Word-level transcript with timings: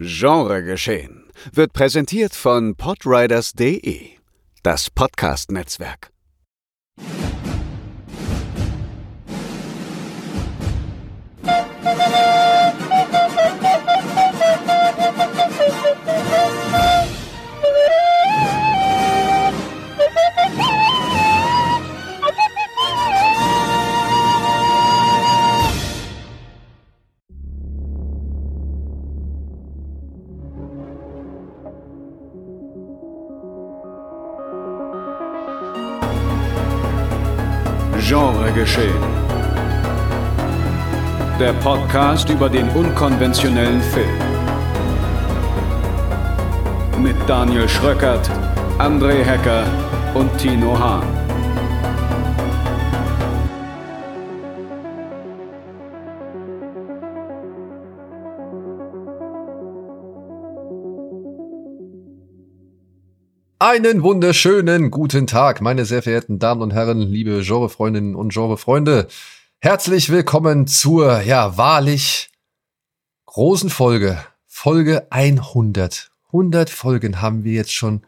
Genregeschehen 0.00 1.24
wird 1.52 1.72
präsentiert 1.72 2.32
von 2.32 2.76
podriders.de, 2.76 4.10
das 4.62 4.90
Podcast-Netzwerk. 4.90 6.12
Podcast 41.68 42.30
über 42.30 42.48
den 42.48 42.66
unkonventionellen 42.70 43.82
Film. 43.82 44.08
Mit 47.02 47.14
Daniel 47.26 47.68
Schröckert, 47.68 48.26
André 48.78 49.22
Hecker 49.22 49.66
und 50.14 50.30
Tino 50.38 50.78
Hahn. 50.78 51.02
Einen 63.58 64.02
wunderschönen 64.02 64.90
guten 64.90 65.26
Tag, 65.26 65.60
meine 65.60 65.84
sehr 65.84 66.02
verehrten 66.02 66.38
Damen 66.38 66.62
und 66.62 66.72
Herren, 66.72 67.02
liebe 67.02 67.42
Genrefreundinnen 67.42 68.14
und 68.14 68.32
Genrefreunde. 68.32 69.08
Herzlich 69.60 70.08
willkommen 70.10 70.68
zur, 70.68 71.20
ja, 71.22 71.56
wahrlich 71.56 72.30
großen 73.26 73.70
Folge, 73.70 74.24
Folge 74.46 75.08
100. 75.10 76.12
100 76.28 76.70
Folgen 76.70 77.20
haben 77.20 77.42
wir 77.42 77.54
jetzt 77.54 77.72
schon 77.72 78.06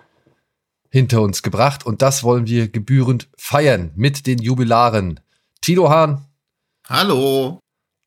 hinter 0.90 1.22
uns 1.22 1.42
gebracht 1.42 1.84
und 1.84 2.02
das 2.02 2.22
wollen 2.22 2.46
wir 2.46 2.68
gebührend 2.68 3.28
feiern 3.36 3.90
mit 3.96 4.28
den 4.28 4.38
Jubilaren. 4.38 5.18
Tino 5.60 5.90
Hahn. 5.90 6.24
Hallo. 6.88 7.58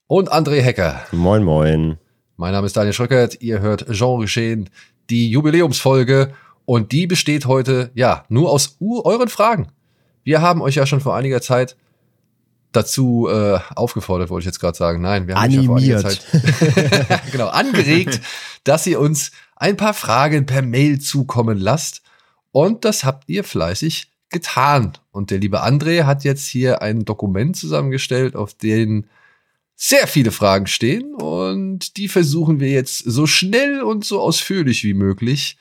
Und 0.08 0.32
André 0.32 0.62
Hecker. 0.62 1.02
Moin, 1.12 1.44
moin. 1.44 1.98
Mein 2.38 2.54
Name 2.54 2.68
ist 2.68 2.78
Daniel 2.78 2.94
Schröckert. 2.94 3.42
Ihr 3.42 3.60
hört 3.60 3.88
Genre 3.90 4.22
Geschehen, 4.22 4.70
die 5.10 5.30
Jubiläumsfolge. 5.30 6.34
Und 6.64 6.94
die 6.94 7.08
besteht 7.08 7.46
heute, 7.46 7.92
ja, 7.94 8.24
nur 8.30 8.50
aus 8.52 8.78
euren 8.80 9.28
Fragen. 9.28 9.68
Wir 10.24 10.42
haben 10.42 10.62
euch 10.62 10.76
ja 10.76 10.86
schon 10.86 11.02
vor 11.02 11.18
einiger 11.18 11.42
Zeit 11.42 11.76
dazu 12.74 13.28
äh, 13.30 13.60
aufgefordert, 13.76 14.30
wollte 14.30 14.44
ich 14.44 14.48
jetzt 14.48 14.60
gerade 14.60 14.78
sagen. 14.78 15.02
Nein, 15.02 15.28
wir 15.28 15.36
haben 15.36 15.44
Animiert. 15.44 16.04
ja 16.04 16.10
Zeit 16.10 16.26
genau, 17.32 17.48
angeregt, 17.48 18.22
dass 18.64 18.86
ihr 18.88 19.00
uns 19.00 19.32
ein 19.56 19.78
paar 19.78 19.94
Fragen 19.94 20.46
per 20.46 20.62
Mail 20.62 21.00
zukommen 21.00 21.58
lasst. 21.58 22.02
Und 22.52 22.86
das 22.86 23.04
habt 23.04 23.30
ihr 23.30 23.44
fleißig 23.44 24.12
getan. 24.30 24.94
Und 25.12 25.32
der 25.32 25.40
liebe 25.40 25.64
André 25.64 26.04
hat 26.04 26.24
jetzt 26.24 26.46
hier 26.48 26.82
ein 26.82 27.06
Dokument 27.06 27.56
zusammengestellt, 27.56 28.36
auf 28.36 28.54
dem 28.54 29.06
sehr 29.76 30.08
viele 30.08 30.32
Fragen 30.32 30.68
stehen. 30.68 31.16
Und 31.16 31.98
die 31.98 32.08
versuchen 32.08 32.60
wir 32.60 32.70
jetzt 32.70 33.00
so 33.00 33.26
schnell 33.26 33.82
und 33.82 34.06
so 34.06 34.20
ausführlich 34.20 34.84
wie 34.84 34.94
möglich 34.94 35.58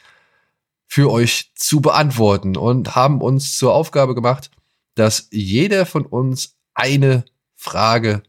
für 0.87 1.11
euch 1.11 1.53
zu 1.55 1.81
beantworten 1.81 2.57
und 2.57 2.95
haben 2.95 3.23
uns 3.23 3.57
zur 3.57 3.73
Aufgabe 3.73 4.15
gemacht, 4.15 4.51
dass 4.95 5.29
jeder 5.31 5.87
von 5.87 6.05
uns 6.05 6.57
eine 6.75 7.25
Frage 7.57 8.23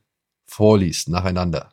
vorliest 0.46 1.10
nacheinander. 1.10 1.70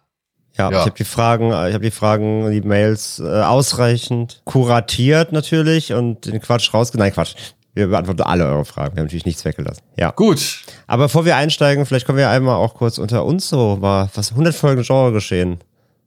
Ja, 0.57 0.71
Ja. 0.71 0.79
ich 0.81 0.87
habe 0.87 0.97
die 0.97 1.05
Fragen, 1.05 1.49
ich 1.49 1.75
habe 1.75 1.81
die 1.81 1.91
Fragen, 1.91 2.51
die 2.51 2.61
Mails 2.63 3.19
äh, 3.21 3.43
ausreichend 3.43 4.43
kuratiert 4.45 5.33
natürlich 5.33 5.93
und 5.93 6.27
den 6.27 6.41
Quatsch 6.41 6.73
rausgenommen. 6.75 7.07
Nein, 7.09 7.15
Quatsch. 7.15 7.35
Wir 7.73 7.87
beantworten 7.87 8.23
alle 8.23 8.47
eure 8.47 8.65
Fragen. 8.65 8.97
Wir 8.97 9.01
haben 9.01 9.07
natürlich 9.07 9.27
nichts 9.27 9.45
weggelassen. 9.45 9.83
Ja. 9.97 10.11
Gut, 10.11 10.63
Aber 10.89 11.05
bevor 11.05 11.25
wir 11.25 11.37
einsteigen, 11.37 11.87
vielleicht 11.87 12.05
können 12.05 12.19
wir 12.19 12.29
einmal 12.29 12.57
auch 12.57 12.75
kurz 12.75 12.99
unter 12.99 13.25
uns 13.25 13.49
so 13.49 13.77
mal 13.81 14.11
was 14.15 14.33
100 14.33 14.55
Folgen 14.55 14.83
Genre 14.83 15.13
geschehen. 15.13 15.59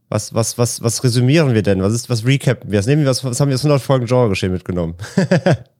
Was, 0.09 0.34
was, 0.34 0.57
was, 0.57 0.84
was 0.84 1.03
resümieren 1.03 1.53
wir 1.53 1.63
denn? 1.63 1.81
Was 1.81 1.94
ist, 1.94 2.09
was 2.09 2.25
recappen 2.25 2.69
wir? 2.69 2.80
Was 2.80 2.85
nehmen 2.85 3.03
wir, 3.03 3.09
was, 3.09 3.24
was 3.24 3.40
haben 3.40 3.47
wir 3.47 3.56
aus 3.56 3.63
100 3.63 3.81
Folgen 3.81 4.06
Genre 4.06 4.30
geschehen 4.30 4.51
mitgenommen? 4.51 4.95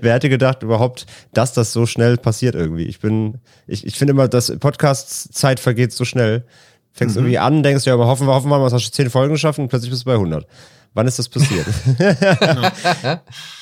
Wer 0.00 0.14
hätte 0.14 0.28
gedacht 0.28 0.62
überhaupt, 0.62 1.06
dass 1.32 1.52
das 1.52 1.72
so 1.72 1.86
schnell 1.86 2.16
passiert 2.16 2.54
irgendwie? 2.54 2.84
Ich 2.84 2.98
bin, 3.00 3.38
ich, 3.66 3.86
ich 3.86 3.96
finde 3.96 4.12
immer, 4.12 4.28
dass 4.28 4.52
Podcast-Zeit 4.58 5.60
vergeht 5.60 5.92
so 5.92 6.04
schnell. 6.04 6.44
Fängst 6.92 7.16
irgendwie 7.16 7.38
an, 7.38 7.62
denkst 7.62 7.86
ja, 7.86 7.94
aber 7.94 8.06
hoffen 8.06 8.26
wir, 8.26 8.34
hoffen 8.34 8.50
wir 8.50 8.58
mal, 8.58 8.64
was 8.64 8.72
hast 8.74 8.86
du 8.88 8.90
10 8.92 9.08
Folgen 9.08 9.32
geschaffen 9.32 9.62
und 9.62 9.68
plötzlich 9.68 9.90
bist 9.90 10.02
du 10.02 10.06
bei 10.06 10.12
100. 10.14 10.46
Wann 10.94 11.06
ist 11.06 11.18
das 11.18 11.28
passiert? 11.30 11.64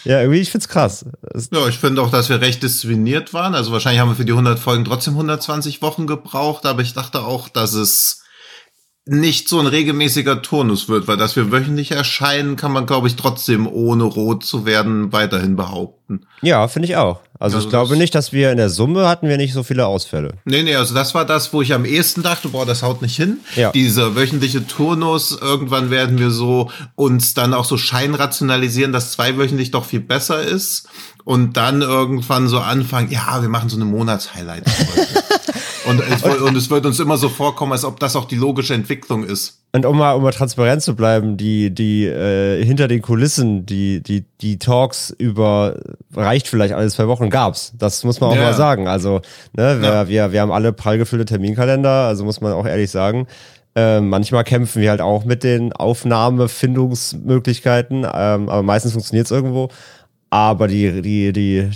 ja, 0.05 0.21
irgendwie, 0.21 0.41
ich 0.41 0.51
find's 0.51 0.69
krass. 0.69 1.05
Es- 1.35 1.49
Ja, 1.53 1.67
ich 1.69 1.79
finde 1.79 2.03
auch, 2.03 2.11
dass 2.11 2.29
wir 2.29 2.41
recht 2.41 2.63
diszipliniert 2.63 3.33
waren. 3.33 3.55
Also 3.55 3.71
wahrscheinlich 3.73 4.01
haben 4.01 4.09
wir 4.11 4.17
für 4.17 4.25
die 4.25 4.33
100 4.33 4.59
Folgen 4.59 4.85
trotzdem 4.85 5.15
120 5.15 5.81
Wochen 5.83 6.07
gebraucht, 6.07 6.67
aber 6.67 6.83
ich 6.83 6.93
dachte 6.95 7.23
auch, 7.23 7.49
dass 7.49 7.75
es 7.75 8.20
nicht 9.07 9.49
so 9.49 9.59
ein 9.59 9.67
regelmäßiger 9.67 10.43
Turnus 10.43 10.89
wird, 10.89 11.09
weil 11.09 11.17
dass 11.17 11.35
wir 11.35 11.51
wöchentlich 11.51 11.91
erscheinen, 11.93 12.57
kann 12.57 12.71
man, 12.71 12.87
glaube 12.87 13.09
ich, 13.09 13.17
trotzdem 13.17 13.67
ohne 13.67 14.05
rot 14.05 14.45
zu 14.45 14.67
werden 14.67 15.13
weiterhin 15.13 15.57
behaupten. 15.57 16.27
Ja, 16.43 16.69
finde 16.69 16.87
ich 16.89 16.97
auch. 16.97 17.21
Also, 17.39 17.57
Also 17.57 17.67
ich 17.67 17.71
glaube 17.71 17.97
nicht, 17.97 18.15
dass 18.15 18.33
wir 18.33 18.51
in 18.51 18.59
der 18.59 18.69
Summe 18.69 19.09
hatten 19.09 19.27
wir 19.27 19.39
nicht 19.39 19.55
so 19.55 19.63
viele 19.63 19.87
Ausfälle. 19.87 20.35
Nee, 20.45 20.63
nee, 20.63 20.77
also 20.77 20.95
das 20.95 21.15
war 21.15 21.25
das, 21.25 21.53
wo 21.55 21.63
ich 21.63 21.73
am 21.73 21.87
ehesten 21.87 22.23
dachte, 22.23 22.49
boah, 22.51 22.67
das 22.67 22.83
haut 22.83 23.01
nicht 23.01 23.17
hin. 23.17 23.39
Ja. 23.57 23.73
Dieser 23.73 24.15
wöchentliche 24.15 24.67
Turnus, 24.67 25.37
irgendwann 25.41 25.91
werden 25.91 26.19
wir 26.19 26.31
so 26.31 26.71
uns 26.95 27.33
dann 27.33 27.55
auch 27.55 27.65
so 27.65 27.79
scheinrationalisieren, 27.79 28.93
dass 28.93 29.13
zweiwöchentlich 29.13 29.71
doch 29.71 29.87
viel 29.87 30.01
besser 30.01 30.43
ist. 30.43 30.89
Und 31.25 31.57
dann 31.57 31.81
irgendwann 31.81 32.49
so 32.49 32.59
anfangen, 32.59 33.11
ja, 33.11 33.41
wir 33.41 33.49
machen 33.49 33.71
so 33.71 33.77
eine 33.77 33.87
Monatshighlight. 33.87 34.65
und, 35.91 36.01
es, 36.01 36.23
wird- 36.25 36.41
und 36.43 36.57
es 36.57 36.71
wird 36.71 36.87
uns 36.87 37.01
immer 37.01 37.17
so 37.17 37.29
vorkommen, 37.29 37.73
als 37.73 37.85
ob 37.85 37.99
das 38.01 38.15
auch 38.17 38.25
die 38.27 38.37
logische 38.37 38.75
Entwicklung 38.75 39.25
ist. 39.25 39.59
Und 39.73 39.87
um 39.87 39.99
mal, 39.99 40.13
um 40.15 40.23
mal 40.23 40.33
transparent 40.33 40.83
zu 40.83 40.97
bleiben, 40.97 41.37
die, 41.37 41.71
die 41.71 42.05
äh, 42.07 42.65
hinter 42.65 42.89
den 42.89 43.03
Kulissen, 43.03 43.67
die, 43.67 44.03
die, 44.03 44.25
die 44.41 44.59
Talks 44.59 45.15
über 45.17 45.77
reicht 46.15 46.49
vielleicht 46.49 46.75
alle 46.75 46.89
zwei 46.91 47.07
Wochen 47.07 47.31
gab's. 47.31 47.73
Das 47.79 48.03
muss 48.05 48.21
man 48.21 48.31
auch 48.31 48.35
Ja. 48.37 48.43
mal 48.43 48.55
sagen. 48.55 48.89
Also, 48.89 49.21
ne, 49.57 49.81
wir, 49.81 49.89
Ja. 49.89 50.09
wir, 50.09 50.33
wir 50.33 50.41
haben 50.41 50.51
alle 50.53 50.73
prall 50.73 50.99
gefüllte 50.99 51.25
Terminkalender, 51.27 52.07
also 52.07 52.25
muss 52.25 52.41
man 52.41 52.53
auch 52.53 52.67
ehrlich 52.67 52.91
sagen. 52.91 53.27
Äh, 53.77 54.01
manchmal 54.01 54.43
kämpfen 54.43 54.83
wir 54.83 54.91
halt 54.91 55.01
auch 55.01 55.25
mit 55.25 55.45
den 55.45 55.73
Aufnahmefindungsmöglichkeiten, 55.73 57.99
ähm, 58.13 58.49
aber 58.49 58.63
meistens 58.63 58.93
funktioniert's 58.93 59.31
irgendwo. 59.31 59.69
Aber 60.31 60.69
die, 60.69 61.03
die, 61.03 61.33
die 61.33 61.57
äh, 61.59 61.71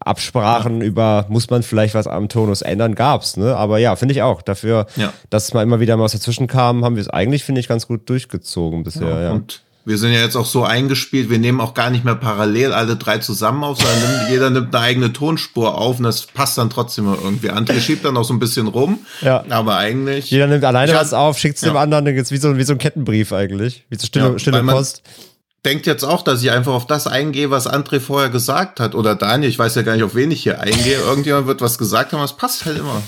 Absprachen 0.00 0.80
über, 0.82 1.26
muss 1.28 1.48
man 1.50 1.62
vielleicht 1.62 1.94
was 1.94 2.06
am 2.08 2.28
Tonus 2.28 2.60
ändern, 2.62 2.94
gab's, 2.96 3.36
ne? 3.36 3.56
Aber 3.56 3.78
ja, 3.78 3.94
finde 3.96 4.12
ich 4.12 4.22
auch. 4.22 4.42
Dafür, 4.42 4.86
Ja. 4.96 5.12
dass 5.30 5.54
mal 5.54 5.62
immer 5.62 5.78
wieder 5.80 5.96
mal 5.96 6.04
was 6.04 6.12
dazwischen 6.12 6.48
kam, 6.48 6.84
haben 6.84 6.96
wir 6.96 7.00
es 7.00 7.08
eigentlich, 7.08 7.44
finde 7.44 7.60
ich, 7.60 7.68
ganz 7.68 7.86
gut 7.86 8.08
durchgezogen 8.08 8.82
bisher, 8.82 9.20
ja. 9.22 9.30
Und 9.30 9.62
wir 9.84 9.98
sind 9.98 10.12
ja 10.12 10.20
jetzt 10.20 10.36
auch 10.36 10.46
so 10.46 10.62
eingespielt, 10.64 11.28
wir 11.30 11.38
nehmen 11.40 11.60
auch 11.60 11.74
gar 11.74 11.90
nicht 11.90 12.04
mehr 12.04 12.14
parallel 12.14 12.72
alle 12.72 12.94
drei 12.96 13.18
zusammen 13.18 13.64
auf, 13.64 13.78
sondern 13.80 13.98
nimmt, 14.18 14.30
jeder 14.30 14.50
nimmt 14.50 14.74
eine 14.74 14.84
eigene 14.84 15.12
Tonspur 15.12 15.76
auf 15.78 15.98
und 15.98 16.04
das 16.04 16.26
passt 16.26 16.56
dann 16.58 16.70
trotzdem 16.70 17.06
irgendwie 17.06 17.50
an. 17.50 17.66
Wir 17.68 17.80
schiebt 17.80 18.04
dann 18.04 18.16
auch 18.16 18.24
so 18.24 18.32
ein 18.34 18.38
bisschen 18.40 18.66
rum, 18.68 18.98
Ja. 19.22 19.44
aber 19.48 19.76
eigentlich... 19.76 20.30
Jeder 20.30 20.46
nimmt 20.48 20.64
alleine 20.64 20.92
was 20.94 21.12
auf, 21.12 21.38
schickt's 21.38 21.60
dem 21.62 21.74
Ja. 21.74 21.80
anderen, 21.80 22.04
dann 22.04 22.14
geht's 22.14 22.30
wie 22.32 22.36
so, 22.36 22.56
wie 22.56 22.62
so 22.64 22.72
ein 22.72 22.78
Kettenbrief 22.78 23.32
eigentlich. 23.32 23.84
Wie 23.90 23.96
so 23.96 24.06
stille, 24.06 24.32
Ja, 24.32 24.38
stille 24.40 24.56
weil 24.56 24.62
man- 24.64 24.74
Post. 24.76 25.02
Denkt 25.64 25.86
jetzt 25.86 26.02
auch, 26.04 26.22
dass 26.22 26.42
ich 26.42 26.50
einfach 26.50 26.72
auf 26.72 26.86
das 26.86 27.06
eingehe, 27.06 27.50
was 27.50 27.68
André 27.68 28.00
vorher 28.00 28.30
gesagt 28.30 28.80
hat. 28.80 28.94
Oder 28.94 29.14
Daniel, 29.14 29.48
ich 29.48 29.58
weiß 29.58 29.74
ja 29.76 29.82
gar 29.82 29.94
nicht, 29.94 30.02
auf 30.02 30.14
wen 30.14 30.30
ich 30.30 30.42
hier 30.42 30.60
eingehe. 30.60 30.98
Irgendjemand 31.06 31.46
wird 31.46 31.60
was 31.60 31.78
gesagt 31.78 32.12
haben, 32.12 32.20
das 32.20 32.36
passt 32.36 32.64
halt 32.64 32.78
immer. 32.78 33.00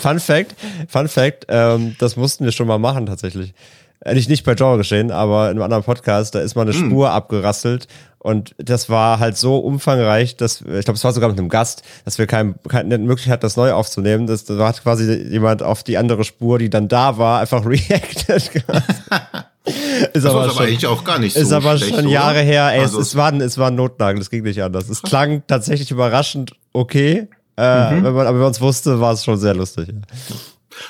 Fun, 0.00 0.20
Fact, 0.20 0.54
Fun 0.88 1.08
Fact, 1.08 1.46
ähm, 1.48 1.96
das 1.98 2.16
mussten 2.16 2.44
wir 2.44 2.52
schon 2.52 2.66
mal 2.66 2.78
machen 2.78 3.06
tatsächlich. 3.06 3.54
Äh, 4.00 4.14
Nicht, 4.14 4.28
nicht 4.28 4.44
bei 4.44 4.54
Genre 4.54 4.78
geschehen, 4.78 5.10
aber 5.10 5.46
in 5.46 5.52
einem 5.52 5.62
anderen 5.62 5.84
Podcast, 5.84 6.34
da 6.34 6.40
ist 6.40 6.54
mal 6.56 6.62
eine 6.62 6.72
Hm. 6.72 6.86
Spur 6.90 7.10
abgerasselt 7.10 7.86
und 8.18 8.54
das 8.58 8.90
war 8.90 9.20
halt 9.20 9.36
so 9.36 9.58
umfangreich, 9.58 10.36
dass, 10.36 10.60
ich 10.60 10.84
glaube, 10.84 10.96
es 10.96 11.04
war 11.04 11.12
sogar 11.12 11.28
mit 11.30 11.38
einem 11.38 11.48
Gast, 11.48 11.82
dass 12.04 12.18
wir 12.18 12.26
kein, 12.26 12.56
keine 12.68 12.98
Möglichkeit 12.98 13.34
hatten, 13.34 13.42
das 13.42 13.56
neu 13.56 13.72
aufzunehmen. 13.72 14.26
Das, 14.26 14.44
da 14.44 14.56
hat 14.66 14.82
quasi 14.82 15.12
jemand 15.30 15.62
auf 15.62 15.84
die 15.84 15.96
andere 15.96 16.24
Spur, 16.24 16.58
die 16.58 16.68
dann 16.68 16.88
da 16.88 17.18
war, 17.18 17.40
einfach 17.40 17.64
reacted. 17.66 18.50
ist 19.66 20.14
Das 20.14 20.24
ist 20.24 20.30
aber 20.30 20.60
eigentlich 20.60 20.86
auch 20.86 21.04
gar 21.04 21.18
nicht 21.18 21.34
so 21.34 21.40
Ist 21.40 21.52
aber 21.52 21.76
schlecht, 21.76 21.94
schon 21.96 22.04
oder? 22.06 22.14
Jahre 22.14 22.40
her. 22.40 22.70
Ey, 22.72 22.80
Also- 22.80 23.00
es, 23.00 23.08
es, 23.08 23.16
war, 23.16 23.28
ein- 23.32 23.40
es 23.40 23.58
war 23.58 23.68
ein 23.68 23.74
Notnagel, 23.74 24.18
das 24.20 24.30
ging 24.30 24.42
nicht 24.44 24.62
anders. 24.62 24.88
Es 24.88 25.02
klang 25.02 25.42
tatsächlich 25.46 25.90
überraschend 25.90 26.52
okay. 26.72 27.28
Äh, 27.58 27.90
Mhm. 27.94 28.04
wenn 28.04 28.12
man 28.14 28.26
aber 28.26 28.34
wenn 28.36 28.42
man 28.42 28.50
es 28.52 28.60
wusste, 28.60 29.00
war 29.00 29.12
es 29.14 29.24
schon 29.24 29.38
sehr 29.38 29.54
lustig. 29.54 29.88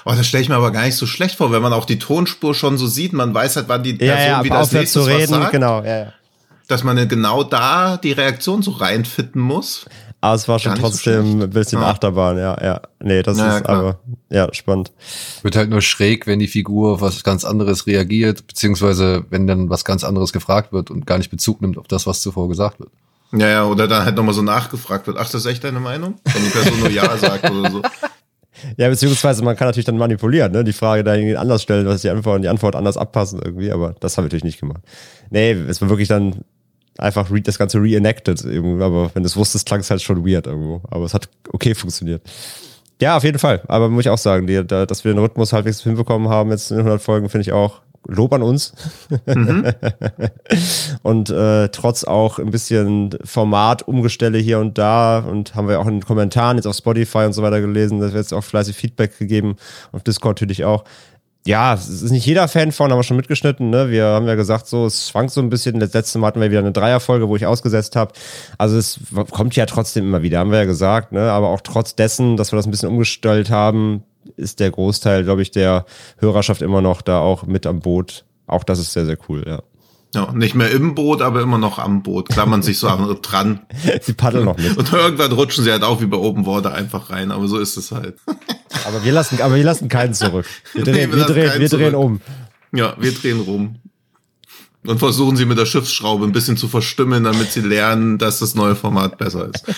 Oh, 0.05 0.12
das 0.17 0.26
stelle 0.26 0.43
ich 0.43 0.49
mir 0.49 0.56
aber 0.56 0.73
gar 0.73 0.84
nicht 0.84 0.96
so 0.96 1.06
schlecht 1.06 1.37
vor, 1.37 1.52
wenn 1.52 1.62
man 1.62 1.73
auch 1.73 1.84
die 1.84 1.99
Tonspur 2.00 2.55
schon 2.55 2.76
so 2.76 2.88
sieht. 2.88 3.12
Man 3.12 3.32
weiß 3.32 3.55
halt, 3.56 3.69
wann 3.69 3.84
die 3.84 3.94
Person 3.94 4.19
Ja, 4.19 4.26
ja, 4.38 4.44
wieder 4.44 4.55
aber 4.56 4.62
als 4.64 4.73
nächstes 4.73 5.05
zu 5.05 5.08
was 5.08 5.17
reden, 5.17 5.28
sagt, 5.34 5.52
genau, 5.52 5.82
ja, 5.84 5.99
ja. 5.99 6.12
dass 6.67 6.82
man 6.82 7.08
genau 7.08 7.44
da 7.44 7.96
die 7.96 8.11
Reaktion 8.11 8.62
so 8.62 8.73
reinfitten 8.73 9.40
muss. 9.40 9.87
Aber 10.20 10.34
es 10.34 10.48
war 10.48 10.58
schon 10.58 10.74
so 10.76 10.82
trotzdem 10.82 11.22
schlecht. 11.26 11.42
ein 11.44 11.50
bisschen 11.50 11.80
Ja. 11.80 11.88
Achterbahn, 11.88 12.38
ja, 12.38 12.56
ja. 12.62 12.80
Nee, 13.02 13.22
das 13.22 13.38
Ja, 13.38 13.58
ist 13.58 13.64
klar. 13.64 13.76
aber, 13.78 14.00
ja, 14.30 14.48
spannend. 14.52 14.90
Wird 15.42 15.56
halt 15.56 15.70
nur 15.70 15.82
schräg, 15.82 16.26
wenn 16.26 16.38
die 16.38 16.48
Figur 16.48 16.94
auf 16.94 17.00
was 17.00 17.22
ganz 17.22 17.44
anderes 17.44 17.86
reagiert, 17.86 18.46
beziehungsweise 18.46 19.24
wenn 19.30 19.46
dann 19.46 19.70
was 19.70 19.84
ganz 19.84 20.02
anderes 20.04 20.32
gefragt 20.32 20.72
wird 20.72 20.90
und 20.90 21.06
gar 21.06 21.18
nicht 21.18 21.30
Bezug 21.30 21.60
nimmt 21.60 21.78
auf 21.78 21.86
das, 21.86 22.06
was 22.06 22.22
zuvor 22.22 22.48
gesagt 22.48 22.80
wird. 22.80 22.90
Ja, 23.32 23.48
ja, 23.48 23.64
oder 23.66 23.86
dann 23.88 24.04
halt 24.04 24.16
nochmal 24.16 24.34
so 24.34 24.42
nachgefragt 24.42 25.06
wird. 25.06 25.16
Ach, 25.18 25.24
das 25.28 25.44
ist 25.44 25.46
echt 25.46 25.64
deine 25.64 25.80
Meinung? 25.80 26.14
Wenn 26.24 26.44
die 26.44 26.50
Person 26.50 26.78
nur 26.80 26.90
Ja 26.90 27.16
sagt 27.18 27.50
oder 27.50 27.70
so. 27.70 27.82
Ja, 28.78 28.88
beziehungsweise 28.88 29.44
man 29.44 29.54
kann 29.54 29.68
natürlich 29.68 29.84
dann 29.84 29.98
manipulieren, 29.98 30.50
ne? 30.52 30.64
Die 30.64 30.72
Frage 30.72 31.04
da 31.04 31.14
irgendwie 31.14 31.36
anders 31.36 31.62
stellen, 31.62 31.84
dass 31.84 32.00
die 32.00 32.08
Antwort 32.10 32.36
und 32.36 32.42
die 32.42 32.48
Antwort 32.48 32.74
anders 32.74 32.96
abpassen 32.96 33.40
irgendwie, 33.44 33.70
aber 33.70 33.94
das 34.00 34.16
haben 34.16 34.24
wir 34.24 34.28
natürlich 34.28 34.44
nicht 34.44 34.60
gemacht. 34.60 34.80
Nee, 35.30 35.50
es 35.52 35.82
war 35.82 35.90
wirklich 35.90 36.08
dann 36.08 36.36
einfach 36.98 37.28
das 37.43 37.58
Ganze 37.58 37.78
reenacted 37.78 38.44
irgendwie, 38.44 38.82
aber 38.82 39.10
wenn 39.14 39.22
du 39.22 39.26
es 39.26 39.37
wusstest, 39.37 39.66
klang 39.66 39.81
es 39.81 39.90
halt 39.90 40.02
schon 40.02 40.26
weird 40.26 40.46
irgendwo. 40.46 40.82
Aber 40.90 41.04
es 41.04 41.14
hat 41.14 41.28
okay 41.52 41.75
funktioniert. 41.75 42.22
Ja, 43.00 43.16
auf 43.16 43.25
jeden 43.25 43.38
Fall. 43.38 43.62
Aber 43.69 43.88
muss 43.88 44.06
ich 44.06 44.10
auch 44.10 44.19
sagen, 44.19 44.46
die, 44.46 44.66
da, 44.66 44.87
dass 44.87 45.04
wir 45.04 45.12
den 45.12 45.19
Rhythmus 45.19 45.52
halbwegs 45.52 45.82
hinbekommen 45.82 46.28
haben 46.28 46.50
jetzt 46.50 46.70
in 46.70 46.78
den 46.78 46.87
100 46.87 47.02
Folgen, 47.02 47.28
finde 47.28 47.43
ich 47.43 47.52
auch 47.52 47.82
Lob 48.08 48.32
an 48.32 48.43
uns. 48.43 48.72
und 51.02 51.31
äh, 51.31 51.69
trotz 51.69 52.04
auch 52.04 52.38
ein 52.38 52.50
bisschen 52.50 53.10
Formatumgestelle 53.25 54.38
hier 54.38 54.60
und 54.60 54.78
da 54.78 55.19
und 55.19 55.54
haben 55.54 55.69
wir 55.69 55.81
auch 55.81 55.87
in 55.87 55.94
den 55.94 56.04
Kommentaren 56.04 56.56
jetzt 56.56 56.66
auf 56.66 56.76
Spotify 56.76 57.25
und 57.25 57.32
so 57.32 57.42
weiter 57.42 57.60
gelesen, 57.60 58.00
dass 58.00 58.12
wir 58.12 58.20
jetzt 58.20 58.32
auch 58.32 58.44
fleißig 58.44 58.76
Feedback 58.76 59.19
gegeben, 59.19 59.56
auf 59.92 60.02
Discord 60.02 60.37
natürlich 60.40 60.64
auch. 60.64 60.84
Ja, 61.46 61.75
es 61.75 61.88
ist 61.88 62.10
nicht 62.10 62.26
jeder 62.26 62.48
Fan 62.48 62.72
von, 62.72 62.90
haben 62.90 62.98
wir 62.98 63.04
schon 63.04 63.16
mitgeschnitten. 63.16 63.70
Ne? 63.70 63.88
Wir 63.88 64.06
haben 64.06 64.26
ja 64.26 64.34
gesagt, 64.34 64.66
so, 64.66 64.87
es 64.87 65.08
schwankt 65.08 65.31
so 65.31 65.40
ein 65.40 65.48
bisschen. 65.48 65.78
Das 65.78 65.93
letzte 65.93 66.19
Mal 66.19 66.26
hatten 66.26 66.40
wir 66.40 66.50
wieder 66.50 66.58
eine 66.58 66.72
Dreierfolge, 66.72 67.28
wo 67.28 67.37
ich 67.37 67.46
ausgesetzt 67.46 67.94
habe. 67.94 68.12
Also 68.58 68.76
es 68.76 68.98
kommt 69.31 69.54
ja 69.54 69.64
trotzdem 69.66 70.04
immer 70.06 70.22
wieder, 70.22 70.40
haben 70.40 70.50
wir 70.50 70.58
ja 70.58 70.64
gesagt. 70.64 71.12
Ne? 71.12 71.31
Aber 71.31 71.48
auch 71.48 71.60
trotz 71.60 71.94
dessen, 71.94 72.37
dass 72.37 72.52
wir 72.52 72.56
das 72.56 72.66
ein 72.66 72.72
bisschen 72.72 72.88
umgestellt 72.88 73.50
haben, 73.50 74.02
ist 74.37 74.58
der 74.58 74.72
Großteil, 74.72 75.22
glaube 75.22 75.43
ich, 75.43 75.52
der 75.52 75.87
Hörerschaft 76.19 76.62
immer 76.62 76.82
noch 76.82 77.00
da 77.00 77.20
auch 77.20 77.44
mit 77.44 77.64
am 77.64 77.78
Boot. 77.78 78.25
Auch 78.49 78.64
das 78.64 78.81
ist 78.81 78.92
sehr, 78.92 79.06
sehr 79.06 79.19
cool, 79.28 79.44
ja. 79.46 79.62
Ja, 80.16 80.32
nicht 80.32 80.54
mehr 80.54 80.70
im 80.70 80.94
Boot, 80.94 81.20
aber 81.20 81.42
immer 81.42 81.58
noch 81.58 81.78
am 81.78 82.02
Boot. 82.02 82.30
Klammern 82.30 82.62
sich 82.62 82.78
so 82.78 82.88
an- 82.88 83.18
dran. 83.20 83.60
Sie 84.00 84.14
paddeln 84.14 84.46
noch 84.46 84.56
mit. 84.56 84.76
Und 84.76 84.90
irgendwann 84.92 85.30
rutschen 85.32 85.62
sie 85.62 85.70
halt 85.70 85.82
auch 85.82 86.00
wie 86.00 86.06
bei 86.06 86.16
Open 86.16 86.46
Water 86.46 86.72
einfach 86.74 87.10
rein. 87.10 87.30
Aber 87.30 87.46
so 87.48 87.58
ist 87.58 87.76
es 87.76 87.92
halt. 87.92 88.16
Aber 88.86 89.04
wir 89.04 89.12
lassen, 89.12 89.40
aber 89.42 89.54
wir 89.56 89.64
lassen 89.64 89.88
keinen 89.88 90.14
zurück. 90.14 90.46
Wir 90.72 90.84
Nee, 90.84 90.92
drehen, 90.92 91.10
wir 91.10 91.16
wir 91.16 91.16
lassen 91.18 91.32
drehen, 91.34 91.44
wir 91.60 91.68
drehen 91.68 91.90
zurück. 91.90 91.94
um. 91.94 92.20
Ja, 92.72 92.94
wir 92.98 93.12
drehen 93.12 93.40
rum. 93.40 93.76
Und 94.86 94.98
versuchen 95.00 95.36
sie 95.36 95.44
mit 95.44 95.58
der 95.58 95.66
Schiffsschraube 95.66 96.24
ein 96.24 96.32
bisschen 96.32 96.56
zu 96.56 96.68
verstimmen, 96.68 97.24
damit 97.24 97.50
sie 97.52 97.60
lernen, 97.60 98.18
dass 98.18 98.38
das 98.38 98.54
neue 98.54 98.74
Format 98.76 99.18
besser 99.18 99.50
ist. 99.52 99.64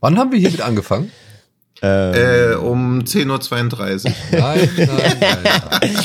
Wann 0.00 0.18
haben 0.18 0.32
wir 0.32 0.38
hiermit 0.38 0.60
angefangen? 0.62 1.12
Äh, 1.82 2.54
um 2.54 3.00
10.32 3.00 4.06
Uhr. 4.06 4.12
Nein, 4.40 4.70
nein, 4.76 5.46
nein. 5.80 5.96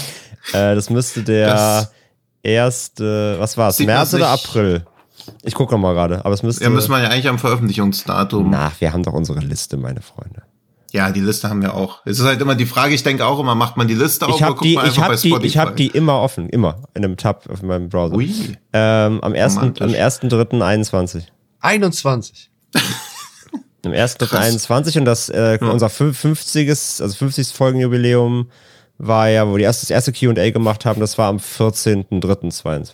Äh, 0.53 0.75
das 0.75 0.89
müsste 0.89 1.23
der 1.23 1.47
Das- 1.47 1.91
erste, 2.43 3.35
was 3.39 3.57
war's? 3.57 3.79
März 3.79 4.13
oder 4.13 4.29
April? 4.29 4.85
Ich 5.43 5.53
gucke 5.55 5.73
noch 5.73 5.79
mal 5.81 5.93
gerade, 5.93 6.23
aber 6.23 6.33
es 6.33 6.43
müsste. 6.43 6.63
Ja, 6.63 6.69
müssen 6.69 6.91
wir 6.91 7.01
ja 7.01 7.09
eigentlich 7.09 7.27
am 7.27 7.37
Veröffentlichungsdatum. 7.39 8.49
Na, 8.49 8.71
wir 8.79 8.93
haben 8.93 9.03
doch 9.03 9.13
unsere 9.13 9.39
Liste, 9.39 9.75
meine 9.77 10.01
Freunde. 10.01 10.43
Ja, 10.93 11.11
die 11.11 11.19
Liste 11.19 11.49
haben 11.49 11.61
wir 11.61 11.73
auch. 11.73 11.99
Es 12.05 12.17
ist 12.17 12.25
halt 12.25 12.39
immer 12.39 12.55
die 12.55 12.65
Frage, 12.65 12.93
ich 12.95 13.03
denke 13.03 13.25
auch 13.25 13.39
immer, 13.41 13.55
macht 13.55 13.75
man 13.75 13.89
die 13.89 13.93
Liste 13.93 14.25
auf 14.25 14.35
Ich 14.35 14.41
oder 14.41 14.47
guckt 14.51 14.63
die, 14.63 14.75
man 14.75 14.85
ich 14.85 14.97
einfach 15.01 15.21
bei 15.29 15.39
die, 15.39 15.45
ich 15.47 15.57
habe 15.57 15.75
die 15.75 15.87
immer 15.87 16.21
offen, 16.21 16.47
immer 16.47 16.77
in 16.93 17.03
einem 17.03 17.17
Tab 17.17 17.49
auf 17.49 17.61
meinem 17.61 17.89
Browser. 17.89 18.15
Ui. 18.15 18.31
Ähm, 18.71 19.21
am 19.21 19.33
ersten, 19.33 19.59
Romantisch. 19.59 19.83
am 19.85 19.93
ersten 19.93 20.29
dritten 20.29 20.61
21. 20.61 21.27
21. 21.59 22.49
Am 23.85 23.93
ersten 23.93 24.19
dritten 24.19 24.35
Krass. 24.35 24.45
21 24.45 24.97
und 24.97 25.05
das 25.05 25.29
äh, 25.29 25.59
Ja. 25.61 25.67
unser 25.69 25.89
50. 25.89 26.69
also 26.69 27.09
50. 27.09 27.49
Folgenjubiläum 27.49 28.49
war 28.97 29.29
ja, 29.29 29.47
wo 29.47 29.51
wir 29.53 29.57
die 29.59 29.63
erste, 29.63 29.85
das 29.85 29.91
erste 29.91 30.13
Q&A 30.13 30.49
gemacht 30.51 30.85
haben, 30.85 30.99
das 30.99 31.17
war 31.17 31.27
am 31.29 31.37
14.03.22. 31.37 32.93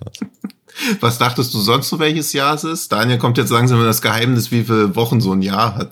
Was 1.01 1.17
dachtest 1.19 1.53
du 1.53 1.59
sonst 1.59 1.89
so, 1.89 2.00
welches 2.00 2.33
Jahr 2.33 2.55
es 2.55 2.63
ist? 2.63 2.91
Daniel 2.91 3.19
kommt 3.19 3.38
jetzt 3.38 3.51
langsam 3.51 3.79
in 3.79 3.85
das 3.85 4.01
Geheimnis, 4.01 4.51
wie 4.51 4.63
viele 4.63 4.95
Wochen 4.95 5.21
so 5.21 5.31
ein 5.31 5.41
Jahr 5.44 5.75
hat. 5.75 5.91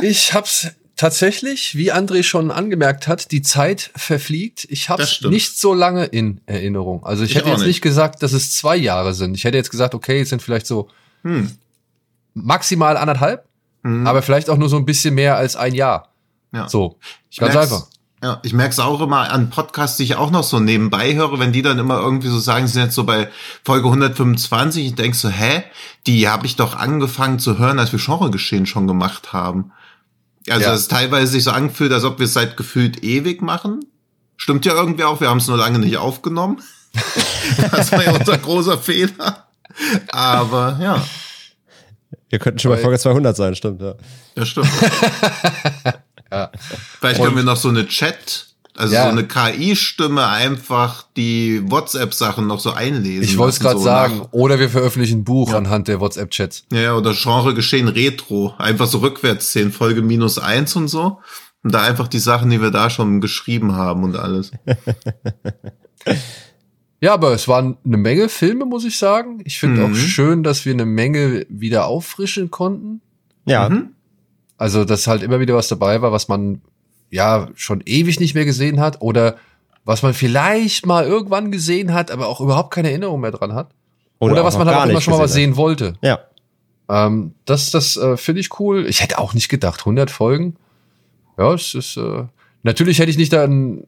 Ich 0.00 0.34
hab's 0.34 0.68
tatsächlich, 0.94 1.74
wie 1.76 1.92
André 1.92 2.22
schon 2.22 2.50
angemerkt 2.50 3.08
hat, 3.08 3.32
die 3.32 3.42
Zeit 3.42 3.90
verfliegt. 3.96 4.66
Ich 4.70 4.88
hab's 4.88 5.20
nicht 5.22 5.58
so 5.58 5.74
lange 5.74 6.04
in 6.04 6.40
Erinnerung. 6.46 7.04
Also 7.04 7.24
ich, 7.24 7.30
Ich 7.30 7.36
hätte 7.36 7.48
jetzt 7.48 7.58
nicht. 7.58 7.66
nicht 7.68 7.80
gesagt, 7.82 8.22
dass 8.22 8.32
es 8.32 8.52
zwei 8.52 8.76
Jahre 8.76 9.14
sind. 9.14 9.34
Ich 9.36 9.44
hätte 9.44 9.56
jetzt 9.56 9.70
gesagt, 9.70 9.94
okay, 9.94 10.20
es 10.20 10.28
sind 10.28 10.40
vielleicht 10.42 10.66
so 10.66 10.88
Hm. 11.22 11.50
maximal 12.34 12.96
anderthalb, 12.96 13.46
Hm. 13.82 14.06
aber 14.06 14.22
vielleicht 14.22 14.48
auch 14.50 14.58
nur 14.58 14.68
so 14.68 14.76
ein 14.76 14.84
bisschen 14.84 15.14
mehr 15.14 15.36
als 15.36 15.56
ein 15.56 15.74
Jahr. 15.74 16.12
ja. 16.52 16.68
So, 16.68 16.98
Ich 17.30 17.38
ganz 17.38 17.56
einfach. 17.56 17.88
Ja, 18.22 18.40
ich 18.42 18.54
merke 18.54 18.72
es 18.72 18.78
auch 18.78 19.00
immer 19.02 19.30
an 19.30 19.50
Podcasts, 19.50 19.98
die 19.98 20.04
ich 20.04 20.16
auch 20.16 20.30
noch 20.30 20.42
so 20.42 20.58
nebenbei 20.58 21.14
höre, 21.14 21.38
wenn 21.38 21.52
die 21.52 21.60
dann 21.62 21.78
immer 21.78 21.98
irgendwie 22.00 22.28
so 22.28 22.38
sagen, 22.38 22.66
sie 22.66 22.72
sind 22.74 22.84
jetzt 22.84 22.94
so 22.94 23.04
bei 23.04 23.28
Folge 23.62 23.86
125, 23.88 24.86
ich 24.86 24.94
denk 24.94 25.14
so, 25.14 25.28
hä? 25.28 25.64
Die 26.06 26.26
habe 26.28 26.46
ich 26.46 26.56
doch 26.56 26.74
angefangen 26.76 27.38
zu 27.38 27.58
hören, 27.58 27.78
als 27.78 27.92
wir 27.92 27.98
Genregeschehen 27.98 28.64
schon 28.64 28.86
gemacht 28.86 29.32
haben. 29.34 29.72
Also 30.48 30.62
Ja. 30.66 30.74
es 30.74 30.82
ist 30.82 30.90
teilweise 30.90 31.32
sich 31.32 31.44
so 31.44 31.50
angefühlt, 31.50 31.92
als 31.92 32.04
ob 32.04 32.18
wir 32.18 32.24
es 32.24 32.32
seit 32.32 32.56
gefühlt 32.56 33.04
ewig 33.04 33.42
machen. 33.42 33.80
Stimmt 34.38 34.64
ja 34.64 34.74
irgendwie 34.74 35.04
auch, 35.04 35.20
wir 35.20 35.28
haben 35.28 35.38
es 35.38 35.46
nur 35.48 35.58
lange 35.58 35.78
nicht 35.78 35.98
aufgenommen. 35.98 36.62
das 37.70 37.92
war 37.92 38.02
ja 38.02 38.12
unser 38.12 38.38
großer 38.38 38.78
Fehler. 38.78 39.46
Aber 40.10 40.78
ja, 40.80 41.04
Wir 42.30 42.38
könnten 42.38 42.58
schon 42.60 42.70
bei 42.70 42.78
Folge 42.78 42.98
200 42.98 43.36
sein, 43.36 43.54
stimmt, 43.54 43.82
ja. 43.82 43.94
das 44.34 44.48
stimmt. 44.48 44.68
Ja. 46.32 46.50
Vielleicht 47.00 47.22
können 47.22 47.36
wir 47.36 47.42
noch 47.44 47.56
so 47.56 47.68
eine 47.68 47.86
Chat, 47.86 48.48
also 48.76 48.94
Ja. 48.94 49.04
so 49.04 49.10
eine 49.10 49.26
KI-Stimme 49.26 50.26
einfach 50.26 51.06
die 51.16 51.62
WhatsApp-Sachen 51.70 52.46
noch 52.46 52.60
so 52.60 52.72
einlesen. 52.72 53.22
Ich 53.24 53.38
wollte 53.38 53.54
es 53.54 53.60
gerade 53.60 53.78
so 53.78 53.84
sagen. 53.84 54.18
nach- 54.18 54.32
Oder 54.32 54.58
wir 54.58 54.68
veröffentlichen 54.68 55.20
ein 55.20 55.24
Buch 55.24 55.52
anhand 55.54 55.88
der 55.88 56.00
WhatsApp-Chats. 56.00 56.64
Ja, 56.72 56.80
ja, 56.80 56.94
oder 56.96 57.14
Genre 57.14 57.54
geschehen 57.54 57.88
Retro. 57.88 58.54
Einfach 58.58 58.86
so 58.86 58.98
rückwärts 58.98 59.52
zählen, 59.52 59.72
Folge 59.72 60.02
minus 60.02 60.38
eins 60.38 60.74
und 60.76 60.88
so. 60.88 61.18
Und 61.62 61.74
da 61.74 61.82
einfach 61.82 62.06
die 62.08 62.18
Sachen, 62.20 62.50
die 62.50 62.60
wir 62.62 62.70
da 62.70 62.90
schon 62.90 63.20
geschrieben 63.20 63.74
haben 63.74 64.04
und 64.04 64.16
alles. 64.16 64.52
Ja, 67.00 67.12
aber 67.12 67.32
es 67.32 67.46
waren 67.46 67.76
eine 67.84 67.98
Menge 67.98 68.28
Filme, 68.30 68.64
muss 68.64 68.84
ich 68.84 68.96
sagen. 68.98 69.40
Ich 69.44 69.58
finde 69.58 69.82
Mhm. 69.86 69.92
auch 69.92 69.96
schön, 69.96 70.42
dass 70.42 70.64
wir 70.64 70.72
eine 70.72 70.86
Menge 70.86 71.44
wieder 71.50 71.86
auffrischen 71.86 72.50
konnten. 72.50 73.02
Ja, 73.44 73.68
Mhm. 73.68 73.90
Also, 74.58 74.84
dass 74.84 75.06
halt 75.06 75.22
immer 75.22 75.40
wieder 75.40 75.54
was 75.54 75.68
dabei 75.68 76.00
war, 76.02 76.12
was 76.12 76.28
man 76.28 76.62
ja 77.10 77.48
schon 77.54 77.82
ewig 77.84 78.20
nicht 78.20 78.34
mehr 78.34 78.44
gesehen 78.44 78.80
hat 78.80 79.00
oder 79.00 79.36
was 79.84 80.02
man 80.02 80.14
vielleicht 80.14 80.86
mal 80.86 81.04
irgendwann 81.04 81.52
gesehen 81.52 81.92
hat, 81.92 82.10
aber 82.10 82.26
auch 82.26 82.40
überhaupt 82.40 82.72
keine 82.72 82.90
Erinnerung 82.90 83.20
mehr 83.20 83.30
dran 83.30 83.54
hat. 83.54 83.70
Oder, 84.18 84.44
was 84.44 84.54
noch 84.54 84.64
man 84.64 84.74
halt 84.74 84.86
auch 84.86 84.90
immer 84.90 85.00
schon 85.00 85.14
mal 85.14 85.20
was 85.20 85.32
sehen 85.32 85.56
wollte. 85.56 85.88
hat. 85.88 85.98
Ja. 86.02 86.18
Ähm, 86.88 87.34
das 87.44 87.70
das 87.70 87.96
äh, 87.96 88.16
finde 88.16 88.40
ich 88.40 88.58
cool. 88.58 88.86
Ich 88.86 89.02
hätte 89.02 89.18
auch 89.18 89.34
nicht 89.34 89.48
gedacht, 89.48 89.80
100 89.80 90.10
Folgen. 90.10 90.56
Ja, 91.38 91.52
es 91.52 91.74
ist 91.74 91.96
äh, 91.96 92.24
natürlich 92.62 92.98
hätte 92.98 93.10
ich 93.10 93.18
nicht 93.18 93.32
dann 93.32 93.84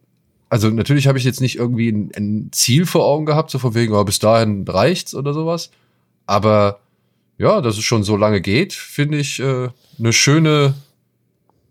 also 0.51 0.71
natürlich 0.71 1.07
habe 1.07 1.19
ich 1.19 1.25
jetzt 1.25 1.41
nicht 1.41 1.57
irgendwie 1.57 1.91
ein, 1.91 2.11
ein 2.17 2.49
Ziel 2.53 2.87
vor 2.87 3.05
Augen 3.05 3.27
gehabt, 3.27 3.51
so 3.51 3.59
von 3.59 3.75
wegen, 3.75 3.93
oh, 3.93 4.05
bis 4.05 4.19
dahin 4.19 4.65
reicht's 4.67 5.15
oder 5.15 5.35
sowas. 5.35 5.71
Aber 6.27 6.81
ja, 7.39 7.61
dass 7.61 7.79
es 7.79 7.85
schon 7.85 8.05
so 8.05 8.17
lange 8.17 8.41
geht, 8.41 8.73
finde 8.73 9.19
ich 9.19 9.41
äh, 9.41 9.69
eine 9.99 10.13
schöne 10.13 10.75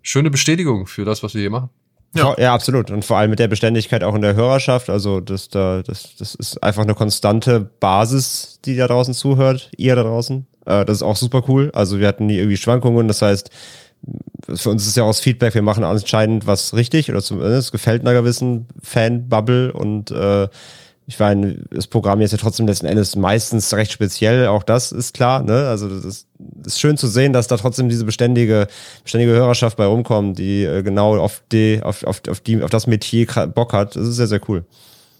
schöne 0.08 0.32
Bestätigung 0.32 0.88
für 0.88 1.06
das, 1.06 1.22
was 1.22 1.34
wir 1.34 1.42
hier 1.42 1.50
machen. 1.50 1.70
Ja. 2.16 2.34
Ja. 2.38 2.54
absolut. 2.54 2.90
Und 2.90 3.04
vor 3.04 3.18
allem 3.18 3.30
mit 3.30 3.40
der 3.40 3.50
Beständigkeit 3.50 4.04
auch 4.04 4.16
in 4.16 4.22
der 4.22 4.36
Hörerschaft. 4.36 4.90
Also 4.90 5.20
das, 5.20 5.50
da, 5.50 5.84
das, 5.84 6.16
das 6.16 6.34
ist 6.36 6.64
einfach 6.64 6.84
eine 6.84 6.96
konstante 6.96 7.60
Basis, 7.60 8.60
die 8.64 8.78
da 8.78 8.88
draußen 8.88 9.14
zuhört, 9.14 9.70
ihr 9.78 9.96
da 9.96 10.04
draußen. 10.04 10.48
Äh, 10.66 10.86
das 10.86 10.98
ist 10.98 11.04
auch 11.04 11.18
super 11.18 11.44
cool. 11.48 11.72
Also 11.74 12.00
wir 12.00 12.08
hatten 12.08 12.26
nie 12.26 12.38
irgendwie 12.38 12.58
Schwankungen. 12.58 13.08
Das 13.10 13.22
heißt, 13.22 13.52
für 14.54 14.70
uns 14.70 14.88
ist 14.88 14.96
ja 14.96 15.04
auch 15.04 15.10
das 15.10 15.20
Feedback, 15.20 15.54
wir 15.54 15.62
machen 15.62 15.84
anscheinend 15.84 16.48
was 16.48 16.74
richtig 16.74 17.10
oder 17.12 17.22
zumindest 17.22 17.74
gefällt 17.74 18.02
einer 18.02 18.14
gewissen 18.14 18.68
Fan-Bubble 18.82 19.74
und 19.74 20.12
äh, 20.12 20.48
ich 21.10 21.18
meine, 21.20 21.64
das 21.72 21.88
Programm 21.88 22.20
ist 22.20 22.34
ja 22.34 22.38
trotzdem 22.38 22.68
letzten 22.68 22.86
Endes 22.86 23.16
meistens 23.16 23.74
recht 23.74 23.94
speziell, 23.94 24.48
auch 24.48 24.62
das 24.62 24.92
ist 24.92 25.14
klar, 25.14 25.42
ne? 25.42 25.70
Also 25.70 25.88
das 25.88 26.04
ist, 26.04 26.28
ist 26.66 26.82
schön 26.82 26.98
zu 26.98 27.08
sehen, 27.08 27.32
dass 27.32 27.48
da 27.48 27.56
trotzdem 27.56 27.88
diese 27.88 28.04
beständige, 28.04 28.68
beständige 29.04 29.32
Hörerschaft 29.32 29.78
bei 29.78 29.86
rumkommt, 29.86 30.38
die 30.38 30.66
äh, 30.66 30.84
genau 30.84 31.18
auf 31.18 31.42
die, 31.50 31.80
auf, 31.82 32.04
auf, 32.04 32.22
auf 32.28 32.42
die, 32.42 32.62
auf 32.62 32.70
das 32.70 32.88
Metier 32.88 33.26
Bock 33.26 33.72
hat. 33.72 33.96
Das 33.96 34.06
ist 34.06 34.18
sehr, 34.18 34.28
sehr 34.28 34.42
cool. 34.50 34.66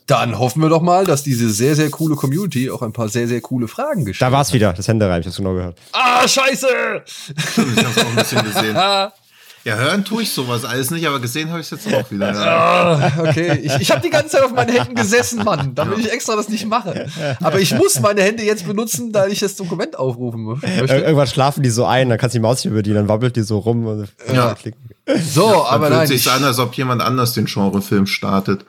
Dann 0.08 0.38
hoffen 0.38 0.62
wir 0.62 0.68
doch 0.68 0.82
mal, 0.82 1.06
dass 1.06 1.24
diese 1.24 1.50
sehr, 1.50 1.76
sehr 1.76 1.90
coole 1.90 2.16
Community 2.16 2.70
auch 2.70 2.82
ein 2.82 2.92
paar 2.92 3.08
sehr, 3.08 3.30
sehr 3.30 3.40
coole 3.40 3.70
Fragen 3.70 4.04
gestellt 4.04 4.30
Da 4.30 4.36
war's 4.36 4.52
wieder, 4.52 4.74
das 4.74 4.90
Händereim, 4.90 5.22
ich 5.22 5.28
hab's 5.28 5.38
genau 5.38 5.54
gehört. 5.54 5.80
Ah, 5.94 6.28
scheiße! 6.28 6.68
Ich 7.06 7.86
hab's 7.86 7.98
auch 7.98 8.10
ein 8.10 8.16
bisschen 8.16 8.44
gesehen. 8.44 8.78
Ah, 9.68 9.70
Ja, 9.70 9.76
hören 9.76 10.06
tue 10.06 10.24
ich 10.24 10.32
sowas 10.32 10.64
alles 10.66 10.92
nicht, 10.92 11.06
aber 11.08 11.20
gesehen 11.20 11.50
habe 11.50 11.60
ich 11.60 11.72
es 11.72 11.84
jetzt 11.84 11.94
auch 11.94 12.10
wieder. 12.12 12.34
Ja. 12.34 12.42
Ah, 12.96 13.12
okay, 13.20 13.60
ich, 13.64 13.74
ich 13.82 13.92
habe 13.92 14.02
die 14.02 14.10
ganze 14.10 14.30
Zeit 14.30 14.44
auf 14.44 14.52
meinen 14.54 14.72
Händen 14.76 14.96
gesessen, 14.96 15.44
Mann, 15.44 15.76
damit 15.76 16.00
ich 16.00 16.12
extra 16.12 16.36
das 16.36 16.48
nicht 16.50 16.66
mache. 16.66 17.08
Aber 17.42 17.60
ich 17.60 17.74
muss 17.74 18.00
meine 18.00 18.22
Hände 18.22 18.44
jetzt 18.44 18.66
benutzen, 18.66 19.12
da 19.12 19.28
ich 19.28 19.40
das 19.40 19.56
Dokument 19.56 19.98
aufrufen 19.98 20.42
Ir 20.42 20.46
möchte. 20.82 20.96
irgendwann 20.98 21.28
schlafen 21.28 21.64
die 21.64 21.70
so 21.70 21.86
ein, 21.86 22.10
dann 22.10 22.18
kannst 22.18 22.34
du 22.36 22.40
die 22.40 22.44
Maus 22.44 22.64
nicht 22.64 22.74
bedienen, 22.74 22.96
dann 22.96 23.10
wabbelt 23.10 23.36
die 23.36 23.42
so 23.44 23.58
rum. 23.60 23.86
Und 23.86 24.10
Ja. 24.34 24.54
klicken. 24.54 24.80
So, 25.24 25.50
Dann 25.50 25.60
aber 25.68 25.88
fühlt 25.88 25.98
nein, 26.00 26.08
sich 26.08 26.26
ich, 26.26 26.32
an, 26.32 26.44
als 26.44 26.60
ob 26.60 26.74
jemand 26.76 27.02
anders 27.02 27.34
den 27.34 27.46
Genrefilm 27.46 28.08
startet. 28.08 28.66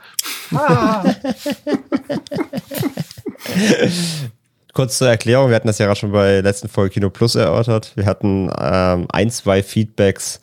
Kurz 4.75 4.99
zur 4.99 5.09
Erklärung, 5.09 5.49
wir 5.49 5.57
hatten 5.57 5.67
das 5.67 5.79
ja 5.79 5.87
gerade 5.87 5.99
schon 5.99 6.13
bei 6.13 6.35
der 6.35 6.43
letzten 6.43 6.69
Folge 6.69 6.95
Kino 6.95 7.11
Plus 7.11 7.35
erörtert. 7.35 7.93
Wir 7.97 8.07
hatten 8.07 8.51
ähm, 8.61 9.07
ein, 9.11 9.31
zwei 9.31 9.63
Feedbacks, 9.63 10.41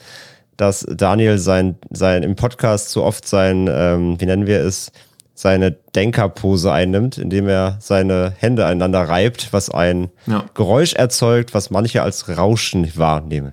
dass 0.57 0.85
Daniel 0.89 1.37
sein, 1.37 1.75
sein 1.89 2.23
im 2.23 2.35
Podcast 2.35 2.89
so 2.89 3.03
oft 3.03 3.27
sein, 3.27 3.69
ähm, 3.71 4.19
wie 4.19 4.25
nennen 4.25 4.47
wir 4.47 4.61
es, 4.61 4.91
seine 5.33 5.71
Denkerpose 5.71 6.71
einnimmt, 6.71 7.17
indem 7.17 7.49
er 7.49 7.77
seine 7.81 8.33
Hände 8.37 8.65
aneinander 8.65 9.01
reibt, 9.01 9.51
was 9.51 9.69
ein 9.69 10.09
Ja. 10.27 10.45
Geräusch 10.53 10.93
erzeugt, 10.93 11.53
was 11.53 11.69
manche 11.69 12.01
als 12.01 12.37
Rauschen 12.37 12.89
wahrnehmen 12.97 13.51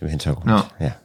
im 0.00 0.08
Hintergrund. 0.08 0.48
Ja. 0.48 0.66
ja. 0.80 0.96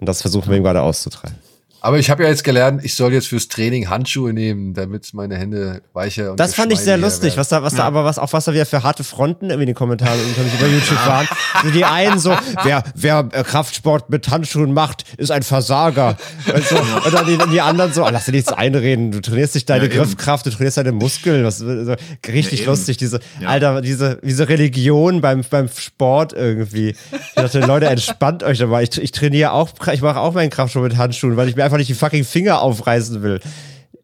Und 0.00 0.08
das 0.08 0.22
versuchen 0.22 0.50
wir 0.50 0.56
ihm 0.56 0.62
gerade 0.62 0.80
auszutreiben. 0.80 1.36
Aber 1.80 1.98
ich 1.98 2.10
habe 2.10 2.22
ja 2.24 2.28
jetzt 2.28 2.44
gelernt, 2.44 2.84
ich 2.84 2.94
soll 2.94 3.12
jetzt 3.12 3.28
fürs 3.28 3.48
Training 3.48 3.88
Handschuhe 3.88 4.32
nehmen, 4.32 4.74
damit 4.74 5.12
meine 5.14 5.36
Hände 5.36 5.82
weicher 5.92 6.32
und 6.32 6.40
Das 6.40 6.54
fand 6.54 6.72
ich 6.72 6.80
sehr 6.80 6.96
lustig, 6.98 7.30
werden. 7.30 7.36
was 7.38 7.48
da, 7.48 7.62
was 7.62 7.74
da 7.74 7.84
aber 7.84 8.04
was, 8.04 8.18
auch 8.18 8.32
was 8.32 8.44
da 8.46 8.52
wieder 8.52 8.66
für 8.66 8.82
harte 8.82 9.04
Fronten 9.04 9.46
irgendwie 9.46 9.62
in 9.62 9.66
den 9.68 9.74
Kommentaren 9.74 10.18
unter 10.20 10.42
mich 10.42 10.54
über 10.54 10.66
YouTube 10.66 11.06
waren. 11.06 11.28
So 11.62 11.70
die 11.70 11.84
einen 11.84 12.18
so, 12.18 12.34
wer, 12.64 12.82
wer 12.94 13.28
äh, 13.32 13.42
Kraftsport 13.44 14.10
mit 14.10 14.28
Handschuhen 14.28 14.72
macht, 14.72 15.04
ist 15.18 15.30
ein 15.30 15.42
Versager. 15.42 16.16
Und, 16.52 16.64
so, 16.64 16.76
und 16.76 17.12
dann 17.14 17.26
die, 17.26 17.38
die 17.52 17.60
anderen 17.60 17.92
so, 17.92 18.04
oh, 18.04 18.08
lass 18.10 18.24
dir 18.26 18.32
nichts 18.32 18.52
einreden, 18.52 19.10
du 19.12 19.20
trainierst 19.20 19.54
nicht 19.54 19.68
deine 19.70 19.88
Ja. 19.88 20.02
Griffkraft, 20.02 20.46
du 20.46 20.50
trainierst 20.50 20.76
deine 20.78 20.92
Muskeln. 20.92 21.44
Was, 21.44 21.58
so, 21.58 21.94
richtig 22.26 22.60
Ja, 22.60 22.66
lustig, 22.66 22.96
diese, 22.96 23.20
Ja. 23.40 23.48
Alter, 23.48 23.80
diese, 23.82 24.18
diese 24.22 24.48
Religion 24.48 25.20
beim, 25.20 25.42
beim 25.48 25.68
Sport 25.68 26.32
irgendwie. 26.32 26.90
Ich 27.12 27.34
dachte, 27.34 27.60
Leute, 27.60 27.86
entspannt 27.86 28.42
euch 28.42 28.58
dabei. 28.58 28.82
Ich, 28.82 29.00
ich 29.00 29.12
trainiere 29.12 29.52
auch, 29.52 29.70
ich 29.92 30.02
mache 30.02 30.18
auch 30.20 30.34
meinen 30.34 30.50
Kraftsport 30.50 30.84
mit 30.88 30.96
Handschuhen, 30.96 31.36
weil 31.36 31.48
ich 31.48 31.56
mir 31.56 31.67
einfach 31.68 31.78
nicht 31.78 31.88
die 31.90 31.94
fucking 31.94 32.24
Finger 32.24 32.60
aufreißen 32.60 33.22
will. 33.22 33.40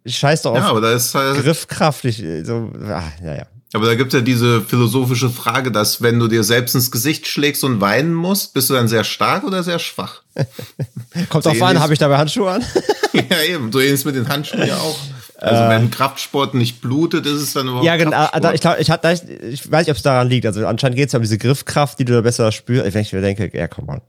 Scheiß 0.06 0.42
doch 0.42 0.52
auf 0.52 0.58
Ja, 0.58 0.68
aber 0.68 0.80
da 0.80 0.92
ist 0.92 1.14
halt, 1.14 1.42
Griffkraft. 1.42 2.04
Ich, 2.04 2.22
so, 2.44 2.70
ah, 2.86 3.02
ja, 3.24 3.36
ja. 3.36 3.46
aber 3.72 3.86
da 3.86 3.94
gibt 3.94 4.12
es 4.12 4.18
ja 4.18 4.24
diese 4.24 4.60
philosophische 4.60 5.30
Frage, 5.30 5.72
dass 5.72 6.02
wenn 6.02 6.18
du 6.18 6.28
dir 6.28 6.44
selbst 6.44 6.74
ins 6.74 6.90
Gesicht 6.90 7.26
schlägst 7.26 7.64
und 7.64 7.80
weinen 7.80 8.12
musst, 8.12 8.52
bist 8.54 8.68
du 8.68 8.74
dann 8.74 8.86
sehr 8.86 9.02
stark 9.04 9.44
oder 9.44 9.62
sehr 9.62 9.78
schwach? 9.78 10.22
Kommt 11.30 11.46
drauf 11.46 11.62
an, 11.62 11.80
habe 11.80 11.92
ich 11.94 11.98
dabei 11.98 12.18
Handschuhe 12.18 12.50
an? 12.50 12.64
ja, 13.14 13.42
eben. 13.48 13.72
So 13.72 13.80
ähnlich 13.80 14.04
mit 14.04 14.14
den 14.14 14.28
Handschuhen 14.28 14.66
ja 14.66 14.76
auch. 14.76 14.98
Also 15.38 15.68
wenn 15.68 15.90
Kraftsport 15.90 16.54
nicht 16.54 16.80
blutet, 16.80 17.26
ist 17.26 17.40
es 17.40 17.52
dann 17.52 17.66
überhaupt 17.66 17.84
Äh. 17.84 17.88
ja, 17.88 17.96
genau. 17.96 18.28
Da, 18.40 18.52
ich, 18.54 18.60
glaub, 18.60 18.78
ich, 18.78 18.90
hab- 18.90 19.04
ich, 19.04 19.22
ich 19.42 19.70
weiß 19.70 19.86
nicht, 19.86 19.90
ob 19.90 19.96
es 19.96 20.02
daran 20.02 20.28
liegt. 20.28 20.46
Also 20.46 20.66
anscheinend 20.66 20.96
geht 20.96 21.08
es 21.08 21.12
ja 21.12 21.18
um 21.18 21.22
diese 21.22 21.36
Griffkraft, 21.38 21.98
die 21.98 22.04
du 22.04 22.12
da 22.14 22.20
besser 22.22 22.50
spürst. 22.52 22.94
Wenn 22.94 23.02
ich 23.02 23.12
mir 23.12 23.20
denke, 23.20 23.50
ja, 23.52 23.68
komm 23.68 23.88
on. 23.88 24.00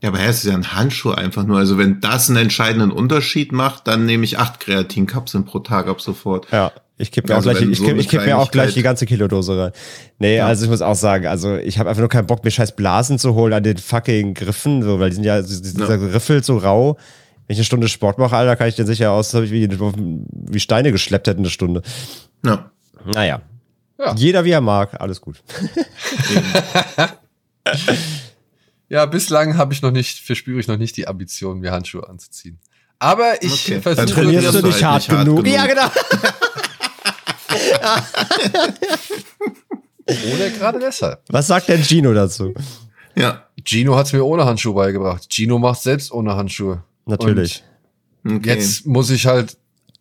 Ja, 0.00 0.10
aber 0.10 0.20
es 0.20 0.38
ist 0.38 0.44
ja 0.44 0.54
ein 0.54 0.72
Handschuh 0.74 1.10
einfach 1.10 1.44
nur. 1.44 1.58
Also 1.58 1.76
wenn 1.76 2.00
das 2.00 2.28
einen 2.28 2.38
entscheidenden 2.38 2.92
Unterschied 2.92 3.50
macht, 3.50 3.88
dann 3.88 4.06
nehme 4.06 4.24
ich 4.24 4.38
acht 4.38 4.60
Kreatinkapseln 4.60 5.44
pro 5.44 5.58
Tag 5.58 5.88
ab 5.88 6.00
sofort. 6.00 6.46
Ja, 6.52 6.70
ich 6.98 7.10
kipp 7.10 7.28
mir 7.28 7.34
Also 7.34 7.50
auch 7.50 7.54
gleich, 7.54 7.68
ich 7.68 7.78
so 7.78 7.84
ich 7.84 8.08
kipp 8.08 8.24
mir 8.24 8.38
auch 8.38 8.50
gleich 8.52 8.74
die 8.74 8.82
ganze 8.82 9.06
Kilodose 9.06 9.58
rein. 9.58 9.72
Nee, 10.18 10.40
also 10.40 10.64
ich 10.64 10.70
muss 10.70 10.82
auch 10.82 10.94
sagen, 10.94 11.26
also 11.26 11.56
ich 11.56 11.78
habe 11.80 11.88
einfach 11.88 12.00
nur 12.00 12.08
keinen 12.08 12.26
Bock, 12.26 12.44
mir 12.44 12.50
scheiß 12.50 12.76
Blasen 12.76 13.18
zu 13.18 13.34
holen 13.34 13.52
an 13.52 13.64
den 13.64 13.76
fucking 13.76 14.34
Griffen, 14.34 14.82
so, 14.82 15.00
weil 15.00 15.10
die 15.10 15.16
sind 15.16 15.24
ja, 15.24 15.42
dieser 15.42 15.90
Ja. 15.90 15.96
Griffel 15.96 16.44
so 16.44 16.58
rau. 16.58 16.96
Wenn 17.46 17.54
ich 17.54 17.58
eine 17.58 17.64
Stunde 17.64 17.88
Sport 17.88 18.18
mache, 18.18 18.36
Alter, 18.36 18.56
kann 18.56 18.68
ich 18.68 18.76
den 18.76 18.86
sicher 18.86 19.10
aus, 19.10 19.34
als 19.34 19.40
ob 19.40 19.44
ich 19.44 19.52
wie, 19.52 19.68
wie 19.70 20.60
Steine 20.60 20.92
geschleppt 20.92 21.26
hätte 21.28 21.38
eine 21.38 21.50
Stunde. 21.50 21.82
Ja. 22.44 22.70
Naja. 23.04 23.40
Ja. 23.98 24.14
Jeder 24.14 24.44
wie 24.44 24.50
er 24.50 24.60
mag, 24.60 25.00
alles 25.00 25.20
gut. 25.20 25.42
Ja, 28.88 29.06
bislang 29.06 29.56
habe 29.56 29.72
ich 29.74 29.82
noch 29.82 29.90
nicht, 29.90 30.20
verspüre 30.20 30.60
ich 30.60 30.68
noch 30.68 30.78
nicht 30.78 30.96
die 30.96 31.08
Ambition, 31.08 31.58
mir 31.60 31.72
Handschuhe 31.72 32.08
anzuziehen. 32.08 32.58
Aber 32.98 33.42
ich 33.42 33.64
Okay. 33.66 33.80
versuche. 33.80 34.06
Dann 34.06 34.14
Trainierst 34.14 34.46
du 34.48 34.52
trainierst 34.52 34.62
du 34.62 34.66
nicht 34.66 34.84
halt 34.84 34.84
hart 34.84 35.08
hart 35.08 35.24
genug? 35.26 35.44
genug. 35.44 35.54
Ja, 35.54 35.66
genau. 35.66 35.88
Oder 40.34 40.50
gerade 40.50 40.78
deshalb. 40.78 41.20
Was 41.28 41.46
sagt 41.46 41.68
denn 41.68 41.82
Gino 41.82 42.12
dazu? 42.14 42.54
Ja. 43.14 43.44
Gino 43.64 43.96
hat's 43.96 44.12
mir 44.12 44.24
ohne 44.24 44.44
Handschuhe 44.46 44.74
beigebracht. 44.74 45.28
Gino 45.30 45.58
macht 45.58 45.82
selbst 45.82 46.10
ohne 46.12 46.34
Handschuhe. 46.36 46.82
Natürlich. 47.06 47.64
Okay. 48.26 48.40
jetzt 48.48 48.86
muss 48.86 49.10
ich 49.10 49.26
halt, 49.26 49.56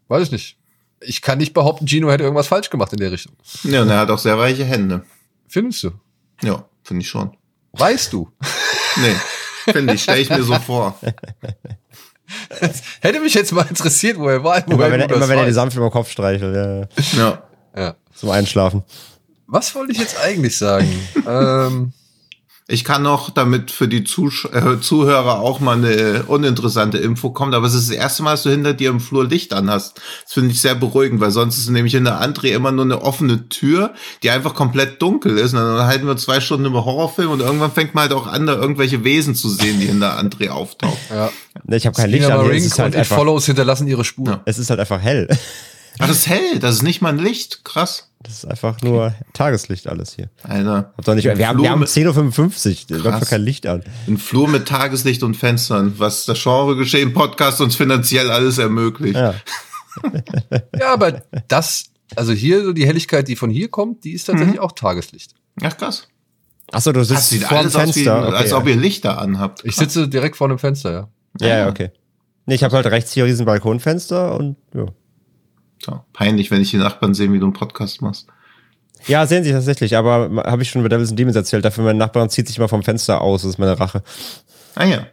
weiß 0.08 0.24
ich 0.24 0.32
nicht. 0.32 0.58
Ich 1.01 1.22
kann 1.22 1.38
nicht 1.38 1.53
behaupten, 1.53 1.88
Gino 1.88 2.10
hätte 2.10 2.24
irgendwas 2.24 2.48
falsch 2.48 2.70
gemacht 2.70 2.91
in 2.94 3.00
der 3.00 3.12
Richtung. 3.12 3.34
Ja, 3.63 3.84
und 3.84 3.89
er 3.89 4.00
hat 4.00 4.10
auch 4.10 4.17
sehr 4.17 4.38
weiche 4.38 4.65
Hände. 4.65 5.03
Findest 5.48 5.84
du? 5.84 5.91
Ja, 6.41 6.65
finde 6.84 7.01
ich 7.03 7.10
schon. 7.10 7.36
Weißt 7.74 8.12
du? 8.13 8.32
Nee, 9.01 9.16
finde 9.74 9.94
ich, 9.94 10.04
stelle 10.04 10.22
ich 10.22 10.30
mir 10.30 10.44
so 10.44 10.56
vor. 10.56 10.98
Hätte 13.01 13.20
mich 13.22 13.34
jetzt 13.34 13.51
mal 13.51 13.66
interessiert, 13.70 14.18
wo 14.18 14.27
er 14.27 14.44
war. 14.44 14.66
Immer 14.66 14.77
woher 14.77 14.92
wenn, 14.92 15.00
du 15.00 15.06
er, 15.08 15.16
immer 15.16 15.30
wenn 15.30 15.39
er 15.39 15.46
die 15.46 15.54
sanft 15.54 15.77
über 15.77 15.88
den 15.88 15.92
Kopf 15.92 16.10
streichelt, 16.12 16.56
ja, 16.56 17.18
Ja. 17.18 17.44
Ja. 17.75 17.96
zum 18.16 18.32
Einschlafen. 18.32 18.84
Was 19.46 19.74
wollte 19.75 19.94
ich 19.94 20.00
jetzt 20.00 20.20
eigentlich 20.20 20.58
sagen? 20.58 20.89
ähm, 21.27 21.94
Ich 22.69 22.83
kann 22.83 23.01
noch, 23.01 23.29
damit 23.29 23.71
für 23.71 23.88
die 23.88 24.03
Zusch 24.03 24.43
äh, 24.51 24.81
Zuhörer 24.81 25.39
auch 25.39 25.62
mal 25.62 25.77
eine 25.77 26.24
uninteressante 26.27 26.97
Info 26.97 27.29
kommt, 27.29 27.55
aber 27.55 27.65
es 27.65 27.74
ist 27.74 27.89
das 27.89 27.95
erste 27.95 28.24
Mal, 28.24 28.31
dass 28.31 28.43
du 28.43 28.50
hinter 28.50 28.74
dir 28.74 28.89
im 28.89 29.00
Flur 29.00 29.25
Licht 29.25 29.53
an 29.53 29.69
hast. 29.69 30.01
Das 30.25 30.33
finde 30.33 30.51
ich 30.51 30.59
sehr 30.59 30.75
beruhigend, 30.75 31.21
weil 31.21 31.31
sonst 31.31 31.57
ist 31.57 31.69
nämlich 31.69 31.95
in 31.95 32.03
der 32.03 32.21
André 32.21 32.47
immer 32.47 32.74
nur 32.74 32.83
eine 32.83 33.01
offene 33.01 33.47
Tür, 33.47 33.93
die 34.21 34.31
einfach 34.31 34.53
komplett 34.53 35.01
dunkel 35.01 35.38
ist. 35.38 35.53
Und 35.53 35.59
dann 35.59 35.88
halten 35.88 36.07
wir 36.07 36.17
zwei 36.17 36.41
Stunden 36.41 36.65
über 36.65 36.83
Horrorfilm 36.83 37.31
und 37.31 37.39
irgendwann 37.39 37.71
fängt 37.71 37.95
man 37.95 38.01
halt 38.01 38.13
auch 38.13 38.27
an, 38.27 38.45
da 38.45 38.55
irgendwelche 38.55 39.05
Wesen 39.05 39.33
zu 39.33 39.47
sehen, 39.50 39.79
die 39.79 39.86
in 39.86 40.01
der 40.01 40.19
André 40.19 40.50
auftauchen. 40.50 40.97
ja. 41.09 41.29
Ich 41.69 41.86
habe 41.86 41.95
kein 41.95 42.09
Licht 42.09 42.24
Lina 42.24 42.38
an, 42.38 42.45
hier, 42.45 42.53
es 42.53 42.65
ist 42.65 42.79
halt 42.79 42.95
und 42.95 43.00
einfach, 43.00 43.15
Follows 43.15 43.45
hinterlassen 43.45 43.88
ihre 43.88 44.03
Spur. 44.03 44.27
Ja. 44.27 44.41
es 44.43 44.59
ist 44.59 44.69
halt 44.69 44.81
einfach 44.81 45.01
hell. 45.01 45.27
Ach, 46.00 46.07
das 46.07 46.17
ist 46.17 46.27
hell, 46.27 46.59
das 46.59 46.75
ist 46.75 46.83
nicht 46.83 47.01
mal 47.01 47.09
ein 47.09 47.17
Licht. 47.17 47.63
Krass. 47.63 48.07
Das 48.24 48.33
ist 48.33 48.45
einfach 48.45 48.81
nur 48.81 49.13
Tageslicht 49.33 49.88
alles 49.88 50.13
hier. 50.15 50.29
Alter. 50.43 50.93
Hab 50.97 51.05
doch 51.05 51.13
nicht, 51.15 51.25
wir, 51.25 51.47
haben, 51.47 51.62
wir 51.62 51.69
haben 51.69 51.79
mit- 51.79 51.89
10.55 51.89 52.91
Uhr, 52.91 52.97
da 53.03 53.12
läuft 53.12 53.29
kein 53.29 53.41
Licht 53.41 53.67
an. 53.67 53.83
Ein 54.07 54.17
Flur 54.17 54.47
mit 54.47 54.67
Tageslicht 54.67 55.21
und 55.24 55.36
Fenstern, 55.38 55.93
was 55.97 56.25
das 56.25 56.41
Genre 56.41 56.75
geschehen 56.75 57.13
Podcast 57.13 57.62
uns 57.62 57.75
finanziell 57.75 58.29
alles 58.31 58.57
ermöglicht. 58.57 59.15
Ja. 59.15 59.33
Ja, 60.79 60.93
aber 60.93 61.24
das, 61.47 61.86
also 62.15 62.31
hier 62.31 62.63
so 62.63 62.71
die 62.71 62.86
Helligkeit, 62.86 63.27
die 63.27 63.36
von 63.36 63.50
hier 63.50 63.69
kommt, 63.69 64.03
die 64.03 64.12
ist 64.12 64.25
tatsächlich 64.25 64.59
auch 64.59 64.71
Tageslicht. 64.74 65.33
Ach 65.63 65.75
krass. 65.75 66.07
Achso, 66.71 66.91
du 66.91 67.00
Das 67.00 67.07
sitzt 67.07 67.29
sieht 67.29 67.43
vor 67.45 67.57
dem 67.59 67.67
aus 67.67 67.74
wie, 67.74 67.79
Fenster. 67.79 68.27
Okay, 68.27 68.36
als 68.36 68.53
ob 68.53 68.67
ihr 68.67 68.75
Lichter 68.75 69.19
anhabt. 69.19 69.62
Ich 69.65 69.75
sitze 69.75 70.07
direkt 70.07 70.36
vor 70.36 70.50
dem 70.50 70.59
Fenster, 70.59 70.91
ja. 70.91 71.09
ja, 71.39 71.57
ja, 71.59 71.67
okay. 71.69 71.89
Nee, 72.45 72.55
ich 72.55 72.63
habe 72.63 72.75
halt 72.75 72.86
rechts 72.86 73.12
hier 73.13 73.25
riesen 73.25 73.45
Balkonfenster 73.47 74.36
und 74.38 74.55
ja. 74.75 74.86
So, 75.84 76.01
peinlich, 76.13 76.51
wenn 76.51 76.62
ich 76.62 76.72
die 76.72 76.77
Nachbarn 76.77 77.13
sehen, 77.13 77.34
wie 77.34 77.39
du 77.39 77.46
einen 77.46 77.53
Podcast 77.53 78.01
machst. 78.01 78.27
Ja, 79.05 79.25
sehen 79.27 79.43
sie 79.43 79.51
tatsächlich, 79.51 79.96
aber 79.96 80.43
habe 80.46 80.63
ich 80.63 80.69
schon 80.69 80.81
bei 80.81 80.89
Devils 80.89 81.10
and 81.10 81.19
Demons 81.19 81.36
erzählt, 81.36 81.63
dafür 81.63 81.84
mein 81.84 81.98
Nachbarn 81.98 82.29
zieht 82.29 82.48
sich 82.48 82.57
mal 82.57 82.67
vom 82.67 82.84
Fenster 82.84 83.22
aus, 83.22 83.43
das 83.43 83.51
ist 83.51 83.60
meine 83.60 83.79
Rache. 83.79 84.01
Ah 84.75 84.86
ja. 84.86 85.07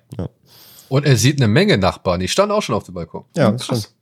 Und 0.89 1.07
er 1.07 1.17
sieht 1.17 1.41
eine 1.41 1.49
Menge 1.49 1.79
Nachbarn. 1.79 2.21
Die 2.21 2.29
standen 2.29 2.53
auch 2.53 2.63
schon 2.63 2.75
auf 2.75 2.85
dem 2.85 2.95
Balkon. 2.95 3.25
Ja, 3.37 3.51
das 3.51 3.67
Krass. 3.67 3.79
stimmt. 3.81 3.95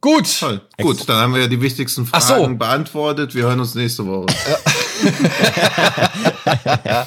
Gut. 0.00 0.38
Toll. 0.38 0.60
Gut, 0.80 1.08
dann 1.08 1.16
haben 1.16 1.34
wir 1.34 1.42
ja 1.42 1.48
die 1.48 1.60
wichtigsten 1.60 2.08
Ach 2.12 2.20
so. 2.20 2.34
Fragen 2.34 2.58
beantwortet. 2.58 3.34
Wir 3.34 3.44
hören 3.44 3.60
uns 3.60 3.74
nächste 3.74 4.06
Woche. 4.06 4.26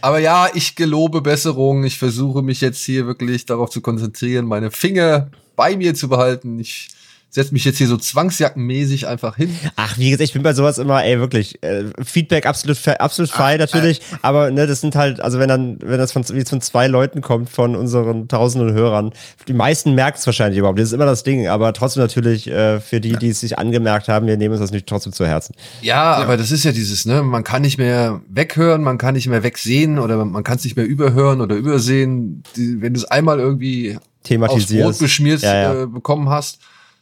Aber 0.00 0.18
ja, 0.18 0.48
ich 0.54 0.76
gelobe 0.76 1.20
Besserung. 1.20 1.84
Ich 1.84 1.98
versuche 1.98 2.42
mich 2.42 2.60
jetzt 2.60 2.82
hier 2.84 3.06
wirklich 3.06 3.46
darauf 3.46 3.70
zu 3.70 3.80
konzentrieren, 3.80 4.46
meine 4.46 4.70
Finger 4.70 5.30
bei 5.56 5.76
mir 5.76 5.94
zu 5.94 6.08
behalten. 6.08 6.58
Ich 6.58 6.88
setze 7.30 7.52
mich 7.52 7.64
jetzt 7.64 7.78
hier 7.78 7.86
so 7.86 7.96
zwangsjackenmäßig 7.96 9.06
einfach 9.06 9.36
hin. 9.36 9.56
Ach, 9.76 9.96
wie 9.98 10.10
gesagt, 10.10 10.28
ich 10.28 10.32
bin 10.32 10.42
bei 10.42 10.52
sowas 10.52 10.78
immer, 10.78 11.04
ey, 11.04 11.20
wirklich, 11.20 11.62
äh, 11.62 11.84
Feedback 12.02 12.44
absolut, 12.44 12.76
absolut 12.88 13.30
fein 13.30 13.58
natürlich, 13.58 14.00
aber 14.22 14.50
ne, 14.50 14.66
das 14.66 14.80
sind 14.80 14.96
halt, 14.96 15.20
also 15.20 15.38
wenn 15.38 15.48
dann, 15.48 15.78
wenn 15.80 15.98
das 15.98 16.10
von, 16.12 16.22
es 16.22 16.50
von 16.50 16.60
zwei 16.60 16.88
Leuten 16.88 17.20
kommt, 17.20 17.48
von 17.48 17.76
unseren 17.76 18.26
tausenden 18.26 18.72
Hörern, 18.74 19.12
die 19.46 19.52
meisten 19.52 19.94
merken 19.94 20.18
es 20.18 20.26
wahrscheinlich 20.26 20.58
überhaupt, 20.58 20.78
das 20.78 20.88
ist 20.88 20.92
immer 20.92 21.06
das 21.06 21.22
Ding, 21.22 21.46
aber 21.46 21.72
trotzdem 21.72 22.02
natürlich 22.02 22.48
äh, 22.48 22.80
für 22.80 23.00
die, 23.00 23.12
die 23.12 23.28
es 23.28 23.40
sich 23.40 23.58
angemerkt 23.58 24.08
haben, 24.08 24.26
wir 24.26 24.36
nehmen 24.36 24.52
uns 24.52 24.60
das 24.60 24.72
nicht 24.72 24.88
trotzdem 24.88 25.12
zu 25.12 25.24
Herzen. 25.24 25.54
Ja, 25.82 26.14
aber 26.14 26.36
das 26.36 26.50
ist 26.50 26.64
ja 26.64 26.72
dieses, 26.72 27.04
ne, 27.06 27.22
man 27.22 27.44
kann 27.44 27.62
nicht 27.62 27.78
mehr 27.78 28.20
weghören, 28.28 28.82
man 28.82 28.98
kann 28.98 29.14
nicht 29.14 29.28
mehr 29.28 29.44
wegsehen 29.44 29.98
oder 30.00 30.24
man 30.24 30.42
kann 30.42 30.56
es 30.56 30.64
nicht 30.64 30.76
mehr 30.76 30.86
überhören 30.86 31.40
oder 31.40 31.54
übersehen. 31.54 32.42
Die, 32.56 32.82
wenn 32.82 32.94
du 32.94 32.98
es 32.98 33.04
einmal 33.04 33.38
irgendwie 33.38 33.96
aufs 33.96 34.28
Thematisierst. 34.28 34.84
Brot 34.84 34.98
beschmiert 34.98 35.42
Ja, 35.42 35.54
ja. 35.54 35.82
Äh, 35.82 35.86
bekommen 35.86 36.28
hast, 36.28 36.58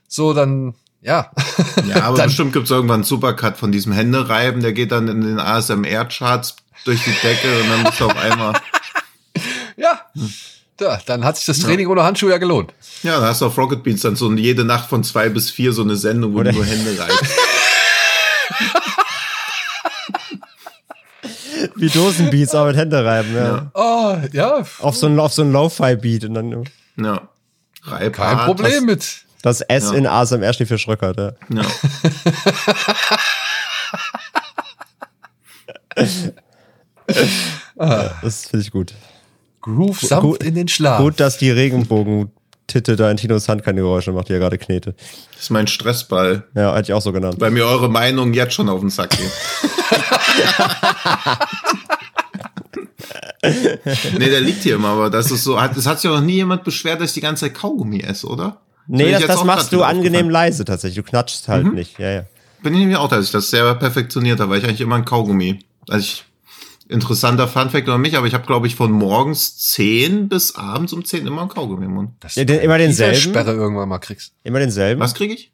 so 0.09 0.33
dann, 0.33 0.75
ja. 1.03 1.31
Ja, 1.87 2.03
aber 2.05 2.17
Dann- 2.17 2.27
bestimmt 2.27 2.53
gibt's 2.53 2.71
irgendwann 2.71 2.97
einen 2.97 3.05
Supercut 3.05 3.57
von 3.57 3.71
diesem 3.71 3.93
Händereiben, 3.93 4.61
der 4.63 4.73
geht 4.73 4.91
dann 4.91 5.07
in 5.09 5.21
den 5.21 5.39
ASMR-Charts 5.39 6.57
durch 6.85 7.05
die 7.05 7.13
Decke 7.23 7.61
und 7.63 7.69
dann 7.71 7.85
bist 7.85 8.01
du 8.01 8.07
auf 8.07 8.17
einmal. 8.17 8.55
ja. 9.77 10.01
Ja, 10.81 10.99
dann 11.07 11.25
hat 11.25 11.37
sich 11.37 11.47
das 11.47 11.59
Training 11.61 11.89
ohne 11.89 12.05
Handschuhe 12.05 12.31
ja 12.31 12.39
gelohnt. 12.39 12.73
Ja, 13.03 13.19
da 13.21 13.27
hast 13.27 13.41
du 13.41 13.47
auf 13.47 13.59
Rocket 13.59 13.83
Beans 13.83 14.03
dann 14.03 14.15
so 14.17 14.33
jede 14.33 14.65
Nacht 14.65 14.89
von 14.89 15.03
zwei 15.05 15.29
bis 15.29 15.51
vier 15.51 15.73
so 15.73 15.83
eine 15.83 15.97
Sendung, 15.97 16.35
wo 16.35 16.39
Oder- 16.39 16.53
du 16.53 16.59
nur 16.59 16.67
Hände 16.67 16.97
reibst. 16.99 17.25
Wie 21.77 21.89
Dosenbeats, 21.89 22.55
aber 22.55 22.69
mit 22.69 22.77
Hände 22.77 23.05
reiben, 23.05 23.35
ja. 23.35 23.71
Oh, 23.75 24.17
ja, 24.33 24.65
Auf 24.79 24.97
so 24.97 25.07
ein, 25.07 25.19
auf 25.19 25.33
so 25.33 25.43
ein 25.43 25.53
Lo-Fi-Beat 25.53 26.25
und 26.25 26.35
dann 26.35 26.65
Ja. 26.97 27.29
Reib 27.85 28.13
kein 28.15 28.37
hart, 28.37 28.47
Problem 28.47 28.85
mit. 28.85 29.05
Das 29.43 29.61
S 29.63 29.91
Ja. 29.91 29.97
in 29.97 30.07
ASMR 30.07 30.53
steht 30.53 30.69
für 30.69 30.79
Schröckert, 30.79 31.17
ja. 31.19 31.33
Ja. 31.51 31.65
Das 38.21 38.47
finde 38.47 38.65
ich 38.65 38.71
gut. 38.71 38.95
Groove 39.61 40.01
sanft 40.01 40.23
Gut- 40.23 40.43
in 40.43 40.55
den 40.55 40.69
Schlaf. 40.69 40.99
Gut, 41.01 41.19
dass 41.21 41.39
die 41.39 41.51
Regenbogen-Titte 41.51 42.97
da 42.97 43.11
in 43.11 43.17
Tinos 43.17 43.49
Hand 43.49 43.65
keine 43.65 43.81
Geräusche 43.81 44.13
macht, 44.13 44.29
die 44.29 44.33
er 44.35 44.39
gerade 44.39 44.59
knete. 44.59 44.95
Das 45.33 45.43
ist 45.43 45.51
mein 45.51 45.67
Stressball, 45.67 46.45
Ja, 46.55 46.75
hätte 46.75 46.91
ich 46.91 46.95
auch 46.95 47.03
so 47.03 47.13
genannt. 47.13 47.37
weil 47.39 47.51
mir 47.51 47.67
eure 47.67 47.89
Meinung 47.89 48.33
jetzt 48.35 48.55
schon 48.55 48.69
auf 48.69 48.81
den 48.81 48.91
Sack 48.91 49.11
geht. 49.11 49.31
nee, 54.19 54.29
der 54.29 54.41
liegt 54.41 54.63
hier 54.63 54.75
immer, 54.77 54.89
aber 54.89 55.11
das 55.11 55.31
ist 55.31 55.45
so, 55.45 55.61
hat, 55.61 55.77
es 55.77 55.87
hat 55.87 56.01
sich 56.01 56.11
auch 56.11 56.17
noch 56.17 56.21
nie 56.23 56.35
jemand 56.35 56.65
beschwert, 56.65 57.01
dass 57.01 57.11
ich 57.11 57.15
die 57.15 57.21
ganze 57.21 57.47
Zeit 57.47 57.55
Kaugummi 57.55 58.01
esse, 58.01 58.27
oder? 58.27 58.61
Nee, 58.89 59.13
das, 59.13 59.27
das 59.27 59.45
machst 59.45 59.73
du 59.73 59.83
angenehm 59.83 60.05
aufgefallen. 60.07 60.31
leise 60.31 60.65
tatsächlich. 60.65 60.97
Du 61.05 61.09
knatschst 61.11 61.47
halt 61.49 61.67
Mhm. 61.67 61.75
nicht. 61.75 61.99
Ja, 61.99 62.11
ja. 62.11 62.23
Bin 62.63 62.73
ich 62.75 62.81
nämlich 62.81 62.97
auch, 62.97 63.09
dass 63.09 63.25
ich 63.25 63.31
das 63.31 63.51
sehr 63.51 63.75
perfektioniert 63.77 64.41
habe, 64.41 64.51
weil 64.51 64.59
ich 64.59 64.65
eigentlich 64.65 64.81
immer 64.81 64.97
ein 64.97 65.05
Kaugummi. 65.05 65.61
Also 65.89 66.01
ich, 66.05 66.25
interessanter 66.89 67.47
Funfact 67.49 67.87
über 67.87 67.99
mich, 67.99 68.17
aber 68.17 68.27
ich 68.27 68.35
habe, 68.35 68.47
glaube 68.47 68.67
ich, 68.67 68.75
von 68.75 68.91
morgens 68.91 69.59
10 69.59 70.29
bis 70.29 70.55
abends 70.57 70.93
um 70.93 71.05
10 71.05 71.27
immer 71.27 71.43
ein 71.43 71.49
Kaugummi 71.49 71.85
im 71.85 71.93
Mund. 71.95 72.11
Dass 72.21 72.35
Ja, 72.35 72.45
den- 72.45 72.61
immer 72.61 72.79
denselben? 72.79 73.17
Sperre 73.21 73.53
irgendwann 73.53 73.89
mal 73.89 73.99
kriegst. 73.99 74.33
Immer 74.43 74.59
denselben. 74.59 75.01
Was 75.01 75.15
kriege 75.15 75.35
ich? 75.35 75.53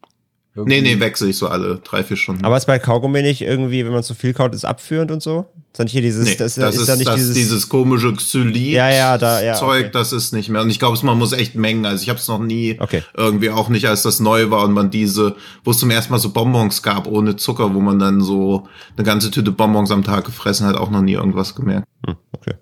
Irgendwie- 0.57 0.81
Nee, 0.83 0.95
nee, 0.95 1.01
wechsle 1.01 1.29
ich 1.29 1.37
so 1.37 1.49
alle 1.49 1.81
drei, 1.83 2.05
vier 2.05 2.17
Stunden. 2.17 2.45
Aber 2.45 2.57
ist 2.57 2.67
bei 2.67 2.79
Kaugummi 2.79 3.23
nicht 3.23 3.41
irgendwie, 3.43 3.85
wenn 3.85 3.93
man 3.93 4.05
zu 4.05 4.15
viel 4.15 4.33
kaut, 4.35 4.55
ist 4.55 4.65
abführend 4.65 5.11
und 5.11 5.21
so? 5.21 5.47
Ist 5.73 5.81
da 5.81 5.83
nicht 5.83 5.93
hier 5.93 6.03
dieses, 6.03 6.29
Nee, 6.29 6.37
das, 6.37 6.55
das, 6.55 6.75
ist, 6.77 6.83
ist, 6.83 6.89
da 6.89 6.95
nicht 6.97 7.09
das, 7.09 7.17
dieses, 7.17 7.35
dieses, 7.35 7.69
komische 7.69 8.13
Xylit 8.15 8.73
Ja, 8.75 8.89
ja, 8.89 9.19
da- 9.19 9.43
ja, 9.43 9.55
Zeug, 9.55 9.87
okay. 9.87 9.91
das 9.93 10.13
ist 10.13 10.33
nicht 10.33 10.49
mehr. 10.51 10.61
Und 10.63 10.71
ich 10.71 10.79
glaube, 10.79 10.97
man 11.05 11.19
muss 11.19 11.33
echt 11.33 11.57
mengen. 11.57 11.85
Also 11.85 12.03
ich 12.05 12.09
habe 12.09 12.21
es 12.21 12.29
noch 12.29 12.39
nie 12.39 12.77
Okay. 12.79 13.03
irgendwie 13.17 13.51
auch 13.51 13.69
nicht, 13.69 13.89
als 13.89 14.03
das 14.03 14.21
neu 14.21 14.51
war 14.51 14.63
und 14.65 14.73
man 14.73 14.91
diese, 14.91 15.35
wo 15.65 15.73
es 15.73 15.79
zum 15.79 15.91
ersten 15.91 16.13
Mal 16.13 16.21
so 16.21 16.31
Bonbons 16.31 16.83
gab 16.85 17.09
ohne 17.09 17.35
Zucker, 17.35 17.75
wo 17.75 17.81
man 17.81 17.99
dann 17.99 18.21
so 18.21 18.69
eine 18.97 19.05
ganze 19.05 19.33
Tüte 19.33 19.51
Bonbons 19.51 19.91
am 19.91 20.05
Tag 20.05 20.25
gefressen 20.25 20.69
hat, 20.69 20.77
auch 20.77 20.91
noch 20.91 21.03
nie 21.03 21.15
irgendwas 21.15 21.57
gemerkt. 21.57 21.89
Hm, 22.07 22.15
okay. 22.31 22.55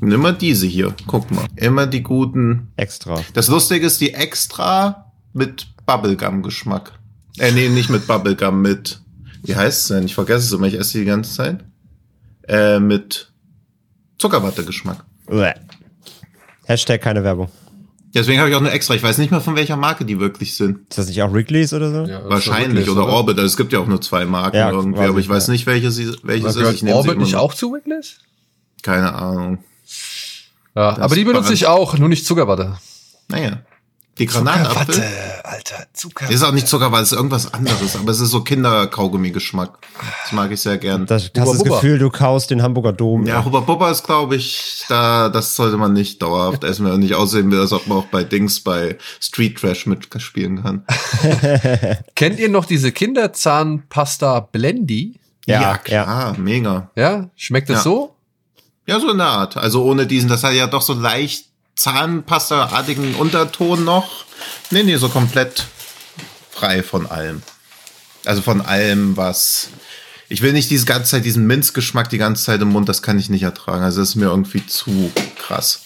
Nimm 0.00 0.22
mal 0.22 0.32
diese 0.32 0.66
hier, 0.66 0.94
guck 1.06 1.30
mal. 1.30 1.44
Immer 1.56 1.86
die 1.86 2.02
guten. 2.02 2.72
Extra. 2.76 3.20
Das 3.34 3.48
Lustige 3.48 3.86
ist 3.86 4.00
die 4.00 4.14
extra 4.14 5.12
mit 5.34 5.66
Bubblegum-Geschmack. 5.86 6.92
Äh, 7.38 7.52
nee, 7.52 7.68
nicht 7.68 7.90
mit 7.90 8.06
Bubblegum, 8.06 8.62
mit, 8.62 9.00
wie 9.42 9.56
heißt 9.56 9.82
es 9.82 9.88
denn? 9.88 10.04
Ich 10.04 10.14
vergesse 10.14 10.46
es 10.46 10.52
immer, 10.52 10.66
ich 10.66 10.74
esse 10.74 10.92
die 10.92 10.98
die 11.00 11.04
ganze 11.10 11.34
Zeit. 11.34 11.64
Äh, 12.46 12.78
mit 12.78 13.32
Zuckerwatte-Geschmack. 14.18 15.04
Hashtag 16.66 17.00
keine 17.02 17.24
Werbung. 17.24 17.48
Deswegen 18.14 18.38
habe 18.38 18.48
ich 18.48 18.54
auch 18.54 18.60
eine 18.60 18.70
extra. 18.70 18.94
Ich 18.94 19.02
weiß 19.02 19.18
nicht 19.18 19.32
mehr, 19.32 19.40
von 19.40 19.56
welcher 19.56 19.76
Marke 19.76 20.04
die 20.04 20.20
wirklich 20.20 20.56
sind. 20.56 20.88
Ist 20.88 20.98
das 20.98 21.08
nicht 21.08 21.20
auch 21.22 21.32
Wrigley's 21.32 21.72
oder 21.72 21.90
so? 21.90 22.10
Ja, 22.10 22.22
Wahrscheinlich. 22.28 22.86
Wrigley's, 22.86 22.88
Oder 22.88 23.06
Orbit. 23.08 23.36
Also 23.38 23.46
es 23.46 23.56
gibt 23.56 23.72
ja 23.72 23.80
auch 23.80 23.88
nur 23.88 24.00
zwei 24.00 24.24
Marken 24.24 24.56
Ja, 24.56 24.70
irgendwie, 24.70 25.00
aber 25.00 25.18
ich, 25.18 25.28
weiß 25.28 25.48
nicht, 25.48 25.66
welche 25.66 25.90
sie, 25.90 26.14
welches 26.22 26.54
ist. 26.54 26.72
Ich 26.74 26.82
nehme 26.84 26.96
Orbit 26.96 27.18
nicht 27.18 27.34
auch 27.34 27.52
zu 27.54 27.72
Wrigley's? 27.72 28.18
Keine 28.82 29.14
Ahnung. 29.14 29.58
Ja, 30.76 30.90
Das 30.92 31.00
aber 31.00 31.14
die 31.16 31.24
benutze 31.24 31.52
ich 31.52 31.66
auch, 31.66 31.98
nur 31.98 32.08
nicht 32.08 32.24
Zuckerwatte. 32.24 32.78
Naja. 33.28 33.62
Die 34.18 34.26
Granatapfel. 34.26 35.02
Alter, 35.42 35.86
Zuckerwatte. 35.92 36.32
Ist 36.34 36.42
auch 36.44 36.52
nicht 36.52 36.68
Zuckerwatte, 36.68 37.02
ist 37.02 37.12
irgendwas 37.12 37.52
anderes, 37.52 37.96
aber 37.96 38.12
es 38.12 38.20
ist 38.20 38.30
so 38.30 38.42
Kinderkaugummi-Geschmack. 38.44 39.78
Das 40.22 40.32
mag 40.32 40.50
ich 40.52 40.60
sehr 40.60 40.78
gern. 40.78 41.06
Das, 41.06 41.32
du 41.32 41.40
hast 41.40 41.52
das. 41.52 41.64
Gefühl, 41.64 41.98
du 41.98 42.10
kaust 42.10 42.50
den 42.50 42.62
Hamburger 42.62 42.92
Dom. 42.92 43.26
Ja, 43.26 43.44
Hubba 43.44 43.60
Bubba 43.60 43.90
ist, 43.90 44.04
glaube 44.04 44.36
ich, 44.36 44.84
da, 44.88 45.28
das 45.28 45.56
sollte 45.56 45.76
man 45.76 45.92
nicht 45.92 46.22
dauerhaft 46.22 46.62
essen, 46.62 46.86
wenn 46.86 47.00
nicht 47.00 47.14
aussehen 47.14 47.50
will, 47.50 47.60
als 47.60 47.72
ob 47.72 47.86
man 47.88 47.98
auch 47.98 48.06
bei 48.06 48.22
Dings, 48.22 48.60
bei 48.60 48.98
Street 49.20 49.58
Trash 49.58 49.86
mitspielen 49.86 50.62
kann. 50.62 50.84
Kennt 52.14 52.38
ihr 52.38 52.48
noch 52.48 52.66
diese 52.66 52.92
Kinderzahnpasta 52.92 54.40
Blendy? 54.40 55.18
Ja, 55.46 55.60
ja 55.60 55.78
klar, 55.78 56.38
mega. 56.38 56.90
Ja, 56.96 57.30
schmeckt 57.36 57.68
das 57.68 57.78
Ja. 57.78 57.82
so? 57.82 58.14
Ja, 58.86 59.00
so 59.00 59.10
in 59.10 59.18
der 59.18 59.26
Art. 59.26 59.56
Also 59.56 59.82
ohne 59.84 60.06
diesen, 60.06 60.28
das 60.28 60.44
hat 60.44 60.52
ja 60.52 60.66
doch 60.66 60.82
so 60.82 60.92
leicht 60.92 61.46
Zahnpasta-artigen 61.76 63.14
Unterton 63.16 63.84
noch. 63.84 64.24
Nee, 64.70 64.82
nee, 64.82 64.96
so 64.96 65.08
komplett 65.08 65.66
frei 66.50 66.82
von 66.82 67.06
allem. 67.06 67.42
Also 68.24 68.42
von 68.42 68.60
allem, 68.60 69.16
was. 69.16 69.68
Ich 70.28 70.40
will 70.40 70.52
nicht 70.52 70.70
diese 70.70 70.86
ganze 70.86 71.10
Zeit 71.10 71.24
diesen 71.24 71.46
Minzgeschmack 71.46 72.08
die 72.08 72.18
ganze 72.18 72.44
Zeit 72.44 72.60
im 72.62 72.68
Mund, 72.68 72.88
das 72.88 73.02
kann 73.02 73.18
ich 73.18 73.28
nicht 73.28 73.42
ertragen. 73.42 73.82
Also 73.84 74.00
das 74.00 74.10
ist 74.10 74.14
mir 74.14 74.26
irgendwie 74.26 74.66
zu 74.66 75.10
krass. 75.36 75.82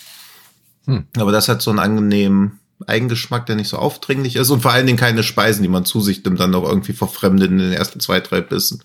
Hm. 0.87 1.07
Aber 1.17 1.33
das 1.33 1.49
hat 1.49 1.61
so 1.61 1.71
einen 1.71 1.81
angenehmen 1.81 2.61
Eigengeschmack, 2.87 3.47
der 3.47 3.57
nicht 3.57 3.69
so 3.69 3.77
aufdringlich 3.77 4.37
ist 4.37 4.51
und 4.51 4.61
vor 4.61 4.71
allen 4.73 4.87
Dingen 4.87 4.99
keine 4.99 5.25
Speisen, 5.25 5.63
die 5.63 5.69
man 5.69 5.85
zu 5.85 6.01
sich 6.01 6.23
nimmt, 6.25 6.39
dann 6.39 6.53
noch 6.53 6.63
irgendwie 6.63 6.93
verfremdet 6.93 7.51
in 7.51 7.59
den 7.59 7.73
ersten 7.73 7.99
zwei, 7.99 8.21
drei 8.21 8.41
Bissen. 8.41 8.85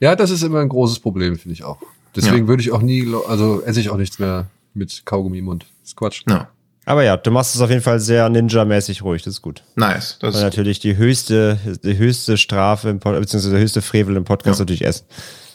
Ja, 0.00 0.14
das 0.14 0.30
ist 0.30 0.42
immer 0.42 0.60
ein 0.60 0.68
großes 0.68 0.98
Problem, 0.98 1.38
finde 1.38 1.54
ich 1.54 1.64
auch. 1.64 1.78
Deswegen 2.14 2.44
Ja. 2.44 2.48
würde 2.48 2.62
ich 2.62 2.72
auch 2.72 2.82
nie, 2.82 3.08
also 3.26 3.62
esse 3.62 3.80
ich 3.80 3.88
auch 3.88 3.96
nichts 3.96 4.18
mehr 4.18 4.46
mit 4.74 5.02
Kaugummi 5.04 5.38
im 5.38 5.44
Mund. 5.46 5.66
Das 5.80 5.90
ist 5.90 5.96
Quatsch. 5.96 6.22
Ja, 6.28 6.48
Aber 6.84 7.02
ja, 7.04 7.16
du 7.16 7.30
machst 7.30 7.54
es 7.54 7.60
auf 7.60 7.70
jeden 7.70 7.82
Fall 7.82 8.00
sehr 8.00 8.28
ninja-mäßig 8.28 9.02
ruhig, 9.02 9.22
das 9.22 9.34
ist 9.34 9.42
gut. 9.42 9.62
nice. 9.76 10.18
Das 10.20 10.34
ist 10.36 10.42
natürlich 10.42 10.78
die 10.80 10.96
höchste, 10.96 11.58
die 11.84 11.96
höchste 11.98 12.36
Strafe, 12.36 12.88
im 12.88 13.00
Pod, 13.00 13.18
beziehungsweise 13.18 13.54
der 13.54 13.62
höchste 13.62 13.82
Frevel 13.82 14.16
im 14.16 14.24
Podcast 14.24 14.58
Ja. 14.58 14.62
natürlich 14.62 14.84
essen. 14.84 15.06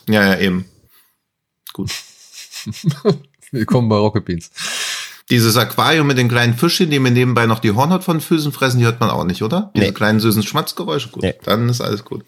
Ja, 0.10 0.24
ja, 0.24 0.38
eben. 0.40 0.66
Gut. 1.74 1.92
Willkommen 3.52 3.90
bei 3.90 3.96
Rocket 3.98 4.26
Beans. 4.26 4.52
Dieses 5.30 5.58
Aquarium 5.58 6.06
mit 6.08 6.18
den 6.18 6.30
kleinen 6.30 6.54
Fischchen, 6.54 6.90
die 6.92 7.00
mir 7.00 7.10
nebenbei 7.12 7.48
noch 7.48 7.60
die 7.60 7.72
Hornhaut 7.72 8.04
von 8.04 8.22
Füßen 8.22 8.52
fressen, 8.52 8.78
die 8.80 8.86
hört 8.86 9.00
man 9.00 9.10
auch 9.10 9.24
nicht, 9.24 9.42
oder? 9.42 9.72
Diese 9.76 9.88
Nee. 9.88 9.92
kleinen 9.92 10.20
süßen 10.20 10.44
Schmatzgeräusche, 10.44 11.10
gut. 11.10 11.24
Nee. 11.24 11.34
Dann 11.44 11.68
ist 11.70 11.82
alles 11.82 12.06
gut. 12.06 12.24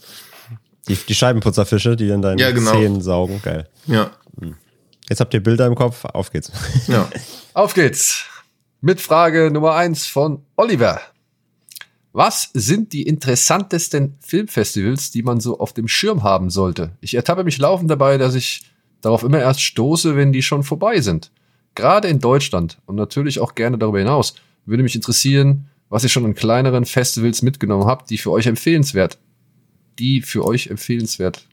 Die, 0.88 0.96
die 0.96 1.14
Scheibenputzerfische, 1.16 1.96
die 1.96 2.08
dann 2.08 2.22
deine 2.22 2.42
Ja, 2.42 2.52
genau. 2.52 2.72
Zähnen 2.72 3.02
saugen. 3.02 3.40
Geil. 3.44 3.68
Ja, 3.86 4.10
Jetzt 5.10 5.20
habt 5.20 5.34
ihr 5.34 5.42
Bilder 5.42 5.66
im 5.68 5.76
Kopf, 5.76 6.06
auf 6.06 6.32
geht's. 6.32 6.52
ja. 6.88 7.10
Auf 7.54 7.74
geht's. 7.74 8.26
Mit 8.82 9.02
Frage 9.02 9.50
Nummer 9.52 9.76
eins 9.76 10.06
von 10.06 10.44
Oliver. 10.56 11.00
Was 12.12 12.50
sind 12.54 12.94
die 12.94 13.04
interessantesten 13.04 14.16
Filmfestivals, 14.20 15.12
die 15.12 15.24
man 15.24 15.40
so 15.40 15.60
auf 15.60 15.74
dem 15.74 15.88
Schirm 15.88 16.24
haben 16.24 16.50
sollte? 16.50 16.92
Ich 17.00 17.14
ertappe 17.14 17.44
mich 17.44 17.58
laufend 17.58 17.90
dabei, 17.92 18.18
dass 18.18 18.36
ich 18.36 18.64
darauf 19.02 19.24
immer 19.24 19.40
erst 19.40 19.62
stoße, 19.62 20.16
wenn 20.16 20.34
die 20.34 20.42
schon 20.42 20.64
vorbei 20.64 21.00
sind. 21.02 21.32
Gerade 21.76 22.08
in 22.08 22.20
Deutschland 22.20 22.80
und 22.86 22.96
natürlich 22.96 23.40
auch 23.40 23.56
gerne 23.56 23.78
darüber 23.78 24.00
hinaus 24.00 24.36
würde 24.66 24.84
mich 24.84 24.96
interessieren, 24.96 25.70
was 25.90 26.04
ihr 26.04 26.10
schon 26.10 26.26
an 26.26 26.36
kleineren 26.36 26.86
Festivals 26.86 27.42
mitgenommen 27.42 27.86
habt, 27.86 28.10
die 28.10 28.18
für 28.18 28.32
euch 28.32 28.48
empfehlenswert, 28.48 29.18
die 29.98 30.22
für 30.22 30.46
euch 30.46 30.68
empfehlenswert 30.68 31.46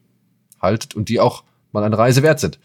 haltet 0.61 0.95
und 0.95 1.09
die 1.09 1.21
auch 1.21 1.45
mal 1.73 1.85
eine 1.85 1.97
Reise 1.97 2.23
wert 2.23 2.41
sind. 2.41 2.59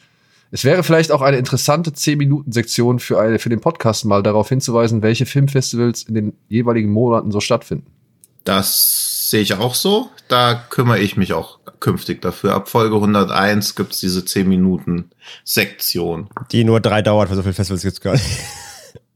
Es 0.51 0.63
wäre 0.63 0.83
vielleicht 0.83 1.11
auch 1.11 1.21
eine 1.21 1.37
interessante 1.37 1.91
10-Minuten-Sektion 1.91 2.99
für, 2.99 3.19
eine, 3.19 3.37
für 3.37 3.49
den 3.49 3.61
Podcast 3.61 4.05
mal 4.05 4.23
darauf 4.23 4.49
hinzuweisen, 4.49 5.01
welche 5.03 5.25
Filmfestivals 5.25 6.03
in 6.03 6.15
den 6.15 6.33
jeweiligen 6.47 6.91
Monaten 6.91 7.31
so 7.31 7.39
stattfinden. 7.39 7.87
Das 8.45 9.29
sehe 9.29 9.41
ich 9.41 9.53
auch 9.53 9.75
so. 9.75 10.09
Da 10.27 10.55
kümmere 10.55 10.99
ich 10.99 11.17
mich 11.17 11.33
auch 11.33 11.59
künftig 11.79 12.21
dafür. 12.21 12.55
Ab 12.55 12.67
Folge 12.67 12.95
101 12.95 13.75
gibt's 13.75 13.99
diese 13.99 14.25
10 14.25 14.49
Minuten 14.49 15.11
Sektion. 15.43 16.29
Die 16.51 16.63
nur 16.63 16.79
drei 16.79 17.03
dauert, 17.03 17.29
weil 17.29 17.35
so 17.35 17.43
viele 17.43 17.53
Festivals 17.53 17.83
gibt's 17.83 18.01
gar 18.01 18.13
nicht. 18.13 18.25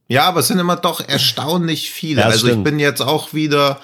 Ja, 0.08 0.26
aber 0.26 0.42
es 0.42 0.48
sind 0.48 0.60
immer 0.60 0.76
doch 0.76 1.08
erstaunlich 1.08 1.90
viele. 1.90 2.22
Ja, 2.22 2.28
also 2.28 2.46
ich 2.46 2.52
stimmt. 2.52 2.66
bin 2.66 2.78
jetzt 2.78 3.02
auch 3.02 3.34
wieder 3.34 3.80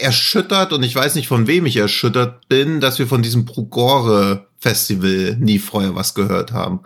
erschüttert 0.00 0.72
und 0.72 0.82
ich 0.82 0.94
weiß 0.94 1.14
nicht, 1.14 1.28
von 1.28 1.46
wem 1.46 1.66
ich 1.66 1.76
erschüttert 1.76 2.48
bin, 2.48 2.80
dass 2.80 2.98
wir 2.98 3.06
von 3.06 3.22
diesem 3.22 3.44
Prugore 3.44 4.46
Festival 4.58 5.36
nie 5.38 5.58
vorher 5.58 5.94
was 5.94 6.14
gehört 6.14 6.52
haben. 6.52 6.80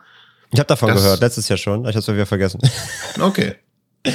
Ich 0.53 0.59
habe 0.59 0.66
davon 0.66 0.88
Das- 0.88 1.03
gehört, 1.03 1.20
letztes 1.20 1.49
Jahr 1.49 1.57
schon. 1.59 1.87
Ich 1.87 1.94
hab's 1.96 2.09
wieder 2.09 2.27
vergessen. 2.27 2.61
Okay. 3.20 3.55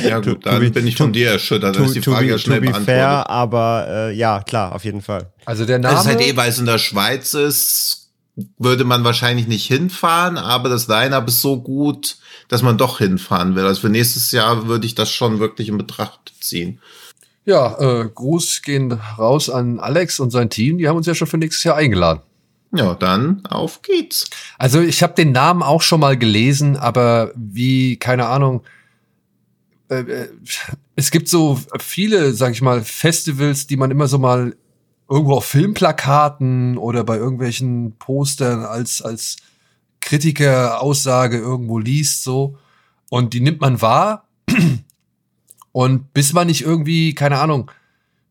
Ja 0.03 0.19
To- 0.19 0.31
gut, 0.31 0.43
to 0.43 0.49
dann 0.49 0.59
be- 0.61 0.71
bin 0.71 0.87
ich 0.87 0.95
to- 0.95 1.03
von 1.03 1.13
dir 1.13 1.29
erschüttert. 1.31 1.75
Dann 1.75 1.85
ist 1.85 1.95
die 1.95 2.01
Frage 2.01 2.27
ja 2.27 2.37
schnell 2.39 2.57
to 2.57 2.61
be 2.65 2.71
beantwortet. 2.71 2.85
fair, 2.95 3.29
aber 3.29 3.85
äh, 3.87 4.15
ja, 4.15 4.41
klar, 4.41 4.73
auf 4.73 4.83
jeden 4.83 5.01
Fall. 5.01 5.31
Also 5.45 5.65
der 5.65 5.77
Name. 5.79 5.93
Das 5.93 6.05
ist 6.05 6.09
halt 6.11 6.21
eh, 6.21 6.35
weil 6.35 6.49
es 6.49 6.57
in 6.57 6.65
der 6.65 6.79
Schweiz 6.79 7.33
ist, 7.35 8.09
würde 8.57 8.83
man 8.83 9.03
wahrscheinlich 9.03 9.47
nicht 9.47 9.67
hinfahren, 9.67 10.37
aber 10.39 10.69
das 10.69 10.87
Line-Up 10.87 11.27
ist 11.27 11.41
so 11.41 11.61
gut, 11.61 12.17
dass 12.49 12.63
man 12.63 12.77
doch 12.79 12.97
hinfahren 12.97 13.55
will. 13.55 13.63
Also 13.65 13.81
für 13.81 13.89
nächstes 13.89 14.31
Jahr 14.31 14.67
würde 14.67 14.87
ich 14.87 14.95
das 14.95 15.11
schon 15.11 15.39
wirklich 15.39 15.69
in 15.69 15.77
Betracht 15.77 16.33
ziehen. 16.41 16.79
Ja, 17.45 17.77
äh, 17.79 18.09
Gruß 18.13 18.61
gehen 18.63 18.91
raus 18.91 19.49
an 19.49 19.79
Alex 19.79 20.19
und 20.19 20.31
sein 20.31 20.49
Team. 20.49 20.77
Die 20.77 20.87
haben 20.87 20.97
uns 20.97 21.07
ja 21.07 21.15
schon 21.15 21.27
für 21.27 21.37
nächstes 21.37 21.63
Jahr 21.63 21.75
eingeladen. 21.75 22.21
Ja, 22.73 22.95
dann 22.95 23.45
auf 23.45 23.81
geht's. 23.83 24.25
Also 24.57 24.81
ich 24.81 25.01
habe 25.01 25.13
den 25.13 25.31
Namen 25.31 25.63
auch 25.63 25.81
schon 25.81 25.99
mal 25.99 26.17
gelesen, 26.17 26.75
aber 26.75 27.31
wie, 27.35 27.97
keine 27.97 28.27
Ahnung, 28.27 28.63
äh, 29.89 29.99
äh, 29.99 30.29
es 30.95 31.11
gibt 31.11 31.29
so 31.29 31.59
viele, 31.79 32.33
sag 32.33 32.51
ich 32.51 32.61
mal, 32.61 32.83
Festivals, 32.83 33.67
die 33.67 33.77
man 33.77 33.91
immer 33.91 34.07
so 34.07 34.17
mal 34.17 34.55
irgendwo 35.09 35.35
auf 35.35 35.45
Filmplakaten 35.45 36.77
oder 36.77 37.03
bei 37.03 37.17
irgendwelchen 37.17 37.95
Postern 37.97 38.65
als, 38.65 39.01
als 39.01 39.37
Kritiker-Aussage 40.01 41.37
irgendwo 41.37 41.79
liest, 41.79 42.23
so. 42.23 42.57
Und 43.09 43.33
die 43.33 43.41
nimmt 43.41 43.61
man 43.61 43.81
wahr. 43.81 44.27
Und 45.75 46.13
bis 46.13 46.31
man 46.31 46.47
nicht 46.47 46.61
irgendwie, 46.61 47.13
keine 47.13 47.37
Ahnung, 47.37 47.69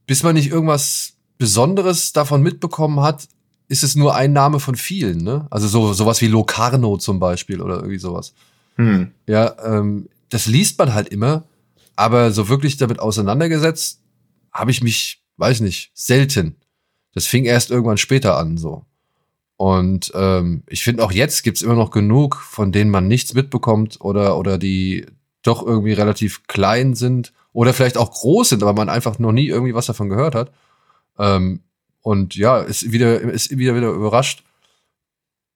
bis 0.07 0.23
man 0.23 0.35
nicht 0.35 0.51
irgendwas 0.51 1.19
Besonderes 1.37 2.15
davon 2.15 2.41
mitbekommen 2.43 3.01
hat, 3.01 3.29
ist 3.69 3.83
es 3.85 3.97
nur 3.97 4.15
ein 4.15 4.33
Name 4.33 4.61
von 4.61 4.77
vielen, 4.77 5.19
ne? 5.19 5.47
Also 5.51 5.69
so 5.69 5.93
sowas 5.93 6.23
wie 6.23 6.27
Locarno 6.29 6.97
zum 6.97 7.21
Beispiel 7.21 7.61
oder 7.61 7.77
irgendwie 7.77 7.99
sowas. 7.99 8.33
Hm. 8.77 9.11
Ja, 9.27 9.57
ähm, 9.63 10.09
das 10.31 10.47
liest 10.47 10.79
man 10.79 10.95
halt 10.95 11.09
immer, 11.09 11.45
aber 11.97 12.33
so 12.33 12.49
wirklich 12.49 12.79
damit 12.79 12.99
auseinandergesetzt 12.99 14.01
habe 14.51 14.71
ich 14.71 14.83
mich, 14.83 15.23
weiß 15.37 15.61
nicht, 15.61 15.91
selten. 15.93 16.57
Das 17.13 17.27
fing 17.27 17.45
erst 17.45 17.71
irgendwann 17.71 17.99
später 17.99 18.39
an, 18.39 18.57
so. 18.57 18.87
Und 19.59 20.13
ähm, 20.15 20.63
ich 20.67 20.83
finde 20.83 21.05
auch 21.05 21.13
jetzt 21.13 21.43
gibt's 21.43 21.61
immer 21.61 21.75
noch 21.75 21.91
genug, 21.91 22.37
von 22.37 22.73
denen 22.73 22.91
man 22.91 23.07
nichts 23.07 23.35
mitbekommt 23.35 24.01
oder, 24.01 24.39
oder 24.39 24.57
die 24.57 25.05
doch 25.47 25.65
irgendwie 25.65 25.93
relativ 25.93 26.47
klein 26.47 26.95
sind 26.95 27.33
oder 27.53 27.73
vielleicht 27.73 27.97
auch 27.97 28.11
groß 28.11 28.51
sind, 28.51 28.63
aber 28.63 28.73
man 28.73 28.89
einfach 28.89 29.19
noch 29.19 29.33
nie 29.33 29.47
irgendwie 29.49 29.75
was 29.75 29.87
davon 29.87 30.09
gehört 30.09 30.35
hat. 30.35 30.53
Ähm, 31.19 31.63
und 32.01 32.35
ja, 32.35 32.59
ist 32.59 32.93
wieder, 32.93 33.21
ist 33.21 33.57
wieder, 33.57 33.75
wieder 33.75 33.91
überrascht, 33.91 34.43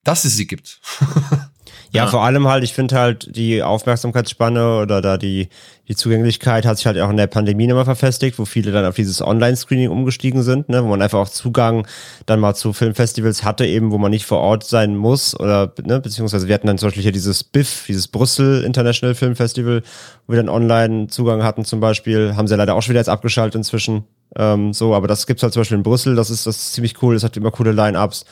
dass 0.05 0.24
es 0.24 0.37
sie 0.37 0.46
gibt. 0.46 0.81
Ja, 1.92 2.05
Ja. 2.05 2.11
vor 2.11 2.22
allem 2.22 2.46
halt, 2.46 2.64
ich 2.64 2.74
finde 2.74 2.96
halt 2.96 3.35
die 3.35 3.62
Aufmerksamkeitsspanne 3.62 4.81
oder 4.83 5.01
da 5.01 5.16
die, 5.16 5.48
die 5.88 5.96
Zugänglichkeit 5.96 6.66
hat 6.66 6.77
sich 6.77 6.87
halt 6.87 6.98
auch 6.98 7.09
in 7.09 7.16
der 7.16 7.27
Pandemie 7.29 7.66
nochmal 7.66 7.87
verfestigt, 7.87 8.38
wo 8.38 8.44
viele 8.44 8.72
dann 8.72 8.85
auf 8.85 8.94
dieses 8.94 9.22
Online-Screening 9.22 9.88
umgestiegen 9.90 10.42
sind, 10.42 10.68
ne, 10.68 10.85
wo 10.85 10.88
man 10.88 11.01
einfach 11.01 11.18
auch 11.18 11.29
Zugang 11.29 11.87
dann 12.27 12.40
mal 12.40 12.55
zu 12.55 12.72
Filmfestivals 12.74 13.42
hatte, 13.42 13.64
eben, 13.64 13.90
wo 13.90 13.96
man 13.98 14.11
nicht 14.11 14.27
vor 14.27 14.38
Ort 14.40 14.64
sein 14.64 14.96
muss 14.96 15.38
oder, 15.38 15.72
ne, 15.83 15.98
beziehungsweise 16.01 16.46
wir 16.46 16.55
hatten 16.55 16.66
dann 16.66 16.77
zum 16.79 16.88
Beispiel 16.88 17.03
hier 17.05 17.12
dieses 17.12 17.42
BIF, 17.42 17.87
dieses 17.88 18.09
Brüssel 18.09 18.64
International 18.64 19.14
Film 19.14 19.35
Festival, 19.35 19.83
wo 20.27 20.33
wir 20.35 20.42
dann 20.42 20.51
online 20.51 21.07
Zugang 21.07 21.42
hatten 21.42 21.64
zum 21.64 21.81
Beispiel, 21.81 22.37
haben 22.37 22.46
sie 22.48 22.53
ja 22.53 22.59
leider 22.59 22.74
auch 22.74 22.83
schon 22.83 22.90
wieder 22.90 23.01
jetzt 23.01 23.09
abgeschaltet 23.09 23.55
inzwischen, 23.55 24.05
ähm, 24.37 24.74
so, 24.74 24.94
aber 24.94 25.07
das 25.09 25.27
gibt's 25.27 25.42
halt 25.42 25.55
zum 25.55 25.62
Beispiel 25.62 25.79
in 25.79 25.83
Brüssel, 25.83 26.16
das 26.16 26.29
ist, 26.29 26.46
das 26.46 26.57
ist 26.57 26.72
ziemlich 26.74 27.03
cool, 27.03 27.14
das 27.14 27.24
hat 27.24 27.35
immer 27.38 27.51
coole 27.51 27.72
Line-Ups. 27.72 28.27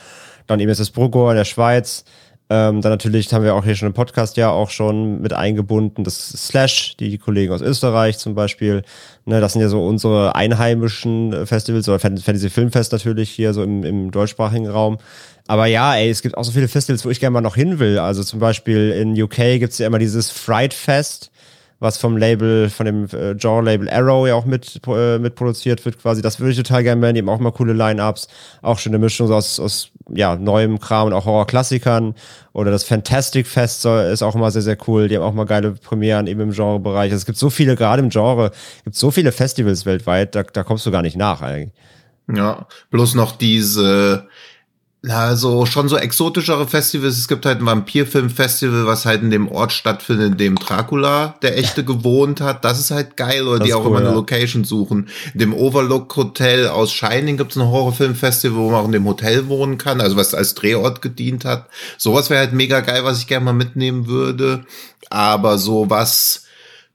Dann 0.45 0.61
eben 0.61 0.71
ist 0.71 0.79
das 0.79 0.91
Brugor 0.91 1.31
in 1.31 1.37
der 1.37 1.43
Schweiz, 1.43 2.05
ähm, 2.49 2.81
dann 2.81 2.91
natürlich 2.91 3.31
haben 3.33 3.43
wir 3.43 3.55
auch 3.55 3.65
hier 3.65 3.75
schon 3.75 3.87
im 3.89 3.93
Podcast 3.93 4.37
ja 4.37 4.49
auch 4.49 4.69
schon 4.69 5.21
mit 5.21 5.33
eingebunden, 5.33 6.05
das 6.05 6.29
Slash, 6.29 6.95
die 6.97 7.17
Kollegen 7.17 7.51
aus 7.51 7.61
Österreich 7.61 8.17
zum 8.17 8.35
Beispiel. 8.35 8.83
Ne, 9.25 9.41
das 9.41 9.53
sind 9.53 9.61
ja 9.61 9.67
so 9.67 9.85
unsere 9.85 10.35
einheimischen 10.35 11.45
Festivals 11.45 11.89
oder 11.89 11.99
Fan- 11.99 12.17
Fantasy 12.17 12.49
Filmfest 12.49 12.93
natürlich 12.93 13.29
hier 13.29 13.53
so 13.53 13.63
im, 13.63 13.83
im 13.83 14.11
deutschsprachigen 14.11 14.67
Raum. 14.67 14.97
Aber 15.47 15.65
ja, 15.65 15.95
ey, 15.95 16.09
es 16.09 16.21
gibt 16.21 16.37
auch 16.37 16.43
so 16.43 16.51
viele 16.51 16.67
Festivals, 16.69 17.05
wo 17.05 17.09
ich 17.09 17.19
gerne 17.19 17.33
mal 17.33 17.41
noch 17.41 17.55
hin 17.55 17.79
will. 17.79 17.99
Also 17.99 18.23
zum 18.23 18.39
Beispiel 18.39 18.91
in 18.91 19.21
UK 19.21 19.59
gibt's 19.59 19.77
ja 19.77 19.87
immer 19.87 19.99
dieses 19.99 20.29
Fright 20.29 20.73
Fest, 20.73 21.31
was 21.79 21.97
vom 21.97 22.17
Label, 22.17 22.69
von 22.69 22.85
dem 22.85 23.05
äh, 23.05 23.35
Genre-Label 23.35 23.89
Arrow 23.89 24.27
ja 24.27 24.33
auch 24.35 24.45
mit, 24.45 24.81
äh, 24.87 25.19
mit 25.19 25.35
produziert 25.35 25.85
wird 25.85 26.01
quasi. 26.01 26.21
Das 26.21 26.39
würde 26.39 26.51
ich 26.51 26.57
total 26.57 26.83
gerne 26.83 27.01
werden. 27.01 27.15
Die 27.15 27.21
haben 27.21 27.29
auch 27.29 27.39
mal 27.39 27.51
coole 27.51 27.73
Line-Ups. 27.73 28.27
Auch 28.61 28.79
schöne 28.79 28.97
Mischung 28.97 29.31
aus, 29.31 29.59
aus 29.59 29.91
ja, 30.09 30.35
neuem 30.35 30.79
Kram 30.79 31.07
und 31.07 31.13
auch 31.13 31.25
Horror-Klassikern. 31.25 32.15
Oder 32.53 32.71
das 32.71 32.83
Fantastic 32.83 33.45
Fest 33.45 33.85
ist 33.85 34.23
auch 34.23 34.33
immer 34.33 34.49
sehr, 34.49 34.63
sehr 34.63 34.77
cool. 34.87 35.07
Die 35.07 35.17
haben 35.17 35.23
auch 35.23 35.33
mal 35.33 35.45
geile 35.45 35.73
Premieren 35.73 36.25
eben 36.25 36.41
im 36.41 36.51
Genrebereich. 36.51 37.11
Also 37.11 37.21
es 37.21 37.25
gibt 37.25 37.37
so 37.37 37.51
viele, 37.51 37.75
gerade 37.75 38.01
im 38.01 38.09
Genre, 38.09 38.51
gibt 38.83 38.95
so 38.95 39.11
viele 39.11 39.31
Festivals 39.31 39.85
weltweit, 39.85 40.33
da, 40.33 40.43
da 40.43 40.63
kommst 40.63 40.85
du 40.85 40.91
gar 40.91 41.03
nicht 41.03 41.17
nach 41.17 41.41
eigentlich. 41.41 41.73
Ja, 42.33 42.67
bloß 42.89 43.15
noch 43.15 43.37
diese, 43.37 44.27
na, 45.03 45.35
so 45.35 45.65
schon 45.67 45.89
so 45.89 45.97
exotischere 45.97 46.67
Festivals. 46.67 47.17
Es 47.17 47.27
gibt 47.27 47.45
halt 47.45 47.59
ein 47.59 47.65
Vampirfilm-Festival, 47.65 48.87
was 48.87 49.05
halt 49.05 49.21
in 49.21 49.29
dem 49.29 49.47
Ort 49.47 49.71
stattfindet, 49.71 50.31
in 50.31 50.37
dem 50.37 50.55
Dracula, 50.55 51.35
der 51.43 51.57
echte, 51.57 51.83
gewohnt 51.85 52.41
hat. 52.41 52.65
Das 52.65 52.79
ist 52.79 52.89
halt 52.89 53.15
geil, 53.15 53.47
oder 53.47 53.59
Das 53.59 53.67
die 53.67 53.73
auch 53.75 53.81
cool, 53.81 53.91
immer 53.91 53.99
eine 53.99 54.09
ja. 54.09 54.15
Location 54.15 54.63
suchen. 54.63 55.09
In 55.33 55.39
dem 55.39 55.53
Overlook 55.53 56.15
Hotel 56.15 56.67
aus 56.67 56.91
Shining 56.91 57.37
gibt 57.37 57.51
es 57.51 57.57
ein 57.57 57.67
Horrorfilm-Festival, 57.67 58.57
wo 58.57 58.71
man 58.71 58.81
auch 58.81 58.85
in 58.85 58.91
dem 58.91 59.05
Hotel 59.05 59.47
wohnen 59.47 59.77
kann, 59.77 60.01
also 60.01 60.17
was 60.17 60.33
als 60.33 60.55
Drehort 60.55 61.01
gedient 61.03 61.45
hat. 61.45 61.69
Sowas 61.97 62.29
wäre 62.31 62.39
halt 62.39 62.53
mega 62.53 62.79
geil, 62.79 63.03
was 63.03 63.19
ich 63.19 63.27
gerne 63.27 63.45
mal 63.45 63.53
mitnehmen 63.53 64.07
würde. 64.07 64.65
Aber 65.09 65.59
so 65.59 65.89
was 65.89 66.43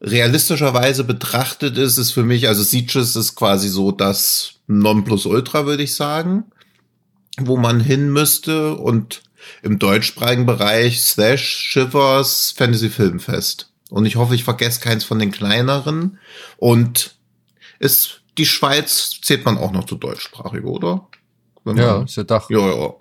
realistischerweise 0.00 1.04
betrachtet 1.04 1.78
ist, 1.78 1.96
ist 1.96 2.10
für 2.10 2.24
mich, 2.24 2.48
also 2.48 2.62
Sieges 2.64 3.14
ist 3.14 3.36
quasi 3.36 3.68
so 3.68 3.92
das 3.92 4.54
Nonplusultra, 4.66 5.64
würde 5.66 5.84
ich 5.84 5.94
sagen, 5.94 6.44
wo 7.40 7.56
man 7.56 7.80
hin 7.80 8.10
müsste 8.12 8.74
und 8.76 9.22
im 9.62 9.78
deutschsprachigen 9.78 10.46
Bereich 10.46 11.02
Slash 11.02 11.42
Shivers 11.44 12.52
Fantasy 12.56 12.90
Filmfest. 12.90 13.70
Und 13.90 14.06
ich 14.06 14.16
hoffe, 14.16 14.34
ich 14.34 14.44
vergesse 14.44 14.80
keins 14.80 15.04
von 15.04 15.18
den 15.18 15.30
kleineren. 15.30 16.18
Und 16.56 17.16
ist 17.78 18.22
die 18.38 18.46
Schweiz 18.46 19.20
zählt 19.22 19.44
man 19.44 19.58
auch 19.58 19.72
noch 19.72 19.84
zu 19.84 19.96
deutschsprachig, 19.96 20.64
oder? 20.64 21.08
Wenn 21.64 21.76
Ja, 21.76 21.96
man- 21.98 22.04
ist 22.06 22.16
ja 22.16 22.22
Dach. 22.24 22.48
ja, 22.50 22.58
ja. 22.58 22.94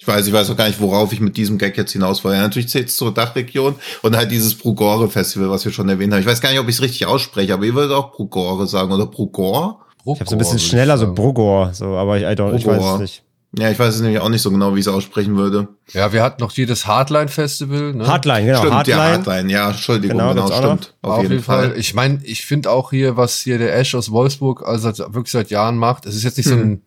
Ich 0.00 0.06
weiß, 0.06 0.26
ich 0.28 0.32
weiß 0.32 0.48
auch 0.50 0.56
gar 0.56 0.68
nicht, 0.68 0.80
worauf 0.80 1.12
ich 1.12 1.18
mit 1.20 1.36
diesem 1.36 1.58
Gag 1.58 1.76
jetzt 1.76 1.90
hinaus 1.92 2.22
wollte. 2.22 2.36
Ja, 2.36 2.42
natürlich 2.44 2.68
zählt 2.68 2.88
es 2.88 2.96
zur 2.96 3.12
Dachregion 3.12 3.74
und 4.02 4.16
halt 4.16 4.30
dieses 4.30 4.54
Brugore 4.54 5.08
Festival, 5.10 5.50
was 5.50 5.64
wir 5.64 5.72
schon 5.72 5.88
erwähnt 5.88 6.12
haben. 6.12 6.20
Ich 6.20 6.26
weiß 6.26 6.40
gar 6.40 6.50
nicht, 6.50 6.60
ob 6.60 6.68
ich 6.68 6.76
es 6.76 6.82
richtig 6.82 7.06
ausspreche, 7.06 7.52
aber 7.52 7.64
ihr 7.64 7.74
würdet 7.74 7.92
auch 7.96 8.12
Brugore 8.12 8.68
sagen 8.68 8.92
oder 8.92 9.06
Brugor? 9.06 9.84
Ich 10.06 10.20
habe 10.20 10.30
so 10.30 10.36
ein 10.36 10.38
bisschen 10.38 10.60
schneller, 10.60 10.96
so 10.98 11.12
Brugor, 11.12 11.74
so, 11.74 11.96
aber 11.96 12.16
ich, 12.16 12.22
I 12.22 12.40
don't, 12.40 12.54
ich 12.54 12.64
weiß 12.64 12.82
es 12.94 12.98
nicht. 13.00 13.22
Ja, 13.56 13.70
ich 13.70 13.78
weiß 13.78 13.94
es 13.94 14.00
nämlich 14.02 14.20
auch 14.20 14.28
nicht 14.28 14.42
so 14.42 14.50
genau, 14.50 14.74
wie 14.74 14.80
ich 14.80 14.86
es 14.86 14.92
aussprechen 14.92 15.36
würde. 15.36 15.68
Ja, 15.92 16.12
wir 16.12 16.22
hatten 16.22 16.42
noch 16.42 16.52
hier 16.52 16.66
das 16.66 16.86
Hardline 16.86 17.28
Festival. 17.28 17.94
Ne? 17.94 18.06
Hardline, 18.06 18.44
genau, 18.44 18.58
stimmt, 18.58 18.74
Hardline. 18.74 18.98
ja, 18.98 19.10
Hardline, 19.10 19.50
ja, 19.52 19.70
Entschuldigung, 19.70 20.18
Genau, 20.18 20.34
genau, 20.34 20.46
stimmt. 20.52 20.94
Auf, 21.00 21.22
jeden, 21.22 21.42
Fall. 21.42 21.74
Ich 21.78 21.94
meine, 21.94 22.20
ich 22.24 22.44
finde 22.44 22.70
auch 22.70 22.90
hier, 22.90 23.16
was 23.16 23.40
hier 23.40 23.56
der 23.56 23.74
Ash 23.74 23.94
aus 23.94 24.10
Wolfsburg 24.10 24.66
also 24.66 24.92
seit, 24.92 25.14
wirklich 25.14 25.32
seit 25.32 25.50
Jahren 25.50 25.78
macht, 25.78 26.04
es 26.04 26.14
ist 26.14 26.24
jetzt 26.24 26.36
nicht 26.36 26.48
so 26.48 26.56
Mhm. 26.56 26.62
ein, 26.62 26.82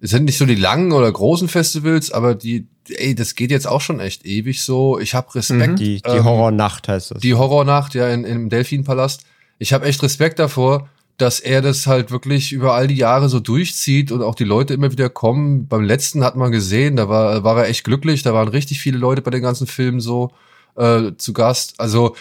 es 0.00 0.10
sind 0.10 0.24
nicht 0.24 0.38
so 0.38 0.46
die 0.46 0.54
langen 0.54 0.92
oder 0.92 1.12
großen 1.12 1.48
Festivals, 1.48 2.10
aber 2.10 2.34
die, 2.34 2.68
ey, 2.88 3.14
das 3.14 3.34
geht 3.34 3.50
jetzt 3.50 3.66
auch 3.66 3.82
schon 3.82 4.00
echt 4.00 4.24
ewig 4.24 4.62
so. 4.62 4.98
Ich 4.98 5.14
habe 5.14 5.34
Respekt. 5.34 5.72
Mhm. 5.72 5.76
Die, 5.76 6.00
die 6.00 6.08
ähm, 6.08 6.24
Horrornacht 6.24 6.88
heißt 6.88 7.10
das. 7.10 7.20
Die 7.20 7.34
Horrornacht, 7.34 7.94
ja, 7.94 8.08
in, 8.08 8.24
im 8.24 8.48
Delfinpalast. 8.48 9.24
Ich 9.58 9.72
habe 9.74 9.84
echt 9.86 10.02
Respekt 10.02 10.38
davor, 10.38 10.88
dass 11.18 11.40
er 11.40 11.60
das 11.62 11.86
halt 11.86 12.10
wirklich 12.10 12.52
über 12.52 12.74
all 12.74 12.86
die 12.86 12.96
Jahre 12.96 13.28
so 13.28 13.40
durchzieht 13.40 14.12
und 14.12 14.22
auch 14.22 14.34
die 14.36 14.44
Leute 14.44 14.72
immer 14.72 14.92
wieder 14.92 15.10
kommen. 15.10 15.66
Beim 15.68 15.82
letzten 15.82 16.24
hat 16.24 16.36
man 16.36 16.52
gesehen, 16.52 16.96
da 16.96 17.08
war, 17.08 17.42
war 17.44 17.58
er 17.58 17.68
echt 17.68 17.84
glücklich, 17.84 18.22
da 18.22 18.32
waren 18.32 18.48
richtig 18.48 18.80
viele 18.80 18.98
Leute 18.98 19.20
bei 19.20 19.30
den 19.30 19.42
ganzen 19.42 19.66
Filmen 19.66 20.00
so 20.00 20.30
äh, 20.76 21.12
zu 21.18 21.32
Gast. 21.32 21.74
Also 21.78 22.14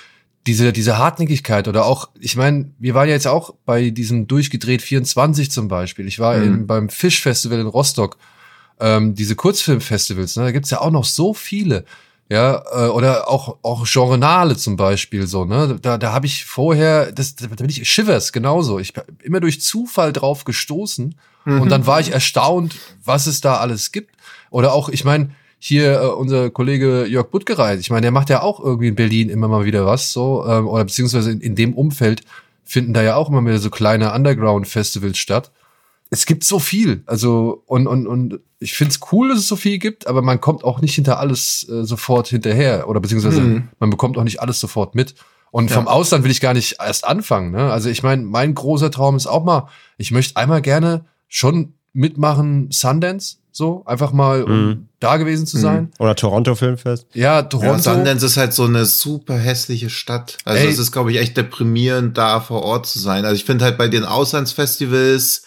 diese, 0.47 0.73
diese 0.73 0.97
Hartnäckigkeit 0.97 1.67
oder 1.67 1.85
auch, 1.85 2.09
ich 2.19 2.35
meine, 2.35 2.71
wir 2.79 2.93
waren 2.95 3.07
ja 3.07 3.13
jetzt 3.13 3.27
auch 3.27 3.53
bei 3.65 3.91
diesem 3.91 4.27
durchgedreht 4.27 4.81
24 4.81 5.51
zum 5.51 5.67
Beispiel. 5.67 6.07
Ich 6.07 6.19
war 6.19 6.37
Mhm. 6.37 6.43
in, 6.43 6.67
beim 6.67 6.89
Fischfestival 6.89 7.59
in 7.59 7.67
Rostock. 7.67 8.17
Ähm, 8.79 9.13
diese 9.15 9.35
Kurzfilmfestivals, 9.35 10.35
ne, 10.37 10.43
da 10.45 10.51
gibt's 10.51 10.69
ja 10.69 10.81
auch 10.81 10.91
noch 10.91 11.03
so 11.05 11.33
viele. 11.33 11.83
Ja, 12.29 12.61
äh, 12.73 12.89
oder 12.89 13.29
auch, 13.29 13.57
auch 13.61 13.85
Genrenale 13.85 14.57
zum 14.57 14.75
Beispiel, 14.75 15.27
so, 15.27 15.45
ne? 15.45 15.79
Da, 15.81 15.97
da 15.97 16.11
habe 16.11 16.25
ich 16.25 16.43
vorher, 16.45 17.11
das, 17.13 17.35
da 17.35 17.47
bin 17.47 17.69
ich, 17.69 17.89
Shivers 17.89 18.33
genauso. 18.33 18.79
Ich 18.79 18.93
bin 18.93 19.03
immer 19.23 19.39
durch 19.39 19.61
Zufall 19.61 20.11
drauf 20.13 20.43
gestoßen 20.43 21.15
Mhm. 21.45 21.61
und 21.61 21.69
dann 21.69 21.87
war 21.87 22.01
ich 22.01 22.11
erstaunt, 22.11 22.75
was 23.05 23.25
es 23.25 23.39
da 23.39 23.55
alles 23.57 23.93
gibt. 23.93 24.13
Oder 24.49 24.73
auch, 24.73 24.89
ich 24.89 25.05
meine, 25.05 25.29
hier 25.59 26.01
äh, 26.01 26.05
unser 26.07 26.49
Kollege 26.49 27.05
Jörg 27.05 27.29
Buttgereit, 27.29 27.79
ich 27.79 27.89
meine, 27.89 28.01
der 28.01 28.11
macht 28.11 28.29
ja 28.29 28.41
auch 28.41 28.59
irgendwie 28.59 28.89
in 28.89 28.95
Berlin 28.95 29.29
immer 29.29 29.47
mal 29.47 29.63
wieder 29.63 29.85
was, 29.85 30.11
so, 30.11 30.45
ähm, 30.45 30.67
oder 30.67 30.83
beziehungsweise 30.83 31.31
in, 31.31 31.39
in 31.39 31.55
dem 31.55 31.73
Umfeld 31.73 32.21
finden 32.65 32.93
da 32.93 33.01
ja 33.01 33.15
auch 33.15 33.29
immer 33.29 33.43
wieder 33.45 33.59
so 33.59 33.69
kleine 33.69 34.13
Underground-Festivals 34.13 35.17
statt 35.17 35.51
es 36.09 36.25
gibt 36.25 36.43
so 36.43 36.59
viel. 36.59 37.03
Also, 37.05 37.63
und, 37.65 37.87
und, 37.87 38.07
und 38.07 38.39
ich 38.59 38.73
find's 38.73 38.99
cool, 39.11 39.29
dass 39.29 39.39
es 39.39 39.47
so 39.47 39.55
viel 39.55 39.77
gibt, 39.77 40.07
aber 40.07 40.21
man 40.21 40.39
kommt 40.41 40.63
auch 40.63 40.81
nicht 40.81 40.95
hinter 40.95 41.19
alles 41.19 41.67
äh, 41.69 41.83
sofort 41.83 42.27
hinterher. 42.27 42.87
Oder 42.89 42.99
beziehungsweise 42.99 43.41
Mhm. 43.41 43.67
man 43.79 43.89
bekommt 43.89 44.17
auch 44.17 44.23
nicht 44.23 44.41
alles 44.41 44.59
sofort 44.59 44.95
mit. 44.95 45.15
Und 45.51 45.71
vom 45.71 45.85
Ja. 45.85 45.91
Ausland 45.91 46.23
will 46.23 46.31
ich 46.31 46.41
gar 46.41 46.53
nicht 46.53 46.75
erst 46.79 47.05
anfangen. 47.05 47.51
Ne? 47.51 47.71
Also 47.71 47.89
ich 47.89 48.03
meine, 48.03 48.23
mein 48.23 48.53
großer 48.55 48.91
Traum 48.91 49.15
ist 49.15 49.27
auch 49.27 49.43
mal, 49.43 49.67
ich 49.97 50.11
möchte 50.11 50.35
einmal 50.37 50.61
gerne 50.61 51.05
schon 51.27 51.73
mitmachen 51.93 52.69
Sundance, 52.71 53.37
so, 53.51 53.81
einfach 53.85 54.11
mal, 54.11 54.43
um 54.43 54.51
Mhm. 54.67 54.87
da 54.99 55.17
gewesen 55.17 55.47
zu 55.47 55.57
sein. 55.57 55.89
Oder 55.97 56.15
Toronto 56.15 56.53
Filmfest. 56.53 57.07
Ja, 57.13 57.37
Ja, 57.37 57.41
Toronto. 57.43 57.79
Sundance 57.79 58.25
ist 58.25 58.37
halt 58.37 58.53
so 58.53 58.65
eine 58.65 58.85
super 58.85 59.35
hässliche 59.35 59.89
Stadt. 59.89 60.37
Also 60.45 60.63
Ey. 60.63 60.69
es 60.69 60.77
ist, 60.77 60.91
glaube 60.91 61.11
ich, 61.11 61.17
echt 61.17 61.35
deprimierend, 61.37 62.17
da 62.17 62.39
vor 62.39 62.61
Ort 62.63 62.85
zu 62.85 62.99
sein. 62.99 63.25
Also 63.25 63.35
ich 63.35 63.45
finde 63.45 63.65
halt 63.65 63.77
bei 63.79 63.87
den 63.87 64.03
Auslandsfestivals 64.03 65.43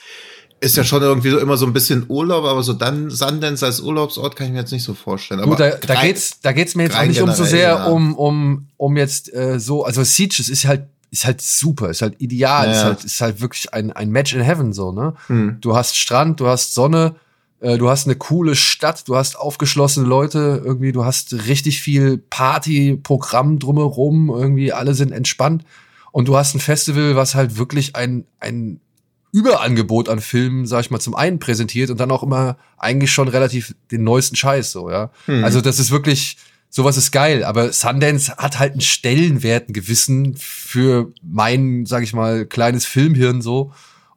ist 0.61 0.77
ja 0.77 0.85
schon 0.85 1.03
irgendwie 1.03 1.31
so 1.31 1.39
immer 1.39 1.57
so 1.57 1.65
ein 1.67 1.73
bisschen 1.73 2.05
Urlaub, 2.09 2.45
aber 2.45 2.63
so 2.63 2.75
dann 2.75 3.11
Sundance 3.11 3.65
als 3.65 3.81
Urlaubsort 3.81 4.37
kann 4.37 4.49
ich 4.49 4.53
mir 4.53 4.61
jetzt 4.61 4.73
nicht 4.73 4.85
so 4.85 4.93
vorstellen. 4.93 5.41
Aber 5.41 5.51
Gut, 5.51 5.61
da, 5.61 5.71
da 5.71 6.03
geht's, 6.03 6.41
da 6.43 6.53
geht's 6.53 6.75
mir 6.75 6.85
jetzt 6.85 6.97
auch 6.97 7.05
nicht 7.05 7.23
um 7.23 7.33
so 7.33 7.45
sehr 7.45 7.69
ja. 7.69 7.87
um, 7.87 8.15
um, 8.15 8.69
um 8.77 8.97
jetzt 8.97 9.33
äh, 9.33 9.59
so, 9.59 9.85
also 9.85 10.05
Siege, 10.05 10.37
es 10.39 10.49
ist 10.49 10.67
halt 10.67 10.87
ist 11.11 11.25
halt 11.25 11.41
super, 11.41 11.91
ist 11.91 12.03
halt 12.03 12.21
ideal, 12.21 12.67
Ja. 12.67 12.73
ist 12.73 12.85
halt, 12.85 13.05
ist 13.05 13.21
halt 13.21 13.41
wirklich 13.41 13.75
ein, 13.75 13.91
ein 13.91 14.11
Match 14.11 14.33
in 14.33 14.43
Heaven 14.43 14.73
so, 14.73 14.93
ne? 14.93 15.15
Hm. 15.27 15.59
Du 15.61 15.75
hast 15.75 15.97
Strand, 15.97 16.39
du 16.39 16.47
hast 16.47 16.73
Sonne, 16.73 17.17
äh, 17.61 17.79
du 17.79 17.91
hast 17.91 18.07
eine 18.07 18.15
coole 18.15 18.55
Stadt, 18.55 19.09
du 19.09 19.17
hast 19.17 19.37
aufgeschlossene 19.37 20.07
Leute, 20.07 20.63
irgendwie, 20.65 20.93
du 20.93 21.05
hast 21.05 21.33
richtig 21.49 21.81
viel 21.81 22.19
Partyprogramm 22.19 23.59
drumherum, 23.59 24.31
irgendwie 24.31 24.73
alle 24.73 24.95
sind 24.95 25.11
entspannt 25.11 25.65
und 26.13 26.29
du 26.29 26.37
hast 26.37 26.55
ein 26.55 26.61
Festival, 26.61 27.17
was 27.17 27.35
halt 27.35 27.59
wirklich 27.59 27.97
ein, 27.97 28.25
ein 28.39 28.81
Überangebot 29.33 30.09
an 30.09 30.21
Filmen, 30.21 30.67
sag 30.67 30.81
ich 30.81 30.91
mal, 30.91 31.01
zum 31.01 31.15
einen 31.15 31.39
präsentiert 31.39 31.91
und 31.91 31.99
dann 32.01 32.11
auch 32.11 32.23
immer 32.23 32.57
eigentlich 32.79 33.13
schon 33.13 33.29
relativ 33.29 33.75
den 33.91 34.03
neuesten 34.05 34.37
Scheiß, 34.37 34.73
so, 34.73 34.91
ja. 34.91 35.11
Hm. 35.27 35.45
Also 35.45 35.61
das 35.61 35.79
ist 35.79 35.91
wirklich, 35.91 36.37
sowas 36.69 36.97
ist 36.97 37.13
geil, 37.13 37.45
aber 37.45 37.73
Sundance 37.73 38.35
hat 38.37 38.59
halt 38.59 38.73
einen 38.73 38.81
Stellenwert, 38.81 39.69
einen 39.69 39.75
gewissen 39.75 40.35
für 40.37 41.13
mein, 41.23 41.87
sag 41.87 42.03
ich 42.03 42.13
mal, 42.13 42.47
kleines 42.47 42.87
Filmhirn 42.87 43.43
so. 43.43 43.73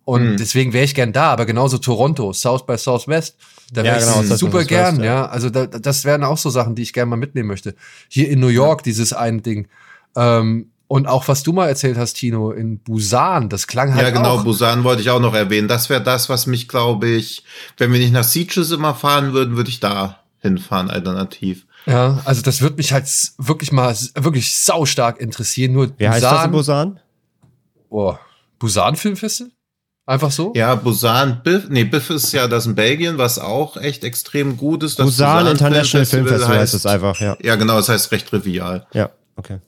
Und 0.05 0.21
Hm. 0.31 0.37
deswegen 0.37 0.73
wäre 0.73 0.83
ich 0.85 0.95
gern 0.95 1.13
da, 1.13 1.31
aber 1.31 1.45
genauso 1.45 1.77
Toronto, 1.77 2.33
South 2.33 2.65
by 2.65 2.77
Southwest, 2.77 3.37
da 3.71 3.81
Ja, 3.83 3.93
wäre 3.93 3.99
genau, 4.01 4.21
ich 4.21 4.27
South 4.27 4.39
super 4.39 4.51
Southwest, 4.61 4.69
gern, 4.69 4.97
ja. 4.99 5.05
ja. 5.05 5.25
Also 5.27 5.49
da, 5.49 5.65
das 5.67 6.03
wären 6.05 6.23
auch 6.23 6.37
so 6.37 6.49
Sachen, 6.49 6.75
die 6.75 6.81
ich 6.81 6.91
gerne 6.93 7.09
mal 7.09 7.15
mitnehmen 7.15 7.47
möchte. 7.47 7.75
Hier 8.09 8.29
in 8.29 8.39
New 8.39 8.47
York, 8.47 8.83
dieses 8.83 9.13
ein 9.13 9.41
Ding. 9.41 9.67
Ähm, 10.15 10.69
und 10.87 11.07
auch 11.07 11.27
was 11.27 11.43
du 11.43 11.53
mal 11.53 11.67
erzählt 11.67 11.97
hast, 11.97 12.13
Tino, 12.13 12.51
in 12.51 12.79
Busan, 12.79 13.49
das 13.49 13.67
klang 13.67 13.93
halt 13.93 14.03
Ja, 14.03 14.11
genau, 14.11 14.37
auch. 14.37 14.43
Busan 14.43 14.83
wollte 14.83 15.01
ich 15.01 15.09
auch 15.09 15.19
noch 15.19 15.33
erwähnen. 15.33 15.67
Das 15.67 15.89
wäre 15.89 16.03
das, 16.03 16.29
was 16.29 16.45
mich, 16.45 16.67
glaube 16.67 17.07
ich, 17.07 17.43
wenn 17.77 17.91
wir 17.91 17.99
nicht 17.99 18.13
nach 18.13 18.23
Sieges 18.23 18.71
immer 18.71 18.93
fahren 18.93 19.33
würden, 19.33 19.55
würde 19.55 19.69
ich 19.69 19.79
da 19.79 20.19
hinfahren, 20.39 20.89
alternativ. 20.89 21.65
Ja, 21.85 22.21
also 22.25 22.41
das 22.41 22.61
wird 22.61 22.77
mich 22.77 22.93
halt 22.93 23.07
wirklich 23.37 23.71
mal 23.71 23.95
wirklich 24.15 24.55
saustark 24.55 25.19
interessieren. 25.19 25.73
Nur 25.73 25.91
Wie 25.97 26.07
heißt 26.07 26.23
das 26.23 26.45
in 26.45 26.51
Busan? 26.51 26.99
Boah, 27.89 28.19
Busan 28.59 28.95
Filmfestival? 28.95 29.51
Einfach 30.05 30.31
so? 30.31 30.51
Ja, 30.53 30.75
Busan, 30.75 31.41
Biff, 31.43 31.67
nee, 31.69 31.85
Biff 31.85 32.09
ist 32.09 32.33
ja 32.33 32.49
das 32.49 32.65
in 32.65 32.75
Belgien, 32.75 33.17
was 33.17 33.39
auch 33.39 33.77
echt 33.77 34.03
extrem 34.03 34.57
gut 34.57 34.83
ist. 34.83 34.99
Das 34.99 35.05
Busan 35.05 35.47
International 35.47 36.05
Film 36.05 36.25
Filmfestival 36.25 36.57
heißt 36.59 36.73
es 36.73 36.85
einfach, 36.85 37.19
ja. 37.21 37.37
Ja, 37.41 37.55
genau, 37.55 37.77
das 37.77 37.87
heißt 37.87 38.11
recht 38.11 38.27
trivial. 38.27 38.85
Ja, 38.93 39.11
okay. 39.37 39.59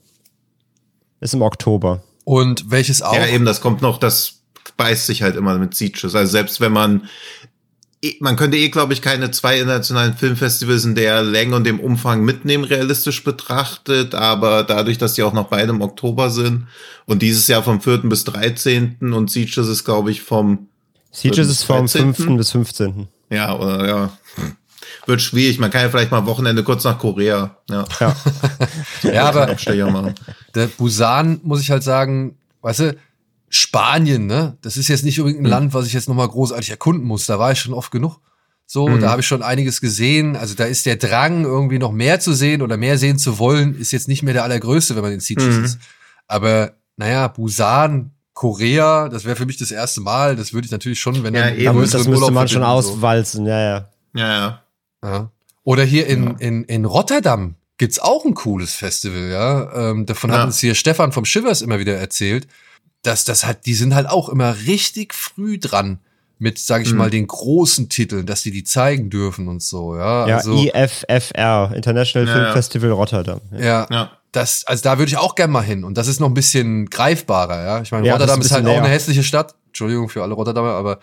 Ist 1.26 1.34
im 1.34 1.42
Oktober. 1.42 2.04
Und 2.24 2.70
welches 2.70 3.02
auch? 3.02 3.16
Ja, 3.16 3.26
eben, 3.26 3.46
das 3.46 3.60
kommt 3.62 3.82
noch, 3.82 3.98
das 3.98 4.42
beißt 4.78 5.08
sich 5.08 5.24
halt 5.24 5.36
immer 5.36 5.58
mit 5.58 5.74
Sieges. 5.74 6.14
Also 6.14 6.32
selbst 6.32 6.62
wenn 6.62 6.72
man, 6.72 7.10
eh- 8.04 8.18
man 8.20 8.36
könnte 8.36 8.58
eh, 8.58 8.70
glaube 8.70 8.94
ich, 8.94 9.02
keine 9.02 9.32
zwei 9.32 9.58
internationalen 9.60 10.16
Filmfestivals 10.16 10.86
in 10.86 10.94
der 10.94 11.24
Länge 11.24 11.56
und 11.56 11.64
dem 11.64 11.80
Umfang 11.80 12.24
mitnehmen, 12.24 12.64
realistisch 12.64 13.24
betrachtet. 13.24 14.14
Aber 14.14 14.62
dadurch, 14.64 15.00
dass 15.00 15.16
die 15.16 15.24
auch 15.24 15.34
noch 15.34 15.48
beide 15.48 15.72
im 15.72 15.82
Oktober 15.82 16.30
sind 16.30 16.68
und 17.08 17.24
dieses 17.24 17.48
Jahr 17.48 17.64
vom 17.64 17.82
4. 17.82 18.04
bis 18.04 18.24
13. 18.26 18.98
und 19.14 19.32
Sieges 19.32 19.68
ist, 19.68 19.84
glaube 19.84 20.12
ich, 20.12 20.22
vom, 20.22 20.68
Sieges 21.12 21.50
ist 21.50 21.64
vom 21.64 21.88
13.. 21.88 22.14
5. 22.14 22.38
bis 22.38 22.52
15. 22.52 23.08
ja, 23.32 23.58
oder 23.58 23.88
ja, 23.88 24.18
wird 25.08 25.22
schwierig. 25.22 25.60
Man 25.60 25.72
kann 25.72 25.82
ja 25.82 25.90
vielleicht 25.90 26.12
mal 26.12 26.26
Wochenende 26.26 26.64
kurz 26.64 26.84
nach 26.84 26.98
Korea, 27.00 27.58
ja, 27.70 27.86
Ja. 28.00 28.16
ja, 29.04 29.26
aber 29.26 29.50
Abstecher 29.50 29.90
machen. 29.92 30.16
der 30.54 30.68
Busan, 30.68 31.40
muss 31.44 31.62
ich 31.62 31.72
halt 31.72 31.84
sagen, 31.84 32.38
weißt 32.62 32.80
du, 32.82 32.96
Spanien, 33.50 34.26
ne? 34.26 34.58
Das 34.62 34.76
ist 34.78 34.88
jetzt 34.88 35.04
nicht 35.06 35.20
unbedingt 35.20 35.46
ein 35.46 35.50
Land, 35.50 35.74
was 35.74 35.88
ich 35.88 35.94
jetzt 35.94 36.10
nochmal 36.10 36.28
großartig 36.28 36.70
erkunden 36.72 37.06
muss. 37.06 37.26
Da 37.26 37.40
war 37.40 37.52
ich 37.52 37.60
schon 37.60 37.74
oft 37.74 37.92
genug. 37.92 38.20
So, 38.66 38.88
Mhm. 38.90 39.00
da 39.02 39.12
habe 39.12 39.22
ich 39.22 39.28
schon 39.28 39.44
einiges 39.44 39.80
gesehen. 39.80 40.36
Also 40.36 40.56
da 40.56 40.66
ist 40.66 40.86
der 40.88 40.96
Drang, 40.96 41.44
irgendwie 41.46 41.78
noch 41.78 41.92
mehr 41.92 42.20
zu 42.20 42.34
sehen 42.34 42.62
oder 42.64 42.78
mehr 42.78 42.98
sehen 42.98 43.20
zu 43.20 43.38
wollen, 43.38 43.80
ist 43.80 43.92
jetzt 43.92 44.08
nicht 44.08 44.24
mehr 44.24 44.34
der 44.34 44.44
allergrößte, 44.44 44.96
wenn 44.96 45.04
man 45.04 45.12
in 45.14 45.20
Sitges 45.20 45.56
Mhm. 45.58 45.64
ist. 45.66 45.80
Aber 46.28 46.74
naja, 46.98 47.28
Busan, 47.28 48.12
Korea, 48.34 49.08
das 49.08 49.24
wäre 49.24 49.36
für 49.36 49.46
mich 49.46 49.58
das 49.58 49.70
erste 49.72 50.02
Mal. 50.02 50.36
Das 50.36 50.52
würde 50.52 50.66
ich 50.66 50.72
natürlich 50.72 51.00
schon, 51.00 51.24
wenn 51.24 51.36
Ja, 51.36 51.46
dann 51.46 51.56
eben. 51.58 51.72
Größeren 51.78 52.00
das 52.00 52.08
müsste 52.08 52.12
Urlaub 52.26 52.32
man 52.34 52.48
schon 52.48 52.62
so. 52.64 52.68
auswalzen, 52.68 53.46
ja, 53.46 53.60
ja. 53.62 53.90
Ja, 54.16 54.28
ja. 54.34 54.62
Ja. 55.06 55.32
Oder 55.64 55.84
hier 55.84 56.08
in, 56.08 56.24
Ja. 56.26 56.36
in, 56.40 56.64
in 56.66 56.86
Rotterdam 56.86 57.56
gibt's 57.78 58.00
auch 58.00 58.26
ein 58.26 58.34
cooles 58.34 58.74
Festival, 58.74 59.30
ja. 59.30 59.92
Ähm, 59.92 60.06
davon 60.06 60.32
hat 60.32 60.40
Ja. 60.40 60.44
uns 60.46 60.60
hier 60.60 60.76
Stefan 60.76 61.12
vom 61.12 61.26
Shivers 61.26 61.62
immer 61.62 61.80
wieder 61.80 61.96
erzählt, 61.96 62.48
dass 63.04 63.24
das 63.26 63.46
halt, 63.46 63.66
die 63.66 63.74
sind 63.76 63.94
halt 63.96 64.08
auch 64.10 64.30
immer 64.30 64.56
richtig 64.68 65.14
früh 65.14 65.58
dran 65.60 66.00
mit, 66.38 66.58
sag 66.60 66.82
ich 66.84 66.92
Mhm. 66.92 66.98
mal, 66.98 67.10
den 67.10 67.28
großen 67.28 67.88
Titeln, 67.90 68.26
dass 68.26 68.42
die 68.44 68.52
die 68.52 68.64
zeigen 68.64 69.10
dürfen 69.10 69.48
und 69.48 69.62
so, 69.64 69.96
ja. 69.96 70.28
Ja, 70.28 70.38
also, 70.38 70.54
IFFR, 70.54 71.72
International 71.76 72.28
Ja, 72.28 72.34
Film 72.34 72.46
ja. 72.48 72.52
Festival 72.54 72.92
Rotterdam. 72.92 73.42
Ja. 73.52 73.60
ja, 73.60 73.88
Ja. 73.90 74.12
das, 74.32 74.66
also 74.66 74.84
da 74.84 74.98
würde 74.98 75.10
ich 75.10 75.18
auch 75.18 75.36
gern 75.36 75.52
mal 75.52 75.62
hin. 75.62 75.84
Und 75.84 75.98
das 75.98 76.08
ist 76.08 76.20
noch 76.20 76.28
ein 76.28 76.34
bisschen 76.34 76.90
greifbarer, 76.90 77.64
ja. 77.64 77.82
Ich 77.82 77.92
meine, 77.92 78.12
Rotterdam 78.12 78.40
ist 78.42 78.48
ist, 78.48 78.52
halt 78.52 78.64
bisschen 78.64 78.74
auch 78.74 78.78
eine 78.80 78.88
näher. 78.88 78.96
hässliche 78.96 79.24
Stadt. 79.24 79.56
Entschuldigung 79.68 80.10
für 80.10 80.24
alle 80.24 80.34
Rotterdamer, 80.34 80.72
aber 80.72 81.00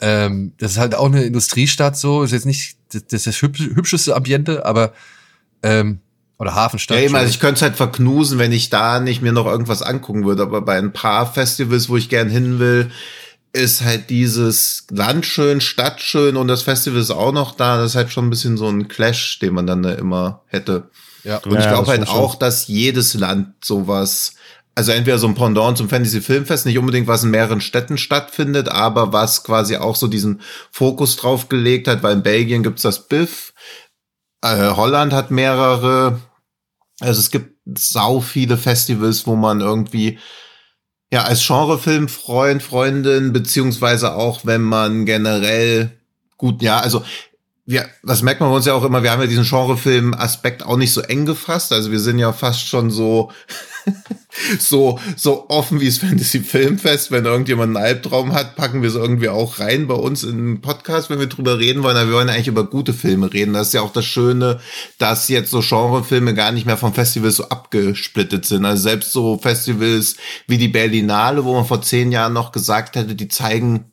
ähm, 0.00 0.52
das 0.58 0.72
ist 0.72 0.78
halt 0.78 0.94
auch 0.94 1.06
eine 1.06 1.24
Industriestadt 1.24 1.96
so. 1.96 2.22
Ist 2.22 2.32
jetzt 2.32 2.46
nicht 2.46 2.76
das, 2.92 3.06
das, 3.06 3.24
das 3.24 3.42
hübsch, 3.42 3.60
hübscheste 3.60 4.14
Ambiente, 4.14 4.64
aber 4.66 4.92
ähm, 5.62 6.00
oder 6.38 6.54
Hafenstadt. 6.54 6.98
Ja, 6.98 7.04
eben, 7.04 7.16
also 7.16 7.30
ich 7.30 7.40
könnte 7.40 7.56
es 7.56 7.62
halt 7.62 7.76
verknusen, 7.76 8.38
wenn 8.38 8.52
ich 8.52 8.68
da 8.68 9.00
nicht 9.00 9.22
mir 9.22 9.32
noch 9.32 9.46
irgendwas 9.46 9.82
angucken 9.82 10.26
würde. 10.26 10.42
Aber 10.42 10.60
bei 10.60 10.76
ein 10.76 10.92
paar 10.92 11.32
Festivals, 11.32 11.88
wo 11.88 11.96
ich 11.96 12.08
gern 12.08 12.28
hin 12.28 12.58
will, 12.58 12.90
ist 13.52 13.82
halt 13.82 14.10
dieses 14.10 14.86
Land 14.90 15.24
schön, 15.24 15.62
Stadt 15.62 16.02
schön 16.02 16.36
und 16.36 16.48
das 16.48 16.62
Festival 16.62 17.00
ist 17.00 17.10
auch 17.10 17.32
noch 17.32 17.54
da. 17.54 17.78
Das 17.78 17.92
ist 17.92 17.96
halt 17.96 18.12
schon 18.12 18.26
ein 18.26 18.30
bisschen 18.30 18.58
so 18.58 18.68
ein 18.68 18.88
Clash, 18.88 19.38
den 19.38 19.54
man 19.54 19.66
dann 19.66 19.82
da 19.82 19.92
immer 19.92 20.42
hätte. 20.46 20.90
ja. 21.24 21.38
Und 21.38 21.54
Ja, 21.54 21.60
ich 21.60 21.68
glaube 21.68 21.88
halt 21.88 22.06
auch, 22.08 22.34
dass 22.34 22.68
jedes 22.68 23.14
Land 23.14 23.64
sowas, 23.64 24.34
also 24.76 24.92
entweder 24.92 25.18
so 25.18 25.26
ein 25.26 25.34
Pendant 25.34 25.78
zum 25.78 25.88
Fantasy 25.88 26.20
Filmfest, 26.20 26.66
nicht 26.66 26.78
unbedingt 26.78 27.08
was 27.08 27.24
in 27.24 27.30
mehreren 27.30 27.62
Städten 27.62 27.96
stattfindet, 27.96 28.68
aber 28.68 29.12
was 29.12 29.42
quasi 29.42 29.76
auch 29.76 29.96
so 29.96 30.06
diesen 30.06 30.42
Fokus 30.70 31.16
drauf 31.16 31.48
gelegt 31.48 31.88
hat, 31.88 32.02
weil 32.02 32.16
in 32.16 32.22
Belgien 32.22 32.62
gibt's 32.62 32.82
das 32.82 33.08
BIF, 33.08 33.54
äh, 34.42 34.70
Holland 34.76 35.14
hat 35.14 35.30
mehrere, 35.30 36.20
also 37.00 37.18
es 37.18 37.30
gibt 37.30 37.56
sau 37.78 38.20
viele 38.20 38.58
Festivals, 38.58 39.26
wo 39.26 39.34
man 39.34 39.62
irgendwie 39.62 40.18
ja 41.10 41.22
als 41.22 41.46
Genrefilmfreund, 41.46 42.62
Freundin, 42.62 43.32
beziehungsweise 43.32 44.14
auch 44.14 44.44
wenn 44.44 44.62
man 44.62 45.06
generell 45.06 45.98
gut, 46.36 46.60
ja, 46.60 46.80
also 46.80 47.02
wir, 47.64 47.88
das 48.02 48.20
merkt 48.22 48.40
man 48.40 48.50
bei 48.50 48.56
uns 48.56 48.66
ja 48.66 48.74
auch 48.74 48.84
immer, 48.84 49.02
wir 49.02 49.10
haben 49.10 49.22
ja 49.22 49.26
diesen 49.26 49.44
Genrefilm-Aspekt 49.44 50.64
auch 50.64 50.76
nicht 50.76 50.92
so 50.92 51.00
eng 51.00 51.24
gefasst. 51.24 51.72
Also 51.72 51.90
wir 51.90 51.98
sind 51.98 52.18
ja 52.18 52.32
fast 52.32 52.68
schon 52.68 52.90
so, 52.90 53.32
so, 54.58 54.98
so 55.16 55.48
offen 55.48 55.80
wie 55.80 55.86
das 55.86 55.98
Fantasy 55.98 56.40
Filmfest. 56.40 57.10
Wenn 57.10 57.24
irgendjemand 57.24 57.76
einen 57.76 57.84
Albtraum 57.84 58.32
hat, 58.32 58.56
packen 58.56 58.82
wir 58.82 58.88
es 58.88 58.94
irgendwie 58.94 59.28
auch 59.28 59.60
rein 59.60 59.86
bei 59.86 59.94
uns 59.94 60.24
in 60.24 60.36
den 60.36 60.60
Podcast, 60.60 61.10
wenn 61.10 61.18
wir 61.18 61.26
drüber 61.26 61.58
reden 61.58 61.82
wollen. 61.82 61.96
Aber 61.96 62.08
wir 62.08 62.16
wollen 62.16 62.28
eigentlich 62.28 62.48
über 62.48 62.64
gute 62.64 62.92
Filme 62.92 63.32
reden. 63.32 63.54
Das 63.54 63.68
ist 63.68 63.74
ja 63.74 63.82
auch 63.82 63.92
das 63.92 64.04
Schöne, 64.04 64.60
dass 64.98 65.28
jetzt 65.28 65.50
so 65.50 65.60
Genrefilme 65.60 66.34
gar 66.34 66.52
nicht 66.52 66.66
mehr 66.66 66.76
vom 66.76 66.94
Festival 66.94 67.30
so 67.30 67.48
abgesplittet 67.48 68.44
sind. 68.44 68.64
Also 68.64 68.82
selbst 68.82 69.12
so 69.12 69.38
Festivals 69.38 70.16
wie 70.46 70.58
die 70.58 70.68
Berlinale, 70.68 71.44
wo 71.44 71.54
man 71.54 71.64
vor 71.64 71.82
zehn 71.82 72.12
Jahren 72.12 72.32
noch 72.32 72.52
gesagt 72.52 72.96
hätte, 72.96 73.14
die 73.14 73.28
zeigen 73.28 73.92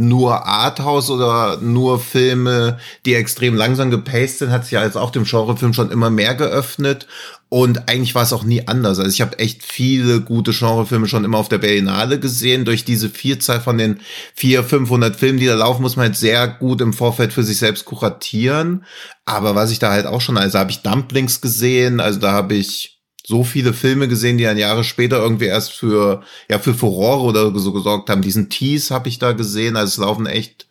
nur 0.00 0.46
Arthouse 0.46 1.10
oder 1.10 1.56
nur 1.60 1.98
Filme, 1.98 2.78
die 3.04 3.14
extrem 3.14 3.56
langsam 3.56 3.90
gepaced 3.90 4.38
sind, 4.38 4.52
hat 4.52 4.62
sich 4.62 4.72
ja 4.72 4.84
jetzt 4.84 4.96
auch 4.96 5.10
dem 5.10 5.24
Genrefilm 5.24 5.74
schon 5.74 5.90
immer 5.90 6.08
mehr 6.08 6.36
geöffnet. 6.36 7.08
Und 7.48 7.88
eigentlich 7.88 8.14
war 8.14 8.22
es 8.22 8.32
auch 8.32 8.44
nie 8.44 8.68
anders. 8.68 9.00
Also 9.00 9.10
ich 9.10 9.20
habe 9.20 9.40
echt 9.40 9.64
viele 9.64 10.20
gute 10.20 10.52
Genrefilme 10.52 11.08
schon 11.08 11.24
immer 11.24 11.38
auf 11.38 11.48
der 11.48 11.58
Berlinale 11.58 12.20
gesehen. 12.20 12.64
Durch 12.64 12.84
diese 12.84 13.08
Vielzahl 13.08 13.60
von 13.60 13.76
den 13.76 13.98
400, 14.34 14.70
500 14.70 15.16
Filmen, 15.16 15.40
die 15.40 15.46
da 15.46 15.54
laufen, 15.54 15.82
muss 15.82 15.96
man 15.96 16.06
halt 16.06 16.16
sehr 16.16 16.46
gut 16.46 16.80
im 16.80 16.92
Vorfeld 16.92 17.32
für 17.32 17.42
sich 17.42 17.58
selbst 17.58 17.84
kuratieren. 17.84 18.84
Aber 19.24 19.56
was 19.56 19.72
ich 19.72 19.80
da 19.80 19.90
halt 19.90 20.06
auch 20.06 20.20
schon, 20.20 20.38
also 20.38 20.60
habe 20.60 20.70
ich 20.70 20.82
Dumplings 20.82 21.40
gesehen, 21.40 21.98
also 21.98 22.20
da 22.20 22.30
habe 22.30 22.54
ich 22.54 22.97
so 23.28 23.44
viele 23.44 23.74
Filme 23.74 24.08
gesehen, 24.08 24.38
die 24.38 24.44
dann 24.44 24.56
Jahre 24.56 24.84
später 24.84 25.18
irgendwie 25.18 25.44
erst 25.44 25.74
für, 25.74 26.22
ja, 26.50 26.58
für 26.58 26.72
Furore 26.72 27.24
oder 27.24 27.58
so 27.58 27.74
gesorgt 27.74 28.08
haben. 28.08 28.22
Diesen 28.22 28.48
Tease 28.48 28.94
habe 28.94 29.10
ich 29.10 29.18
da 29.18 29.32
gesehen. 29.32 29.76
Also 29.76 30.00
es 30.00 30.06
laufen 30.06 30.24
echt, 30.24 30.66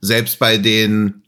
selbst 0.00 0.38
bei 0.38 0.56
den 0.56 1.22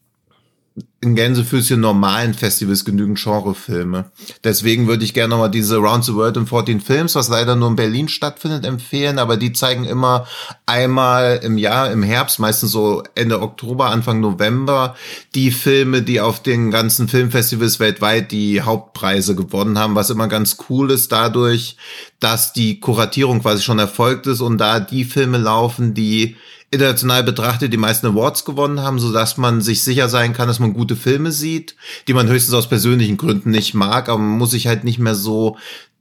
in 1.03 1.15
Gänsefüßchen 1.15 1.81
normalen 1.81 2.35
Festivals 2.35 2.85
genügend 2.85 3.19
Genrefilme. 3.19 4.11
Deswegen 4.45 4.87
würde 4.87 5.03
ich 5.03 5.15
gerne 5.15 5.31
nochmal 5.31 5.51
diese 5.51 5.79
Round 5.79 6.05
the 6.05 6.15
World 6.15 6.37
in 6.37 6.47
14 6.47 6.81
Films, 6.81 7.15
was 7.15 7.31
leider 7.31 7.57
nur 7.57 7.69
in 7.69 7.77
Berlin 7.77 8.09
stattfindet, 8.09 8.67
empfehlen. 8.67 9.19
Aber 9.19 9.39
die 9.39 9.55
zeigen 9.55 9.85
immer 9.85 10.27
einmal 10.67 11.41
im 11.43 11.57
Jahr, 11.57 11.91
im 11.91 12.03
Herbst, 12.03 12.39
meistens 12.39 12.73
so 12.73 13.03
Ende 13.15 13.41
Oktober, 13.41 13.87
Anfang 13.87 14.21
November, 14.21 14.95
die 15.35 15.53
Filme, 15.53 16.03
die 16.03 16.21
auf 16.21 16.43
den 16.43 16.71
ganzen 16.71 17.09
Filmfestivals 17.09 17.81
weltweit 17.81 18.31
die 18.31 18.61
Hauptpreise 18.61 19.35
gewonnen 19.35 19.79
haben, 19.79 19.95
was 19.95 20.11
immer 20.11 20.29
ganz 20.29 20.59
cool 20.69 20.91
ist 20.91 21.13
dadurch, 21.13 21.77
dass 22.19 22.53
die 22.53 22.79
Kuratierung 22.79 23.41
quasi 23.41 23.63
schon 23.63 23.79
erfolgt 23.79 24.27
ist 24.27 24.43
und 24.43 24.59
da 24.59 24.81
die 24.81 25.05
Filme 25.05 25.39
laufen, 25.39 25.95
die 25.95 26.37
international 26.71 27.25
betrachtet 27.25 27.73
die 27.73 27.79
meisten 27.79 28.07
Awards 28.07 28.45
gewonnen 28.45 28.81
haben, 28.81 28.99
so 28.99 29.13
dass 29.13 29.37
man 29.37 29.61
sich 29.61 29.83
sicher 29.83 30.09
sein 30.09 30.33
kann, 30.33 30.49
dass 30.49 30.61
man 30.61 30.73
gute 30.73 30.97
Filme 30.97 31.33
sieht, 31.33 31.75
die 32.07 32.15
man 32.15 32.29
höchstens 32.29 32.55
aus 32.55 32.69
persönlichen 32.69 33.17
Gründen 33.17 33.51
nicht 33.51 33.75
mag, 33.75 34.09
aber 34.09 34.19
man 34.19 34.39
muss 34.39 34.53
sich 34.53 34.67
halt 34.69 34.85
nicht 34.85 34.99
mehr 34.99 35.15
so 35.17 35.57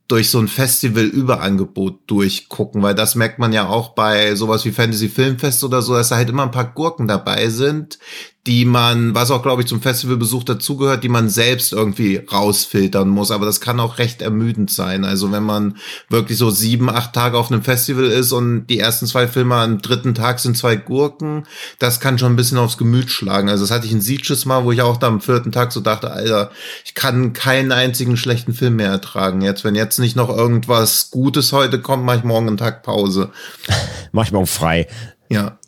durch 0.08 0.30
so 0.32 0.40
ein 0.40 0.48
Festival-Überangebot 0.48 2.00
durchgucken, 2.08 2.82
weil 2.82 2.96
das 2.96 3.14
merkt 3.14 3.38
man 3.38 3.54
ja 3.54 3.68
auch 3.68 3.90
bei 3.90 4.34
sowas 4.36 4.66
wie 4.66 4.72
Fantasy 4.72 5.08
Filmfest 5.08 5.64
oder 5.64 5.84
so, 5.84 5.94
dass 5.94 6.10
da 6.10 6.16
halt 6.16 6.30
immer 6.30 6.44
ein 6.44 6.52
paar 6.52 6.74
Gurken 6.74 7.08
dabei 7.08 7.50
sind, 7.50 8.00
die 8.48 8.64
man, 8.64 9.14
was 9.14 9.32
auch 9.32 9.44
glaube 9.44 9.62
ich 9.62 9.68
zum 9.68 9.82
Festivalbesuch 9.82 10.44
dazugehört, 10.44 11.04
die 11.04 11.10
man 11.10 11.30
selbst 11.30 11.74
irgendwie 11.74 12.18
rausfiltern 12.18 13.10
muss. 13.10 13.32
Aber 13.32 13.46
das 13.46 13.60
kann 13.60 13.80
auch 13.80 13.98
recht 13.98 14.22
ermüdend 14.22 14.72
sein. 14.72 15.04
Also 15.04 15.32
wenn 15.32 15.44
man 15.44 15.78
wirklich 16.10 16.38
so 16.38 16.50
sieben, 16.50 16.90
acht 16.90 17.14
Tage 17.14 17.38
auf 17.38 17.52
einem 17.52 17.64
Festival 17.64 18.06
ist 18.06 18.32
und 18.32 18.68
die 18.68 18.80
ersten 18.80 19.08
zwei 19.08 19.28
Filme 19.28 19.56
am 19.56 19.82
dritten 19.82 20.16
Tag 20.16 20.40
sind 20.40 20.58
zwei 20.58 20.78
Gurken, 20.78 21.46
das 21.80 22.00
kann 22.00 22.18
schon 22.18 22.34
ein 22.34 22.38
bisschen 22.38 22.58
aufs 22.58 22.78
Gemüt 22.78 23.12
schlagen. 23.12 23.50
Also 23.50 23.66
das 23.66 23.72
hatte 23.72 23.86
ich 23.86 23.92
in 23.92 24.02
Sieges 24.02 24.46
mal, 24.46 24.64
wo 24.64 24.72
ich 24.72 24.82
auch 24.82 24.98
da 24.98 25.08
am 25.08 25.22
vierten 25.22 25.52
Tag 25.52 25.74
so 25.74 25.82
dachte, 25.82 26.10
Alter, 26.10 26.52
ich 26.86 26.96
kann 26.96 27.34
keinen 27.34 27.74
einzigen 27.74 28.16
schlechten 28.16 28.54
Film 28.54 28.78
mehr 28.78 28.90
ertragen. 28.90 29.42
Jetzt, 29.42 29.66
wenn 29.66 29.76
jetzt 29.76 30.00
nicht 30.00 30.16
noch 30.16 30.30
irgendwas 30.30 31.12
Gutes 31.12 31.52
heute 31.52 31.82
kommt, 31.82 32.06
mache 32.06 32.18
ich 32.18 32.24
morgen 32.24 32.48
einen 32.48 32.58
Tag 32.58 32.84
Pause. 32.84 33.32
mach 34.14 34.26
ich 34.26 34.32
morgen 34.32 34.48
frei. 34.48 34.88
Ja. 35.30 35.59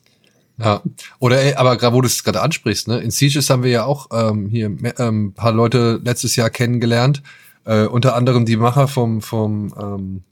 Ja, 0.62 0.82
oder 1.20 1.42
ey, 1.42 1.56
aber 1.56 1.76
gerade 1.78 1.96
wo 1.96 2.02
du 2.02 2.08
es 2.08 2.24
gerade 2.24 2.42
ansprichst, 2.42 2.88
ne? 2.88 3.00
In 3.00 3.10
Sieges 3.12 3.50
haben 3.50 3.64
wir 3.64 3.72
ja 3.72 3.86
auch 3.86 4.08
ähm, 4.14 4.48
hier 4.50 4.72
ähm, 5.00 5.34
paar 5.34 5.52
Leute 5.54 6.00
letztes 6.04 6.36
Jahr 6.36 6.50
kennengelernt, 6.52 7.24
äh, 7.66 7.86
unter 7.86 8.16
anderem 8.16 8.46
die 8.46 8.58
Macher 8.58 8.88
vom 8.88 9.22
vom 9.22 9.74
ähm, 9.82 10.24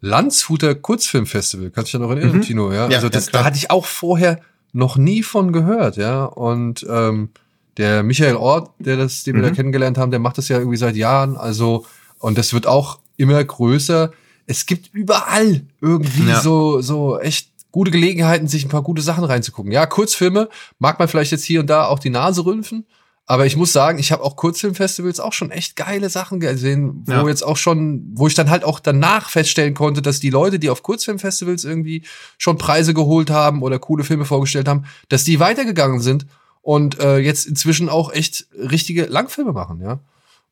Landshuter 0.00 0.74
Kurzfilmfestival. 0.74 1.70
Kannst 1.70 1.92
du 1.94 1.98
dich 1.98 2.02
ja 2.02 2.08
noch 2.08 2.16
erinnern, 2.16 2.36
Mhm. 2.38 2.42
Tino? 2.42 2.72
Ja, 2.72 2.88
Ja, 2.88 2.96
also 2.96 3.06
ja, 3.06 3.10
das, 3.10 3.28
klar. 3.28 3.42
da 3.42 3.46
hatte 3.46 3.56
ich 3.56 3.70
auch 3.70 3.86
vorher 3.86 4.40
noch 4.72 4.96
nie 4.96 5.22
von 5.22 5.52
gehört, 5.52 5.96
ja. 5.96 6.24
Und 6.24 6.84
ähm, 6.88 7.30
der 7.76 8.02
Michael 8.02 8.36
Ort, 8.36 8.70
der 8.78 8.96
das, 8.96 9.24
den 9.24 9.36
wir 9.36 9.42
da 9.42 9.50
Mhm. 9.50 9.54
kennengelernt 9.54 9.98
haben, 9.98 10.10
der 10.10 10.20
macht 10.20 10.38
das 10.38 10.48
ja 10.48 10.58
irgendwie 10.58 10.76
seit 10.76 10.96
Jahren. 10.96 11.36
Also 11.36 11.86
und 12.18 12.36
das 12.38 12.52
wird 12.52 12.66
auch 12.66 12.98
immer 13.16 13.42
größer. 13.42 14.10
Es 14.46 14.66
gibt 14.66 14.90
überall 14.92 15.62
irgendwie 15.80 16.28
Ja. 16.28 16.40
so 16.40 16.80
so 16.82 17.18
echt 17.18 17.48
gute 17.74 17.90
Gelegenheiten, 17.90 18.46
sich 18.46 18.64
ein 18.64 18.68
paar 18.68 18.84
gute 18.84 19.02
Sachen 19.02 19.24
reinzugucken. 19.24 19.72
Ja, 19.72 19.84
Kurzfilme 19.84 20.48
mag 20.78 21.00
man 21.00 21.08
vielleicht 21.08 21.32
jetzt 21.32 21.42
hier 21.42 21.58
und 21.58 21.66
da 21.68 21.86
auch 21.86 21.98
die 21.98 22.10
Nase 22.10 22.44
rümpfen, 22.46 22.86
aber 23.26 23.46
ich 23.46 23.56
muss 23.56 23.72
sagen, 23.72 23.98
ich 23.98 24.12
habe 24.12 24.22
auch 24.22 24.36
Kurzfilmfestivals 24.36 25.18
auch 25.18 25.32
schon 25.32 25.50
echt 25.50 25.74
geile 25.74 26.08
Sachen 26.08 26.38
gesehen, 26.38 27.02
wo 27.06 27.12
Ja. 27.12 27.26
jetzt 27.28 27.42
auch 27.42 27.56
schon, 27.56 28.12
wo 28.14 28.28
ich 28.28 28.34
dann 28.34 28.48
halt 28.48 28.62
auch 28.62 28.78
danach 28.78 29.28
feststellen 29.28 29.74
konnte, 29.74 30.02
dass 30.02 30.20
die 30.20 30.30
Leute, 30.30 30.60
die 30.60 30.70
auf 30.70 30.84
Kurzfilmfestivals 30.84 31.64
irgendwie 31.64 32.04
schon 32.38 32.58
Preise 32.58 32.94
geholt 32.94 33.30
haben 33.30 33.60
oder 33.62 33.80
coole 33.80 34.04
Filme 34.04 34.24
vorgestellt 34.24 34.68
haben, 34.68 34.84
dass 35.08 35.24
die 35.24 35.40
weitergegangen 35.40 35.98
sind 35.98 36.26
und 36.62 37.00
äh, 37.00 37.18
jetzt 37.18 37.44
inzwischen 37.44 37.88
auch 37.88 38.12
echt 38.12 38.46
richtige 38.56 39.06
Langfilme 39.06 39.52
machen, 39.52 39.80
ja. 39.80 39.98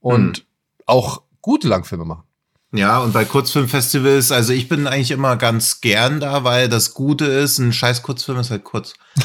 Und 0.01 0.39
Hm. 0.39 0.45
auch 0.87 1.23
gute 1.41 1.69
Langfilme 1.69 2.05
machen. 2.05 2.25
Ja, 2.75 3.01
und 3.01 3.13
bei 3.13 3.25
Kurzfilmfestivals, 3.25 4.33
also 4.33 4.53
ich 4.53 4.69
bin 4.69 4.87
eigentlich 4.87 5.11
immer 5.11 5.37
ganz 5.37 5.81
gern 5.83 6.21
da, 6.21 6.43
weil 6.43 6.69
das 6.69 6.95
Gute 6.95 7.27
ist, 7.27 7.59
ein 7.59 7.73
scheiß 7.73 8.03
Kurzfilm 8.03 8.39
ist 8.39 8.51
halt 8.51 8.65
kurz. 8.65 8.95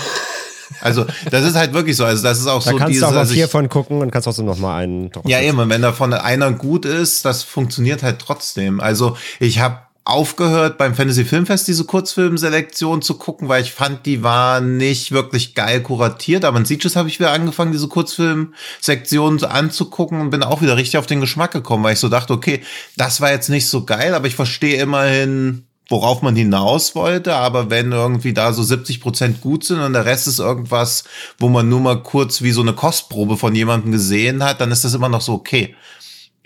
Also, 0.82 1.06
das 1.32 1.46
ist 1.46 1.56
halt 1.56 1.74
wirklich 1.74 1.96
so. 1.96 2.04
Also, 2.04 2.22
das 2.24 2.40
ist 2.40 2.48
auch 2.48 2.62
Da 2.62 2.72
so 2.72 2.78
kannst 2.78 2.90
dieses, 2.90 3.02
du 3.02 3.08
auch 3.08 3.14
mal 3.14 3.20
also 3.20 3.34
vier 3.34 3.48
von 3.48 3.70
gucken 3.70 4.02
und 4.02 4.12
kannst 4.12 4.26
trotzdem 4.26 4.46
noch 4.46 4.58
mal 4.58 4.78
einen. 4.78 5.10
Ja, 5.26 5.40
eben, 5.40 5.70
wenn 5.70 5.82
davon 5.82 6.14
einer 6.14 6.52
gut 6.52 6.86
ist, 6.86 7.24
das 7.24 7.44
funktioniert 7.44 8.04
halt 8.04 8.20
trotzdem. 8.20 8.82
Also, 8.82 9.16
ich 9.40 9.60
habe 9.60 9.80
aufgehört, 10.08 10.78
beim 10.78 10.96
Fantasy 10.96 11.26
Filmfest 11.26 11.68
diese 11.68 11.84
Kurzfilmselektion 11.84 13.02
zu 13.02 13.16
gucken, 13.16 13.50
weil 13.50 13.62
ich 13.62 13.74
fand, 13.74 14.06
die 14.06 14.24
war 14.24 14.62
nicht 14.62 15.12
wirklich 15.12 15.54
geil 15.54 15.82
kuratiert. 15.82 16.46
Aber 16.46 16.58
in 16.58 16.66
Sieges 16.66 16.96
habe 16.96 17.10
ich 17.10 17.20
wieder 17.20 17.34
angefangen, 17.34 17.74
diese 17.74 17.90
Kurzfilmsektion 17.90 19.44
anzugucken 19.44 20.22
und 20.22 20.30
bin 20.30 20.44
auch 20.44 20.62
wieder 20.62 20.78
richtig 20.78 20.98
auf 20.98 21.08
den 21.08 21.20
Geschmack 21.20 21.52
gekommen, 21.52 21.84
weil 21.84 21.94
ich 21.94 22.00
so 22.00 22.08
dachte, 22.08 22.34
okay, 22.34 22.62
das 22.96 23.20
war 23.20 23.32
jetzt 23.32 23.50
nicht 23.50 23.68
so 23.68 23.84
geil, 23.84 24.14
aber 24.14 24.28
ich 24.28 24.36
verstehe 24.36 24.82
immerhin, 24.82 25.66
worauf 25.90 26.22
man 26.22 26.38
hinaus 26.38 26.96
wollte. 26.96 27.36
Aber 27.36 27.70
wenn 27.70 27.92
irgendwie 27.92 28.34
da 28.34 28.54
so 28.54 28.64
70 28.64 29.02
Prozent 29.02 29.42
gut 29.42 29.66
sind 29.66 29.82
und 29.82 29.92
der 29.92 30.06
Rest 30.06 30.28
ist 30.28 30.40
irgendwas, 30.40 31.04
wo 31.38 31.50
man 31.50 31.68
nur 31.68 31.82
mal 31.82 32.02
kurz 32.02 32.42
wie 32.42 32.52
so 32.52 32.62
eine 32.62 32.74
Kostprobe 32.74 33.36
von 33.36 33.54
jemandem 33.54 33.92
gesehen 33.92 34.42
hat, 34.42 34.62
dann 34.62 34.72
ist 34.72 34.86
das 34.86 34.94
immer 34.94 35.10
noch 35.10 35.22
so 35.22 35.34
okay. 35.34 35.76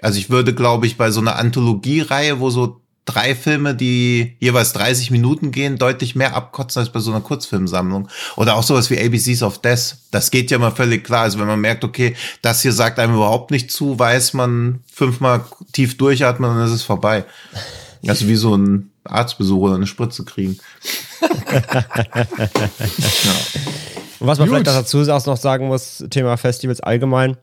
Also 0.01 0.17
ich 0.17 0.31
würde, 0.31 0.55
glaube 0.55 0.87
ich, 0.87 0.97
bei 0.97 1.11
so 1.11 1.21
einer 1.21 1.35
Anthologiereihe, 1.35 2.39
wo 2.39 2.49
so 2.49 2.81
drei 3.13 3.35
Filme, 3.35 3.75
die 3.75 4.35
jeweils 4.39 4.73
30 4.73 5.11
Minuten 5.11 5.51
gehen, 5.51 5.77
deutlich 5.77 6.15
mehr 6.15 6.35
abkotzen 6.35 6.79
als 6.79 6.91
bei 6.91 6.99
so 6.99 7.11
einer 7.11 7.21
Kurzfilmsammlung. 7.21 8.07
Oder 8.35 8.55
auch 8.55 8.63
sowas 8.63 8.89
wie 8.89 8.99
ABCs 8.99 9.43
of 9.43 9.59
Death. 9.59 9.97
Das 10.11 10.31
geht 10.31 10.51
ja 10.51 10.57
mal 10.57 10.71
völlig 10.71 11.03
klar. 11.03 11.23
Also 11.23 11.39
wenn 11.39 11.47
man 11.47 11.59
merkt, 11.59 11.83
okay, 11.83 12.15
das 12.41 12.61
hier 12.61 12.73
sagt 12.73 12.99
einem 12.99 13.15
überhaupt 13.15 13.51
nicht 13.51 13.71
zu, 13.71 13.97
weiß 13.97 14.33
man 14.33 14.81
fünfmal 14.91 15.45
tief 15.73 15.97
durchatmen 15.97 16.49
und 16.49 16.57
dann 16.57 16.65
ist 16.65 16.73
es 16.73 16.83
vorbei. 16.83 17.25
Also 18.07 18.27
wie 18.27 18.35
so 18.35 18.57
ein 18.57 18.89
Arztbesuch 19.03 19.59
oder 19.59 19.75
eine 19.75 19.85
Spritze 19.85 20.25
kriegen. 20.25 20.57
Und 24.21 24.27
was 24.27 24.37
man 24.37 24.47
Gut. 24.47 24.57
vielleicht 24.57 24.77
dazu 24.77 25.01
auch 25.11 25.25
noch 25.25 25.37
sagen 25.37 25.67
muss, 25.67 26.03
Thema 26.11 26.37
Festivals 26.37 26.79
allgemein, 26.79 27.37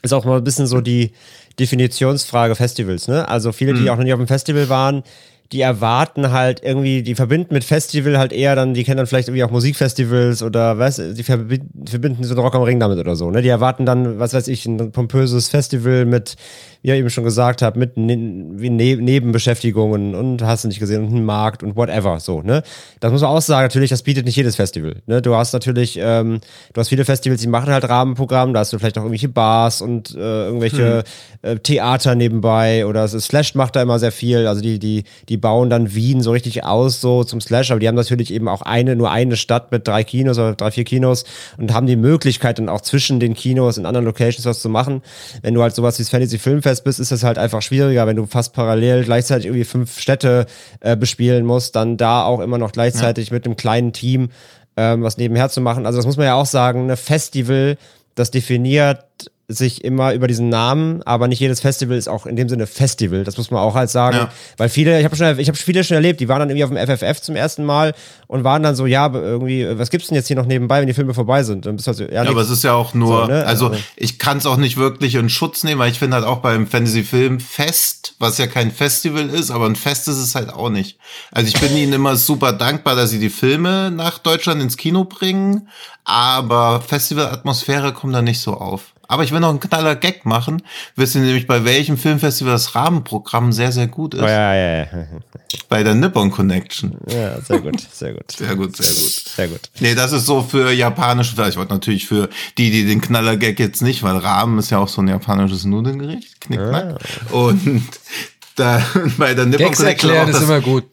ist 0.00 0.14
auch 0.14 0.24
mal 0.24 0.38
ein 0.38 0.44
bisschen 0.44 0.66
so 0.66 0.80
die 0.80 1.12
Definitionsfrage 1.58 2.54
Festivals, 2.54 3.08
ne? 3.08 3.28
Also 3.28 3.52
viele, 3.52 3.72
Mhm. 3.72 3.76
die 3.76 3.90
auch 3.90 3.96
noch 3.96 4.04
nie 4.04 4.12
auf 4.12 4.18
dem 4.20 4.26
Festival 4.28 4.68
waren, 4.68 5.02
die 5.50 5.62
erwarten 5.62 6.30
halt 6.30 6.60
irgendwie, 6.62 7.02
die 7.02 7.14
verbinden 7.14 7.54
mit 7.54 7.64
Festival 7.64 8.18
halt 8.18 8.34
eher 8.34 8.54
dann, 8.54 8.74
die 8.74 8.84
kennen 8.84 8.98
dann 8.98 9.06
vielleicht 9.06 9.28
irgendwie 9.28 9.44
auch 9.44 9.50
Musikfestivals 9.50 10.42
oder 10.42 10.78
was, 10.78 10.96
die 10.96 11.22
verbinden, 11.22 11.86
verbinden 11.86 12.22
so 12.22 12.34
einen 12.34 12.40
Rock 12.42 12.54
am 12.54 12.62
Ring 12.62 12.78
damit 12.78 12.98
oder 12.98 13.16
so, 13.16 13.30
ne? 13.30 13.40
Die 13.40 13.48
erwarten 13.48 13.86
dann, 13.86 14.18
was 14.18 14.34
weiß 14.34 14.48
ich, 14.48 14.66
ein 14.66 14.92
pompöses 14.92 15.48
Festival 15.48 16.04
mit, 16.04 16.36
wie 16.82 16.88
ihr 16.88 16.94
eben 16.94 17.10
schon 17.10 17.24
gesagt 17.24 17.62
habt, 17.62 17.76
mit 17.76 17.96
ne 17.96 18.16
wie 18.54 18.70
ne 18.70 18.96
Nebenbeschäftigungen 18.96 20.14
und 20.14 20.42
hast 20.42 20.64
du 20.64 20.68
nicht 20.68 20.80
gesehen 20.80 21.04
und 21.04 21.10
einen 21.10 21.24
Markt 21.24 21.62
und 21.62 21.76
whatever, 21.76 22.20
so, 22.20 22.42
ne? 22.42 22.62
Das 23.00 23.10
muss 23.12 23.22
man 23.22 23.30
auch 23.30 23.40
sagen, 23.40 23.64
natürlich, 23.64 23.90
das 23.90 24.02
bietet 24.02 24.24
nicht 24.24 24.36
jedes 24.36 24.56
Festival, 24.56 24.96
ne? 25.06 25.20
Du 25.22 25.34
hast 25.34 25.52
natürlich, 25.52 25.98
ähm, 26.00 26.40
du 26.72 26.80
hast 26.80 26.88
viele 26.88 27.04
Festivals, 27.04 27.40
die 27.40 27.48
machen 27.48 27.72
halt 27.72 27.88
Rahmenprogramm, 27.88 28.54
da 28.54 28.60
hast 28.60 28.72
du 28.72 28.78
vielleicht 28.78 28.98
auch 28.98 29.02
irgendwelche 29.02 29.28
Bars 29.28 29.82
und 29.82 30.14
äh, 30.14 30.46
irgendwelche 30.46 31.04
äh, 31.42 31.56
Theater 31.56 32.14
nebenbei 32.14 32.86
oder 32.86 33.04
es 33.04 33.14
ist 33.14 33.26
Slash 33.26 33.54
macht 33.54 33.76
da 33.76 33.82
immer 33.82 33.98
sehr 33.98 34.12
viel, 34.12 34.46
also 34.46 34.60
die, 34.60 34.78
die, 34.78 35.04
die 35.28 35.36
bauen 35.36 35.70
dann 35.70 35.94
Wien 35.94 36.22
so 36.22 36.30
richtig 36.30 36.64
aus, 36.64 37.00
so 37.00 37.24
zum 37.24 37.40
Slash, 37.40 37.70
aber 37.70 37.80
die 37.80 37.88
haben 37.88 37.94
natürlich 37.94 38.32
eben 38.32 38.48
auch 38.48 38.62
eine, 38.62 38.96
nur 38.96 39.10
eine 39.10 39.36
Stadt 39.36 39.72
mit 39.72 39.86
drei 39.86 40.04
Kinos 40.04 40.38
oder 40.38 40.54
drei, 40.54 40.70
vier 40.70 40.84
Kinos 40.84 41.24
und 41.56 41.72
haben 41.74 41.86
die 41.86 41.96
Möglichkeit 41.96 42.58
dann 42.58 42.68
auch 42.68 42.80
zwischen 42.80 43.20
den 43.20 43.34
Kinos 43.34 43.78
in 43.78 43.86
anderen 43.86 44.06
Locations 44.06 44.46
was 44.46 44.60
zu 44.60 44.68
machen. 44.68 45.02
Wenn 45.42 45.54
du 45.54 45.62
halt 45.62 45.74
sowas 45.74 45.98
wie 45.98 46.02
das 46.02 46.10
Fantasy 46.10 46.38
Filmfest 46.68 46.84
bist, 46.84 47.00
ist 47.00 47.12
das 47.12 47.24
halt 47.24 47.38
einfach 47.38 47.62
schwieriger, 47.62 48.06
wenn 48.06 48.16
du 48.16 48.26
fast 48.26 48.52
parallel 48.52 49.04
gleichzeitig 49.04 49.46
irgendwie 49.46 49.64
fünf 49.64 49.98
Städte 49.98 50.46
äh, 50.80 50.96
bespielen 50.96 51.46
musst, 51.46 51.76
dann 51.76 51.96
da 51.96 52.24
auch 52.24 52.40
immer 52.40 52.58
noch 52.58 52.72
gleichzeitig 52.72 53.30
mit 53.30 53.46
einem 53.46 53.56
kleinen 53.56 53.92
Team 53.92 54.30
ähm, 54.76 55.02
was 55.02 55.16
nebenher 55.16 55.48
zu 55.48 55.60
machen. 55.60 55.86
Also 55.86 55.98
das 55.98 56.06
muss 56.06 56.16
man 56.16 56.26
ja 56.26 56.34
auch 56.34 56.46
sagen, 56.46 56.90
ein 56.90 56.96
Festival, 56.96 57.76
das 58.14 58.30
definiert 58.30 59.04
sich 59.50 59.82
immer 59.82 60.12
über 60.12 60.26
diesen 60.26 60.50
Namen, 60.50 61.02
aber 61.04 61.26
nicht 61.26 61.40
jedes 61.40 61.60
Festival 61.60 61.96
ist 61.96 62.06
auch 62.06 62.26
in 62.26 62.36
dem 62.36 62.50
Sinne 62.50 62.66
Festival. 62.66 63.24
Das 63.24 63.38
muss 63.38 63.50
man 63.50 63.60
auch 63.62 63.74
halt 63.74 63.88
sagen, 63.88 64.16
Ja. 64.18 64.32
weil 64.58 64.68
viele, 64.68 64.98
ich 64.98 65.06
habe 65.06 65.16
schon, 65.16 65.38
ich 65.38 65.48
habe 65.48 65.56
viele 65.56 65.82
schon 65.84 65.94
erlebt, 65.94 66.20
die 66.20 66.28
waren 66.28 66.40
dann 66.40 66.50
irgendwie 66.50 66.64
auf 66.64 66.70
dem 66.70 66.76
FFF 66.76 67.22
zum 67.22 67.34
ersten 67.34 67.64
Mal 67.64 67.94
und 68.26 68.44
waren 68.44 68.62
dann 68.62 68.76
so, 68.76 68.84
ja, 68.84 69.06
aber 69.06 69.22
irgendwie, 69.22 69.66
was 69.78 69.88
gibt's 69.88 70.08
denn 70.08 70.16
jetzt 70.16 70.26
hier 70.26 70.36
noch 70.36 70.44
nebenbei, 70.44 70.80
wenn 70.80 70.86
die 70.86 70.92
Filme 70.92 71.14
vorbei 71.14 71.44
sind? 71.44 71.64
Dann 71.64 71.76
bist 71.76 71.86
du 71.86 71.88
halt 71.88 71.96
so, 71.96 72.04
ja, 72.04 72.24
Ja, 72.24 72.30
aber 72.30 72.42
es 72.42 72.50
ist 72.50 72.62
ja 72.62 72.74
auch 72.74 72.92
nur, 72.92 73.22
So, 73.22 73.26
ne? 73.32 73.46
also 73.46 73.68
Also- 73.68 73.80
ich 73.96 74.18
kann 74.18 74.36
es 74.36 74.44
auch 74.44 74.58
nicht 74.58 74.76
wirklich 74.76 75.14
in 75.14 75.30
Schutz 75.30 75.64
nehmen, 75.64 75.78
weil 75.80 75.90
ich 75.90 75.98
finde 75.98 76.16
halt 76.16 76.26
auch 76.26 76.40
beim 76.40 76.66
Fantasy 76.66 77.02
Film 77.02 77.40
Fest, 77.40 78.16
was 78.18 78.36
ja 78.36 78.48
kein 78.48 78.70
Festival 78.70 79.30
ist, 79.30 79.50
aber 79.50 79.64
ein 79.64 79.76
Fest 79.76 80.08
ist 80.08 80.18
es 80.18 80.34
halt 80.34 80.52
auch 80.52 80.68
nicht. 80.68 80.98
Also 81.32 81.48
ich 81.48 81.58
bin 81.58 81.74
ihnen 81.74 81.94
immer 81.94 82.16
super 82.16 82.52
dankbar, 82.52 82.96
dass 82.96 83.08
sie 83.08 83.18
die 83.18 83.30
Filme 83.30 83.90
nach 83.90 84.18
Deutschland 84.18 84.60
ins 84.60 84.76
Kino 84.76 85.04
bringen, 85.04 85.68
aber 86.04 86.82
Festivalatmosphäre 86.86 87.94
kommt 87.94 88.14
da 88.14 88.20
nicht 88.20 88.40
so 88.40 88.52
auf. 88.52 88.92
Aber 89.10 89.24
ich 89.24 89.32
will 89.32 89.40
noch 89.40 89.48
einen 89.48 89.58
knaller 89.58 89.96
Gag 89.96 90.26
machen. 90.26 90.62
Wisst 90.94 91.14
ihr 91.14 91.22
nämlich, 91.22 91.46
bei 91.46 91.64
welchem 91.64 91.96
Filmfestival 91.96 92.52
das 92.52 92.74
Rahmenprogramm 92.74 93.52
sehr, 93.52 93.72
sehr 93.72 93.86
gut 93.86 94.12
ist? 94.12 94.20
Oh, 94.22 94.26
ja, 94.26 94.54
ja, 94.54 94.76
ja, 94.80 94.86
Bei 95.70 95.82
der 95.82 95.94
Nippon 95.94 96.30
Connection. 96.30 96.98
ja, 97.08 97.40
sehr 97.40 97.60
gut, 97.60 97.80
sehr 97.80 98.12
gut. 98.12 98.30
Sehr 98.30 98.54
gut, 98.54 98.76
sehr 98.76 98.86
gut. 98.86 99.12
Sehr 99.34 99.48
gut. 99.48 99.60
Nee, 99.80 99.94
das 99.94 100.12
ist 100.12 100.26
so 100.26 100.42
für 100.42 100.70
japanische, 100.72 101.32
ich 101.48 101.56
wollte 101.56 101.72
natürlich 101.72 102.06
für 102.06 102.28
die, 102.58 102.70
die 102.70 102.84
den 102.84 103.00
Knaller-Gag 103.00 103.58
jetzt 103.58 103.80
nicht, 103.80 104.02
weil 104.02 104.16
Rahmen 104.18 104.58
ist 104.58 104.68
ja 104.70 104.78
auch 104.78 104.88
so 104.88 105.00
ein 105.00 105.08
japanisches 105.08 105.64
Nudelgericht, 105.64 106.40
Knickknack. 106.42 106.98
Und 107.30 107.82
da 108.56 108.82
bei 109.16 109.32
der 109.32 109.46
Nippon 109.46 109.66
Gags 109.68 109.78
Connection 109.78 110.10
erklären 110.10 110.24
auch 110.26 110.28
ist 110.28 110.34
das- 110.36 110.42
immer 110.44 110.60
gut. 110.60 110.84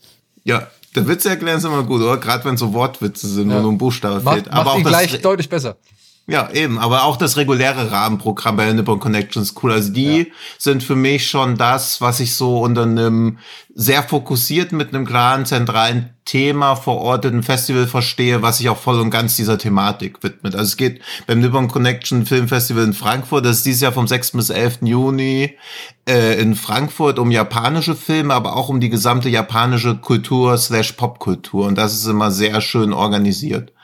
Ja, 0.46 0.68
der 0.96 1.06
Witze 1.08 1.28
erklären 1.28 1.58
ist 1.58 1.66
immer 1.66 1.84
gut, 1.84 2.02
oder? 2.02 2.16
Gerade 2.18 2.46
wenn 2.46 2.56
so 2.56 2.72
Wortwitze 2.74 3.28
sind, 3.28 3.50
wo 3.50 3.56
Ja. 3.56 3.62
nur 3.62 3.74
ein 3.74 3.78
Buchstabe 3.78 4.22
Macht, 4.22 4.36
fehlt. 4.36 4.52
macht 4.54 4.68
auch 4.68 4.78
ihn 4.78 4.84
das, 4.86 4.92
gleich 4.92 5.22
deutlich 5.22 5.50
besser. 5.50 5.76
Ja, 6.28 6.50
eben, 6.52 6.80
aber 6.80 7.04
auch 7.04 7.18
das 7.18 7.38
reguläre 7.38 7.92
Rahmenprogramm 7.92 8.58
bei 8.58 8.74
Nippon 8.74 9.00
Connection 9.00 9.44
ist 9.44 9.62
cool. 9.62 9.72
Also 9.72 9.94
die 9.94 10.18
ja. 10.20 10.26
sind 10.58 10.82
für 10.82 10.96
mich 10.96 11.28
schon 11.28 11.56
das, 11.56 12.02
was 12.02 12.20
ich 12.20 12.34
so 12.34 12.62
unter 12.62 12.82
einem 12.82 13.38
sehr 13.76 14.02
fokussiert 14.02 14.72
mit 14.72 14.92
einem 14.92 15.06
klaren 15.06 15.46
zentralen 15.46 16.16
Thema 16.26 16.76
verorteten 16.76 17.44
Festival 17.44 17.86
verstehe, 17.86 18.42
was 18.42 18.58
sich 18.58 18.70
auch 18.70 18.78
voll 18.78 19.00
und 19.00 19.12
ganz 19.12 19.36
dieser 19.36 19.60
Thematik 19.60 20.24
widmet. 20.24 20.56
Also 20.56 20.70
es 20.70 20.78
geht 20.78 21.02
beim 21.28 21.42
Nippon 21.42 21.68
Connection 21.68 22.26
Film 22.26 22.48
Festival 22.48 22.86
in 22.86 22.94
Frankfurt, 22.94 23.46
das 23.46 23.58
ist 23.58 23.66
dieses 23.68 23.82
Jahr 23.82 23.92
vom 23.92 24.08
6. 24.08 24.32
bis 24.32 24.50
11. 24.50 24.80
Juni 24.82 25.56
äh, 26.10 26.42
in 26.42 26.56
Frankfurt 26.56 27.20
um 27.20 27.30
japanische 27.30 27.96
Filme, 27.96 28.34
aber 28.34 28.56
auch 28.56 28.70
um 28.70 28.80
die 28.80 28.90
gesamte 28.90 29.30
japanische 29.30 29.98
Kultur 29.98 30.58
slash 30.58 30.94
Popkultur. 30.94 31.68
Und 31.68 31.78
das 31.78 31.94
ist 31.94 32.08
immer 32.08 32.32
sehr 32.32 32.62
schön 32.62 32.94
organisiert. 32.94 33.75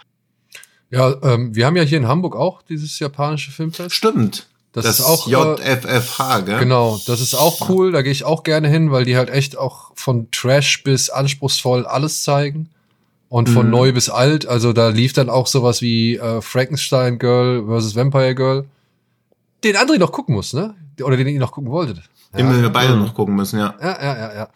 Ja, 0.91 1.15
ähm, 1.23 1.55
wir 1.55 1.65
haben 1.65 1.77
ja 1.77 1.83
hier 1.83 1.97
in 1.97 2.07
Hamburg 2.07 2.35
auch 2.35 2.61
dieses 2.63 2.99
japanische 2.99 3.51
Filmfest. 3.51 3.95
Stimmt. 3.95 4.47
Das, 4.73 4.85
das 4.85 4.99
ist 4.99 5.05
auch 5.05 5.27
JFFH, 5.27 6.39
äh, 6.39 6.43
gell? 6.43 6.59
Genau, 6.59 6.99
das 7.05 7.19
ist 7.19 7.33
auch 7.33 7.69
cool. 7.69 7.91
Da 7.91 8.01
gehe 8.01 8.11
ich 8.11 8.23
auch 8.23 8.43
gerne 8.43 8.69
hin, 8.69 8.91
weil 8.91 9.03
die 9.03 9.17
halt 9.17 9.29
echt 9.29 9.57
auch 9.57 9.91
von 9.95 10.29
Trash 10.31 10.83
bis 10.83 11.09
anspruchsvoll 11.09 11.85
alles 11.85 12.23
zeigen 12.23 12.69
und 13.27 13.49
von 13.49 13.65
mhm. 13.65 13.71
neu 13.71 13.91
bis 13.93 14.09
alt. 14.09 14.45
Also 14.45 14.71
da 14.71 14.89
lief 14.89 15.11
dann 15.11 15.29
auch 15.29 15.47
sowas 15.47 15.81
wie 15.81 16.17
äh, 16.17 16.41
Frankenstein 16.41 17.19
Girl 17.19 17.65
versus 17.65 17.95
Vampire 17.95 18.35
Girl, 18.35 18.65
den 19.63 19.75
André 19.75 19.97
noch 19.97 20.11
gucken 20.11 20.35
muss, 20.35 20.53
ne? 20.53 20.73
Oder 21.01 21.17
den 21.17 21.27
ihr 21.27 21.39
noch 21.39 21.51
gucken 21.51 21.71
wolltet. 21.71 22.01
Den 22.37 22.47
ja. 22.47 22.61
wir 22.61 22.69
beide 22.69 22.95
noch 22.95 23.13
gucken 23.13 23.35
müssen, 23.35 23.59
ja. 23.59 23.75
Ja, 23.81 24.01
ja, 24.01 24.17
ja, 24.17 24.33
ja. 24.35 24.49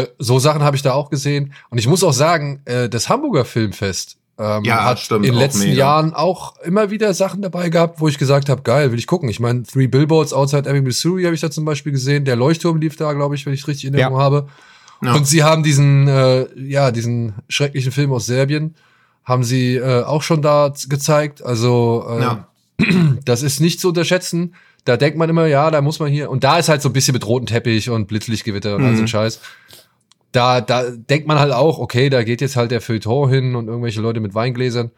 Äh, 0.00 0.08
so 0.18 0.38
Sachen 0.38 0.62
habe 0.62 0.76
ich 0.76 0.82
da 0.82 0.92
auch 0.92 1.10
gesehen. 1.10 1.52
Und 1.68 1.78
ich 1.78 1.86
muss 1.86 2.04
auch 2.04 2.12
sagen, 2.12 2.62
äh, 2.64 2.88
das 2.88 3.08
Hamburger 3.08 3.44
Filmfest 3.44 4.16
ähm, 4.38 4.64
ja, 4.64 4.84
hat 4.84 4.98
stimmt, 4.98 5.26
in 5.26 5.32
den 5.32 5.40
letzten 5.40 5.68
mega. 5.68 5.78
Jahren 5.78 6.14
auch 6.14 6.56
immer 6.62 6.90
wieder 6.90 7.12
Sachen 7.12 7.42
dabei 7.42 7.68
gehabt, 7.68 8.00
wo 8.00 8.08
ich 8.08 8.18
gesagt 8.18 8.48
habe, 8.48 8.62
geil, 8.62 8.90
will 8.90 8.98
ich 8.98 9.06
gucken. 9.06 9.28
Ich 9.28 9.40
meine, 9.40 9.62
Three 9.64 9.86
Billboards 9.86 10.32
Outside 10.32 10.68
Ebbing, 10.68 10.84
Missouri 10.84 11.24
habe 11.24 11.34
ich 11.34 11.40
da 11.40 11.50
zum 11.50 11.64
Beispiel 11.64 11.92
gesehen. 11.92 12.24
Der 12.24 12.36
Leuchtturm 12.36 12.78
lief 12.78 12.96
da, 12.96 13.12
glaube 13.12 13.34
ich, 13.34 13.44
wenn 13.44 13.52
ich 13.52 13.66
richtig 13.66 13.86
in 13.86 13.94
Erinnerung 13.94 14.18
ja. 14.18 14.24
habe. 14.24 14.48
Ja. 15.02 15.14
Und 15.14 15.26
sie 15.26 15.42
haben 15.42 15.62
diesen, 15.62 16.08
äh, 16.08 16.46
ja, 16.56 16.90
diesen 16.92 17.34
schrecklichen 17.48 17.92
Film 17.92 18.12
aus 18.12 18.26
Serbien, 18.26 18.74
haben 19.24 19.44
sie 19.44 19.76
äh, 19.76 20.02
auch 20.02 20.22
schon 20.22 20.40
da 20.40 20.72
gezeigt. 20.88 21.44
Also 21.44 22.06
äh, 22.08 22.20
ja. 22.22 22.48
das 23.24 23.42
ist 23.42 23.60
nicht 23.60 23.80
zu 23.80 23.88
unterschätzen. 23.88 24.54
Da 24.84 24.96
denkt 24.96 25.18
man 25.18 25.28
immer, 25.28 25.46
ja, 25.46 25.70
da 25.70 25.80
muss 25.80 26.00
man 26.00 26.10
hier. 26.10 26.30
Und 26.30 26.42
da 26.42 26.58
ist 26.58 26.68
halt 26.68 26.82
so 26.82 26.88
ein 26.88 26.92
bisschen 26.92 27.12
mit 27.12 27.26
rotem 27.26 27.46
Teppich 27.46 27.90
und 27.90 28.08
Blitzlichtgewitter 28.08 28.76
und 28.76 28.82
mhm. 28.82 28.88
all 28.88 28.96
so 28.96 29.02
ein 29.02 29.08
Scheiß 29.08 29.40
da, 30.32 30.60
da 30.60 30.90
denkt 30.90 31.28
man 31.28 31.38
halt 31.38 31.52
auch, 31.52 31.78
okay, 31.78 32.10
da 32.10 32.22
geht 32.22 32.40
jetzt 32.40 32.56
halt 32.56 32.70
der 32.70 32.80
Feuilleton 32.80 33.28
hin 33.30 33.54
und 33.54 33.68
irgendwelche 33.68 34.00
Leute 34.00 34.20
mit 34.20 34.34
Weingläsern. 34.34 34.90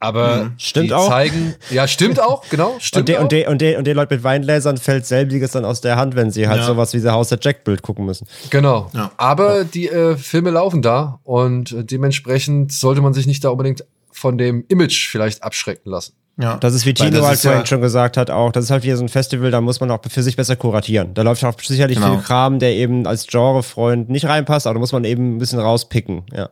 Aber 0.00 0.44
mhm. 0.44 0.54
stimmt 0.58 0.90
die 0.90 0.94
auch. 0.94 1.08
zeigen, 1.08 1.54
ja, 1.70 1.88
stimmt 1.88 2.20
auch, 2.20 2.46
genau, 2.50 2.76
stimmt 2.78 3.02
und 3.02 3.08
de, 3.08 3.16
auch. 3.16 3.22
Und, 3.22 3.32
de, 3.32 3.46
und, 3.46 3.60
de, 3.62 3.76
und 3.76 3.86
den 3.86 3.96
Leuten 3.96 4.14
mit 4.14 4.24
Weingläsern 4.24 4.76
fällt 4.76 5.06
selbiges 5.06 5.52
dann 5.52 5.64
aus 5.64 5.80
der 5.80 5.96
Hand, 5.96 6.14
wenn 6.14 6.30
sie 6.30 6.46
halt 6.46 6.60
ja. 6.60 6.66
sowas 6.66 6.92
wie 6.92 6.98
The 6.98 7.10
House 7.10 7.32
of 7.32 7.38
Jack-Bild 7.40 7.80
gucken 7.80 8.04
müssen. 8.04 8.26
Genau. 8.50 8.90
Ja. 8.92 9.12
Aber 9.16 9.58
ja. 9.58 9.64
die 9.64 9.88
äh, 9.88 10.16
Filme 10.16 10.50
laufen 10.50 10.82
da 10.82 11.20
und 11.22 11.72
äh, 11.72 11.84
dementsprechend 11.84 12.72
sollte 12.72 13.00
man 13.00 13.14
sich 13.14 13.26
nicht 13.26 13.44
da 13.44 13.50
unbedingt 13.50 13.84
von 14.10 14.36
dem 14.36 14.64
Image 14.68 15.08
vielleicht 15.08 15.42
abschrecken 15.42 15.90
lassen. 15.90 16.14
Ja. 16.36 16.56
Das 16.56 16.74
ist 16.74 16.84
wie 16.84 16.94
Tino 16.94 17.24
halt 17.24 17.38
vorhin 17.38 17.60
ja 17.60 17.66
schon 17.66 17.80
gesagt 17.80 18.16
hat, 18.16 18.30
auch, 18.30 18.50
das 18.50 18.64
ist 18.64 18.70
halt 18.70 18.82
wieder 18.82 18.96
so 18.96 19.04
ein 19.04 19.08
Festival, 19.08 19.50
da 19.50 19.60
muss 19.60 19.80
man 19.80 19.90
auch 19.90 20.00
für 20.08 20.22
sich 20.22 20.36
besser 20.36 20.56
kuratieren. 20.56 21.14
Da 21.14 21.22
läuft 21.22 21.44
auch 21.44 21.54
sicherlich 21.60 21.98
genau. 21.98 22.14
viel 22.14 22.22
Kram, 22.22 22.58
der 22.58 22.74
eben 22.74 23.06
als 23.06 23.26
Genrefreund 23.28 24.08
nicht 24.10 24.26
reinpasst, 24.26 24.66
aber 24.66 24.74
da 24.74 24.80
muss 24.80 24.92
man 24.92 25.04
eben 25.04 25.36
ein 25.36 25.38
bisschen 25.38 25.60
rauspicken, 25.60 26.24
ja. 26.32 26.50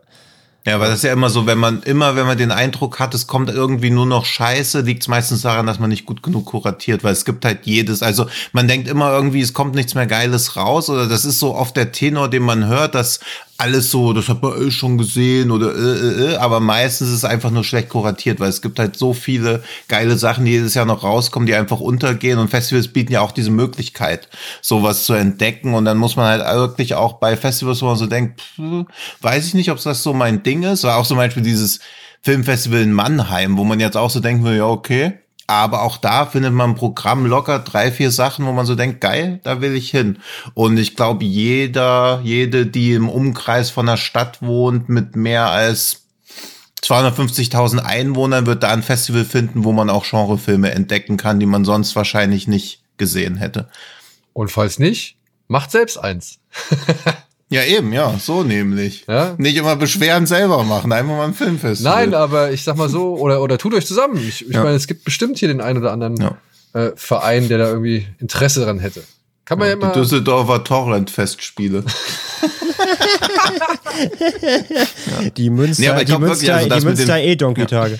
Ja, 0.64 0.78
weil 0.78 0.90
das 0.90 0.98
ist 0.98 1.04
ja 1.04 1.12
immer 1.12 1.28
so, 1.28 1.46
wenn 1.46 1.58
man 1.58 1.82
immer, 1.82 2.14
wenn 2.14 2.24
man 2.24 2.38
den 2.38 2.52
Eindruck 2.52 3.00
hat, 3.00 3.14
es 3.14 3.26
kommt 3.26 3.50
irgendwie 3.50 3.90
nur 3.90 4.06
noch 4.06 4.24
Scheiße, 4.24 4.82
liegt 4.82 5.02
es 5.02 5.08
meistens 5.08 5.42
daran, 5.42 5.66
dass 5.66 5.80
man 5.80 5.90
nicht 5.90 6.06
gut 6.06 6.22
genug 6.22 6.46
kuratiert, 6.46 7.02
weil 7.02 7.12
es 7.12 7.24
gibt 7.24 7.44
halt 7.44 7.60
jedes, 7.66 8.00
also 8.00 8.26
man 8.52 8.68
denkt 8.68 8.86
immer 8.86 9.10
irgendwie, 9.10 9.40
es 9.40 9.54
kommt 9.54 9.74
nichts 9.74 9.96
mehr 9.96 10.06
Geiles 10.06 10.54
raus 10.54 10.88
oder 10.88 11.08
das 11.08 11.24
ist 11.24 11.40
so 11.40 11.56
oft 11.56 11.76
der 11.76 11.90
Tenor, 11.90 12.30
den 12.30 12.44
man 12.44 12.68
hört, 12.68 12.94
dass 12.94 13.18
alles 13.58 13.90
so, 13.90 14.12
das 14.12 14.28
hat 14.28 14.42
man 14.42 14.60
eh 14.60 14.70
schon 14.70 14.98
gesehen 14.98 15.50
oder 15.50 15.74
äh, 15.74 15.78
äh, 15.78 16.32
äh, 16.32 16.36
aber 16.36 16.58
meistens 16.58 17.08
ist 17.08 17.16
es 17.16 17.24
einfach 17.24 17.50
nur 17.50 17.62
schlecht 17.62 17.90
kuratiert, 17.90 18.40
weil 18.40 18.48
es 18.48 18.60
gibt 18.60 18.78
halt 18.78 18.96
so 18.96 19.14
viele 19.14 19.62
geile 19.88 20.18
Sachen, 20.18 20.44
die 20.44 20.52
jedes 20.52 20.74
Jahr 20.74 20.84
noch 20.84 21.04
rauskommen, 21.04 21.46
die 21.46 21.54
einfach 21.54 21.78
untergehen 21.78 22.38
und 22.38 22.48
Festivals 22.48 22.88
bieten 22.88 23.12
ja 23.12 23.20
auch 23.20 23.30
diese 23.30 23.50
Möglichkeit, 23.50 24.28
sowas 24.60 25.04
zu 25.04 25.12
entdecken 25.14 25.74
und 25.74 25.84
dann 25.84 25.98
muss 25.98 26.16
man 26.16 26.26
halt 26.26 26.42
wirklich 26.56 26.94
auch 26.94 27.14
bei 27.14 27.36
Festivals, 27.36 27.82
wo 27.82 27.86
man 27.86 27.96
so 27.96 28.06
denkt, 28.06 28.40
pff, 28.40 28.84
weiß 29.20 29.46
ich 29.46 29.54
nicht, 29.54 29.70
ob 29.70 29.80
das 29.80 30.02
so 30.02 30.12
mein 30.12 30.42
Ding 30.42 30.64
ist, 30.64 30.84
war 30.84 30.96
auch 30.96 31.06
zum 31.06 31.16
Beispiel 31.16 31.42
dieses 31.42 31.80
Filmfestival 32.22 32.80
in 32.80 32.92
Mannheim, 32.92 33.56
wo 33.58 33.64
man 33.64 33.80
jetzt 33.80 33.96
auch 33.96 34.10
so 34.10 34.20
denkt, 34.20 34.46
ja 34.46 34.66
okay, 34.66 35.21
aber 35.52 35.82
auch 35.82 35.96
da 35.96 36.26
findet 36.26 36.52
man 36.52 36.70
im 36.70 36.76
Programm 36.76 37.26
locker 37.26 37.58
drei, 37.58 37.92
vier 37.92 38.10
Sachen, 38.10 38.46
wo 38.46 38.52
man 38.52 38.66
so 38.66 38.74
denkt, 38.74 39.00
geil, 39.00 39.40
da 39.42 39.60
will 39.60 39.74
ich 39.74 39.90
hin. 39.90 40.18
Und 40.54 40.78
ich 40.78 40.96
glaube, 40.96 41.24
jeder, 41.24 42.20
jede, 42.22 42.66
die 42.66 42.92
im 42.92 43.08
Umkreis 43.08 43.70
von 43.70 43.88
einer 43.88 43.96
Stadt 43.96 44.42
wohnt 44.42 44.88
mit 44.88 45.16
mehr 45.16 45.50
als 45.50 46.02
250.000 46.82 47.78
Einwohnern, 47.78 48.46
wird 48.46 48.62
da 48.62 48.70
ein 48.70 48.82
Festival 48.82 49.24
finden, 49.24 49.64
wo 49.64 49.72
man 49.72 49.90
auch 49.90 50.04
Genrefilme 50.08 50.72
entdecken 50.72 51.16
kann, 51.16 51.38
die 51.38 51.46
man 51.46 51.64
sonst 51.64 51.94
wahrscheinlich 51.94 52.48
nicht 52.48 52.82
gesehen 52.96 53.36
hätte. 53.36 53.68
Und 54.32 54.50
falls 54.50 54.78
nicht, 54.78 55.16
macht 55.48 55.70
selbst 55.70 55.98
eins. 55.98 56.38
Ja, 57.52 57.62
eben, 57.64 57.92
ja, 57.92 58.18
so 58.18 58.42
nämlich. 58.42 59.04
Ja? 59.06 59.34
Nicht 59.36 59.56
immer 59.56 59.76
beschweren 59.76 60.26
selber 60.26 60.64
machen, 60.64 60.90
einfach 60.90 61.14
mal 61.14 61.26
ein 61.26 61.34
Filmfest. 61.34 61.82
Nein, 61.82 62.14
aber 62.14 62.50
ich 62.50 62.64
sag 62.64 62.76
mal 62.76 62.88
so, 62.88 63.14
oder, 63.16 63.42
oder 63.42 63.58
tut 63.58 63.74
euch 63.74 63.86
zusammen. 63.86 64.16
Ich, 64.16 64.48
ich 64.48 64.54
ja. 64.54 64.62
meine, 64.62 64.76
es 64.76 64.86
gibt 64.86 65.04
bestimmt 65.04 65.38
hier 65.38 65.48
den 65.48 65.60
einen 65.60 65.78
oder 65.78 65.92
anderen 65.92 66.16
ja. 66.16 66.36
äh, 66.72 66.92
Verein, 66.96 67.48
der 67.48 67.58
da 67.58 67.68
irgendwie 67.68 68.06
Interesse 68.18 68.64
dran 68.64 68.78
hätte. 68.78 69.02
Kann 69.44 69.58
man 69.58 69.68
ja, 69.68 69.74
ja 69.74 69.78
immer. 69.78 69.92
Die 69.92 70.00
Düsseldorfer 70.00 70.64
Torrent-Festspiele. 70.64 71.84
die 75.36 75.50
Münster, 75.50 75.94
nee, 75.94 76.04
die 76.04 76.18
Münster, 76.18 76.56
also 76.56 76.68
die 76.68 76.84
Münster 76.84 77.18
E-Donkey-Tage. 77.18 77.98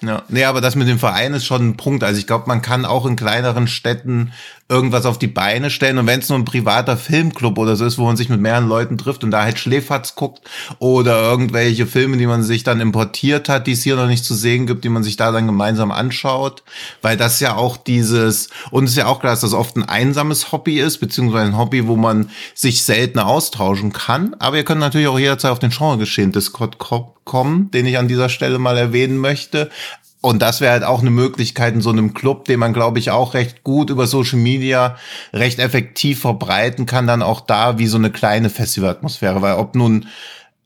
Ja, 0.00 0.22
nee, 0.28 0.44
aber 0.44 0.60
das 0.60 0.76
mit 0.76 0.88
dem 0.88 0.98
Verein 0.98 1.34
ist 1.34 1.44
schon 1.44 1.70
ein 1.70 1.76
Punkt. 1.76 2.04
Also 2.04 2.18
ich 2.18 2.26
glaube, 2.26 2.44
man 2.46 2.62
kann 2.62 2.84
auch 2.84 3.04
in 3.04 3.16
kleineren 3.16 3.66
Städten 3.66 4.32
irgendwas 4.68 5.06
auf 5.06 5.18
die 5.18 5.28
Beine 5.28 5.70
stellen. 5.70 5.98
Und 5.98 6.06
wenn 6.06 6.20
es 6.20 6.28
nur 6.28 6.38
ein 6.38 6.44
privater 6.44 6.96
Filmclub 6.96 7.56
oder 7.58 7.74
so 7.74 7.86
ist, 7.86 7.96
wo 7.96 8.04
man 8.04 8.16
sich 8.16 8.28
mit 8.28 8.40
mehreren 8.40 8.68
Leuten 8.68 8.98
trifft 8.98 9.24
und 9.24 9.30
da 9.30 9.42
halt 9.42 9.58
Schläferz 9.58 10.14
guckt 10.14 10.42
oder 10.78 11.22
irgendwelche 11.22 11.86
Filme, 11.86 12.18
die 12.18 12.26
man 12.26 12.42
sich 12.42 12.64
dann 12.64 12.80
importiert 12.80 13.48
hat, 13.48 13.66
die 13.66 13.72
es 13.72 13.82
hier 13.82 13.96
noch 13.96 14.06
nicht 14.06 14.24
zu 14.24 14.34
sehen 14.34 14.66
gibt, 14.66 14.84
die 14.84 14.90
man 14.90 15.02
sich 15.02 15.16
da 15.16 15.32
dann 15.32 15.46
gemeinsam 15.46 15.90
anschaut. 15.90 16.62
Weil 17.00 17.16
das 17.16 17.40
ja 17.40 17.56
auch 17.56 17.78
dieses, 17.78 18.50
und 18.70 18.84
es 18.84 18.90
ist 18.90 18.96
ja 18.98 19.06
auch 19.06 19.20
klar, 19.20 19.32
dass 19.32 19.40
das 19.40 19.54
oft 19.54 19.76
ein 19.76 19.88
einsames 19.88 20.52
Hobby 20.52 20.80
ist, 20.80 20.98
beziehungsweise 20.98 21.46
ein 21.46 21.58
Hobby, 21.58 21.86
wo 21.86 21.96
man 21.96 22.30
sich 22.54 22.82
seltener 22.82 23.26
austauschen 23.26 23.92
kann. 23.92 24.34
Aber 24.38 24.58
ihr 24.58 24.64
könnt 24.64 24.80
natürlich 24.80 25.08
auch 25.08 25.18
jederzeit 25.18 25.50
auf 25.50 25.58
den 25.58 25.70
Genregeschehen 25.70 26.32
Discord 26.32 26.78
kommen, 27.28 27.70
den 27.70 27.86
ich 27.86 27.98
an 27.98 28.08
dieser 28.08 28.28
Stelle 28.28 28.58
mal 28.58 28.76
erwähnen 28.76 29.18
möchte. 29.18 29.70
Und 30.20 30.42
das 30.42 30.60
wäre 30.60 30.72
halt 30.72 30.84
auch 30.84 31.00
eine 31.00 31.10
Möglichkeit 31.10 31.74
in 31.74 31.80
so 31.80 31.90
einem 31.90 32.12
Club, 32.12 32.46
den 32.46 32.58
man, 32.58 32.72
glaube 32.72 32.98
ich, 32.98 33.12
auch 33.12 33.34
recht 33.34 33.62
gut 33.62 33.88
über 33.88 34.08
Social 34.08 34.38
Media 34.38 34.96
recht 35.32 35.60
effektiv 35.60 36.20
verbreiten 36.20 36.86
kann, 36.86 37.06
dann 37.06 37.22
auch 37.22 37.40
da 37.40 37.78
wie 37.78 37.86
so 37.86 37.98
eine 37.98 38.10
kleine 38.10 38.50
Festivalatmosphäre. 38.50 39.42
Weil 39.42 39.54
ob 39.54 39.76
nun 39.76 40.08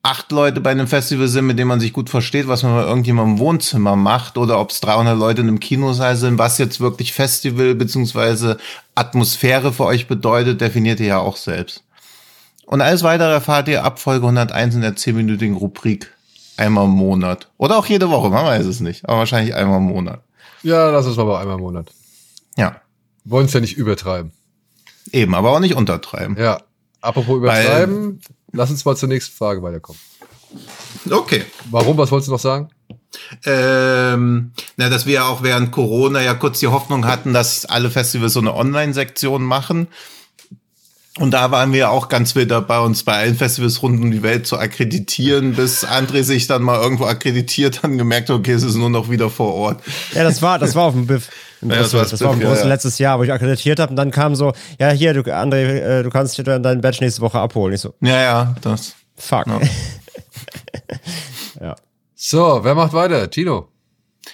acht 0.03 0.33
Leute 0.33 0.61
bei 0.61 0.71
einem 0.71 0.89
Festival 0.89 1.29
sind, 1.29 1.47
mit 1.47 1.59
denen 1.59 1.69
man 1.69 1.81
sich 1.81 1.93
gut 1.93 2.09
versteht, 2.09 2.49
was 2.49 2.63
man 2.63 2.75
bei 2.75 2.83
irgendjemandem 2.83 3.35
im 3.35 3.41
Wohnzimmer 3.41 3.95
macht, 3.95 4.39
oder 4.39 4.59
ob 4.59 4.71
es 4.71 4.81
300 4.81 5.19
Leute 5.19 5.43
in 5.43 5.49
einem 5.49 5.61
Kinosaal 5.61 6.17
sind, 6.17 6.39
was 6.39 6.57
jetzt 6.59 6.81
wirklich 6.81 7.13
Festival 7.13 7.75
beziehungsweise 7.75 8.57
Atmosphäre 8.95 9.73
für 9.73 9.85
euch 9.85 10.09
bedeutet, 10.09 10.63
definiert 10.63 10.99
ihr 10.99 11.07
ja 11.07 11.19
auch 11.19 11.37
selbst. 11.37 11.85
Und 12.65 12.81
alles 12.81 13.03
weitere 13.03 13.33
erfahrt 13.33 13.69
ihr 13.69 13.85
ab 13.85 14.01
Folge 14.01 14.27
101 14.27 14.75
in 14.75 14.81
der 14.81 14.97
10-minütigen 14.97 15.57
Rubrik 15.57 16.11
einmal 16.63 16.85
im 16.85 16.91
Monat. 16.91 17.51
Oder 17.59 17.77
auch 17.77 17.87
jede 17.87 18.11
Woche, 18.11 18.31
man 18.31 18.45
weiß 18.45 18.67
es 18.67 18.81
nicht. 18.81 19.09
Aber 19.09 19.19
wahrscheinlich 19.19 19.55
einmal 19.55 19.79
im 19.79 19.85
Monat. 19.85 20.23
Ja, 20.63 20.91
das 20.93 21.07
ist 21.07 21.19
aber 21.19 21.41
einmal 21.41 21.57
im 21.57 21.63
Monat. 21.63 21.93
Ja. 22.57 22.77
Wollen 23.25 23.47
es 23.47 23.53
ja 23.53 23.61
nicht 23.61 23.77
übertreiben. 23.77 24.33
Eben, 25.11 25.35
aber 25.35 25.51
auch 25.51 25.61
nicht 25.61 25.75
untertreiben. 25.75 26.37
Ja. 26.39 26.61
Apropos 27.01 27.37
übertreiben, 27.37 28.21
Weil, 28.21 28.35
lass 28.53 28.71
uns 28.71 28.85
mal 28.85 28.97
zur 28.97 29.09
nächsten 29.09 29.37
Frage 29.37 29.63
weiterkommen. 29.63 30.01
Okay. 31.11 31.45
Warum? 31.71 31.97
Was 31.99 32.13
wolltest 32.13 32.29
du 32.29 32.33
noch 32.33 32.39
sagen? 32.39 32.71
Ähm, 33.45 34.53
na, 34.77 34.89
dass 34.89 35.07
wir 35.07 35.27
auch 35.27 35.43
während 35.43 35.73
Corona 35.73 36.23
ja 36.23 36.35
kurz 36.35 36.61
die 36.61 36.69
Hoffnung 36.69 37.07
hatten, 37.07 37.33
dass 37.33 37.67
alle 37.67 37.91
Festivals 37.91 38.35
so 38.35 38.41
eine 38.41 38.55
Online-Sektion 38.55 39.43
machen. 39.43 39.89
Und 41.19 41.33
da 41.33 41.51
waren 41.51 41.75
wir 41.75 41.91
auch 41.91 42.09
ganz 42.09 42.35
wild 42.35 42.51
dabei, 42.51 42.79
uns 42.79 43.03
bei 43.03 43.13
allen 43.13 43.35
Festivals 43.35 43.83
rund 43.83 44.01
um 44.01 44.11
die 44.11 44.23
Welt 44.23 44.47
zu 44.47 44.59
akkreditieren, 44.59 45.55
bis 45.55 45.85
André 45.85 46.23
sich 46.23 46.47
dann 46.47 46.63
mal 46.63 46.81
irgendwo 46.81 47.05
akkreditiert 47.05 47.83
hat 47.83 47.91
und 47.91 47.99
gemerkt 47.99 48.31
hat, 48.31 48.37
okay, 48.37 48.53
es 48.53 48.63
ist 48.63 48.77
nur 48.77 48.89
noch 48.89 49.11
wieder 49.11 49.29
vor 49.29 49.53
Ort. 49.55 49.83
Ja, 50.15 50.25
das 50.25 50.41
war, 50.41 50.59
das 50.59 50.75
war 50.75 50.85
auf 50.85 50.95
dem 50.95 51.07
Biff. 51.07 51.29
Ja, 51.65 51.77
das, 51.77 51.95
war 51.95 52.05
das, 52.05 52.21
war 52.21 52.33
im 52.33 52.41
ja, 52.41 52.53
ja. 52.53 52.65
letztes 52.65 52.99
Jahr, 52.99 53.21
wo 53.21 53.23
ich 53.23 53.31
akkreditiert 53.31 53.79
habe 53.79 53.91
und 53.91 53.97
dann 53.97 54.11
kam 54.11 54.35
so, 54.35 54.53
ja, 54.81 54.91
hier, 54.91 55.15
du, 55.15 55.21
André, 55.21 55.61
äh, 55.61 56.03
du 56.03 56.11
kannst 56.11 56.37
dir 56.37 56.43
deinen 56.43 56.81
Badge 56.81 56.99
nächste 57.03 57.21
Woche 57.21 57.39
abholen. 57.39 57.73
Ich 57.73 57.81
so, 57.81 57.95
ja, 58.01 58.21
ja, 58.21 58.55
das. 58.63 58.97
Fuck. 59.17 59.47
Ja. 59.47 59.61
ja. 61.61 61.77
So, 62.17 62.59
wer 62.65 62.75
macht 62.75 62.95
weiter? 62.95 63.31
Tino. 63.31 63.69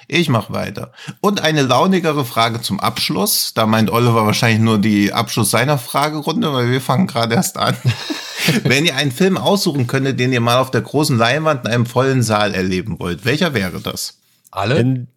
Ich 0.06 0.28
mach 0.28 0.50
weiter. 0.50 0.92
Und 1.20 1.42
eine 1.42 1.62
launigere 1.62 2.24
Frage 2.24 2.60
zum 2.60 2.80
Abschluss. 2.80 3.52
Da 3.54 3.66
meint 3.66 3.90
Oliver 3.90 4.26
wahrscheinlich 4.26 4.60
nur 4.60 4.78
die 4.78 5.12
Abschluss 5.12 5.50
seiner 5.50 5.78
Fragerunde, 5.78 6.52
weil 6.52 6.70
wir 6.70 6.80
fangen 6.80 7.06
gerade 7.06 7.34
erst 7.34 7.56
an. 7.56 7.76
Wenn 8.64 8.86
ihr 8.86 8.96
einen 8.96 9.12
Film 9.12 9.36
aussuchen 9.36 9.86
könntet, 9.86 10.20
den 10.20 10.32
ihr 10.32 10.40
mal 10.40 10.58
auf 10.58 10.70
der 10.70 10.80
großen 10.80 11.18
Leinwand 11.18 11.64
in 11.64 11.72
einem 11.72 11.86
vollen 11.86 12.22
Saal 12.22 12.54
erleben 12.54 12.98
wollt, 12.98 13.24
welcher 13.24 13.54
wäre 13.54 13.80
das? 13.80 14.18
Alle? 14.50 14.78
In, 14.78 15.08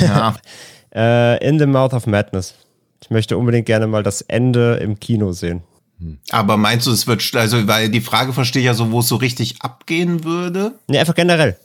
Ja, 0.00 0.36
äh, 0.94 1.46
in 1.46 1.58
the 1.58 1.66
Mouth 1.66 1.92
of 1.92 2.06
Madness. 2.06 2.54
Ich 3.02 3.10
möchte 3.10 3.36
unbedingt 3.36 3.66
gerne 3.66 3.86
mal 3.86 4.02
das 4.02 4.22
Ende 4.22 4.76
im 4.76 4.98
Kino 4.98 5.32
sehen. 5.32 5.62
aber 6.30 6.56
meinst 6.56 6.86
du, 6.86 6.90
es 6.90 7.06
wird, 7.06 7.22
also, 7.36 7.66
weil 7.68 7.88
die 7.88 8.00
Frage 8.00 8.32
verstehe 8.32 8.60
ich 8.60 8.66
ja 8.66 8.74
so, 8.74 8.90
wo 8.90 9.00
es 9.00 9.08
so 9.08 9.16
richtig 9.16 9.62
abgehen 9.62 10.24
würde? 10.24 10.72
Nee, 10.88 10.98
einfach 10.98 11.14
generell. 11.14 11.56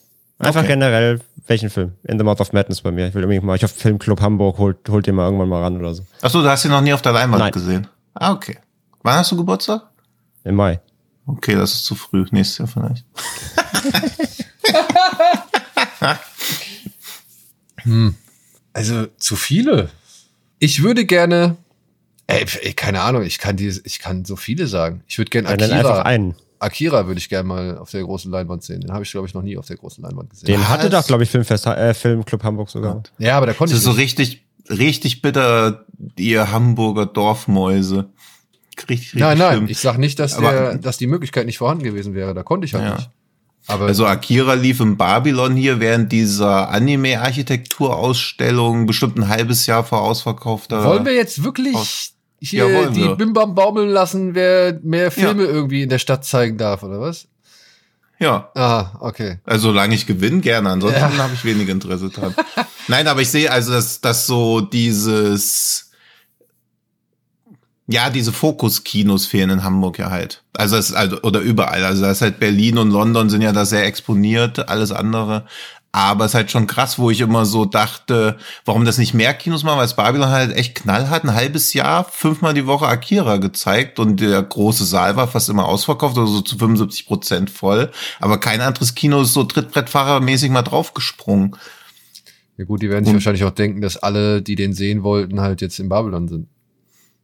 Einfach 0.41 0.61
Okay. 0.61 0.69
generell, 0.73 1.19
welchen 1.47 1.69
Film? 1.69 1.93
In 2.03 2.17
the 2.17 2.23
Mouth 2.23 2.39
of 2.41 2.53
Madness 2.53 2.81
bei 2.81 2.91
mir. 2.91 3.07
Ich 3.07 3.13
will 3.13 3.23
unbedingt 3.23 3.45
mal, 3.45 3.55
ich 3.55 3.63
hoffe, 3.63 3.75
Filmclub 3.75 4.21
Hamburg 4.21 4.57
holt, 4.57 4.77
holt 4.89 5.05
den 5.07 5.15
mal 5.15 5.25
irgendwann 5.25 5.49
mal 5.49 5.61
ran 5.61 5.77
oder 5.77 5.93
so. 5.93 6.05
Achso, 6.21 6.41
du 6.41 6.49
hast 6.49 6.65
ihn 6.65 6.71
noch 6.71 6.81
nie 6.81 6.93
auf 6.93 7.01
der 7.01 7.11
Leinwand 7.11 7.39
Nein. 7.39 7.51
gesehen. 7.51 7.87
Ah, 8.13 8.31
okay. 8.33 8.57
Wann 9.03 9.15
hast 9.17 9.31
du 9.31 9.37
Geburtstag? 9.37 9.83
Im 10.43 10.55
Mai. 10.55 10.79
Okay, 11.27 11.55
das 11.55 11.73
ist 11.73 11.85
zu 11.85 11.95
früh. 11.95 12.25
Nächstes 12.31 12.57
Jahr 12.57 12.67
vielleicht. 12.67 13.05
Also 18.73 19.07
zu 19.17 19.35
viele. 19.35 19.89
Ich 20.59 20.83
würde 20.83 21.05
gerne, 21.05 21.57
ey, 22.27 22.45
keine 22.73 23.01
Ahnung, 23.01 23.23
ich 23.23 23.39
kann 23.39 23.57
die, 23.57 23.67
ich 23.83 23.99
kann 23.99 24.25
so 24.25 24.35
viele 24.35 24.67
sagen. 24.67 25.03
Ich 25.07 25.17
würde 25.17 25.29
gerne 25.29 25.47
Dann 25.49 25.57
nenn 25.57 25.71
einfach 25.71 25.91
Akira. 25.91 26.03
einen. 26.05 26.35
Akira 26.62 27.07
würde 27.07 27.18
ich 27.20 27.28
gerne 27.30 27.47
mal 27.47 27.78
auf 27.78 27.91
der 27.91 28.03
großen 28.03 28.30
Leinwand 28.32 28.64
sehen. 28.64 28.82
Den 28.82 28.91
habe 28.91 29.03
ich, 29.03 29.12
glaube 29.12 29.28
ich, 29.28 29.34
noch 29.34 29.41
nie 29.41 29.57
auf 29.57 29.66
der 29.68 29.78
großen 29.78 30.03
Leinwand 30.03 30.30
gesehen. 30.30 30.47
Den 30.47 30.59
Was? 30.62 30.70
hatte 30.70 30.89
doch, 30.89 31.05
glaube 31.05 31.24
ich, 31.24 31.30
Filmfest, 31.30 31.66
äh, 31.68 31.93
Filmclub 31.93 32.43
Hamburg 32.43 32.70
sogar. 32.70 33.03
ja, 33.18 33.36
aber 33.38 33.45
da 33.47 33.53
konnte 33.53 33.74
Das 33.74 33.82
ich 33.82 33.88
ist 33.88 33.93
so 33.93 33.97
nicht. 33.99 34.20
richtig, 34.20 34.45
richtig 34.70 35.22
bitter, 35.22 35.86
ihr 36.18 36.51
Hamburger 36.51 37.05
Dorfmäuse. 37.07 38.09
Richtig, 38.78 38.99
richtig 39.14 39.20
Nein, 39.22 39.38
nein, 39.38 39.53
schlimm. 39.57 39.68
ich 39.70 39.80
sag 39.80 39.97
nicht, 39.97 40.18
dass, 40.20 40.36
Aber- 40.36 40.51
der, 40.51 40.78
dass 40.78 40.97
die 40.97 41.07
Möglichkeit 41.07 41.45
nicht 41.45 41.57
vorhanden 41.57 41.84
gewesen 41.84 42.14
wäre. 42.16 42.34
Da 42.34 42.43
konnte 42.43 42.66
ich 42.66 42.74
halt 42.74 42.86
Ja. 42.86 42.95
nicht. 42.95 43.09
Aber 43.68 43.86
Also 43.86 44.07
Akira 44.07 44.55
lief 44.55 44.80
im 44.80 44.97
Babylon 44.97 45.55
hier 45.55 45.80
während 45.80 46.12
dieser 46.12 46.70
Anime-Architekturausstellung 46.72 48.88
bestimmt 48.88 49.18
ein 49.18 49.28
halbes 49.28 49.68
Jahr 49.68 49.84
vor 49.84 50.01
ausverkaufter. 50.01 50.84
wollen 50.84 51.05
wir 51.05 51.14
jetzt 51.14 51.43
wirklich 51.43 51.76
aus- 51.76 52.14
hier 52.41 52.67
Ja, 52.67 52.89
die 52.89 53.01
wir. 53.01 53.15
Bimbam 53.15 53.53
baumeln 53.55 53.89
lassen, 53.89 54.33
wer 54.35 54.79
mehr 54.83 55.11
Filme 55.11 55.43
irgendwie 55.43 55.83
in 55.83 55.89
der 55.89 55.99
Stadt 55.99 56.25
zeigen 56.25 56.57
darf, 56.57 56.83
oder 56.83 56.99
was? 56.99 57.27
Ja. 58.19 58.51
Ah, 58.55 58.91
okay. 58.99 59.39
Also 59.45 59.69
solange 59.69 59.95
ich 59.95 60.05
gewinne, 60.05 60.41
gerne. 60.41 60.69
Ansonsten 60.69 60.99
Ja. 60.99 61.17
habe 61.17 61.33
ich 61.33 61.43
wenig 61.45 61.69
Interesse 61.69 62.09
dran. 62.09 62.35
Nein, 62.87 63.07
aber 63.07 63.21
ich 63.21 63.29
sehe 63.29 63.51
also, 63.51 63.71
dass, 63.71 64.01
dass 64.01 64.27
so 64.27 64.61
dieses 64.61 65.87
ja, 67.87 68.09
diese 68.09 68.31
Fokus-Kinos 68.31 69.25
fehlen 69.25 69.49
in 69.49 69.63
Hamburg 69.63 69.97
ja 69.99 70.09
halt. 70.11 70.43
Also 70.55 70.77
ist 70.77 70.93
also 70.93 71.21
oder 71.23 71.39
überall. 71.41 71.83
Also 71.83 72.03
das 72.03 72.17
ist 72.17 72.21
halt 72.21 72.39
Berlin 72.39 72.77
und 72.77 72.89
London 72.91 73.29
sind 73.29 73.41
ja 73.41 73.51
da 73.51 73.65
sehr 73.65 73.85
exponiert, 73.85 74.69
alles 74.69 74.91
andere. 74.91 75.45
Aber 75.93 76.23
es 76.23 76.31
ist 76.31 76.35
halt 76.35 76.51
schon 76.51 76.67
krass, 76.67 76.97
wo 76.99 77.09
ich 77.09 77.19
immer 77.19 77.45
so 77.45 77.65
dachte, 77.65 78.37
warum 78.63 78.85
das 78.85 78.97
nicht 78.97 79.13
mehr 79.13 79.33
Kinos 79.33 79.63
machen, 79.63 79.77
weil 79.77 79.85
es 79.85 79.95
Babylon 79.97 80.29
halt 80.29 80.55
echt 80.55 80.75
Knall 80.75 81.09
hat. 81.09 81.25
Ein 81.25 81.33
halbes 81.33 81.73
Jahr, 81.73 82.05
fünfmal 82.05 82.53
die 82.53 82.65
Woche 82.65 82.87
Akira 82.87 83.37
gezeigt 83.37 83.99
und 83.99 84.21
der 84.21 84.41
große 84.41 84.85
Saal 84.85 85.17
war 85.17 85.27
fast 85.27 85.49
immer 85.49 85.65
ausverkauft, 85.65 86.17
also 86.17 86.31
so 86.35 86.41
zu 86.41 86.57
75 86.57 87.07
Prozent 87.07 87.49
voll. 87.49 87.91
Aber 88.21 88.39
kein 88.39 88.61
anderes 88.61 88.95
Kino 88.95 89.21
ist 89.23 89.33
so 89.33 89.43
Trittbrettfahrermäßig 89.43 90.49
mal 90.49 90.61
draufgesprungen. 90.61 91.57
Ja 92.57 92.63
gut, 92.63 92.81
die 92.81 92.89
werden 92.89 93.03
sich 93.03 93.11
Und- 93.11 93.15
wahrscheinlich 93.19 93.43
auch 93.43 93.51
denken, 93.51 93.81
dass 93.81 93.97
alle, 93.97 94.41
die 94.41 94.55
den 94.55 94.73
sehen 94.73 95.03
wollten, 95.03 95.41
halt 95.41 95.59
jetzt 95.61 95.77
in 95.79 95.89
Babylon 95.89 96.29
sind. 96.29 96.47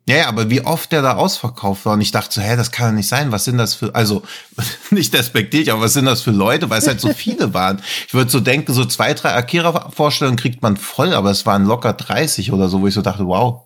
Ja, 0.08 0.16
ja, 0.16 0.28
aber 0.30 0.50
wie 0.50 0.64
oft 0.64 0.94
der 0.94 1.02
da 1.02 1.16
ausverkauft 1.16 1.86
war 1.86 1.94
und 1.94 2.02
ich 2.02 2.12
dachte 2.12 2.36
so, 2.36 2.42
hä, 2.42 2.56
das 2.56 2.72
kann 2.72 2.92
doch 2.92 2.96
nicht 2.96 3.10
sein. 3.10 3.34
Was 3.34 3.44
sind 3.44 3.58
das 3.58 3.76
für, 3.76 3.94
also 3.94 4.24
nicht 4.90 5.14
respektiert, 5.14 5.68
aber 5.68 5.82
was 5.82 5.94
sind 5.94 6.06
das 6.06 6.22
für 6.22 6.32
Leute, 6.32 6.70
weil 6.70 6.80
es 6.80 6.88
halt 6.88 7.02
so 7.02 7.12
viele 7.14 7.54
waren. 7.54 7.82
Ich 8.08 8.14
würde 8.14 8.32
so 8.32 8.40
denken, 8.40 8.74
so 8.74 8.86
zwei, 8.86 9.14
drei 9.14 9.34
Akira-Vorstellungen 9.34 10.38
kriegt 10.38 10.62
man 10.62 10.78
voll, 10.78 11.14
aber 11.14 11.32
es 11.32 11.46
waren 11.46 11.66
locker 11.66 11.92
30 11.92 12.54
oder 12.54 12.70
so, 12.70 12.82
wo 12.82 12.88
ich 12.88 12.94
so 12.94 13.02
dachte, 13.02 13.28
wow, 13.28 13.64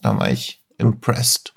da 0.00 0.18
war 0.18 0.30
ich 0.30 0.62
impressed. 0.78 1.52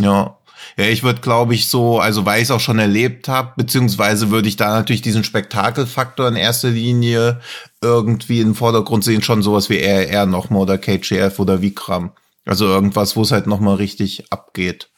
Ja. 0.00 0.36
Ja, 0.76 0.86
ich 0.86 1.04
würde, 1.04 1.20
glaube 1.20 1.54
ich, 1.54 1.68
so, 1.68 2.00
also 2.00 2.26
weil 2.26 2.38
ich 2.38 2.44
es 2.44 2.50
auch 2.50 2.58
schon 2.58 2.80
erlebt 2.80 3.28
habe, 3.28 3.52
beziehungsweise 3.56 4.30
würde 4.30 4.48
ich 4.48 4.56
da 4.56 4.70
natürlich 4.70 5.02
diesen 5.02 5.22
Spektakelfaktor 5.22 6.26
in 6.26 6.34
erster 6.34 6.70
Linie 6.70 7.40
irgendwie 7.80 8.40
in 8.40 8.48
den 8.48 8.54
Vordergrund 8.56 9.04
sehen, 9.04 9.22
schon 9.22 9.42
sowas 9.42 9.68
wie 9.70 9.78
RR 9.78 10.26
nochmal 10.26 10.62
oder 10.62 10.78
KGF 10.78 11.38
oder 11.38 11.62
Vikram. 11.62 12.10
Also 12.44 12.66
irgendwas, 12.66 13.16
wo 13.16 13.22
es 13.22 13.32
halt 13.32 13.46
nochmal 13.46 13.76
richtig 13.76 14.30
abgeht. 14.32 14.90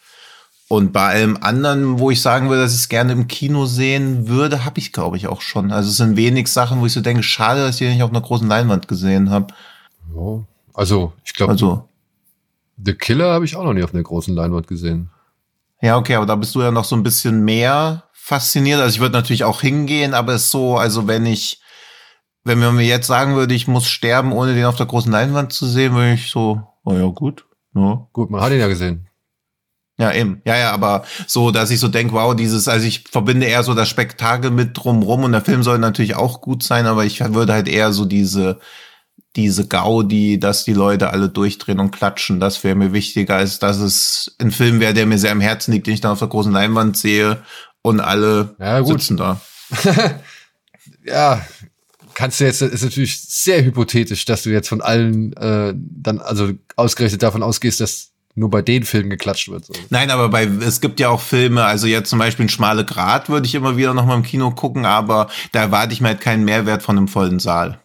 Und 0.68 0.92
bei 0.92 1.06
allem 1.06 1.38
anderen, 1.40 2.00
wo 2.00 2.10
ich 2.10 2.20
sagen 2.20 2.48
würde, 2.48 2.62
dass 2.62 2.72
ich 2.72 2.80
es 2.80 2.88
gerne 2.88 3.12
im 3.12 3.28
Kino 3.28 3.66
sehen 3.66 4.26
würde, 4.26 4.64
habe 4.64 4.80
ich, 4.80 4.92
glaube 4.92 5.16
ich, 5.16 5.28
auch 5.28 5.40
schon. 5.40 5.70
Also 5.70 5.90
es 5.90 5.96
sind 5.96 6.16
wenig 6.16 6.48
Sachen, 6.48 6.80
wo 6.80 6.86
ich 6.86 6.92
so 6.92 7.00
denke, 7.00 7.22
schade, 7.22 7.60
dass 7.60 7.76
ich 7.76 7.86
die 7.86 7.92
nicht 7.92 8.02
auf 8.02 8.10
einer 8.10 8.20
großen 8.20 8.48
Leinwand 8.48 8.88
gesehen 8.88 9.30
habe. 9.30 9.54
Ja. 10.14 10.44
Also, 10.74 11.12
ich 11.24 11.34
glaube, 11.34 11.52
Also, 11.52 11.88
The 12.84 12.94
Killer 12.94 13.32
habe 13.32 13.44
ich 13.44 13.54
auch 13.56 13.64
noch 13.64 13.74
nie 13.74 13.84
auf 13.84 13.94
einer 13.94 14.02
großen 14.02 14.34
Leinwand 14.34 14.66
gesehen. 14.66 15.10
ja, 15.80 15.96
okay, 15.96 16.16
aber 16.16 16.26
da 16.26 16.34
bist 16.34 16.54
du 16.54 16.62
ja 16.62 16.70
noch 16.72 16.84
so 16.84 16.96
ein 16.96 17.02
bisschen 17.04 17.44
mehr 17.44 18.04
fasziniert. 18.12 18.80
Also 18.80 18.96
ich 18.96 19.00
würde 19.00 19.14
natürlich 19.14 19.44
auch 19.44 19.60
hingehen, 19.60 20.14
aber 20.14 20.34
es 20.34 20.46
ist 20.46 20.50
so, 20.50 20.76
also 20.76 21.06
wenn 21.06 21.26
ich, 21.26 21.60
wenn 22.42 22.58
man 22.58 22.74
mir 22.74 22.84
jetzt 22.86 23.06
sagen 23.06 23.36
würde, 23.36 23.54
ich 23.54 23.68
muss 23.68 23.86
sterben, 23.86 24.32
ohne 24.32 24.54
den 24.54 24.64
auf 24.64 24.76
der 24.76 24.86
großen 24.86 25.12
Leinwand 25.12 25.52
zu 25.52 25.64
sehen, 25.64 25.94
würde 25.94 26.14
ich 26.14 26.28
so, 26.28 26.66
oh 26.86 26.94
ja, 26.94 27.06
gut. 27.08 27.44
Ja. 27.74 28.08
Gut, 28.14 28.30
man 28.30 28.40
hat 28.40 28.52
ihn 28.52 28.60
ja 28.60 28.68
gesehen. 28.68 29.08
Ja, 29.98 30.12
eben. 30.12 30.42
Ja, 30.46 30.56
ja, 30.56 30.72
aber 30.72 31.04
so, 31.26 31.50
dass 31.50 31.70
ich 31.70 31.80
so 31.80 31.88
denke, 31.88 32.14
wow, 32.14 32.34
dieses, 32.34 32.68
also 32.68 32.86
ich 32.86 33.04
verbinde 33.10 33.46
eher 33.46 33.62
so 33.62 33.74
das 33.74 33.88
Spektakel 33.88 34.50
mit 34.50 34.70
drumrum 34.76 35.24
und 35.24 35.32
der 35.32 35.40
Film 35.42 35.62
soll 35.62 35.78
natürlich 35.78 36.16
auch 36.16 36.40
gut 36.40 36.62
sein, 36.62 36.86
aber 36.86 37.04
ich 37.04 37.20
würde 37.34 37.52
halt 37.54 37.66
eher 37.68 37.92
so 37.92 38.04
diese, 38.04 38.60
diese 39.36 39.66
Gaudi, 39.68 40.38
dass 40.38 40.64
die 40.64 40.74
Leute 40.74 41.10
alle 41.10 41.30
durchdrehen 41.30 41.80
und 41.80 41.92
klatschen, 41.92 42.40
das 42.40 42.62
wäre 42.64 42.74
mir 42.74 42.92
wichtiger, 42.92 43.36
als 43.36 43.58
dass 43.58 43.78
es 43.78 44.36
ein 44.38 44.50
Film 44.50 44.80
wäre, 44.80 44.92
der 44.94 45.06
mir 45.06 45.18
sehr 45.18 45.32
am 45.32 45.40
Herzen 45.40 45.72
liegt, 45.72 45.86
den 45.86 45.94
ich 45.94 46.00
dann 46.02 46.12
auf 46.12 46.18
der 46.18 46.28
großen 46.28 46.52
Leinwand 46.52 46.96
sehe 46.98 47.42
und 47.82 48.00
alle 48.00 48.54
Ja, 48.58 48.80
gut. 48.80 49.00
sitzen 49.00 49.16
da. 49.16 49.40
Ja, 51.04 51.40
kannst 52.16 52.40
du 52.40 52.44
jetzt, 52.44 52.62
ist 52.62 52.82
natürlich 52.82 53.20
sehr 53.20 53.62
hypothetisch, 53.62 54.24
dass 54.24 54.42
du 54.42 54.50
jetzt 54.50 54.68
von 54.68 54.80
allen 54.80 55.34
äh, 55.34 55.74
dann, 55.76 56.18
also 56.18 56.50
ausgerechnet 56.74 57.22
davon 57.22 57.42
ausgehst, 57.42 57.78
dass 57.80 58.12
nur 58.34 58.50
bei 58.50 58.62
den 58.62 58.84
Filmen 58.84 59.10
geklatscht 59.10 59.48
wird. 59.48 59.66
So. 59.66 59.74
Nein, 59.90 60.10
aber 60.10 60.30
bei, 60.30 60.44
es 60.44 60.80
gibt 60.80 60.98
ja 60.98 61.10
auch 61.10 61.20
Filme, 61.20 61.64
also 61.64 61.86
jetzt 61.86 62.08
zum 62.08 62.18
Beispiel 62.18 62.46
ein 62.46 62.50
Schmale 62.50 62.86
Grat 62.86 63.28
würde 63.28 63.46
ich 63.46 63.54
immer 63.54 63.76
wieder 63.76 63.92
noch 63.92 64.06
mal 64.06 64.16
im 64.16 64.22
Kino 64.22 64.50
gucken, 64.50 64.86
aber 64.86 65.28
da 65.52 65.60
erwarte 65.60 65.92
ich 65.92 66.00
mir 66.00 66.08
halt 66.08 66.22
keinen 66.22 66.44
Mehrwert 66.44 66.82
von 66.82 66.96
einem 66.96 67.08
vollen 67.08 67.38
Saal. 67.38 67.80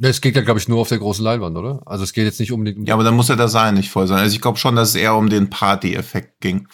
Es 0.00 0.20
geht 0.20 0.34
ja, 0.36 0.42
glaube 0.42 0.58
ich, 0.58 0.68
nur 0.68 0.80
auf 0.80 0.88
der 0.88 0.98
großen 0.98 1.24
Leinwand, 1.24 1.56
oder? 1.56 1.80
Also 1.86 2.04
es 2.04 2.12
geht 2.12 2.24
jetzt 2.24 2.40
nicht 2.40 2.52
unbedingt 2.52 2.78
um 2.78 2.86
Ja, 2.86 2.94
aber 2.94 3.04
dann 3.04 3.14
muss 3.14 3.28
ja 3.28 3.36
der 3.36 3.48
Saal 3.48 3.72
nicht 3.72 3.90
voll 3.90 4.08
sein. 4.08 4.18
Also 4.18 4.34
ich 4.34 4.40
glaube 4.40 4.58
schon, 4.58 4.74
dass 4.76 4.90
es 4.90 4.94
eher 4.96 5.14
um 5.14 5.28
den 5.28 5.48
Party-Effekt 5.48 6.40
ging. 6.40 6.68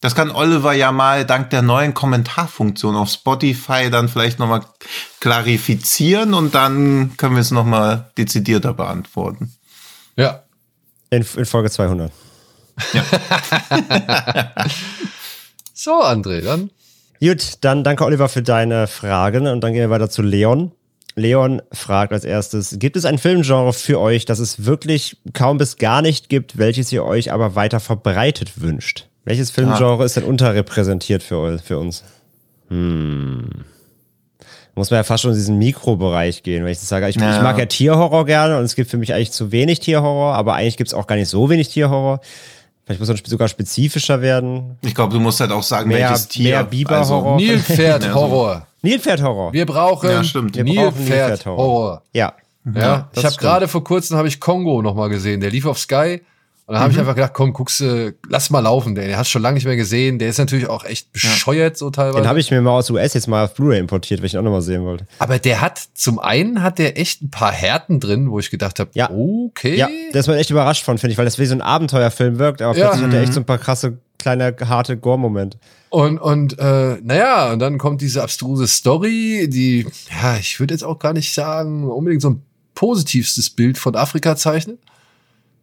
Das 0.00 0.14
kann 0.14 0.30
Oliver 0.30 0.72
ja 0.72 0.92
mal 0.92 1.24
dank 1.24 1.50
der 1.50 1.62
neuen 1.62 1.94
Kommentarfunktion 1.94 2.96
auf 2.96 3.08
Spotify 3.08 3.90
dann 3.90 4.08
vielleicht 4.08 4.38
nochmal 4.38 4.60
klarifizieren 5.20 6.34
und 6.34 6.54
dann 6.54 7.16
können 7.16 7.34
wir 7.34 7.40
es 7.40 7.50
nochmal 7.50 8.10
dezidierter 8.18 8.74
beantworten. 8.74 9.54
Ja. 10.16 10.44
In, 11.10 11.24
in 11.36 11.44
Folge 11.46 11.70
200. 11.70 12.12
So, 15.78 16.02
André, 16.02 16.40
dann. 16.40 16.70
Gut, 17.20 17.58
dann 17.60 17.84
danke 17.84 18.04
Oliver 18.06 18.30
für 18.30 18.42
deine 18.42 18.86
Fragen 18.86 19.46
und 19.46 19.60
dann 19.60 19.74
gehen 19.74 19.82
wir 19.82 19.90
weiter 19.90 20.08
zu 20.08 20.22
Leon. 20.22 20.72
Leon 21.14 21.60
fragt 21.70 22.14
als 22.14 22.24
erstes, 22.24 22.78
gibt 22.78 22.96
es 22.96 23.04
ein 23.04 23.18
Filmgenre 23.18 23.74
für 23.74 24.00
euch, 24.00 24.24
das 24.24 24.38
es 24.38 24.64
wirklich 24.64 25.18
kaum 25.34 25.58
bis 25.58 25.76
gar 25.76 26.00
nicht 26.00 26.30
gibt, 26.30 26.56
welches 26.56 26.90
ihr 26.92 27.04
euch 27.04 27.30
aber 27.30 27.54
weiter 27.54 27.78
verbreitet 27.78 28.62
wünscht? 28.62 29.08
Welches 29.26 29.50
Filmgenre 29.50 30.04
ist 30.04 30.16
denn 30.16 30.24
unterrepräsentiert 30.24 31.22
für, 31.22 31.58
für 31.58 31.78
uns? 31.78 32.02
Hm. 32.68 33.50
Muss 34.74 34.90
man 34.90 34.98
ja 34.98 35.04
fast 35.04 35.22
schon 35.22 35.32
in 35.32 35.36
diesen 35.36 35.58
Mikrobereich 35.58 36.42
gehen, 36.42 36.64
wenn 36.64 36.70
ich 36.72 36.78
das 36.78 36.88
sage. 36.88 37.08
Ich, 37.08 37.16
Ja. 37.16 37.34
ich 37.36 37.42
mag 37.42 37.58
ja 37.58 37.66
Tierhorror 37.66 38.24
gerne 38.26 38.56
und 38.58 38.64
es 38.64 38.74
gibt 38.74 38.90
für 38.90 38.98
mich 38.98 39.12
eigentlich 39.14 39.32
zu 39.32 39.50
wenig 39.52 39.80
Tierhorror, 39.80 40.34
aber 40.34 40.54
eigentlich 40.54 40.76
gibt 40.76 40.88
es 40.88 40.94
auch 40.94 41.06
gar 41.06 41.16
nicht 41.16 41.28
so 41.28 41.48
wenig 41.50 41.68
Tierhorror. 41.68 42.20
Vielleicht 42.84 43.00
muss 43.00 43.08
man 43.08 43.18
sogar 43.24 43.48
spezifischer 43.48 44.20
werden. 44.22 44.78
Ich 44.82 44.94
glaube, 44.94 45.12
du 45.12 45.18
musst 45.18 45.40
halt 45.40 45.50
auch 45.50 45.62
sagen, 45.62 45.88
Mehr- 45.88 46.08
welches 46.10 46.28
Tier. 46.28 46.50
mehr 46.50 46.64
Biberhorror. 46.64 47.36
Nilpferd 47.36 48.02
Ja, 48.04 48.08
so. 48.10 48.14
Horror. 48.14 48.66
Nilpferdhorror. 48.82 49.52
Wir 49.52 49.66
brauchen 49.66 50.08
Ja, 50.10 50.22
stimmt. 50.22 50.54
Wir 50.56 50.64
brauchen 50.64 50.76
Nilpferd 50.98 51.28
Nilpferdhorror. 51.30 51.64
Horror. 51.66 52.02
Ja. 52.12 52.32
Ja, 52.74 53.08
das 53.12 53.22
ich 53.22 53.24
habe 53.24 53.36
gerade 53.36 53.68
vor 53.68 53.82
kurzem 53.82 54.16
habe 54.16 54.28
ich 54.28 54.38
Kongo 54.40 54.82
noch 54.82 54.94
mal 54.94 55.08
gesehen. 55.08 55.40
Der 55.40 55.50
lief 55.50 55.66
auf 55.66 55.78
Sky 55.78 56.20
Und 56.68 56.72
dann 56.74 56.82
habe 56.82 56.92
ich 56.92 56.98
einfach 56.98 57.14
gedacht, 57.14 57.32
komm, 57.32 57.52
guckst 57.52 57.78
du, 57.78 58.12
lass 58.28 58.50
mal 58.50 58.58
laufen, 58.58 58.96
der, 58.96 59.06
der 59.06 59.18
hast 59.18 59.28
schon 59.30 59.40
lange 59.40 59.54
nicht 59.54 59.66
mehr 59.66 59.76
gesehen. 59.76 60.18
Der 60.18 60.28
ist 60.28 60.38
natürlich 60.38 60.66
auch 60.68 60.84
echt 60.84 61.12
bescheuert 61.12 61.76
so 61.76 61.90
teilweise. 61.90 62.22
Den 62.22 62.28
habe 62.28 62.40
ich 62.40 62.50
mir 62.50 62.60
mal 62.60 62.72
aus 62.72 62.90
US 62.90 63.14
jetzt 63.14 63.28
mal 63.28 63.44
auf 63.44 63.54
Blu-ray 63.54 63.78
importiert, 63.78 64.18
weil 64.20 64.26
ich 64.26 64.34
ihn 64.34 64.40
auch 64.40 64.42
nochmal 64.44 64.62
sehen 64.62 64.82
wollte. 64.84 65.06
Aber 65.20 65.38
der 65.38 65.60
hat, 65.60 65.80
zum 65.94 66.18
einen 66.18 66.64
hat 66.64 66.80
der 66.80 66.98
echt 66.98 67.22
ein 67.22 67.30
paar 67.30 67.52
Härten 67.52 68.00
drin, 68.00 68.32
wo 68.32 68.40
ich 68.40 68.50
gedacht 68.50 68.80
habe, 68.80 68.90
Ja. 68.94 69.08
okay. 69.10 69.76
Ja, 69.76 69.88
da 70.12 70.18
ist 70.18 70.26
man 70.26 70.38
echt 70.38 70.50
überrascht 70.50 70.82
von, 70.84 70.98
finde 70.98 71.12
ich, 71.12 71.18
weil 71.18 71.24
das 71.24 71.38
wie 71.38 71.46
so 71.46 71.54
ein 71.54 71.62
Abenteuerfilm 71.62 72.40
wirkt, 72.40 72.60
aber 72.62 72.76
Ja. 72.76 72.86
plötzlich 72.88 73.04
hat 73.06 73.14
er 73.14 73.22
echt 73.22 73.32
so 73.34 73.40
ein 73.40 73.46
paar 73.46 73.58
krasse, 73.58 73.98
kleine, 74.18 74.56
harte 74.68 74.96
Gore-Momente. 74.96 75.58
Und, 75.90 76.18
und 76.18 76.58
äh, 76.58 76.96
naja, 77.00 77.52
und 77.52 77.60
dann 77.60 77.78
kommt 77.78 78.00
diese 78.00 78.24
abstruse 78.24 78.66
Story, 78.66 79.46
die, 79.48 79.86
ja, 80.20 80.36
ich 80.36 80.58
würde 80.58 80.74
jetzt 80.74 80.82
auch 80.82 80.98
gar 80.98 81.12
nicht 81.12 81.32
sagen, 81.32 81.88
unbedingt 81.88 82.22
so 82.22 82.30
ein 82.30 82.42
positivstes 82.74 83.50
Bild 83.50 83.78
von 83.78 83.94
Afrika 83.94 84.34
zeichnet. 84.34 84.80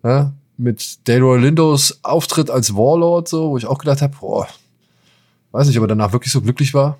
Ja, 0.01 0.31
mit 0.63 1.07
Delroy 1.07 1.39
Lindos 1.39 1.99
Auftritt 2.03 2.49
als 2.49 2.75
Warlord, 2.75 3.27
so, 3.27 3.51
wo 3.51 3.57
ich 3.57 3.65
auch 3.65 3.77
gedacht 3.77 4.01
habe, 4.01 4.15
boah, 4.19 4.47
weiß 5.51 5.67
nicht, 5.67 5.77
ob 5.77 5.83
er 5.83 5.89
danach 5.89 6.13
wirklich 6.13 6.31
so 6.31 6.41
glücklich 6.41 6.73
war. 6.73 6.97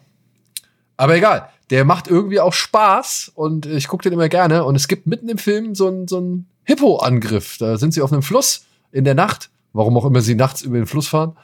Aber 0.98 1.16
egal, 1.16 1.50
der 1.70 1.86
macht 1.86 2.08
irgendwie 2.08 2.40
auch 2.40 2.54
Spaß 2.54 3.32
und 3.34 3.66
ich 3.66 3.88
gucke 3.88 4.04
den 4.04 4.14
immer 4.14 4.30
gerne. 4.30 4.66
Und 4.66 4.76
es 4.76 4.88
gibt 4.88 5.08
mitten 5.08 5.30
im 5.30 5.38
Film 5.38 5.74
so 5.74 5.88
einen 5.88 6.08
so 6.08 6.40
Hippo-Angriff. 6.66 7.58
Da 7.58 7.78
sind 7.78 7.94
sie 7.94 8.02
auf 8.02 8.14
einem 8.14 8.22
Fluss 8.22 8.66
in 8.92 9.06
der 9.06 9.16
Nacht, 9.16 9.50
warum 9.72 9.98
auch 9.98 10.06
immer 10.06 10.22
sie 10.22 10.36
nachts 10.36 10.62
über 10.62 10.78
den 10.78 10.86
Fluss 10.86 11.08
fahren, 11.08 11.36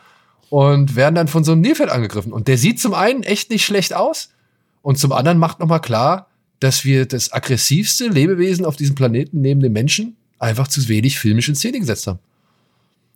und 0.49 0.95
werden 0.95 1.15
dann 1.15 1.27
von 1.27 1.43
so 1.43 1.53
einem 1.53 1.61
Nilpferd 1.61 1.89
angegriffen. 1.89 2.33
Und 2.33 2.47
der 2.47 2.57
sieht 2.57 2.79
zum 2.79 2.93
einen 2.93 3.23
echt 3.23 3.49
nicht 3.49 3.65
schlecht 3.65 3.93
aus 3.93 4.29
und 4.81 4.99
zum 4.99 5.11
anderen 5.11 5.37
macht 5.39 5.59
nochmal 5.59 5.81
klar, 5.81 6.27
dass 6.59 6.83
wir 6.83 7.05
das 7.05 7.31
aggressivste 7.31 8.07
Lebewesen 8.07 8.65
auf 8.65 8.75
diesem 8.75 8.95
Planeten 8.95 9.41
neben 9.41 9.61
dem 9.61 9.73
Menschen 9.73 10.17
einfach 10.39 10.67
zu 10.67 10.87
wenig 10.87 11.19
filmisch 11.19 11.49
in 11.49 11.55
Szene 11.55 11.79
gesetzt 11.79 12.07
haben. 12.07 12.19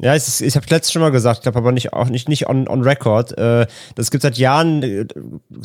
Ja, 0.04 0.16
es 0.16 0.28
ist, 0.28 0.42
ich 0.42 0.56
habe 0.56 0.66
letztes 0.70 0.92
schon 0.92 1.02
mal 1.02 1.12
gesagt, 1.12 1.38
ich 1.38 1.44
glaube 1.44 1.60
aber 1.60 1.72
nicht 1.72 1.94
auch 1.94 2.10
nicht 2.10 2.28
nicht 2.28 2.50
on, 2.50 2.68
on 2.68 2.82
record. 2.82 3.38
Äh, 3.38 3.68
das 3.96 4.12
gibt 4.12 4.24
seit 4.24 4.38
Jahren 4.38 4.84
äh, 4.84 5.06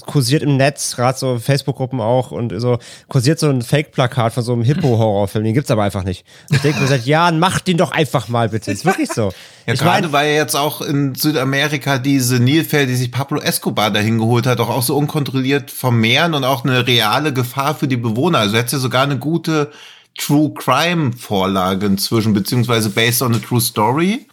kursiert 0.06 0.42
im 0.42 0.56
Netz, 0.56 0.94
gerade 0.94 1.18
so 1.18 1.38
Facebook-Gruppen 1.38 2.00
auch 2.00 2.30
und 2.30 2.52
so 2.60 2.78
kursiert 3.08 3.40
so 3.40 3.48
ein 3.48 3.62
Fake-Plakat 3.62 4.34
von 4.34 4.44
so 4.44 4.52
einem 4.52 4.62
Hippo-Horrorfilm. 4.62 5.44
Den 5.44 5.54
gibt's 5.54 5.70
aber 5.70 5.82
einfach 5.82 6.04
nicht. 6.04 6.24
Ich 6.50 6.60
denke 6.60 6.80
mir 6.80 6.86
seit 6.86 7.06
Jahren, 7.06 7.40
macht 7.40 7.66
den 7.66 7.78
doch 7.78 7.90
einfach 7.90 8.28
mal 8.28 8.50
bitte. 8.50 8.70
Ist 8.70 8.84
wirklich 8.84 9.10
so. 9.10 9.32
Ja, 9.66 9.74
ich 9.74 9.80
gerade 9.80 10.08
meine, 10.08 10.12
weil 10.14 10.30
ja 10.30 10.36
jetzt 10.36 10.56
auch 10.56 10.80
in 10.80 11.14
Südamerika 11.14 11.98
diese 11.98 12.40
Nilpferde, 12.40 12.86
die 12.86 12.94
sich 12.94 13.12
Pablo 13.12 13.38
Escobar 13.38 13.90
dahin 13.90 14.16
geholt 14.16 14.46
hat, 14.46 14.60
auch, 14.60 14.70
auch 14.70 14.82
so 14.82 14.96
unkontrolliert 14.96 15.70
vermehren 15.70 16.32
und 16.32 16.44
auch 16.44 16.64
eine 16.64 16.86
reale 16.86 17.34
Gefahr 17.34 17.74
für 17.74 17.86
die 17.86 17.98
Bewohner. 17.98 18.38
Also 18.38 18.56
hätte 18.56 18.76
ja 18.76 18.78
sogar 18.78 19.02
eine 19.02 19.18
gute 19.18 19.70
True 20.18 20.52
Crime 20.54 21.12
Vorlage 21.12 21.86
inzwischen, 21.86 22.34
beziehungsweise 22.34 22.90
based 22.90 23.22
on 23.22 23.34
a 23.34 23.38
true 23.38 23.60
story. 23.60 24.26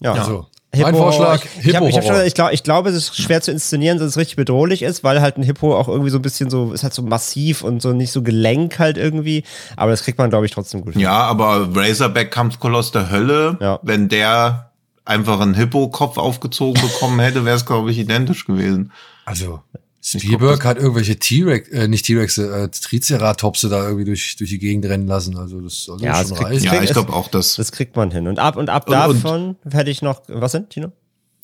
ja. 0.00 0.12
Also, 0.12 0.46
Hippo, 0.74 0.86
mein 0.90 0.94
Vorschlag, 0.96 1.42
ich, 1.60 1.66
ich, 1.66 1.76
hab, 1.76 1.82
ich, 1.82 1.96
hab 1.96 2.02
schon, 2.02 2.02
Hippo-Horror. 2.02 2.24
ich, 2.26 2.34
glaub, 2.34 2.50
ich 2.52 2.62
glaube, 2.62 2.88
es 2.88 2.96
ist 2.96 3.14
schwer 3.14 3.42
zu 3.42 3.50
inszenieren, 3.52 3.98
dass 3.98 4.08
es 4.08 4.16
richtig 4.16 4.36
bedrohlich 4.36 4.80
ist, 4.80 5.04
weil 5.04 5.20
halt 5.20 5.36
ein 5.36 5.42
Hippo 5.42 5.76
auch 5.76 5.86
irgendwie 5.86 6.08
so 6.08 6.16
ein 6.18 6.22
bisschen 6.22 6.48
so, 6.48 6.72
ist 6.72 6.82
halt 6.82 6.94
so 6.94 7.02
massiv 7.02 7.62
und 7.62 7.82
so 7.82 7.92
nicht 7.92 8.10
so 8.10 8.22
gelenk 8.22 8.78
halt 8.78 8.96
irgendwie. 8.96 9.44
Aber 9.76 9.90
das 9.90 10.02
kriegt 10.02 10.16
man, 10.16 10.30
glaube 10.30 10.46
ich, 10.46 10.52
trotzdem 10.52 10.80
gut. 10.80 10.96
Ja, 10.96 11.12
aber 11.12 11.68
Razorback 11.74 12.30
Kampfkoloss 12.30 12.90
der 12.90 13.10
Hölle, 13.10 13.58
Ja. 13.60 13.80
wenn 13.82 14.08
der 14.08 14.70
einfach 15.04 15.40
einen 15.40 15.52
Hippo-Kopf 15.52 16.16
aufgezogen 16.16 16.80
bekommen 16.80 17.20
hätte, 17.20 17.44
wäre 17.44 17.56
es, 17.56 17.66
glaube 17.66 17.90
ich, 17.90 17.98
identisch 17.98 18.46
gewesen. 18.46 18.92
Also, 19.26 19.60
Spielberg 20.04 20.64
hat 20.64 20.78
irgendwelche 20.78 21.16
T-Rex, 21.16 21.68
äh, 21.68 21.86
nicht 21.86 22.04
T-Rex, 22.06 22.36
äh, 22.38 22.68
Triceratopse 22.68 23.68
da 23.68 23.84
irgendwie 23.84 24.04
durch, 24.04 24.34
durch 24.36 24.50
die 24.50 24.58
Gegend 24.58 24.84
rennen 24.86 25.06
lassen. 25.06 25.36
Also, 25.38 25.60
das 25.60 25.84
soll 25.84 26.00
Ja, 26.02 26.16
schon 26.16 26.30
das 26.30 26.38
kriegt- 26.38 26.50
reichen. 26.50 26.64
Ja, 26.64 26.82
ich 26.82 26.90
es- 26.90 26.92
glaube 26.94 27.12
auch, 27.12 27.28
dass. 27.28 27.54
Das 27.54 27.70
kriegt 27.70 27.94
man 27.94 28.10
hin. 28.10 28.26
Und 28.26 28.38
ab 28.40 28.56
und 28.56 28.68
ab 28.68 28.88
Und- 28.88 28.94
und- 28.94 29.14
davon 29.24 29.56
hätte 29.70 29.90
ich 29.90 30.02
noch, 30.02 30.22
was 30.26 30.52
denn, 30.52 30.68
Tino? 30.68 30.90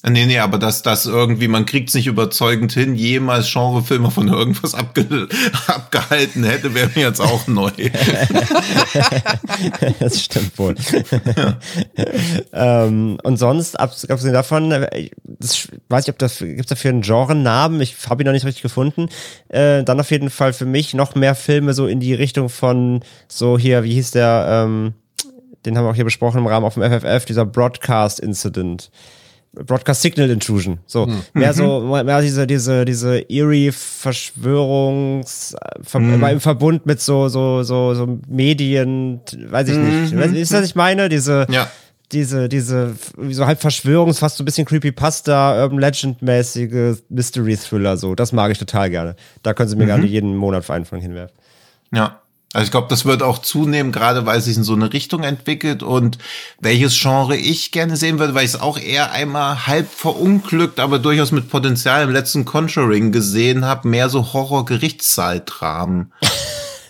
Nee, 0.07 0.27
nee, 0.27 0.39
aber 0.39 0.59
dass 0.59 0.83
das 0.83 1.07
irgendwie, 1.07 1.49
man 1.49 1.67
kriegt's 1.67 1.93
nicht 1.95 2.07
überzeugend 2.07 2.73
hin, 2.73 2.95
jemals 2.95 3.53
Genrefilme 3.53 4.13
von 4.13 4.29
irgendwas 4.29 4.75
abge 4.75 5.29
abgehalten 5.67 6.45
hätte, 6.45 6.73
wäre 6.73 6.89
mir 6.95 7.09
jetzt 7.09 7.21
auch 7.21 7.49
neu. 7.49 7.73
das 9.99 10.23
stimmt 10.23 10.57
wohl. 10.57 10.77
ähm, 12.53 13.19
und 13.25 13.37
sonst, 13.39 13.79
ab- 13.79 13.91
abgesehen 14.09 14.35
davon, 14.35 14.71
äh, 14.71 15.11
das, 15.25 15.67
weiß 15.89 16.05
ich, 16.05 16.11
ob 16.11 16.19
das 16.19 16.39
gibt's 16.39 16.69
dafür 16.69 16.91
einen 16.91 17.03
Genre-Namen, 17.03 17.81
ich 17.81 17.97
habe 18.09 18.23
ihn 18.23 18.27
noch 18.27 18.33
nicht 18.33 18.47
richtig 18.47 18.63
gefunden. 18.63 19.09
Äh, 19.49 19.83
dann 19.83 19.99
auf 19.99 20.13
jeden 20.13 20.31
Fall 20.31 20.53
für 20.53 20.67
mich 20.67 20.95
noch 20.95 21.17
mehr 21.17 21.35
Filme 21.35 21.75
so 21.75 21.89
in 21.89 21.99
die 21.99 22.15
Richtung 22.15 22.49
von 22.49 23.01
so 23.27 23.59
hier, 23.59 23.83
wie 23.83 23.95
hieß 23.95 24.13
der, 24.13 24.65
ähm, 24.65 24.95
den 25.67 25.77
haben 25.77 25.85
wir 25.85 25.91
auch 25.91 25.95
hier 25.97 26.05
besprochen 26.05 26.39
im 26.39 26.47
Rahmen 26.47 26.65
auf 26.67 26.75
dem 26.75 26.85
FFF, 26.85 27.25
dieser 27.25 27.45
Broadcast 27.45 28.21
Incident. 28.21 28.93
Broadcast 29.53 30.03
Signal 30.03 30.31
Intrusion. 30.31 30.79
So, 30.87 31.09
mehr 31.35 31.53
so, 31.55 31.81
mehr 31.81 32.21
diese, 32.21 32.47
diese, 32.47 32.85
diese 32.85 33.19
eerie 33.21 33.73
Verschwörungs, 33.73 35.55
ver, 35.83 36.01
immer 36.01 36.31
im 36.31 36.41
Verbund 36.41 36.87
mit 36.87 37.01
so, 37.01 37.29
so, 37.29 37.63
so, 37.63 37.95
so 37.95 38.19
Medien, 38.29 39.21
weiß 39.49 39.69
ich 39.69 39.77
nicht. 39.77 40.13
Du, 40.13 40.19
Ist 40.39 40.53
das, 40.53 40.61
was 40.63 40.69
ich 40.69 40.75
meine? 40.75 41.09
Diese, 41.09 41.47
Ja. 41.51 41.71
diese, 42.13 42.49
diese, 42.49 42.95
so 43.31 43.47
halb 43.47 43.61
Verschwörungs, 43.61 44.19
fast 44.19 44.37
so 44.37 44.43
ein 44.43 44.47
bisschen 44.47 44.67
Creepypasta, 44.67 45.63
Urban 45.63 45.79
Legend-mäßige 45.79 47.03
Mystery-Thriller, 47.09 47.97
so. 47.97 48.15
Das 48.15 48.33
mag 48.33 48.51
ich 48.53 48.59
total 48.59 48.91
gerne. 48.91 49.17
Da 49.43 49.55
können 49.55 49.69
sie 49.69 49.77
mir 49.77 49.87
gerne 49.87 50.07
jeden 50.07 50.37
Monat 50.37 50.65
für 50.65 50.75
einen 50.75 50.85
von 50.85 51.01
hinwerfen. 51.01 51.37
Ja. 51.93 52.21
Also 52.55 52.65
ich 52.65 52.71
glaube, 52.71 52.87
das 52.89 53.05
wird 53.05 53.23
auch 53.23 53.39
zunehmen, 53.39 53.93
gerade 53.93 54.25
weil 54.25 54.39
es 54.39 54.47
sich 54.47 54.57
in 54.57 54.65
so 54.65 54.73
eine 54.73 54.93
Richtung 54.93 55.23
entwickelt 55.23 55.83
und 55.83 56.17
welches 56.61 56.99
Genre 56.99 57.37
ich 57.37 57.73
gerne 57.73 57.97
sehen 57.97 58.19
würde, 58.19 58.35
weil 58.35 58.47
ich 58.47 58.55
es 58.55 58.61
auch 58.61 58.79
eher 58.79 59.13
einmal 59.13 59.67
halb 59.67 59.93
verunglückt, 59.93 60.81
aber 60.81 60.99
durchaus 60.99 61.31
mit 61.31 61.51
Potenzial 61.51 62.03
im 62.03 62.11
letzten 62.11 62.47
Conjuring 62.47 63.13
gesehen 63.13 63.67
habe, 63.67 63.87
mehr 63.87 64.09
so 64.09 64.33
Horror-Gerichtssaal-Dramen. 64.33 66.11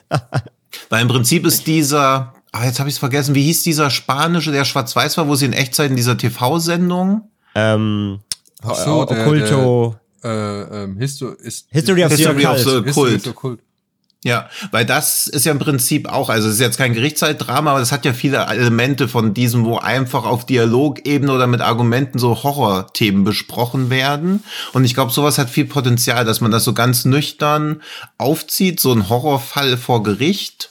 weil 0.91 1.03
im 1.03 1.09
Prinzip 1.09 1.45
ist 1.45 1.67
dieser, 1.67 2.35
ah, 2.53 2.65
jetzt 2.65 2.79
habe 2.79 2.89
ich 2.89 2.95
es 2.95 3.01
vergessen, 3.01 3.35
wie 3.35 3.43
hieß 3.43 3.65
dieser 3.65 3.91
spanische, 3.91 4.53
der 4.53 4.65
schwarz-weiß 4.65 5.17
war, 5.19 5.27
wo 5.27 5.35
sie 5.35 5.47
in 5.47 5.53
Echtzeit 5.55 5.91
in 5.91 5.97
dieser 5.97 6.17
TV-Sendung 6.17 7.31
Ähm, 7.57 8.21
Ach 8.63 8.77
so, 8.77 9.01
Okkulto. 9.03 9.97
Äh, 10.23 10.85
ähm, 10.85 10.99
Histo 10.99 11.31
ist, 11.31 11.67
History 11.71 12.05
of 12.05 12.13
the 12.13 12.17
History 12.17 12.47
of 12.47 12.53
Occult. 12.53 12.65
the 12.65 12.85
History 12.85 13.15
of 13.17 13.23
the 13.23 13.31
Occult. 13.31 13.61
Ja, 14.25 14.51
weil 14.73 14.85
das 14.85 15.29
ist 15.29 15.47
ja 15.47 15.53
im 15.53 15.61
Prinzip 15.61 16.09
auch, 16.09 16.29
also 16.29 16.49
es 16.49 16.55
ist 16.55 16.61
jetzt 16.61 16.77
kein 16.77 16.93
Gerichtszeitdrama, 16.93 17.71
aber 17.71 17.79
das 17.79 17.93
hat 17.93 18.05
ja 18.05 18.13
viele 18.13 18.45
Elemente 18.47 19.07
von 19.07 19.33
diesem, 19.33 19.65
wo 19.65 19.79
einfach 19.79 20.25
auf 20.25 20.45
Dialogebene 20.45 21.33
oder 21.33 21.47
mit 21.47 21.61
Argumenten 21.61 22.19
so 22.19 22.43
Horrorthemen 22.43 23.23
besprochen 23.23 23.91
werden. 23.91 24.43
Und 24.73 24.85
ich 24.85 24.95
glaube, 24.95 25.13
sowas 25.13 25.39
hat 25.39 25.51
viel 25.51 25.67
Potenzial, 25.67 26.25
dass 26.25 26.41
man 26.41 26.51
das 26.51 26.65
so 26.65 26.75
ganz 26.75 27.05
nüchtern 27.05 27.81
aufzieht, 28.17 28.81
so 28.81 28.93
ein 28.93 29.09
Horrorfall 29.09 29.77
vor 29.77 30.03
Gericht. 30.03 30.71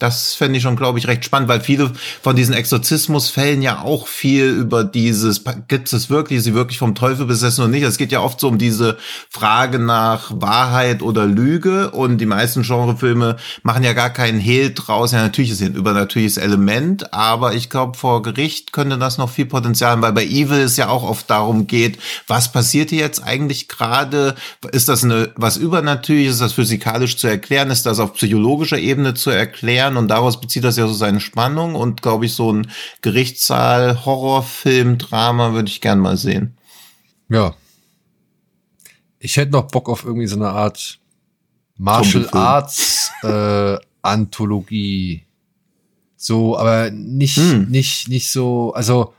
Das 0.00 0.34
fände 0.34 0.56
ich 0.58 0.62
schon, 0.64 0.74
glaube 0.74 0.98
ich, 0.98 1.06
recht 1.06 1.24
spannend, 1.24 1.48
weil 1.48 1.60
viele 1.60 1.92
von 2.20 2.34
diesen 2.34 2.52
Exorzismusfällen 2.52 3.62
ja 3.62 3.80
auch 3.82 4.08
viel 4.08 4.46
über 4.46 4.82
dieses, 4.82 5.44
gibt 5.68 5.92
es 5.92 6.10
wirklich, 6.10 6.38
ist 6.38 6.44
sie 6.44 6.54
wirklich 6.54 6.78
vom 6.78 6.96
Teufel 6.96 7.26
besessen 7.26 7.62
oder 7.62 7.70
nicht? 7.70 7.84
Es 7.84 7.96
geht 7.96 8.10
ja 8.10 8.20
oft 8.20 8.40
so 8.40 8.48
um 8.48 8.58
diese 8.58 8.98
Frage 9.30 9.78
nach 9.78 10.32
Wahrheit 10.34 11.00
oder 11.00 11.26
Lüge 11.26 11.92
und 11.92 12.18
die 12.18 12.26
meisten 12.26 12.62
Genrefilme 12.62 13.36
machen 13.62 13.84
ja 13.84 13.92
gar 13.92 14.10
keinen 14.10 14.40
Hehl 14.40 14.74
draus. 14.74 15.12
Ja, 15.12 15.22
natürlich 15.22 15.52
ist 15.52 15.58
hier 15.58 15.68
ein 15.68 15.76
übernatürliches 15.76 16.38
Element, 16.38 17.14
aber 17.14 17.54
ich 17.54 17.70
glaube, 17.70 17.96
vor 17.96 18.22
Gericht 18.22 18.72
könnte 18.72 18.98
das 18.98 19.16
noch 19.16 19.30
viel 19.30 19.46
Potenzial 19.46 19.92
haben, 19.92 20.02
weil 20.02 20.12
bei 20.12 20.24
Evil 20.24 20.58
es 20.58 20.76
ja 20.76 20.88
auch 20.88 21.04
oft 21.04 21.30
darum 21.30 21.68
geht, 21.68 21.98
was 22.26 22.50
passiert 22.50 22.90
hier 22.90 22.98
jetzt 22.98 23.22
eigentlich 23.22 23.68
gerade? 23.68 24.34
Ist 24.72 24.88
das 24.88 25.04
eine, 25.04 25.30
was 25.36 25.56
Übernatürliches? 25.56 26.34
Ist 26.34 26.42
das 26.42 26.52
physikalisch 26.54 27.16
zu 27.16 27.28
erklären? 27.28 27.70
Ist 27.70 27.86
das 27.86 28.00
auf 28.00 28.14
psychologischer 28.14 28.78
Ebene 28.78 29.14
zu 29.14 29.30
erklären? 29.30 29.83
Und 29.96 30.08
daraus 30.08 30.40
bezieht 30.40 30.64
das 30.64 30.76
ja 30.76 30.86
so 30.86 30.94
seine 30.94 31.20
Spannung 31.20 31.74
und 31.74 32.02
glaube 32.02 32.26
ich, 32.26 32.34
so 32.34 32.52
ein 32.52 32.70
Gerichtssaal, 33.02 34.04
Horrorfilm, 34.04 34.98
Drama 34.98 35.52
würde 35.52 35.68
ich 35.68 35.80
gern 35.80 35.98
mal 36.00 36.16
sehen. 36.16 36.56
Ja. 37.28 37.54
Ich 39.18 39.36
hätte 39.36 39.52
noch 39.52 39.68
Bock 39.68 39.88
auf 39.88 40.04
irgendwie 40.04 40.26
so 40.26 40.36
eine 40.36 40.50
Art 40.50 40.98
Martial. 41.76 42.28
Arts 42.32 43.10
äh, 43.22 43.76
Anthologie. 44.02 45.24
So, 46.16 46.56
aber 46.58 46.90
nicht, 46.90 47.36
Hm. 47.36 47.68
nicht, 47.70 48.08
nicht 48.08 48.30
so, 48.30 48.72
also 48.74 49.14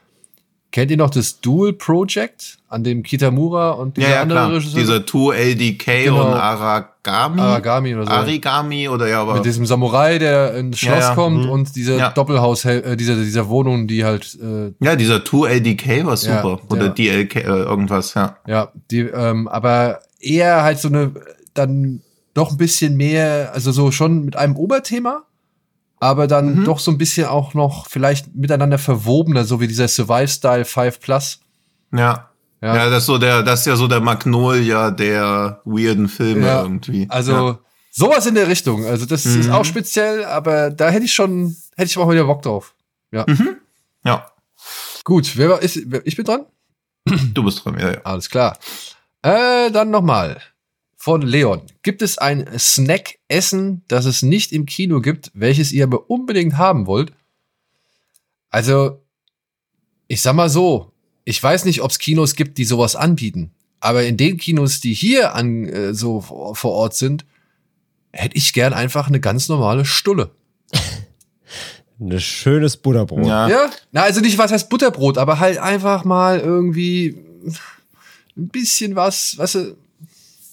kennt 0.75 0.91
ihr 0.91 0.97
noch 0.97 1.09
das 1.09 1.39
Dual 1.39 1.71
Project, 1.71 2.57
an 2.67 2.83
dem 2.83 3.01
Kitamura 3.01 3.71
und 3.71 3.95
dieser 3.95 4.09
Ja, 4.09 4.15
ja, 4.15 4.21
andere 4.23 4.39
klar. 4.39 4.51
Regisseur? 4.51 4.79
Dieser 4.81 4.97
2LDK 5.05 6.03
Genau. 6.03 6.27
und 6.27 6.33
Aragami. 6.33 7.39
Aragami 7.41 7.95
oder 7.95 8.05
so. 8.05 8.11
Arigami 8.11 8.89
oder 8.89 9.07
ja, 9.07 9.21
aber. 9.21 9.35
mit 9.35 9.45
diesem 9.45 9.65
Samurai, 9.65 10.19
der 10.19 10.55
ins 10.55 10.79
Schloss 10.79 10.99
Ja, 10.99 11.15
kommt 11.15 11.45
Mhm. 11.45 11.49
und 11.49 11.75
diese 11.77 11.97
Ja. 11.97 12.09
Doppelhaus, 12.09 12.65
äh, 12.65 12.97
dieser, 12.97 13.15
dieser 13.15 13.47
Wohnung, 13.47 13.87
die 13.87 14.03
halt, 14.03 14.37
äh, 14.41 14.73
Ja, 14.83 14.97
dieser 14.97 15.23
2LDK 15.23 16.05
war 16.05 16.17
super. 16.17 16.59
oder 16.69 16.89
der- 16.89 16.89
DLK, 16.89 17.35
äh, 17.39 17.43
irgendwas, 17.43 18.13
ja. 18.13 18.35
Ja, 18.45 18.71
die, 18.91 18.99
ähm, 18.99 19.47
aber 19.47 20.01
eher 20.19 20.63
halt 20.63 20.79
so 20.79 20.89
eine, 20.89 21.11
dann 21.53 22.01
doch 22.33 22.51
ein 22.51 22.57
bisschen 22.57 22.97
mehr, 22.97 23.51
also 23.53 23.71
so 23.71 23.91
schon 23.91 24.25
mit 24.25 24.35
einem 24.35 24.57
Oberthema, 24.57 25.23
aber 25.99 26.27
dann 26.27 26.63
doch 26.65 26.79
so 26.79 26.91
ein 26.91 26.97
bisschen 26.97 27.27
auch 27.27 27.53
noch 27.53 27.87
vielleicht 27.87 28.35
miteinander 28.35 28.77
verwobener, 28.77 29.45
so 29.45 29.59
wie 29.59 29.67
dieser 29.67 29.87
Survive-Style 29.87 30.65
5 30.65 30.99
Plus. 30.99 31.39
Ja. 31.93 32.29
Ja. 32.61 32.75
ja. 32.75 32.89
das 32.89 33.03
ist 33.03 33.07
so 33.07 33.17
der, 33.17 33.43
das 33.43 33.61
ist 33.61 33.65
ja 33.67 33.75
so 33.75 33.87
der 33.87 34.01
Magnolia 34.01 34.91
der 34.91 35.61
weirden 35.65 36.07
Filme 36.07 36.47
Ja, 36.47 36.61
irgendwie. 36.63 37.05
Also 37.09 37.31
ja. 37.31 37.59
sowas 37.91 38.25
in 38.25 38.35
der 38.35 38.47
Richtung. 38.47 38.85
Also 38.85 39.05
das 39.05 39.25
ist 39.25 39.49
auch 39.49 39.65
speziell, 39.65 40.25
aber 40.25 40.69
da 40.69 40.89
hätte 40.89 41.05
ich 41.05 41.13
schon, 41.13 41.55
hätte 41.75 41.89
ich 41.89 41.97
auch 41.97 42.09
wieder 42.09 42.25
Bock 42.25 42.41
drauf. 42.41 42.73
Ja. 43.11 43.25
ja, 44.03 44.25
Gut, 45.05 45.37
wer 45.37 45.49
war, 45.49 45.61
ist, 45.61 45.77
ich 45.77 46.15
bin 46.15 46.25
dran? 46.25 46.45
du 47.05 47.43
bist 47.43 47.63
dran, 47.63 47.77
ja, 47.79 47.91
ja. 47.91 48.01
Alles 48.03 48.29
klar. 48.29 48.57
Äh, 49.21 49.69
dann 49.71 49.91
nochmal. 49.91 50.41
Von 51.05 51.21
Leon. 51.21 51.61
Gibt 51.83 52.01
es 52.01 52.17
ein 52.17 52.47
Snack-Essen, 52.57 53.83
das 53.87 54.05
es 54.05 54.23
nicht 54.23 54.51
im 54.51 54.65
Kino 54.65 55.01
gibt, 55.01 55.29
welches 55.35 55.71
ihr 55.71 55.83
aber 55.83 56.09
unbedingt 56.09 56.57
haben 56.57 56.87
wollt? 56.87 57.13
Also, 58.49 59.03
ich 60.07 60.23
sag 60.23 60.33
mal 60.33 60.49
so, 60.49 60.93
ich 61.23 61.43
weiß 61.43 61.65
nicht, 61.65 61.83
ob 61.83 61.91
es 61.91 61.99
Kinos 61.99 62.35
gibt, 62.35 62.57
die 62.57 62.65
sowas 62.65 62.95
anbieten. 62.95 63.51
Aber 63.79 64.03
in 64.03 64.17
den 64.17 64.37
Kinos, 64.37 64.79
die 64.79 64.95
hier 64.95 65.35
an, 65.35 65.69
äh, 65.69 65.93
so 65.93 66.21
vor 66.21 66.71
Ort 66.71 66.95
sind, 66.95 67.23
hätte 68.11 68.35
ich 68.35 68.51
gern 68.51 68.73
einfach 68.73 69.07
eine 69.07 69.19
ganz 69.19 69.47
normale 69.47 69.85
Stulle. 69.85 70.31
Ein 71.99 72.19
schönes 72.19 72.77
Butterbrot. 72.77 73.27
Ja. 73.27 73.47
Ja? 73.47 73.69
Na, 73.91 74.01
also 74.01 74.21
nicht 74.21 74.39
was 74.39 74.51
heißt 74.51 74.71
Butterbrot, 74.71 75.19
aber 75.19 75.37
halt 75.39 75.59
einfach 75.59 76.03
mal 76.03 76.39
irgendwie 76.39 77.23
ein 78.35 78.47
bisschen 78.47 78.95
was, 78.95 79.37
weißt 79.37 79.55
du, 79.55 79.77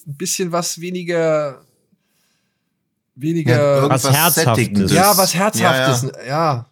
ein 0.07 0.15
bisschen 0.15 0.51
was 0.51 0.79
weniger, 0.81 1.61
weniger, 3.15 3.81
ja, 3.83 3.89
was 3.89 4.03
Herzhaftes. 4.03 4.43
Sättigendes. 4.43 4.91
was 4.95 5.33
Herzhaftes, 5.33 6.11
Ja, 6.17 6.23
ja. 6.23 6.27
ja. 6.27 6.69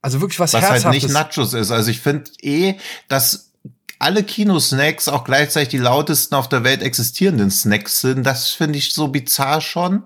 Also 0.00 0.20
wirklich 0.20 0.38
was, 0.38 0.52
Was 0.52 0.60
Herzhaftes. 0.60 0.84
halt 0.84 0.94
nicht 0.94 1.08
Nachos 1.10 1.54
ist. 1.54 1.70
Also 1.70 1.90
ich 1.90 2.00
finde 2.00 2.30
eh, 2.42 2.74
dass 3.08 3.52
alle 3.98 4.22
Kinosnacks 4.22 5.08
auch 5.08 5.24
gleichzeitig 5.24 5.70
die 5.70 5.78
lautesten 5.78 6.34
auf 6.34 6.46
der 6.48 6.62
Welt 6.62 6.82
existierenden 6.82 7.50
Snacks 7.50 8.02
sind. 8.02 8.22
Das 8.24 8.50
finde 8.50 8.78
ich 8.78 8.92
so 8.92 9.08
bizarr 9.08 9.62
schon. 9.62 10.04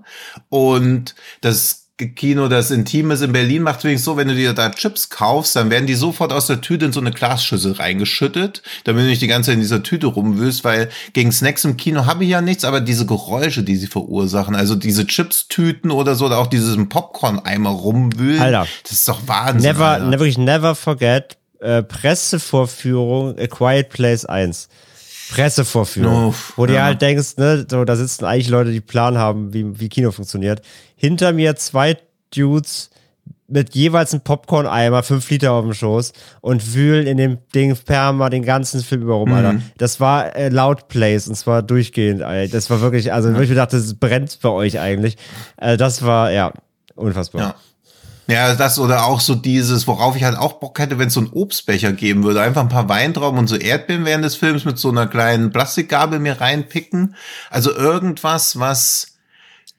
Und 0.50 1.16
das 1.40 1.87
Kino, 1.98 2.46
das 2.46 2.70
Intimes 2.70 3.22
in 3.22 3.32
Berlin 3.32 3.62
macht 3.62 3.80
übrigens 3.80 4.04
so, 4.04 4.16
wenn 4.16 4.28
du 4.28 4.34
dir 4.34 4.52
da 4.52 4.70
Chips 4.70 5.08
kaufst, 5.08 5.56
dann 5.56 5.68
werden 5.68 5.86
die 5.86 5.96
sofort 5.96 6.32
aus 6.32 6.46
der 6.46 6.60
Tüte 6.60 6.86
in 6.86 6.92
so 6.92 7.00
eine 7.00 7.10
Glasschüssel 7.10 7.72
reingeschüttet, 7.72 8.62
damit 8.84 9.04
du 9.04 9.08
nicht 9.08 9.20
die 9.20 9.26
ganze 9.26 9.48
Zeit 9.48 9.54
in 9.54 9.60
dieser 9.60 9.82
Tüte 9.82 10.06
rumwühlst, 10.06 10.62
weil 10.62 10.90
gegen 11.12 11.32
Snacks 11.32 11.64
im 11.64 11.76
Kino 11.76 12.06
habe 12.06 12.22
ich 12.22 12.30
ja 12.30 12.40
nichts, 12.40 12.64
aber 12.64 12.80
diese 12.80 13.04
Geräusche, 13.04 13.64
die 13.64 13.76
sie 13.76 13.88
verursachen, 13.88 14.54
also 14.54 14.76
diese 14.76 15.06
Chips-Tüten 15.06 15.90
oder 15.90 16.14
so, 16.14 16.26
oder 16.26 16.38
auch 16.38 16.46
dieses 16.46 16.76
im 16.76 16.88
Popcorn-Eimer 16.88 17.70
rumwühlen, 17.70 18.40
Alter. 18.40 18.68
das 18.84 18.92
ist 18.92 19.08
doch 19.08 19.26
Wahnsinn. 19.26 19.72
Never, 19.72 20.10
wirklich 20.12 20.38
never 20.38 20.76
forget, 20.76 21.36
äh, 21.58 21.82
Pressevorführung, 21.82 23.36
A 23.38 23.46
Quiet 23.48 23.88
Place 23.88 24.24
1. 24.24 24.68
Pressevorführung. 25.30 26.28
Uff, 26.28 26.52
wo 26.56 26.66
du 26.66 26.74
ja. 26.74 26.84
halt 26.84 27.02
denkst, 27.02 27.36
ne, 27.36 27.66
so, 27.68 27.84
da 27.84 27.96
sitzen 27.96 28.24
eigentlich 28.24 28.48
Leute, 28.48 28.72
die 28.72 28.80
Plan 28.80 29.18
haben, 29.18 29.52
wie, 29.52 29.78
wie 29.80 29.88
Kino 29.88 30.10
funktioniert. 30.12 30.62
Hinter 30.96 31.32
mir 31.32 31.56
zwei 31.56 31.96
Dudes 32.34 32.90
mit 33.50 33.74
jeweils 33.74 34.12
einem 34.12 34.20
Popcorn-Eimer, 34.22 35.02
fünf 35.02 35.30
Liter 35.30 35.52
auf 35.52 35.64
dem 35.64 35.72
Schoß 35.72 36.12
und 36.42 36.74
wühlen 36.74 37.06
in 37.06 37.16
dem 37.16 37.38
Ding 37.54 37.74
perma 37.76 38.28
den 38.28 38.42
ganzen 38.42 38.82
Film 38.82 39.02
über 39.02 39.14
Mhm. 39.14 39.20
rum, 39.20 39.32
Alter. 39.32 39.60
Das 39.78 40.00
war 40.00 40.36
äh, 40.36 40.50
Loud 40.50 40.88
Plays 40.88 41.28
und 41.28 41.34
zwar 41.34 41.62
durchgehend, 41.62 42.22
Alter. 42.22 42.52
Das 42.52 42.68
war 42.68 42.82
wirklich, 42.82 43.12
also 43.12 43.30
wirklich 43.30 43.48
gedacht, 43.48 43.72
das 43.72 43.94
brennt 43.94 44.38
bei 44.42 44.50
euch 44.50 44.78
eigentlich. 44.78 45.16
Äh, 45.56 45.78
das 45.78 46.02
war, 46.02 46.30
ja, 46.30 46.52
unfassbar. 46.94 47.40
Ja. 47.40 47.54
Ja, 48.30 48.54
das 48.54 48.78
oder 48.78 49.06
auch 49.06 49.20
so 49.20 49.34
dieses, 49.34 49.86
worauf 49.86 50.14
ich 50.14 50.22
halt 50.22 50.36
auch 50.36 50.54
Bock 50.54 50.78
hätte, 50.78 50.98
wenn 50.98 51.08
es 51.08 51.14
so 51.14 51.20
einen 51.20 51.32
Obstbecher 51.32 51.92
geben 51.94 52.24
würde. 52.24 52.42
Einfach 52.42 52.60
ein 52.60 52.68
paar 52.68 52.88
Weintrauben 52.90 53.38
und 53.38 53.46
so 53.46 53.56
Erdbeeren 53.56 54.04
während 54.04 54.22
des 54.22 54.36
Films 54.36 54.66
mit 54.66 54.78
so 54.78 54.90
einer 54.90 55.06
kleinen 55.06 55.50
Plastikgabel 55.50 56.18
mir 56.18 56.38
reinpicken. 56.38 57.14
Also 57.48 57.74
irgendwas, 57.74 58.58
was 58.58 59.17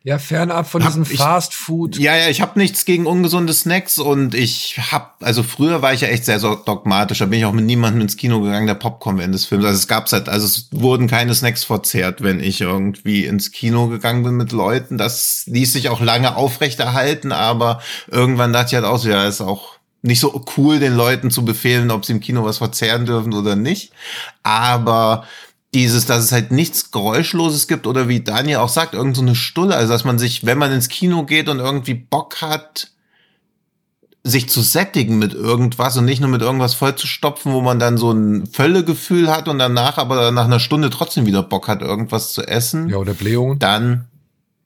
ja, 0.03 0.17
fernab 0.17 0.67
von 0.67 0.83
Hab 0.83 0.91
diesem 0.91 1.03
ich- 1.03 1.17
Fast 1.19 1.53
Food. 1.53 1.97
Ja, 1.97 2.15
ja, 2.15 2.29
ich 2.29 2.39
habe 2.41 2.57
nichts 2.57 2.85
gegen 2.85 3.05
ungesunde 3.05 3.53
Snacks 3.53 3.97
und 3.97 4.33
ich 4.33 4.79
hab, 4.91 5.17
also 5.21 5.43
früher 5.43 5.81
war 5.81 5.93
ich 5.93 6.01
ja 6.01 6.07
echt 6.07 6.25
sehr 6.25 6.39
dogmatisch, 6.39 7.19
da 7.19 7.25
bin 7.25 7.39
ich 7.39 7.45
auch 7.45 7.51
mit 7.51 7.65
niemandem 7.65 8.01
ins 8.01 8.15
Kino 8.17 8.39
gegangen, 8.41 8.67
der 8.67 8.75
Popcorn 8.75 9.17
während 9.17 9.33
des 9.35 9.45
Films. 9.45 9.65
Also 9.65 9.77
es 9.77 9.87
gab's 9.87 10.13
halt, 10.13 10.29
also 10.29 10.45
es 10.45 10.69
wurden 10.71 11.07
keine 11.07 11.35
Snacks 11.35 11.65
verzehrt, 11.65 12.21
wenn 12.23 12.39
ich 12.39 12.61
irgendwie 12.61 13.25
ins 13.25 13.51
Kino 13.51 13.87
gegangen 13.87 14.23
bin 14.23 14.35
mit 14.35 14.51
Leuten. 14.53 14.97
Das 14.97 15.43
ließ 15.47 15.73
sich 15.73 15.89
auch 15.89 15.99
lange 16.01 16.35
aufrechterhalten, 16.37 17.31
aber 17.33 17.81
irgendwann 18.07 18.53
dachte 18.53 18.67
ich 18.69 18.75
halt 18.75 18.85
auch 18.85 18.97
so, 18.99 19.09
ja, 19.09 19.27
ist 19.27 19.41
auch 19.41 19.79
nicht 20.01 20.21
so 20.21 20.45
cool, 20.55 20.79
den 20.79 20.95
Leuten 20.95 21.29
zu 21.29 21.43
befehlen, 21.43 21.91
ob 21.91 22.05
sie 22.05 22.13
im 22.13 22.21
Kino 22.21 22.45
was 22.45 22.59
verzehren 22.59 23.05
dürfen 23.05 23.33
oder 23.33 23.57
nicht. 23.57 23.91
Aber 24.43 25.25
dieses, 25.73 26.05
dass 26.05 26.23
es 26.23 26.31
halt 26.31 26.51
nichts 26.51 26.91
Geräuschloses 26.91 27.67
gibt 27.67 27.85
oder 27.85 28.07
wie 28.07 28.21
Daniel 28.21 28.57
auch 28.57 28.69
sagt, 28.69 28.93
irgend 28.93 29.15
so 29.15 29.21
eine 29.21 29.35
Stulle, 29.35 29.75
also 29.75 29.93
dass 29.93 30.03
man 30.03 30.17
sich, 30.17 30.45
wenn 30.45 30.57
man 30.57 30.71
ins 30.71 30.89
Kino 30.89 31.23
geht 31.23 31.47
und 31.49 31.59
irgendwie 31.59 31.93
Bock 31.93 32.41
hat, 32.41 32.89
sich 34.23 34.49
zu 34.49 34.61
sättigen 34.61 35.17
mit 35.17 35.33
irgendwas 35.33 35.95
und 35.97 36.05
nicht 36.05 36.19
nur 36.19 36.29
mit 36.29 36.41
irgendwas 36.41 36.73
vollzustopfen, 36.73 37.53
wo 37.53 37.61
man 37.61 37.79
dann 37.79 37.97
so 37.97 38.11
ein 38.11 38.47
Völlegefühl 38.47 39.29
hat 39.31 39.47
und 39.47 39.59
danach 39.59 39.97
aber 39.97 40.31
nach 40.31 40.45
einer 40.45 40.59
Stunde 40.59 40.89
trotzdem 40.89 41.25
wieder 41.25 41.41
Bock 41.43 41.67
hat, 41.67 41.81
irgendwas 41.81 42.33
zu 42.33 42.41
essen, 42.45 42.89
Ja, 42.89 42.97
oder 42.97 43.13
Blähungen. 43.13 43.59
dann, 43.59 44.07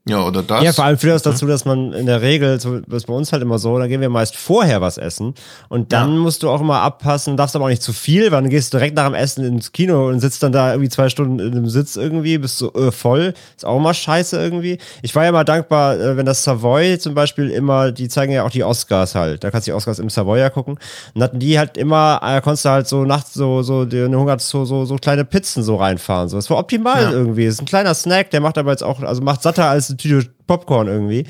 ja, 0.05 0.25
oder 0.25 0.43
das. 0.43 0.63
Ja, 0.63 0.73
vor 0.73 0.83
allem 0.83 0.97
führt 0.97 1.15
das 1.15 1.21
dazu, 1.21 1.45
dass 1.47 1.63
man 1.63 1.93
in 1.93 2.05
der 2.07 2.21
Regel, 2.21 2.59
so 2.59 2.79
das 2.79 2.97
ist 3.03 3.05
bei 3.07 3.13
uns 3.13 3.31
halt 3.31 3.41
immer 3.41 3.57
so, 3.57 3.77
da 3.79 3.87
gehen 3.87 4.01
wir 4.01 4.09
meist 4.09 4.35
vorher 4.35 4.81
was 4.81 4.97
essen 4.97 5.33
und 5.69 5.93
dann 5.93 6.13
Ja. 6.15 6.19
musst 6.19 6.43
du 6.43 6.49
auch 6.49 6.59
immer 6.59 6.81
abpassen, 6.81 7.37
darfst 7.37 7.55
aber 7.55 7.65
auch 7.65 7.69
nicht 7.69 7.81
zu 7.81 7.93
viel, 7.93 8.23
weil 8.31 8.41
dann 8.41 8.49
gehst 8.49 8.73
du 8.73 8.77
direkt 8.77 8.95
nach 8.97 9.05
dem 9.05 9.13
Essen 9.13 9.45
ins 9.45 9.71
Kino 9.71 10.09
und 10.09 10.19
sitzt 10.19 10.43
dann 10.43 10.51
da 10.51 10.71
irgendwie 10.71 10.89
zwei 10.89 11.07
Stunden 11.07 11.39
in 11.39 11.53
einem 11.53 11.69
Sitz 11.69 11.95
irgendwie, 11.95 12.37
bist 12.37 12.57
so 12.57 12.73
äh, 12.73 12.91
voll, 12.91 13.33
ist 13.55 13.65
auch 13.65 13.77
immer 13.77 13.93
scheiße 13.93 14.37
irgendwie. 14.37 14.77
Ich 15.03 15.15
war 15.15 15.23
ja 15.23 15.31
mal 15.31 15.45
dankbar, 15.45 15.95
äh, 15.97 16.17
wenn 16.17 16.25
das 16.25 16.43
Savoy 16.43 16.99
zum 16.99 17.13
Beispiel 17.13 17.49
immer, 17.49 17.93
die 17.93 18.09
zeigen 18.09 18.33
ja 18.33 18.43
auch 18.43 18.49
die 18.51 18.65
Oscars 18.65 19.15
halt, 19.15 19.43
da 19.45 19.51
kannst 19.51 19.67
du 19.67 19.71
die 19.71 19.75
Oscars 19.75 19.99
im 19.99 20.09
Savoy 20.09 20.39
ja 20.39 20.49
gucken 20.49 20.77
und 21.13 21.23
hatten 21.23 21.39
die 21.39 21.57
halt 21.57 21.77
immer, 21.77 22.19
äh, 22.21 22.41
konntest 22.41 22.65
du 22.65 22.69
halt 22.69 22.87
so 22.89 23.05
nachts 23.05 23.33
so, 23.33 23.61
so, 23.63 23.87
eine 23.89 24.17
Hunger 24.19 24.37
so, 24.39 24.65
so, 24.65 24.83
so 24.83 24.97
kleine 24.97 25.23
Pizzen 25.23 25.63
so 25.63 25.77
reinfahren, 25.77 26.27
so, 26.27 26.35
das 26.35 26.49
war 26.49 26.57
optimal 26.57 27.03
Ja. 27.03 27.11
irgendwie, 27.11 27.45
das 27.45 27.53
ist 27.55 27.61
ein 27.61 27.65
kleiner 27.67 27.93
Snack, 27.93 28.31
der 28.31 28.41
macht 28.41 28.57
aber 28.57 28.71
jetzt 28.71 28.83
auch, 28.83 29.01
also 29.01 29.21
macht 29.21 29.41
satter 29.43 29.69
als 29.69 29.92
eine 29.93 29.97
Tüte 29.97 30.29
Popcorn 30.47 30.87
irgendwie. 30.87 31.25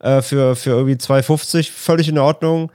Äh, 0.00 0.22
für, 0.22 0.54
für 0.54 0.70
irgendwie 0.70 0.94
2,50 0.94 1.70
völlig 1.70 2.08
in 2.08 2.18
Ordnung. 2.18 2.70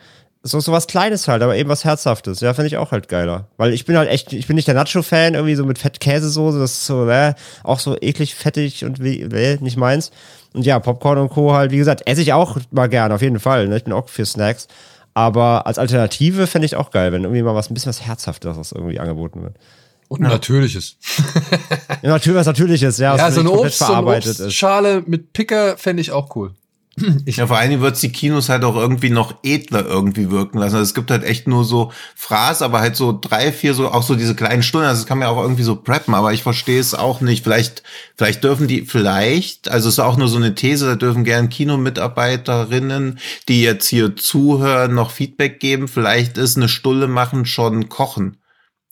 So, 0.46 0.60
so 0.60 0.74
was 0.74 0.88
Kleines 0.88 1.30
halt, 1.30 1.42
aber 1.42 1.56
eben 1.56 1.70
was 1.70 1.86
Herzhaftes. 1.86 2.42
Ja, 2.42 2.54
finde 2.54 2.68
ich 2.68 2.76
auch 2.76 2.92
halt 2.92 3.08
geiler. 3.08 3.48
Weil 3.56 3.72
ich 3.72 3.86
bin 3.86 3.96
halt 3.96 4.10
echt, 4.10 4.34
ich 4.34 4.46
bin 4.46 4.58
nicht 4.58 4.68
der 4.68 4.76
Nacho-Fan, 4.76 5.36
irgendwie 5.36 5.56
so 5.56 5.66
mit 5.66 5.80
Fett-Käsesoße, 5.80 6.60
das 6.60 6.72
ist 6.74 6.86
so, 6.86 7.08
äh, 7.08 7.34
auch 7.64 7.80
so 7.80 7.96
eklig, 8.02 8.36
fettig 8.36 8.84
und 8.84 9.02
wie, 9.02 9.22
äh, 9.22 9.58
nicht 9.62 9.78
meins. 9.78 10.12
Und 10.54 10.66
ja, 10.66 10.80
Popcorn 10.80 11.18
und 11.18 11.30
Co. 11.30 11.54
halt, 11.54 11.72
wie 11.72 11.78
gesagt, 11.78 12.02
esse 12.08 12.22
ich 12.22 12.34
auch 12.34 12.58
mal 12.72 12.90
gerne, 12.90 13.16
auf 13.16 13.22
jeden 13.22 13.40
Fall. 13.40 13.70
Ne? 13.70 13.78
Ich 13.78 13.86
bin 13.86 13.94
auch 13.94 14.10
für 14.10 14.26
Snacks. 14.26 14.68
Aber 15.14 15.66
als 15.66 15.78
Alternative 15.78 16.46
fände 16.48 16.66
ich 16.66 16.76
auch 16.76 16.92
geil, 16.92 17.14
wenn 17.14 17.24
irgendwie 17.24 17.44
mal 17.44 17.56
was, 17.56 17.70
ein 17.70 17.74
bisschen 17.74 17.90
was 17.90 18.02
Herzhaftes 18.02 18.72
irgendwie 18.74 19.00
angeboten 19.00 19.44
wird. 19.44 19.56
Und 20.14 20.26
ein 20.26 20.32
natürliches. 20.32 20.98
Ja, 22.04 22.10
natürlich 22.10 22.38
was 22.38 22.46
Natürliches, 22.46 23.00
ja, 23.00 23.16
Ja, 23.16 23.32
so 23.32 23.40
eine, 23.40 23.50
Obst, 23.50 23.80
so 23.80 23.86
eine 23.86 23.94
verarbeitet 23.94 24.32
ist. 24.32 24.42
Obstschale 24.42 25.04
mit 25.08 25.34
Picker 25.34 25.76
fände 25.78 26.02
ich 26.02 26.12
auch 26.12 26.36
cool. 26.36 26.54
Ja, 27.26 27.48
vor 27.48 27.58
allen 27.58 27.72
Dingen 27.72 27.82
wird's 27.82 28.02
die 28.02 28.12
Kinos 28.12 28.50
halt 28.50 28.64
auch 28.64 28.76
irgendwie 28.76 29.10
noch 29.10 29.38
edler 29.42 29.84
irgendwie 29.84 30.30
wirken 30.30 30.60
lassen. 30.60 30.76
Also 30.76 30.84
es 30.84 30.94
gibt 30.94 31.10
halt 31.10 31.24
echt 31.24 31.48
nur 31.48 31.64
so 31.66 31.92
Fraß, 32.16 32.62
aber 32.62 32.82
halt 32.82 32.96
so 32.96 33.18
drei, 33.20 33.52
vier, 33.52 33.74
so 33.74 33.90
auch 33.90 34.04
so 34.04 34.14
diese 34.14 34.36
kleinen 34.36 34.62
Stunden. 34.62 34.86
Also 34.86 35.02
das 35.02 35.08
kann 35.08 35.18
man 35.18 35.28
ja 35.28 35.34
auch 35.34 35.42
irgendwie 35.42 35.64
so 35.64 35.76
preppen, 35.76 36.14
aber 36.14 36.34
ich 36.34 36.44
verstehe 36.44 36.80
es 36.80 36.94
auch 36.94 37.20
nicht. 37.20 37.44
Vielleicht, 37.44 37.82
vielleicht 38.16 38.44
dürfen 38.44 38.68
die, 38.68 38.82
vielleicht, 38.82 39.72
also 39.72 39.90
es 39.90 39.96
ist 39.96 40.00
auch 40.00 40.18
nur 40.18 40.28
so 40.28 40.38
eine 40.38 40.54
These, 40.54 40.86
da 40.86 40.96
dürfen 40.96 41.24
gern 41.24 41.50
Kinomitarbeiterinnen, 41.50 43.18
die 43.50 43.64
jetzt 43.64 43.88
hier 43.88 44.16
zuhören, 44.16 44.94
noch 44.94 45.10
Feedback 45.10 45.60
geben. 45.60 45.88
Vielleicht 45.88 46.38
ist 46.38 46.58
eine 46.58 46.70
Stulle 46.70 47.08
machen 47.08 47.48
schon 47.48 47.90
kochen. 47.90 48.38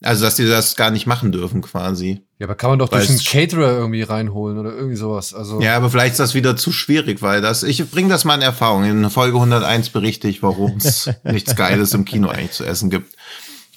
Also, 0.02 0.24
dass 0.24 0.34
die 0.34 0.46
das 0.46 0.74
gar 0.76 0.90
nicht 0.90 1.06
machen 1.06 1.30
dürfen, 1.30 1.62
quasi. 1.62 2.22
Ja, 2.38 2.46
aber 2.46 2.56
kann 2.56 2.70
man 2.70 2.78
doch 2.78 2.90
Weil 2.90 2.98
durch 2.98 3.10
einen 3.10 3.20
Caterer 3.20 3.72
irgendwie 3.72 4.02
reinholen 4.02 4.58
oder 4.58 4.72
irgendwie 4.74 4.96
sowas. 4.96 5.32
Also, 5.32 5.60
Ja, 5.60 5.76
aber 5.76 5.90
vielleicht 5.90 6.12
ist 6.12 6.20
das 6.20 6.34
wieder 6.34 6.56
zu 6.56 6.72
schwierig, 6.72 7.22
weil 7.22 7.40
das, 7.40 7.62
ich 7.62 7.88
bringe 7.90 8.08
das 8.08 8.24
mal 8.24 8.34
in 8.34 8.42
Erfahrung. 8.42 8.84
In 8.84 9.08
Folge 9.10 9.36
101 9.36 9.90
berichte 9.90 10.28
ich, 10.28 10.42
warum 10.42 10.76
es 10.78 11.08
nichts 11.24 11.54
Geiles 11.54 11.94
im 11.94 12.04
Kino 12.04 12.28
eigentlich 12.28 12.52
zu 12.52 12.64
essen 12.64 12.90
gibt. 12.90 13.14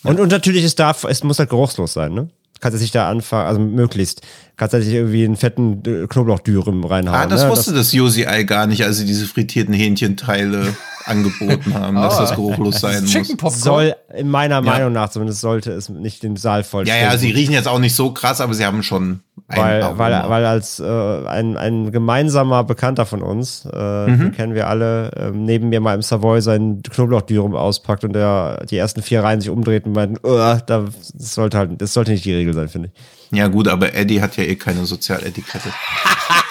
Und, 0.04 0.20
und 0.20 0.32
natürlich, 0.32 0.64
es 0.64 0.76
darf, 0.76 1.04
es 1.04 1.24
muss 1.24 1.40
halt 1.40 1.50
geruchslos 1.50 1.94
sein, 1.94 2.14
ne? 2.14 2.30
Kannst 2.62 2.78
du 2.78 2.82
nicht 2.82 2.96
da 2.96 3.10
anfangen, 3.10 3.48
also 3.48 3.60
möglichst, 3.60 4.22
kannst 4.56 4.74
du 4.74 4.78
nicht 4.78 4.88
irgendwie 4.88 5.26
einen 5.26 5.36
fetten 5.36 5.84
äh, 5.86 6.08
Knoblauchdürüm 6.08 6.86
reinhauen. 6.86 7.16
Ah, 7.16 7.28
das 7.28 7.44
ne? 7.44 7.50
wusste 7.50 7.74
das 7.74 7.94
UCI 7.94 8.46
gar 8.46 8.66
nicht, 8.66 8.84
als 8.86 8.98
sie 8.98 9.06
diese 9.06 9.26
frittierten 9.26 9.74
Hähnchenteile 9.74 10.76
angeboten 11.06 11.74
haben, 11.74 11.96
dass 11.96 12.18
das 12.18 12.36
geruchlos 12.36 12.80
sein 12.82 13.02
muss. 13.04 13.12
Chicken 13.12 13.38
Popcorn. 13.38 13.62
soll, 13.62 13.96
in 14.16 14.30
meiner 14.30 14.62
Meinung 14.62 14.92
nach 14.94 15.10
zumindest, 15.10 15.42
sollte 15.42 15.72
es 15.72 15.90
nicht 15.90 16.24
den 16.24 16.36
Saal 16.36 16.64
voll 16.64 16.88
Ja, 16.88 16.96
ja, 16.98 17.18
sie 17.18 17.32
riechen 17.32 17.54
jetzt 17.54 17.68
auch 17.68 17.80
nicht 17.80 17.96
so 17.96 18.12
krass, 18.12 18.42
aber 18.42 18.54
sie 18.54 18.66
haben 18.66 18.82
schon 18.84 19.22
weil, 19.48 19.84
auch 19.84 19.98
weil, 20.00 20.12
weil 20.28 20.46
als 20.46 20.80
äh, 20.80 20.84
ein, 21.28 21.56
ein 21.58 21.92
gemeinsamer 21.92 22.64
Bekannter 22.64 23.06
von 23.06 23.22
uns, 23.22 23.68
äh, 23.72 23.96
Mhm. 24.08 24.20
den 24.20 24.32
kennen 24.34 24.56
wir 24.56 24.68
alle, 24.68 25.12
ähm, 25.18 25.44
neben 25.46 25.70
mir 25.70 25.80
mal 25.82 25.94
im 25.94 26.02
Savoy 26.02 26.42
sein 26.42 26.82
Knoblauchdürum 26.84 27.56
auspackt 27.56 28.04
und 28.04 28.14
der 28.14 28.66
die 28.70 28.78
ersten 28.78 29.02
vier 29.04 29.24
Reihen 29.24 29.42
sich 29.42 29.50
umdreht 29.50 29.86
und 29.86 29.94
meint, 29.94 30.20
"Ugh, 30.24 30.62
da, 30.66 30.86
das 31.14 31.34
sollte 31.36 31.58
halt, 31.60 31.82
das 31.82 31.94
sollte 31.94 32.12
nicht 32.12 32.26
die 32.26 32.34
Regel 32.34 32.54
sein, 32.54 32.70
finde 32.70 32.90
ich. 32.94 33.38
Ja 33.38 33.48
gut, 33.48 33.68
aber 33.68 33.94
Eddie 33.94 34.22
hat 34.22 34.38
ja 34.38 34.44
eh 34.44 34.56
keine 34.56 34.86
Sozialetikette. 34.86 35.70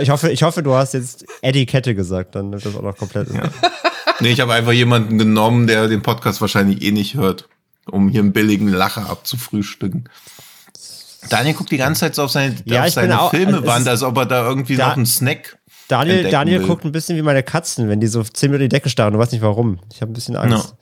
Ich, 0.00 0.10
hoffe, 0.10 0.30
ich 0.30 0.42
hoffe, 0.42 0.62
du 0.62 0.74
hast 0.74 0.94
jetzt 0.94 1.24
Etikette 1.42 1.94
gesagt, 1.94 2.34
dann 2.34 2.50
nimmt 2.50 2.64
das 2.64 2.74
auch 2.76 2.82
noch 2.82 2.96
komplett. 2.96 3.28
nee, 4.20 4.28
ich 4.30 4.40
habe 4.40 4.52
einfach 4.54 4.72
jemanden 4.72 5.18
genommen, 5.18 5.66
der 5.66 5.88
den 5.88 6.02
Podcast 6.02 6.40
wahrscheinlich 6.40 6.82
eh 6.82 6.92
nicht 6.92 7.14
hört, 7.14 7.48
um 7.90 8.08
hier 8.08 8.20
einen 8.20 8.32
billigen 8.32 8.68
Lacher 8.68 9.08
abzufrühstücken. 9.10 10.08
Daniel 11.28 11.54
guckt 11.54 11.70
die 11.70 11.76
ganze 11.76 12.00
Zeit 12.00 12.14
so 12.14 12.22
auf 12.24 12.30
seine, 12.30 12.56
Ja, 12.64 12.84
auf 12.84 12.90
seine 12.90 13.20
auch- 13.20 13.30
Filme 13.30 13.62
also 13.70 13.90
als 13.90 14.02
ob 14.02 14.16
er 14.16 14.26
da 14.26 14.46
irgendwie 14.48 14.76
Da- 14.76 14.88
noch 14.88 14.96
einen 14.96 15.06
Snack. 15.06 15.58
Daniel, 15.88 16.30
Daniel 16.30 16.60
will. 16.60 16.68
guckt 16.68 16.84
ein 16.84 16.92
bisschen 16.92 17.16
wie 17.16 17.22
meine 17.22 17.42
Katzen, 17.42 17.88
wenn 17.88 17.98
die 17.98 18.06
so 18.06 18.22
zehn 18.22 18.50
Minuten 18.50 18.62
in 18.64 18.68
die 18.70 18.76
Decke 18.76 18.88
starren. 18.90 19.12
Du 19.12 19.18
weißt 19.18 19.32
nicht 19.32 19.42
warum. 19.42 19.80
Ich 19.92 20.00
habe 20.00 20.12
ein 20.12 20.14
bisschen 20.14 20.36
Angst. 20.36 20.74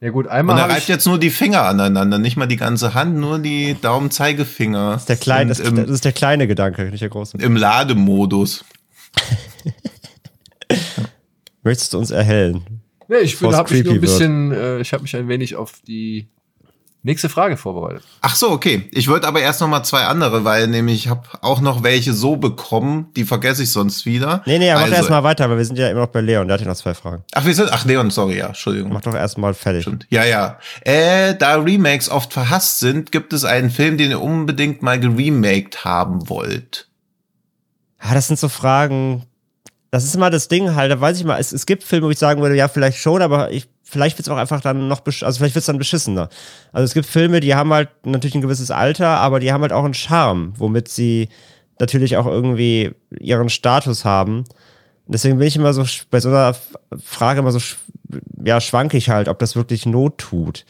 Ja 0.00 0.10
gut, 0.10 0.26
Und 0.26 0.32
einmal 0.32 0.56
er 0.58 0.62
habe 0.64 0.72
reibt 0.74 0.88
jetzt 0.88 1.06
nur 1.06 1.18
die 1.18 1.30
Finger 1.30 1.62
aneinander, 1.64 2.18
nicht 2.18 2.36
mal 2.36 2.46
die 2.46 2.56
ganze 2.56 2.94
Hand, 2.94 3.16
nur 3.16 3.38
die 3.38 3.76
Daumen-Zeigefinger. 3.80 4.92
Das 4.92 5.02
ist 5.02 5.08
der 5.08 5.16
kleine, 5.16 5.48
das, 5.48 5.62
das 5.62 5.88
ist 5.88 6.04
der 6.04 6.12
kleine 6.12 6.46
Gedanke, 6.46 6.84
nicht 6.90 7.00
der 7.00 7.08
große. 7.08 7.38
im 7.38 7.56
Lademodus. 7.56 8.64
Möchtest 11.62 11.94
du 11.94 11.98
uns 11.98 12.10
erhellen? 12.10 12.82
nee, 13.08 13.16
ich 13.18 13.34
habe 13.36 13.46
mich 13.46 13.52
nur 13.52 13.58
ein 13.58 13.64
creepy 13.66 13.90
wird. 13.90 14.00
bisschen, 14.00 14.52
äh, 14.52 14.80
ich 14.80 14.92
habe 14.92 15.02
mich 15.02 15.16
ein 15.16 15.28
wenig 15.28 15.56
auf 15.56 15.80
die 15.86 16.28
nächste 17.04 17.28
Frage 17.28 17.56
vorbereitet. 17.56 18.02
Ach 18.22 18.34
so, 18.34 18.50
okay. 18.50 18.88
Ich 18.90 19.06
wollte 19.08 19.28
aber 19.28 19.40
erst 19.40 19.60
noch 19.60 19.68
mal 19.68 19.84
zwei 19.84 20.04
andere, 20.04 20.44
weil 20.44 20.66
nämlich 20.66 21.04
ich 21.04 21.08
habe 21.08 21.22
auch 21.42 21.60
noch 21.60 21.82
welche 21.84 22.12
so 22.14 22.36
bekommen, 22.36 23.12
die 23.14 23.24
vergesse 23.24 23.62
ich 23.62 23.70
sonst 23.70 24.06
wieder. 24.06 24.42
Nee, 24.46 24.58
nee, 24.58 24.72
Also- 24.72 24.92
erst 24.94 25.10
mal 25.10 25.22
weiter, 25.22 25.48
weil 25.48 25.58
wir 25.58 25.64
sind 25.64 25.78
ja 25.78 25.88
immer 25.88 26.00
noch 26.00 26.08
bei 26.08 26.20
Leon. 26.22 26.48
Der 26.48 26.54
hat 26.54 26.62
ja 26.62 26.66
noch 26.66 26.74
zwei 26.76 26.94
Fragen. 26.94 27.22
Ach, 27.32 27.44
wir 27.44 27.54
sind, 27.54 27.70
ach 27.72 27.84
Leon, 27.84 28.10
sorry, 28.10 28.38
ja, 28.38 28.48
Entschuldigung. 28.48 28.92
Mach 28.92 29.02
doch 29.02 29.14
erst 29.14 29.38
mal 29.38 29.54
fertig. 29.54 29.82
Stimmt. 29.82 30.06
Ja, 30.10 30.24
ja. 30.24 30.58
Äh, 30.80 31.34
da 31.36 31.56
Remakes 31.56 32.08
oft 32.08 32.32
verhasst 32.32 32.80
sind, 32.80 33.12
gibt 33.12 33.32
es 33.32 33.44
einen 33.44 33.70
Film, 33.70 33.98
den 33.98 34.10
ihr 34.10 34.20
unbedingt 34.20 34.82
mal 34.82 34.98
geremaked 34.98 35.84
haben 35.84 36.28
wollt. 36.28 36.88
Ah, 37.98 38.14
das 38.14 38.26
sind 38.26 38.38
so 38.38 38.48
Fragen. 38.48 39.24
Das 39.90 40.04
ist 40.04 40.14
immer 40.16 40.30
das 40.30 40.48
Ding 40.48 40.74
halt, 40.74 40.90
da 40.90 41.00
weiß 41.00 41.18
ich 41.18 41.24
mal, 41.24 41.38
es, 41.38 41.52
es 41.52 41.66
gibt 41.66 41.84
Filme, 41.84 42.06
wo 42.06 42.10
ich 42.10 42.18
sagen 42.18 42.42
würde, 42.42 42.56
ja, 42.56 42.66
vielleicht 42.66 42.98
schon, 42.98 43.22
aber 43.22 43.52
ich, 43.52 43.68
vielleicht 43.94 44.18
wird's 44.18 44.28
auch 44.28 44.36
einfach 44.36 44.60
dann 44.60 44.88
noch, 44.88 45.00
also 45.06 45.38
vielleicht 45.38 45.54
wird's 45.54 45.66
dann 45.66 45.78
beschissener. 45.78 46.28
Also 46.72 46.84
es 46.84 46.92
gibt 46.92 47.06
Filme, 47.06 47.40
die 47.40 47.54
haben 47.54 47.72
halt 47.72 47.88
natürlich 48.04 48.34
ein 48.34 48.42
gewisses 48.42 48.70
Alter, 48.70 49.08
aber 49.08 49.40
die 49.40 49.52
haben 49.52 49.62
halt 49.62 49.72
auch 49.72 49.84
einen 49.84 49.94
Charme, 49.94 50.52
womit 50.58 50.88
sie 50.88 51.28
natürlich 51.78 52.16
auch 52.16 52.26
irgendwie 52.26 52.92
ihren 53.18 53.48
Status 53.48 54.04
haben. 54.04 54.44
Deswegen 55.06 55.38
bin 55.38 55.46
ich 55.46 55.56
immer 55.56 55.72
so 55.72 55.84
bei 56.10 56.18
so 56.18 56.28
einer 56.28 56.56
Frage 57.02 57.38
immer 57.40 57.52
so, 57.52 57.60
ja, 58.44 58.60
schwank 58.60 58.94
ich 58.94 59.10
halt, 59.10 59.28
ob 59.28 59.38
das 59.38 59.54
wirklich 59.54 59.86
Not 59.86 60.18
tut. 60.18 60.64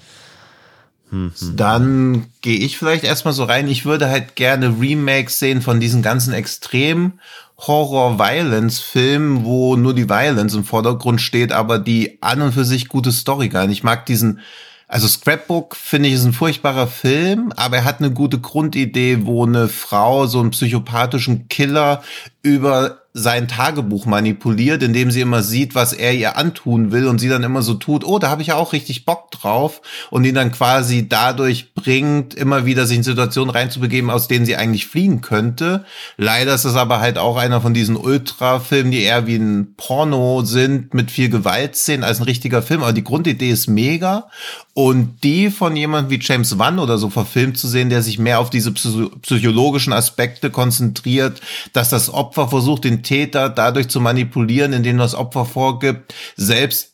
Dann 1.55 2.27
gehe 2.41 2.59
ich 2.59 2.77
vielleicht 2.77 3.05
erstmal 3.05 3.35
so 3.35 3.45
rein. 3.45 3.69
Ich 3.69 3.85
würde 3.85 4.09
halt 4.09 4.35
gerne 4.35 4.77
Remakes 4.81 5.39
sehen 5.39 5.63
von 5.63 5.81
diesen 5.81 6.03
ganzen 6.03 6.33
extrem 6.33 7.21
Horror-Violence-Filmen, 7.59 9.45
wo 9.45 9.77
nur 9.77 9.95
die 9.95 10.09
Violence 10.09 10.55
im 10.55 10.65
Vordergrund 10.65 11.21
steht, 11.21 11.53
aber 11.53 11.79
die 11.79 12.19
an 12.21 12.43
und 12.43 12.53
für 12.53 12.65
sich 12.65 12.89
gute 12.89 13.13
Story 13.13 13.49
gar 13.49 13.67
nicht. 13.67 13.79
Ich 13.79 13.85
mag 13.85 14.07
diesen, 14.07 14.41
also 14.89 15.07
Scrapbook 15.07 15.77
finde 15.77 16.09
ich 16.09 16.15
ist 16.15 16.25
ein 16.25 16.33
furchtbarer 16.33 16.89
Film, 16.89 17.53
aber 17.57 17.79
er 17.79 17.85
hat 17.85 18.01
eine 18.01 18.11
gute 18.11 18.41
Grundidee, 18.41 19.25
wo 19.25 19.47
eine 19.47 19.69
Frau 19.69 20.27
so 20.27 20.41
einen 20.41 20.51
psychopathischen 20.51 21.49
Killer 21.49 22.03
über 22.45 23.05
sein 23.17 23.47
Tagebuch 23.47 24.07
manipuliert, 24.07 24.83
indem 24.83 25.13
sie 25.13 25.21
immer 25.21 25.45
sieht, 25.45 25.77
was 25.77 25.93
er 25.93 26.13
ihr 26.15 26.37
antun 26.37 26.91
will 26.91 27.07
und 27.07 27.21
sie 27.21 27.29
dann 27.29 27.45
immer 27.45 27.63
so 27.63 27.75
tut, 27.75 28.05
oh, 28.05 28.19
da 28.19 28.29
habe 28.29 28.43
ich 28.43 28.49
ja 28.49 28.57
auch 28.57 28.73
richtig 28.73 29.05
Bock 29.05 29.31
drauf 29.31 29.83
und 30.11 30.25
ihn 30.25 30.35
dann 30.35 30.51
quasi 30.51 31.09
dadurch 31.09 31.75
bringt, 31.75 32.35
immer 32.35 32.67
wieder 32.67 32.89
sich 32.89 32.97
in 32.97 33.03
Situationen 33.05 33.51
reinzubegeben, 33.51 34.11
aus 34.11 34.27
denen 34.27 34.47
sie 34.47 34.57
eigentlich 34.57 34.87
fliehen 34.87 35.21
könnte. 35.21 35.85
Leider 36.17 36.57
ist 36.57 36.65
es 36.65 36.75
aber 36.75 36.99
halt 36.99 37.17
auch 37.17 37.37
einer 37.37 37.61
von 37.61 37.73
diesen 37.73 37.97
Ultra-Filmen, 37.97 38.91
die 38.91 39.03
eher 39.03 39.29
wie 39.29 39.37
ein 39.37 39.75
Porno 39.77 40.43
sind, 40.43 40.93
mit 40.93 41.13
viel 41.13 41.29
Gewaltszenen 41.29 42.03
als 42.03 42.19
ein 42.19 42.25
richtiger 42.25 42.63
Film, 42.63 42.83
aber 42.83 42.93
die 42.93 43.05
Grundidee 43.05 43.51
ist 43.51 43.69
mega 43.69 44.29
und 44.75 45.23
die 45.23 45.51
von 45.51 45.77
jemandem 45.77 46.11
wie 46.11 46.21
James 46.21 46.59
Wan 46.59 46.81
oder 46.81 46.99
so 46.99 47.11
verfilmt 47.11 47.59
zu 47.59 47.69
sehen, 47.69 47.91
der 47.91 48.03
sich 48.03 48.19
mehr 48.19 48.41
auf 48.41 48.51
diese 48.51 48.73
psycho 48.73 49.11
psychologischen 49.23 49.93
Aspekte 49.93 50.51
konzentriert, 50.51 51.41
dass 51.73 51.91
das 51.91 52.13
Opfer 52.13 52.34
versucht, 52.35 52.85
den 52.85 53.03
Täter 53.03 53.49
dadurch 53.49 53.89
zu 53.89 54.01
manipulieren, 54.01 54.73
indem 54.73 54.99
das 54.99 55.15
Opfer 55.15 55.45
vorgibt, 55.45 56.15
selbst 56.37 56.93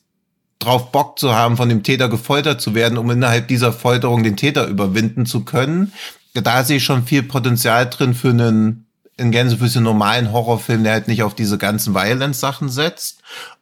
drauf 0.59 0.91
Bock 0.91 1.19
zu 1.19 1.33
haben, 1.33 1.57
von 1.57 1.69
dem 1.69 1.83
Täter 1.83 2.07
gefoltert 2.07 2.61
zu 2.61 2.75
werden, 2.75 2.97
um 2.97 3.09
innerhalb 3.09 3.47
dieser 3.47 3.73
Folterung 3.73 4.23
den 4.23 4.37
Täter 4.37 4.67
überwinden 4.67 5.25
zu 5.25 5.43
können. 5.43 5.91
Da 6.33 6.63
sehe 6.63 6.77
ich 6.77 6.83
schon 6.83 7.05
viel 7.05 7.23
Potenzial 7.23 7.89
drin 7.89 8.13
für 8.13 8.29
einen 8.29 8.85
in 9.17 9.31
Gänsefüßchen 9.31 9.83
normalen 9.83 10.31
Horrorfilm, 10.31 10.83
der 10.83 10.93
halt 10.93 11.07
nicht 11.07 11.23
auf 11.23 11.35
diese 11.35 11.57
ganzen 11.57 11.93
Violence-Sachen 11.93 12.69
setzt. 12.69 13.21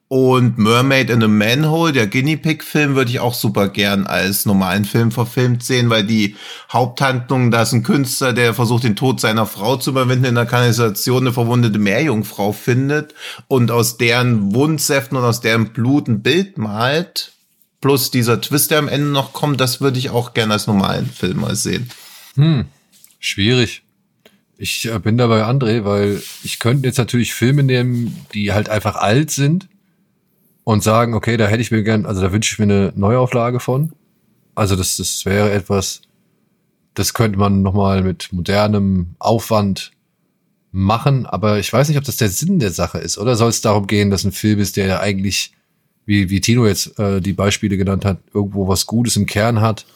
Und 0.10 0.57
Mermaid 0.57 1.12
in 1.12 1.22
a 1.22 1.28
Manhole, 1.28 1.93
der 1.93 2.07
Guinea 2.07 2.36
Pig-Film, 2.36 2.95
würde 2.95 3.12
ich 3.12 3.20
auch 3.20 3.36
super 3.36 3.70
gern 3.70 4.07
als 4.07 4.47
normalen 4.47 4.84
Film 4.84 5.12
verfilmt 5.12 5.64
sehen, 5.64 5.91
weil 5.91 6.03
die 6.03 6.36
Haupthandlung, 6.74 7.51
da 7.51 7.62
ist 7.62 7.74
ein 7.74 7.84
Künstler, 7.84 8.34
der 8.34 8.55
versucht, 8.55 8.86
den 8.86 8.95
Tod 8.95 9.22
seiner 9.22 9.45
Frau 9.45 9.78
zu 9.78 9.91
überwinden, 9.91 10.26
in 10.26 10.34
der 10.34 10.47
Kanalisation 10.47 11.22
eine 11.22 11.34
verwundete 11.34 11.78
Meerjungfrau 11.78 12.53
findet 12.53 13.14
und 13.47 13.70
aus 13.70 13.97
deren 13.97 14.55
Wundsäften 14.55 15.16
und 15.16 15.24
aus 15.24 15.41
deren 15.41 15.74
Blut 15.74 16.07
ein 16.07 16.24
Bild 16.24 16.57
malt. 16.57 17.34
Plus 17.80 18.10
dieser 18.10 18.41
Twist, 18.41 18.72
der 18.72 18.80
am 18.80 18.88
Ende 18.88 19.10
noch 19.10 19.32
kommt, 19.32 19.62
das 19.62 19.80
würde 19.80 19.99
ich 19.99 20.10
auch 20.10 20.34
gerne 20.34 20.53
als 20.53 20.66
normalen 20.66 21.05
Film 21.05 21.41
mal 21.41 21.55
sehen. 21.55 21.88
Schwierig. 23.20 23.84
Ich 24.57 24.91
äh, 24.91 24.97
bin 24.97 25.20
da 25.20 25.28
bei 25.28 25.45
André, 25.45 25.86
weil 25.86 26.20
ich 26.43 26.57
könnte 26.57 26.88
jetzt 26.88 26.97
natürlich 26.97 27.36
Filme 27.36 27.62
nehmen, 27.62 28.26
die 28.34 28.53
halt 28.53 28.70
einfach 28.70 28.95
alt 28.95 29.30
sind 29.30 29.68
und 30.70 30.84
sagen, 30.84 31.15
okay, 31.15 31.36
da 31.36 31.47
hätte 31.47 31.63
ich 31.63 31.72
mir 31.72 31.82
gern, 31.82 32.05
also 32.05 32.22
da 32.22 32.32
wünsche 32.32 32.53
ich 32.53 32.59
mir 32.59 32.65
eine 32.72 32.93
Neuauflage 32.95 33.59
von. 33.59 33.91
Also 34.53 34.76
das, 34.76 34.97
das 34.97 35.26
wäre 35.26 35.51
etwas, 35.51 36.01
das 36.93 37.15
könnte 37.15 37.39
man 37.39 37.63
nochmal 37.63 38.03
mit 38.03 38.32
modernem 38.32 39.15
Aufwand 39.17 39.93
machen, 40.72 41.26
aber 41.26 41.57
ich 41.57 41.74
weiß 41.74 41.89
nicht, 41.89 41.97
ob 41.97 42.03
das 42.03 42.17
der 42.17 42.30
Sinn 42.30 42.59
der 42.59 42.70
Sache 42.70 42.99
ist. 42.99 43.17
Oder 43.17 43.36
soll 43.36 43.49
es 43.49 43.61
darum 43.61 43.88
gehen, 43.88 44.11
dass 44.11 44.24
ein 44.26 44.32
Film 44.32 44.59
ist, 44.59 44.78
der 44.78 44.86
ja 44.86 44.99
eigentlich, 44.99 45.53
wie, 46.05 46.30
wie 46.30 46.39
Tino 46.39 46.67
jetzt 46.67 46.99
äh, 46.99 47.20
die 47.20 47.34
Beispiele 47.34 47.76
genannt 47.76 48.05
hat, 48.05 48.20
irgendwo 48.32 48.67
was 48.67 48.86
Gutes 48.86 49.15
im 49.15 49.26
Kern 49.26 49.61
hat 49.61 49.88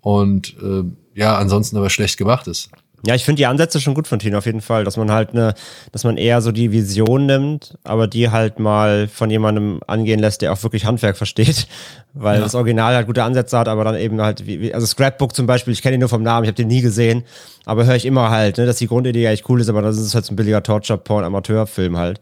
und 0.00 0.54
äh, 0.62 0.84
ja, 1.18 1.36
ansonsten 1.36 1.76
aber 1.76 1.90
schlecht 1.90 2.18
gemacht 2.18 2.46
ist. 2.46 2.70
Ja, 3.06 3.14
ich 3.14 3.24
finde 3.24 3.40
die 3.40 3.46
Ansätze 3.46 3.80
schon 3.80 3.94
gut 3.94 4.08
von 4.08 4.18
Tino 4.18 4.38
auf 4.38 4.46
jeden 4.46 4.62
Fall, 4.62 4.84
dass 4.84 4.96
man 4.96 5.10
halt 5.10 5.30
eine, 5.30 5.54
dass 5.92 6.04
man 6.04 6.16
eher 6.16 6.40
so 6.40 6.52
die 6.52 6.72
Vision 6.72 7.26
nimmt, 7.26 7.76
aber 7.84 8.06
die 8.06 8.30
halt 8.30 8.58
mal 8.58 9.08
von 9.08 9.28
jemandem 9.30 9.80
angehen 9.86 10.20
lässt, 10.20 10.40
der 10.40 10.52
auch 10.52 10.62
wirklich 10.62 10.86
Handwerk 10.86 11.16
versteht, 11.18 11.66
weil 12.14 12.40
das 12.40 12.54
Original 12.54 12.94
halt 12.94 13.06
gute 13.06 13.22
Ansätze 13.22 13.58
hat, 13.58 13.68
aber 13.68 13.84
dann 13.84 13.96
eben 13.96 14.20
halt, 14.22 14.46
wie, 14.46 14.72
also 14.72 14.86
Scrapbook 14.86 15.34
zum 15.34 15.46
Beispiel, 15.46 15.72
ich 15.74 15.82
kenne 15.82 15.94
ihn 15.96 16.00
nur 16.00 16.08
vom 16.08 16.22
Namen, 16.22 16.44
ich 16.44 16.48
habe 16.48 16.56
den 16.56 16.68
nie 16.68 16.80
gesehen, 16.80 17.24
aber 17.66 17.84
höre 17.84 17.96
ich 17.96 18.06
immer 18.06 18.30
halt, 18.30 18.56
ne, 18.56 18.64
dass 18.64 18.76
die 18.76 18.86
Grundidee 18.86 19.28
eigentlich 19.28 19.48
cool 19.50 19.60
ist, 19.60 19.68
aber 19.68 19.82
das 19.82 19.98
ist 19.98 20.14
halt 20.14 20.24
so 20.24 20.32
ein 20.32 20.36
billiger 20.36 20.62
Torture-Porn-Amateurfilm 20.62 21.98
halt. 21.98 22.20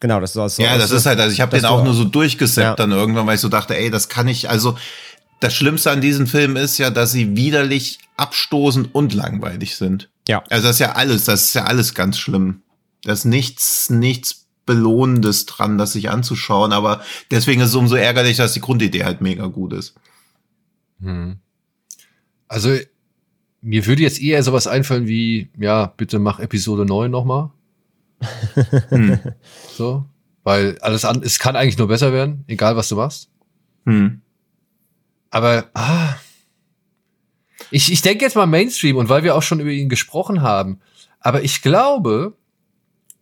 Genau, 0.00 0.20
das 0.20 0.30
ist 0.30 0.36
auch 0.38 0.48
so. 0.48 0.62
Ja, 0.62 0.76
das 0.76 0.90
ist 0.90 1.06
halt, 1.06 1.20
also 1.20 1.32
ich 1.32 1.40
habe 1.40 1.56
den 1.56 1.64
auch 1.64 1.84
nur 1.84 1.94
so 1.94 2.04
durchgesappt 2.04 2.64
Ja. 2.66 2.74
dann 2.74 2.92
irgendwann, 2.92 3.26
weil 3.26 3.36
ich 3.36 3.40
so 3.40 3.48
dachte, 3.48 3.76
ey, 3.76 3.90
das 3.90 4.08
kann 4.08 4.28
ich, 4.28 4.50
also 4.50 4.76
das 5.40 5.54
Schlimmste 5.54 5.90
an 5.90 6.00
diesen 6.00 6.26
Filmen 6.26 6.56
ist 6.56 6.78
ja, 6.78 6.90
dass 6.90 7.12
sie 7.12 7.36
widerlich 7.36 7.98
abstoßend 8.16 8.94
und 8.94 9.14
langweilig 9.14 9.76
sind. 9.76 10.08
Ja. 10.28 10.42
Also 10.50 10.68
das 10.68 10.76
ist 10.76 10.80
ja 10.80 10.92
alles, 10.92 11.24
das 11.24 11.44
ist 11.44 11.54
ja 11.54 11.64
alles 11.64 11.94
ganz 11.94 12.18
schlimm. 12.18 12.62
Da 13.02 13.12
ist 13.12 13.24
nichts, 13.24 13.90
nichts 13.90 14.46
Belohnendes 14.66 15.46
dran, 15.46 15.76
das 15.76 15.92
sich 15.92 16.08
anzuschauen, 16.08 16.72
aber 16.72 17.02
deswegen 17.30 17.60
ist 17.60 17.68
es 17.68 17.74
umso 17.74 17.96
ärgerlich, 17.96 18.38
dass 18.38 18.54
die 18.54 18.60
Grundidee 18.60 19.04
halt 19.04 19.20
mega 19.20 19.46
gut 19.46 19.74
ist. 19.74 19.94
Hm. 21.00 21.36
Also, 22.48 22.76
mir 23.60 23.86
würde 23.86 24.02
jetzt 24.02 24.20
eher 24.20 24.42
sowas 24.42 24.66
einfallen 24.66 25.06
wie, 25.06 25.50
ja, 25.58 25.86
bitte 25.86 26.18
mach 26.18 26.40
Episode 26.40 26.86
9 26.86 27.10
nochmal. 27.10 27.50
Hm. 28.88 29.18
So. 29.76 30.06
Weil 30.44 30.78
alles 30.80 31.06
an, 31.06 31.22
es 31.22 31.38
kann 31.38 31.56
eigentlich 31.56 31.78
nur 31.78 31.88
besser 31.88 32.12
werden, 32.12 32.44
egal 32.46 32.76
was 32.76 32.88
du 32.88 32.96
machst. 32.96 33.30
Hm. 33.86 34.20
Aber, 35.30 35.70
ah. 35.74 36.14
Ich, 37.70 37.90
ich 37.92 38.02
denke 38.02 38.24
jetzt 38.24 38.36
mal 38.36 38.46
Mainstream 38.46 38.96
und 38.96 39.08
weil 39.08 39.22
wir 39.24 39.34
auch 39.34 39.42
schon 39.42 39.60
über 39.60 39.70
ihn 39.70 39.88
gesprochen 39.88 40.42
haben. 40.42 40.80
Aber 41.20 41.42
ich 41.42 41.62
glaube, 41.62 42.34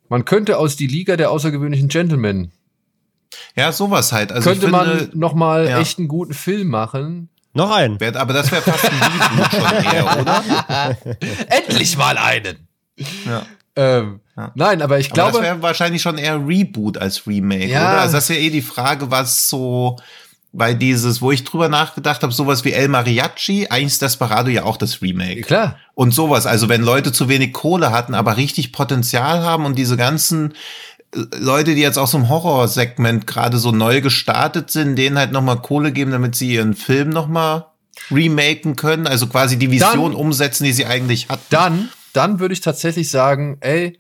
man 0.09 0.25
könnte 0.25 0.59
aus 0.59 0.77
die 0.77 0.87
Liga 0.87 1.17
der 1.17 1.31
außergewöhnlichen 1.31 1.89
Gentlemen 1.89 2.53
Ja, 3.57 3.73
sowas 3.73 4.13
halt. 4.13 4.33
Also 4.33 4.51
könnte 4.51 4.67
ich 4.67 4.73
finde, 4.73 5.09
man 5.11 5.11
noch 5.15 5.35
mal 5.35 5.69
ja. 5.69 5.81
echt 5.81 5.99
einen 5.99 6.09
guten 6.09 6.35
Film 6.35 6.69
machen, 6.69 7.29
Noch 7.55 7.71
einen. 7.71 7.99
Aber 8.17 8.33
das 8.35 8.51
wäre 8.51 8.63
fast 8.63 8.85
ein 8.85 9.01
Reboot 9.01 9.53
schon 9.53 9.93
eher, 9.95 10.21
oder? 10.21 10.97
Endlich 11.49 11.97
mal 11.97 12.19
einen. 12.19 12.67
Ja. 13.27 13.47
Ähm, 13.77 14.21
Ja. 14.37 14.51
Nein, 14.55 14.81
aber 14.83 14.99
ich 14.99 15.11
Aber 15.13 15.17
das 15.23 15.31
glaube, 15.33 15.45
wäre 15.47 15.63
wahrscheinlich 15.63 16.03
schon 16.03 16.19
eher 16.19 16.37
Reboot 16.47 16.99
als 16.99 17.27
Remake, 17.27 17.67
Ja. 17.69 17.91
oder? 17.91 18.01
Also 18.03 18.15
das 18.17 18.29
ist 18.31 18.37
ja 18.37 18.43
eh 18.43 18.51
die 18.51 18.63
Frage, 18.63 19.11
was 19.11 19.49
so, 19.49 19.97
weil 20.53 20.75
dieses, 20.75 21.23
wo 21.23 21.33
ich 21.33 21.45
drüber 21.45 21.69
nachgedacht 21.69 22.23
habe, 22.23 22.33
sowas 22.33 22.65
wie 22.65 22.73
El 22.73 22.89
Mariachi, 22.89 23.69
eigentlich 23.71 23.87
ist 23.95 24.03
Desperado 24.03 24.51
ja 24.51 24.65
auch 24.65 24.77
das 24.77 25.01
Remake. 25.01 25.41
klar. 25.43 25.79
Und 25.95 26.13
sowas, 26.13 26.47
also 26.47 26.69
wenn 26.69 26.83
Leute 26.83 27.11
zu 27.13 27.29
wenig 27.29 27.53
Kohle 27.53 27.91
hatten, 27.91 28.15
aber 28.15 28.37
richtig 28.37 28.73
Potenzial 28.73 29.43
haben 29.43 29.65
und 29.65 29.79
diese 29.79 29.97
ganzen 29.97 30.53
äh, 31.15 31.21
Leute, 31.39 31.75
die 31.75 31.81
jetzt 31.81 31.99
aus 31.99 32.11
dem 32.11 32.29
Horrorsegment 32.29 33.27
gerade 33.27 33.59
so 33.59 33.73
neu 33.73 34.01
gestartet 34.03 34.71
sind, 34.71 34.97
denen 34.97 35.19
halt 35.19 35.33
nochmal 35.33 35.63
Kohle 35.63 35.91
geben, 35.93 36.11
damit 36.11 36.35
sie 36.35 36.53
ihren 36.55 36.75
Film 36.75 37.09
nochmal 37.09 37.67
remaken 38.11 38.77
können, 38.77 39.07
also 39.07 39.27
quasi 39.27 39.59
die 39.59 39.71
Vision 39.71 40.13
Dann- 40.13 40.15
umsetzen, 40.15 40.65
die 40.65 40.73
sie 40.73 40.87
eigentlich 40.87 41.29
hatten. 41.29 41.45
Dann, 41.51 41.89
dann 42.13 42.41
würde 42.41 42.53
ich 42.55 42.61
tatsächlich 42.61 43.11
sagen, 43.11 43.57
ey, 43.61 43.99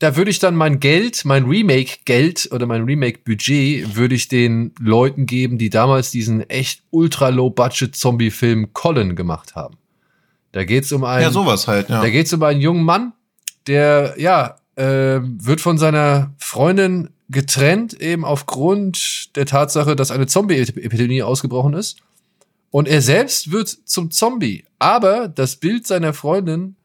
da 0.00 0.16
würde 0.16 0.30
ich 0.30 0.38
dann 0.38 0.56
mein 0.56 0.80
Geld, 0.80 1.26
mein 1.26 1.44
Remake-Geld 1.44 2.48
oder 2.52 2.64
mein 2.64 2.84
Remake-Budget 2.84 3.94
würde 3.96 4.14
ich 4.14 4.28
den 4.28 4.74
Leuten 4.80 5.26
geben, 5.26 5.58
die 5.58 5.68
damals 5.68 6.10
diesen 6.10 6.48
echt 6.48 6.82
ultra 6.90 7.28
low-budget 7.28 7.94
Zombie-Film 7.94 8.72
Colin 8.72 9.14
gemacht 9.14 9.54
haben. 9.54 9.76
Da 10.52 10.64
geht's 10.64 10.90
um 10.90 11.04
einen, 11.04 11.24
ja, 11.24 11.30
sowas 11.30 11.68
halt, 11.68 11.90
ja. 11.90 12.00
da 12.00 12.08
geht's 12.08 12.32
um 12.32 12.42
einen 12.42 12.62
jungen 12.62 12.82
Mann, 12.82 13.12
der, 13.66 14.14
ja, 14.16 14.56
äh, 14.76 15.20
wird 15.20 15.60
von 15.60 15.76
seiner 15.76 16.32
Freundin 16.38 17.10
getrennt, 17.28 17.92
eben 18.00 18.24
aufgrund 18.24 19.36
der 19.36 19.44
Tatsache, 19.44 19.96
dass 19.96 20.10
eine 20.10 20.26
Zombie-Epidemie 20.26 21.22
ausgebrochen 21.22 21.74
ist. 21.74 21.98
Und 22.70 22.88
er 22.88 23.02
selbst 23.02 23.52
wird 23.52 23.68
zum 23.68 24.10
Zombie. 24.10 24.64
Aber 24.78 25.28
das 25.28 25.56
Bild 25.56 25.86
seiner 25.86 26.14
Freundin 26.14 26.76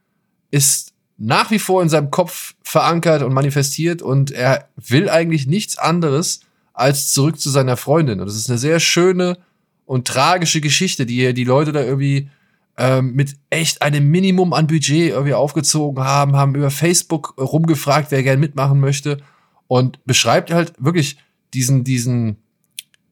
ist 0.51 0.94
nach 1.17 1.51
wie 1.51 1.59
vor 1.59 1.81
in 1.81 1.89
seinem 1.89 2.11
Kopf 2.11 2.55
verankert 2.63 3.21
und 3.21 3.33
manifestiert 3.33 4.01
und 4.01 4.31
er 4.31 4.67
will 4.75 5.09
eigentlich 5.09 5.47
nichts 5.47 5.77
anderes 5.77 6.41
als 6.73 7.13
zurück 7.13 7.39
zu 7.39 7.49
seiner 7.49 7.77
Freundin. 7.77 8.19
Und 8.19 8.27
das 8.27 8.35
ist 8.35 8.49
eine 8.49 8.59
sehr 8.59 8.79
schöne 8.79 9.37
und 9.85 10.07
tragische 10.07 10.61
Geschichte, 10.61 11.05
die 11.05 11.33
die 11.33 11.43
Leute 11.43 11.71
da 11.71 11.81
irgendwie 11.81 12.29
ähm, 12.77 13.13
mit 13.13 13.37
echt 13.49 13.81
einem 13.81 14.09
Minimum 14.09 14.51
an 14.53 14.67
Budget 14.67 15.11
irgendwie 15.11 15.33
aufgezogen 15.33 16.03
haben, 16.03 16.35
haben 16.35 16.55
über 16.55 16.71
Facebook 16.71 17.35
rumgefragt, 17.37 18.11
wer 18.11 18.23
gern 18.23 18.39
mitmachen 18.39 18.79
möchte 18.79 19.19
und 19.67 20.03
beschreibt 20.05 20.51
halt 20.51 20.73
wirklich 20.77 21.17
diesen, 21.53 21.85
diesen, 21.85 22.37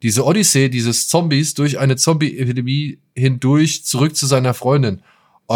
diese 0.01 0.25
Odyssee 0.25 0.67
dieses 0.67 1.07
Zombies 1.07 1.53
durch 1.53 1.79
eine 1.79 1.95
Zombie-Epidemie 1.95 2.99
hindurch 3.15 3.85
zurück 3.85 4.17
zu 4.17 4.25
seiner 4.25 4.53
Freundin. 4.53 5.01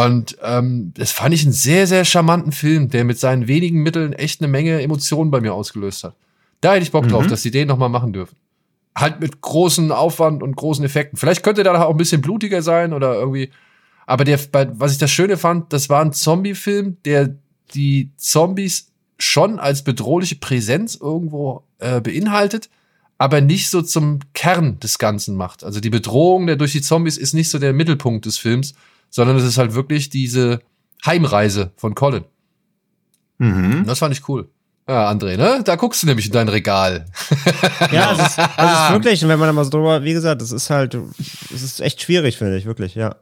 Und 0.05 0.37
ähm, 0.43 0.91
das 0.95 1.11
fand 1.11 1.33
ich 1.33 1.41
einen 1.43 1.53
sehr, 1.53 1.87
sehr 1.87 2.05
charmanten 2.05 2.51
Film, 2.51 2.89
der 2.89 3.03
mit 3.03 3.17
seinen 3.17 3.47
wenigen 3.47 3.81
Mitteln 3.81 4.13
echt 4.13 4.41
eine 4.41 4.47
Menge 4.47 4.79
Emotionen 4.81 5.31
bei 5.31 5.41
mir 5.41 5.55
ausgelöst 5.55 6.03
hat. 6.03 6.15
Da 6.61 6.73
hätte 6.73 6.83
ich 6.83 6.91
Bock 6.91 7.07
drauf, 7.07 7.25
Mhm. 7.25 7.29
dass 7.29 7.41
die 7.41 7.49
den 7.49 7.67
nochmal 7.67 7.89
machen 7.89 8.13
dürfen. 8.13 8.35
Halt 8.95 9.19
mit 9.19 9.41
großen 9.41 9.91
Aufwand 9.91 10.43
und 10.43 10.55
großen 10.55 10.85
Effekten. 10.85 11.17
Vielleicht 11.17 11.41
könnte 11.41 11.63
der 11.63 11.73
da 11.73 11.83
auch 11.83 11.89
ein 11.91 11.97
bisschen 11.97 12.21
blutiger 12.21 12.61
sein 12.61 12.93
oder 12.93 13.15
irgendwie. 13.15 13.49
Aber 14.05 14.23
der, 14.23 14.37
bei, 14.51 14.67
was 14.79 14.91
ich 14.91 14.97
das 14.99 15.09
Schöne 15.09 15.35
fand, 15.35 15.73
das 15.73 15.89
war 15.89 16.01
ein 16.03 16.13
Zombie-Film, 16.13 16.97
der 17.03 17.35
die 17.73 18.11
Zombies 18.17 18.91
schon 19.17 19.57
als 19.57 19.83
bedrohliche 19.83 20.35
Präsenz 20.35 20.95
irgendwo 20.95 21.63
äh, 21.79 22.01
beinhaltet, 22.01 22.69
aber 23.17 23.41
nicht 23.41 23.69
so 23.71 23.81
zum 23.81 24.19
Kern 24.35 24.79
des 24.79 24.99
Ganzen 24.99 25.35
macht. 25.35 25.63
Also 25.63 25.79
die 25.79 25.89
Bedrohung 25.89 26.45
der 26.45 26.55
durch 26.55 26.71
die 26.73 26.81
Zombies 26.81 27.17
ist 27.17 27.33
nicht 27.33 27.49
so 27.49 27.57
der 27.57 27.73
Mittelpunkt 27.73 28.27
des 28.27 28.37
Films, 28.37 28.75
sondern 29.09 29.37
es 29.37 29.43
ist 29.43 29.57
halt 29.57 29.73
wirklich 29.73 30.09
diese 30.09 30.59
Heimreise 31.05 31.71
von 31.75 31.95
Colin. 31.95 32.23
Mhm. 33.37 33.79
Und 33.79 33.87
das 33.87 33.99
fand 33.99 34.15
ich 34.17 34.27
cool. 34.29 34.49
Ja, 34.89 35.09
André, 35.11 35.35
ne? 35.35 35.61
Da 35.65 35.75
guckst 35.75 36.01
du 36.01 36.07
nämlich 36.07 36.27
in 36.27 36.31
dein 36.31 36.47
Regal. 36.47 37.05
Ja, 37.91 38.13
es 38.13 38.19
ist, 38.19 38.37
es 38.37 38.71
ist 38.71 38.91
wirklich, 38.91 39.23
und 39.23 39.29
wenn 39.29 39.39
man 39.39 39.47
da 39.49 39.53
mal 39.53 39.63
so 39.65 39.69
drüber, 39.69 40.03
wie 40.03 40.13
gesagt, 40.13 40.41
das 40.41 40.51
ist 40.51 40.69
halt, 40.69 40.95
es 41.53 41.61
ist 41.61 41.79
echt 41.81 42.01
schwierig, 42.01 42.37
finde 42.37 42.57
ich, 42.57 42.65
wirklich, 42.65 42.95
ja. 42.95 43.15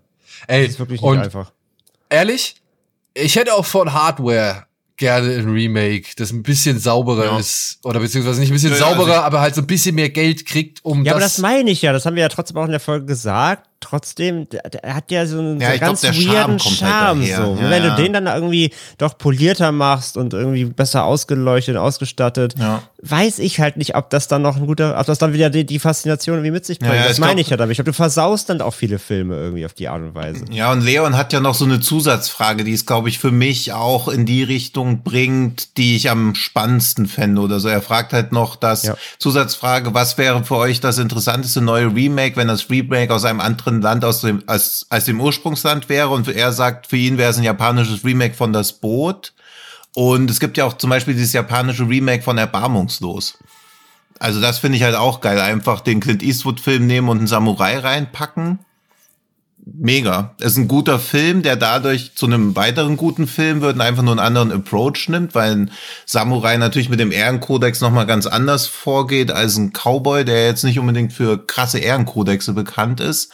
Ey, 0.47 0.63
Es 0.65 0.71
ist 0.71 0.79
wirklich 0.79 1.01
nicht 1.01 1.09
und 1.09 1.19
einfach. 1.19 1.51
ehrlich, 2.09 2.55
ich 3.13 3.35
hätte 3.35 3.53
auch 3.53 3.65
von 3.65 3.93
Hardware 3.93 4.65
gerne 4.97 5.33
ein 5.35 5.49
Remake, 5.49 6.07
das 6.17 6.31
ein 6.31 6.41
bisschen 6.43 6.79
sauberer 6.79 7.25
Ja. 7.25 7.37
ist. 7.39 7.79
Oder 7.83 7.99
beziehungsweise 7.99 8.39
nicht 8.39 8.49
ein 8.49 8.53
bisschen 8.53 8.71
Ja, 8.71 8.77
ja, 8.77 8.85
also 8.85 8.95
sauberer, 8.97 9.15
ich- 9.17 9.23
aber 9.23 9.41
halt 9.41 9.55
so 9.55 9.61
ein 9.61 9.67
bisschen 9.67 9.95
mehr 9.95 10.09
Geld 10.09 10.45
kriegt, 10.45 10.83
um 10.85 11.03
Ja, 11.03 11.11
aber 11.13 11.21
das. 11.21 11.33
das 11.33 11.41
meine 11.41 11.69
ich 11.71 11.81
ja, 11.81 11.91
das 11.93 12.05
haben 12.05 12.15
wir 12.15 12.21
ja 12.23 12.29
trotzdem 12.29 12.57
auch 12.57 12.65
in 12.65 12.71
der 12.71 12.79
Folge 12.79 13.05
gesagt. 13.05 13.67
Trotzdem, 13.81 14.47
der 14.49 14.95
hat 14.95 15.11
ja 15.11 15.27
so 15.27 15.37
einen, 15.37 15.61
Ja, 15.61 15.73
so 15.73 15.77
glaub, 15.77 15.89
ganz 15.89 16.01
Charme 16.01 16.25
weirden 16.27 16.51
halt 16.59 16.61
Charme. 16.61 17.19
daher. 17.21 17.37
so. 17.37 17.57
Ja, 17.61 17.69
wenn 17.69 17.83
ja. 17.83 17.95
du 17.95 18.01
den 18.01 18.13
dann 18.13 18.25
irgendwie 18.25 18.71
doch 18.97 19.17
polierter 19.17 19.71
machst 19.71 20.17
und 20.17 20.33
irgendwie 20.33 20.65
besser 20.65 21.05
ausgeleuchtet, 21.05 21.77
ausgestattet, 21.77 22.55
weiß 23.01 23.37
ich 23.39 23.59
halt 23.59 23.77
nicht, 23.77 23.95
ob 23.95 24.09
das 24.09 24.27
dann 24.27 24.41
noch 24.41 24.55
ein 24.57 24.65
guter, 24.65 24.97
ob 24.99 25.05
das 25.05 25.19
dann 25.19 25.33
wieder 25.33 25.51
die, 25.51 25.65
die 25.65 25.77
Faszination 25.77 26.37
irgendwie 26.37 26.51
mit 26.51 26.65
sich 26.65 26.79
bringt. 26.79 26.93
Das 26.95 27.19
meine 27.19 27.33
glaub- 27.35 27.41
ich 27.41 27.49
ja 27.49 27.57
damit. 27.57 27.73
Ich 27.73 27.77
glaube, 27.77 27.91
du 27.91 27.95
versaust 27.95 28.49
dann 28.49 28.61
auch 28.61 28.73
viele 28.73 28.97
Filme 28.97 29.35
irgendwie 29.35 29.65
auf 29.65 29.73
die 29.73 29.87
Art 29.87 30.01
und 30.01 30.15
Weise. 30.15 30.45
Ja, 30.49 30.71
und 30.71 30.81
Leon 30.81 31.15
hat 31.15 31.31
ja 31.33 31.39
noch 31.39 31.53
so 31.53 31.65
eine 31.65 31.79
Zusatzfrage, 31.79 32.63
die 32.63 32.73
es, 32.73 32.85
glaube 32.87 33.09
ich, 33.09 33.19
für 33.19 33.31
mich 33.31 33.73
auch 33.73 34.07
in 34.07 34.25
die 34.25 34.41
Richtung 34.43 35.03
bringt, 35.03 35.77
die 35.77 35.95
ich 35.95 36.09
am 36.09 36.33
spannendsten 36.33 37.05
fände 37.07 37.41
oder 37.41 37.59
so. 37.59 37.67
Er 37.67 37.81
fragt 37.81 38.13
halt 38.13 38.31
noch 38.31 38.55
das. 38.55 38.91
Zusatzfrage, 39.19 39.93
was 39.93 40.17
wäre 40.17 40.43
für 40.43 40.55
euch 40.57 40.79
das 40.79 40.97
interessanteste 40.97 41.61
neue 41.61 41.93
Remake, 41.93 42.35
wenn 42.37 42.47
das 42.47 42.69
Remake 42.69 43.13
aus 43.13 43.25
einem 43.25 43.39
anderen 43.41 43.64
Land 43.65 44.05
aus 44.05 44.21
dem, 44.21 44.43
als, 44.47 44.85
als 44.89 45.05
dem 45.05 45.21
Ursprungsland 45.21 45.89
wäre? 45.89 46.09
Und 46.09 46.27
er 46.27 46.51
sagt, 46.51 46.87
für 46.87 46.97
ihn 46.97 47.17
wäre 47.17 47.31
es 47.31 47.37
ein 47.37 47.43
japanisches 47.43 48.03
Remake 48.03 48.35
von 48.35 48.53
Das 48.53 48.73
Boot. 48.73 49.33
Und 49.93 50.29
es 50.29 50.39
gibt 50.39 50.57
ja 50.57 50.65
auch 50.65 50.73
zum 50.73 50.89
Beispiel 50.89 51.13
dieses 51.13 51.33
japanische 51.33 51.87
Remake 51.87 52.23
von 52.23 52.37
Erbarmungslos. 52.37 53.37
Also 54.19 54.41
das 54.41 54.59
finde 54.59 54.77
ich 54.77 54.83
halt 54.83 54.95
auch 54.95 55.21
geil. 55.21 55.39
Einfach 55.39 55.81
den 55.81 55.99
Clint 55.99 56.23
Eastwood-Film 56.23 56.87
nehmen 56.87 57.09
und 57.09 57.19
einen 57.19 57.27
Samurai 57.27 57.79
reinpacken 57.79 58.64
mega. 59.65 60.35
Es 60.39 60.53
ist 60.53 60.57
ein 60.57 60.67
guter 60.67 60.99
Film, 60.99 61.41
der 61.41 61.55
dadurch 61.55 62.15
zu 62.15 62.27
einem 62.27 62.55
weiteren 62.55 62.97
guten 62.97 63.27
Film 63.27 63.61
wird 63.61 63.75
und 63.75 63.81
einfach 63.81 64.03
nur 64.03 64.13
einen 64.13 64.19
anderen 64.19 64.51
Approach 64.51 65.09
nimmt, 65.09 65.33
weil 65.33 65.51
ein 65.51 65.71
Samurai 66.05 66.57
natürlich 66.57 66.89
mit 66.89 66.99
dem 66.99 67.11
Ehrenkodex 67.11 67.81
nochmal 67.81 68.05
ganz 68.05 68.27
anders 68.27 68.67
vorgeht 68.67 69.31
als 69.31 69.57
ein 69.57 69.73
Cowboy, 69.73 70.23
der 70.23 70.45
jetzt 70.45 70.63
nicht 70.63 70.79
unbedingt 70.79 71.13
für 71.13 71.45
krasse 71.45 71.79
Ehrenkodexe 71.79 72.53
bekannt 72.53 72.99
ist. 72.99 73.31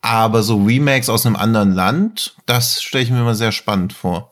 Aber 0.00 0.42
so 0.42 0.62
Remakes 0.62 1.08
aus 1.08 1.24
einem 1.24 1.36
anderen 1.36 1.72
Land, 1.72 2.34
das 2.46 2.82
stelle 2.82 3.04
ich 3.04 3.10
mir 3.10 3.20
immer 3.20 3.34
sehr 3.34 3.52
spannend 3.52 3.92
vor. 3.92 4.30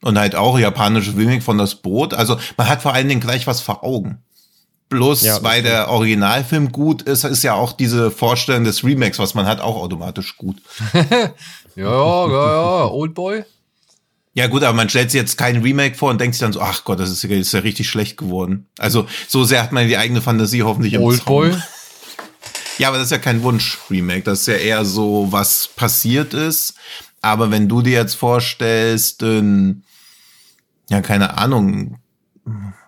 Und 0.00 0.18
halt 0.18 0.34
auch 0.34 0.58
japanische 0.58 1.16
Remake 1.16 1.42
von 1.42 1.56
Das 1.56 1.76
Boot. 1.76 2.12
Also 2.12 2.38
man 2.58 2.68
hat 2.68 2.82
vor 2.82 2.92
allen 2.92 3.08
Dingen 3.08 3.20
gleich 3.20 3.46
was 3.46 3.62
vor 3.62 3.84
Augen. 3.84 4.23
Bloß 4.94 5.22
Ja, 5.22 5.42
weil 5.42 5.60
stimmt. 5.60 5.68
der 5.68 5.88
Originalfilm 5.90 6.72
gut 6.72 7.02
ist, 7.02 7.24
ist 7.24 7.42
ja 7.42 7.54
auch 7.54 7.72
diese 7.72 8.10
Vorstellung 8.10 8.64
des 8.64 8.82
Remakes, 8.84 9.18
was 9.18 9.34
man 9.34 9.46
hat, 9.46 9.60
auch 9.60 9.76
automatisch 9.76 10.36
gut. 10.36 10.56
ja, 10.94 11.32
ja, 11.76 12.26
ja, 12.28 12.84
Oldboy. 12.88 13.44
Ja 14.36 14.48
gut, 14.48 14.64
aber 14.64 14.74
man 14.76 14.88
stellt 14.88 15.10
sich 15.12 15.20
jetzt 15.20 15.38
kein 15.38 15.62
Remake 15.62 15.94
vor 15.96 16.10
und 16.10 16.20
denkt 16.20 16.34
sich 16.34 16.40
dann 16.40 16.52
so, 16.52 16.60
ach 16.60 16.82
Gott, 16.84 16.98
das 16.98 17.10
ist, 17.10 17.22
ja- 17.22 17.30
ist 17.30 17.52
ja 17.52 17.60
richtig 17.60 17.88
schlecht 17.88 18.16
geworden. 18.16 18.66
Also 18.78 19.06
so 19.28 19.44
sehr 19.44 19.62
hat 19.62 19.70
man 19.70 19.86
die 19.86 19.96
eigene 19.96 20.20
Fantasie 20.22 20.62
hoffentlich 20.62 20.94
im 20.94 21.02
Oldboy. 21.02 21.54
Ja, 22.76 22.88
aber 22.88 22.96
das 22.96 23.06
ist 23.06 23.12
ja 23.12 23.18
kein 23.18 23.44
Wunsch-Remake. 23.44 24.22
Das 24.24 24.40
ist 24.40 24.46
ja 24.48 24.54
eher 24.54 24.84
so, 24.84 25.28
was 25.30 25.68
passiert 25.76 26.34
ist. 26.34 26.74
Aber 27.22 27.52
wenn 27.52 27.68
du 27.68 27.82
dir 27.82 27.92
jetzt 27.92 28.16
vorstellst, 28.16 29.22
ähm, 29.22 29.84
ja, 30.90 31.00
keine 31.00 31.38
Ahnung, 31.38 31.98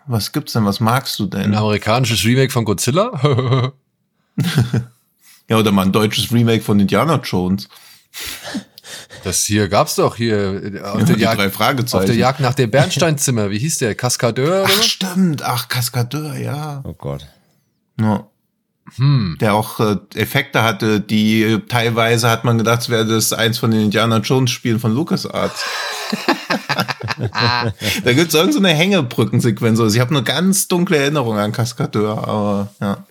was 0.07 0.31
gibt's 0.31 0.53
denn, 0.53 0.65
was 0.65 0.79
magst 0.79 1.19
du 1.19 1.25
Ein 1.25 1.29
denn? 1.29 1.55
amerikanisches 1.55 2.23
Remake 2.25 2.51
von 2.51 2.65
Godzilla. 2.65 3.73
Ja, 5.49 5.57
oder 5.57 5.71
mal 5.71 5.85
ein 5.85 5.93
deutsches 5.93 6.29
Remake 6.33 6.61
von 6.61 6.77
Indiana 6.77 7.21
Jones. 7.23 7.69
Das 9.23 9.45
hier 9.45 9.69
gab's 9.69 9.95
doch 9.95 10.17
hier 10.17 10.61
äh, 10.75 10.81
auf 10.81 11.05
der, 11.05 11.15
Die 11.15 11.21
Jagd, 11.21 11.39
drei 11.39 11.49
Fragezeichen. 11.49 12.01
auf 12.01 12.05
der 12.05 12.15
Jagd 12.15 12.41
nach 12.41 12.53
dem 12.53 12.69
Bernsteinzimmer. 12.69 13.49
Wie 13.49 13.57
hieß 13.57 13.77
der? 13.77 13.95
Kaskadeur 13.95 14.63
oder 14.63 14.73
Ach, 14.77 14.83
stimmt. 14.83 15.43
Ach, 15.43 15.69
Kaskadeur, 15.69 16.35
ja. 16.35 16.81
Oh 16.83 16.93
Gott. 16.93 17.25
ja. 17.99 18.27
Hm. 18.95 19.35
der 19.41 19.53
auch 19.53 19.81
äh, 19.81 19.97
Effekte 20.15 20.63
hatte, 20.63 21.01
die 21.01 21.43
äh, 21.43 21.59
teilweise 21.59 22.29
hat 22.29 22.45
man 22.45 22.57
gedacht, 22.57 22.81
es 22.83 22.89
wäre 22.89 23.05
das 23.05 23.33
eins 23.33 23.57
von 23.57 23.71
den 23.71 23.81
Indiana 23.81 24.19
Jones 24.19 24.49
Spielen 24.51 24.79
von 24.79 24.93
LucasArts. 24.93 25.65
da 28.03 28.13
gibt's 28.13 28.33
irgend 28.33 28.53
so 28.53 28.59
eine 28.59 28.69
Hängebrückensequenz. 28.69 29.79
Also 29.79 29.95
ich 29.95 30.01
habe 30.01 30.15
eine 30.15 30.23
ganz 30.23 30.67
dunkle 30.67 30.97
Erinnerung 30.97 31.37
an 31.37 31.51
Kaskadeur, 31.51 32.27
aber 32.27 32.69
ja. 32.79 33.05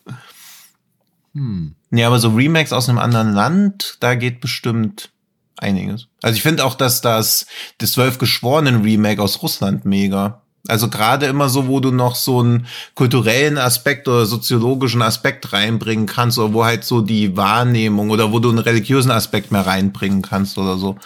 Hm. 1.34 1.74
Nee, 1.90 2.04
aber 2.04 2.18
so 2.18 2.30
Remakes 2.30 2.72
aus 2.72 2.88
einem 2.88 2.98
anderen 2.98 3.32
Land, 3.32 3.98
da 4.00 4.14
geht 4.14 4.40
bestimmt 4.40 5.10
einiges. 5.58 6.06
Also 6.22 6.36
ich 6.36 6.42
finde 6.42 6.64
auch, 6.64 6.74
dass 6.74 7.00
das 7.00 7.46
das 7.78 7.92
Zwölf 7.92 8.18
Geschworenen 8.18 8.82
Remake 8.82 9.22
aus 9.22 9.42
Russland 9.42 9.84
mega. 9.84 10.42
Also 10.68 10.88
gerade 10.88 11.26
immer 11.26 11.48
so, 11.48 11.68
wo 11.68 11.80
du 11.80 11.92
noch 11.92 12.16
so 12.16 12.40
einen 12.40 12.66
kulturellen 12.94 13.56
Aspekt 13.56 14.08
oder 14.08 14.26
soziologischen 14.26 15.02
Aspekt 15.02 15.52
reinbringen 15.52 16.06
kannst 16.06 16.38
oder 16.38 16.52
wo 16.52 16.64
halt 16.64 16.84
so 16.84 17.02
die 17.02 17.36
Wahrnehmung 17.36 18.10
oder 18.10 18.32
wo 18.32 18.40
du 18.40 18.48
einen 18.48 18.58
religiösen 18.58 19.12
Aspekt 19.12 19.52
mehr 19.52 19.66
reinbringen 19.66 20.22
kannst 20.22 20.58
oder 20.58 20.76
so. 20.76 20.96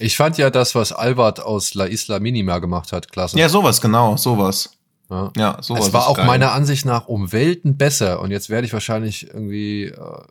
Ich 0.00 0.16
fand 0.16 0.38
ja 0.38 0.50
das, 0.50 0.74
was 0.74 0.92
Albert 0.92 1.40
aus 1.40 1.74
La 1.74 1.84
Isla 1.86 2.18
Minima 2.20 2.58
gemacht 2.58 2.92
hat, 2.92 3.12
klasse. 3.12 3.38
Ja, 3.38 3.48
sowas, 3.48 3.80
genau, 3.80 4.16
sowas. 4.16 4.70
Ja. 5.10 5.30
Ja, 5.36 5.58
sowas. 5.62 5.88
es 5.88 5.92
war 5.92 6.08
auch 6.08 6.16
geil. 6.16 6.26
meiner 6.26 6.52
Ansicht 6.52 6.84
nach 6.86 7.06
um 7.08 7.32
Welten 7.32 7.76
besser. 7.76 8.20
Und 8.20 8.30
jetzt 8.30 8.48
werde 8.48 8.66
ich 8.66 8.72
wahrscheinlich 8.72 9.26
irgendwie, 9.28 9.84
äh, 9.86 10.22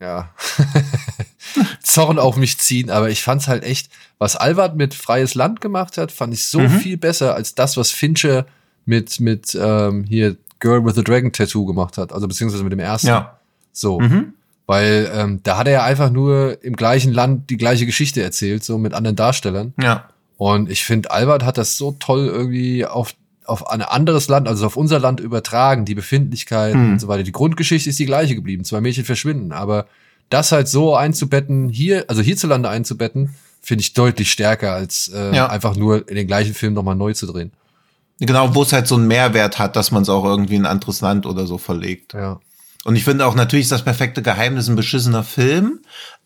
ja, 0.00 0.30
Zorn 1.82 2.18
auf 2.18 2.36
mich 2.36 2.58
ziehen. 2.58 2.90
Aber 2.90 3.08
ich 3.10 3.22
fand's 3.22 3.48
halt 3.48 3.64
echt, 3.64 3.88
was 4.18 4.36
Albert 4.36 4.76
mit 4.76 4.94
Freies 4.94 5.34
Land 5.34 5.60
gemacht 5.60 5.96
hat, 5.98 6.12
fand 6.12 6.34
ich 6.34 6.46
so 6.46 6.60
Mhm. 6.60 6.70
viel 6.80 6.96
besser 6.96 7.34
als 7.34 7.54
das, 7.54 7.76
was 7.76 7.90
Fincher 7.90 8.46
mit, 8.84 9.20
mit 9.20 9.56
ähm, 9.60 10.04
hier 10.04 10.36
Girl 10.60 10.84
with 10.84 10.94
the 10.94 11.04
Dragon 11.04 11.32
Tattoo 11.32 11.66
gemacht 11.66 11.98
hat. 11.98 12.12
Also 12.12 12.28
beziehungsweise 12.28 12.62
mit 12.64 12.72
dem 12.72 12.80
ersten. 12.80 13.08
Ja. 13.08 13.38
So. 13.72 14.00
Mhm. 14.00 14.34
Weil 14.66 15.10
ähm, 15.14 15.40
da 15.44 15.58
hat 15.58 15.66
er 15.68 15.72
ja 15.74 15.84
einfach 15.84 16.10
nur 16.10 16.62
im 16.64 16.74
gleichen 16.74 17.12
Land 17.12 17.50
die 17.50 17.56
gleiche 17.56 17.86
Geschichte 17.86 18.22
erzählt, 18.22 18.64
so 18.64 18.78
mit 18.78 18.94
anderen 18.94 19.14
Darstellern. 19.16 19.74
Ja. 19.80 20.08
Und 20.38 20.68
ich 20.70 20.84
finde, 20.84 21.10
Albert 21.12 21.44
hat 21.44 21.56
das 21.56 21.76
so 21.76 21.96
toll 21.98 22.26
irgendwie 22.26 22.84
auf, 22.84 23.14
auf 23.44 23.70
ein 23.70 23.80
anderes 23.80 24.28
Land, 24.28 24.48
also 24.48 24.66
auf 24.66 24.76
unser 24.76 24.98
Land 24.98 25.20
übertragen, 25.20 25.84
die 25.84 25.94
Befindlichkeiten 25.94 26.80
Hm. 26.80 26.92
und 26.92 27.00
so 27.00 27.06
weiter. 27.08 27.22
Die 27.22 27.32
Grundgeschichte 27.32 27.88
ist 27.88 27.98
die 27.98 28.06
gleiche 28.06 28.34
geblieben. 28.34 28.64
Zwei 28.64 28.80
Mädchen 28.80 29.04
verschwinden, 29.04 29.52
aber 29.52 29.86
das 30.30 30.50
halt 30.50 30.66
so 30.66 30.96
einzubetten, 30.96 31.68
hier, 31.68 32.04
also 32.08 32.20
hierzulande 32.20 32.68
einzubetten, 32.68 33.30
finde 33.62 33.82
ich 33.82 33.92
deutlich 33.94 34.30
stärker, 34.32 34.72
als 34.72 35.08
äh, 35.14 35.34
Ja. 35.34 35.46
einfach 35.48 35.76
nur 35.76 36.08
in 36.08 36.16
den 36.16 36.26
gleichen 36.26 36.54
Film 36.54 36.74
nochmal 36.74 36.96
neu 36.96 37.12
zu 37.14 37.26
drehen. 37.26 37.52
Genau, 38.18 38.54
wo 38.54 38.62
es 38.62 38.72
halt 38.72 38.88
so 38.88 38.96
einen 38.96 39.06
Mehrwert 39.06 39.58
hat, 39.60 39.76
dass 39.76 39.90
man 39.92 40.02
es 40.02 40.08
auch 40.08 40.24
irgendwie 40.24 40.56
in 40.56 40.62
ein 40.62 40.70
anderes 40.70 41.00
Land 41.00 41.24
oder 41.26 41.46
so 41.46 41.58
verlegt. 41.58 42.14
Ja. 42.14 42.40
Und 42.86 42.94
ich 42.94 43.02
finde 43.02 43.26
auch 43.26 43.34
natürlich 43.34 43.66
das 43.66 43.82
perfekte 43.82 44.22
Geheimnis 44.22 44.68
ein 44.68 44.76
beschissener 44.76 45.24
Film, 45.24 45.80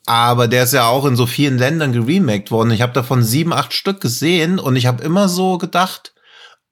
aber 0.04 0.46
der 0.46 0.64
ist 0.64 0.74
ja 0.74 0.88
auch 0.88 1.06
in 1.06 1.16
so 1.16 1.24
vielen 1.24 1.56
Ländern 1.56 1.94
geremaked 1.94 2.50
worden. 2.50 2.70
Ich 2.70 2.82
habe 2.82 2.92
davon 2.92 3.22
sieben, 3.22 3.54
acht 3.54 3.72
Stück 3.72 4.02
gesehen 4.02 4.58
und 4.58 4.76
ich 4.76 4.84
habe 4.84 5.02
immer 5.02 5.30
so 5.30 5.56
gedacht, 5.56 6.12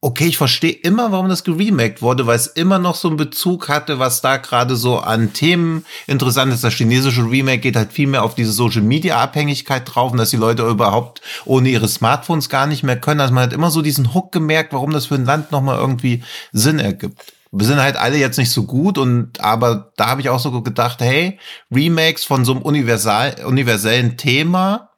okay, 0.02 0.26
ich 0.26 0.36
verstehe 0.36 0.72
immer, 0.72 1.10
warum 1.10 1.30
das 1.30 1.42
geremaked 1.42 2.02
wurde, 2.02 2.26
weil 2.26 2.36
es 2.36 2.48
immer 2.48 2.78
noch 2.78 2.96
so 2.96 3.08
einen 3.08 3.16
Bezug 3.16 3.70
hatte, 3.70 3.98
was 3.98 4.20
da 4.20 4.36
gerade 4.36 4.76
so 4.76 4.98
an 4.98 5.32
Themen 5.32 5.86
interessant 6.06 6.52
ist. 6.52 6.62
Das 6.62 6.74
chinesische 6.74 7.22
Remake 7.22 7.60
geht 7.60 7.76
halt 7.76 7.90
viel 7.90 8.08
mehr 8.08 8.24
auf 8.24 8.34
diese 8.34 8.52
Social 8.52 8.82
Media 8.82 9.18
Abhängigkeit 9.18 9.84
drauf 9.86 10.12
und 10.12 10.18
dass 10.18 10.28
die 10.28 10.36
Leute 10.36 10.68
überhaupt 10.68 11.22
ohne 11.46 11.70
ihre 11.70 11.88
Smartphones 11.88 12.50
gar 12.50 12.66
nicht 12.66 12.82
mehr 12.82 13.00
können. 13.00 13.20
Also 13.20 13.32
man 13.32 13.44
hat 13.44 13.54
immer 13.54 13.70
so 13.70 13.80
diesen 13.80 14.12
Hook 14.12 14.32
gemerkt, 14.32 14.74
warum 14.74 14.90
das 14.90 15.06
für 15.06 15.14
ein 15.14 15.24
Land 15.24 15.50
nochmal 15.50 15.78
irgendwie 15.78 16.22
Sinn 16.52 16.78
ergibt. 16.78 17.37
Wir 17.50 17.66
sind 17.66 17.80
halt 17.80 17.96
alle 17.96 18.18
jetzt 18.18 18.38
nicht 18.38 18.50
so 18.50 18.64
gut 18.64 18.98
und 18.98 19.40
aber 19.40 19.92
da 19.96 20.08
habe 20.08 20.20
ich 20.20 20.28
auch 20.28 20.40
so 20.40 20.62
gedacht, 20.62 21.00
hey, 21.00 21.38
Remakes 21.70 22.24
von 22.24 22.44
so 22.44 22.52
einem 22.52 22.62
universal, 22.62 23.44
universellen 23.44 24.16
Thema 24.16 24.90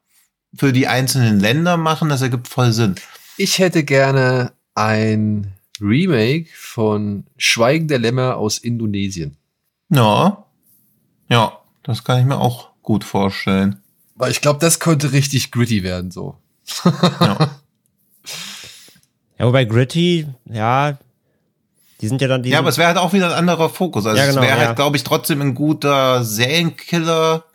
für 0.55 0.73
die 0.73 0.87
einzelnen 0.87 1.39
Länder 1.39 1.77
machen, 1.77 2.09
das 2.09 2.21
ergibt 2.21 2.47
voll 2.47 2.73
Sinn. 2.73 2.95
Ich 3.37 3.59
hätte 3.59 3.83
gerne 3.83 4.51
ein 4.75 5.53
Remake 5.79 6.49
von 6.53 7.25
Schweigen 7.37 7.87
der 7.87 7.99
Lämmer 7.99 8.37
aus 8.37 8.57
Indonesien. 8.57 9.37
Ja. 9.89 10.45
Ja, 11.29 11.59
das 11.83 12.03
kann 12.03 12.19
ich 12.19 12.25
mir 12.25 12.37
auch 12.37 12.69
gut 12.81 13.03
vorstellen. 13.03 13.81
Weil 14.15 14.31
ich 14.31 14.41
glaube, 14.41 14.59
das 14.59 14.79
könnte 14.79 15.13
richtig 15.13 15.51
gritty 15.51 15.83
werden, 15.83 16.11
so. 16.11 16.35
Ja. 17.19 17.55
Ja, 19.41 19.47
wobei 19.47 19.65
Gritty, 19.65 20.27
ja, 20.45 20.99
die 22.01 22.07
sind 22.07 22.21
ja 22.21 22.27
dann 22.27 22.43
die. 22.43 22.49
ja, 22.49 22.59
aber 22.59 22.69
es 22.69 22.77
wäre 22.77 22.87
halt 22.87 22.97
auch 22.97 23.13
wieder 23.13 23.27
ein 23.27 23.33
anderer 23.33 23.69
Fokus. 23.69 24.05
Also 24.05 24.17
Ja, 24.17 24.25
genau, 24.25 24.41
es 24.41 24.47
wäre 24.47 24.59
ja. 24.59 24.67
halt, 24.67 24.75
glaube 24.75 24.97
ich, 24.97 25.03
trotzdem 25.03 25.41
ein 25.41 25.53
guter 25.53 26.23
Serienkiller. 26.23 27.45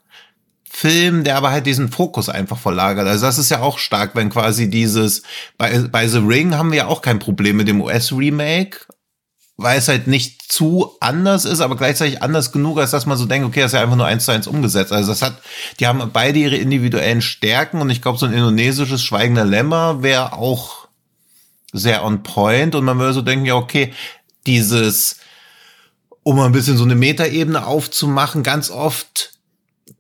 Film, 0.69 1.25
der 1.25 1.39
aber 1.39 1.53
halt 1.53 1.65
diesen 1.65 1.89
Fokus 1.89 2.29
einfach 2.29 2.59
verlagert. 2.59 3.09
Also 3.09 3.25
das 3.25 3.39
ist 3.39 3.51
ja 3.51 3.61
auch 3.61 3.79
stark, 3.79 4.15
wenn 4.15 4.29
quasi 4.29 4.69
dieses, 4.69 5.23
bei, 5.57 5.79
bei 5.91 6.07
The 6.07 6.19
Ring 6.19 6.55
haben 6.55 6.71
wir 6.71 6.79
ja 6.79 6.87
auch 6.87 7.01
kein 7.01 7.19
Problem 7.19 7.57
mit 7.57 7.67
dem 7.67 7.81
US-Remake, 7.81 8.81
weil 9.57 9.79
es 9.79 9.89
halt 9.89 10.07
nicht 10.07 10.53
zu 10.53 10.93
anders 11.01 11.47
ist, 11.47 11.63
aber 11.63 11.77
gleichzeitig 11.77 12.23
anders 12.23 12.53
genug, 12.53 12.79
als 12.79 12.91
dass 12.91 13.07
man 13.07 13.17
so 13.17 13.25
denkt, 13.25 13.47
okay, 13.47 13.61
das 13.61 13.73
ist 13.73 13.77
ja 13.77 13.83
einfach 13.83 13.97
nur 13.97 14.05
eins 14.05 14.27
zu 14.27 14.33
eins 14.33 14.47
umgesetzt. 14.47 14.93
Also 14.93 15.13
das 15.13 15.23
hat, 15.23 15.41
die 15.81 15.87
haben 15.87 16.11
beide 16.13 16.39
ihre 16.39 16.57
individuellen 16.57 17.23
Stärken 17.23 17.81
und 17.81 17.89
ich 17.89 18.03
glaube, 18.03 18.19
so 18.19 18.27
ein 18.27 18.35
indonesisches 18.35 19.03
Schweigender 19.03 19.47
Lämmer 19.47 20.03
wäre 20.03 20.35
auch 20.35 20.89
sehr 21.73 22.05
on 22.05 22.23
point 22.23 22.75
und 22.75 22.85
man 22.85 22.99
würde 22.99 23.15
so 23.15 23.23
denken, 23.23 23.47
ja, 23.47 23.55
okay, 23.55 23.93
dieses, 24.47 25.19
um 26.23 26.37
mal 26.37 26.47
ein 26.47 26.53
bisschen 26.53 26.77
so 26.77 26.85
eine 26.85 26.95
Metaebene 26.95 27.67
aufzumachen, 27.67 28.43
ganz 28.43 28.71
oft 28.71 29.37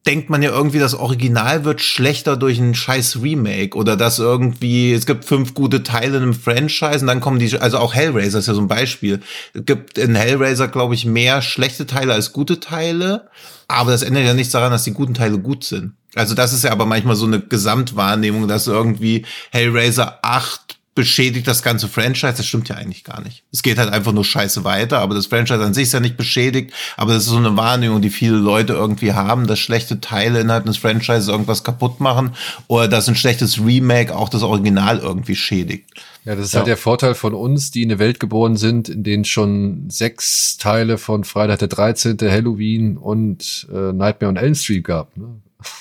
denkt 0.06 0.30
man 0.30 0.42
ja 0.42 0.50
irgendwie, 0.50 0.78
das 0.78 0.94
Original 0.94 1.64
wird 1.64 1.80
schlechter 1.80 2.36
durch 2.36 2.58
ein 2.58 2.74
scheiß 2.74 3.22
Remake 3.22 3.76
oder 3.76 3.96
dass 3.96 4.18
irgendwie, 4.18 4.92
es 4.92 5.06
gibt 5.06 5.24
fünf 5.24 5.54
gute 5.54 5.82
Teile 5.82 6.16
in 6.16 6.22
einem 6.22 6.34
Franchise 6.34 7.00
und 7.00 7.06
dann 7.08 7.20
kommen 7.20 7.38
die, 7.38 7.58
also 7.58 7.78
auch 7.78 7.94
Hellraiser 7.94 8.38
ist 8.38 8.46
ja 8.46 8.54
so 8.54 8.60
ein 8.60 8.68
Beispiel. 8.68 9.20
Es 9.52 9.64
gibt 9.64 9.98
in 9.98 10.14
Hellraiser, 10.14 10.68
glaube 10.68 10.94
ich, 10.94 11.04
mehr 11.04 11.42
schlechte 11.42 11.86
Teile 11.86 12.14
als 12.14 12.32
gute 12.32 12.60
Teile, 12.60 13.28
aber 13.68 13.90
das 13.90 14.02
ändert 14.02 14.24
ja 14.24 14.34
nichts 14.34 14.52
daran, 14.52 14.70
dass 14.70 14.84
die 14.84 14.92
guten 14.92 15.14
Teile 15.14 15.38
gut 15.38 15.64
sind. 15.64 15.92
Also 16.14 16.34
das 16.34 16.52
ist 16.52 16.64
ja 16.64 16.72
aber 16.72 16.86
manchmal 16.86 17.16
so 17.16 17.26
eine 17.26 17.40
Gesamtwahrnehmung, 17.40 18.48
dass 18.48 18.66
irgendwie 18.66 19.26
Hellraiser 19.50 20.20
8 20.22 20.75
beschädigt 20.96 21.46
das 21.46 21.62
ganze 21.62 21.86
Franchise. 21.86 22.34
Das 22.36 22.46
stimmt 22.46 22.68
ja 22.68 22.74
eigentlich 22.74 23.04
gar 23.04 23.20
nicht. 23.22 23.44
Es 23.52 23.62
geht 23.62 23.78
halt 23.78 23.92
einfach 23.92 24.10
nur 24.12 24.24
scheiße 24.24 24.64
weiter, 24.64 24.98
aber 24.98 25.14
das 25.14 25.26
Franchise 25.26 25.62
an 25.64 25.74
sich 25.74 25.84
ist 25.84 25.92
ja 25.92 26.00
nicht 26.00 26.16
beschädigt. 26.16 26.72
Aber 26.96 27.12
das 27.14 27.22
ist 27.24 27.28
so 27.28 27.36
eine 27.36 27.56
Wahrnehmung, 27.56 28.02
die 28.02 28.10
viele 28.10 28.36
Leute 28.36 28.72
irgendwie 28.72 29.12
haben, 29.12 29.46
dass 29.46 29.60
schlechte 29.60 30.00
Teile 30.00 30.40
innerhalb 30.40 30.64
des 30.66 30.78
Franchises 30.78 31.28
irgendwas 31.28 31.62
kaputt 31.62 32.00
machen 32.00 32.32
oder 32.66 32.88
dass 32.88 33.08
ein 33.08 33.14
schlechtes 33.14 33.60
Remake 33.64 34.16
auch 34.16 34.28
das 34.28 34.42
Original 34.42 34.98
irgendwie 34.98 35.36
schädigt. 35.36 35.88
Ja, 36.24 36.34
das 36.34 36.46
ist 36.46 36.54
Ja. 36.54 36.58
halt 36.58 36.66
der 36.66 36.76
Vorteil 36.76 37.14
von 37.14 37.34
uns, 37.34 37.70
die 37.70 37.82
in 37.82 37.90
eine 37.92 38.00
Welt 38.00 38.18
geboren 38.18 38.56
sind, 38.56 38.88
in 38.88 39.04
denen 39.04 39.24
schon 39.24 39.88
sechs 39.90 40.56
Teile 40.56 40.98
von 40.98 41.22
Freitag 41.22 41.60
der 41.60 41.68
13., 41.68 42.16
Halloween 42.22 42.96
und 42.96 43.68
äh, 43.72 43.92
Nightmare 43.92 44.30
on 44.30 44.36
Elm 44.36 44.54
Street 44.56 44.82
gab. 44.82 45.16
Ne? 45.16 45.26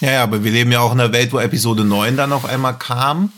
Ja, 0.01 0.11
ja, 0.11 0.23
aber 0.23 0.43
wir 0.43 0.51
leben 0.51 0.71
ja 0.71 0.81
auch 0.81 0.93
in 0.93 0.99
einer 0.99 1.13
Welt, 1.13 1.33
wo 1.33 1.39
Episode 1.39 1.83
9 1.83 2.15
dann 2.17 2.31
auf 2.31 2.45
einmal 2.45 2.77
kam. 2.77 3.31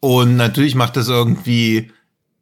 Und 0.00 0.36
natürlich 0.36 0.74
macht 0.74 0.96
das 0.96 1.08
irgendwie 1.08 1.90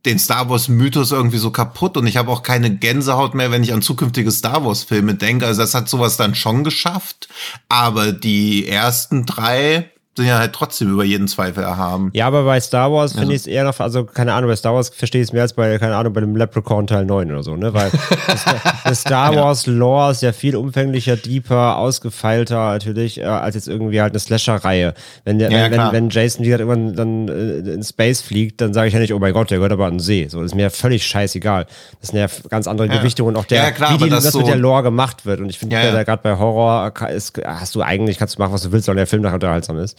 den 0.04 0.18
Star 0.18 0.50
Wars 0.50 0.68
Mythos 0.68 1.12
irgendwie 1.12 1.38
so 1.38 1.50
kaputt 1.50 1.96
und 1.96 2.06
ich 2.06 2.18
habe 2.18 2.30
auch 2.30 2.42
keine 2.42 2.76
Gänsehaut 2.76 3.34
mehr, 3.34 3.50
wenn 3.50 3.62
ich 3.62 3.72
an 3.72 3.80
zukünftige 3.80 4.30
Star 4.30 4.64
Wars 4.64 4.84
Filme 4.84 5.14
denke. 5.14 5.46
Also 5.46 5.62
das 5.62 5.74
hat 5.74 5.88
sowas 5.88 6.16
dann 6.16 6.34
schon 6.34 6.62
geschafft, 6.62 7.28
aber 7.68 8.12
die 8.12 8.68
ersten 8.68 9.24
drei 9.24 9.90
sind 10.16 10.26
ja 10.26 10.38
halt 10.38 10.52
trotzdem 10.52 10.92
über 10.92 11.02
jeden 11.04 11.26
Zweifel 11.28 11.64
erhaben. 11.64 12.10
Ja, 12.14 12.26
aber 12.28 12.44
bei 12.44 12.60
Star 12.60 12.92
Wars 12.92 13.12
finde 13.12 13.22
Also- 13.26 13.32
ich 13.32 13.40
es 13.42 13.46
eher 13.46 13.64
noch, 13.64 13.78
also 13.80 14.04
keine 14.04 14.32
Ahnung, 14.34 14.48
bei 14.50 14.56
Star 14.56 14.74
Wars 14.74 14.88
verstehe 14.90 15.20
ich 15.22 15.28
es 15.28 15.32
mehr 15.32 15.42
als 15.42 15.52
bei, 15.54 15.76
keine 15.78 15.96
Ahnung, 15.96 16.12
bei 16.12 16.20
dem 16.20 16.36
Leprechaun 16.36 16.86
Teil 16.86 17.04
9 17.04 17.30
oder 17.32 17.42
so, 17.42 17.56
ne? 17.56 17.74
Weil 17.74 17.90
das, 18.26 18.44
das 18.84 19.00
Star 19.00 19.34
Wars 19.34 19.66
Lore 19.66 20.12
ist 20.12 20.22
ja 20.22 20.32
viel 20.32 20.54
umfänglicher, 20.56 21.16
deeper, 21.16 21.78
ausgefeilter 21.78 22.72
natürlich, 22.72 23.18
äh, 23.20 23.24
als 23.24 23.54
jetzt 23.54 23.68
irgendwie 23.68 24.00
halt 24.00 24.12
eine 24.12 24.20
Slasher-Reihe. 24.20 24.94
Wenn, 25.24 25.38
der, 25.38 25.50
Ja, 25.50 25.64
wenn, 25.64 25.72
klar. 25.72 25.92
wenn 25.92 26.10
Jason 26.10 26.44
wieder 26.44 26.60
irgendwann 26.60 26.94
dann 26.94 27.28
äh, 27.28 27.74
in 27.74 27.82
Space 27.82 28.20
fliegt, 28.20 28.60
dann 28.60 28.72
sage 28.74 28.88
ich 28.88 28.94
ja 28.94 29.00
nicht, 29.00 29.12
oh 29.14 29.18
mein 29.18 29.32
Gott, 29.32 29.50
der 29.50 29.58
gehört 29.58 29.72
aber 29.72 29.86
an 29.86 29.94
den 29.94 30.00
See. 30.00 30.28
So, 30.28 30.38
das 30.42 30.52
ist 30.52 30.54
mir 30.54 30.70
völlig 30.70 31.06
scheißegal. 31.06 31.66
Das 32.00 32.10
sind 32.10 32.18
ja 32.20 32.26
ganz 32.50 32.68
andere 32.68 32.88
Ja. 32.88 32.98
Gewichtungen 32.98 33.34
und 33.34 33.40
auch 33.40 33.46
der, 33.46 33.62
Ja, 33.64 33.70
klar, 33.70 33.94
wie 33.98 34.04
die, 34.04 34.10
das 34.10 34.24
das 34.24 34.34
mit 34.34 34.44
so- 34.44 34.50
der 34.50 34.56
Lore 34.60 34.82
gemacht 34.84 35.26
wird. 35.26 35.40
Und 35.40 35.48
ich 35.48 35.58
finde 35.58 35.76
Ja, 35.76 35.84
ja, 35.84 35.92
ja. 35.94 36.02
gerade 36.04 36.22
bei 36.22 36.38
Horror 36.38 36.90
ka- 36.92 37.06
ist, 37.06 37.32
hast 37.44 37.74
du 37.74 37.82
eigentlich, 37.82 38.18
kannst 38.18 38.36
du 38.38 38.42
machen, 38.42 38.52
was 38.52 38.62
du 38.62 38.70
willst, 38.72 38.86
solange 38.86 39.00
der 39.00 39.06
Film 39.06 39.22
nachher 39.22 39.34
unterhaltsam 39.34 39.78
ist. 39.78 39.98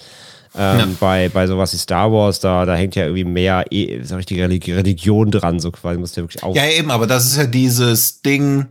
Ähm, 0.57 0.79
Ja. 0.79 0.87
bei, 0.99 1.29
bei 1.29 1.47
sowas 1.47 1.73
wie 1.73 1.77
Star 1.77 2.11
Wars, 2.11 2.39
da, 2.39 2.65
da 2.65 2.75
hängt 2.75 2.95
ja 2.95 3.03
irgendwie 3.03 3.25
mehr 3.25 3.65
eh, 3.71 4.01
so 4.03 4.15
richtige 4.15 4.45
Religi- 4.47 4.73
Religion 4.75 5.29
dran, 5.31 5.59
so 5.59 5.71
quasi, 5.71 5.99
musst 5.99 6.15
du 6.15 6.21
ja 6.21 6.23
wirklich 6.25 6.43
auf. 6.43 6.55
Ja, 6.55 6.65
eben, 6.67 6.91
aber 6.91 7.07
das 7.07 7.25
ist 7.25 7.35
ja 7.37 7.45
dieses 7.45 8.21
Ding, 8.21 8.67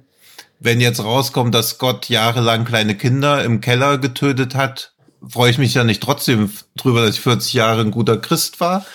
wenn 0.61 0.81
jetzt 0.81 1.05
rauskommt, 1.05 1.55
dass 1.55 1.77
Gott 1.79 2.09
jahrelang 2.09 2.65
kleine 2.65 2.95
Kinder 2.95 3.45
im 3.45 3.61
Keller 3.61 3.99
getötet 3.99 4.55
hat, 4.55 4.93
freue 5.29 5.51
ich 5.51 5.59
mich 5.59 5.75
ja 5.75 5.85
nicht 5.85 6.03
trotzdem 6.03 6.51
drüber, 6.77 7.05
dass 7.05 7.17
ich 7.17 7.21
40 7.21 7.53
Jahre 7.53 7.83
ein 7.83 7.91
guter 7.91 8.17
Christ 8.17 8.61
war. 8.61 8.87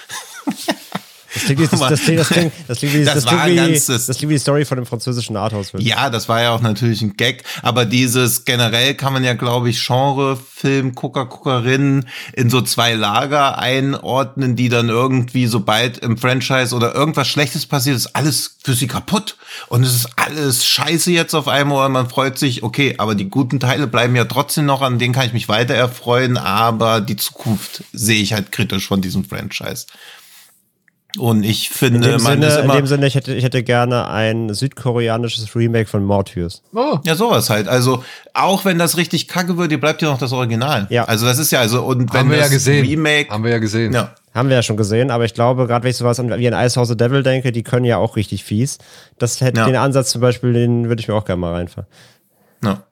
Das 1.34 1.43
klingt, 1.43 1.61
wie- 1.61 1.68
das, 1.68 1.80
das, 1.80 2.01
klingt, 2.01 2.19
das, 2.19 2.30
klingt, 2.30 2.51
das, 2.68 2.77
klingt, 2.80 2.93
wie- 2.95 3.03
Das 3.06 3.14
das, 3.15 3.26
war 3.26 3.43
klingt 3.43 3.60
ein 3.60 3.68
wie, 3.68 3.72
ganzes- 3.73 4.06
das 4.07 4.18
klingt 4.18 4.30
wie 4.31 4.35
die 4.35 4.39
Story 4.39 4.65
von 4.65 4.77
dem 4.77 4.85
französischen 4.85 5.35
Arthouse-Film. 5.38 5.84
Ja, 5.84 6.10
das 6.10 6.27
war 6.27 6.41
ja 6.41 6.51
auch 6.51 6.61
natürlich 6.61 7.01
ein 7.01 7.18
Gag, 7.18 7.43
aber 7.61 7.85
dieses 7.85 8.45
generell 8.45 8.95
kann 8.95 9.14
man 9.14 9.23
ja, 9.23 9.34
glaube 9.34 9.69
ich, 9.69 9.85
Genre, 9.85 10.38
Film, 10.38 10.95
Gucker, 10.95 11.26
Guckerinnen 11.27 12.07
in 12.34 12.49
so 12.49 12.61
zwei 12.61 12.93
Lager 12.93 13.57
einordnen, 13.60 14.56
die 14.56 14.69
dann 14.69 14.89
irgendwie, 14.89 15.47
sobald 15.47 15.99
im 15.99 16.18
Franchise 16.18 16.76
oder 16.76 16.93
irgendwas 16.95 17.27
Schlechtes 17.27 17.65
passiert, 17.65 17.95
ist 17.95 18.15
alles 18.15 18.56
für 18.64 18.73
sie 18.73 18.88
kaputt 18.88 19.38
und 19.68 19.84
es 19.84 19.93
ist 19.95 20.10
alles 20.18 20.65
scheiße 20.65 21.11
jetzt 21.11 21.34
auf 21.35 21.47
einmal 21.47 21.89
man 21.89 22.10
freut 22.10 22.38
sich, 22.38 22.64
okay, 22.64 22.95
aber 22.97 23.15
die 23.15 23.30
guten 23.30 23.60
Teile 23.60 23.88
bleiben 23.88 24.15
ja 24.15 24.26
trotzdem 24.26 24.65
noch, 24.65 24.81
an 24.81 24.99
denen 24.99 25.14
kann 25.14 25.26
ich 25.27 25.34
mich 25.34 25.47
weiter 25.47 25.76
erfreuen, 25.76 26.38
aber 26.38 27.01
die 27.01 27.15
Zukunft 27.15 27.84
sehe 27.93 28.22
ich 28.22 28.34
halt 28.34 28.51
kritisch 28.51 28.88
von 28.88 29.01
diesem 29.01 29.23
Franchise. 29.26 29.85
Und 31.18 31.44
ich 31.44 31.69
In 31.69 31.73
finde, 31.76 31.99
dem, 32.11 32.22
man 32.22 32.41
ist 32.44 32.52
Sinne, 32.52 32.60
in 32.60 32.65
immer, 32.65 32.76
dem 32.76 32.86
Sinne, 32.86 33.07
ich 33.07 33.15
hätte, 33.15 33.34
ich 33.34 33.44
hätte 33.44 33.64
gerne 33.64 34.07
ein 34.10 34.53
südkoreanisches 34.53 35.56
Remake 35.56 35.88
von 35.90 36.03
Morpheus. 36.03 36.61
Oh, 36.73 36.99
ja, 37.03 37.15
sowas 37.15 37.49
halt. 37.49 37.68
Also, 37.68 38.03
auch 38.36 38.64
wenn 38.64 38.77
das 38.77 38.95
richtig 38.95 39.27
kacke 39.27 39.57
wird, 39.57 39.72
dir 39.72 39.80
bleibt 39.80 40.03
ja 40.03 40.10
noch 40.10 40.19
das 40.19 40.34
Original. 40.34 40.86
Ja. 40.91 41.06
Also, 41.06 41.26
das 41.26 41.40
ist 41.40 41.52
ja, 41.52 41.60
also, 41.61 41.84
und 41.84 42.14
wenn 42.14 42.19
haben 42.19 42.30
wir 42.30 42.38
ja 42.38 42.44
das 42.44 42.52
gesehen. 42.52 42.86
Remake, 42.86 43.31
Haben 43.31 43.44
wir 43.44 43.52
ja 43.52 43.57
gesehen. 43.57 43.91
ja. 43.94 44.14
Haben 44.36 44.49
wir 44.49 44.56
ja 44.57 44.61
schon 44.61 44.77
gesehen, 44.77 45.10
aber 45.10 45.26
ich 45.26 45.34
glaube, 45.34 45.65
gerade 45.65 45.84
wenn 45.84 45.90
ich 45.90 45.98
sowas 45.98 46.19
an, 46.19 46.30
wie 46.38 46.48
an 46.48 46.65
Ice 46.65 46.80
House 46.80 46.88
the 46.90 46.95
Devil 46.95 47.23
denke, 47.23 47.52
die 47.52 47.64
können 47.64 47.86
ja 47.86 47.98
auch 47.98 48.15
richtig 48.15 48.44
fies. 48.44 48.77
Das 49.18 49.41
hätte 49.41 49.61
Ja. 49.61 49.65
den 49.65 49.76
Ansatz 49.77 50.11
zum 50.11 50.22
Beispiel, 50.22 50.53
den 50.53 50.88
würde 50.88 51.02
ich 51.02 51.07
mir 51.07 51.15
auch 51.15 51.26
gerne 51.26 51.41
mal 51.41 51.53
reinfahren. 51.53 51.88
Ja. 52.64 52.84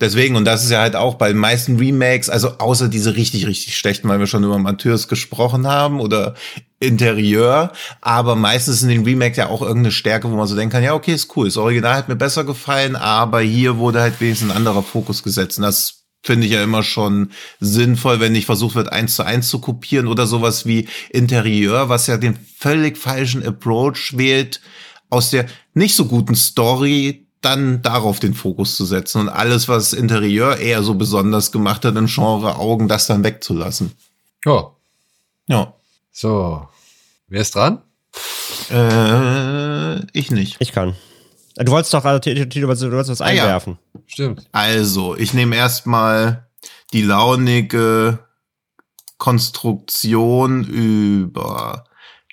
Deswegen, 0.00 0.36
und 0.36 0.46
das 0.46 0.64
ist 0.64 0.70
ja 0.70 0.80
halt 0.80 0.96
auch 0.96 1.16
bei 1.16 1.28
den 1.28 1.36
meisten 1.36 1.76
Remakes, 1.76 2.30
also 2.30 2.58
außer 2.58 2.88
diese 2.88 3.16
richtig, 3.16 3.46
richtig 3.46 3.76
schlechten, 3.76 4.08
weil 4.08 4.18
wir 4.18 4.26
schon 4.26 4.44
über 4.44 4.58
Matthäus 4.58 5.08
gesprochen 5.08 5.66
haben 5.66 6.00
oder 6.00 6.34
Interieur, 6.78 7.72
aber 8.00 8.34
meistens 8.34 8.82
in 8.82 8.88
den 8.88 9.04
Remakes 9.04 9.36
ja 9.36 9.48
auch 9.48 9.60
irgendeine 9.60 9.92
Stärke, 9.92 10.30
wo 10.30 10.36
man 10.36 10.46
so 10.46 10.56
denken 10.56 10.72
kann, 10.72 10.82
ja, 10.82 10.94
okay, 10.94 11.12
ist 11.12 11.36
cool, 11.36 11.46
das 11.46 11.58
Original 11.58 11.94
hat 11.94 12.08
mir 12.08 12.16
besser 12.16 12.44
gefallen, 12.44 12.96
aber 12.96 13.40
hier 13.40 13.76
wurde 13.76 14.00
halt 14.00 14.18
wenigstens 14.20 14.50
ein 14.50 14.56
anderer 14.56 14.82
Fokus 14.82 15.22
gesetzt. 15.22 15.58
Und 15.58 15.64
das 15.64 16.06
finde 16.22 16.46
ich 16.46 16.52
ja 16.52 16.62
immer 16.62 16.82
schon 16.82 17.32
sinnvoll, 17.60 18.20
wenn 18.20 18.32
nicht 18.32 18.46
versucht 18.46 18.76
wird, 18.76 18.90
eins 18.92 19.16
zu 19.16 19.24
eins 19.24 19.48
zu 19.48 19.58
kopieren 19.58 20.06
oder 20.06 20.26
sowas 20.26 20.64
wie 20.64 20.88
Interieur, 21.10 21.90
was 21.90 22.06
ja 22.06 22.16
den 22.16 22.38
völlig 22.58 22.96
falschen 22.96 23.46
Approach 23.46 24.16
wählt, 24.16 24.62
aus 25.10 25.30
der 25.30 25.46
nicht 25.74 25.94
so 25.94 26.06
guten 26.06 26.34
Story 26.34 27.26
dann 27.42 27.80
darauf 27.82 28.20
den 28.20 28.34
Fokus 28.34 28.76
zu 28.76 28.84
setzen 28.84 29.22
und 29.22 29.28
alles, 29.28 29.68
was 29.68 29.92
Interieur 29.92 30.58
eher 30.58 30.82
so 30.82 30.94
besonders 30.94 31.52
gemacht 31.52 31.84
hat 31.84 31.96
in 31.96 32.06
Genre 32.06 32.56
Augen, 32.56 32.86
das 32.88 33.06
dann 33.06 33.24
wegzulassen. 33.24 33.92
Ja. 34.44 34.70
Ja. 35.46 35.74
So. 36.12 36.68
Wer 37.28 37.40
ist 37.40 37.54
dran? 37.54 37.80
Äh, 38.70 40.00
ich 40.12 40.30
nicht. 40.30 40.56
Ich 40.60 40.72
kann. 40.72 40.94
Du 41.56 41.72
wolltest 41.72 41.92
doch, 41.94 42.04
also, 42.04 42.18
du 42.20 42.36
wolltest, 42.66 42.82
du 42.82 42.92
wolltest 42.92 43.10
was 43.10 43.20
Ah, 43.20 43.30
ja. 43.32 43.44
einwerfen. 43.44 43.78
Stimmt. 44.06 44.48
Also, 44.52 45.16
ich 45.16 45.34
nehme 45.34 45.56
erstmal 45.56 46.46
die 46.92 47.02
launige 47.02 48.18
Konstruktion 49.18 50.64
über 50.64 51.84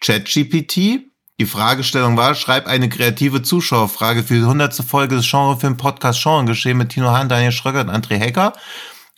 ChatGPT. 0.02 1.07
Die 1.40 1.46
Fragestellung 1.46 2.18
war, 2.18 2.34
schreib 2.34 2.66
eine 2.66 2.90
kreative 2.90 3.44
Zuschauerfrage 3.44 4.24
für 4.24 4.34
die 4.34 4.42
100. 4.42 4.74
Folge 4.78 5.18
des 5.18 5.30
Genrefilm-Podcast 5.30 6.24
Genregeschehen 6.24 6.78
mit 6.78 6.90
Tino 6.90 7.12
Hahn, 7.12 7.30
Daniel 7.30 7.52
Schröcker 7.52 7.82
und 7.82 7.92
André 7.92 8.16
Hecker. 8.16 8.54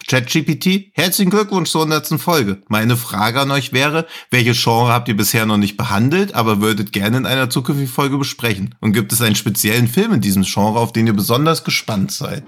ChatGPT, 0.06 0.91
herzlichen 0.94 1.30
Glückwunsch 1.30 1.70
zur 1.70 1.84
100. 1.84 2.20
Folge. 2.20 2.62
Meine 2.68 2.98
Frage 2.98 3.40
an 3.40 3.52
euch 3.52 3.72
wäre, 3.72 4.06
welche 4.32 4.52
Genre 4.52 4.91
habt 4.91 5.08
ihr 5.08 5.16
bisher 5.16 5.46
noch 5.46 5.58
nicht 5.58 5.78
behandelt, 5.78 6.36
aber 6.36 6.60
würdet 6.60 6.91
gerne 6.91 7.16
in 7.16 7.26
einer 7.26 7.50
zukünftigen 7.50 7.91
Folge 7.91 8.18
besprechen? 8.18 8.76
Und 8.82 8.91
gibt 8.91 9.14
es 9.14 9.22
einen 9.22 9.36
speziellen 9.36 9.88
Film 9.88 10.12
in 10.12 10.22
diesem 10.22 10.44
Genre, 10.44 10.80
auf 10.80 10.91
den 10.91 11.08
ihr 11.08 11.14
besonders 11.14 11.64
gespannt 11.64 12.12
seid? 12.12 12.44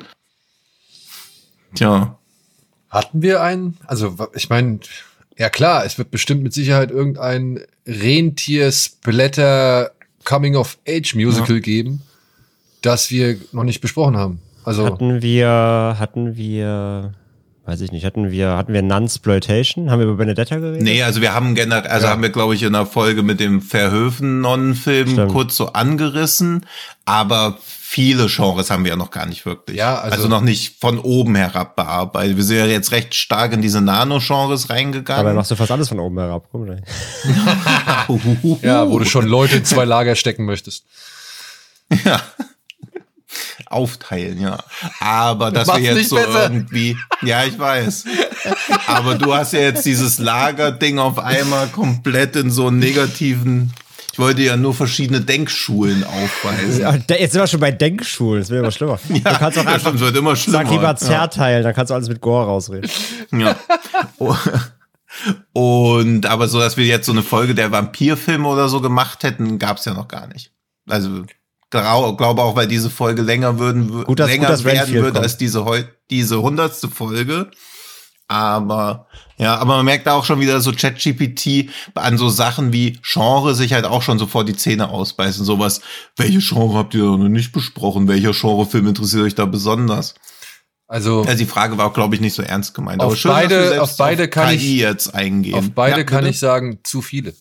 Tja. 1.75 2.17
Hatten 2.89 3.21
wir 3.21 3.41
einen? 3.41 3.77
Also, 3.85 4.17
ich 4.33 4.49
meine, 4.49 4.79
ja 5.37 5.49
klar, 5.49 5.85
es 5.85 5.97
wird 5.97 6.11
bestimmt 6.11 6.43
mit 6.43 6.53
Sicherheit 6.53 6.91
irgendein 6.91 7.59
Rentier-Splatter 7.87 9.91
Coming-of-Age-Musical 10.23 11.61
geben, 11.61 12.01
das 12.81 13.09
wir 13.11 13.37
noch 13.51 13.63
nicht 13.63 13.81
besprochen 13.81 14.17
haben. 14.17 14.39
Also, 14.63 14.85
Hatten 14.85 15.23
wir, 15.23 15.95
hatten 15.97 16.35
wir, 16.37 17.13
weiß 17.65 17.81
ich 17.81 17.91
nicht, 17.91 18.05
hatten 18.05 18.29
wir, 18.29 18.55
hatten 18.57 18.73
wir 18.73 18.83
Nunsploitation? 18.83 19.89
Haben 19.89 19.99
wir 19.99 20.07
über 20.07 20.17
Benedetta 20.17 20.57
geredet? 20.57 20.83
Nee, 20.83 21.01
also 21.01 21.21
wir 21.21 21.33
haben 21.33 21.55
generell, 21.55 21.89
also 21.89 22.05
Ja. 22.05 22.11
haben 22.11 22.21
wir, 22.21 22.29
glaube 22.29 22.53
ich, 22.53 22.61
in 22.61 22.73
der 22.73 22.85
Folge 22.85 23.23
mit 23.23 23.39
dem 23.39 23.61
Verhöfen-Nonnenfilm 23.61 25.27
kurz 25.29 25.57
so 25.57 25.73
angerissen, 25.73 26.67
aber 27.05 27.57
viele 27.93 28.27
Genres 28.27 28.69
haben 28.69 28.85
wir 28.85 28.91
ja 28.91 28.95
noch 28.95 29.11
gar 29.11 29.25
nicht 29.25 29.45
wirklich. 29.45 29.75
Ja, 29.75 29.95
also- 29.99 30.15
also, 30.15 30.27
noch 30.29 30.39
nicht 30.39 30.79
von 30.79 30.97
oben 30.97 31.35
herab 31.35 31.75
bearbeitet. 31.75 32.37
Wir 32.37 32.43
sind 32.45 32.57
ja 32.57 32.65
jetzt 32.65 32.93
recht 32.93 33.13
stark 33.13 33.51
in 33.51 33.61
diese 33.61 33.81
Nano-Genres 33.81 34.65
Aber 34.65 34.73
reingegangen. 34.75 35.35
machst 35.35 35.51
du 35.51 35.55
fast 35.57 35.71
alles 35.71 35.89
von 35.89 35.99
oben 35.99 36.17
herab. 36.17 36.45
Guck 36.53 36.67
mal. 36.67 36.81
ja, 38.61 38.89
wo 38.89 38.97
du 38.97 39.03
schon 39.05 39.25
Leute 39.27 39.57
in 39.57 39.65
zwei 39.65 39.83
Lager 39.83 40.15
stecken 40.15 40.45
möchtest. 40.45 40.85
Ja. 42.05 42.21
Aufteilen, 43.65 44.39
ja. 44.39 44.57
Aber 45.01 45.51
dass 45.51 45.67
wir 45.67 45.79
jetzt 45.79 46.09
so 46.09 46.15
besser. 46.15 46.43
irgendwie, 46.43 46.97
ja, 47.21 47.43
ich 47.43 47.57
weiß. 47.59 48.05
Aber 48.87 49.15
du 49.15 49.33
hast 49.33 49.51
ja 49.53 49.59
jetzt 49.59 49.85
dieses 49.85 50.17
Lagerding 50.17 50.97
auf 50.99 51.19
einmal 51.19 51.67
komplett 51.67 52.35
in 52.37 52.51
so 52.51 52.67
einen 52.67 52.79
negativen, 52.79 53.73
ich 54.13 54.19
wollte 54.19 54.41
ja 54.41 54.57
nur 54.57 54.73
verschiedene 54.73 55.21
Denkschulen 55.21 56.03
aufweisen. 56.03 56.81
Ja, 56.81 56.93
Jetzt 56.95 57.31
sind 57.33 57.41
wir 57.41 57.47
schon 57.47 57.59
bei 57.59 57.71
Denkschulen, 57.71 58.41
das 58.41 58.49
wird 58.49 58.59
immer 58.61 58.71
schlimmer. 58.71 58.99
du 59.09 59.21
kannst 59.21 59.57
auch 59.57 59.63
ja, 59.63 59.69
einfach, 59.71 59.79
stimmt, 59.89 59.99
wird 60.01 60.17
immer 60.17 60.35
schlimmer. 60.35 60.57
sag 60.59 60.69
lieber 60.69 60.95
zerteilen, 60.95 61.63
dann 61.63 61.73
kannst 61.73 61.89
du 61.91 61.93
alles 61.95 62.09
mit 62.09 62.21
Gore 62.21 62.45
rausreden. 62.45 62.89
Ja. 63.31 63.55
Oh. 64.17 64.35
Und 65.53 66.25
aber 66.25 66.47
so, 66.47 66.59
dass 66.59 66.77
wir 66.77 66.85
jetzt 66.85 67.05
so 67.05 67.11
eine 67.11 67.21
Folge 67.23 67.53
der 67.55 67.71
Vampirfilme 67.71 68.47
oder 68.47 68.69
so 68.69 68.81
gemacht 68.81 69.23
hätten, 69.23 69.59
gab's 69.59 69.85
ja 69.85 69.93
noch 69.93 70.07
gar 70.07 70.27
nicht. 70.27 70.51
Also 70.89 71.25
glaube 71.69 72.41
auch, 72.41 72.55
weil 72.55 72.67
diese 72.67 72.89
Folge 72.89 73.21
länger 73.21 73.59
würden 73.59 73.91
wür- 73.91 74.03
Gut, 74.05 74.19
dass- 74.19 74.29
länger 74.29 74.49
gut, 74.49 74.65
werden 74.65 74.77
Renfield 74.79 75.03
würde 75.03 75.13
kommt. 75.13 75.23
als 75.23 75.37
diese 75.37 75.63
heu 75.65 75.83
diese 76.09 76.41
hundertste 76.41 76.89
Folge. 76.89 77.49
Aber 78.27 79.07
ja, 79.41 79.55
aber 79.57 79.75
man 79.77 79.85
merkt 79.85 80.07
da 80.07 80.13
auch 80.13 80.23
schon 80.25 80.39
wieder 80.39 80.61
so 80.61 80.71
ChatGPT 80.71 81.69
an 81.95 82.17
so 82.17 82.29
Sachen 82.29 82.71
wie 82.71 82.99
Genre 83.03 83.55
sich 83.55 83.73
halt 83.73 83.85
auch 83.85 84.01
schon 84.01 84.19
so 84.19 84.27
vor 84.27 84.45
die 84.45 84.55
Zähne 84.55 84.89
ausbeißen. 84.89 85.43
Sowas, 85.43 85.81
welche 86.15 86.39
Genre 86.39 86.77
habt 86.77 86.93
ihr 86.93 87.03
noch 87.03 87.17
nicht 87.27 87.51
besprochen? 87.51 88.07
Welcher 88.07 88.31
Genrefilm 88.31 88.87
interessiert 88.87 89.23
euch 89.23 89.35
da 89.35 89.45
besonders? 89.45 90.13
Also, 90.87 91.21
Also 91.23 91.37
die 91.37 91.45
Frage 91.45 91.77
war 91.77 91.87
auch, 91.87 91.93
glaube 91.93 92.15
ich, 92.15 92.21
nicht 92.21 92.33
so 92.33 92.41
ernst 92.43 92.73
gemeint. 92.73 93.01
Auf 93.01 93.21
wir 93.23 93.31
beide- 93.31 93.81
auf 93.81 93.95
beide 93.97 94.27
kann 94.27 94.49
KI 94.49 94.55
ich- 94.55 94.79
jetzt 94.79 95.15
eingehen. 95.15 95.55
auf 95.55 95.71
beide 95.73 95.99
Ja, 95.99 96.03
kann 96.03 96.25
ich 96.25 96.37
sagen, 96.37 96.79
zu 96.83 97.01
viele. 97.01 97.33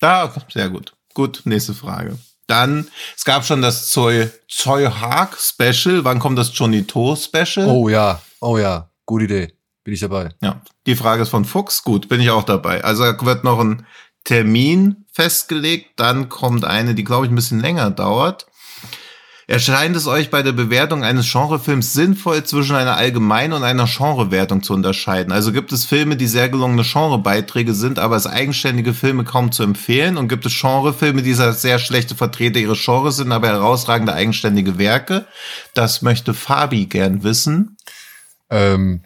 Da, 0.00 0.32
sehr 0.52 0.70
gut. 0.70 0.94
Gut, 1.14 1.42
nächste 1.44 1.74
Frage. 1.74 2.16
Dann, 2.46 2.86
es 3.16 3.24
gab 3.24 3.44
schon 3.44 3.60
das 3.62 3.88
Zoe, 3.90 4.30
Zoe 4.48 5.00
Hark 5.00 5.38
Special. 5.40 6.04
Wann 6.04 6.18
kommt 6.18 6.38
das 6.38 6.50
Johnny 6.54 6.84
To 6.84 7.16
Special? 7.16 7.66
Oh 7.68 7.88
ja, 7.88 8.20
oh 8.40 8.56
ja, 8.58 8.88
gute 9.06 9.24
Idee. 9.24 9.52
Bin 9.84 9.94
ich 9.94 10.00
dabei. 10.00 10.30
Ja, 10.40 10.62
die 10.86 10.96
Frage 10.96 11.22
ist 11.22 11.30
von 11.30 11.44
Fuchs. 11.44 11.82
Gut, 11.82 12.08
bin 12.08 12.20
ich 12.20 12.30
auch 12.30 12.44
dabei. 12.44 12.84
Also 12.84 13.02
da 13.02 13.24
wird 13.24 13.44
noch 13.44 13.58
ein 13.58 13.84
Termin 14.24 15.04
festgelegt. 15.12 15.90
Dann 15.96 16.28
kommt 16.28 16.64
eine, 16.64 16.94
die, 16.94 17.04
glaube 17.04 17.26
ich, 17.26 17.32
ein 17.32 17.36
bisschen 17.36 17.60
länger 17.60 17.90
dauert. 17.90 18.46
Erscheint 19.48 19.96
es 19.96 20.06
euch 20.06 20.30
bei 20.30 20.42
der 20.42 20.52
Bewertung 20.52 21.02
eines 21.02 21.30
Genrefilms 21.30 21.92
sinnvoll, 21.92 22.44
zwischen 22.44 22.76
einer 22.76 22.96
allgemeinen 22.96 23.52
und 23.52 23.64
einer 23.64 23.86
Genrewertung 23.86 24.62
zu 24.62 24.72
unterscheiden? 24.72 25.32
Also 25.32 25.52
gibt 25.52 25.72
es 25.72 25.84
Filme, 25.84 26.16
die 26.16 26.28
sehr 26.28 26.48
gelungene 26.48 26.84
Genrebeiträge 26.84 27.74
sind, 27.74 27.98
aber 27.98 28.14
als 28.14 28.28
eigenständige 28.28 28.94
Filme 28.94 29.24
kaum 29.24 29.50
zu 29.50 29.64
empfehlen? 29.64 30.16
Und 30.16 30.28
gibt 30.28 30.46
es 30.46 30.58
Genrefilme, 30.58 31.22
die 31.22 31.34
sehr 31.34 31.78
schlechte 31.80 32.14
Vertreter 32.14 32.60
ihres 32.60 32.82
Genres 32.84 33.16
sind, 33.16 33.32
aber 33.32 33.48
herausragende 33.48 34.14
eigenständige 34.14 34.78
Werke? 34.78 35.26
Das 35.74 36.02
möchte 36.02 36.34
Fabi 36.34 36.86
gern 36.86 37.24
wissen. 37.24 37.76
Ähm, 38.48 39.02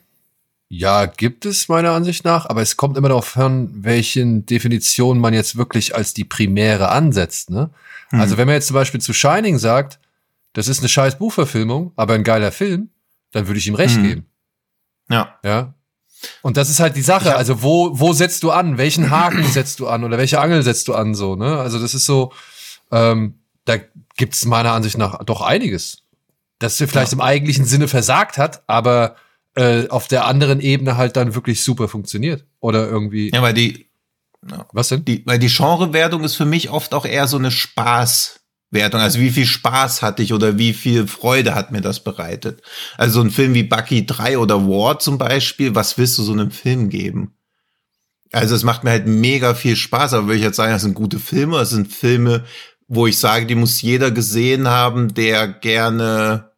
ja, 0.68 1.06
gibt 1.06 1.47
es 1.47 1.68
meiner 1.68 1.93
Ansicht 1.93 2.24
nach, 2.24 2.47
aber 2.47 2.60
es 2.60 2.76
kommt 2.76 2.97
immer 2.97 3.09
darauf 3.09 3.36
an, 3.36 3.70
welchen 3.72 4.47
Definitionen 4.47 5.20
man 5.20 5.32
jetzt 5.32 5.56
wirklich 5.56 5.94
als 5.94 6.12
die 6.12 6.24
primäre 6.24 6.88
ansetzt. 6.88 7.51
Ne? 7.51 7.70
Hm. 8.10 8.20
Also 8.20 8.36
wenn 8.36 8.47
man 8.47 8.55
jetzt 8.55 8.66
zum 8.66 8.74
Beispiel 8.74 9.01
zu 9.01 9.12
Shining 9.12 9.59
sagt, 9.59 10.01
das 10.55 10.68
ist 10.68 10.80
eine 10.80 10.88
scheiß 10.88 11.18
Buchverfilmung, 11.18 11.93
aber 11.97 12.14
ein 12.14 12.24
geiler 12.24 12.51
Film, 12.51 12.88
dann 13.32 13.47
würde 13.47 13.59
ich 13.59 13.66
ihm 13.68 13.74
recht 13.74 13.97
Hm. 13.97 14.02
geben. 14.02 14.26
Ja. 15.09 15.38
Ja. 15.44 15.74
Und 16.43 16.56
das 16.56 16.70
ist 16.70 16.80
halt 16.80 16.97
die 16.97 17.02
Sache. 17.02 17.36
Also 17.36 17.62
wo, 17.62 17.90
wo 17.98 18.12
setzt 18.12 18.43
du 18.43 18.51
an? 18.51 18.78
Welchen 18.78 19.10
Haken 19.10 19.44
setzt 19.44 19.78
du 19.80 19.86
an? 19.86 20.02
Oder 20.02 20.18
welche 20.18 20.40
Angel 20.40 20.62
setzt 20.62 20.88
du 20.88 20.94
an? 20.94 21.14
So, 21.14 21.36
ne? 21.36 21.59
Also 21.59 21.78
das 21.78 21.94
ist 21.94 22.06
so, 22.06 22.32
ähm, 22.90 23.34
da 23.66 23.76
gibt's 24.16 24.44
meiner 24.47 24.72
Ansicht 24.72 24.98
nach 24.98 25.22
doch 25.24 25.43
einiges. 25.43 26.02
Das 26.59 26.76
vielleicht 26.78 27.12
im 27.12 27.20
eigentlichen 27.20 27.66
Sinne 27.66 27.86
versagt 27.86 28.38
hat, 28.38 28.62
aber 28.66 29.16
äh, 29.56 29.88
auf 29.88 30.06
der 30.06 30.26
anderen 30.26 30.60
Ebene 30.60 30.96
halt 30.96 31.16
dann 31.16 31.34
wirklich 31.34 31.64
super 31.64 31.88
funktioniert. 31.88 32.44
Oder 32.60 32.88
irgendwie. 32.88 33.30
Ja, 33.32 33.42
weil 33.42 33.54
die, 33.54 33.86
Was 34.72 34.88
denn? 34.88 35.04
die, 35.04 35.24
weil 35.26 35.38
die 35.38 35.48
Genrewertung 35.48 36.24
ist 36.24 36.36
für 36.36 36.44
mich 36.44 36.70
oft 36.70 36.94
auch 36.94 37.06
eher 37.06 37.26
so 37.26 37.38
eine 37.38 37.50
Spaßwertung. 37.50 39.00
Also 39.00 39.18
wie 39.18 39.30
viel 39.30 39.46
Spaß 39.46 40.02
hatte 40.02 40.22
ich 40.22 40.32
oder 40.32 40.58
wie 40.58 40.74
viel 40.74 41.06
Freude 41.06 41.54
hat 41.54 41.72
mir 41.72 41.80
das 41.80 42.04
bereitet? 42.04 42.62
Also 42.98 43.20
so 43.20 43.26
ein 43.26 43.30
Film 43.30 43.54
wie 43.54 43.62
Bucky 43.62 44.04
3 44.04 44.38
oder 44.38 44.68
War 44.68 44.98
zum 44.98 45.18
Beispiel, 45.18 45.74
was 45.74 45.96
willst 45.96 46.18
du 46.18 46.22
so 46.22 46.32
einem 46.32 46.50
Film 46.50 46.90
geben? 46.90 47.32
Also 48.32 48.54
es 48.54 48.64
macht 48.64 48.84
mir 48.84 48.90
halt 48.90 49.06
mega 49.06 49.54
viel 49.54 49.76
Spaß, 49.76 50.12
aber 50.12 50.26
würde 50.26 50.36
ich 50.36 50.42
jetzt 50.42 50.56
sagen, 50.56 50.72
das 50.72 50.82
sind 50.82 50.94
gute 50.94 51.18
Filme, 51.18 51.56
das 51.58 51.70
sind 51.70 51.90
Filme, 51.90 52.44
wo 52.88 53.06
ich 53.06 53.18
sage, 53.18 53.46
die 53.46 53.54
muss 53.54 53.80
jeder 53.80 54.10
gesehen 54.10 54.68
haben, 54.68 55.14
der 55.14 55.48
gerne 55.48 56.50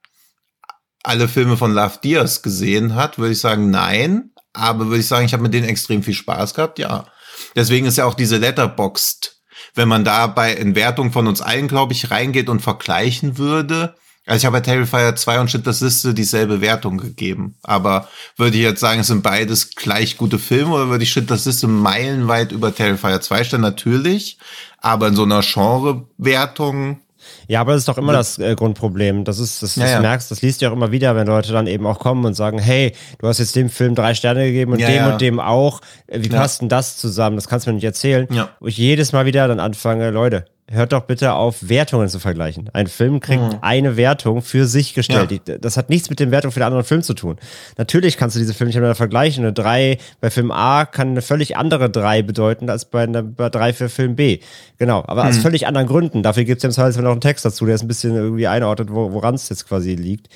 alle 1.09 1.28
Filme 1.28 1.56
von 1.56 1.72
Love 1.72 1.98
Diaz 2.02 2.43
gesehen 2.43 2.94
hat, 2.94 3.18
würde 3.18 3.32
ich 3.32 3.40
sagen, 3.40 3.70
nein. 3.70 4.30
Aber 4.52 4.86
würde 4.86 5.01
ich 5.01 5.06
sagen, 5.06 5.26
ich 5.26 5.32
habe 5.32 5.43
mit 5.43 5.55
denen 5.55 5.68
extrem 5.68 6.02
viel 6.02 6.14
Spaß 6.14 6.55
gehabt, 6.55 6.78
ja. 6.78 7.06
Deswegen 7.55 7.86
ist 7.86 7.98
ja 7.98 8.05
auch 8.05 8.14
diese 8.14 8.39
Letterboxd 8.39 9.39
wenn 9.74 9.89
man 9.89 10.05
dabei 10.05 10.55
in 10.55 10.74
Wertung 10.74 11.12
von 11.12 11.26
uns 11.26 11.40
allen, 11.40 11.68
glaube 11.68 11.93
ich, 11.93 12.10
reingeht 12.10 12.48
und 12.48 12.60
vergleichen 12.60 13.39
würde. 13.39 13.94
Also 14.26 14.39
ich 14.39 14.44
habe 14.44 14.59
bei 14.59 14.60
Terrifier 14.60 15.16
2 15.16 15.40
und 15.40 15.51
Schindlers 15.51 15.80
Liste 15.80 16.12
dieselbe 16.12 16.60
Wertung 16.60 16.98
gegeben. 16.98 17.56
Aber 17.62 18.09
würde 18.36 18.59
ich 18.59 18.62
jetzt 18.62 18.80
sagen, 18.80 19.01
es 19.01 19.06
sind 19.06 19.22
beides 19.22 19.70
gleich 19.70 20.18
gute 20.18 20.39
Filme 20.39 20.74
oder 20.74 20.89
würde 20.90 21.05
ich 21.05 21.10
Schindlers 21.10 21.47
Liste 21.47 21.66
meilenweit 21.66 22.52
über 22.52 22.74
Terrifier 22.74 23.22
2 23.22 23.44
stellen? 23.44 23.62
Natürlich. 23.62 24.39
Aber 24.78 25.09
in 25.09 25.16
so 25.16 25.22
einer 25.22 25.40
Genre-Wertung 25.40 27.01
ja, 27.46 27.60
aber 27.60 27.72
das 27.72 27.82
ist 27.82 27.88
doch 27.88 27.98
immer 27.98 28.12
das 28.12 28.38
äh, 28.38 28.55
Grundproblem. 28.55 29.24
Das 29.24 29.38
ist, 29.38 29.62
das, 29.62 29.74
das 29.74 29.84
ja, 29.84 29.90
ja. 29.96 30.00
merkst, 30.00 30.30
das 30.30 30.42
liest 30.42 30.62
du 30.62 30.68
auch 30.68 30.72
immer 30.72 30.92
wieder, 30.92 31.16
wenn 31.16 31.26
Leute 31.26 31.52
dann 31.52 31.66
eben 31.66 31.86
auch 31.86 31.98
kommen 31.98 32.24
und 32.24 32.34
sagen, 32.34 32.59
hey, 32.59 32.92
du 33.18 33.28
hast 33.28 33.38
jetzt 33.38 33.56
dem 33.56 33.70
Film 33.70 33.94
drei 33.94 34.14
Sterne 34.14 34.46
gegeben 34.46 34.72
und 34.72 34.80
ja, 34.80 34.88
dem 34.88 35.12
und 35.12 35.20
dem 35.20 35.40
auch. 35.40 35.80
Äh, 36.06 36.22
wie 36.22 36.28
passt 36.28 36.60
denn 36.60 36.68
das 36.68 36.96
zusammen? 36.96 37.36
Das 37.36 37.48
kannst 37.48 37.66
du 37.66 37.70
mir 37.70 37.74
nicht 37.74 37.84
erzählen. 37.84 38.26
Ja. 38.30 38.50
Wo 38.60 38.66
ich 38.66 38.76
jedes 38.76 39.12
Mal 39.12 39.26
wieder 39.26 39.48
dann 39.48 39.60
anfange, 39.60 40.10
Leute, 40.10 40.44
hört 40.70 40.93
doch 40.93 41.03
bitte 41.03 41.32
auf, 41.32 41.69
Wertungen 41.69 42.09
zu 42.09 42.19
vergleichen. 42.19 42.69
Ein 42.73 42.86
Film 42.86 43.20
kriegt 43.20 43.43
mhm. 43.43 43.59
eine 43.62 43.97
Wertung 43.97 44.43
für 44.43 44.66
sich 44.66 44.95
gestellt. 44.95 45.31
Ja. 45.49 45.59
Das 45.59 45.77
hat 45.77 45.89
nichts 45.89 46.11
mit 46.11 46.20
den 46.20 46.31
Wertungen 46.31 46.53
für 46.53 46.61
den 46.61 46.66
anderen 46.66 46.85
Film 46.85 47.03
zu 47.03 47.15
tun. 47.15 47.36
Natürlich 47.77 48.16
kannst 48.16 48.36
du 48.36 48.40
diese 48.40 48.55
Filme 48.55 48.69
nicht 48.69 48.77
miteinander 48.77 48.95
vergleichen. 48.95 49.45
Eine 49.45 49.53
3 49.53 49.99
bei 50.20 50.31
Film 50.31 50.51
A 50.51 50.85
kann 50.85 51.09
eine 51.09 51.23
völlig 51.23 51.57
andere 51.57 51.89
3 51.90 52.23
bedeuten 52.23 52.69
als 52.69 52.85
bei 52.85 53.05
einer 53.05 53.23
bei 53.23 53.49
3 53.49 53.73
für 53.73 53.89
Film 53.89 54.16
B. 54.16 54.40
Genau, 54.77 55.03
aber 55.07 55.24
mhm. 55.24 55.31
aus 55.31 55.39
völlig 55.39 55.66
anderen 55.66 55.86
Gründen. 55.86 56.23
Dafür 56.23 56.45
gibt 56.45 56.59
es 56.59 56.62
ja 56.62 56.69
im 56.69 56.74
Zweifelsfall 56.74 57.05
noch 57.05 57.12
einen 57.12 57.20
Text 57.20 57.45
dazu, 57.45 57.65
der 57.65 57.74
ist 57.74 57.82
ein 57.82 57.89
bisschen 57.89 58.15
irgendwie 58.15 58.47
einordnet, 58.47 58.90
woran 58.90 59.35
es 59.35 59.49
jetzt 59.49 59.66
quasi 59.66 59.95
liegt. 59.95 60.28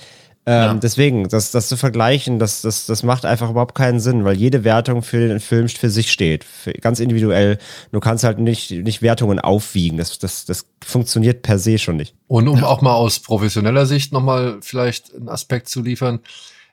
Ähm, 0.45 0.63
ja. 0.63 0.75
Deswegen, 0.75 1.29
das, 1.29 1.53
das 1.53 1.69
zu 1.69 1.77
vergleichen, 1.77 2.41
das, 2.41 2.63
das, 2.63 2.87
das 2.87 3.05
macht 3.05 3.25
einfach 3.25 3.51
überhaupt 3.51 3.77
keinen 3.77 4.01
Sinn, 4.01 4.25
weil 4.25 4.35
jede 4.37 4.65
Wertung 4.65 5.03
für 5.03 5.29
den 5.29 5.39
Film 5.39 5.69
für 5.69 5.89
sich 5.89 6.11
steht, 6.11 6.43
für, 6.43 6.73
ganz 6.73 6.99
individuell. 6.99 7.59
Du 7.93 8.01
kannst 8.01 8.25
halt 8.25 8.39
nicht, 8.39 8.73
nicht 8.73 9.03
Wertungen 9.03 9.39
aufwiegen. 9.39 9.99
Das, 9.99 10.19
das, 10.19 10.45
das 10.45 10.67
funktioniert 10.85 11.43
per 11.43 11.61
se 11.61 11.79
schon 11.79 11.97
nicht. 11.97 12.17
Und 12.27 12.49
um 12.49 12.65
auch 12.65 12.83
mal 12.83 12.95
aus 12.95 13.21
professioneller 13.21 13.87
Sicht 13.87 14.13
nochmal 14.13 14.59
vielleicht 14.63 15.15
einen 15.15 15.29
Aspekt 15.29 15.69
zu 15.69 15.81
liefern. 15.81 16.19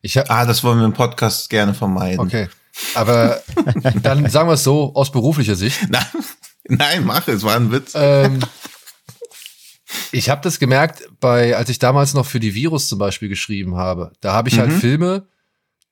Ich 0.02 0.18
ah, 0.18 0.46
das 0.46 0.64
wollen 0.64 0.80
wir 0.80 0.86
im 0.86 0.94
Podcast 0.94 1.50
gerne 1.50 1.76
vermeiden. 1.76 2.22
Okay. 2.22 2.48
Aber 2.96 3.42
dann 4.02 4.30
sagen 4.30 4.50
wir 4.50 4.54
es 4.54 4.64
so, 4.64 4.94
aus 4.96 5.12
beruflicher 5.12 5.56
Sicht. 5.56 5.78
Nein, 5.90 6.06
nein 6.68 7.06
mach 7.06 7.28
es, 7.28 7.44
war 7.44 7.56
ein 7.56 7.72
Witz. 7.72 7.94
Ähm, 7.96 8.40
ich 10.12 10.30
habe 10.30 10.42
das 10.42 10.60
gemerkt, 10.60 11.10
bei, 11.20 11.56
als 11.56 11.70
ich 11.70 11.80
damals 11.80 12.14
noch 12.14 12.26
für 12.26 12.40
die 12.40 12.56
Virus 12.56 12.88
zum 12.88 13.00
Beispiel 13.00 13.30
geschrieben 13.30 13.76
habe. 13.76 14.12
Da 14.22 14.34
habe 14.34 14.50
ich 14.50 14.60
halt 14.60 14.70
mhm. 14.70 14.74
halt 14.74 14.82
Filme, 14.82 15.28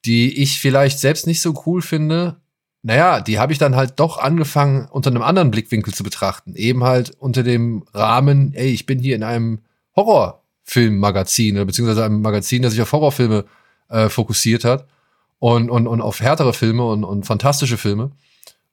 die 0.05 0.41
ich 0.41 0.59
vielleicht 0.59 0.99
selbst 0.99 1.27
nicht 1.27 1.41
so 1.41 1.63
cool 1.65 1.81
finde. 1.81 2.37
Naja, 2.83 3.21
die 3.21 3.39
habe 3.39 3.51
ich 3.51 3.59
dann 3.59 3.75
halt 3.75 3.99
doch 3.99 4.17
angefangen, 4.17 4.87
unter 4.89 5.09
einem 5.09 5.23
anderen 5.23 5.51
Blickwinkel 5.51 5.93
zu 5.93 6.03
betrachten. 6.03 6.55
Eben 6.55 6.83
halt 6.83 7.11
unter 7.19 7.43
dem 7.43 7.83
Rahmen, 7.93 8.53
ey, 8.53 8.69
ich 8.69 8.85
bin 8.85 8.99
hier 8.99 9.15
in 9.15 9.23
einem 9.23 9.59
Horrorfilmmagazin, 9.95 11.55
beziehungsweise 11.65 12.05
einem 12.05 12.21
Magazin, 12.21 12.61
das 12.61 12.73
sich 12.73 12.81
auf 12.81 12.91
Horrorfilme 12.91 13.45
äh, 13.89 14.09
fokussiert 14.09 14.63
hat 14.63 14.87
und, 15.39 15.69
und, 15.69 15.87
und 15.87 16.01
auf 16.01 16.21
härtere 16.21 16.53
Filme 16.53 16.85
und, 16.85 17.03
und 17.03 17.25
fantastische 17.25 17.77
Filme. 17.77 18.11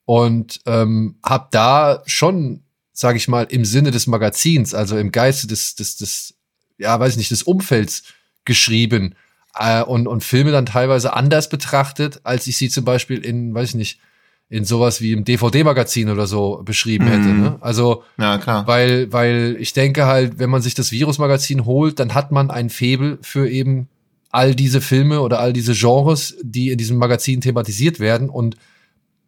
Und 0.05 0.61
ähm, 0.67 1.17
habe 1.25 1.49
da 1.51 2.03
schon 2.05 2.64
sage 2.95 3.19
ich 3.19 3.29
mal, 3.29 3.47
im 3.51 3.65
Sinne 3.65 3.91
des 3.91 4.07
Magazins, 4.07 4.73
also 4.73 4.97
im 4.97 5.13
Geiste 5.13 5.47
des, 5.47 5.75
des, 5.75 5.97
des, 5.97 6.35
ja, 6.79 6.99
weiß 6.99 7.13
ich 7.13 7.19
nicht, 7.19 7.33
des 7.33 7.43
Umfelds 7.43 8.05
geschrieben 8.45 9.17
äh, 9.59 9.83
und, 9.83 10.07
und 10.07 10.23
Filme 10.23 10.53
dann 10.53 10.65
teilweise 10.65 11.13
anders 11.13 11.49
betrachtet, 11.49 12.21
als 12.23 12.47
ich 12.47 12.57
sie 12.57 12.71
zum 12.71 12.85
Beispiel 12.85 13.19
in, 13.19 13.53
weiß 13.53 13.71
ich 13.71 13.75
nicht, 13.75 14.01
in 14.49 14.65
sowas 14.65 15.01
wie 15.01 15.13
im 15.13 15.25
DVD-Magazin 15.25 16.09
oder 16.09 16.29
so 16.29 16.63
beschrieben 16.65 17.07
hätte. 17.07 17.29
Mhm. 17.29 17.43
Ne? 17.43 17.59
Also, 17.61 18.05
ja, 18.17 18.39
klar. 18.39 18.67
weil, 18.69 19.13
weil 19.13 19.57
ich 19.59 19.73
denke 19.73 20.07
halt, 20.07 20.39
wenn 20.39 20.51
man 20.51 20.63
sich 20.63 20.75
das 20.75 20.93
Virus-Magazin 20.93 21.65
holt, 21.65 21.99
dann 21.99 22.15
hat 22.15 22.31
man 22.31 22.51
ein 22.51 22.71
Febel 22.71 23.19
für 23.23 23.49
eben 23.49 23.89
all 24.31 24.55
diese 24.55 24.81
Filme 24.81 25.21
oder 25.21 25.41
all 25.41 25.53
diese 25.53 25.75
Genres, 25.75 26.37
die 26.43 26.71
in 26.71 26.79
diesem 26.79 26.99
Magazin 26.99 27.41
thematisiert 27.41 27.99
werden 27.99 28.29
und 28.29 28.57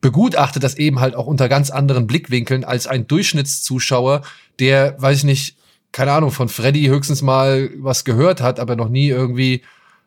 begutachtet 0.06 0.62
das 0.62 0.76
eben 0.76 1.00
halt 1.00 1.16
auch 1.16 1.26
unter 1.26 1.48
ganz 1.48 1.70
anderen 1.70 2.06
Blickwinkeln 2.06 2.62
als 2.62 2.86
ein 2.86 3.08
Durchschnittszuschauer, 3.08 4.22
der, 4.60 4.94
weiß 5.02 5.18
ich 5.18 5.24
nicht, 5.24 5.56
keine 5.90 6.12
Ahnung, 6.12 6.30
von 6.30 6.48
Freddy 6.48 6.84
höchstens 6.84 7.22
mal 7.22 7.70
was 7.78 8.04
gehört 8.04 8.40
hat, 8.40 8.60
aber 8.60 8.76
noch 8.76 8.88
nie 8.88 9.08
irgendwie, 9.08 9.62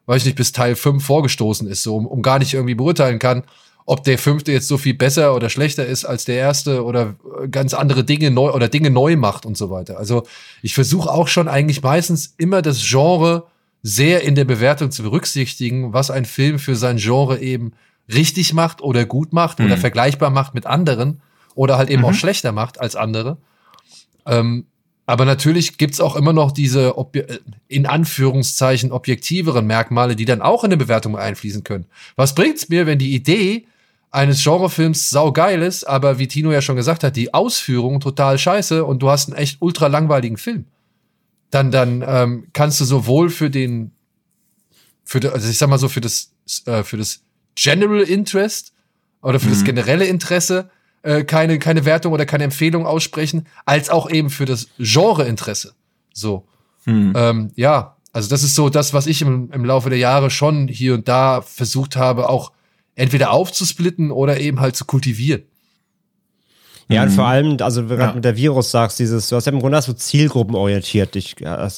weiß 0.06 0.22
ich 0.22 0.28
nicht, 0.28 0.38
bis 0.38 0.54
Teil 0.54 0.78
5 0.78 1.04
vorgestoßen 1.04 1.68
ist, 1.68 1.84
so, 1.84 1.98
um, 1.98 2.08
um 2.08 2.22
gar 2.22 2.40
nicht 2.40 2.54
irgendwie 2.54 2.76
beurteilen 2.76 3.20
kann, 3.20 3.44
ob 3.86 4.06
der 4.06 4.18
fünfte 4.18 4.54
jetzt 4.54 4.70
so 4.70 4.78
viel 4.78 4.94
besser 4.94 5.36
oder 5.36 5.50
schlechter 5.50 5.86
ist 5.86 6.06
als 6.06 6.24
der 6.24 6.38
erste 6.38 6.86
oder 6.86 7.16
ganz 7.52 7.74
andere 7.74 8.06
Dinge 8.06 8.32
neu 8.32 8.54
oder 8.54 8.70
Dinge 8.70 8.92
neu 8.92 9.18
macht 9.18 9.46
und 9.46 9.58
so 9.58 9.70
weiter. 9.70 9.98
Also 9.98 10.24
ich 10.62 10.76
versuche 10.76 11.12
auch 11.12 11.28
schon 11.28 11.50
eigentlich 11.50 11.84
meistens 11.84 12.36
immer 12.38 12.62
das 12.62 12.88
Genre 12.88 13.48
sehr 13.84 14.24
in 14.24 14.36
der 14.36 14.46
Bewertung 14.46 14.92
zu 14.92 15.04
berücksichtigen, 15.04 15.92
was 15.92 16.10
ein 16.10 16.24
Film 16.24 16.58
für 16.58 16.78
sein 16.78 16.96
Genre 16.96 17.42
eben 17.42 17.74
richtig 18.14 18.54
macht 18.54 18.82
oder 18.82 19.06
gut 19.06 19.34
macht 19.34 19.60
mhm. 19.60 19.66
oder 19.66 19.78
vergleichbar 19.78 20.30
macht 20.30 20.54
mit 20.54 20.66
anderen 20.66 21.22
oder 21.56 21.78
halt 21.78 21.90
eben 21.90 22.02
mhm. 22.02 22.10
auch 22.10 22.14
schlechter 22.14 22.52
macht 22.52 22.80
als 22.80 22.96
andere. 22.96 23.38
Ähm, 24.26 24.66
aber 25.06 25.26
natürlich 25.26 25.78
gibt's 25.80 26.00
auch 26.00 26.16
immer 26.16 26.34
noch 26.34 26.52
diese 26.52 26.96
Obje 26.98 27.40
in 27.68 27.88
Anführungszeichen 27.88 28.92
objektiveren 28.92 29.66
Merkmale, 29.66 30.16
die 30.16 30.26
dann 30.26 30.44
auch 30.44 30.64
in 30.64 30.68
eine 30.68 30.78
Bewertung 30.78 31.18
einfließen 31.18 31.64
können. 31.64 31.86
Was 32.16 32.36
bringt's 32.36 32.70
mir, 32.70 32.86
wenn 32.86 33.00
die 33.00 33.16
Idee 33.16 33.66
eines 34.12 34.44
Genrefilms 34.44 35.10
saugeil 35.10 35.64
ist, 35.64 35.84
aber 35.84 36.20
wie 36.20 36.28
Tino 36.28 36.52
ja 36.52 36.62
schon 36.62 36.76
gesagt 36.76 37.04
hat, 37.04 37.16
die 37.16 37.34
Ausführung 37.34 38.00
total 38.00 38.38
scheiße 38.38 38.86
und 38.86 39.02
du 39.02 39.10
hast 39.10 39.30
einen 39.30 39.38
echt 39.38 39.58
ultra 39.62 39.88
langweiligen 39.88 40.38
Film? 40.38 40.66
Dann, 41.50 41.72
dann 41.72 42.04
ähm, 42.08 42.48
kannst 42.54 42.80
du 42.80 42.86
sowohl 42.86 43.32
für 43.32 43.50
den, 43.50 43.92
für, 45.04 45.34
also 45.34 45.50
ich 45.50 45.58
sag 45.58 45.70
mal 45.70 45.80
so, 45.80 45.90
für 45.90 46.02
das, 46.02 46.34
äh, 46.66 46.84
für 46.84 46.98
das 46.98 47.24
General 47.62 48.02
Interest 48.02 48.74
oder 49.22 49.40
für 49.40 49.48
mhm. 49.48 49.52
das 49.52 49.64
generelle 49.64 50.06
Interesse 50.06 50.70
äh, 51.02 51.24
keine, 51.24 51.60
keine 51.60 51.86
Wertung 51.86 52.14
oder 52.14 52.26
keine 52.26 52.46
Empfehlung 52.46 52.86
aussprechen, 52.86 53.48
als 53.66 53.90
auch 53.90 54.10
eben 54.10 54.30
für 54.30 54.46
das 54.46 54.68
Genre-Interesse. 54.78 55.74
So. 56.14 56.46
Mhm. 56.86 57.14
Ähm, 57.16 57.52
ja, 57.56 57.96
also 58.12 58.30
das 58.30 58.44
ist 58.44 58.56
so 58.56 58.70
das, 58.70 58.94
was 58.94 59.08
ich 59.08 59.22
im, 59.22 59.52
im 59.52 59.66
Laufe 59.66 59.90
der 59.90 60.00
Jahre 60.00 60.30
schon 60.30 60.68
hier 60.68 60.94
und 60.94 61.08
da 61.08 61.42
versucht 61.42 61.96
habe, 61.96 62.30
auch 62.30 62.52
entweder 62.96 63.32
aufzusplitten 63.32 64.12
oder 64.12 64.40
eben 64.40 64.60
halt 64.60 64.76
zu 64.76 64.86
kultivieren. 64.86 65.44
Ja, 66.92 67.04
und 67.04 67.12
vor 67.12 67.26
mhm. 67.26 67.30
allem, 67.30 67.58
also 67.62 67.88
wenn 67.88 68.00
du 68.00 68.04
ja. 68.04 68.14
mit 68.14 68.26
der 68.26 68.36
Virus 68.36 68.72
sagst, 68.72 68.98
dieses, 68.98 69.30
du 69.30 69.36
hast 69.36 69.46
ja 69.46 69.52
im 69.52 69.60
Grunde 69.60 69.80
so 69.80 69.94
zielgruppenorientiert 69.94 71.14
dich 71.14 71.36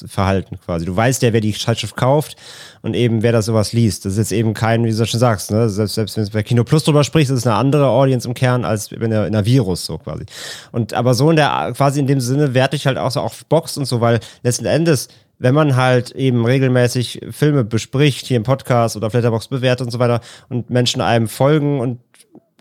Verhalten 0.08 0.58
quasi. 0.64 0.86
Du 0.86 0.96
weißt 0.96 1.22
ja, 1.22 1.34
wer 1.34 1.42
die 1.42 1.54
Zeitschrift 1.54 1.98
kauft 1.98 2.38
und 2.82 2.96
eben 2.96 3.22
wer 3.22 3.34
da 3.34 3.42
sowas 3.42 3.74
liest. 3.74 4.06
Das 4.06 4.14
ist 4.14 4.20
jetzt 4.20 4.32
eben 4.32 4.54
kein, 4.54 4.86
wie 4.86 4.92
du 4.92 5.06
schon 5.06 5.20
sagst, 5.20 5.52
ne? 5.52 5.68
selbst, 5.68 5.96
selbst 5.96 6.16
wenn 6.16 6.24
du 6.24 6.32
bei 6.32 6.44
Kino 6.44 6.64
Plus 6.64 6.86
drüber 6.86 7.04
sprichst, 7.04 7.30
ist 7.30 7.40
es 7.40 7.48
eine 7.48 7.58
andere 7.58 7.88
Audience 7.88 8.26
im 8.26 8.34
Kern 8.34 8.64
als 8.64 8.90
in 8.90 9.10
der, 9.10 9.28
in 9.28 9.34
der 9.34 9.46
Virus 9.46 9.86
so 9.86 9.98
quasi. 9.98 10.24
Und 10.72 10.94
aber 10.94 11.14
so 11.14 11.30
in 11.30 11.36
der, 11.36 11.74
quasi 11.76 12.00
in 12.00 12.08
dem 12.08 12.22
Sinne 12.22 12.54
werte 12.54 12.78
ich 12.78 12.88
halt 12.88 12.98
auch 12.98 13.12
so 13.12 13.20
auf 13.20 13.46
Box 13.48 13.76
und 13.78 13.86
so, 13.86 14.00
weil 14.00 14.22
letzten 14.44 14.66
Endes 14.66 15.10
wenn 15.42 15.56
man 15.56 15.76
halt 15.76 16.12
eben 16.12 16.46
regelmäßig 16.46 17.20
Filme 17.32 17.64
bespricht, 17.64 18.28
hier 18.28 18.38
im 18.38 18.44
Podcast 18.44 18.96
oder 18.96 19.08
auf 19.08 19.14
Letterbox 19.14 19.48
bewertet 19.48 19.88
und 19.88 19.92
so 19.92 19.98
weiter 19.98 20.22
und 20.50 20.70
Menschen 20.70 21.02
einem 21.02 21.28
folgen 21.28 21.80
und 21.80 21.98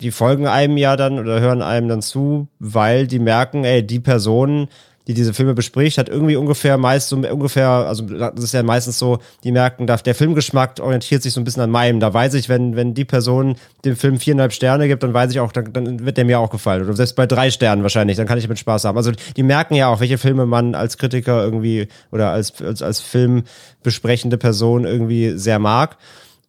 die 0.01 0.11
folgen 0.11 0.47
einem 0.47 0.77
ja 0.77 0.97
dann 0.97 1.19
oder 1.19 1.41
hören 1.41 1.63
einem 1.63 1.89
dann 1.89 2.03
zu, 2.03 2.49
weil 2.59 3.07
die 3.07 3.19
merken, 3.19 3.65
ey, 3.65 3.87
die 3.87 4.01
Person, 4.01 4.69
die 5.07 5.15
diese 5.15 5.35
Filme 5.35 5.55
bespricht, 5.55 5.99
hat 5.99 6.09
irgendwie 6.09 6.37
ungefähr 6.37 6.79
meist 6.79 7.09
so 7.09 7.17
ungefähr, 7.17 7.69
also 7.69 8.05
das 8.05 8.45
ist 8.45 8.55
ja 8.55 8.63
meistens 8.63 8.99
so, 8.99 9.19
die 9.45 9.51
merken, 9.51 9.87
der 9.87 10.15
Filmgeschmack 10.15 10.79
orientiert 10.81 11.23
sich 11.23 11.33
so 11.33 11.41
ein 11.41 11.45
bisschen 11.45 11.63
an 11.63 11.71
meinem. 11.71 12.01
Da 12.01 12.15
weiß 12.15 12.35
ich, 12.35 12.49
wenn, 12.49 12.77
wenn 12.77 12.95
die 12.95 13.05
Person 13.05 13.57
dem 13.85 13.97
Film 13.97 14.21
viereinhalb 14.21 14.53
Sterne 14.53 14.89
gibt, 14.89 15.03
dann 15.03 15.13
weiß 15.13 15.33
ich 15.33 15.41
auch, 15.41 15.53
dann, 15.53 15.73
dann 15.73 16.05
wird 16.05 16.17
der 16.17 16.25
mir 16.25 16.39
auch 16.39 16.51
gefallen. 16.51 16.85
Oder 16.85 16.95
selbst 16.95 17.17
bei 17.17 17.27
drei 17.27 17.51
Sternen 17.51 17.83
wahrscheinlich, 17.83 18.17
dann 18.17 18.27
kann 18.27 18.39
ich 18.39 18.49
mit 18.49 18.59
Spaß 18.59 18.85
haben. 18.85 18.97
Also 18.97 19.13
die 19.37 19.43
merken 19.43 19.75
ja 19.75 19.89
auch, 19.89 20.01
welche 20.01 20.19
Filme 20.19 20.47
man 20.47 20.75
als 20.75 20.97
Kritiker 20.97 21.43
irgendwie 21.43 21.89
oder 22.13 22.31
als, 22.31 22.63
als, 22.63 22.81
als 22.81 23.01
filmbesprechende 23.01 24.39
Person 24.39 24.85
irgendwie 24.85 25.37
sehr 25.37 25.59
mag. 25.59 25.97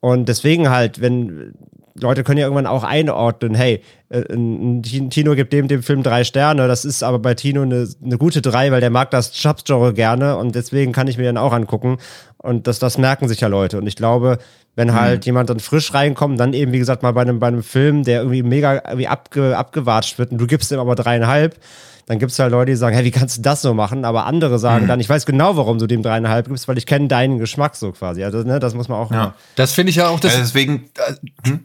Und 0.01 0.29
deswegen 0.29 0.69
halt, 0.69 0.99
wenn 0.99 1.53
Leute 2.01 2.23
können 2.23 2.37
ja 2.37 2.45
irgendwann 2.45 2.67
auch 2.67 2.83
einordnen, 2.83 3.55
hey, 3.55 3.81
äh, 4.09 4.23
Tino 5.09 5.35
gibt 5.35 5.53
dem 5.53 5.67
dem 5.67 5.83
Film 5.83 6.03
drei 6.03 6.23
Sterne, 6.23 6.67
das 6.67 6.85
ist 6.85 7.03
aber 7.03 7.19
bei 7.19 7.33
Tino 7.33 7.61
eine, 7.61 7.87
eine 8.03 8.17
gute 8.17 8.41
drei, 8.41 8.71
weil 8.71 8.81
der 8.81 8.89
mag 8.89 9.11
das 9.11 9.33
Subgenre 9.33 9.93
gerne 9.93 10.37
und 10.37 10.55
deswegen 10.55 10.91
kann 10.91 11.07
ich 11.07 11.17
mir 11.17 11.25
dann 11.25 11.37
auch 11.37 11.53
angucken. 11.53 11.97
Und 12.37 12.67
das, 12.67 12.79
das 12.79 12.97
merken 12.97 13.27
sich 13.27 13.41
ja 13.41 13.47
Leute. 13.47 13.77
Und 13.77 13.85
ich 13.85 13.95
glaube, 13.95 14.39
wenn 14.75 14.93
halt 14.93 15.25
jemand 15.25 15.49
dann 15.49 15.59
frisch 15.59 15.93
reinkommt, 15.93 16.39
dann 16.39 16.53
eben, 16.53 16.71
wie 16.71 16.79
gesagt, 16.79 17.03
mal 17.03 17.11
bei 17.11 17.21
einem, 17.21 17.39
bei 17.39 17.47
einem 17.47 17.63
Film, 17.63 18.03
der 18.03 18.21
irgendwie 18.21 18.41
mega 18.41 18.81
irgendwie 18.85 19.07
abge, 19.07 19.57
abgewatscht 19.57 20.17
wird 20.17 20.31
und 20.31 20.39
du 20.39 20.47
gibst 20.47 20.71
ihm 20.71 20.79
aber 20.79 20.95
dreieinhalb, 20.95 21.57
dann 22.05 22.19
gibt 22.19 22.31
es 22.31 22.39
halt 22.39 22.51
Leute, 22.51 22.71
die 22.71 22.77
sagen, 22.77 22.95
hey, 22.95 23.05
wie 23.05 23.11
kannst 23.11 23.37
du 23.37 23.41
das 23.41 23.61
so 23.61 23.73
machen? 23.73 24.05
Aber 24.05 24.25
andere 24.25 24.59
sagen 24.59 24.87
dann, 24.87 24.99
ich 24.99 25.09
weiß 25.09 25.25
genau, 25.25 25.57
warum 25.57 25.77
du 25.77 25.87
dem 25.87 26.03
dreieinhalb 26.03 26.47
gibst, 26.47 26.67
weil 26.67 26.77
ich 26.77 26.85
kenne 26.85 27.07
deinen 27.07 27.39
Geschmack 27.39 27.75
so 27.75 27.91
quasi. 27.91 28.23
Also, 28.23 28.43
ne, 28.43 28.59
das 28.59 28.73
muss 28.73 28.87
man 28.87 28.99
auch. 28.99 29.11
Ja. 29.11 29.35
Das 29.55 29.73
finde 29.73 29.91
ich 29.91 29.97
ja 29.97 30.07
auch 30.07 30.19
das. 30.19 30.33
Ja, 30.33 30.39
deswegen, 30.39 30.89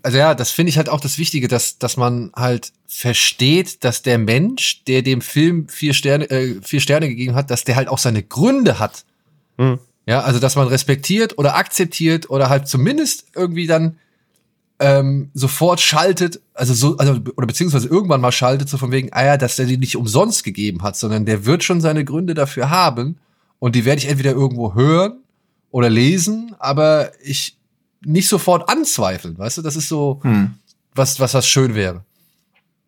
Also 0.03 0.19
ja, 0.19 0.35
das 0.35 0.51
finde 0.51 0.71
ich 0.71 0.77
halt 0.77 0.89
auch 0.89 1.01
das 1.01 1.19
Wichtige, 1.19 1.49
dass, 1.49 1.79
dass 1.79 1.97
man 1.97 2.33
halt 2.35 2.73
versteht, 2.87 3.85
dass 3.85 4.03
der 4.03 4.19
Mensch, 4.19 4.85
der 4.85 5.03
dem 5.03 5.21
Film 5.21 5.69
vier 5.69 5.95
Sterne, 5.95 6.31
äh, 6.31 6.61
vier 6.63 6.81
Sterne 6.81 7.09
gegeben 7.09 7.35
hat, 7.35 7.51
dass 7.51 7.65
der 7.65 7.77
halt 7.77 7.89
auch 7.89 7.99
seine 7.99 8.23
Gründe 8.23 8.79
hat. 8.79 9.05
Hm. 9.59 9.79
Ja, 10.07 10.21
also 10.21 10.39
dass 10.39 10.55
man 10.55 10.69
respektiert 10.69 11.37
oder 11.39 11.57
akzeptiert 11.57 12.31
oder 12.31 12.49
halt 12.49 12.69
zumindest 12.69 13.27
irgendwie 13.35 13.67
dann 13.67 13.99
ähm, 14.79 15.31
sofort 15.35 15.81
schaltet, 15.81 16.41
also 16.55 16.75
so, 16.75 16.97
also 16.99 17.21
oder 17.37 17.47
beziehungsweise 17.47 17.89
irgendwann 17.89 18.21
mal 18.21 18.33
schaltet, 18.33 18.69
so 18.69 18.77
von 18.77 18.91
wegen, 18.93 19.13
ah 19.13 19.25
ja, 19.25 19.37
dass 19.37 19.57
der 19.57 19.67
die 19.67 19.79
nicht 19.79 19.97
umsonst 19.97 20.45
gegeben 20.45 20.83
hat, 20.83 20.97
sondern 20.97 21.25
der 21.25 21.47
wird 21.47 21.65
schon 21.65 21.81
seine 21.81 22.05
Gründe 22.05 22.35
dafür 22.35 22.71
haben 22.71 23.17
und 23.59 23.75
die 23.75 23.85
werde 23.85 24.01
ich 24.01 24.09
entweder 24.09 24.33
irgendwo 24.33 24.75
hören 24.75 25.21
oder 25.71 25.89
lesen, 25.89 26.55
aber 26.59 27.13
ich 27.23 27.57
nicht 28.05 28.29
sofort 28.29 28.69
anzweifeln, 28.69 29.39
weißt 29.39 29.59
du? 29.59 29.63
Das 29.63 29.77
ist 29.77 29.89
so 29.89 30.21
hm. 30.23 30.55
was, 30.95 31.19
was 31.21 31.35
was 31.35 31.49
schön 31.49 31.75
wäre. 31.75 32.05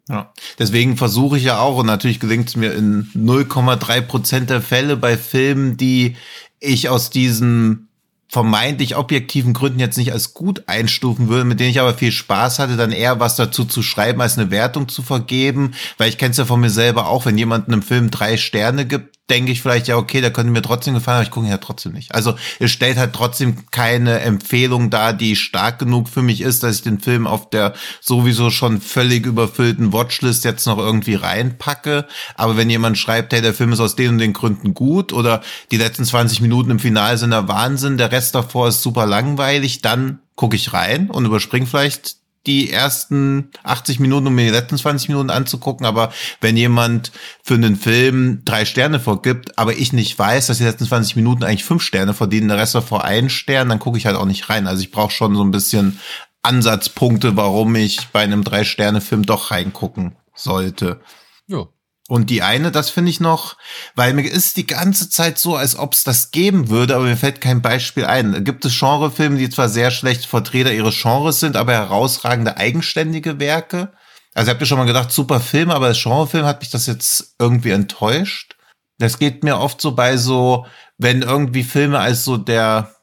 Ja. 0.08 0.32
Deswegen 0.58 0.96
versuche 0.96 1.36
ich 1.36 1.44
ja 1.44 1.58
auch, 1.58 1.78
und 1.78 1.86
natürlich 1.86 2.20
gelingt 2.20 2.48
es 2.48 2.56
mir 2.56 2.72
in 2.72 3.10
0,3 3.14 4.00
Prozent 4.02 4.50
der 4.50 4.62
Fälle 4.62 4.96
bei 4.96 5.16
Filmen, 5.18 5.76
die 5.76 6.16
ich 6.60 6.88
aus 6.88 7.10
diesen 7.10 7.87
vermeintlich 8.30 8.96
objektiven 8.96 9.54
Gründen 9.54 9.80
jetzt 9.80 9.96
nicht 9.96 10.12
als 10.12 10.34
gut 10.34 10.64
einstufen 10.66 11.28
würde, 11.28 11.44
mit 11.44 11.60
denen 11.60 11.70
ich 11.70 11.80
aber 11.80 11.94
viel 11.94 12.12
Spaß 12.12 12.58
hatte, 12.58 12.76
dann 12.76 12.92
eher 12.92 13.20
was 13.20 13.36
dazu 13.36 13.64
zu 13.64 13.82
schreiben, 13.82 14.20
als 14.20 14.36
eine 14.36 14.50
Wertung 14.50 14.88
zu 14.88 15.02
vergeben, 15.02 15.72
weil 15.96 16.10
ich 16.10 16.18
kenne 16.18 16.32
es 16.32 16.36
ja 16.36 16.44
von 16.44 16.60
mir 16.60 16.70
selber 16.70 17.08
auch, 17.08 17.24
wenn 17.24 17.38
jemand 17.38 17.68
einem 17.68 17.82
Film 17.82 18.10
drei 18.10 18.36
Sterne 18.36 18.84
gibt, 18.84 19.17
denke 19.30 19.52
ich 19.52 19.60
vielleicht, 19.60 19.88
ja, 19.88 19.96
okay, 19.96 20.20
der 20.20 20.32
könnte 20.32 20.52
mir 20.52 20.62
trotzdem 20.62 20.94
gefallen, 20.94 21.16
aber 21.16 21.24
ich 21.24 21.30
gucke 21.30 21.46
ihn 21.46 21.50
ja 21.50 21.58
trotzdem 21.58 21.92
nicht. 21.92 22.14
Also 22.14 22.34
es 22.58 22.70
stellt 22.70 22.96
halt 22.96 23.12
trotzdem 23.12 23.70
keine 23.70 24.20
Empfehlung 24.20 24.90
dar, 24.90 25.12
die 25.12 25.36
stark 25.36 25.78
genug 25.78 26.08
für 26.08 26.22
mich 26.22 26.40
ist, 26.40 26.62
dass 26.62 26.76
ich 26.76 26.82
den 26.82 26.98
Film 26.98 27.26
auf 27.26 27.50
der 27.50 27.74
sowieso 28.00 28.50
schon 28.50 28.80
völlig 28.80 29.26
überfüllten 29.26 29.92
Watchlist 29.92 30.44
jetzt 30.44 30.66
noch 30.66 30.78
irgendwie 30.78 31.14
reinpacke. 31.14 32.06
Aber 32.36 32.56
wenn 32.56 32.70
jemand 32.70 32.96
schreibt, 32.96 33.32
hey, 33.32 33.42
der 33.42 33.54
Film 33.54 33.72
ist 33.72 33.80
aus 33.80 33.96
den 33.96 34.12
und 34.12 34.18
den 34.18 34.32
Gründen 34.32 34.72
gut 34.72 35.12
oder 35.12 35.42
die 35.70 35.76
letzten 35.76 36.04
20 36.04 36.40
Minuten 36.40 36.70
im 36.70 36.78
Finale 36.78 37.18
sind 37.18 37.30
der 37.30 37.48
Wahnsinn, 37.48 37.98
der 37.98 38.12
Rest 38.12 38.34
davor 38.34 38.68
ist 38.68 38.82
super 38.82 39.04
langweilig, 39.04 39.82
dann 39.82 40.20
gucke 40.36 40.56
ich 40.56 40.72
rein 40.72 41.10
und 41.10 41.26
überspringe 41.26 41.66
vielleicht 41.66 42.17
die 42.46 42.70
ersten 42.70 43.50
80 43.62 44.00
Minuten, 44.00 44.26
um 44.26 44.34
mir 44.34 44.46
die 44.46 44.56
letzten 44.56 44.78
20 44.78 45.08
Minuten 45.08 45.30
anzugucken. 45.30 45.86
Aber 45.86 46.12
wenn 46.40 46.56
jemand 46.56 47.12
für 47.42 47.54
einen 47.54 47.76
Film 47.76 48.42
drei 48.44 48.64
Sterne 48.64 49.00
vorgibt, 49.00 49.58
aber 49.58 49.76
ich 49.76 49.92
nicht 49.92 50.18
weiß, 50.18 50.46
dass 50.46 50.58
die 50.58 50.64
letzten 50.64 50.86
20 50.86 51.16
Minuten 51.16 51.44
eigentlich 51.44 51.64
fünf 51.64 51.82
Sterne 51.82 52.14
verdienen, 52.14 52.48
der 52.48 52.58
Rest 52.58 52.74
davor 52.74 53.04
einen 53.04 53.30
Stern, 53.30 53.68
dann 53.68 53.78
gucke 53.78 53.98
ich 53.98 54.06
halt 54.06 54.16
auch 54.16 54.24
nicht 54.24 54.48
rein. 54.48 54.66
Also 54.66 54.82
ich 54.82 54.90
brauche 54.90 55.12
schon 55.12 55.34
so 55.34 55.42
ein 55.42 55.50
bisschen 55.50 56.00
Ansatzpunkte, 56.42 57.36
warum 57.36 57.74
ich 57.74 58.08
bei 58.12 58.20
einem 58.20 58.44
Drei-Sterne-Film 58.44 59.26
doch 59.26 59.50
reingucken 59.50 60.16
sollte. 60.34 61.00
Ja. 61.46 61.66
Und 62.10 62.30
die 62.30 62.42
eine, 62.42 62.72
das 62.72 62.88
finde 62.88 63.10
ich 63.10 63.20
noch, 63.20 63.58
weil 63.94 64.14
mir 64.14 64.22
ist 64.22 64.56
die 64.56 64.66
ganze 64.66 65.10
Zeit 65.10 65.38
so, 65.38 65.56
als 65.56 65.78
ob 65.78 65.92
es 65.92 66.04
das 66.04 66.30
geben 66.30 66.70
würde, 66.70 66.96
aber 66.96 67.04
mir 67.04 67.18
fällt 67.18 67.42
kein 67.42 67.60
Beispiel 67.60 68.06
ein. 68.06 68.44
Gibt 68.44 68.64
es 68.64 68.80
Genrefilme, 68.80 69.36
die 69.36 69.50
zwar 69.50 69.68
sehr 69.68 69.90
schlecht 69.90 70.24
Vertreter 70.24 70.72
ihres 70.72 71.00
Genres 71.02 71.38
sind, 71.38 71.54
aber 71.54 71.74
herausragende 71.74 72.56
eigenständige 72.56 73.38
Werke? 73.38 73.92
Also 74.32 74.50
habt 74.50 74.60
ihr 74.62 74.66
schon 74.66 74.78
mal 74.78 74.86
gedacht, 74.86 75.12
super 75.12 75.38
Film, 75.38 75.70
aber 75.70 75.86
als 75.86 76.02
Genrefilm 76.02 76.46
hat 76.46 76.60
mich 76.60 76.70
das 76.70 76.86
jetzt 76.86 77.34
irgendwie 77.38 77.72
enttäuscht. 77.72 78.56
Das 78.96 79.18
geht 79.18 79.44
mir 79.44 79.58
oft 79.58 79.78
so 79.78 79.92
bei 79.92 80.16
so, 80.16 80.64
wenn 80.96 81.20
irgendwie 81.20 81.62
Filme 81.62 81.98
als 81.98 82.24
so 82.24 82.38
der, 82.38 82.94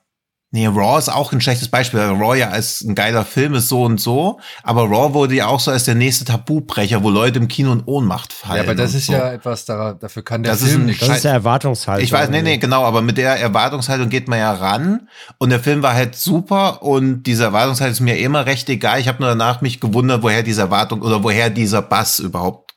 Nee, 0.56 0.68
Raw 0.68 0.98
ist 0.98 1.10
auch 1.10 1.34
ein 1.34 1.42
schlechtes 1.42 1.68
Beispiel. 1.68 2.00
weil 2.00 2.12
Raw 2.12 2.34
ja 2.34 2.48
als 2.48 2.80
ein 2.80 2.96
geiler 2.96 3.26
Film 3.26 3.56
ist 3.56 3.68
so 3.68 3.84
und 3.84 4.00
so, 4.00 4.40
aber 4.64 4.84
Raw 4.84 5.14
wurde 5.14 5.36
ja 5.36 5.48
auch 5.48 5.60
so 5.60 5.70
als 5.70 5.84
der 5.84 5.96
nächste 5.96 6.24
Tabubrecher, 6.24 7.04
wo 7.04 7.10
Leute 7.10 7.40
im 7.40 7.50
Kino 7.50 7.74
in 7.74 7.84
Ohnmacht 7.86 8.32
fallen. 8.32 8.56
Ja, 8.56 8.64
aber 8.64 8.74
das 8.74 8.94
ist 8.94 9.08
so. 9.08 9.12
ja 9.12 9.34
etwas, 9.34 9.66
da, 9.66 9.92
dafür 9.92 10.24
kann 10.24 10.44
der 10.44 10.54
Das 10.54 10.62
ist 10.62 10.70
Film 10.70 10.84
ein 10.84 10.86
nicht. 10.86 11.02
Das 11.02 11.10
ist 11.10 11.26
der 11.26 11.34
Erwartungshaltung. 11.34 12.06
Ich 12.06 12.10
weiß, 12.14 12.30
nee, 12.30 12.42
nee, 12.42 12.56
genau, 12.56 12.86
aber 12.86 13.02
mit 13.02 13.18
der 13.18 13.38
Erwartungshaltung 13.38 14.08
geht 14.08 14.30
man 14.30 14.40
ja 14.40 14.54
ran 14.54 15.10
und 15.40 15.50
der 15.50 15.60
Film 15.60 15.84
war 15.84 15.94
halt 15.94 16.16
super 16.16 16.82
und 16.84 17.24
diese 17.24 17.44
Erwartungshaltung 17.44 17.92
ist 17.92 18.00
mir 18.00 18.18
immer 18.18 18.46
recht 18.46 18.70
egal. 18.70 19.02
Ich 19.02 19.10
habe 19.10 19.20
nur 19.20 19.32
danach 19.32 19.60
mich 19.60 19.82
gewundert, 19.82 20.24
woher 20.24 20.42
diese 20.42 20.62
Erwartung 20.62 21.02
oder 21.02 21.22
woher 21.22 21.50
dieser 21.50 21.82
Bass 21.82 22.20
überhaupt 22.20 22.76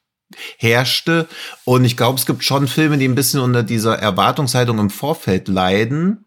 herrschte 0.56 1.28
und 1.64 1.84
ich 1.84 1.96
glaube, 1.96 2.18
es 2.18 2.26
gibt 2.26 2.42
schon 2.42 2.66
Filme, 2.66 2.98
die 2.98 3.06
ein 3.06 3.14
bisschen 3.14 3.38
unter 3.38 3.62
dieser 3.62 3.96
Erwartungshaltung 4.00 4.80
im 4.80 4.90
Vorfeld 4.90 5.46
leiden 5.46 6.24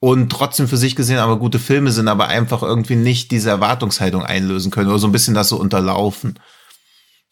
und 0.00 0.32
trotzdem 0.32 0.66
für 0.66 0.78
sich 0.78 0.96
gesehen 0.96 1.18
aber 1.18 1.38
gute 1.38 1.58
Filme 1.58 1.92
sind, 1.92 2.08
aber 2.08 2.28
einfach 2.28 2.62
irgendwie 2.62 2.96
nicht 2.96 3.30
diese 3.30 3.50
Erwartungshaltung 3.50 4.24
einlösen 4.24 4.70
können 4.70 4.88
oder 4.88 4.98
so 4.98 5.06
ein 5.06 5.12
bisschen 5.12 5.34
das 5.34 5.50
so 5.50 5.56
unterlaufen. 5.56 6.38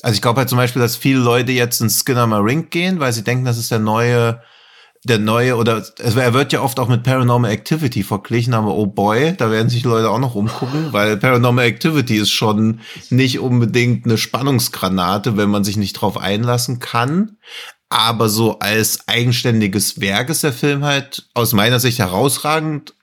Also 0.03 0.15
ich 0.15 0.23
glaube 0.23 0.39
halt 0.39 0.49
zum 0.49 0.59
Beispiel, 0.59 0.81
dass 0.81 0.97
viele 0.97 1.19
Leute 1.19 1.51
jetzt 1.51 1.81
in 1.81 1.91
Skinner 1.91 2.27
Marink 2.27 2.71
gehen, 2.71 3.01
weil 3.01 3.13
sie 3.13 3.25
denken, 3.25 3.47
das 3.47 3.59
ist 3.59 3.71
der 3.71 3.81
neue, 3.81 4.43
der 5.03 5.19
neue, 5.19 5.57
oder 5.57 5.83
also 5.99 6.21
er 6.21 6.35
wird 6.35 6.53
ja 6.53 6.61
oft 6.61 6.79
auch 6.79 6.89
mit 6.89 7.03
Paranormal 7.03 7.51
Activity 7.51 8.03
verglichen, 8.03 8.55
aber 8.55 8.75
oh 8.75 8.87
boy, 8.87 9.35
da 9.37 9.51
werden 9.51 9.71
sich 9.71 9.83
Leute 9.85 10.11
auch 10.11 10.21
noch 10.21 10.35
umgucken, 10.35 10.93
weil 10.93 11.17
Paranormal 11.17 11.65
Activity 11.65 12.17
ist 12.17 12.31
schon 12.31 12.81
nicht 13.09 13.41
unbedingt 13.41 14.05
eine 14.05 14.19
Spannungsgranate, 14.19 15.37
wenn 15.37 15.51
man 15.51 15.65
sich 15.65 15.79
nicht 15.79 15.95
drauf 15.95 16.19
einlassen 16.19 16.81
kann. 16.81 17.39
Aber 17.89 18.29
so 18.29 18.59
als 18.59 19.09
eigenständiges 19.09 20.01
Werk 20.01 20.29
ist 20.29 20.43
der 20.43 20.53
Film 20.53 20.85
halt 20.85 21.29
aus 21.35 21.53
meiner 21.53 21.81
Sicht 21.81 21.99
herausragend. 21.99 22.95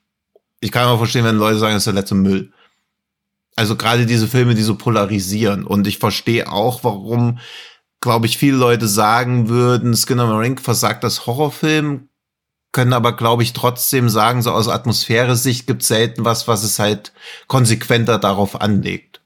Ich 0.59 0.71
kann 0.71 0.87
aber 0.87 0.99
verstehen, 0.99 1.25
wenn 1.25 1.37
Leute 1.37 1.59
sagen, 1.59 1.73
das 1.73 1.81
ist 1.81 1.87
der 1.87 1.93
letzte 1.93 2.15
Müll. 2.15 2.51
Also 3.55 3.75
gerade 3.75 4.05
diese 4.05 4.27
Filme, 4.27 4.53
die 4.53 4.61
so 4.61 4.75
polarisieren. 4.75 5.65
Und 5.65 5.87
ich 5.87 5.97
verstehe 5.97 6.51
auch, 6.51 6.83
warum, 6.83 7.39
glaube 8.01 8.25
ich, 8.25 8.37
viele 8.37 8.57
Leute 8.57 8.87
sagen 8.87 9.49
würden, 9.49 9.95
Skinner 9.95 10.27
Marink 10.27 10.61
versagt 10.61 11.03
das 11.03 11.25
Horrorfilm, 11.25 12.09
können 12.71 12.93
aber, 12.93 13.15
glaube 13.15 13.41
ich, 13.43 13.53
trotzdem 13.53 14.09
sagen, 14.09 14.41
so 14.41 14.51
aus 14.51 14.67
Atmosphäre-Sicht 14.67 15.65
gibt 15.65 15.81
es 15.81 15.87
selten 15.87 16.25
was, 16.25 16.47
was 16.47 16.63
es 16.63 16.77
halt 16.77 17.13
konsequenter 17.47 18.19
darauf 18.19 18.59
anlegt. 18.59 19.21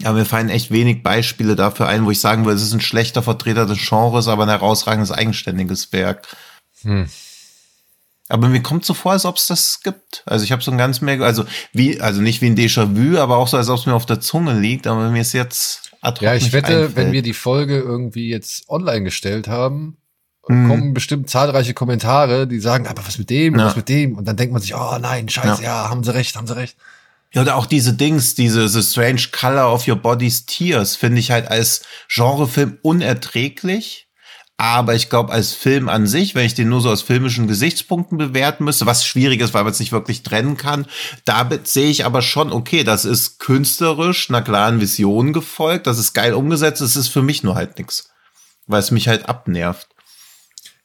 Ja, 0.00 0.12
mir 0.12 0.24
fallen 0.24 0.48
echt 0.48 0.70
wenig 0.72 1.02
Beispiele 1.02 1.54
dafür 1.56 1.86
ein, 1.86 2.04
wo 2.04 2.10
ich 2.10 2.20
sagen 2.20 2.44
würde, 2.44 2.56
es 2.56 2.62
ist 2.64 2.72
ein 2.72 2.80
schlechter 2.80 3.22
Vertreter 3.22 3.64
des 3.66 3.78
Genres, 3.78 4.26
aber 4.28 4.42
ein 4.42 4.48
herausragendes 4.48 5.12
eigenständiges 5.12 5.92
Werk. 5.92 6.26
Hm. 6.82 7.06
Aber 8.28 8.48
mir 8.48 8.62
kommt 8.62 8.84
so 8.84 8.94
vor, 8.94 9.12
als 9.12 9.24
ob 9.26 9.36
es 9.36 9.46
das 9.46 9.80
gibt. 9.82 10.22
Also 10.26 10.44
ich 10.44 10.50
habe 10.52 10.62
so 10.62 10.70
ein 10.70 10.78
ganz 10.78 11.00
mehr, 11.00 11.20
also 11.20 11.44
wie, 11.72 12.00
also 12.00 12.20
nicht 12.22 12.40
wie 12.40 12.46
ein 12.46 12.56
Déjà-vu, 12.56 13.18
aber 13.18 13.36
auch 13.36 13.46
so, 13.48 13.56
als 13.56 13.68
ob 13.68 13.78
es 13.78 13.86
mir 13.86 13.94
auf 13.94 14.06
der 14.06 14.20
Zunge 14.20 14.58
liegt. 14.58 14.86
Aber 14.86 15.10
mir 15.10 15.20
ist 15.20 15.32
jetzt 15.34 15.92
ad 16.00 16.16
hoc 16.16 16.22
Ja, 16.22 16.34
ich 16.34 16.52
wette, 16.52 16.68
einfällt. 16.68 16.96
wenn 16.96 17.12
wir 17.12 17.22
die 17.22 17.34
Folge 17.34 17.78
irgendwie 17.78 18.28
jetzt 18.30 18.68
online 18.68 19.04
gestellt 19.04 19.46
haben, 19.48 19.98
Hm. 20.46 20.68
kommen 20.68 20.92
bestimmt 20.94 21.30
zahlreiche 21.30 21.72
Kommentare, 21.72 22.46
die 22.46 22.60
sagen, 22.60 22.86
aber 22.86 23.06
was 23.06 23.16
mit 23.18 23.30
dem, 23.30 23.58
Ja. 23.58 23.66
was 23.66 23.76
mit 23.76 23.88
dem? 23.88 24.16
Und 24.18 24.26
dann 24.26 24.36
denkt 24.36 24.52
man 24.52 24.60
sich, 24.60 24.74
oh 24.74 24.98
nein, 25.00 25.28
scheiße, 25.28 25.62
ja, 25.62 25.88
haben 25.88 26.04
sie 26.04 26.12
recht, 26.14 26.36
haben 26.36 26.46
sie 26.46 26.56
recht. 26.56 26.76
Ja, 27.34 27.42
oder 27.42 27.56
auch 27.56 27.66
diese 27.66 27.94
Dings, 27.94 28.36
diese 28.36 28.68
The 28.68 28.82
Strange 28.82 29.22
Color 29.32 29.72
of 29.72 29.88
Your 29.88 29.96
Body's 29.96 30.46
Tears, 30.46 30.94
finde 30.94 31.18
ich 31.18 31.32
halt 31.32 31.48
als 31.48 31.82
Genrefilm 32.08 32.78
unerträglich. 32.82 34.06
Aber 34.56 34.94
ich 34.94 35.10
glaube, 35.10 35.32
als 35.32 35.52
Film 35.52 35.88
an 35.88 36.06
sich, 36.06 36.36
wenn 36.36 36.46
ich 36.46 36.54
den 36.54 36.68
nur 36.68 36.80
so 36.80 36.88
aus 36.88 37.02
filmischen 37.02 37.48
Gesichtspunkten 37.48 38.18
bewerten 38.18 38.62
müsste, 38.62 38.86
was 38.86 39.04
schwierig 39.04 39.40
ist, 39.40 39.52
weil 39.52 39.64
man 39.64 39.72
es 39.72 39.80
nicht 39.80 39.90
wirklich 39.90 40.22
trennen 40.22 40.56
kann, 40.56 40.86
da 41.24 41.50
sehe 41.64 41.90
ich 41.90 42.04
aber 42.04 42.22
schon, 42.22 42.52
okay, 42.52 42.84
das 42.84 43.04
ist 43.04 43.40
künstlerisch 43.40 44.30
einer 44.30 44.42
klaren 44.42 44.80
Vision 44.80 45.32
gefolgt, 45.32 45.88
das 45.88 45.98
ist 45.98 46.12
geil 46.12 46.34
umgesetzt, 46.34 46.80
es 46.82 46.94
ist 46.94 47.08
für 47.08 47.22
mich 47.22 47.42
nur 47.42 47.56
halt 47.56 47.78
nix. 47.78 48.10
Weil 48.68 48.78
es 48.78 48.92
mich 48.92 49.08
halt 49.08 49.28
abnervt. 49.28 49.88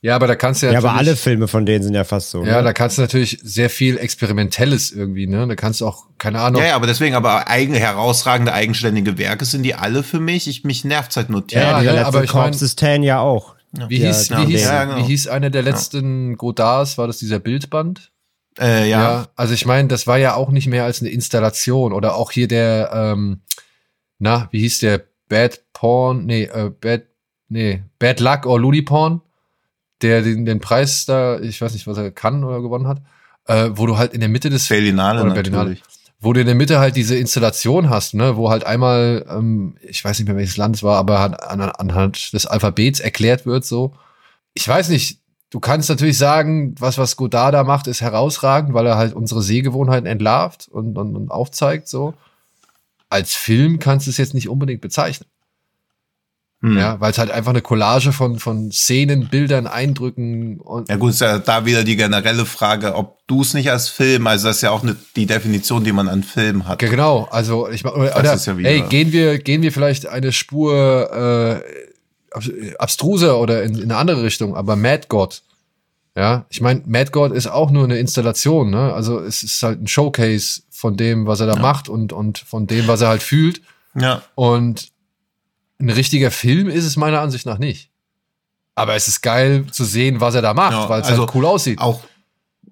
Ja, 0.02 0.16
aber 0.16 0.28
da 0.28 0.36
kannst 0.36 0.62
du 0.62 0.68
ja, 0.68 0.74
Ja, 0.74 0.80
aber 0.80 0.94
alle 0.94 1.18
Filme 1.18 1.50
von 1.50 1.66
denen 1.66 1.84
sind 1.84 1.94
ja 1.94 2.06
fast 2.06 2.30
so. 2.30 2.46
Ja, 2.46 2.58
ne? 2.58 2.64
da 2.64 2.74
kannst 2.74 2.98
du 2.98 3.02
natürlich 3.02 3.40
sehr 3.44 3.70
viel 3.70 3.98
Experimentelles 3.98 4.92
irgendwie, 4.92 5.28
ne? 5.28 5.46
Da 5.46 5.56
kannst 5.56 5.82
du 5.82 5.88
auch, 5.88 6.06
keine 6.18 6.40
Ahnung. 6.40 6.62
Ja, 6.62 6.70
ja, 6.70 6.76
aber 6.76 6.88
deswegen, 6.88 7.16
aber 7.16 7.50
eigene, 7.50 7.80
herausragende, 7.80 8.54
eigenständige 8.54 9.18
Werke 9.18 9.44
sind 9.44 9.64
die 9.64 9.76
alle 9.76 10.04
für 10.04 10.22
mich. 10.22 10.48
Ich, 10.48 10.64
mich 10.64 10.86
nervt's 10.86 11.18
halt 11.18 11.30
nur 11.30 11.44
ja, 11.50 11.62
Ja, 11.62 11.78
ne, 11.82 11.92
letzte 11.92 12.06
aber 12.06 12.24
ich 12.24 12.34
mein- 12.34 13.04
ja 13.04 13.20
auch. 13.20 13.56
Wie 13.88 13.98
hieß, 14.00 14.30
Ja, 14.30 14.42
wie, 14.48 14.52
hieß, 14.54 14.64
ja, 14.64 14.86
genau. 14.86 14.98
wie 14.98 15.04
hieß 15.04 15.28
einer 15.28 15.50
der 15.50 15.62
letzten 15.64 16.38
Godards? 16.38 16.98
War 16.98 17.08
das 17.08 17.18
dieser 17.18 17.40
Bildband? 17.40 18.12
Äh, 18.60 18.90
ja. 18.90 19.28
Also 19.36 19.54
ich 19.54 19.66
meine, 19.66 19.90
das 19.90 20.08
war 20.08 20.18
ja 20.18 20.34
auch 20.36 20.50
nicht 20.50 20.68
mehr 20.68 20.86
als 20.86 21.02
eine 21.02 21.10
Installation 21.10 21.94
oder 21.94 22.16
auch 22.16 22.32
hier 22.32 22.48
der, 22.48 22.90
ähm, 22.94 23.42
na, 24.18 24.48
wie 24.52 24.60
hieß 24.62 24.80
der? 24.80 25.04
Bad 25.28 25.62
Porn? 25.74 26.26
Nee, 26.26 26.44
äh, 26.46 26.72
Bad, 26.72 27.04
nee, 27.50 27.84
Bad 28.00 28.20
Luck 28.20 28.48
or 28.48 28.60
Looney 28.60 28.82
Porn, 28.82 29.22
der 30.02 30.22
den, 30.22 30.46
den 30.46 30.60
Preis 30.60 31.06
da, 31.06 31.40
ich 31.40 31.62
weiß 31.62 31.74
nicht, 31.74 31.88
was 31.88 31.98
er 31.98 32.12
kann 32.12 32.44
oder 32.44 32.62
gewonnen 32.62 32.88
hat. 32.88 33.02
äh, 33.50 33.72
wo 33.74 33.88
du 33.88 33.98
halt 33.98 34.14
in 34.14 34.20
der 34.20 34.30
Mitte 34.30 34.50
des 34.50 34.68
Berlinale 34.68 35.24
oder 35.24 35.34
Berlinale, 35.34 35.70
natürlich. 35.72 35.84
wo 36.20 36.34
du 36.34 36.42
in 36.42 36.46
der 36.46 36.56
Mitte 36.56 36.80
halt 36.80 36.96
diese 36.96 37.18
Installation 37.18 37.90
hast, 37.90 38.14
ne, 38.14 38.38
wo 38.38 38.50
halt 38.50 38.64
einmal, 38.64 39.26
ähm, 39.30 39.76
ich 39.82 40.06
weiß 40.06 40.20
nicht 40.20 40.28
mehr 40.28 40.38
welches 40.38 40.58
Land 40.58 40.76
es 40.76 40.84
war, 40.84 40.98
aber 40.98 41.20
halt 41.20 41.42
an, 41.42 41.62
anhand 41.62 42.32
des 42.34 42.46
Alphabets 42.46 43.00
erklärt 43.00 43.46
wird 43.46 43.66
so. 43.66 43.94
Ich 44.54 44.68
weiß 44.68 44.90
nicht, 44.90 45.20
du 45.50 45.60
kannst 45.60 45.90
natürlich 45.90 46.18
sagen, 46.18 46.76
was 46.80 46.98
was 47.00 47.16
Godard 47.16 47.56
da 47.56 47.64
macht, 47.64 47.88
ist 47.88 48.02
herausragend, 48.02 48.74
weil 48.74 48.86
er 48.86 48.98
halt 48.98 49.14
unsere 49.14 49.42
Sehgewohnheiten 49.42 50.06
entlarvt 50.06 50.68
und, 50.68 50.98
und, 50.98 51.16
und 51.16 51.32
aufzeigt 51.32 51.88
so. 51.88 52.14
Als 53.10 53.34
Film 53.34 53.80
kannst 53.80 54.06
du 54.06 54.12
es 54.12 54.18
jetzt 54.18 54.36
nicht 54.36 54.50
unbedingt 54.50 54.82
bezeichnen. 54.82 55.28
Hm. 56.62 56.78
Ja, 56.78 57.00
weil 57.00 57.12
es 57.12 57.18
halt 57.18 57.32
einfach 57.32 57.52
eine 57.52 57.62
Collage 57.62 58.12
von, 58.12 58.38
von 58.38 58.70
Szenen, 58.72 59.30
Bildern, 59.30 59.66
Eindrücken 59.66 60.60
und 60.60 60.90
Ja 60.90 60.98
gut, 60.98 61.12
ist 61.12 61.22
ja 61.22 61.40
da 61.40 61.66
wieder 61.66 61.86
die 61.86 61.96
generelle 61.96 62.46
Frage, 62.46 62.96
ob 62.96 63.26
du 63.28 63.44
es 63.44 63.54
nicht 63.54 63.72
als 63.72 63.88
Film, 63.88 64.28
also 64.28 64.48
das 64.50 64.58
ist 64.58 64.62
ja 64.64 64.72
auch 64.72 64.84
eine, 64.84 64.98
die 65.16 65.26
Definition, 65.26 65.86
die 65.86 65.94
man 65.94 66.10
an 66.10 66.22
Film 66.22 66.68
hat. 66.68 66.82
Ja, 66.82 66.90
genau, 66.90 67.30
also 67.32 67.70
ich 67.70 67.86
meine, 67.86 67.96
oder, 67.96 68.34
ist 68.34 68.46
ja 68.46 68.58
wieder- 68.58 68.70
ey, 68.70 68.82
gehen 68.90 69.14
wir, 69.14 69.40
gehen 69.40 69.62
wir 69.62 69.72
vielleicht 69.72 70.08
eine 70.08 70.34
Spur 70.34 71.64
äh, 71.64 72.36
abs- 72.36 72.52
abstruser 72.78 73.40
oder 73.40 73.64
in, 73.64 73.76
in 73.76 73.84
eine 73.84 73.96
andere 73.96 74.24
Richtung, 74.24 74.56
aber 74.58 74.76
Mad 74.76 75.06
God. 75.08 75.42
Ja, 76.18 76.46
ich 76.50 76.60
meine, 76.60 76.82
Mad 76.86 77.12
God 77.12 77.32
ist 77.32 77.48
auch 77.48 77.72
nur 77.72 77.86
eine 77.86 77.98
Installation, 78.00 78.70
ne? 78.70 78.94
Also 78.94 79.20
es 79.22 79.44
ist 79.44 79.64
halt 79.64 79.82
ein 79.82 79.88
Showcase 79.88 80.64
von 80.70 80.98
dem, 80.98 81.26
was 81.26 81.40
er 81.40 81.48
da 81.48 81.56
macht 81.56 81.88
und, 81.88 82.12
und 82.12 82.40
von 82.40 82.68
dem, 82.68 82.88
was 82.90 83.00
er 83.00 83.08
halt 83.08 83.24
fühlt. 83.24 83.62
Ja. 83.96 84.22
Und 84.36 84.90
ein 85.80 85.90
richtiger 85.90 86.32
Film 86.32 86.70
ist 86.70 86.86
es 86.86 86.98
meiner 86.98 87.22
Ansicht 87.22 87.46
nach 87.46 87.58
nicht. 87.58 87.90
Aber 88.76 88.96
es 88.96 89.08
ist 89.08 89.22
geil 89.22 89.66
zu 89.72 89.84
sehen, 89.84 90.22
was 90.22 90.36
er 90.36 90.42
da 90.42 90.54
macht, 90.54 90.74
Ja, 90.74 90.90
weil 90.90 91.02
es 91.02 91.08
also 91.08 91.24
halt 91.24 91.36
cool 91.36 91.46
aussieht. 91.46 91.80
Auch, 91.80 92.02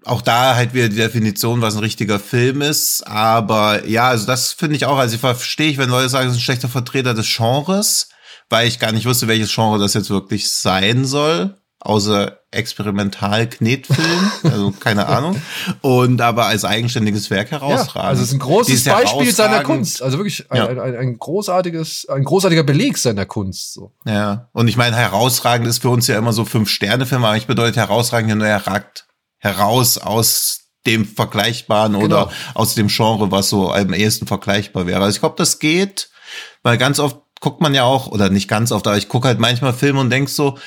auch 0.06 0.22
da 0.22 0.56
halt 0.56 0.74
wieder 0.74 0.90
die 0.90 0.96
Definition, 0.96 1.62
was 1.62 1.76
ein 1.76 1.82
richtiger 1.82 2.20
Film 2.20 2.62
ist. 2.62 3.06
Aber 3.08 3.86
ja, 3.86 4.08
also 4.10 4.26
das 4.26 4.54
finde 4.54 4.76
ich 4.76 4.86
auch. 4.86 4.98
Also 4.98 5.16
ich 5.16 5.22
verstehe 5.22 5.70
ich, 5.70 5.78
wenn 5.78 5.90
Leute 5.90 6.10
sagen, 6.10 6.28
es 6.28 6.34
ist 6.34 6.40
ein 6.40 6.44
schlechter 6.44 6.70
Vertreter 6.70 7.14
des 7.14 7.34
Genres, 7.36 8.10
weil 8.50 8.68
ich 8.68 8.80
gar 8.80 8.92
nicht 8.92 9.06
wusste, 9.06 9.28
welches 9.28 9.54
Genre 9.54 9.80
das 9.80 9.94
jetzt 9.94 10.10
wirklich 10.10 10.50
sein 10.52 11.06
soll. 11.06 11.58
Außer 11.80 12.40
Experimental-Knetfilm, 12.52 14.32
also 14.44 14.72
keine 14.80 15.08
Ahnung. 15.08 15.40
Und 15.82 16.22
aber 16.22 16.46
als 16.48 16.66
eigenständiges 16.66 17.30
Werk 17.30 17.52
herausragend. 17.52 17.96
Ja, 17.96 18.02
also 18.02 18.22
es 18.24 18.30
ist 18.30 18.34
ein 18.36 18.40
großes 18.40 18.74
ist 18.74 18.86
Beispiel 18.90 19.32
seiner. 19.32 19.64
Kunst. 19.64 20.02
Also 20.02 20.18
wirklich 20.18 20.50
ein, 20.52 20.58
Ja. 20.58 20.68
ein, 20.68 20.80
ein, 20.80 20.96
ein 20.96 21.18
großartiges, 21.20 22.08
ein 22.10 22.24
großartiger 22.24 22.64
Beleg 22.64 22.98
seiner 22.98 23.26
Kunst. 23.26 23.74
So. 23.74 23.94
Ja, 24.06 24.50
und 24.54 24.68
ich 24.68 24.78
meine, 24.78 24.96
herausragend 24.96 25.68
ist 25.68 25.82
für 25.82 25.90
uns 25.90 26.08
ja 26.08 26.18
immer 26.18 26.34
so 26.34 26.46
Fünf-Sterne-Film, 26.46 27.24
aber 27.24 27.38
ich 27.38 27.48
bedeutet 27.48 27.78
herausragend 27.78 28.30
ja 28.30 28.36
nur, 28.36 28.48
er 28.48 28.66
ragt 28.68 29.06
heraus 29.38 29.98
aus 29.98 30.62
dem 30.86 31.06
Vergleichbaren 31.06 31.96
oder 31.96 32.26
Genau. 32.26 32.32
aus 32.54 32.76
dem 32.76 32.88
Genre, 32.88 33.30
was 33.32 33.50
so 33.50 33.72
am 33.72 33.94
ehesten 33.94 34.26
vergleichbar 34.26 34.88
wäre. 34.88 35.02
Also 35.02 35.16
ich 35.16 35.20
glaube, 35.20 35.36
das 35.38 35.60
geht, 35.60 36.10
weil 36.64 36.78
ganz 36.78 37.00
oft 37.00 37.18
guckt 37.40 37.62
man 37.62 37.76
ja 37.76 37.84
auch, 37.84 38.08
oder 38.08 38.30
nicht 38.30 38.48
ganz 38.48 38.72
oft, 38.72 38.88
aber 38.88 38.98
ich 38.98 39.10
gucke 39.10 39.28
halt 39.28 39.40
manchmal 39.40 39.74
Filme 39.74 40.00
und 40.00 40.10
denk 40.10 40.28
so, 40.30 40.58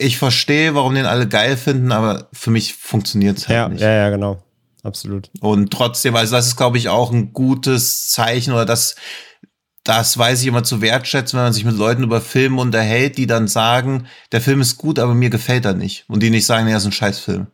ich 0.00 0.18
verstehe, 0.18 0.74
warum 0.74 0.94
den 0.94 1.06
alle 1.06 1.28
geil 1.28 1.56
finden, 1.56 1.92
aber 1.92 2.28
für 2.32 2.50
mich 2.50 2.74
funktioniert's 2.74 3.48
halt 3.48 3.56
Ja, 3.56 3.68
nicht. 3.68 3.80
ja, 3.80 3.90
ja, 3.90 4.10
genau. 4.10 4.42
Absolut. 4.82 5.30
Und 5.40 5.70
trotzdem, 5.72 6.16
also 6.16 6.34
das 6.34 6.46
ist, 6.46 6.56
glaube 6.56 6.78
ich, 6.78 6.88
auch 6.88 7.12
ein 7.12 7.32
gutes 7.32 8.08
Zeichen 8.08 8.52
oder 8.52 8.64
das, 8.64 8.96
das 9.84 10.16
weiß 10.16 10.40
ich 10.40 10.46
immer 10.46 10.62
zu 10.64 10.80
wertschätzen, 10.80 11.36
wenn 11.36 11.44
man 11.44 11.52
sich 11.52 11.64
mit 11.64 11.76
Leuten 11.76 12.02
über 12.02 12.20
Filme 12.20 12.60
unterhält, 12.60 13.18
die 13.18 13.26
dann 13.26 13.46
sagen, 13.48 14.06
der 14.32 14.40
Film 14.40 14.60
ist 14.60 14.76
gut, 14.78 14.98
aber 14.98 15.14
mir 15.14 15.30
gefällt 15.30 15.64
er 15.66 15.74
nicht. 15.74 16.04
Und 16.08 16.22
die 16.22 16.30
nicht 16.30 16.46
sagen, 16.46 16.66
nee, 16.66 16.72
das 16.72 16.82
ist 16.82 16.88
ein 16.88 16.92
Scheißfilm. 16.92 17.46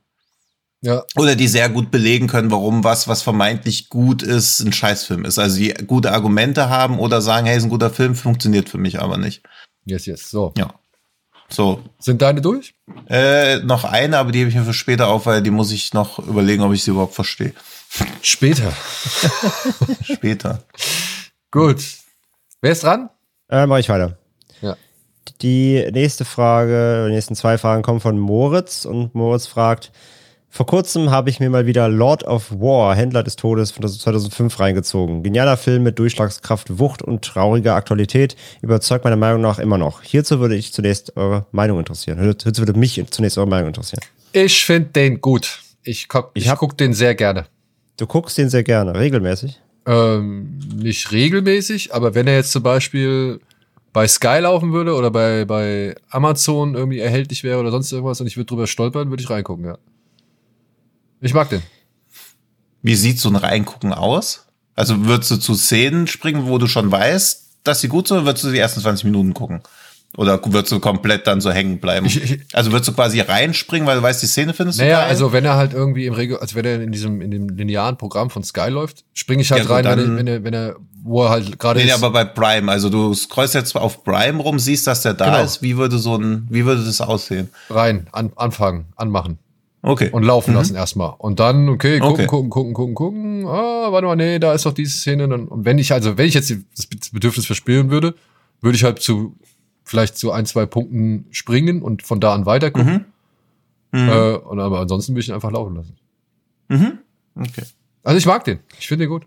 Ja, 0.82 1.02
Oder 1.16 1.34
die 1.34 1.48
sehr 1.48 1.68
gut 1.68 1.90
belegen 1.90 2.28
können, 2.28 2.50
warum 2.50 2.84
was, 2.84 3.08
was 3.08 3.22
vermeintlich 3.22 3.88
gut 3.88 4.22
ist, 4.22 4.60
ein 4.60 4.72
Scheißfilm 4.72 5.24
ist. 5.24 5.38
Also 5.38 5.56
die 5.56 5.74
gute 5.86 6.12
Argumente 6.12 6.68
haben 6.68 6.98
oder 7.00 7.22
sagen, 7.22 7.46
hey, 7.46 7.56
ist 7.56 7.64
ein 7.64 7.70
guter 7.70 7.90
Film, 7.90 8.14
funktioniert 8.14 8.68
für 8.68 8.78
mich 8.78 9.00
aber 9.00 9.16
nicht. 9.16 9.42
yes, 9.84 10.06
yes. 10.06 10.30
So. 10.30 10.52
Ja. 10.56 10.74
So, 11.48 11.82
Sind 11.98 12.22
deine 12.22 12.40
durch? 12.40 12.74
äh, 13.08 13.58
noch 13.60 13.84
eine, 13.84 14.18
aber 14.18 14.32
die 14.32 14.40
hebe 14.40 14.50
ich 14.50 14.56
mir 14.56 14.64
für 14.64 14.74
später 14.74 15.08
auf, 15.08 15.26
weil 15.26 15.42
die 15.42 15.50
muss 15.50 15.70
ich 15.70 15.94
noch 15.94 16.18
überlegen, 16.18 16.62
ob 16.62 16.72
ich 16.72 16.82
sie 16.82 16.90
überhaupt 16.90 17.14
verstehe. 17.14 17.52
Später. 18.20 18.72
Später. 20.02 20.62
Gut. 21.50 21.82
Wer 22.60 22.72
ist 22.72 22.82
dran? 22.82 23.10
Äh, 23.48 23.66
mach 23.66 23.78
ich 23.78 23.88
weiter. 23.88 24.18
Ja. 24.60 24.76
Die 25.40 25.86
nächste 25.92 26.24
Frage, 26.24 27.06
die 27.08 27.14
nächsten 27.14 27.36
zwei 27.36 27.58
Fragen 27.58 27.82
kommen 27.82 28.00
von 28.00 28.18
Moritz 28.18 28.84
und 28.84 29.14
Moritz 29.14 29.46
fragt, 29.46 29.92
vor 30.48 30.64
kurzem 30.66 31.10
habe 31.10 31.28
ich 31.28 31.38
mir 31.38 31.50
mal 31.50 31.66
wieder 31.66 31.88
Lord 31.88 32.24
of 32.24 32.50
War, 32.50 32.94
Händler 32.96 33.22
des 33.22 33.36
Todes 33.36 33.70
von 33.72 33.86
2005 33.86 34.58
reingezogen. 34.58 35.22
Genialer 35.22 35.56
Film 35.58 35.82
mit 35.82 35.98
Durchschlagskraft, 35.98 36.78
Wucht 36.78 37.02
und 37.02 37.22
trauriger 37.24 37.74
Aktualität, 37.74 38.36
überzeugt 38.62 39.04
meiner 39.04 39.16
Meinung 39.16 39.42
nach 39.42 39.58
immer 39.58 39.76
noch. 39.76 40.02
Hierzu 40.02 40.40
würde 40.40 40.56
ich 40.56 40.72
zunächst 40.72 41.16
eure 41.16 41.44
Meinung 41.52 41.78
interessieren. 41.78 42.20
Hierzu 42.20 42.58
würde 42.58 42.78
mich 42.78 43.02
zunächst 43.10 43.36
eure 43.36 43.48
Meinung 43.48 43.68
interessieren. 43.68 44.00
Ich 44.32 44.64
finde 44.64 44.88
den 44.90 45.20
gut. 45.20 45.60
Ich, 45.82 46.08
guck, 46.08 46.30
ich, 46.34 46.44
Ich 46.44 46.48
hab- 46.50 46.58
guck 46.58 46.76
den 46.78 46.94
sehr 46.94 47.14
gerne. 47.14 47.46
Du 47.98 48.06
guckst 48.06 48.38
den 48.38 48.48
sehr 48.48 48.62
gerne, 48.62 48.98
regelmäßig. 48.98 49.60
Ähm, 49.86 50.58
nicht 50.74 51.12
regelmäßig, 51.12 51.94
aber 51.94 52.14
wenn 52.14 52.26
er 52.26 52.34
jetzt 52.34 52.52
zum 52.52 52.62
Beispiel 52.62 53.40
bei 53.92 54.06
Sky 54.08 54.38
laufen 54.40 54.72
würde 54.72 54.94
oder 54.94 55.10
bei, 55.10 55.44
bei 55.44 55.94
Amazon 56.10 56.74
irgendwie 56.74 56.98
erhältlich 56.98 57.44
wäre 57.44 57.58
oder 57.60 57.70
sonst 57.70 57.92
irgendwas 57.92 58.20
und 58.20 58.26
ich 58.26 58.36
würde 58.36 58.46
drüber 58.46 58.66
stolpern, 58.66 59.10
würde 59.10 59.22
ich 59.22 59.30
reingucken, 59.30 59.64
ja. 59.64 59.78
Ich 61.20 61.34
mag 61.34 61.48
den. 61.48 61.62
Wie 62.82 62.94
sieht 62.94 63.18
so 63.18 63.28
ein 63.28 63.36
Reingucken 63.36 63.92
aus? 63.92 64.46
Also 64.74 65.06
würdest 65.06 65.30
du 65.30 65.36
zu 65.38 65.54
Szenen 65.54 66.06
springen, 66.06 66.46
wo 66.46 66.58
du 66.58 66.66
schon 66.66 66.90
weißt, 66.92 67.44
dass 67.64 67.80
sie 67.80 67.88
gut 67.88 68.08
sind, 68.08 68.18
oder 68.18 68.26
würdest 68.26 68.44
du 68.44 68.50
die 68.52 68.58
ersten 68.58 68.80
20 68.80 69.04
Minuten 69.04 69.34
gucken? 69.34 69.62
Oder 70.16 70.40
würdest 70.44 70.72
du 70.72 70.78
komplett 70.80 71.26
dann 71.26 71.40
so 71.40 71.50
hängen 71.50 71.78
bleiben? 71.80 72.06
Also 72.52 72.70
würdest 72.72 72.88
du 72.88 72.92
quasi 72.94 73.20
reinspringen, 73.20 73.86
weil 73.86 73.96
du 73.96 74.02
weißt, 74.02 74.22
die 74.22 74.26
Szene 74.26 74.54
findest 74.54 74.78
du 74.78 74.84
Naja, 74.84 75.00
also 75.00 75.32
wenn 75.32 75.44
er 75.44 75.56
halt 75.56 75.72
irgendwie 75.74 76.06
im 76.06 76.14
Regel, 76.14 76.38
also 76.38 76.54
wenn 76.54 76.64
er 76.64 76.80
in 76.80 76.92
diesem, 76.92 77.20
in 77.20 77.30
dem 77.30 77.48
linearen 77.48 77.96
Programm 77.98 78.30
von 78.30 78.44
Sky 78.44 78.68
läuft, 78.68 79.04
springe 79.14 79.42
ich 79.42 79.50
halt 79.52 79.64
Ja, 79.64 79.70
rein, 79.74 79.84
wenn, 79.84 79.98
dann- 79.98 80.10
er, 80.10 80.16
wenn 80.16 80.26
er, 80.26 80.44
wenn 80.44 80.54
er, 80.54 80.76
wo 81.02 81.24
er 81.24 81.30
halt 81.30 81.58
gerade 81.58 81.80
nee, 81.80 81.86
ist. 81.86 81.94
aber 81.94 82.10
bei 82.10 82.24
Prime, 82.24 82.70
also 82.70 82.88
du 82.88 83.12
scrollst 83.14 83.54
jetzt 83.54 83.74
auf 83.76 84.04
Prime 84.04 84.40
rum, 84.40 84.58
siehst, 84.58 84.86
dass 84.86 85.02
der 85.02 85.14
da 85.14 85.26
Genau. 85.26 85.44
ist. 85.44 85.60
Wie 85.60 85.76
würde 85.76 85.98
so 85.98 86.16
ein, 86.16 86.46
wie 86.50 86.64
würde 86.64 86.84
das 86.84 87.00
aussehen? 87.00 87.50
rein, 87.68 88.06
an, 88.12 88.32
anfangen, 88.36 88.86
anmachen 88.96 89.38
Okay. 89.86 90.10
und 90.10 90.24
laufen 90.24 90.52
lassen 90.54 90.74
erstmal. 90.74 91.14
Und 91.18 91.38
dann, 91.38 91.68
okay, 91.68 91.98
gucken, 92.00 92.14
Okay. 92.14 92.26
gucken, 92.26 92.50
gucken, 92.50 92.74
gucken, 92.74 92.94
gucken. 92.94 93.46
Ah, 93.46 93.92
warte 93.92 94.06
mal, 94.06 94.16
nee, 94.16 94.38
da 94.38 94.52
ist 94.52 94.66
doch 94.66 94.72
diese 94.72 94.96
Szene. 94.98 95.28
Dann, 95.28 95.46
und 95.46 95.64
wenn 95.64 95.78
ich, 95.78 95.92
also 95.92 96.18
wenn 96.18 96.26
ich 96.26 96.34
jetzt 96.34 96.52
das 96.76 96.86
Bedürfnis 97.12 97.46
verspüren 97.46 97.90
würde, 97.90 98.14
würde 98.60 98.76
ich 98.76 98.84
halt 98.84 99.00
zu 99.00 99.36
vielleicht 99.84 100.16
zu 100.18 100.32
ein, 100.32 100.44
zwei 100.46 100.66
Punkten 100.66 101.26
springen 101.30 101.80
und 101.82 102.02
von 102.02 102.18
da 102.20 102.34
an 102.34 102.44
weiter 102.46 102.72
gucken. 102.72 103.04
Mhm. 103.92 104.08
Äh, 104.08 104.34
und 104.34 104.58
aber 104.58 104.80
ansonsten 104.80 105.12
würde 105.12 105.20
ich 105.20 105.28
ihn 105.28 105.34
einfach 105.34 105.52
laufen 105.52 105.76
lassen. 105.76 105.96
Mhm. 106.68 106.98
Okay. 107.36 107.62
Also 108.02 108.18
ich 108.18 108.26
mag 108.26 108.44
den. 108.44 108.58
Ich 108.80 108.88
finde 108.88 109.04
den 109.04 109.10
gut. 109.10 109.26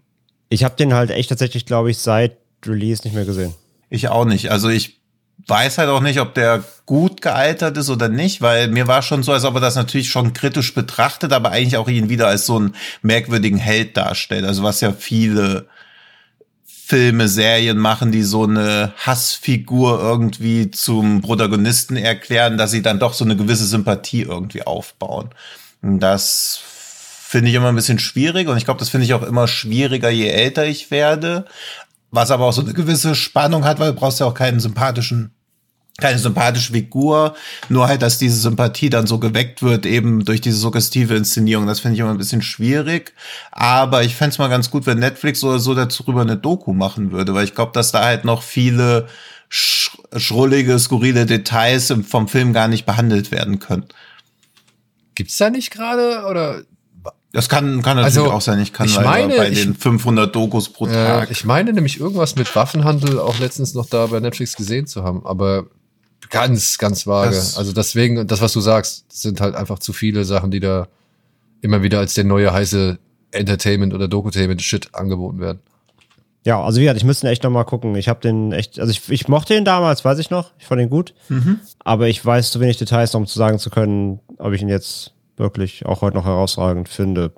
Ich 0.50 0.64
habe 0.66 0.76
den 0.76 0.94
halt 0.94 1.12
echt 1.12 1.30
tatsächlich, 1.30 1.66
glaube 1.66 1.90
ich, 1.92 1.98
seit 2.00 2.38
Release 2.66 3.04
nicht 3.06 3.14
mehr 3.14 3.26
gesehen. 3.26 3.54
Ich 3.90 4.10
auch 4.10 4.26
nicht. 4.26 4.52
Also 4.52 4.68
ich 4.68 4.99
weiß 5.48 5.78
halt 5.78 5.90
auch 5.90 6.02
nicht, 6.02 6.20
ob 6.20 6.34
der 6.34 6.64
gut 6.86 7.22
gealtert 7.22 7.78
ist 7.78 7.90
oder 7.90 8.10
nicht, 8.10 8.42
weil 8.42 8.68
mir 8.68 8.88
war 8.88 9.02
schon 9.02 9.24
so, 9.24 9.32
als 9.32 9.46
ob 9.46 9.56
er 9.56 9.62
das 9.62 9.76
natürlich 9.76 10.10
schon 10.10 10.34
kritisch 10.34 10.74
betrachtet, 10.74 11.34
aber 11.34 11.52
eigentlich 11.52 11.78
auch 11.78 11.88
ihn 11.88 12.10
wieder 12.10 12.28
als 12.28 12.46
so 12.46 12.58
einen 12.58 12.76
merkwürdigen 13.02 13.58
Held 13.58 13.96
darstellt. 13.98 14.46
Also 14.46 14.64
was 14.64 14.82
ja 14.82 14.92
viele 14.92 15.68
Filme, 16.66 17.28
Serien 17.28 17.78
machen, 17.78 18.12
die 18.12 18.24
so 18.24 18.46
eine 18.46 18.94
Hassfigur 18.98 20.00
irgendwie 20.00 20.72
zum 20.72 21.22
Protagonisten 21.22 21.96
erklären, 21.96 22.58
dass 22.58 22.72
sie 22.72 22.82
dann 22.82 22.98
doch 22.98 23.14
so 23.14 23.24
eine 23.24 23.36
gewisse 23.36 23.66
Sympathie 23.66 24.24
irgendwie 24.24 24.64
aufbauen. 24.64 25.30
Und 25.84 26.00
Das 26.00 26.60
finde 27.30 27.52
ich 27.52 27.56
immer 27.56 27.68
ein 27.70 27.76
bisschen 27.76 28.00
schwierig 28.00 28.48
und 28.48 28.58
ich 28.58 28.66
glaube, 28.66 28.80
das 28.80 28.90
finde 28.90 29.06
ich 29.06 29.14
auch 29.14 29.22
immer 29.22 29.48
schwieriger, 29.48 30.10
je 30.10 30.30
älter 30.30 30.66
ich 30.66 30.90
werde. 30.90 31.46
Was 32.12 32.32
aber 32.32 32.46
auch 32.46 32.54
so 32.54 32.62
eine 32.62 32.74
gewisse 32.74 33.16
Spannung 33.16 33.66
hat, 33.66 33.80
weil 33.80 33.94
du 33.94 34.00
brauchst 34.00 34.20
ja 34.20 34.26
auch 34.26 34.34
keinen 34.34 34.60
sympathischen, 34.60 35.32
keine 36.00 36.18
sympathische 36.18 36.74
Figur, 36.74 37.36
nur 37.68 37.88
halt, 37.88 38.02
dass 38.02 38.18
diese 38.18 38.40
Sympathie 38.40 38.90
dann 38.90 39.06
so 39.06 39.20
geweckt 39.20 39.62
wird, 39.62 39.86
eben 39.86 40.26
durch 40.26 40.42
diese 40.42 40.58
suggestive 40.58 41.16
Inszenierung. 41.16 41.68
Das 41.68 41.82
finde 41.82 41.96
ich 41.96 42.00
immer 42.00 42.10
ein 42.12 42.18
bisschen 42.18 42.42
schwierig. 42.42 43.14
Aber 43.52 44.04
ich 44.04 44.16
fände 44.16 44.32
es 44.32 44.40
mal 44.40 44.48
ganz 44.48 44.72
gut, 44.72 44.86
wenn 44.86 45.00
Netflix 45.00 45.44
oder 45.44 45.60
so 45.60 45.76
darüber 45.76 46.22
eine 46.22 46.38
Doku 46.38 46.74
machen 46.74 47.12
würde, 47.12 47.34
weil 47.34 47.44
ich 47.44 47.54
glaube, 47.54 47.74
dass 47.74 47.92
da 47.92 48.04
halt 48.04 48.26
noch 48.26 48.42
viele 48.42 49.08
sch 49.50 49.98
schrullige, 50.16 50.80
skurrile 50.80 51.26
Details 51.26 51.94
vom 52.08 52.28
Film 52.28 52.54
gar 52.54 52.68
nicht 52.68 52.86
behandelt 52.86 53.32
werden 53.32 53.60
können. 53.60 53.86
Gibt's 55.16 55.38
da 55.38 55.50
nicht 55.50 55.72
gerade 55.72 56.26
oder? 56.26 56.64
Das 57.32 57.48
kann, 57.48 57.82
kann 57.84 57.98
natürlich 57.98 58.18
Also, 58.20 58.32
auch 58.32 58.42
sein. 58.42 58.60
Ich 58.60 58.74
kann 58.74 58.88
ich 58.88 58.96
leider 58.96 59.08
meine, 59.10 59.36
bei 59.38 59.50
ich- 59.50 59.62
den 59.64 59.76
500 59.76 60.36
Dokus 60.36 60.70
pro 60.70 60.88
Äh, 60.88 60.92
Tag. 60.94 61.30
ich 61.32 61.46
meine 61.46 61.72
nämlich 61.74 62.00
irgendwas 62.00 62.36
mit 62.36 62.56
Waffenhandel 62.56 63.20
auch 63.20 63.38
letztens 63.40 63.76
noch 63.76 63.86
da 63.86 64.08
bei 64.08 64.20
Netflix 64.20 64.56
gesehen 64.56 64.88
zu 64.88 65.04
haben, 65.04 65.24
aber 65.26 65.66
ganz, 66.32 66.78
ganz 66.80 67.06
vage. 67.06 67.36
Das- 67.36 67.56
also 67.58 67.72
deswegen, 67.72 68.26
das, 68.28 68.42
was 68.42 68.54
du 68.54 68.62
sagst, 68.62 69.06
sind 69.12 69.42
halt 69.42 69.54
einfach 69.56 69.78
zu 69.80 69.94
viele 69.94 70.26
Sachen, 70.26 70.50
die 70.50 70.60
da 70.60 70.88
immer 71.62 71.84
wieder 71.84 72.00
als 72.00 72.14
der 72.16 72.24
neue 72.24 72.52
heiße 72.52 72.98
Entertainment 73.32 73.94
oder 73.94 74.08
Dokutainment-Shit 74.08 74.96
angeboten 74.96 75.40
werden. 75.40 75.60
Ja, 76.46 76.64
also 76.64 76.80
wie 76.80 76.86
gesagt, 76.86 76.98
ich 76.98 77.04
müsste 77.04 77.28
echt 77.30 77.44
noch 77.44 77.52
mal 77.52 77.64
gucken. 77.66 77.96
Ich 77.96 78.08
habe 78.08 78.22
den 78.22 78.54
echt, 78.54 78.80
also 78.80 78.90
ich, 78.92 79.08
ich 79.12 79.28
mochte 79.28 79.54
ihn 79.56 79.66
damals, 79.66 80.04
weiß 80.04 80.18
ich 80.20 80.30
noch. 80.32 80.52
Ich 80.58 80.66
fand 80.66 80.82
ihn 80.82 80.90
gut. 80.90 81.14
Aber 81.84 82.08
ich 82.08 82.26
weiß 82.26 82.50
zu 82.50 82.60
wenig 82.60 82.78
Details, 82.78 83.14
um 83.14 83.28
zu 83.28 83.38
sagen 83.38 83.60
zu 83.60 83.70
können, 83.70 84.20
ob 84.38 84.54
ich 84.54 84.62
ihn 84.64 84.70
jetzt 84.70 85.12
wirklich 85.40 85.86
auch 85.86 86.02
heute 86.02 86.18
noch 86.18 86.26
herausragend 86.26 86.90
finde. 86.90 87.32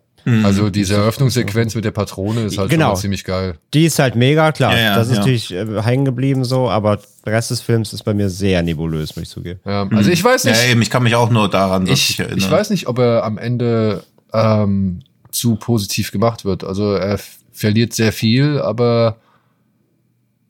Also 0.44 0.70
diese 0.70 0.94
Eröffnungssequenz 0.96 1.74
mit 1.74 1.84
der 1.84 1.90
Patrone 1.92 2.42
ist 2.42 2.60
halt 2.60 2.70
Genau. 2.70 2.94
ziemlich 2.94 3.24
geil. 3.24 3.56
Die 3.74 3.86
ist 3.86 3.98
halt 3.98 4.16
mega, 4.16 4.52
klar. 4.52 4.72
Ja, 4.74 4.80
ja, 4.80 4.96
das 4.96 5.08
ist 5.08 5.14
ja. 5.14 5.20
natürlich 5.20 5.52
äh, 5.52 5.82
hängen 5.82 6.06
geblieben 6.06 6.44
so, 6.46 6.70
aber 6.70 7.00
der 7.26 7.34
Rest 7.34 7.50
des 7.50 7.62
Films 7.62 7.92
ist 7.92 8.04
bei 8.04 8.14
mir 8.14 8.30
sehr 8.30 8.62
nebulös, 8.62 9.16
muss 9.16 9.24
ich 9.24 9.30
zugeben. 9.30 9.60
Ja, 9.66 9.88
also 9.90 10.12
ich 10.12 10.24
weiß 10.24 10.44
Ja, 10.44 10.52
nicht, 10.52 10.70
eben, 10.70 10.82
ich 10.84 10.92
kann 10.92 11.02
mich 11.02 11.16
auch 11.16 11.32
nur 11.32 11.50
daran 11.50 11.84
ich, 11.88 11.90
wirklich 11.90 12.20
erinnern. 12.20 12.38
ich 12.38 12.52
weiß 12.52 12.70
nicht, 12.70 12.88
ob 12.88 13.00
er 13.00 13.24
am 13.24 13.40
Ende 13.40 14.04
ähm, 14.32 15.00
zu 15.32 15.56
positiv 15.56 16.12
gemacht 16.12 16.46
wird. 16.46 16.64
Also 16.64 16.94
er 16.94 17.20
verliert 17.52 17.94
sehr 17.94 18.12
viel, 18.14 18.60
aber 18.62 19.18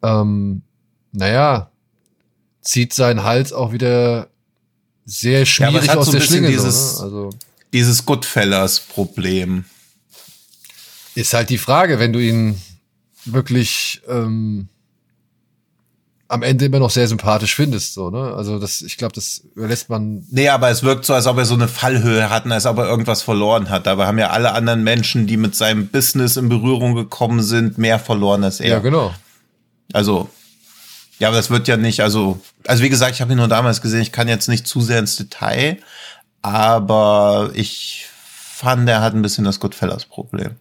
ähm, 0.03 0.63
naja, 1.13 1.71
zieht 2.61 2.93
seinen 2.93 3.23
Hals 3.23 3.53
auch 3.53 3.71
wieder 3.71 4.27
sehr 5.19 5.45
schwierig 5.45 5.89
hat 5.89 5.97
aus 5.97 6.05
so 6.07 6.11
ein 6.11 6.13
der 6.13 6.19
bisschen 6.19 6.35
Schlinge. 6.37 6.47
dieses- 6.49 6.95
so, 6.97 6.99
ne? 6.99 7.05
Also 7.05 7.29
Dieses 7.73 8.05
Goodfellas-Problem. 8.05 9.65
ist 11.15 11.33
halt 11.33 11.49
die 11.49 11.57
Frage, 11.57 11.99
wenn 11.99 12.13
du 12.13 12.19
ihn 12.19 12.61
wirklich 13.25 14.01
ähm, 14.07 14.67
am 16.27 16.43
Ende 16.43 16.65
immer 16.65 16.79
noch 16.79 16.89
sehr 16.89 17.07
sympathisch 17.09 17.55
findest, 17.55 17.93
so, 17.93 18.09
ne? 18.09 18.33
Also 18.33 18.57
das, 18.57 18.81
ich 18.81 18.95
glaube, 18.97 19.13
das 19.13 19.41
überlässt 19.55 19.89
man 19.89 20.25
Nee, 20.31 20.47
aber 20.47 20.69
es 20.69 20.81
wirkt 20.81 21.03
so, 21.05 21.13
als 21.13 21.27
ob 21.27 21.37
er 21.37 21.45
so 21.45 21.53
eine 21.55 21.67
Fallhöhe 21.67 22.29
hat 22.29 22.45
und 22.45 22.53
als 22.53 22.65
ob 22.65 22.77
er 22.77 22.87
irgendwas 22.87 23.21
verloren 23.21 23.69
hat. 23.69 23.85
Dabei 23.85 24.05
haben 24.07 24.17
ja 24.17 24.29
alle 24.29 24.53
anderen 24.53 24.83
Menschen, 24.83 25.27
die 25.27 25.35
mit 25.37 25.55
seinem 25.55 25.87
Business 25.89 26.37
in 26.37 26.47
Berührung 26.47 26.95
gekommen 26.95 27.43
sind, 27.43 27.77
mehr 27.77 27.99
verloren 27.99 28.43
als 28.45 28.59
er. 28.61 28.69
ja 28.69 28.79
genau. 28.79 29.13
Also, 29.93 30.29
ja, 31.21 31.27
aber 31.27 31.37
das 31.37 31.51
wird 31.51 31.67
ja 31.67 31.77
nicht, 31.77 32.01
also, 32.01 32.41
also 32.65 32.81
wie 32.81 32.89
gesagt, 32.89 33.13
ich 33.13 33.21
habe 33.21 33.31
ihn 33.31 33.37
nur 33.37 33.47
damals 33.47 33.83
gesehen, 33.83 34.01
ich 34.01 34.11
kann 34.11 34.27
jetzt 34.27 34.49
nicht 34.49 34.65
zu 34.65 34.81
sehr 34.81 34.97
ins 34.97 35.17
Detail, 35.17 35.77
aber 36.41 37.51
ich 37.53 38.07
fand, 38.09 38.89
er 38.89 39.01
hat 39.01 39.13
ein 39.13 39.21
bisschen 39.21 39.43
das 39.43 39.59
Goodfellas-Problem. 39.59 40.55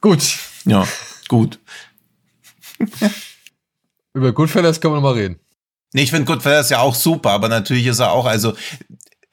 Gut, 0.00 0.22
Ja, 0.66 0.86
gut. 1.26 1.58
über 4.14 4.32
Goodfellas 4.32 4.80
können 4.80 4.94
wir 4.94 5.00
noch 5.00 5.02
mal 5.02 5.14
reden. 5.14 5.40
Nee, 5.94 6.02
ich 6.02 6.10
finde 6.10 6.26
Goodfellas 6.26 6.70
ja 6.70 6.78
auch 6.78 6.94
super, 6.94 7.30
aber 7.30 7.48
natürlich 7.48 7.88
ist 7.88 7.98
er 7.98 8.12
auch, 8.12 8.26
also, 8.26 8.54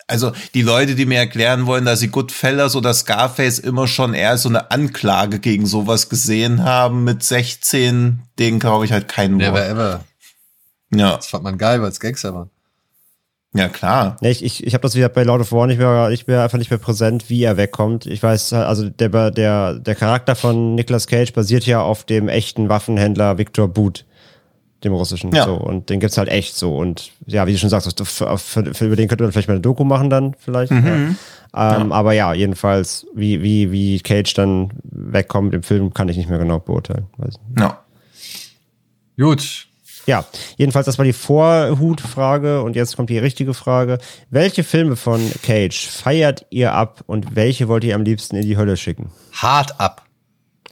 also 0.08 0.32
die 0.56 0.64
Leute, 0.64 0.96
die 0.96 1.06
mir 1.06 1.20
erklären 1.20 1.68
wollen, 1.68 1.86
dass 1.86 2.00
sie 2.00 2.08
Goodfellas 2.08 2.76
oder 2.76 2.96
Scarface 2.96 3.60
immer 3.60 3.88
schon 3.88 4.16
eher 4.16 4.40
so 4.40 4.50
eine 4.50 4.72
Anklage 4.72 5.38
gegen 5.38 5.68
sowas 5.68 6.10
gesehen 6.10 6.64
haben 6.64 7.04
mit 7.04 7.22
16, 7.22 8.24
den 8.40 8.58
glaube 8.58 8.86
ich 8.86 8.92
halt 8.92 9.08
keinen 9.08 9.38
Never 9.38 9.54
Wort. 9.54 9.70
ever. 9.70 10.06
Ja, 10.94 11.16
Das 11.16 11.28
fand 11.28 11.44
man 11.44 11.58
geil, 11.58 11.82
weil 11.82 11.90
es 11.90 12.00
Gangster 12.00 12.34
war. 12.34 12.50
ja 13.54 13.68
klar. 13.70 14.18
Nee, 14.22 14.32
ich, 14.32 14.44
ich, 14.44 14.66
ich 14.66 14.74
habe 14.74 14.82
das 14.82 14.96
wieder 14.96 15.10
bei 15.10 15.24
Lord 15.24 15.42
of 15.42 15.52
War 15.52 15.68
nicht 15.68 15.78
mehr, 15.80 16.10
ich 16.12 16.26
bin 16.26 16.36
einfach 16.36 16.58
nicht 16.58 16.70
mehr 16.72 16.80
präsent, 16.80 17.30
wie 17.30 17.44
er 17.44 17.58
wegkommt. 17.58 18.06
Ich 18.06 18.22
weiß, 18.24 18.54
also 18.54 18.90
der, 18.90 19.32
der, 19.32 19.76
der 19.76 19.96
Charakter 19.96 20.36
von 20.36 20.76
Nicolas 20.76 21.08
Cage 21.08 21.34
basiert 21.34 21.66
ja 21.66 21.82
auf 21.82 22.04
dem 22.04 22.28
echten 22.30 22.70
Waffenhändler 22.70 23.38
Victor 23.38 23.68
Boot, 23.68 24.06
dem 24.84 24.94
russischen. 24.94 25.34
Ja. 25.34 25.46
So, 25.46 25.56
und 25.56 25.90
den 25.90 26.00
gibt's 26.00 26.18
halt 26.18 26.30
echt 26.30 26.56
so. 26.56 26.76
Und 26.76 27.12
ja, 27.28 27.46
wie 27.48 27.52
du 27.54 27.58
schon 27.58 27.70
sagst, 27.70 28.00
für, 28.04 28.38
für, 28.38 28.74
für, 28.74 28.86
über 28.86 28.96
den 28.96 29.08
könnte 29.08 29.24
man 29.24 29.32
vielleicht 29.32 29.48
mal 29.48 29.56
eine 29.56 29.62
Doku 29.62 29.84
machen 29.84 30.10
dann, 30.10 30.36
vielleicht. 30.40 30.72
Mhm. 30.72 31.16
Ja. 31.54 31.82
Ähm, 31.82 31.92
Aber 31.92 32.14
ja, 32.14 32.34
jedenfalls, 32.34 33.08
wie, 33.16 33.42
wie, 33.42 33.72
wie 33.72 34.00
Cage 34.00 34.34
dann 34.36 34.72
wegkommt 34.84 35.54
im 35.56 35.64
Film, 35.64 35.94
kann 35.94 36.08
ich 36.10 36.18
nicht 36.18 36.30
mehr 36.30 36.38
genau 36.40 36.60
beurteilen. 36.60 37.08
Weiß 37.18 37.40
nicht. 37.48 37.60
Ja. 37.60 37.84
Gut. 39.20 39.68
Ja, 40.10 40.26
jedenfalls, 40.58 40.88
das 40.88 40.98
war 40.98 41.06
die 41.06 41.14
Vorhutfrage 41.14 42.64
und 42.64 42.76
jetzt 42.76 42.96
kommt 42.96 43.12
die 43.12 43.20
richtige 43.20 43.54
Frage. 43.54 44.00
Welche 44.32 44.64
Filme 44.64 44.96
von 44.96 45.22
Cage 45.44 45.86
feiert 45.88 46.48
ihr 46.50 46.74
ab 46.74 47.04
und 47.06 47.36
welche 47.36 47.68
wollt 47.68 47.84
ihr 47.84 47.94
am 47.94 48.02
liebsten 48.02 48.36
in 48.36 48.42
die 48.42 48.58
Hölle 48.58 48.76
schicken? 48.76 49.12
Hart 49.34 49.80
ab. 49.80 50.04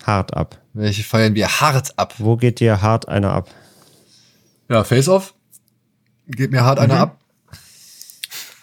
Hart 0.04 0.36
ab. 0.36 0.60
Welche 0.74 1.04
feiern 1.04 1.36
wir 1.36 1.48
hart 1.62 2.00
ab? 2.00 2.16
Wo 2.18 2.36
geht 2.36 2.60
dir 2.60 2.82
hart 2.82 3.08
einer 3.08 3.32
ab? 3.32 3.50
Ja, 4.70 4.84
Face 4.84 5.08
Off. 5.08 5.36
Geht 6.26 6.50
mir 6.50 6.64
hart 6.66 6.80
einer 6.80 6.98
ab. 6.98 7.20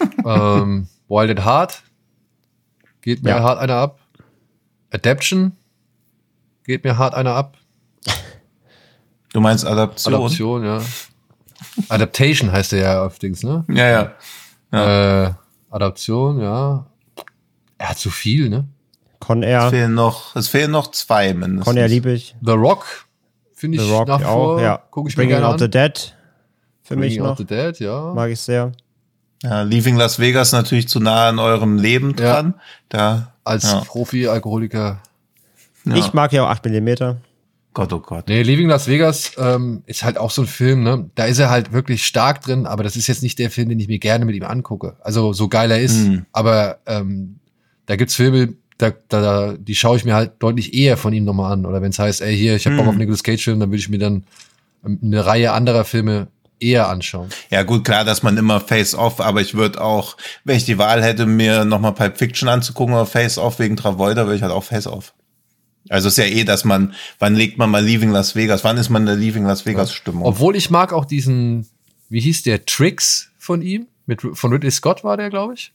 ähm, 0.26 0.88
Wild 1.06 1.38
at 1.38 1.44
Heart. 1.44 1.82
Geht 3.00 3.22
mir 3.22 3.30
Ja. 3.30 3.42
hart 3.44 3.60
einer 3.60 3.76
ab. 3.76 4.00
Adaption. 4.90 5.52
Geht 6.64 6.82
mir 6.82 6.98
hart 6.98 7.14
einer 7.14 7.34
ab. 7.36 7.58
Du 9.34 9.40
meinst 9.40 9.66
Adaption? 9.66 10.14
Adaption, 10.14 10.64
ja. 10.64 10.80
Adaptation 11.88 12.50
heißt 12.52 12.72
der 12.72 12.78
ja 12.80 13.04
auf 13.04 13.18
Dings, 13.18 13.42
ne? 13.42 13.64
Ja, 13.68 14.12
ja. 14.72 15.26
Äh, 15.26 15.32
Adaption, 15.70 16.40
ja. 16.40 16.86
Er 17.78 17.88
hat 17.90 17.98
zu 17.98 18.10
viel, 18.10 18.48
ne? 18.48 18.66
Con 19.18 19.42
Es 19.42 19.48
Air. 19.48 19.70
fehlen 19.70 19.94
noch, 19.94 20.36
es 20.36 20.48
fehlen 20.48 20.70
noch 20.70 20.90
zwei 20.92 21.34
mindestens. 21.34 21.64
Con 21.64 21.76
Air 21.76 21.88
liebe 21.88 22.12
ich. 22.12 22.36
The 22.42 22.52
Rock. 22.52 22.86
Finde 23.54 23.78
ich 23.78 23.84
The 23.84 23.90
Rock 23.90 24.08
nach 24.08 24.20
wie 24.20 24.24
auch, 24.24 24.44
vor. 24.44 24.62
ja. 24.62 24.80
Guck 24.90 25.08
ich 25.08 25.16
mir 25.16 25.22
Bringing 25.24 25.40
gerne 25.40 25.48
Out 25.48 25.58
the 25.58 25.64
an. 25.66 25.70
Dead. 25.72 26.14
Für 26.82 26.96
mich 26.96 27.08
Bringing 27.16 27.22
Out 27.22 27.30
noch. 27.30 27.36
the 27.38 27.44
Dead, 27.44 27.78
ja. 27.80 28.12
Mag 28.14 28.30
ich 28.30 28.40
sehr. 28.40 28.72
Ja, 29.42 29.62
Leaving 29.62 29.96
Las 29.96 30.18
Vegas 30.18 30.52
natürlich 30.52 30.88
zu 30.88 31.00
nah 31.00 31.28
an 31.28 31.38
eurem 31.38 31.76
Leben 31.78 32.14
Ja. 32.18 32.34
dran. 32.34 32.54
Da, 32.88 33.32
Als 33.42 33.64
ja. 33.64 33.80
Profi-Alkoholiker. 33.80 35.00
Ja. 35.86 35.94
Ich 35.96 36.12
mag 36.14 36.32
ja 36.32 36.44
auch 36.44 36.48
8 36.50 36.64
mm. 36.66 37.16
Gott, 37.74 37.92
oh 37.92 37.98
Gott. 38.00 38.28
Nee, 38.28 38.42
Leaving 38.42 38.68
Las 38.68 38.86
Vegas 38.88 39.32
ähm, 39.36 39.82
ist 39.86 40.04
halt 40.04 40.16
auch 40.16 40.30
so 40.30 40.42
ein 40.42 40.46
Film, 40.48 40.82
ne? 40.84 41.10
Da 41.16 41.24
ist 41.26 41.38
er 41.40 41.50
halt 41.50 41.72
wirklich 41.72 42.06
stark 42.06 42.40
drin, 42.42 42.66
aber 42.66 42.84
das 42.84 42.94
ist 42.96 43.08
jetzt 43.08 43.22
nicht 43.22 43.38
der 43.38 43.50
Film, 43.50 43.68
den 43.68 43.80
ich 43.80 43.88
mir 43.88 43.98
gerne 43.98 44.24
mit 44.24 44.36
ihm 44.36 44.44
angucke. 44.44 44.96
Also 45.00 45.32
so 45.32 45.48
geil 45.48 45.70
er 45.72 45.80
ist, 45.80 45.96
Mhm. 46.06 46.26
aber 46.32 46.78
ähm, 46.86 47.40
da 47.86 47.96
gibt's 47.96 48.14
Filme, 48.14 48.54
da, 48.78 48.92
da, 49.08 49.54
die 49.58 49.74
schaue 49.74 49.96
ich 49.96 50.04
mir 50.04 50.14
halt 50.14 50.32
deutlich 50.38 50.72
eher 50.74 50.96
von 50.96 51.12
ihm 51.12 51.24
nochmal 51.24 51.52
an. 51.52 51.66
Oder 51.66 51.82
wenn 51.82 51.90
es 51.90 51.98
heißt, 51.98 52.22
ey, 52.22 52.36
hier, 52.36 52.56
ich 52.56 52.64
habe 52.66 52.76
Bock 52.76 52.84
Mhm. 52.86 52.90
auf 52.90 52.96
Nicolas 52.96 53.22
Cage-Film, 53.24 53.60
dann 53.60 53.70
würde 53.70 53.78
ich 53.80 53.88
mir 53.88 53.98
dann 53.98 54.24
ähm, 54.86 54.98
eine 55.02 55.26
Reihe 55.26 55.52
anderer 55.52 55.84
Filme 55.84 56.28
eher 56.60 56.88
anschauen. 56.88 57.28
Ja, 57.50 57.62
gut, 57.64 57.84
klar, 57.84 58.04
dass 58.04 58.22
man 58.22 58.36
immer 58.36 58.60
Face-Off, 58.60 59.20
aber 59.20 59.40
ich 59.40 59.54
würde 59.54 59.82
auch, 59.82 60.16
wenn 60.44 60.56
ich 60.56 60.64
die 60.64 60.78
Wahl 60.78 61.02
hätte, 61.02 61.26
mir 61.26 61.64
nochmal 61.64 61.92
Pulp 61.92 62.16
Fiction 62.18 62.48
anzugucken 62.48 62.94
oder 62.94 63.04
Face-Off 63.06 63.58
wegen 63.58 63.76
Travolta, 63.76 64.22
würde 64.26 64.36
ich 64.36 64.42
halt 64.42 64.52
auch 64.52 64.62
Face-Off. 64.64 65.12
Also 65.88 66.08
ist 66.08 66.16
ja 66.18 66.24
eh, 66.24 66.44
dass 66.44 66.64
man, 66.64 66.94
wann 67.18 67.34
legt 67.34 67.58
man 67.58 67.70
mal 67.70 67.84
Leaving 67.84 68.10
Las 68.10 68.34
Vegas? 68.34 68.64
Wann 68.64 68.76
ist 68.78 68.88
man 68.90 69.02
in 69.02 69.06
der 69.06 69.16
Leaving 69.16 69.44
Las 69.44 69.66
Vegas 69.66 69.92
Stimmung? 69.92 70.22
Obwohl 70.24 70.56
ich 70.56 70.70
mag 70.70 70.92
auch 70.92 71.04
diesen, 71.04 71.66
wie 72.08 72.20
hieß 72.20 72.42
der, 72.42 72.64
Tricks 72.64 73.30
von 73.38 73.60
ihm, 73.62 73.86
mit, 74.06 74.20
von 74.22 74.52
Ridley 74.52 74.70
Scott 74.70 75.04
war 75.04 75.16
der, 75.16 75.30
glaube 75.30 75.54
ich, 75.54 75.72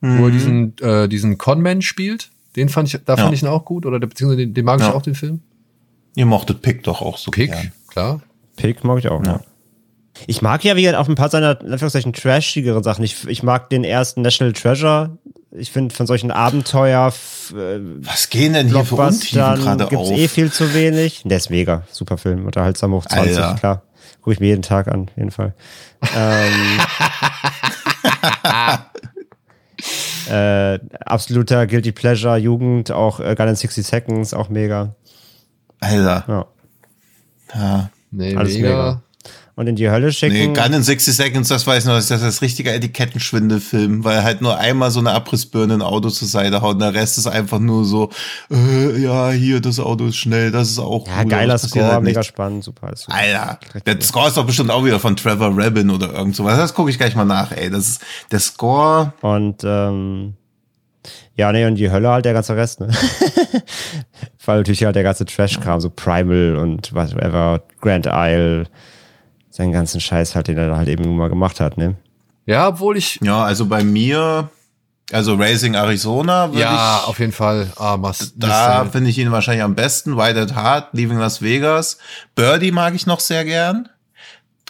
wo 0.00 0.26
er 0.26 0.30
diesen, 0.32 0.76
äh, 0.78 1.08
diesen 1.08 1.38
Conman 1.38 1.80
spielt. 1.82 2.30
Den 2.56 2.68
fand 2.68 2.92
ich, 2.92 3.00
da 3.04 3.16
fand 3.16 3.28
Ja. 3.30 3.34
ich 3.34 3.42
ihn 3.42 3.48
auch 3.48 3.64
gut, 3.64 3.86
oder 3.86 3.98
beziehungsweise 4.00 4.38
den, 4.38 4.52
den 4.54 4.64
mag 4.64 4.80
ich 4.80 4.86
Ja. 4.86 4.94
auch, 4.94 5.02
den 5.02 5.14
Film. 5.14 5.40
Ihr 6.16 6.26
mochtet 6.26 6.60
Pick 6.60 6.82
doch 6.82 7.00
auch 7.00 7.16
so 7.16 7.30
Pick, 7.30 7.50
gern. 7.52 7.72
klar. 7.88 8.20
Pick 8.56 8.82
mag 8.84 8.98
ich 8.98 9.08
auch. 9.08 9.24
Ja. 9.24 9.32
Ja. 9.32 9.40
Ich 10.26 10.42
mag 10.42 10.62
ja, 10.64 10.76
wie 10.76 10.82
gesagt, 10.82 10.98
auch 10.98 11.08
ein 11.08 11.14
paar 11.14 11.30
seiner, 11.30 11.58
in 11.60 11.72
Anführungszeichen, 11.72 12.12
trashigeren 12.12 12.82
Sachen. 12.82 13.02
Ich, 13.04 13.26
ich 13.26 13.42
mag 13.42 13.70
den 13.70 13.82
ersten 13.84 14.20
National 14.22 14.52
Treasure. 14.52 15.16
Ich 15.54 15.70
finde, 15.70 15.94
von 15.94 16.06
solchen 16.06 16.30
Abenteuer, 16.30 17.08
äh, 17.08 17.78
Was 18.00 18.30
gehen 18.30 18.54
denn 18.54 18.68
hier 18.68 18.84
für 18.84 18.94
Untiefen 18.96 19.38
gerade 19.38 19.86
gibt's 19.86 20.08
auf? 20.10 20.16
eh 20.16 20.26
viel 20.28 20.50
zu 20.50 20.72
wenig. 20.72 21.22
Der 21.26 21.36
ist 21.36 21.50
mega. 21.50 21.82
Super 21.90 22.16
Film. 22.16 22.46
Unterhaltsam 22.46 22.92
hoch 22.92 23.04
20, 23.06 23.36
Alter. 23.38 23.58
klar. 23.58 23.82
Gucke 24.22 24.32
ich 24.34 24.40
mir 24.40 24.46
jeden 24.46 24.62
Tag 24.62 24.88
an, 24.88 25.10
jeden 25.16 25.30
Fall. 25.30 25.52
ähm, 26.16 26.80
äh, 30.30 30.78
absoluter 31.04 31.66
Guilty 31.66 31.92
Pleasure, 31.92 32.36
Jugend, 32.36 32.90
auch 32.92 33.20
äh, 33.20 33.34
Gun 33.34 33.48
in 33.48 33.56
60 33.56 33.84
Seconds, 33.86 34.34
auch 34.34 34.48
mega. 34.48 34.94
Alter. 35.80 36.24
Ja. 36.28 36.46
Ja. 37.54 37.90
Nee, 38.10 38.36
Alles 38.36 38.54
mega. 38.54 38.68
mega. 38.68 39.02
Und 39.54 39.66
in 39.66 39.76
die 39.76 39.90
Hölle 39.90 40.12
schicken. 40.12 40.52
Nee, 40.52 40.60
Gun 40.60 40.72
in 40.72 40.82
60 40.82 41.14
Seconds, 41.14 41.48
das 41.50 41.66
weiß 41.66 41.82
ich 41.82 41.86
noch, 41.86 41.96
das 41.96 42.10
ist 42.10 42.22
das 42.22 42.40
richtige 42.40 42.72
Etikettenschwindelfilm, 42.72 44.02
weil 44.02 44.16
er 44.16 44.24
halt 44.24 44.40
nur 44.40 44.56
einmal 44.56 44.90
so 44.90 45.00
eine 45.00 45.10
Abrissbirne 45.10 45.74
in 45.74 45.82
ein 45.82 45.86
Auto 45.86 46.08
zur 46.08 46.26
Seite 46.26 46.62
haut 46.62 46.74
und 46.74 46.80
der 46.80 46.94
Rest 46.94 47.18
ist 47.18 47.26
einfach 47.26 47.58
nur 47.58 47.84
so, 47.84 48.08
äh, 48.50 48.98
ja, 48.98 49.30
hier, 49.30 49.60
das 49.60 49.78
Auto 49.78 50.06
ist 50.06 50.16
schnell, 50.16 50.50
das 50.52 50.70
ist 50.70 50.78
auch 50.78 51.06
ja, 51.06 51.20
cool, 51.20 51.28
geiler 51.28 51.58
Score, 51.58 51.84
halt 51.84 52.02
mega 52.02 52.22
spannend, 52.22 52.64
super. 52.64 52.86
Alles 52.86 53.02
super. 53.02 53.14
Alter, 53.14 53.58
der 53.84 54.00
Score 54.00 54.28
ist 54.28 54.38
doch 54.38 54.46
bestimmt 54.46 54.70
auch 54.70 54.86
wieder 54.86 54.98
von 54.98 55.16
Trevor 55.16 55.52
Rabin 55.54 55.90
oder 55.90 56.14
irgend 56.14 56.34
sowas. 56.34 56.56
Das 56.56 56.72
gucke 56.72 56.90
ich 56.90 56.96
gleich 56.96 57.14
mal 57.14 57.26
nach, 57.26 57.52
ey. 57.52 57.68
Das 57.68 57.88
ist 57.88 58.00
der 58.30 58.40
Score. 58.40 59.12
Und 59.20 59.62
ähm, 59.64 60.34
ja, 61.36 61.52
nee, 61.52 61.66
und 61.66 61.74
die 61.76 61.90
Hölle 61.90 62.08
halt 62.08 62.24
der 62.24 62.32
ganze 62.32 62.56
Rest, 62.56 62.80
ne? 62.80 62.88
Weil 64.44 64.58
natürlich 64.58 64.84
halt 64.84 64.96
der 64.96 65.02
ganze 65.02 65.24
Trash 65.24 65.60
kam, 65.60 65.80
so 65.80 65.90
Primal 65.90 66.56
und 66.56 66.94
whatever, 66.94 67.62
Grand 67.80 68.06
Isle, 68.06 68.66
seinen 69.52 69.70
ganzen 69.72 70.00
Scheiß 70.00 70.34
halt, 70.34 70.48
den 70.48 70.56
er 70.58 70.68
da 70.70 70.76
halt 70.78 70.88
eben 70.88 71.14
mal 71.16 71.28
gemacht 71.28 71.60
hat, 71.60 71.76
ne? 71.76 71.94
Ja, 72.46 72.66
obwohl 72.68 72.96
ich, 72.96 73.20
Ja, 73.22 73.44
also 73.44 73.66
bei 73.66 73.84
mir, 73.84 74.48
Also 75.12 75.34
Racing 75.34 75.74
Arizona 75.74 76.48
würde 76.48 76.60
Ja, 76.62 77.00
ich, 77.02 77.08
auf 77.08 77.18
jeden 77.18 77.32
Fall. 77.32 77.70
Ah, 77.76 77.96
must, 77.98 78.32
da 78.36 78.86
finde 78.90 79.10
ich 79.10 79.18
ihn 79.18 79.30
wahrscheinlich 79.30 79.62
am 79.62 79.74
besten. 79.74 80.16
White 80.16 80.40
at 80.40 80.56
Heart, 80.56 80.88
Leaving 80.94 81.18
Las 81.18 81.42
Vegas. 81.42 81.98
Birdie 82.34 82.72
mag 82.72 82.94
ich 82.94 83.06
noch 83.06 83.20
sehr 83.20 83.44
gern. 83.44 83.88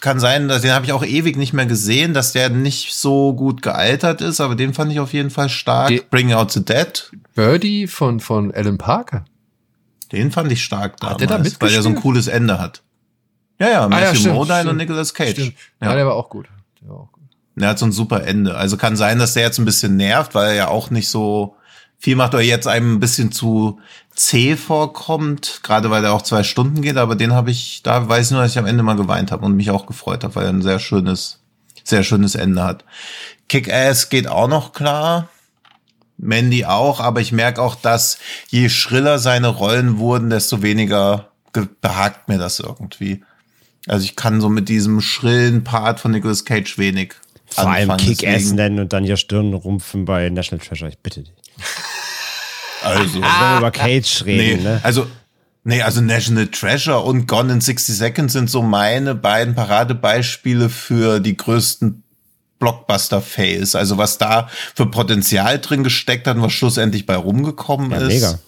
Kann 0.01 0.19
sein, 0.19 0.49
dass 0.49 0.61
den 0.63 0.73
habe 0.73 0.83
ich 0.85 0.91
auch 0.91 1.05
ewig 1.05 1.37
nicht 1.37 1.53
mehr 1.53 1.65
gesehen, 1.65 2.13
dass 2.13 2.33
der 2.33 2.49
nicht 2.49 2.93
so 2.93 3.33
gut 3.33 3.61
gealtert 3.61 4.19
ist, 4.19 4.41
aber 4.41 4.55
den 4.55 4.73
fand 4.73 4.91
ich 4.91 4.99
auf 4.99 5.13
jeden 5.13 5.29
Fall 5.29 5.47
stark. 5.47 5.87
Die- 5.87 6.01
Bring 6.09 6.33
Out 6.33 6.51
the 6.51 6.65
Dead, 6.65 7.09
Birdie 7.35 7.87
von, 7.87 8.19
von 8.19 8.53
Alan 8.53 8.77
Parker. 8.77 9.23
den 10.11 10.29
fand 10.31 10.51
ich 10.51 10.61
stark 10.61 10.97
damals, 10.99 11.13
Hat 11.13 11.21
der 11.21 11.27
da 11.39 11.45
weil 11.61 11.71
der 11.71 11.81
so 11.81 11.87
ein 11.89 11.95
cooles 11.95 12.27
Ende 12.27 12.59
hat. 12.59 12.81
Ja, 13.59 13.69
ja, 13.69 13.87
Matthew 13.87 14.05
Ah, 14.09 14.15
stimmt, 14.15 14.35
Modine 14.35 14.55
stimmt. 14.57 14.69
und 14.71 14.77
Nicolas 14.77 15.13
Cage. 15.13 15.31
Stimmt. 15.31 15.53
Ja. 15.81 15.89
Ja. 15.89 15.95
der 15.95 16.05
war 16.07 16.15
auch 16.15 16.29
gut. 16.29 16.47
Der 16.81 16.89
war 16.89 16.95
auch 16.97 17.11
gut. 17.11 17.23
Der 17.55 17.69
hat 17.69 17.79
so 17.79 17.85
ein 17.85 17.91
super 17.91 18.23
Ende. 18.25 18.55
Also 18.55 18.77
kann 18.77 18.95
sein, 18.95 19.19
dass 19.19 19.33
der 19.33 19.43
jetzt 19.43 19.59
ein 19.59 19.65
bisschen 19.65 19.95
nervt, 19.95 20.33
weil 20.35 20.47
er 20.49 20.53
ja 20.55 20.67
auch 20.69 20.89
nicht 20.89 21.07
so 21.09 21.55
viel 21.99 22.15
macht 22.15 22.33
oder 22.33 22.43
jetzt 22.43 22.67
einem 22.67 22.95
ein 22.95 22.99
bisschen 22.99 23.31
zu 23.31 23.79
zäh 24.13 24.55
vorkommt, 24.57 25.61
gerade 25.63 25.89
weil 25.89 26.03
er 26.03 26.13
auch 26.13 26.23
zwei 26.23 26.43
Stunden 26.43 26.81
geht. 26.81 26.97
Aber 26.97 27.15
den 27.15 27.31
habe 27.33 27.51
ich, 27.51 27.81
da 27.83 28.09
weiß 28.09 28.25
ich 28.27 28.31
nur, 28.31 28.41
dass 28.41 28.51
ich 28.51 28.59
am 28.59 28.65
Ende 28.65 28.83
mal 28.83 28.95
geweint 28.95 29.31
habe 29.31 29.45
und 29.45 29.55
mich 29.55 29.69
auch 29.71 29.85
gefreut 29.85 30.23
habe, 30.23 30.35
weil 30.35 30.43
er 30.45 30.49
ein 30.49 30.61
sehr 30.61 30.79
schönes, 30.79 31.39
sehr 31.83 32.03
schönes 32.03 32.35
Ende 32.35 32.63
hat. 32.63 32.83
Kick-Ass 33.49 34.09
geht 34.09 34.27
auch 34.27 34.47
noch 34.47 34.73
klar. 34.73 35.29
Mandy 36.17 36.65
auch, 36.65 36.99
aber 36.99 37.21
ich 37.21 37.31
merke 37.31 37.61
auch, 37.61 37.75
dass 37.75 38.17
je 38.49 38.69
schriller 38.69 39.19
seine 39.19 39.47
Rollen 39.47 39.97
wurden, 39.97 40.29
desto 40.29 40.61
weniger 40.61 41.29
ge- 41.53 41.67
behagt 41.81 42.27
mir 42.29 42.37
das 42.37 42.59
irgendwie. 42.59 43.23
Also 43.87 44.05
ich 44.05 44.15
kann 44.15 44.39
so 44.41 44.49
mit 44.49 44.69
diesem 44.69 45.01
schrillen 45.01 45.63
Part 45.63 45.99
von 45.99 46.11
Nicolas 46.11 46.45
Cage 46.45 46.77
wenig 46.77 47.13
Vor 47.47 47.67
allem 47.69 47.91
anfangen. 47.91 48.15
Kick-Ass 48.15 48.33
deswegen- 48.35 48.55
nennen 48.55 48.79
und 48.79 48.93
dann 48.93 49.03
hier 49.03 49.17
Stirn 49.17 49.53
rumpfen 49.53 50.05
bei 50.05 50.29
National 50.29 50.65
Treasure. 50.65 50.89
Ich 50.89 50.97
bitte 50.99 51.21
dich. 51.23 51.33
Also, 52.85 53.13
Wenn 53.15 53.21
wir 53.21 53.57
über 53.59 53.71
Cage 53.71 54.23
nee, 54.25 54.31
reden, 54.41 54.63
ne? 54.63 54.81
also, 54.83 55.07
nee, 55.63 55.81
also 55.81 56.01
National 56.01 56.47
Treasure 56.47 56.99
und 56.99 57.27
Gone 57.29 57.53
in 57.53 57.61
60 57.61 57.95
Seconds 57.95 58.33
sind 58.33 58.49
so 58.49 58.61
meine 58.61 59.15
beiden 59.15 59.55
Paradebeispiele 59.55 60.67
für 60.67 61.21
die 61.21 61.37
größten 61.37 62.03
Blockbuster-Fails. 62.59 63.75
Also 63.75 63.97
was 63.97 64.17
da 64.17 64.49
für 64.75 64.85
Potenzial 64.85 65.59
drin 65.59 65.85
gesteckt 65.85 66.27
hat 66.27 66.35
und 66.35 66.41
was 66.43 66.51
schlussendlich 66.51 67.05
bei 67.05 67.15
rumgekommen 67.15 67.91
Ja, 67.91 67.97
ist. 67.99 68.07
mega. 68.07 68.39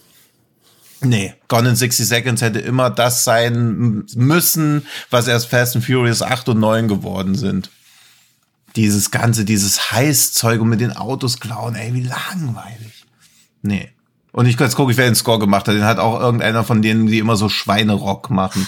Nee, 1.01 1.34
Gone 1.47 1.69
in 1.69 1.76
60 1.76 2.07
Seconds 2.07 2.41
hätte 2.41 2.59
immer 2.59 2.89
das 2.89 3.23
sein 3.23 4.05
müssen, 4.15 4.88
was 5.09 5.27
erst 5.27 5.47
Fast 5.47 5.76
and 5.76 5.85
Furious 5.85 6.22
8 6.22 6.49
und 6.49 6.59
9 6.59 6.88
geworden 6.88 7.35
sind. 7.35 7.69
Dieses 8.76 9.11
ganze, 9.11 9.45
dieses 9.45 9.91
Heißzeug 9.91 10.61
und 10.61 10.69
mit 10.69 10.81
den 10.81 10.95
Autos 10.95 11.39
klauen, 11.39 11.76
ey, 11.76 11.93
wie 11.93 12.03
langweilig. 12.03 13.05
Nee. 13.61 13.91
Und 14.31 14.47
ich 14.47 14.59
jetzt 14.59 14.76
gucke 14.76 14.91
ich, 14.91 14.97
wer 14.97 15.05
den 15.05 15.15
Score 15.15 15.39
gemacht 15.39 15.67
hat. 15.67 15.76
Den 15.76 15.85
hat 15.85 15.97
auch 15.97 16.19
irgendeiner 16.19 16.63
von 16.63 16.81
denen, 16.81 17.07
die 17.07 17.19
immer 17.19 17.38
so 17.38 17.47
Schweinerock 17.47 18.30
machen. 18.30 18.67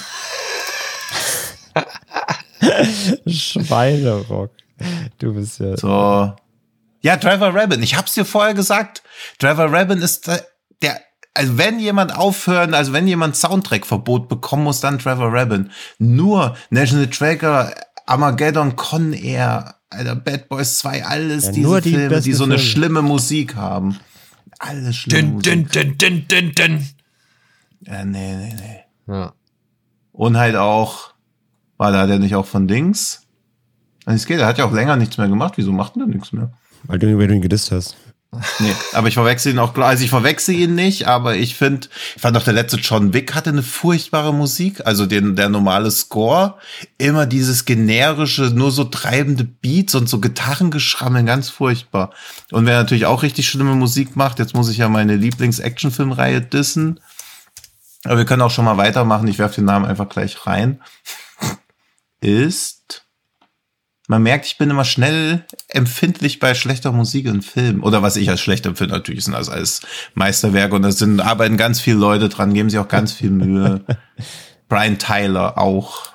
Schweinerock. 3.28 4.52
Du 5.20 5.34
bist 5.34 5.60
ja. 5.60 5.76
So. 5.76 6.34
Ja, 7.02 7.18
Driver 7.18 7.54
Rabbit. 7.54 7.84
Ich 7.84 7.96
hab's 7.96 8.14
dir 8.14 8.26
vorher 8.26 8.54
gesagt. 8.54 9.04
Driver 9.40 9.72
Rabbit 9.72 10.00
ist 10.00 10.28
der 10.82 11.02
also 11.38 11.58
wenn 11.58 11.80
jemand 11.80 12.16
aufhören, 12.16 12.74
also 12.74 12.92
wenn 12.94 13.08
jemand 13.08 13.36
Soundtrack-Verbot 13.36 14.28
bekommen 14.28 14.64
muss, 14.64 14.80
dann 14.82 15.00
Trevor 15.00 15.32
Rabin. 15.32 15.70
Nur 16.00 16.56
National 16.70 17.08
Tracker, 17.08 17.74
Armageddon, 18.06 18.76
Con 18.76 19.14
Air, 19.14 19.76
Alter, 19.90 20.16
Bad 20.16 20.50
Boys 20.50 20.80
2, 20.80 21.06
alles 21.06 21.46
Ja, 21.46 21.52
diese 21.52 21.82
die 21.82 21.92
Filme, 21.94 22.22
die 22.22 22.34
so 22.34 22.44
eine 22.44 22.58
Filme. 22.58 22.70
schlimme 22.72 23.02
Musik 23.02 23.56
haben. 23.56 23.98
Alles 24.60 24.96
schlimme 24.98 25.22
Dün, 25.42 25.64
Musik. 25.64 25.72
dün, 25.72 25.98
dün, 25.98 25.98
dün, 25.98 26.28
dün, 26.28 26.56
dün. 26.56 26.86
Ja, 27.82 28.04
nee, 28.04 28.36
nee, 28.36 28.56
nee. 28.56 29.14
Ja. 29.14 29.34
Und 30.12 30.36
halt 30.38 30.56
auch, 30.56 31.14
war 31.78 31.92
da 31.92 32.08
der 32.08 32.20
nicht 32.20 32.36
auch 32.36 32.46
von 32.48 32.68
Dings? 32.68 33.22
Es 34.06 34.26
geht, 34.26 34.40
er 34.40 34.48
hat 34.48 34.58
ja 34.58 34.66
auch 34.66 34.74
länger 34.74 34.96
nichts 34.96 35.18
mehr 35.18 35.28
gemacht. 35.28 35.54
Wieso 35.58 35.72
macht 35.72 35.96
denn 35.96 36.06
der 36.06 36.16
nichts 36.16 36.32
mehr? 36.32 36.52
Weil 36.84 36.98
du, 36.98 37.18
weil 37.18 37.28
du 37.28 37.36
ihn 37.36 37.42
gedisst 37.42 37.72
hast. 37.72 37.96
Nee, 38.60 38.76
aber 38.94 39.08
ich 39.08 39.14
verwechsel 39.14 39.54
ihn 39.54 39.60
auch. 39.60 39.76
Also 39.78 40.04
ich 40.04 40.10
verwechsel 40.10 40.56
ihn 40.56 40.76
nicht, 40.76 41.08
aber 41.08 41.36
ich 41.36 41.56
finde, 41.56 41.88
ich 42.16 42.22
fand 42.22 42.36
auch 42.36 42.44
der 42.44 42.54
letzte 42.54 42.78
John 42.78 43.14
Wick 43.14 43.34
hatte 43.34 43.50
eine 43.50 43.64
furchtbare 43.64 44.34
Musik. 44.34 44.86
Also 44.86 45.06
den, 45.06 45.36
der 45.36 45.50
normale 45.50 45.90
Score. 45.92 46.56
Immer 46.98 47.26
dieses 47.26 47.66
generische, 47.66 48.44
nur 48.54 48.72
so 48.72 48.84
treibende 48.84 49.46
Beats 49.46 49.96
und 49.96 50.10
so 50.10 50.20
Gitarrengeschrammeln, 50.20 51.26
ganz 51.26 51.50
furchtbar. 51.50 52.12
Und 52.52 52.66
wer 52.66 52.78
natürlich 52.78 53.06
auch 53.06 53.24
richtig 53.24 53.48
schlimme 53.48 53.76
Musik 53.76 54.16
macht, 54.16 54.40
jetzt 54.40 54.56
muss 54.56 54.70
ich 54.70 54.78
ja 54.78 54.90
meine 54.90 55.16
Lieblings-Actionfilmreihe 55.16 56.42
dissen. 56.42 57.00
Aber 58.04 58.18
wir 58.18 58.26
können 58.26 58.42
auch 58.42 58.52
schon 58.52 58.66
mal 58.66 58.78
weitermachen. 58.78 59.28
Ich 59.28 59.40
werfe 59.40 59.56
den 59.56 59.66
Namen 59.66 59.86
einfach 59.86 60.10
gleich 60.10 60.46
rein. 60.46 60.82
Ist 62.20 63.07
man 64.08 64.24
merkt, 64.24 64.46
ich 64.46 64.58
bin 64.58 64.70
immer 64.70 64.86
schnell 64.86 65.46
empfindlich 65.68 66.40
bei 66.40 66.54
schlechter 66.56 66.92
Musik 66.94 67.26
in 67.26 67.42
Filmen. 67.42 67.82
Oder 67.84 68.02
was 68.02 68.16
ich 68.16 68.30
als 68.30 68.40
schlecht 68.40 68.66
empfinde, 68.66 68.94
natürlich 68.94 69.26
sind 69.26 69.34
das 69.34 69.50
als 69.50 69.82
Meisterwerke 70.16 70.76
und 70.76 70.82
da 70.84 70.92
sind, 70.92 71.20
arbeiten 71.20 71.58
ganz 71.58 71.82
viele 71.82 71.98
Leute 71.98 72.30
dran, 72.30 72.54
geben 72.54 72.70
sich 72.70 72.80
auch 72.80 72.88
ganz 72.88 73.12
viel 73.12 73.30
Mühe. 73.32 73.84
Brian 74.70 74.98
Tyler 74.98 75.58
auch. 75.58 76.08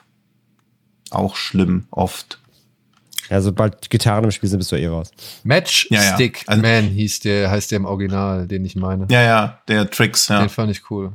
Auch 1.10 1.36
schlimm, 1.36 1.86
oft. 1.90 2.39
Ja, 3.28 3.40
sobald 3.43 3.90
Gitarren 3.90 4.24
im 4.24 4.31
Spiel 4.31 4.48
sind, 4.48 4.59
bist 4.59 4.73
du 4.73 4.77
eh 4.77 4.86
raus. 4.86 5.10
Matchstick 5.44 5.90
Ja, 5.90 6.19
ja. 6.19 6.32
Also- 6.48 6.62
Man 6.62 6.85
hieß 6.86 7.20
der, 7.20 7.51
heißt 7.51 7.70
der 7.70 7.77
im 7.77 7.85
Original, 7.85 8.47
den 8.47 8.64
ich 8.64 8.77
meine. 8.77 9.06
Ja, 9.10 9.23
ja, 9.23 9.62
der 9.69 9.90
Tricks, 9.90 10.28
ja. 10.28 10.40
Den 10.40 10.48
fand 10.48 10.70
ich 10.70 10.90
cool. 10.90 11.12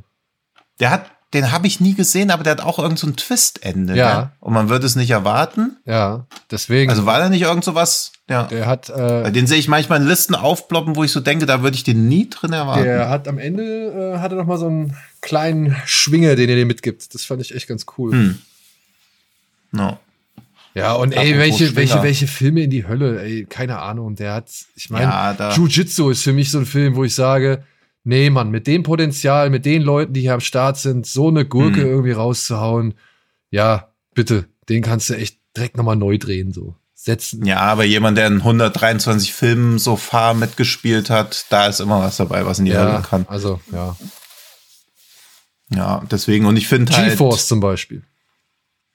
Der 0.80 0.90
hat, 0.90 1.10
den 1.34 1.52
habe 1.52 1.66
ich 1.66 1.78
nie 1.80 1.94
gesehen, 1.94 2.30
aber 2.30 2.42
der 2.42 2.52
hat 2.52 2.60
auch 2.60 2.78
irgend 2.78 2.98
so 2.98 3.06
ein 3.06 3.14
Twist-Ende. 3.16 3.94
Ja. 3.96 4.20
Ne? 4.20 4.30
Und 4.40 4.54
man 4.54 4.70
würde 4.70 4.86
es 4.86 4.96
nicht 4.96 5.10
erwarten. 5.10 5.76
Ja, 5.84 6.26
deswegen. 6.50 6.90
Also 6.90 7.04
war 7.04 7.18
da 7.18 7.28
nicht 7.28 7.42
irgend 7.42 7.64
so 7.64 7.74
was? 7.74 8.12
Ja. 8.30 8.44
der 8.44 8.66
hat, 8.66 8.88
äh, 8.88 9.30
Den 9.32 9.46
sehe 9.46 9.58
ich 9.58 9.68
manchmal 9.68 10.00
in 10.00 10.06
Listen 10.06 10.34
aufploppen, 10.34 10.96
wo 10.96 11.04
ich 11.04 11.12
so 11.12 11.20
denke, 11.20 11.44
da 11.46 11.62
würde 11.62 11.76
ich 11.76 11.84
den 11.84 12.08
nie 12.08 12.28
drin 12.30 12.52
erwarten. 12.52 12.84
der 12.84 13.08
hat 13.10 13.28
am 13.28 13.38
Ende, 13.38 14.14
äh, 14.16 14.18
hatte 14.20 14.36
noch 14.36 14.46
mal 14.46 14.58
so 14.58 14.66
einen 14.66 14.96
kleinen 15.20 15.76
Schwinger, 15.84 16.34
den 16.34 16.48
er 16.48 16.56
dir 16.56 16.66
mitgibt. 16.66 17.14
Das 17.14 17.24
fand 17.24 17.42
ich 17.42 17.54
echt 17.54 17.68
ganz 17.68 17.84
cool. 17.98 18.12
Hm. 18.12 18.38
No. 19.72 19.98
Ja, 20.74 20.92
und 20.94 21.12
ey, 21.12 21.36
welche, 21.38 21.74
welche, 21.76 22.02
welche 22.02 22.26
Filme 22.26 22.62
in 22.62 22.70
die 22.70 22.86
Hölle, 22.86 23.20
ey, 23.22 23.46
keine 23.46 23.80
Ahnung. 23.80 24.14
Der 24.14 24.34
hat, 24.34 24.48
ich 24.76 24.90
meine, 24.90 25.04
Ja, 25.06 25.50
Jiu-Jitsu 25.50 26.10
ist 26.10 26.22
für 26.22 26.32
mich 26.32 26.50
so 26.50 26.58
ein 26.58 26.66
Film, 26.66 26.94
wo 26.94 27.04
ich 27.04 27.14
sage, 27.14 27.64
nee, 28.04 28.30
Mann, 28.30 28.50
mit 28.50 28.66
dem 28.66 28.82
Potenzial, 28.82 29.50
mit 29.50 29.64
den 29.66 29.82
Leuten, 29.82 30.12
die 30.12 30.22
hier 30.22 30.34
am 30.34 30.40
Start 30.40 30.76
sind, 30.78 31.06
so 31.06 31.28
eine 31.28 31.44
Gurke 31.44 31.80
Hm. 31.82 31.86
irgendwie 31.86 32.12
rauszuhauen, 32.12 32.94
ja, 33.50 33.92
bitte, 34.14 34.46
den 34.68 34.82
kannst 34.82 35.10
du 35.10 35.14
echt 35.14 35.38
direkt 35.56 35.76
nochmal 35.76 35.96
neu 35.96 36.18
drehen, 36.18 36.52
so. 36.52 36.76
Setzen. 36.94 37.46
Ja, 37.46 37.60
aber 37.60 37.84
jemand, 37.84 38.18
der 38.18 38.26
in 38.26 38.38
123 38.38 39.32
Filmen 39.32 39.78
so 39.78 39.94
far 39.96 40.34
mitgespielt 40.34 41.10
hat, 41.10 41.46
da 41.48 41.68
ist 41.68 41.78
immer 41.80 42.00
was 42.00 42.16
dabei, 42.16 42.44
was 42.44 42.58
in 42.58 42.64
die 42.64 42.76
Hölle 42.76 43.02
kann. 43.08 43.24
also, 43.28 43.60
ja. 43.72 43.96
Ja, 45.70 46.02
deswegen, 46.10 46.46
und 46.46 46.56
ich 46.56 46.66
finde 46.66 46.96
halt. 46.96 47.10
GeForce 47.10 47.46
zum 47.46 47.60
Beispiel. 47.60 48.02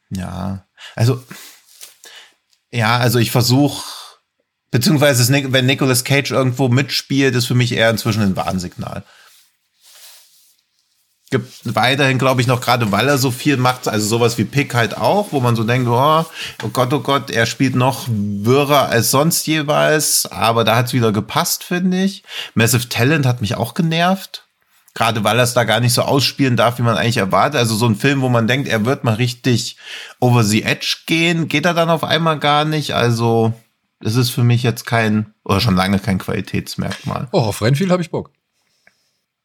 Ja, 0.09 0.65
also. 0.95 1.23
Ja, 2.71 2.97
also 2.97 3.19
ich 3.19 3.31
versuche, 3.31 3.83
beziehungsweise 4.73 5.21
es 5.21 5.51
wenn 5.53 5.67
Nicolas 5.67 6.03
Cage 6.03 6.31
irgendwo 6.31 6.67
mitspielt, 6.67 7.35
ist 7.35 7.45
für 7.45 7.53
mich 7.53 7.73
eher 7.73 7.91
inzwischen 7.91 8.23
ein 8.23 8.35
Warnsignal. 8.35 9.03
Gibt 11.29 11.75
weiterhin, 11.75 12.17
glaube 12.17 12.41
ich, 12.41 12.47
noch 12.47 12.59
gerade, 12.59 12.91
weil 12.91 13.07
er 13.07 13.19
so 13.19 13.29
viel 13.29 13.57
macht, 13.57 13.87
also 13.87 14.07
sowas 14.07 14.39
wie 14.39 14.45
Pick 14.45 14.73
halt 14.73 14.97
auch, 14.97 15.27
wo 15.31 15.41
man 15.41 15.55
so 15.55 15.63
denkt, 15.63 15.87
oh, 15.87 16.25
oh 16.63 16.67
Gott, 16.69 16.91
oh 16.91 17.01
Gott, 17.01 17.29
er 17.29 17.45
spielt 17.45 17.75
noch 17.75 18.07
wirrer 18.07 18.89
als 18.89 19.11
sonst 19.11 19.45
jeweils, 19.45 20.25
aber 20.25 20.63
da 20.63 20.75
hat's 20.75 20.93
wieder 20.93 21.11
gepasst, 21.11 21.63
finde 21.63 22.03
ich. 22.03 22.23
Massive 22.55 22.89
Talent 22.89 23.27
hat 23.27 23.41
mich 23.41 23.55
auch 23.55 23.75
genervt. 23.75 24.43
Gerade 24.95 25.23
weil 25.23 25.37
er 25.37 25.43
es 25.43 25.53
da 25.53 25.63
gar 25.63 25.79
nicht 25.79 25.93
so 25.93 26.03
ausspielen 26.03 26.55
darf, 26.55 26.77
wie 26.77 26.83
man 26.83 26.97
eigentlich 26.97 27.17
erwartet. 27.17 27.59
Also 27.59 27.75
so 27.75 27.87
ein 27.87 27.95
Film, 27.95 28.21
wo 28.21 28.29
man 28.29 28.47
denkt, 28.47 28.67
er 28.67 28.85
wird 28.85 29.03
mal 29.03 29.15
richtig 29.15 29.77
over 30.19 30.43
the 30.43 30.63
edge 30.63 30.97
gehen, 31.07 31.47
geht 31.47 31.65
er 31.65 31.73
dann 31.73 31.89
auf 31.89 32.03
einmal 32.03 32.37
gar 32.37 32.63
nicht. 32.63 32.93
Also 32.93 33.53
es 34.03 34.15
ist 34.15 34.31
für 34.31 34.43
mich 34.43 34.63
jetzt 34.63 34.85
kein, 34.85 35.33
oder 35.43 35.59
schon 35.59 35.75
lange 35.75 35.99
kein 35.99 36.17
Qualitätsmerkmal. 36.17 37.27
Oh, 37.31 37.39
auf 37.39 37.61
Renfield 37.61 37.91
habe 37.91 38.01
ich 38.01 38.09
Bock. 38.11 38.31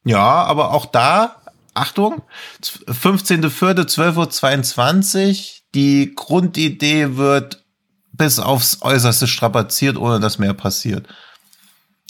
Ja, 0.05 0.45
aber 0.45 0.73
auch 0.73 0.87
da, 0.87 1.43
Achtung, 1.75 2.23
15.04.12.22 2.63 5.29
Uhr, 5.29 5.35
die 5.75 6.15
Grundidee 6.15 7.17
wird 7.17 7.65
bis 8.13 8.39
aufs 8.39 8.83
Äußerste 8.83 9.27
strapaziert, 9.27 9.97
ohne 9.97 10.21
dass 10.21 10.39
mehr 10.39 10.55
passiert. 10.55 11.09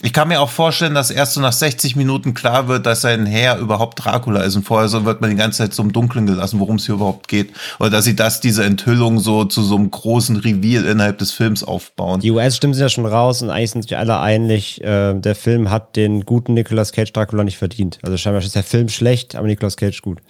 Ich 0.00 0.12
kann 0.12 0.28
mir 0.28 0.40
auch 0.40 0.50
vorstellen, 0.50 0.94
dass 0.94 1.10
erst 1.10 1.34
so 1.34 1.40
nach 1.40 1.52
60 1.52 1.96
Minuten 1.96 2.32
klar 2.32 2.68
wird, 2.68 2.86
dass 2.86 3.00
sein 3.00 3.26
Herr 3.26 3.58
überhaupt 3.58 4.04
Dracula 4.04 4.42
ist 4.42 4.54
und 4.54 4.62
vorher 4.62 4.88
so 4.88 5.04
wird 5.04 5.20
man 5.20 5.30
die 5.30 5.36
ganze 5.36 5.58
Zeit 5.58 5.74
so 5.74 5.82
im 5.82 5.92
Dunkeln 5.92 6.24
gelassen, 6.24 6.60
worum 6.60 6.76
es 6.76 6.86
hier 6.86 6.94
überhaupt 6.94 7.26
geht. 7.26 7.52
Oder 7.80 7.90
dass 7.90 8.04
sie 8.04 8.14
das, 8.14 8.40
diese 8.40 8.62
Enthüllung 8.62 9.18
so 9.18 9.44
zu 9.44 9.60
so 9.60 9.74
einem 9.74 9.90
großen 9.90 10.36
Reveal 10.36 10.84
innerhalb 10.84 11.18
des 11.18 11.32
Films 11.32 11.64
aufbauen. 11.64 12.20
Die 12.20 12.30
US-Stimmen 12.30 12.74
sind 12.74 12.82
ja 12.82 12.88
schon 12.88 13.06
raus 13.06 13.42
und 13.42 13.50
eigentlich 13.50 13.72
sind 13.72 13.82
sich 13.82 13.96
alle 13.96 14.20
einig, 14.20 14.80
äh, 14.84 15.14
der 15.14 15.34
Film 15.34 15.68
hat 15.68 15.96
den 15.96 16.24
guten 16.24 16.54
Nicolas 16.54 16.92
Cage 16.92 17.12
Dracula 17.12 17.42
nicht 17.42 17.58
verdient. 17.58 17.98
Also 18.02 18.16
scheinbar 18.16 18.40
ist 18.40 18.54
der 18.54 18.62
Film 18.62 18.88
schlecht, 18.88 19.34
aber 19.34 19.48
Nicolas 19.48 19.76
Cage 19.76 20.00
gut. 20.00 20.20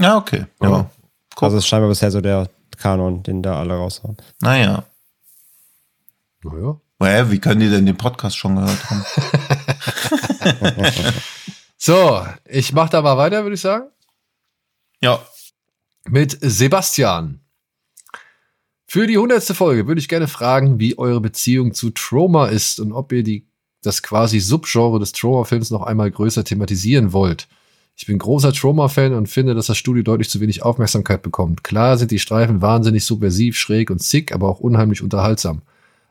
Ja, 0.00 0.16
okay. 0.16 0.46
Ja. 0.60 0.68
ja. 0.68 0.90
Also 1.40 1.58
ist 1.58 1.68
scheinbar 1.68 1.90
bisher 1.90 2.10
so 2.10 2.20
der 2.20 2.48
Kanon, 2.76 3.22
den 3.22 3.40
da 3.42 3.60
alle 3.60 3.74
raushauen. 3.74 4.16
Naja. 4.40 4.84
Naja. 6.42 6.80
Well, 6.98 7.30
wie 7.30 7.38
können 7.38 7.60
die 7.60 7.68
denn 7.68 7.84
den 7.84 7.96
Podcast 7.96 8.38
schon 8.38 8.56
gehört 8.56 8.90
haben? 8.90 9.04
so, 11.76 12.26
ich 12.48 12.72
mache 12.72 12.90
da 12.90 13.02
mal 13.02 13.18
weiter, 13.18 13.42
würde 13.42 13.54
ich 13.54 13.60
sagen. 13.60 13.88
Ja. 15.02 15.20
Mit 16.08 16.38
Sebastian. 16.40 17.40
Für 18.86 19.06
die 19.06 19.18
hundertste 19.18 19.54
Folge 19.54 19.86
würde 19.86 19.98
ich 19.98 20.08
gerne 20.08 20.28
fragen, 20.28 20.78
wie 20.78 20.96
eure 20.96 21.20
Beziehung 21.20 21.74
zu 21.74 21.90
Trauma 21.90 22.46
ist 22.46 22.80
und 22.80 22.92
ob 22.92 23.12
ihr 23.12 23.22
die, 23.22 23.46
das 23.82 24.02
quasi 24.02 24.40
Subgenre 24.40 24.98
des 24.98 25.12
Trauma-Films 25.12 25.70
noch 25.70 25.82
einmal 25.82 26.10
größer 26.10 26.44
thematisieren 26.44 27.12
wollt. 27.12 27.46
Ich 27.96 28.06
bin 28.06 28.18
großer 28.18 28.52
Trauma-Fan 28.52 29.12
und 29.12 29.26
finde, 29.26 29.54
dass 29.54 29.66
das 29.66 29.76
Studio 29.76 30.02
deutlich 30.02 30.30
zu 30.30 30.40
wenig 30.40 30.62
Aufmerksamkeit 30.62 31.22
bekommt. 31.22 31.64
Klar 31.64 31.98
sind 31.98 32.10
die 32.10 32.18
Streifen 32.18 32.62
wahnsinnig 32.62 33.04
subversiv, 33.04 33.56
schräg 33.56 33.90
und 33.90 34.02
sick, 34.02 34.32
aber 34.32 34.48
auch 34.48 34.60
unheimlich 34.60 35.02
unterhaltsam. 35.02 35.62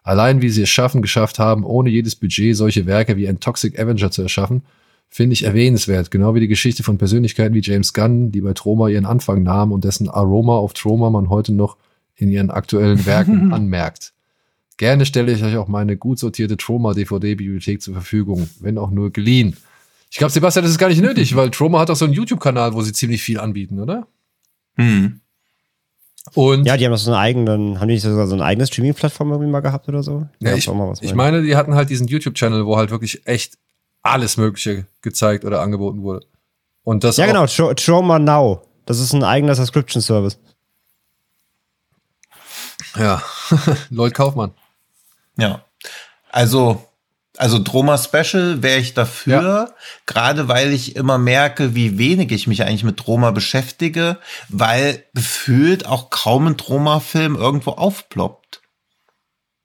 Allein 0.05 0.43
wie 0.43 0.49
sie 0.49 0.61
es 0.61 0.69
schaffen, 0.69 1.01
geschafft 1.01 1.39
haben, 1.39 1.63
ohne 1.65 1.89
jedes 1.89 2.15
Budget 2.15 2.55
solche 2.55 2.85
Werke 2.85 3.17
wie 3.17 3.27
ein 3.27 3.39
Toxic 3.39 3.79
Avenger 3.79 4.11
zu 4.11 4.21
erschaffen, 4.21 4.61
finde 5.09 5.33
ich 5.33 5.43
erwähnenswert. 5.43 6.11
Genau 6.11 6.35
wie 6.35 6.39
die 6.39 6.47
Geschichte 6.47 6.83
von 6.83 6.99
Persönlichkeiten 6.99 7.55
wie 7.55 7.61
James 7.63 7.91
Gunn, 7.91 8.31
die 8.31 8.41
bei 8.41 8.53
Troma 8.53 8.87
ihren 8.87 9.07
Anfang 9.07 9.41
nahmen 9.41 9.71
und 9.71 9.83
dessen 9.83 10.07
Aroma 10.07 10.57
auf 10.57 10.73
Troma 10.73 11.09
man 11.09 11.29
heute 11.29 11.53
noch 11.53 11.77
in 12.15 12.29
ihren 12.29 12.51
aktuellen 12.51 13.03
Werken 13.07 13.51
anmerkt. 13.53 14.13
Gerne 14.77 15.07
stelle 15.07 15.31
ich 15.31 15.43
euch 15.43 15.57
auch 15.57 15.67
meine 15.67 15.97
gut 15.97 16.19
sortierte 16.19 16.55
Troma-DVD-Bibliothek 16.55 17.81
zur 17.81 17.95
Verfügung, 17.95 18.47
wenn 18.59 18.77
auch 18.77 18.91
nur 18.91 19.11
geliehen. 19.11 19.57
Ich 20.11 20.19
glaube, 20.19 20.31
Sebastian, 20.31 20.65
das 20.65 20.71
ist 20.71 20.77
gar 20.77 20.89
nicht 20.89 21.01
nötig, 21.01 21.35
weil 21.35 21.49
Troma 21.49 21.79
hat 21.79 21.89
auch 21.89 21.95
so 21.95 22.05
einen 22.05 22.13
YouTube-Kanal, 22.13 22.75
wo 22.75 22.83
sie 22.83 22.93
ziemlich 22.93 23.23
viel 23.23 23.39
anbieten, 23.39 23.79
oder? 23.79 24.07
Hm. 24.75 25.21
Und 26.33 26.65
ja, 26.65 26.75
die 26.75 26.85
haben 26.85 26.95
so 26.97 27.11
einen 27.11 27.19
eigenen, 27.19 27.79
haben 27.79 27.87
die 27.87 27.93
nicht 27.93 28.03
sogar 28.03 28.27
so 28.27 28.33
eine 28.33 28.43
eigene 28.43 28.65
Streaming-Plattform 28.65 29.31
irgendwie 29.31 29.51
mal 29.51 29.59
gehabt 29.59 29.87
oder 29.87 30.01
so? 30.01 30.27
Ja, 30.39 30.55
ich, 30.55 30.67
ich 31.01 31.13
meine, 31.13 31.43
die 31.43 31.55
hatten 31.55 31.75
halt 31.75 31.89
diesen 31.89 32.07
YouTube-Channel, 32.07 32.65
wo 32.65 32.77
halt 32.77 32.89
wirklich 32.89 33.25
echt 33.27 33.57
alles 34.01 34.37
Mögliche 34.37 34.85
gezeigt 35.01 35.45
oder 35.45 35.61
angeboten 35.61 36.01
wurde. 36.01 36.25
Und 36.83 37.03
das 37.03 37.17
ja, 37.17 37.25
genau, 37.25 37.45
Trauma 37.45 38.19
Now. 38.19 38.61
Das 38.85 38.99
ist 38.99 39.13
ein 39.13 39.23
eigener 39.23 39.55
Subscription-Service. 39.55 40.37
Ja, 42.97 43.21
Lloyd 43.89 44.13
Kaufmann. 44.13 44.51
Ja. 45.37 45.63
Also, 46.31 46.83
also 47.37 47.59
Troma 47.59 47.97
Special 47.97 48.63
wäre 48.63 48.79
ich 48.79 48.93
dafür, 48.93 49.41
ja. 49.41 49.69
gerade 50.05 50.47
weil 50.47 50.71
ich 50.71 50.95
immer 50.95 51.17
merke, 51.17 51.75
wie 51.75 51.97
wenig 51.97 52.31
ich 52.31 52.47
mich 52.47 52.63
eigentlich 52.63 52.83
mit 52.83 52.97
Troma 52.97 53.31
beschäftige, 53.31 54.17
weil 54.49 55.03
gefühlt 55.13 55.85
auch 55.85 56.09
kaum 56.09 56.47
ein 56.47 56.57
Troma-Film 56.57 57.35
irgendwo 57.35 57.71
aufploppt. 57.71 58.61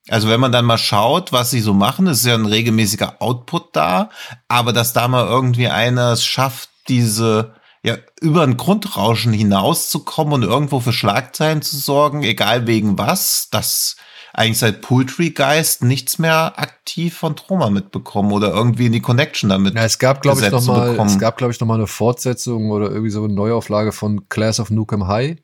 Also 0.09 0.29
wenn 0.29 0.41
man 0.41 0.53
dann 0.53 0.65
mal 0.65 0.79
schaut, 0.79 1.33
was 1.33 1.51
sie 1.51 1.61
so 1.61 1.73
machen, 1.75 2.07
ist 2.07 2.27
ja 2.27 2.35
ein 2.35 2.47
regelmäßiger 2.47 3.21
Output 3.21 3.77
da, 3.77 4.11
aber 4.49 4.73
dass 4.73 4.93
da 4.93 5.07
mal 5.07 5.27
irgendwie 5.27 5.69
einer 5.69 6.13
es 6.13 6.25
schafft, 6.25 6.71
diese 6.89 7.55
ja 7.83 7.97
über 8.21 8.43
ein 8.43 8.57
Grundrauschen 8.57 9.33
hinauszukommen 9.33 10.35
und 10.35 10.43
irgendwo 10.43 10.81
für 10.81 10.93
Schlagzeilen 10.93 11.63
zu 11.63 11.77
sorgen, 11.77 12.25
egal 12.25 12.67
wegen 12.67 12.99
was, 12.99 13.49
das 13.51 13.97
eigentlich 14.32 14.59
seit 14.59 14.81
Poultry-Geist 14.81 15.82
nichts 15.82 16.19
mehr 16.19 16.55
aktiv 16.57 17.16
von 17.16 17.36
Troma 17.36 17.70
mitbekommen 17.70 18.32
oder 18.32 18.52
irgendwie 18.52 18.86
in 18.86 18.93
die 18.93 19.01
Connection 19.01 19.51
damit. 19.51 19.74
Ja, 19.74 19.85
es 19.85 19.98
gab, 19.98 20.23
glaube 20.23 20.40
ich, 20.40 20.51
noch 20.51 20.65
mal, 20.66 20.98
es 21.07 21.19
gab, 21.19 21.36
glaube 21.36 21.52
ich, 21.52 21.61
noch 21.61 21.66
mal 21.66 21.74
eine 21.74 21.86
Fortsetzung 21.86 22.70
oder 22.70 22.90
irgendwie 22.90 23.11
so 23.11 23.24
eine 23.24 23.32
Neuauflage 23.32 23.93
von 23.93 24.28
Class 24.28 24.61
of 24.61 24.70
Nukem 24.70 25.09
High. 25.09 25.36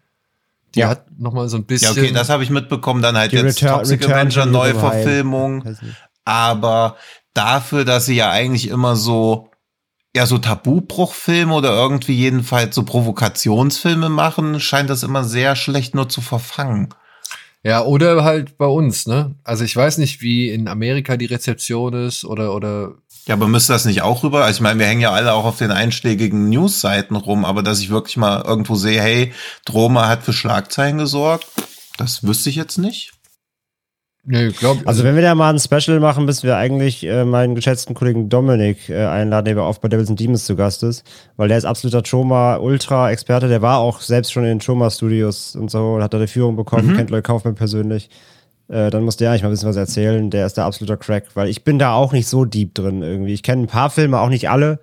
Die 0.75 0.81
ja. 0.81 0.89
hat 0.89 1.07
noch 1.19 1.33
mal 1.33 1.49
so 1.49 1.57
ein 1.57 1.65
bisschen. 1.65 1.95
Ja, 1.95 2.03
okay, 2.03 2.13
das 2.13 2.29
habe 2.29 2.43
ich 2.43 2.51
mitbekommen. 2.51 3.03
Dann 3.03 3.17
halt 3.17 3.33
jetzt 3.33 3.63
Return, 3.63 3.79
Toxic 3.79 4.01
Return 4.03 4.19
Avenger 4.19 4.47
Neuverfilmung. 4.47 5.77
Aber 6.25 6.97
dafür, 7.35 7.85
dass 7.85 8.07
sie 8.07 8.17
ja 8.17 8.31
eigentlich 8.31 8.69
immer 8.69 8.97
so 8.97 9.51
ja 10.15 10.27
so 10.27 10.39
Tabubruchfilme 10.39 11.53
oder 11.53 11.71
irgendwie 11.71 12.15
jedenfalls 12.15 12.75
so 12.75 12.85
Provokationsfilme 12.85 14.09
machen, 14.09 14.61
scheint 14.61 14.89
das 14.89 15.03
immer 15.03 15.25
sehr 15.25 15.57
schlecht 15.57 15.95
nur 15.95 16.09
zu 16.09 16.23
verfangen. 16.23 16.89
Ja, 17.67 17.83
oder 17.83 18.23
halt 18.23 18.59
bei 18.59 18.67
uns, 18.67 19.09
ne? 19.09 19.35
Also 19.43 19.65
ich 19.65 19.75
weiß 19.75 19.99
nicht, 19.99 20.23
wie 20.23 20.51
in 20.51 20.69
Amerika 20.69 21.17
die 21.17 21.27
Rezeption 21.27 21.95
ist 21.95 22.25
oder 22.25 22.55
oder. 22.55 22.95
Ja, 23.27 23.35
aber 23.35 23.49
müsste 23.49 23.73
das 23.73 23.87
nicht 23.87 24.03
auch 24.03 24.23
rüber? 24.23 24.45
Also 24.45 24.59
ich 24.59 24.61
meine, 24.61 24.79
wir 24.79 24.87
hängen 24.87 25.01
ja 25.01 25.11
alle 25.11 25.33
auch 25.33 25.45
auf 25.45 25.59
den 25.59 25.73
einschlägigen 25.73 26.49
Newsseiten 26.49 27.17
rum, 27.17 27.45
aber 27.45 27.65
dass 27.65 27.81
ich 27.81 27.91
wirklich 27.91 28.19
mal 28.19 28.45
irgendwo 28.47 28.77
sehe, 28.77 29.03
hey, 29.03 29.33
Droma 29.65 30.07
hat 30.07 30.23
für 30.23 30.33
Schlagzeilen 30.33 30.97
gesorgt, 30.99 31.49
das 31.99 32.23
wüsste 32.23 32.51
ich 32.51 32.55
jetzt 32.55 32.79
nicht. 32.79 33.16
Nee, 34.29 34.49
glaub, 34.51 34.79
also, 34.79 34.89
also 34.89 35.05
wenn 35.05 35.15
wir 35.15 35.23
da 35.23 35.37
mal 35.37 35.55
ein 35.55 35.61
Special 35.61 36.01
machen, 36.01 36.25
müssen 36.25 36.49
wir 36.49 36.57
eigentlich 36.57 37.07
äh, 37.07 37.25
meinen 37.25 37.55
geschätzten 37.55 37.95
Kollegen 37.95 38.29
Dominik 38.29 38.89
äh, 38.89 39.05
einladen, 39.07 39.45
der 39.45 39.63
auch 39.63 39.79
bei 39.79 39.87
Devils 39.89 40.11
and 40.11 40.19
Demons 40.19 40.45
zu 40.47 40.57
Gast 40.57 40.83
ist, 40.83 41.05
weil 41.37 41.47
der 41.47 41.59
ist 41.59 41.65
absoluter 41.65 42.03
Choma-Ultra-Experte, 42.03 43.47
der 43.47 43.63
war 43.63 43.79
auch 43.79 44.01
selbst 44.01 44.33
schon 44.33 44.45
in 44.45 44.59
Choma-Studios 44.59 45.55
und 45.55 45.71
so 45.71 45.95
und 45.95 46.03
hat 46.03 46.13
da 46.13 46.19
die 46.19 46.27
Führung 46.27 46.57
bekommen, 46.57 46.89
mhm. 46.89 46.97
kennt 46.97 47.11
Leute 47.11 47.23
Kaufmann 47.23 47.55
persönlich. 47.55 48.11
Äh, 48.69 48.91
dann 48.91 49.05
muss 49.05 49.17
der 49.17 49.31
eigentlich 49.31 49.43
mal 49.43 49.49
ein 49.49 49.53
bisschen 49.53 49.69
was 49.69 49.77
erzählen, 49.77 50.29
der 50.29 50.47
ist 50.47 50.57
der 50.57 50.65
absoluter 50.65 50.97
Crack, 50.97 51.27
weil 51.35 51.49
ich 51.49 51.63
bin 51.63 51.79
da 51.79 51.95
auch 51.95 52.13
nicht 52.13 52.27
so 52.27 52.45
deep 52.45 52.75
drin 52.75 53.03
irgendwie. 53.03 53.33
Ich 53.33 53.45
kenne 53.45 53.63
ein 53.63 53.69
paar 53.69 53.91
Filme, 53.91 54.19
auch 54.19 54.29
nicht 54.29 54.51
alle. 54.51 54.81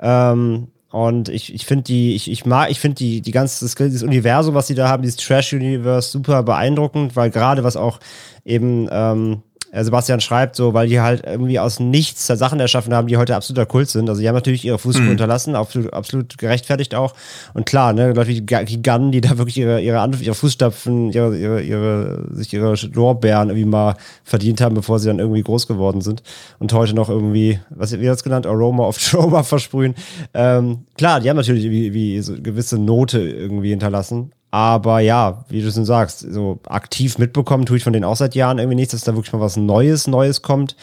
Ähm, 0.00 0.68
und 0.90 1.28
ich, 1.28 1.54
ich 1.54 1.66
finde 1.66 1.84
die, 1.84 2.14
ich, 2.14 2.30
ich 2.30 2.44
mag, 2.46 2.70
ich 2.70 2.80
finde 2.80 2.96
die, 2.96 3.20
die 3.20 3.30
ganze, 3.30 3.64
das, 3.64 3.74
dieses 3.76 4.02
Universum, 4.02 4.54
was 4.54 4.66
sie 4.66 4.74
da 4.74 4.88
haben, 4.88 5.02
dieses 5.02 5.18
Trash-Universe, 5.18 6.10
super 6.10 6.42
beeindruckend, 6.42 7.14
weil 7.14 7.30
gerade 7.30 7.62
was 7.62 7.76
auch 7.76 8.00
eben 8.44 8.88
ähm, 8.90 9.32
äh, 9.32 9.49
Sebastian 9.72 10.20
schreibt, 10.20 10.56
so, 10.56 10.74
weil 10.74 10.88
die 10.88 11.00
halt 11.00 11.24
irgendwie 11.24 11.58
aus 11.60 11.78
nichts 11.78 12.26
Sachen 12.26 12.58
erschaffen 12.58 12.92
haben, 12.92 13.06
die 13.06 13.16
heute 13.16 13.36
absoluter 13.36 13.66
Kult 13.66 13.88
sind. 13.88 14.08
Also 14.08 14.20
die 14.20 14.28
haben 14.28 14.34
natürlich 14.34 14.64
ihre 14.64 14.78
Fußspuren 14.78 15.06
mhm. 15.06 15.10
hinterlassen, 15.10 15.54
absolut, 15.54 15.92
absolut 15.92 16.38
gerechtfertigt 16.38 16.94
auch. 16.94 17.14
Und 17.54 17.66
klar, 17.66 17.92
ne, 17.92 18.12
Leute 18.12 18.28
wie 18.28 18.44
Gunn, 18.44 19.12
die 19.12 19.20
da 19.20 19.38
wirklich 19.38 19.58
ihre, 19.58 19.80
ihre, 19.80 20.00
Anf 20.00 20.22
ihre 20.22 20.34
Fußstapfen, 20.34 21.12
ihre, 21.12 21.36
ihre, 21.36 21.62
ihre, 21.62 22.24
sich 22.32 22.52
ihre 22.52 22.74
Lorbeeren 22.92 23.50
irgendwie 23.50 23.68
mal 23.68 23.96
verdient 24.24 24.60
haben, 24.60 24.74
bevor 24.74 24.98
sie 24.98 25.06
dann 25.06 25.20
irgendwie 25.20 25.42
groß 25.42 25.68
geworden 25.68 26.00
sind. 26.00 26.22
Und 26.58 26.72
heute 26.72 26.94
noch 26.94 27.08
irgendwie, 27.08 27.60
was 27.70 27.98
wie 27.98 28.06
das 28.06 28.24
genannt, 28.24 28.46
Aroma 28.46 28.84
of 28.84 28.98
Trauma 29.10 29.44
versprühen. 29.44 29.94
Ähm, 30.34 30.84
klar, 30.96 31.20
die 31.20 31.30
haben 31.30 31.36
natürlich 31.36 31.64
wie, 31.70 31.94
wie 31.94 32.20
so 32.20 32.34
gewisse 32.40 32.78
Note 32.78 33.20
irgendwie 33.20 33.70
hinterlassen. 33.70 34.32
Aber 34.50 35.00
ja, 35.00 35.44
wie 35.48 35.62
du 35.62 35.70
schon 35.70 35.84
sagst, 35.84 36.20
so 36.20 36.58
aktiv 36.66 37.18
mitbekommen 37.18 37.66
tue 37.66 37.76
ich 37.76 37.84
von 37.84 37.92
denen 37.92 38.04
auch 38.04 38.16
seit 38.16 38.34
Jahren 38.34 38.58
irgendwie 38.58 38.76
nichts, 38.76 38.92
dass 38.92 39.04
da 39.04 39.14
wirklich 39.14 39.32
mal 39.32 39.40
was 39.40 39.56
Neues, 39.56 40.06
Neues 40.06 40.42
kommt. 40.42 40.76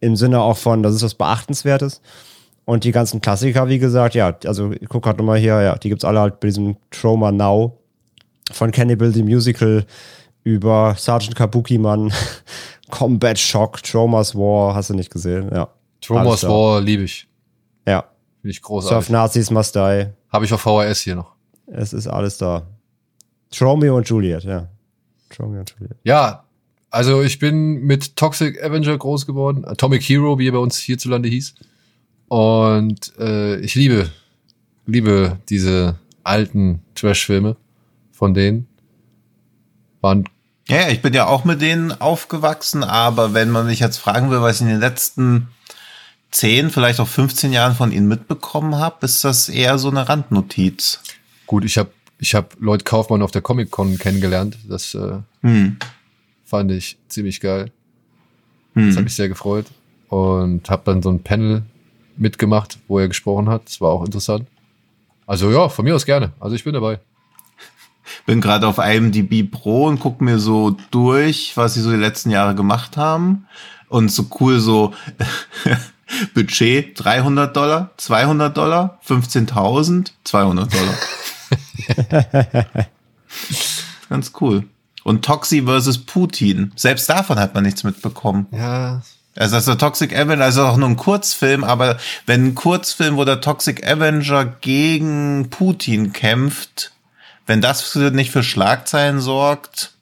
Im 0.00 0.16
Sinne 0.16 0.40
auch 0.40 0.56
von, 0.56 0.82
das 0.82 0.94
ist 0.94 1.02
was 1.02 1.14
Beachtenswertes. 1.14 2.00
Und 2.64 2.84
die 2.84 2.92
ganzen 2.92 3.20
Klassiker, 3.20 3.68
wie 3.68 3.78
gesagt, 3.78 4.14
ja, 4.14 4.36
also 4.46 4.72
ich 4.72 4.88
gucke 4.88 5.06
gerade 5.06 5.18
nochmal 5.18 5.38
hier, 5.38 5.60
ja, 5.60 5.76
die 5.76 5.88
gibt's 5.88 6.04
alle 6.04 6.20
halt 6.20 6.40
bei 6.40 6.48
diesem 6.48 6.76
Trauma 6.90 7.32
Now. 7.32 7.78
Von 8.50 8.70
Cannibal 8.70 9.12
the 9.12 9.22
Musical 9.22 9.84
über 10.44 10.94
Sergeant 10.98 11.36
Kabuki 11.36 11.78
Mann, 11.78 12.12
Combat 12.90 13.38
Shock, 13.38 13.82
Trauma's 13.82 14.34
War, 14.34 14.74
hast 14.74 14.90
du 14.90 14.94
nicht 14.94 15.10
gesehen, 15.10 15.50
ja. 15.52 15.68
Trauma's 16.00 16.42
War 16.44 16.80
liebe 16.80 17.04
ich. 17.04 17.28
Ja. 17.86 18.04
Finde 18.40 18.50
ich 18.50 18.62
großartig. 18.62 19.06
Surf 19.06 19.10
Nazis 19.10 19.50
Must 19.50 19.74
Die. 19.74 20.06
Habe 20.30 20.44
ich 20.44 20.52
auf 20.52 20.60
VHS 20.60 21.00
hier 21.00 21.14
noch. 21.14 21.32
Es 21.66 21.92
ist 21.92 22.08
alles 22.08 22.38
da. 22.38 22.62
Romeo 23.60 23.96
und 23.96 24.08
Juliet, 24.08 24.44
ja. 24.44 24.68
Romeo 25.38 25.60
und 25.60 25.74
Juliet. 25.78 25.96
Ja, 26.04 26.44
also 26.90 27.22
ich 27.22 27.38
bin 27.38 27.84
mit 27.84 28.16
Toxic 28.16 28.62
Avenger 28.62 28.96
groß 28.96 29.26
geworden. 29.26 29.64
Atomic 29.64 30.02
Hero, 30.02 30.38
wie 30.38 30.48
er 30.48 30.52
bei 30.52 30.58
uns 30.58 30.78
hierzulande 30.78 31.28
hieß. 31.28 31.54
Und 32.28 33.12
äh, 33.18 33.56
ich 33.60 33.74
liebe, 33.74 34.10
liebe 34.86 35.38
diese 35.48 35.98
alten 36.24 36.82
Trash-Filme 36.94 37.56
von 38.12 38.34
denen. 38.34 38.68
Waren 40.00 40.24
ja, 40.68 40.88
ich 40.88 41.02
bin 41.02 41.12
ja 41.12 41.26
auch 41.26 41.44
mit 41.44 41.60
denen 41.60 41.92
aufgewachsen, 42.00 42.84
aber 42.84 43.34
wenn 43.34 43.50
man 43.50 43.66
mich 43.66 43.80
jetzt 43.80 43.98
fragen 43.98 44.30
will, 44.30 44.42
was 44.42 44.56
ich 44.56 44.62
in 44.62 44.68
den 44.68 44.80
letzten 44.80 45.48
10, 46.30 46.70
vielleicht 46.70 47.00
auch 47.00 47.08
15 47.08 47.52
Jahren 47.52 47.74
von 47.74 47.92
ihnen 47.92 48.08
mitbekommen 48.08 48.76
habe, 48.76 49.04
ist 49.04 49.24
das 49.24 49.48
eher 49.48 49.78
so 49.78 49.90
eine 49.90 50.08
Randnotiz. 50.08 51.00
Gut, 51.46 51.64
ich 51.64 51.78
habe 51.78 51.90
ich 52.22 52.36
habe 52.36 52.48
Lloyd 52.60 52.84
Kaufmann 52.84 53.20
auf 53.20 53.32
der 53.32 53.42
Comic-Con 53.42 53.98
kennengelernt. 53.98 54.56
Das 54.68 54.94
äh, 54.94 55.18
hm. 55.40 55.76
fand 56.44 56.70
ich 56.70 56.96
ziemlich 57.08 57.40
geil. 57.40 57.72
Hm. 58.74 58.86
Das 58.86 58.96
hat 58.96 59.04
mich 59.04 59.16
sehr 59.16 59.28
gefreut. 59.28 59.66
und 60.08 60.70
habe 60.70 60.82
dann 60.84 61.02
so 61.02 61.10
ein 61.10 61.24
Panel 61.24 61.62
mitgemacht, 62.16 62.78
wo 62.86 63.00
er 63.00 63.08
gesprochen 63.08 63.48
hat. 63.48 63.66
Das 63.66 63.80
war 63.80 63.90
auch 63.90 64.04
interessant. 64.04 64.46
Also 65.26 65.50
ja, 65.50 65.68
von 65.68 65.84
mir 65.84 65.96
aus 65.96 66.06
gerne. 66.06 66.32
Also 66.38 66.54
ich 66.54 66.62
bin 66.62 66.74
dabei. 66.74 67.00
Bin 68.26 68.40
gerade 68.40 68.68
auf 68.68 68.78
IMDb 68.78 69.50
Pro 69.50 69.86
und 69.86 69.98
guck 69.98 70.20
mir 70.20 70.38
so 70.38 70.76
durch, 70.92 71.56
was 71.56 71.74
sie 71.74 71.80
so 71.80 71.90
die 71.90 71.96
letzten 71.96 72.30
Jahre 72.30 72.54
gemacht 72.54 72.96
haben. 72.96 73.48
Und 73.88 74.12
so 74.12 74.26
cool 74.38 74.60
so 74.60 74.94
Budget 76.34 76.92
300 77.02 77.56
Dollar, 77.56 77.90
200 77.96 78.56
Dollar, 78.56 79.00
15.000, 79.08 80.12
200 80.22 80.72
Dollar. 80.72 80.94
Ganz 84.08 84.32
cool. 84.40 84.64
Und 85.04 85.24
Toxi 85.24 85.62
versus 85.62 85.98
Putin. 85.98 86.72
Selbst 86.76 87.08
davon 87.08 87.38
hat 87.38 87.54
man 87.54 87.64
nichts 87.64 87.84
mitbekommen. 87.84 88.46
Ja. 88.52 89.02
Also 89.34 89.56
das 89.56 89.62
ist 89.62 89.68
der 89.68 89.78
Toxic 89.78 90.14
Avenger, 90.14 90.44
also 90.44 90.66
auch 90.66 90.76
nur 90.76 90.90
ein 90.90 90.96
Kurzfilm, 90.96 91.64
aber 91.64 91.96
wenn 92.26 92.48
ein 92.48 92.54
Kurzfilm, 92.54 93.16
wo 93.16 93.24
der 93.24 93.40
Toxic 93.40 93.86
Avenger 93.86 94.44
gegen 94.44 95.48
Putin 95.48 96.12
kämpft, 96.12 96.92
wenn 97.46 97.62
das 97.62 97.94
nicht 97.94 98.30
für 98.30 98.42
Schlagzeilen 98.42 99.20
sorgt, 99.20 99.94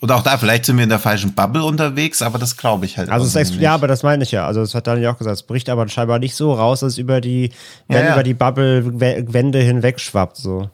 oder 0.00 0.16
auch 0.16 0.22
da, 0.22 0.38
vielleicht 0.38 0.64
sind 0.64 0.76
wir 0.76 0.84
in 0.84 0.90
der 0.90 1.00
falschen 1.00 1.34
Bubble 1.34 1.64
unterwegs, 1.64 2.22
aber 2.22 2.38
das 2.38 2.56
glaube 2.56 2.86
ich 2.86 2.98
halt. 2.98 3.10
Also 3.10 3.26
es 3.26 3.50
ist, 3.50 3.60
ja, 3.60 3.74
aber 3.74 3.88
das 3.88 4.02
meine 4.04 4.22
ich 4.22 4.30
ja. 4.30 4.46
Also 4.46 4.60
das 4.60 4.74
hat 4.74 4.86
Daniel 4.86 5.08
auch 5.08 5.18
gesagt. 5.18 5.34
Es 5.34 5.42
bricht 5.42 5.68
aber 5.68 5.88
scheinbar 5.88 6.20
nicht 6.20 6.36
so 6.36 6.52
raus, 6.52 6.80
dass 6.80 6.92
es 6.92 6.98
über 6.98 7.20
die, 7.20 7.50
wenn 7.88 7.98
Ja, 7.98 8.04
ja. 8.06 8.12
über 8.12 8.22
die 8.22 8.34
Bubble-Wände 8.34 9.58
hinweg 9.58 9.98
schwappt. 9.98 10.36
So. 10.36 10.70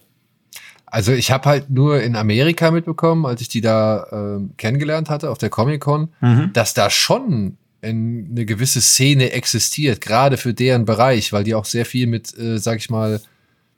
Also 0.87 1.13
ich 1.13 1.31
habe 1.31 1.49
halt 1.49 1.71
nur 1.71 2.03
in 2.03 2.17
Amerika 2.17 2.71
mitbekommen, 2.71 3.25
als 3.25 3.41
ich 3.41 3.49
die 3.49 3.63
da 3.63 4.07
ähm, 4.13 4.51
kennengelernt 4.59 5.09
hatte 5.09 5.31
auf 5.31 5.39
der 5.39 5.49
Comic-Con, 5.49 6.11
dass 6.53 6.75
da 6.75 6.91
schon 6.91 7.57
ein, 7.83 8.29
eine 8.31 8.45
gewisse 8.45 8.81
Szene 8.81 9.33
existiert, 9.33 10.01
gerade 10.01 10.37
für 10.37 10.55
deren 10.55 10.85
Bereich, 10.85 11.33
weil 11.33 11.45
die 11.45 11.55
auch 11.55 11.65
sehr 11.65 11.87
viel 11.87 12.07
mit, 12.07 12.37
äh, 12.39 12.59
sag 12.59 12.79
ich 12.79 12.91
mal, 12.91 13.21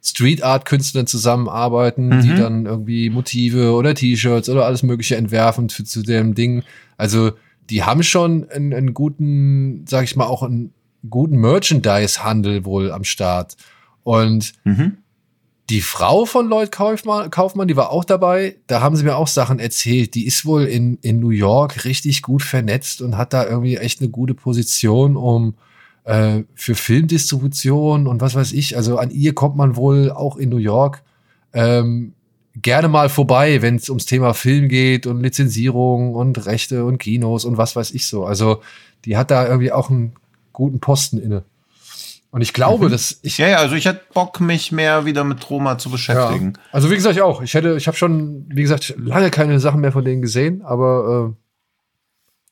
Street 0.07 0.43
Art 0.43 0.65
Künstlern 0.65 1.07
zusammenarbeiten, 1.07 2.21
die 2.21 2.35
dann 2.35 2.65
irgendwie 2.65 3.09
Motive 3.09 3.73
oder 3.73 3.93
T-Shirts 3.93 4.49
oder 4.49 4.65
alles 4.65 4.83
Mögliche 4.83 5.15
entwerfen 5.17 5.69
für, 5.69 5.83
zu 5.83 6.01
dem 6.03 6.33
Ding. 6.35 6.63
Also 6.97 7.31
die 7.69 7.83
haben 7.83 8.03
schon 8.03 8.49
einen, 8.49 8.73
einen 8.73 8.93
guten, 8.93 9.85
sag 9.87 10.03
ich 10.05 10.15
mal, 10.15 10.25
auch 10.27 10.43
einen 10.43 10.73
guten 11.09 11.37
Merchandise-Handel 11.37 12.65
wohl 12.65 12.91
am 12.91 13.03
Start. 13.03 13.55
Und 14.03 14.53
Mhm. 14.63 14.97
die 15.69 15.81
Frau 15.81 16.23
von 16.25 16.47
Lloyd 16.47 16.71
Kaufmann, 16.71 17.29
Kaufmann, 17.29 17.67
die 17.67 17.75
war 17.75 17.91
auch 17.91 18.05
dabei. 18.05 18.55
Da 18.67 18.79
haben 18.81 18.95
sie 18.95 19.03
mir 19.03 19.17
auch 19.17 19.27
Sachen 19.27 19.59
erzählt. 19.59 20.15
Die 20.15 20.25
ist 20.25 20.45
wohl 20.45 20.63
in, 20.63 20.97
in 21.01 21.19
New 21.19 21.29
York 21.31 21.83
richtig 21.83 22.21
gut 22.21 22.41
vernetzt 22.41 23.01
und 23.01 23.17
hat 23.17 23.33
da 23.33 23.45
irgendwie 23.45 23.75
echt 23.75 23.99
eine 23.99 24.09
gute 24.09 24.33
Position, 24.33 25.17
um 25.17 25.55
äh, 26.07 26.43
für 26.55 26.73
Filmdistribution 26.73 28.07
und 28.07 28.21
was 28.21 28.33
weiß 28.33 28.53
ich. 28.53 28.77
Also 28.77 28.97
an 28.97 29.11
ihr 29.11 29.35
kommt 29.35 29.57
man 29.57 29.75
wohl 29.75 30.09
auch 30.09 30.37
in 30.37 30.49
New 30.49 30.57
York 30.57 31.03
ähm, 31.53 32.13
gerne 32.55 32.87
mal 32.87 33.09
vorbei, 33.09 33.61
wenn 33.61 33.75
es 33.75 33.89
ums 33.89 34.05
Thema 34.05 34.33
Film 34.33 34.69
geht 34.69 35.05
und 35.05 35.21
Lizenzierung 35.21 36.15
und 36.15 36.45
Rechte 36.45 36.85
und 36.85 36.97
Kinos 36.97 37.43
und 37.43 37.57
was 37.57 37.75
weiß 37.75 37.91
ich 37.91 38.07
so. 38.07 38.25
Also 38.25 38.61
die 39.05 39.17
hat 39.17 39.31
da 39.31 39.47
irgendwie 39.47 39.71
auch 39.71 39.89
einen 39.89 40.13
guten 40.53 40.79
Posten 40.79 41.17
inne. 41.17 41.43
Und 42.31 42.41
ich 42.41 42.53
glaube, 42.53 42.89
dass 42.89 43.19
ich 43.21 43.37
Ja, 43.37 43.47
ja, 43.49 43.57
also 43.57 43.75
ich 43.75 43.85
hätte 43.85 44.01
Bock, 44.13 44.39
mich 44.39 44.71
mehr 44.71 45.05
wieder 45.05 45.23
mit 45.23 45.41
Troma 45.41 45.77
zu 45.77 45.89
beschäftigen. 45.89 46.53
ja. 46.55 46.61
Also 46.71 46.89
wie 46.89 46.95
gesagt, 46.95 47.15
ich 47.15 47.21
auch. 47.21 47.41
Ich 47.41 47.53
hätte, 47.53 47.75
ich 47.75 47.87
habe 47.87 47.97
schon, 47.97 48.45
wie 48.49 48.61
gesagt, 48.61 48.95
lange 48.97 49.29
keine 49.29 49.59
Sachen 49.59 49.81
mehr 49.81 49.91
von 49.91 50.05
denen 50.05 50.21
gesehen, 50.21 50.61
aber 50.61 51.33
äh, 51.33 51.46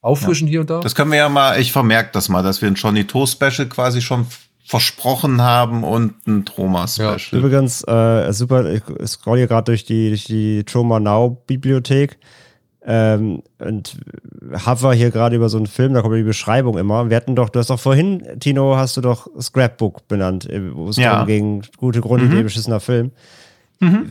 auffrischen 0.05 0.47
hier 0.47 0.61
und 0.61 0.69
da. 0.69 0.79
Das 0.79 0.95
können 0.95 1.11
wir 1.11 1.17
ja 1.17 1.29
mal, 1.29 1.59
ich 1.59 1.71
vermerke 1.71 2.09
das 2.13 2.29
mal, 2.29 2.43
dass 2.43 2.61
wir 2.61 2.67
ein 2.69 2.75
Johnny 2.75 3.05
To 3.05 3.25
Special 3.25 3.67
quasi 3.67 4.01
schon 4.01 4.27
versprochen 4.67 5.41
haben 5.41 5.83
und 5.83 6.13
ein 6.27 6.45
Troma 6.45 6.87
Special. 6.87 7.19
Übrigens, 7.31 7.83
äh, 7.87 8.31
super, 8.33 8.65
ich 8.71 8.81
scroll 9.07 9.37
hier 9.37 9.47
gerade 9.47 9.65
durch 9.65 9.85
die, 9.85 10.09
durch 10.09 10.23
die 10.25 10.63
Trauma 10.63 10.99
Now 10.99 11.37
Bibliothek 11.47 12.17
ähm, 12.83 13.41
und 13.59 13.97
hover 14.65 14.93
hier 14.93 15.11
gerade 15.11 15.35
über 15.35 15.49
so 15.49 15.57
einen 15.57 15.67
Film, 15.67 15.93
da 15.93 16.01
kommt 16.01 16.15
die 16.15 16.23
Beschreibung 16.23 16.77
immer. 16.77 17.09
Wir 17.09 17.17
hatten 17.17 17.35
doch, 17.35 17.49
du 17.49 17.59
hast 17.59 17.69
doch 17.69 17.79
vorhin, 17.79 18.23
Tino, 18.39 18.75
hast 18.75 18.97
du 18.97 19.01
doch 19.01 19.27
Scrapbook 19.39 20.07
benannt, 20.07 20.49
äh, 20.49 20.73
wo 20.73 20.89
es 20.89 20.97
Ja. 20.97 21.13
darum 21.13 21.27
ging, 21.27 21.63
gute 21.77 22.01
Grundidee, 22.01 22.43
beschissener 22.43 22.79
Film. 22.79 23.11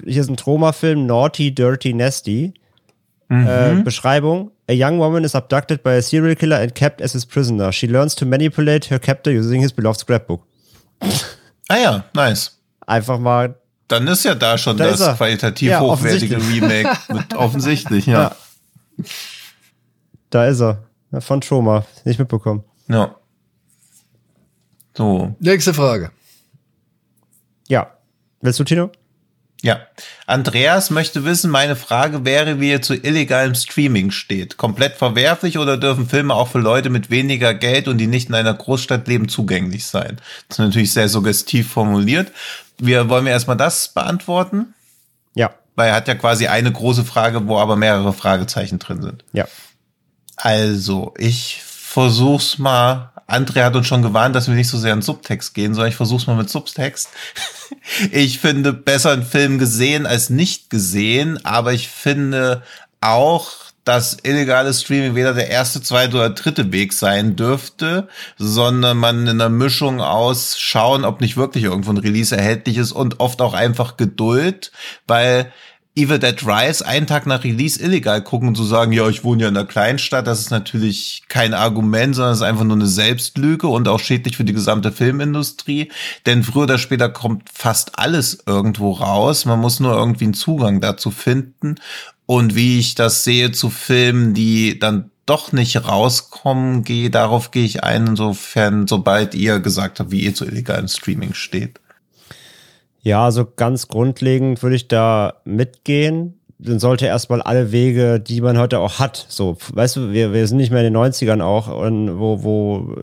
Hier 0.06 0.20
ist 0.20 0.28
ein 0.28 0.36
Troma-Film, 0.36 1.06
Naughty, 1.06 1.52
Dirty, 1.52 1.94
Nasty. 1.94 2.52
Äh, 3.42 3.82
Beschreibung. 3.82 4.50
A 4.68 4.72
young 4.72 4.98
woman 4.98 5.24
is 5.24 5.34
abducted 5.34 5.82
by 5.82 5.90
a 5.96 6.02
serial 6.02 6.34
killer 6.36 6.56
and 6.56 6.74
kept 6.74 7.00
as 7.00 7.12
his 7.12 7.26
prisoner. 7.26 7.72
She 7.72 7.86
learns 7.86 8.14
to 8.16 8.24
manipulate 8.26 8.86
her 8.90 8.98
captor 8.98 9.30
using 9.30 9.60
his 9.62 9.72
beloved 9.72 9.98
scrapbook. 10.00 10.42
Ah 11.70 11.78
ja, 11.78 12.04
nice. 12.14 12.58
Einfach 12.86 13.18
mal 13.18 13.54
Dann 13.88 14.06
ist 14.06 14.22
ja 14.24 14.34
da 14.34 14.58
schon 14.58 14.76
Da 14.76 14.90
das 14.90 15.16
qualitativ 15.16 15.70
Ja, 15.70 15.80
hochwertige 15.80 16.36
Remake. 16.36 16.90
Mit, 17.08 17.34
offensichtlich, 17.36 18.04
ja. 18.04 18.22
Ja. 18.98 19.06
Da 20.28 20.46
ist 20.46 20.60
er. 20.60 20.82
Von 21.20 21.40
Troma. 21.40 21.86
Nicht 22.04 22.18
mitbekommen. 22.18 22.64
ja. 22.88 23.14
So, 24.96 25.34
Nächste 25.40 25.72
Frage. 25.74 26.10
Ja. 27.68 27.94
Willst 28.42 28.60
du, 28.60 28.64
Tino? 28.64 28.90
Ja. 29.64 29.80
Andreas 30.26 30.90
möchte 30.90 31.24
wissen, 31.24 31.50
meine 31.50 31.74
Frage 31.74 32.24
wäre, 32.26 32.60
wie 32.60 32.70
ihr 32.70 32.82
zu 32.82 32.94
illegalem 32.94 33.54
Streaming 33.54 34.10
steht. 34.10 34.58
Komplett 34.58 34.96
verwerflich 34.96 35.56
oder 35.58 35.78
dürfen 35.78 36.06
Filme 36.06 36.34
auch 36.34 36.48
für 36.48 36.58
Leute 36.58 36.90
mit 36.90 37.08
weniger 37.10 37.54
Geld 37.54 37.88
und 37.88 37.96
die 37.96 38.06
nicht 38.06 38.28
in 38.28 38.34
einer 38.34 38.52
Großstadt 38.52 39.08
leben 39.08 39.28
zugänglich 39.28 39.86
sein? 39.86 40.18
Das 40.48 40.58
ist 40.58 40.64
natürlich 40.64 40.92
sehr 40.92 41.08
suggestiv 41.08 41.70
formuliert. 41.72 42.30
Wir 42.78 43.08
wollen 43.08 43.24
wir 43.24 43.32
erstmal 43.32 43.56
das 43.56 43.88
beantworten, 43.88 44.74
Ja. 45.34 45.50
weil 45.76 45.88
er 45.88 45.94
hat 45.96 46.08
ja 46.08 46.14
quasi 46.14 46.46
eine 46.46 46.70
große 46.70 47.04
Frage, 47.04 47.46
wo 47.48 47.58
aber 47.58 47.76
mehrere 47.76 48.12
Fragezeichen 48.12 48.78
drin 48.78 49.00
sind. 49.00 49.24
Ja. 49.32 49.46
Also, 50.36 51.14
ich 51.16 51.62
versuch's 51.64 52.58
mal. 52.58 53.12
André 53.26 53.64
hat 53.64 53.76
uns 53.76 53.86
schon 53.86 54.02
gewarnt, 54.02 54.34
dass 54.34 54.48
wir 54.48 54.54
nicht 54.54 54.68
so 54.68 54.78
sehr 54.78 54.92
in 54.92 55.02
Subtext 55.02 55.54
gehen, 55.54 55.74
sondern 55.74 55.90
ich 55.90 55.96
versuch's 55.96 56.26
mal 56.26 56.36
mit 56.36 56.50
Subtext. 56.50 57.08
Ich 58.12 58.38
finde 58.38 58.72
besser 58.72 59.10
einen 59.10 59.24
Film 59.24 59.58
gesehen 59.58 60.06
als 60.06 60.30
nicht 60.30 60.70
gesehen, 60.70 61.44
aber 61.44 61.72
ich 61.72 61.88
finde 61.88 62.62
auch, 63.00 63.50
dass 63.84 64.18
illegales 64.22 64.82
Streaming 64.82 65.14
weder 65.14 65.34
der 65.34 65.48
erste, 65.48 65.82
zweite 65.82 66.16
oder 66.16 66.30
dritte 66.30 66.72
Weg 66.72 66.92
sein 66.92 67.36
dürfte, 67.36 68.08
sondern 68.38 68.96
man 68.96 69.22
in 69.22 69.40
einer 69.40 69.48
Mischung 69.50 70.00
aus 70.00 70.58
schauen, 70.58 71.04
ob 71.04 71.20
nicht 71.20 71.36
wirklich 71.36 71.64
irgendwo 71.64 71.90
ein 71.90 71.98
Release 71.98 72.36
erhältlich 72.36 72.78
ist 72.78 72.92
und 72.92 73.20
oft 73.20 73.40
auch 73.42 73.54
einfach 73.54 73.96
Geduld, 73.96 74.72
weil 75.06 75.52
Evil 75.96 76.18
Dead 76.18 76.44
Rise 76.44 76.84
einen 76.84 77.06
Tag 77.06 77.24
nach 77.24 77.44
Release 77.44 77.80
illegal 77.80 78.20
gucken 78.20 78.48
und 78.48 78.56
zu 78.56 78.64
sagen, 78.64 78.90
ja, 78.90 79.08
ich 79.08 79.22
wohne 79.22 79.42
ja 79.42 79.48
in 79.48 79.56
einer 79.56 79.66
Kleinstadt, 79.66 80.26
das 80.26 80.40
ist 80.40 80.50
natürlich 80.50 81.22
kein 81.28 81.54
Argument, 81.54 82.16
sondern 82.16 82.32
es 82.32 82.40
ist 82.40 82.44
einfach 82.44 82.64
nur 82.64 82.74
eine 82.74 82.88
Selbstlüge 82.88 83.68
und 83.68 83.86
auch 83.86 84.00
schädlich 84.00 84.36
für 84.36 84.42
die 84.42 84.52
gesamte 84.52 84.90
Filmindustrie. 84.90 85.92
Denn 86.26 86.42
früher 86.42 86.64
oder 86.64 86.78
später 86.78 87.08
kommt 87.08 87.48
fast 87.48 87.96
alles 87.96 88.42
irgendwo 88.44 88.90
raus. 88.90 89.44
Man 89.44 89.60
muss 89.60 89.78
nur 89.78 89.94
irgendwie 89.94 90.24
einen 90.24 90.34
Zugang 90.34 90.80
dazu 90.80 91.12
finden. 91.12 91.76
Und 92.26 92.56
wie 92.56 92.80
ich 92.80 92.96
das 92.96 93.22
sehe 93.22 93.52
zu 93.52 93.70
Filmen, 93.70 94.34
die 94.34 94.80
dann 94.80 95.12
doch 95.26 95.52
nicht 95.52 95.86
rauskommen, 95.86 96.82
gehe, 96.82 97.08
darauf 97.08 97.52
gehe 97.52 97.64
ich 97.64 97.84
ein, 97.84 98.08
insofern, 98.08 98.88
sobald 98.88 99.34
ihr 99.34 99.60
gesagt 99.60 100.00
habt, 100.00 100.10
wie 100.10 100.24
ihr 100.24 100.34
zu 100.34 100.44
illegalem 100.44 100.88
Streaming 100.88 101.34
steht. 101.34 101.78
Ja, 103.04 103.24
also 103.26 103.46
ganz 103.56 103.88
grundlegend 103.88 104.62
würde 104.62 104.76
ich 104.76 104.88
da 104.88 105.34
mitgehen. 105.44 106.40
Dann 106.58 106.78
sollte 106.78 107.04
erstmal 107.04 107.42
alle 107.42 107.72
Wege, 107.72 108.20
die 108.20 108.40
man 108.40 108.56
heute 108.56 108.78
auch 108.78 108.98
hat, 108.98 109.26
so, 109.28 109.58
weißt 109.74 109.96
du, 109.96 110.12
wir, 110.12 110.32
wir 110.32 110.46
sind 110.46 110.56
nicht 110.56 110.70
mehr 110.70 110.86
in 110.86 110.94
den 110.94 110.96
90ern 111.02 111.42
auch, 111.42 111.68
und 111.68 112.18
wo, 112.18 112.42
wo, 112.42 112.94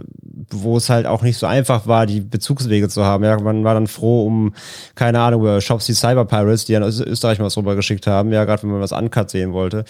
wo 0.50 0.78
es 0.78 0.90
halt 0.90 1.06
auch 1.06 1.22
nicht 1.22 1.38
so 1.38 1.46
einfach 1.46 1.86
war, 1.86 2.08
die 2.08 2.22
Bezugswege 2.22 2.90
zu 2.90 3.04
haben. 3.06 3.24
Ja, 3.24 3.40
man 3.40 3.64
war 3.64 3.74
dann 3.76 3.86
froh 3.88 4.26
um, 4.26 4.56
keine 4.96 5.20
Ahnung, 5.20 5.42
über 5.42 5.62
Shops 5.62 5.88
wie 5.90 5.94
Cyber 5.94 6.26
Pirates, 6.26 6.66
die 6.66 6.76
an 6.76 6.84
Ös- 6.84 7.06
Österreich 7.06 7.38
mal 7.38 7.46
was 7.46 7.58
rübergeschickt 7.58 8.08
haben, 8.08 8.32
ja, 8.32 8.46
gerade 8.46 8.64
wenn 8.64 8.72
man 8.72 8.82
was 8.82 8.94
uncut 8.94 9.30
sehen 9.30 9.54
wollte. 9.54 9.84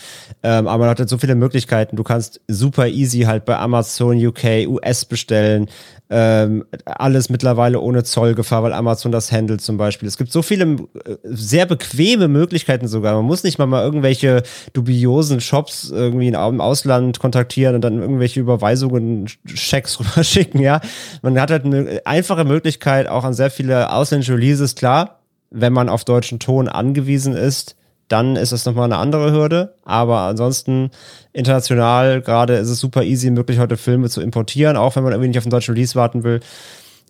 Ähm, 0.44 0.68
aber 0.68 0.80
man 0.80 0.90
hat 0.90 1.00
jetzt 1.00 1.12
so 1.12 1.18
viele 1.20 1.36
Möglichkeiten. 1.36 1.96
Du 1.96 2.04
kannst 2.04 2.42
super 2.50 2.88
easy 2.88 3.22
halt 3.22 3.46
bei 3.46 3.58
Amazon 3.58 4.18
UK, 4.18 4.68
US 4.68 5.06
bestellen, 5.06 5.70
ähm, 6.14 6.66
alles 6.84 7.30
mittlerweile 7.30 7.80
ohne 7.80 8.04
Zollgefahr, 8.04 8.64
weil 8.64 8.74
Amazon 8.74 9.14
das 9.14 9.32
handelt 9.32 9.62
zum 9.62 9.78
Beispiel. 9.78 10.10
Es 10.10 10.18
gibt 10.18 10.30
so 10.30 10.42
viele 10.42 10.66
äh, 10.66 11.16
sehr 11.24 11.66
bequeme 11.66 12.28
Möglichkeiten 12.28 12.90
sogar. 12.90 13.16
Man 13.16 13.24
muss 13.24 13.46
nicht 13.46 13.58
mal 13.58 13.66
mal 13.66 13.82
irgendwelche 13.82 14.44
dubiosen 14.74 15.40
Shops 15.40 15.90
irgendwie 15.90 16.28
im 16.28 16.60
Ausland 16.60 17.20
kontaktieren 17.20 17.76
und 17.76 17.82
dann 17.82 18.02
irgendwelche 18.02 18.42
Überweisungen, 18.42 19.28
Schecks 19.46 20.00
rüberschicken, 20.02 20.60
ja. 20.60 20.82
Man 21.22 21.40
hat 21.40 21.50
halt 21.50 21.64
eine 21.64 22.02
einfache 22.04 22.44
Möglichkeit 22.44 23.08
auch 23.08 23.24
an 23.24 23.34
sehr 23.34 23.50
viele 23.50 23.94
ausländische 23.94 24.34
Releases, 24.34 24.76
klar, 24.76 25.22
wenn 25.50 25.72
man 25.72 25.88
auf 25.88 26.04
deutschen 26.04 26.40
Ton 26.40 26.68
angewiesen 26.68 27.36
ist, 27.38 27.78
dann 28.12 28.36
ist 28.36 28.52
es 28.52 28.66
nochmal 28.66 28.86
eine 28.86 28.98
andere 28.98 29.32
Hürde. 29.32 29.76
Aber 29.84 30.22
ansonsten 30.22 30.92
international 31.34 32.22
gerade 32.22 32.56
ist 32.56 32.70
es 32.70 32.80
super 32.80 33.04
easy 33.04 33.30
möglich, 33.32 33.60
heute 33.60 33.78
Filme 33.78 34.10
zu 34.10 34.22
importieren, 34.22 34.76
auch 34.76 34.96
wenn 34.96 35.04
man 35.04 35.14
irgendwie 35.14 35.30
nicht 35.30 35.38
auf 35.38 35.46
den 35.46 35.52
deutschen 35.52 35.74
Release 35.74 35.96
warten 35.96 36.24
will. 36.24 36.42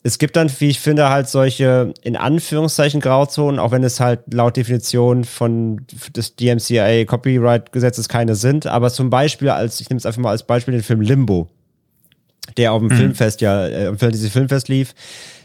Es 0.04 0.18
gibt 0.18 0.36
dann, 0.36 0.52
wie 0.60 0.70
ich 0.70 0.80
finde, 0.80 1.10
halt 1.10 1.30
solche 1.30 1.94
in 2.02 2.16
Anführungszeichen 2.16 3.02
Grauzonen, 3.02 3.60
auch 3.60 3.72
wenn 3.72 3.84
es 3.84 4.00
halt 4.00 4.22
laut 4.34 4.58
Definition 4.58 5.24
von 5.24 5.86
des 6.16 6.36
DMCA 6.36 7.06
Copyright 7.06 7.72
Gesetzes 7.72 8.10
keine 8.10 8.36
sind. 8.36 8.66
Aber 8.66 8.90
zum 8.90 9.10
Beispiel 9.12 9.50
als, 9.50 9.80
ich 9.80 9.90
nehme 9.90 10.00
es 10.00 10.06
einfach 10.06 10.22
mal 10.22 10.32
als 10.32 10.44
Beispiel 10.44 10.74
den 10.74 10.84
Film 10.84 11.02
Limbo, 11.02 11.50
der 12.58 12.74
auf 12.74 12.80
dem 12.80 12.90
mhm. 12.90 12.96
Filmfest 12.96 13.42
ja, 13.42 13.68
äh, 13.68 14.12
dieses 14.12 14.32
Filmfest 14.32 14.70
lief, 14.70 14.96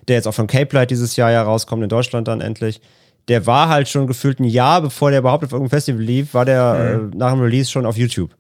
der 0.08 0.16
jetzt 0.16 0.26
auch 0.26 0.34
von 0.34 0.46
Cape 0.46 0.74
Light 0.74 0.90
dieses 0.90 1.16
Jahr 1.16 1.30
ja 1.30 1.42
rauskommt, 1.42 1.82
in 1.82 1.90
Deutschland 1.90 2.26
dann 2.28 2.40
endlich 2.40 2.80
der 3.28 3.46
war 3.46 3.68
halt 3.68 3.88
schon 3.88 4.06
gefühlt 4.06 4.38
ein 4.40 4.44
Jahr, 4.44 4.82
bevor 4.82 5.10
der 5.10 5.20
überhaupt 5.20 5.44
auf 5.44 5.52
irgendeinem 5.52 5.70
Festival 5.70 6.02
lief, 6.02 6.34
war 6.34 6.44
der 6.44 6.98
mhm. 6.98 7.12
äh, 7.12 7.16
nach 7.16 7.32
dem 7.32 7.40
Release 7.40 7.70
schon 7.70 7.86
auf 7.86 7.96
YouTube. 7.96 8.30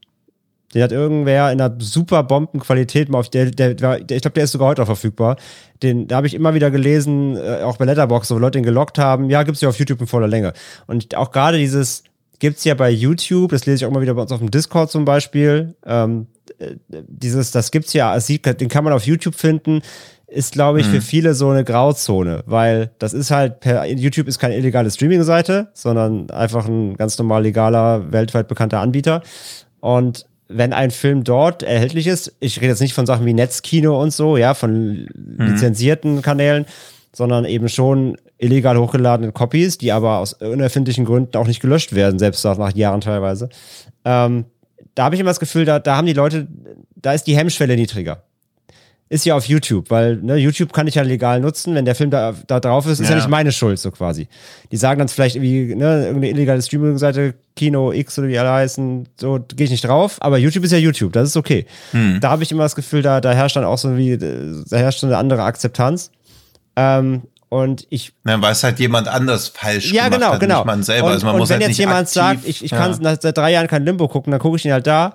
Den 0.74 0.82
hat 0.82 0.92
irgendwer 0.92 1.52
in 1.52 1.60
einer 1.60 1.74
super 1.78 2.22
Bombenqualität 2.22 3.08
mal 3.08 3.18
auf 3.18 3.30
der, 3.30 3.50
der, 3.50 3.74
der 3.74 3.98
ich 3.98 4.22
glaube, 4.22 4.34
der 4.34 4.44
ist 4.44 4.52
sogar 4.52 4.68
heute 4.68 4.82
auch 4.82 4.86
verfügbar. 4.86 5.36
Den 5.82 6.08
da 6.08 6.16
habe 6.16 6.26
ich 6.26 6.34
immer 6.34 6.54
wieder 6.54 6.70
gelesen, 6.70 7.36
äh, 7.36 7.62
auch 7.62 7.76
bei 7.76 7.84
Letterboxd, 7.84 8.32
wo 8.32 8.38
Leute 8.38 8.58
den 8.58 8.64
gelockt 8.64 8.98
haben. 8.98 9.30
Ja, 9.30 9.42
gibt's 9.42 9.60
ja 9.60 9.68
auf 9.68 9.78
YouTube 9.78 10.00
in 10.00 10.06
voller 10.06 10.28
Länge. 10.28 10.52
Und 10.86 11.16
auch 11.16 11.30
gerade 11.30 11.58
dieses 11.58 12.04
gibt's 12.38 12.64
ja 12.64 12.74
bei 12.74 12.90
YouTube, 12.90 13.50
das 13.50 13.64
lese 13.66 13.76
ich 13.76 13.86
auch 13.86 13.90
immer 13.90 14.02
wieder 14.02 14.14
bei 14.14 14.22
uns 14.22 14.32
auf 14.32 14.40
dem 14.40 14.50
Discord 14.50 14.90
zum 14.90 15.04
Beispiel. 15.04 15.74
Ähm, 15.86 16.26
äh, 16.58 16.74
dieses, 16.90 17.50
das 17.50 17.70
gibt's 17.70 17.92
ja, 17.92 18.16
den 18.18 18.68
kann 18.68 18.84
man 18.84 18.92
auf 18.92 19.06
YouTube 19.06 19.34
finden 19.34 19.82
ist, 20.28 20.52
glaube 20.52 20.80
ich, 20.80 20.86
mhm. 20.86 20.92
für 20.92 21.00
viele 21.00 21.34
so 21.34 21.50
eine 21.50 21.64
Grauzone, 21.64 22.42
weil 22.46 22.90
das 22.98 23.12
ist 23.12 23.30
halt 23.30 23.60
per 23.60 23.86
YouTube 23.86 24.26
ist 24.26 24.38
keine 24.38 24.56
illegale 24.56 24.90
Streaming-Seite, 24.90 25.68
sondern 25.72 26.30
einfach 26.30 26.66
ein 26.66 26.96
ganz 26.96 27.16
normal 27.18 27.42
legaler, 27.42 28.12
weltweit 28.12 28.48
bekannter 28.48 28.80
Anbieter. 28.80 29.22
Und 29.80 30.26
wenn 30.48 30.72
ein 30.72 30.90
Film 30.90 31.22
dort 31.22 31.62
erhältlich 31.62 32.06
ist, 32.06 32.34
ich 32.40 32.56
rede 32.58 32.68
jetzt 32.68 32.80
nicht 32.80 32.94
von 32.94 33.06
Sachen 33.06 33.26
wie 33.26 33.34
Netzkino 33.34 34.00
und 34.00 34.12
so, 34.12 34.36
ja, 34.36 34.54
von 34.54 35.08
mhm. 35.14 35.36
lizenzierten 35.38 36.22
Kanälen, 36.22 36.66
sondern 37.12 37.44
eben 37.44 37.68
schon 37.68 38.16
illegal 38.38 38.76
hochgeladene 38.78 39.32
Copies, 39.32 39.78
die 39.78 39.92
aber 39.92 40.18
aus 40.18 40.34
unerfindlichen 40.34 41.04
Gründen 41.04 41.36
auch 41.36 41.46
nicht 41.46 41.60
gelöscht 41.60 41.94
werden, 41.94 42.18
selbst 42.18 42.44
nach 42.44 42.74
Jahren 42.74 43.00
teilweise. 43.00 43.48
Ähm, 44.04 44.44
da 44.94 45.04
habe 45.04 45.14
ich 45.14 45.20
immer 45.20 45.30
das 45.30 45.40
Gefühl, 45.40 45.64
da, 45.64 45.78
da 45.78 45.96
haben 45.96 46.06
die 46.06 46.12
Leute, 46.12 46.48
da 46.96 47.12
ist 47.12 47.24
die 47.24 47.36
Hemmschwelle 47.36 47.76
niedriger 47.76 48.25
ist 49.08 49.24
ja 49.24 49.36
auf 49.36 49.46
YouTube, 49.46 49.90
weil 49.90 50.16
ne, 50.16 50.36
YouTube 50.36 50.72
kann 50.72 50.88
ich 50.88 50.96
ja 50.96 51.02
legal 51.02 51.40
nutzen. 51.40 51.74
Wenn 51.76 51.84
der 51.84 51.94
Film 51.94 52.10
da, 52.10 52.34
da 52.46 52.58
drauf 52.58 52.86
ist, 52.86 52.98
ist 52.98 53.08
ja. 53.08 53.10
ja 53.10 53.16
nicht 53.16 53.28
meine 53.28 53.52
Schuld, 53.52 53.78
so 53.78 53.92
quasi. 53.92 54.26
Die 54.72 54.76
sagen 54.76 54.98
dann 54.98 55.08
vielleicht 55.08 55.36
irgendwie, 55.36 55.76
ne, 55.76 56.06
irgendeine 56.06 56.30
illegale 56.30 56.60
Streaming-Seite, 56.60 57.34
Kino 57.54 57.92
X 57.92 58.18
oder 58.18 58.28
wie 58.28 58.38
alle 58.38 58.50
heißen, 58.50 59.08
so 59.16 59.38
gehe 59.54 59.66
ich 59.66 59.70
nicht 59.70 59.84
drauf, 59.84 60.16
aber 60.20 60.38
YouTube 60.38 60.64
ist 60.64 60.72
ja 60.72 60.78
YouTube, 60.78 61.12
das 61.12 61.28
ist 61.28 61.36
okay. 61.36 61.66
Hm. 61.92 62.18
Da 62.20 62.30
habe 62.30 62.42
ich 62.42 62.50
immer 62.50 62.64
das 62.64 62.74
Gefühl, 62.74 63.02
da, 63.02 63.20
da 63.20 63.32
herrscht 63.32 63.54
dann 63.54 63.64
auch 63.64 63.78
so 63.78 63.96
wie, 63.96 64.18
da 64.18 64.76
herrscht 64.76 65.00
so 65.00 65.06
eine 65.06 65.16
andere 65.18 65.44
Akzeptanz. 65.44 66.10
Ähm, 66.74 67.22
und 67.48 67.86
ich. 67.90 68.12
Ja, 68.26 68.42
weil 68.42 68.52
es 68.52 68.64
halt 68.64 68.80
jemand 68.80 69.06
anders 69.06 69.48
falsch 69.48 69.92
ja, 69.92 70.08
gemacht 70.08 70.20
genau, 70.20 70.32
hat, 70.32 70.40
genau. 70.40 70.56
nicht 70.58 70.66
man 70.66 70.82
selber. 70.82 71.06
Und, 71.06 71.12
also 71.12 71.26
man 71.26 71.34
und 71.36 71.40
muss 71.42 71.48
wenn 71.48 71.60
halt 71.60 71.68
jetzt 71.68 71.78
jemand 71.78 72.00
aktiv, 72.00 72.12
sagt, 72.12 72.40
ich, 72.44 72.64
ich 72.64 72.72
ja. 72.72 72.78
kann 72.78 72.94
seit 72.94 73.38
drei 73.38 73.52
Jahren 73.52 73.68
kein 73.68 73.84
Limbo 73.84 74.08
gucken, 74.08 74.32
dann 74.32 74.40
gucke 74.40 74.56
ich 74.56 74.64
ihn 74.64 74.72
halt 74.72 74.86
da. 74.86 75.14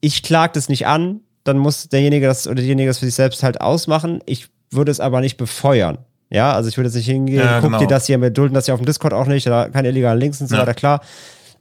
Ich 0.00 0.22
klag 0.22 0.52
das 0.52 0.68
nicht 0.68 0.86
an, 0.86 1.22
dann 1.46 1.58
muss 1.58 1.88
derjenige 1.88 2.26
das 2.26 2.46
oder 2.46 2.60
diejenige 2.60 2.88
das 2.88 2.98
für 2.98 3.06
sich 3.06 3.14
selbst 3.14 3.42
halt 3.42 3.60
ausmachen. 3.60 4.20
Ich 4.26 4.48
würde 4.70 4.90
es 4.90 5.00
aber 5.00 5.20
nicht 5.20 5.36
befeuern. 5.36 5.98
Ja, 6.28 6.52
also 6.52 6.68
ich 6.68 6.76
würde 6.76 6.88
jetzt 6.88 6.96
nicht 6.96 7.06
hingehen, 7.06 7.38
ja, 7.38 7.60
guck 7.60 7.70
genau. 7.70 7.78
dir 7.78 7.86
das 7.86 8.06
hier, 8.06 8.20
wir 8.20 8.30
dulden 8.30 8.54
das 8.54 8.66
ja 8.66 8.74
auf 8.74 8.80
dem 8.80 8.86
Discord 8.86 9.12
auch 9.12 9.26
nicht, 9.26 9.46
da 9.46 9.68
keine 9.68 9.88
illegalen 9.88 10.18
Links 10.18 10.40
und 10.40 10.48
so 10.48 10.56
ja. 10.56 10.62
weiter, 10.62 10.74
klar. 10.74 11.00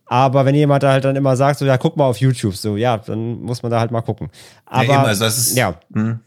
Aber 0.08 0.46
wenn 0.46 0.56
jemand 0.56 0.84
da 0.84 0.92
halt 0.92 1.06
dann 1.06 1.16
immer 1.16 1.36
sagt, 1.36 1.60
so, 1.60 1.66
ja, 1.66 1.78
guck 1.78 1.98
mal 1.98 2.06
auf 2.06 2.18
YouTube, 2.18 2.56
so, 2.56 2.78
ja, 2.78 2.98
dann 2.98 3.42
muss 3.42 3.64
man 3.64 3.72
da 3.72 3.80
halt 3.80 3.92
mal 3.92 4.02
gucken. 4.02 4.30
Aber, 4.66 4.84
ja, 4.86 4.94
eben, 5.00 5.06
also 5.06 5.24
das 5.24 5.38
ist, 5.38 5.56
ja. 5.56 5.80
Mh. 5.90 6.02
Hm. 6.02 6.20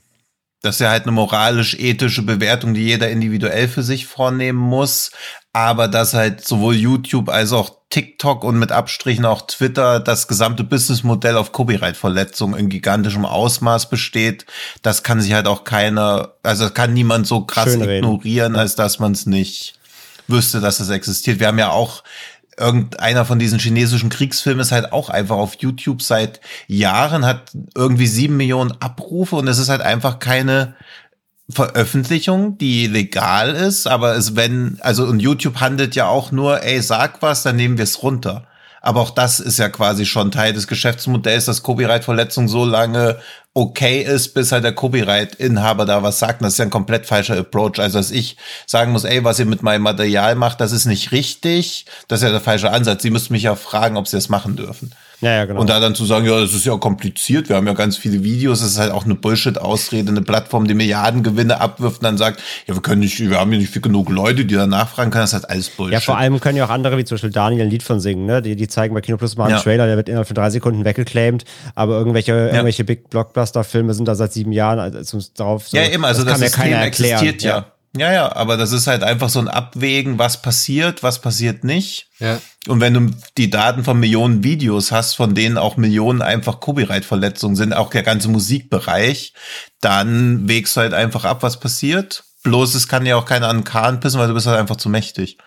Das 0.61 0.75
ist 0.75 0.81
ja 0.81 0.91
halt 0.91 1.05
eine 1.05 1.13
moralisch-ethische 1.13 2.23
Bewertung, 2.23 2.75
die 2.75 2.83
jeder 2.83 3.09
individuell 3.09 3.69
für 3.69 3.85
sich 3.85 4.07
vornehmen 4.07 4.59
muss. 4.59 5.13
Aber 5.59 5.89
dass 5.89 6.15
halt 6.15 6.47
sowohl 6.47 6.77
YouTube 6.77 7.29
als 7.29 7.53
auch 7.53 7.79
TikTok 7.91 8.45
und 8.45 8.61
mit 8.61 8.71
Abstrichen 8.71 9.25
auch 9.25 9.43
Twitter 9.43 9.99
das 9.99 10.29
gesamte 10.29 10.63
Businessmodell 10.63 11.37
auf 11.37 11.51
Copyright-Verletzungen 11.51 12.57
in 12.57 12.69
gigantischem 12.69 13.25
Ausmaß 13.25 13.91
besteht, 13.91 14.47
das 14.83 15.03
kann 15.03 15.21
sich 15.21 15.33
halt 15.33 15.49
auch 15.49 15.65
keiner, 15.65 16.35
also 16.45 16.71
kann 16.71 16.93
niemand 16.93 17.27
so 17.27 17.41
krass 17.41 17.75
ignorieren, 17.75 18.55
als 18.55 18.77
dass 18.77 19.01
man 19.01 19.11
es 19.11 19.27
nicht 19.27 19.75
wüsste, 20.29 20.61
dass 20.61 20.79
es 20.79 20.91
existiert. 20.91 21.41
Wir 21.41 21.49
haben 21.49 21.59
ja 21.59 21.71
auch 21.71 22.05
irgendeiner 22.57 23.25
von 23.25 23.41
diesen 23.41 23.59
chinesischen 23.59 24.11
Kriegsfilmen 24.11 24.61
ist 24.61 24.71
halt 24.71 24.93
auch 24.93 25.11
einfach 25.11 25.39
auf 25.39 25.57
YouTube 25.59 26.03
seit 26.03 26.41
Jahren, 26.69 27.27
hat 27.27 27.51
irgendwie 27.75 28.07
sieben 28.07 28.37
Millionen 28.37 28.81
Abrufe 28.81 29.35
und 29.35 29.49
es 29.49 29.59
ist 29.59 29.71
halt 29.71 29.81
einfach 29.81 30.21
keine 30.21 30.77
Veröffentlichung, 31.51 32.59
die 32.59 32.87
legal 32.87 33.55
ist, 33.55 33.87
aber 33.87 34.17
es 34.17 34.37
wenn, 34.37 34.79
also 34.81 35.05
und 35.05 35.21
YouTube 35.21 35.61
handelt 35.61 35.97
ja 35.97 36.07
auch 36.07 36.31
nur, 36.31 36.63
ey, 36.63 36.83
sag 36.83 37.23
was, 37.23 37.43
dann 37.43 37.57
nehmen 37.57 37.79
wir 37.79 37.85
es 37.85 38.03
runter. 38.03 38.47
Aber 38.81 39.01
auch 39.01 39.11
das 39.11 39.41
ist 39.41 39.59
ja 39.59 39.69
quasi 39.69 40.07
schon 40.07 40.31
Teil 40.31 40.53
des 40.53 40.67
Geschäftsmodells, 40.67 41.47
dass 41.47 41.63
Copyright-Verletzung 41.63 42.49
so 42.49 42.65
lange 42.65 43.19
okay 43.55 44.03
ist, 44.03 44.35
bis 44.35 44.53
halt 44.53 44.65
der 44.65 44.75
Copyright-Inhaber 44.75 45.85
da 45.85 46.03
was 46.03 46.19
sagt. 46.19 46.43
Das 46.43 46.53
ist 46.53 46.59
ja 46.59 46.67
ein 46.67 46.71
komplett 46.71 47.07
falscher 47.07 47.37
Approach. 47.37 47.79
Also, 47.79 47.99
dass 47.99 48.11
ich 48.11 48.37
sagen 48.67 48.93
muss, 48.93 49.05
ey, 49.05 49.25
was 49.25 49.41
ihr 49.41 49.47
mit 49.47 49.63
meinem 49.63 49.83
Material 49.83 50.37
macht, 50.37 50.61
das 50.61 50.73
ist 50.73 50.87
nicht 50.87 51.13
richtig. 51.13 51.87
Das 52.07 52.21
ist 52.21 52.25
ja 52.25 52.31
der 52.31 52.41
falsche 52.41 52.71
Ansatz. 52.71 53.03
Sie 53.03 53.11
müssten 53.11 53.33
mich 53.33 53.43
ja 53.43 53.57
fragen, 53.57 53.97
ob 53.97 54.07
sie 54.07 54.17
das 54.17 54.29
machen 54.29 54.55
dürfen. 54.55 54.95
Ja, 55.21 55.33
ja, 55.33 55.45
genau. 55.47 55.61
Und 55.61 55.69
da 55.69 55.81
dann 55.81 55.97
zu 55.97 56.05
sagen, 56.05 56.27
ja, 56.27 56.41
das 56.41 56.55
ist 56.55 56.65
ja 56.65 56.77
kompliziert, 56.77 57.49
wir 57.49 57.57
haben 57.57 57.67
ja 57.67 57.73
ganz 57.73 57.97
viele 57.97 58.23
Videos, 58.23 58.61
das 58.61 58.71
ist 58.71 58.79
halt 58.79 58.93
auch 58.93 59.05
eine 59.05 59.17
Bullshit-Ausrede, 59.17 60.11
eine 60.11 60.23
Plattform, 60.23 60.69
die 60.69 60.75
Milliardengewinne 60.75 61.61
abwirft 61.61 61.99
und 61.99 62.05
dann 62.05 62.19
sagt, 62.19 62.41
ja, 62.67 62.75
wir 62.75 62.83
können 62.83 63.01
nicht, 63.01 63.19
wir 63.19 63.39
haben 63.39 63.53
ja 63.53 63.59
nicht 63.59 63.73
viel 63.73 63.83
genug 63.83 64.11
Leute, 64.11 64.45
die 64.45 64.55
da 64.55 64.67
nachfragen 64.67 65.11
können, 65.11 65.23
das 65.23 65.31
ist 65.31 65.41
halt 65.41 65.51
alles 65.51 65.71
Bullshit. 65.71 65.95
Ja, 65.95 66.01
vor 66.01 66.19
allem 66.19 66.39
können 66.39 66.57
ja 66.57 66.67
auch 66.67 66.71
andere, 66.71 66.99
wie 66.99 67.05
zum 67.05 67.17
Beispiel 67.17 67.31
Daniel, 67.31 67.63
ein 67.63 67.71
Lied 67.71 67.83
von 67.83 67.99
singen, 67.99 68.27
ne? 68.27 68.43
Die, 68.43 68.55
die 68.55 68.69
zeigen 68.69 68.95
bei 68.95 69.01
Kino 69.01 69.17
Plus 69.17 69.37
mal 69.37 69.47
einen 69.47 69.57
ja. 69.57 69.61
Trailer, 69.61 69.87
der 69.87 69.97
wird 69.97 70.09
innerhalb 70.09 70.29
von 70.29 70.37
drei 70.37 70.51
Sekunden 70.51 70.85
weggeclaimed, 70.85 71.45
aber 71.75 71.99
irgendwelche, 71.99 72.33
ja. 72.33 72.47
irgendwelche 72.47 72.85
Big 72.85 73.11
Blockbuster-Filme 73.11 73.95
sind 73.95 74.07
da 74.07 74.15
seit 74.15 74.33
sieben 74.33 74.53
Jahren 74.53 74.79
also 74.79 75.19
drauf. 75.37 75.69
So, 75.69 75.77
ja, 75.77 75.85
immer, 75.85 76.09
also 76.09 76.23
das, 76.23 76.39
das 76.39 76.53
kann 76.53 76.65
System 76.65 76.65
ja 76.65 76.77
keiner 76.77 76.85
erklären. 76.85 77.27
existiert 77.27 77.43
ja. 77.43 77.73
Ja, 77.97 78.13
ja, 78.13 78.37
aber 78.37 78.57
das 78.57 78.73
ist 78.73 78.87
halt 78.87 79.03
einfach 79.03 79.29
so 79.29 79.39
ein 79.39 79.49
Abwägen, 79.49 80.19
was 80.19 80.43
passiert, 80.43 81.03
was 81.03 81.21
passiert 81.21 81.65
nicht. 81.65 82.09
Ja. 82.19 82.41
Und 82.67 82.81
wenn 82.81 82.95
du 82.95 83.11
die 83.39 83.51
Daten 83.51 83.83
von 83.83 83.99
Millionen 83.99 84.45
Videos 84.45 84.93
hast, 84.93 85.15
von 85.15 85.35
denen 85.35 85.57
auch 85.57 85.77
Millionen 85.77 86.21
einfach 86.21 86.61
Copyright-Verletzungen 86.61 87.57
sind, 87.57 87.73
auch 87.73 87.91
der 87.91 88.03
ganze 88.03 88.29
Musikbereich, 88.29 89.33
dann 89.81 90.49
wägst 90.49 90.77
du 90.77 90.83
halt 90.83 90.93
einfach 90.93 91.25
ab, 91.25 91.43
was 91.43 91.61
passiert. 91.61 92.25
Bloß 92.43 92.75
es 92.75 92.89
kann 92.89 93.07
ja 93.07 93.17
auch 93.17 93.25
keiner 93.25 93.49
an 93.49 93.59
den 93.59 93.65
Kahn 93.65 94.01
pissen, 94.01 94.21
weil 94.21 94.29
du 94.29 94.35
bist 94.35 94.47
halt 94.47 94.59
einfach 94.59 94.77
zu 94.77 94.89
mächtig. 94.89 95.39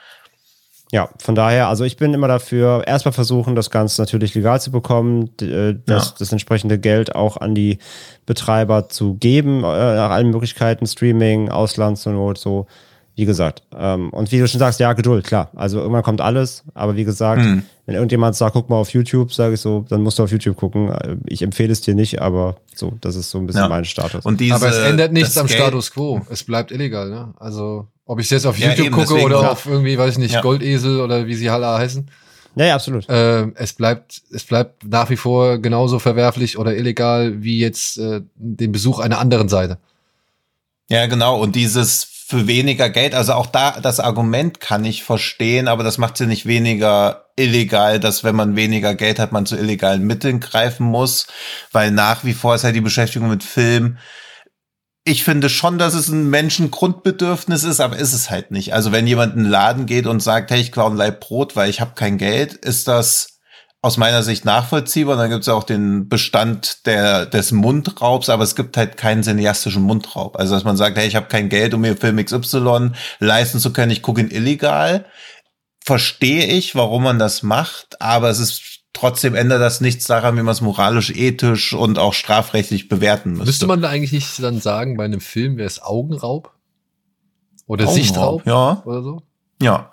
Ja, 0.91 1.09
von 1.19 1.35
daher, 1.35 1.69
also 1.69 1.85
ich 1.85 1.95
bin 1.95 2.13
immer 2.13 2.27
dafür, 2.27 2.85
erstmal 2.85 3.13
versuchen, 3.13 3.55
das 3.55 3.69
Ganze 3.69 4.01
natürlich 4.01 4.35
legal 4.35 4.59
zu 4.59 4.71
bekommen, 4.71 5.29
äh, 5.41 5.75
das, 5.85 6.09
ja. 6.09 6.15
das 6.19 6.31
entsprechende 6.33 6.79
Geld 6.79 7.15
auch 7.15 7.37
an 7.37 7.55
die 7.55 7.79
Betreiber 8.25 8.89
zu 8.89 9.15
geben, 9.15 9.59
äh, 9.59 9.95
nach 9.95 10.09
allen 10.09 10.31
Möglichkeiten, 10.31 10.85
Streaming, 10.85 11.47
Ausland 11.47 11.97
zur 11.97 12.11
Not, 12.11 12.37
so, 12.37 12.67
wie 13.15 13.23
gesagt. 13.23 13.63
Ähm, 13.73 14.09
und 14.09 14.33
wie 14.33 14.39
du 14.39 14.47
schon 14.49 14.59
sagst, 14.59 14.81
ja, 14.81 14.91
Geduld, 14.91 15.25
klar. 15.25 15.49
Also 15.55 15.79
irgendwann 15.79 16.03
kommt 16.03 16.19
alles, 16.19 16.65
aber 16.73 16.97
wie 16.97 17.05
gesagt, 17.05 17.41
mhm. 17.41 17.63
wenn 17.85 17.95
irgendjemand 17.95 18.35
sagt, 18.35 18.51
guck 18.51 18.69
mal 18.69 18.75
auf 18.75 18.89
YouTube, 18.91 19.33
sage 19.33 19.53
ich 19.53 19.61
so, 19.61 19.85
dann 19.87 20.01
musst 20.01 20.19
du 20.19 20.23
auf 20.23 20.31
YouTube 20.31 20.57
gucken. 20.57 20.89
Äh, 20.89 21.15
ich 21.25 21.41
empfehle 21.41 21.71
es 21.71 21.79
dir 21.79 21.95
nicht, 21.95 22.21
aber 22.21 22.57
so, 22.75 22.97
das 22.99 23.15
ist 23.15 23.29
so 23.31 23.37
ein 23.37 23.47
bisschen 23.47 23.63
ja. 23.63 23.69
mein 23.69 23.85
Status. 23.85 24.25
Und 24.25 24.41
diese, 24.41 24.55
aber 24.55 24.67
es 24.67 24.77
ändert 24.77 25.13
nichts 25.13 25.37
am 25.37 25.47
Geld 25.47 25.57
Status 25.57 25.91
quo. 25.91 26.19
Es 26.29 26.43
bleibt 26.43 26.71
illegal, 26.71 27.09
ne? 27.09 27.33
Also 27.39 27.87
ob 28.05 28.19
ich 28.19 28.25
es 28.25 28.31
jetzt 28.31 28.45
auf 28.45 28.57
ja, 28.57 28.69
YouTube 28.69 28.87
eben, 28.87 28.95
gucke 28.95 29.07
deswegen, 29.07 29.25
oder 29.25 29.41
ja. 29.41 29.51
auf 29.51 29.65
irgendwie, 29.65 29.97
weiß 29.97 30.13
ich 30.13 30.19
nicht, 30.19 30.33
ja. 30.33 30.41
Goldesel 30.41 30.99
oder 30.99 31.27
wie 31.27 31.35
sie 31.35 31.49
alle 31.49 31.67
heißen. 31.67 32.09
Ja, 32.55 32.65
ja, 32.65 32.75
absolut. 32.75 33.07
Äh, 33.09 33.47
es 33.55 33.73
bleibt, 33.73 34.21
es 34.31 34.43
bleibt 34.43 34.85
nach 34.85 35.09
wie 35.09 35.15
vor 35.15 35.59
genauso 35.59 35.99
verwerflich 35.99 36.57
oder 36.57 36.75
illegal 36.75 37.41
wie 37.41 37.59
jetzt 37.59 37.97
äh, 37.97 38.21
den 38.35 38.71
Besuch 38.71 38.99
einer 38.99 39.19
anderen 39.19 39.47
Seite. 39.47 39.77
Ja, 40.89 41.05
genau. 41.05 41.39
Und 41.39 41.55
dieses 41.55 42.03
für 42.31 42.47
weniger 42.47 42.89
Geld, 42.89 43.13
also 43.13 43.33
auch 43.33 43.45
da 43.45 43.79
das 43.81 43.99
Argument 43.99 44.59
kann 44.59 44.85
ich 44.85 45.03
verstehen, 45.03 45.67
aber 45.67 45.83
das 45.83 45.97
macht 45.97 46.17
sie 46.17 46.27
nicht 46.27 46.45
weniger 46.45 47.25
illegal, 47.35 47.99
dass 47.99 48.23
wenn 48.23 48.35
man 48.35 48.55
weniger 48.55 48.95
Geld 48.95 49.19
hat, 49.19 49.31
man 49.31 49.45
zu 49.45 49.57
illegalen 49.57 50.03
Mitteln 50.03 50.39
greifen 50.39 50.85
muss, 50.85 51.27
weil 51.71 51.91
nach 51.91 52.23
wie 52.23 52.33
vor 52.33 52.55
ist 52.55 52.63
halt 52.63 52.75
die 52.75 52.81
Beschäftigung 52.81 53.29
mit 53.29 53.43
Film 53.43 53.97
ich 55.03 55.23
finde 55.23 55.49
schon, 55.49 55.77
dass 55.77 55.95
es 55.95 56.09
ein 56.09 56.29
Menschengrundbedürfnis 56.29 57.63
ist, 57.63 57.79
aber 57.79 57.97
ist 57.97 58.13
es 58.13 58.29
halt 58.29 58.51
nicht. 58.51 58.73
Also 58.73 58.91
wenn 58.91 59.07
jemand 59.07 59.35
in 59.35 59.43
den 59.43 59.51
Laden 59.51 59.85
geht 59.87 60.05
und 60.05 60.21
sagt, 60.21 60.51
hey, 60.51 60.61
ich 60.61 60.71
klaue 60.71 60.91
ein 60.91 60.97
Leib 60.97 61.21
Brot, 61.21 61.55
weil 61.55 61.69
ich 61.69 61.81
habe 61.81 61.93
kein 61.95 62.17
Geld, 62.17 62.53
ist 62.53 62.87
das 62.87 63.39
aus 63.81 63.97
meiner 63.97 64.21
Sicht 64.21 64.45
nachvollziehbar. 64.45 65.15
Und 65.15 65.21
dann 65.21 65.31
gibt 65.31 65.41
es 65.41 65.49
auch 65.49 65.63
den 65.63 66.07
Bestand 66.07 66.85
der, 66.85 67.25
des 67.25 67.51
Mundraubs, 67.51 68.29
aber 68.29 68.43
es 68.43 68.55
gibt 68.55 68.77
halt 68.77 68.95
keinen 68.95 69.23
cineastischen 69.23 69.81
Mundraub. 69.81 70.37
Also 70.37 70.53
dass 70.53 70.63
man 70.63 70.77
sagt, 70.77 70.97
hey, 70.97 71.07
ich 71.07 71.15
habe 71.15 71.27
kein 71.27 71.49
Geld, 71.49 71.73
um 71.73 71.81
mir 71.81 71.97
Film 71.97 72.23
XY 72.23 72.91
leisten 73.19 73.59
zu 73.59 73.73
können, 73.73 73.91
ich 73.91 74.03
gucke 74.03 74.21
ihn 74.21 74.29
illegal 74.29 75.05
verstehe 75.83 76.45
ich, 76.45 76.75
warum 76.75 77.03
man 77.03 77.19
das 77.19 77.43
macht, 77.43 77.99
aber 78.01 78.29
es 78.29 78.39
ist 78.39 78.61
trotzdem 78.93 79.35
ändert 79.35 79.61
das 79.61 79.81
nichts 79.81 80.05
daran, 80.05 80.37
wie 80.37 80.41
man 80.41 80.51
es 80.51 80.61
moralisch, 80.61 81.11
ethisch 81.11 81.73
und 81.73 81.97
auch 81.99 82.13
strafrechtlich 82.13 82.89
bewerten 82.89 83.31
müsste. 83.31 83.45
Müsste 83.45 83.67
man 83.67 83.81
da 83.81 83.89
eigentlich 83.89 84.11
nicht 84.11 84.41
dann 84.41 84.59
sagen, 84.59 84.97
bei 84.97 85.05
einem 85.05 85.21
Film 85.21 85.57
wäre 85.57 85.67
es 85.67 85.81
Augenraub? 85.81 86.51
Oder 87.67 87.85
Augenraub, 87.85 88.03
Sichtraub? 88.03 88.45
ja. 88.45 88.81
Oder 88.85 89.01
so? 89.01 89.21
Ja. 89.61 89.91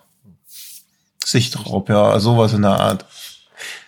Sichtraub, 1.24 1.88
ja, 1.88 2.18
sowas 2.20 2.52
in 2.54 2.62
der 2.62 2.72
Art. 2.72 3.04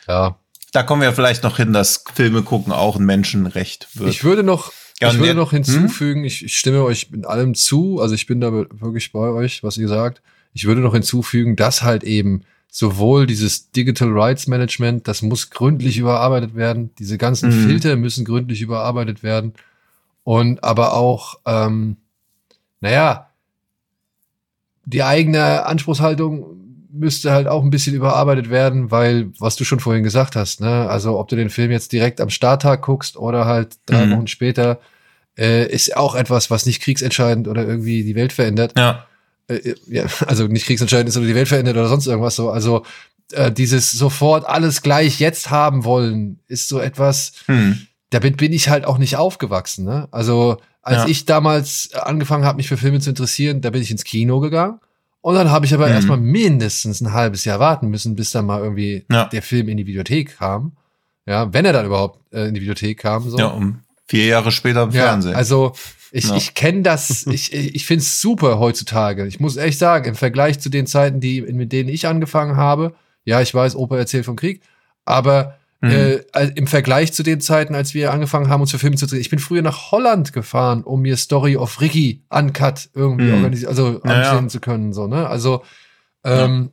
Ja. 0.06 0.36
Da 0.72 0.82
kommen 0.82 1.02
wir 1.02 1.12
vielleicht 1.12 1.42
noch 1.42 1.56
hin, 1.56 1.72
dass 1.72 2.04
Filme 2.14 2.42
gucken 2.42 2.72
auch 2.72 2.96
ein 2.96 3.04
Menschenrecht 3.04 3.88
wird. 3.94 4.10
Ich 4.10 4.22
würde 4.22 4.42
noch, 4.42 4.72
Ja, 5.00 5.10
ich 5.10 5.18
würde 5.18 5.34
noch 5.34 5.50
hinzufügen, 5.50 6.24
ich, 6.24 6.44
ich 6.44 6.56
stimme 6.56 6.84
euch 6.84 7.10
mit 7.10 7.26
allem 7.26 7.54
zu, 7.54 8.00
also 8.00 8.14
ich 8.14 8.26
bin 8.26 8.40
da 8.40 8.52
wirklich 8.52 9.10
bei 9.10 9.30
euch, 9.30 9.64
was 9.64 9.76
ihr 9.78 9.88
sagt. 9.88 10.22
Ich 10.52 10.66
würde 10.66 10.80
noch 10.80 10.92
hinzufügen, 10.92 11.56
dass 11.56 11.82
halt 11.82 12.04
eben 12.04 12.44
sowohl 12.70 13.26
dieses 13.26 13.70
Digital 13.72 14.08
Rights 14.12 14.46
Management, 14.46 15.08
das 15.08 15.22
muss 15.22 15.50
gründlich 15.50 15.98
überarbeitet 15.98 16.54
werden, 16.54 16.90
diese 16.98 17.18
ganzen 17.18 17.48
Mhm. 17.50 17.64
Filter 17.66 17.96
müssen 17.96 18.24
gründlich 18.24 18.60
überarbeitet 18.62 19.22
werden 19.22 19.54
und 20.22 20.62
aber 20.62 20.94
auch, 20.94 21.40
ähm, 21.46 21.96
naja, 22.80 23.26
die 24.84 25.02
eigene 25.02 25.66
Anspruchshaltung 25.66 26.56
müsste 26.92 27.30
halt 27.32 27.46
auch 27.46 27.62
ein 27.62 27.70
bisschen 27.70 27.94
überarbeitet 27.94 28.50
werden, 28.50 28.90
weil, 28.90 29.30
was 29.38 29.56
du 29.56 29.64
schon 29.64 29.78
vorhin 29.80 30.02
gesagt 30.02 30.34
hast, 30.36 30.60
ne, 30.60 30.88
also 30.88 31.18
ob 31.18 31.28
du 31.28 31.36
den 31.36 31.50
Film 31.50 31.70
jetzt 31.70 31.92
direkt 31.92 32.20
am 32.20 32.30
Starttag 32.30 32.82
guckst 32.82 33.16
oder 33.16 33.46
halt 33.46 33.76
drei 33.86 34.06
Mhm. 34.06 34.12
Wochen 34.16 34.26
später, 34.26 34.80
äh, 35.38 35.66
ist 35.72 35.96
auch 35.96 36.14
etwas, 36.16 36.50
was 36.50 36.66
nicht 36.66 36.82
kriegsentscheidend 36.82 37.46
oder 37.46 37.64
irgendwie 37.66 38.02
die 38.04 38.14
Welt 38.16 38.32
verändert. 38.32 38.74
ja. 38.76 39.06
Äh, 39.50 39.74
ja, 39.88 40.04
also 40.26 40.46
nicht 40.46 40.66
kriegsentscheidend 40.66 41.08
ist 41.08 41.16
oder 41.16 41.26
die 41.26 41.34
Welt 41.34 41.48
verändert 41.48 41.76
oder 41.76 41.88
sonst 41.88 42.06
irgendwas 42.06 42.36
so. 42.36 42.50
Also 42.50 42.84
äh, 43.32 43.50
dieses 43.52 43.92
sofort 43.92 44.44
alles 44.46 44.82
gleich 44.82 45.20
jetzt 45.20 45.50
haben 45.50 45.84
wollen, 45.84 46.40
ist 46.48 46.68
so 46.68 46.78
etwas, 46.80 47.32
Hm. 47.46 47.86
damit 48.10 48.36
bin 48.38 48.52
ich 48.52 48.68
halt 48.68 48.84
auch 48.84 48.98
nicht 48.98 49.16
aufgewachsen. 49.16 49.84
Ne? 49.84 50.08
Also 50.10 50.58
als 50.82 51.02
Ja. 51.02 51.06
ich 51.08 51.26
damals 51.26 51.90
angefangen 51.94 52.44
habe, 52.44 52.56
mich 52.56 52.68
für 52.68 52.76
Filme 52.76 53.00
zu 53.00 53.10
interessieren, 53.10 53.60
da 53.60 53.70
bin 53.70 53.82
ich 53.82 53.90
ins 53.90 54.04
Kino 54.04 54.40
gegangen. 54.40 54.80
Und 55.22 55.34
dann 55.34 55.50
habe 55.50 55.66
ich 55.66 55.74
aber 55.74 55.86
Mhm. 55.86 55.92
erstmal 55.92 56.16
mindestens 56.16 57.02
ein 57.02 57.12
halbes 57.12 57.44
Jahr 57.44 57.60
warten 57.60 57.88
müssen, 57.88 58.16
bis 58.16 58.30
dann 58.30 58.46
mal 58.46 58.62
irgendwie 58.62 59.04
Ja. 59.10 59.26
der 59.26 59.42
Film 59.42 59.68
in 59.68 59.76
die 59.76 59.86
Videothek 59.86 60.38
kam. 60.38 60.72
Ja, 61.26 61.52
wenn 61.52 61.66
er 61.66 61.74
dann 61.74 61.84
überhaupt 61.86 62.18
äh, 62.32 62.48
in 62.48 62.54
die 62.54 62.62
Videothek 62.62 62.98
kam. 62.98 63.28
So. 63.28 63.38
Ja, 63.38 63.48
um 63.48 63.80
vier 64.06 64.24
Jahre 64.26 64.50
später 64.50 64.82
im 64.84 64.90
Ja, 64.90 65.02
Fernsehen. 65.02 65.34
also 65.34 65.74
ich, 66.12 66.24
Ja. 66.28 66.36
ich 66.36 66.54
kenne 66.54 66.82
das, 66.82 67.26
ich, 67.30 67.52
ich 67.52 67.86
finde 67.86 68.02
es 68.02 68.20
super 68.20 68.58
heutzutage. 68.58 69.26
Ich 69.26 69.40
muss 69.40 69.56
echt 69.56 69.78
sagen, 69.78 70.06
im 70.08 70.14
Vergleich 70.14 70.58
zu 70.60 70.68
den 70.68 70.86
Zeiten, 70.86 71.20
die, 71.20 71.42
mit 71.42 71.72
denen 71.72 71.88
ich 71.88 72.06
angefangen 72.06 72.56
habe, 72.56 72.94
ja, 73.24 73.40
ich 73.40 73.54
weiß, 73.54 73.76
Opa 73.76 73.96
erzählt 73.98 74.24
vom 74.24 74.36
Krieg, 74.36 74.62
aber 75.04 75.56
Mhm. 75.82 75.90
äh, 75.92 76.16
im 76.56 76.66
Vergleich 76.66 77.14
zu 77.14 77.22
den 77.22 77.40
Zeiten, 77.40 77.74
als 77.74 77.94
wir 77.94 78.12
angefangen 78.12 78.50
haben, 78.50 78.60
uns 78.60 78.70
für 78.70 78.78
Filme 78.78 78.96
zu 78.96 79.06
drehen, 79.06 79.22
ich 79.22 79.30
bin 79.30 79.38
früher 79.38 79.62
nach 79.62 79.92
Holland 79.92 80.34
gefahren, 80.34 80.82
um 80.84 81.00
mir 81.00 81.16
Story 81.16 81.56
of 81.56 81.80
Ricky 81.80 82.22
Uncut 82.28 82.90
irgendwie 82.94 83.28
Mhm. 83.28 83.34
organisieren, 83.36 83.70
also 83.70 84.00
Ja, 84.04 84.20
ja. 84.20 84.30
ansehen 84.32 84.50
zu 84.50 84.60
können, 84.60 84.92
so, 84.92 85.06
ne? 85.06 85.26
Also, 85.26 85.62
ähm, 86.22 86.68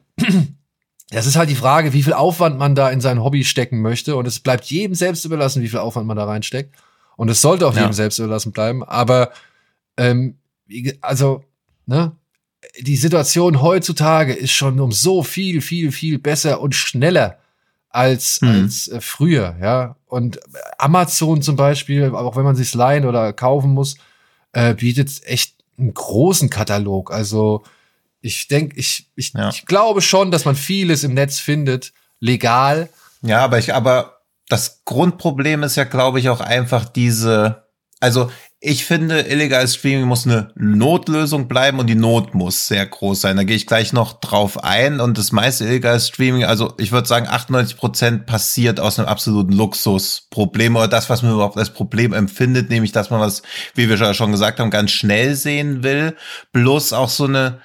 das 1.09 1.25
ist 1.25 1.37
halt 1.37 1.49
die 1.49 1.55
Frage, 1.55 1.93
wie 1.93 2.03
viel 2.03 2.11
Aufwand 2.11 2.57
man 2.57 2.75
da 2.75 2.89
in 2.89 2.99
sein 2.99 3.23
Hobby 3.23 3.45
stecken 3.45 3.81
möchte. 3.81 4.17
Und 4.17 4.27
es 4.27 4.41
bleibt 4.41 4.65
jedem 4.65 4.93
selbst 4.93 5.23
überlassen, 5.23 5.61
wie 5.61 5.69
viel 5.69 5.79
Aufwand 5.79 6.05
man 6.05 6.17
da 6.17 6.25
reinsteckt. 6.25 6.75
Und 7.17 7.27
es 7.29 7.41
sollte 7.41 7.67
auch 7.67 7.73
Ja. 7.75 7.81
jedem 7.81 7.93
selbst 7.93 8.19
überlassen 8.19 8.53
bleiben. 8.53 8.83
Aber 8.85 9.31
ähm, 9.97 10.37
also, 11.01 11.43
ne, 11.85 12.13
die 12.79 12.95
Situation 12.95 13.61
heutzutage 13.61 14.33
ist 14.33 14.51
schon 14.51 14.79
um 14.79 14.91
so 14.93 15.23
viel, 15.23 15.61
viel, 15.61 15.91
viel 15.91 16.19
besser 16.19 16.61
und 16.61 16.73
schneller 16.75 17.37
als, 17.89 18.41
Mhm. 18.41 18.47
als 18.49 18.87
äh, 18.87 19.01
früher, 19.01 19.57
ja. 19.61 19.95
Und 20.05 20.39
Amazon 20.77 21.41
zum 21.41 21.55
Beispiel, 21.55 22.09
auch 22.13 22.35
wenn 22.37 22.43
man 22.45 22.55
sich 22.55 22.73
leihen 22.73 23.05
oder 23.05 23.33
kaufen 23.33 23.71
muss, 23.71 23.97
äh, 24.53 24.73
bietet 24.75 25.21
echt 25.25 25.55
einen 25.77 25.93
großen 25.93 26.49
Katalog. 26.49 27.11
Also 27.11 27.63
ich 28.21 28.47
denke, 28.47 28.77
ich, 28.79 29.09
ich, 29.15 29.33
Ja. 29.33 29.49
ich 29.49 29.65
glaube 29.65 30.01
schon, 30.01 30.31
dass 30.31 30.45
man 30.45 30.55
vieles 30.55 31.03
im 31.03 31.13
Netz 31.13 31.39
findet, 31.39 31.93
legal. 32.19 32.89
Ja, 33.21 33.43
aber 33.43 33.57
ich, 33.59 33.73
aber 33.73 34.16
das 34.47 34.83
Grundproblem 34.85 35.63
ist 35.63 35.75
ja, 35.75 35.83
glaube 35.83 36.19
ich, 36.19 36.29
auch 36.29 36.41
einfach 36.41 36.85
diese, 36.85 37.67
also 37.99 38.29
ich 38.59 38.85
finde, 38.85 39.19
illegales 39.19 39.75
Streaming 39.75 40.07
muss 40.07 40.25
eine 40.25 40.51
Notlösung 40.55 41.47
bleiben 41.47 41.77
und 41.77 41.87
die 41.87 41.95
Not 41.95 42.33
muss 42.33 42.67
sehr 42.67 42.85
groß 42.87 43.21
sein. 43.21 43.37
Da 43.37 43.43
gehe 43.43 43.55
ich 43.55 43.67
gleich 43.67 43.93
noch 43.93 44.19
drauf 44.19 44.63
ein 44.63 44.99
und 44.99 45.17
das 45.17 45.31
meiste 45.31 45.65
illegale 45.65 45.99
Streaming, 45.99 46.43
also 46.43 46.73
ich 46.79 46.91
würde 46.91 47.07
sagen, 47.07 47.27
98 47.27 47.77
Prozent 47.77 48.25
passiert 48.25 48.79
aus 48.79 48.97
einem 48.97 49.07
absoluten 49.09 49.53
Luxusproblem 49.53 50.75
oder 50.75 50.87
das, 50.87 51.09
was 51.09 51.21
man 51.21 51.33
überhaupt 51.33 51.57
als 51.57 51.69
Problem 51.69 52.13
empfindet, 52.13 52.71
nämlich, 52.71 52.91
dass 52.91 53.11
man 53.11 53.19
was, 53.19 53.43
wie 53.75 53.89
wir 53.89 54.13
schon 54.15 54.31
gesagt 54.31 54.59
haben, 54.59 54.71
ganz 54.71 54.89
schnell 54.89 55.35
sehen 55.35 55.83
will, 55.83 56.15
bloß 56.51 56.93
auch 56.93 57.09
so 57.09 57.25
eine, 57.25 57.59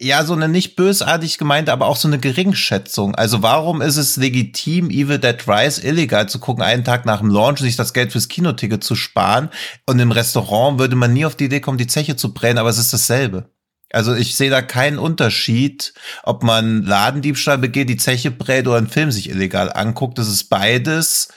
ja, 0.00 0.24
so 0.24 0.34
eine 0.34 0.48
nicht 0.48 0.76
bösartig 0.76 1.38
gemeinte, 1.38 1.72
aber 1.72 1.86
auch 1.86 1.96
so 1.96 2.06
eine 2.06 2.18
Geringschätzung. 2.18 3.14
Also 3.14 3.42
warum 3.42 3.80
ist 3.80 3.96
es 3.96 4.16
legitim, 4.16 4.90
Evil 4.90 5.18
Dead 5.18 5.36
Rise 5.48 5.86
illegal 5.86 6.28
zu 6.28 6.38
gucken, 6.38 6.62
einen 6.62 6.84
Tag 6.84 7.06
nach 7.06 7.20
dem 7.20 7.30
Launch, 7.30 7.60
sich 7.60 7.76
das 7.76 7.94
Geld 7.94 8.12
fürs 8.12 8.28
Kinoticket 8.28 8.84
zu 8.84 8.94
sparen 8.94 9.48
und 9.86 9.98
im 9.98 10.12
Restaurant 10.12 10.78
würde 10.78 10.96
man 10.96 11.14
nie 11.14 11.24
auf 11.24 11.34
die 11.34 11.46
Idee 11.46 11.60
kommen, 11.60 11.78
die 11.78 11.86
Zeche 11.86 12.16
zu 12.16 12.34
brennen, 12.34 12.58
aber 12.58 12.68
es 12.68 12.78
ist 12.78 12.92
dasselbe. 12.92 13.50
Also 13.90 14.14
ich 14.14 14.36
sehe 14.36 14.50
da 14.50 14.60
keinen 14.60 14.98
Unterschied, 14.98 15.94
ob 16.24 16.42
man 16.42 16.82
Ladendiebstahl 16.82 17.56
begeht, 17.56 17.88
die 17.88 17.96
Zeche 17.96 18.30
brät 18.30 18.66
oder 18.66 18.76
einen 18.76 18.88
Film 18.88 19.10
sich 19.10 19.30
illegal 19.30 19.72
anguckt. 19.72 20.18
Das 20.18 20.28
ist 20.28 20.50
beides 20.50 21.28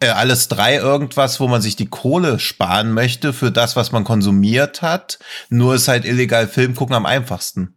äh, 0.00 0.08
alles 0.08 0.48
drei 0.48 0.76
irgendwas, 0.76 1.40
wo 1.40 1.48
man 1.48 1.62
sich 1.62 1.76
die 1.76 1.88
Kohle 1.88 2.38
sparen 2.38 2.92
möchte 2.92 3.32
für 3.32 3.52
das, 3.52 3.76
was 3.76 3.92
man 3.92 4.04
konsumiert 4.04 4.82
hat. 4.82 5.18
Nur 5.50 5.74
ist 5.74 5.88
halt 5.88 6.04
illegal 6.04 6.48
Film 6.48 6.74
gucken 6.74 6.96
am 6.96 7.06
einfachsten. 7.06 7.76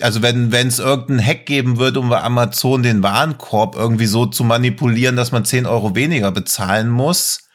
Also 0.00 0.22
wenn 0.22 0.50
wenn 0.50 0.66
es 0.66 0.80
irgendeinen 0.80 1.24
Hack 1.24 1.46
geben 1.46 1.78
würde, 1.78 2.00
um 2.00 2.08
bei 2.08 2.20
Amazon 2.20 2.82
den 2.82 3.02
Warenkorb 3.02 3.76
irgendwie 3.76 4.06
so 4.06 4.26
zu 4.26 4.42
manipulieren, 4.42 5.14
dass 5.14 5.30
man 5.30 5.44
10 5.44 5.66
Euro 5.66 5.94
weniger 5.94 6.32
bezahlen 6.32 6.90
muss, 6.90 7.48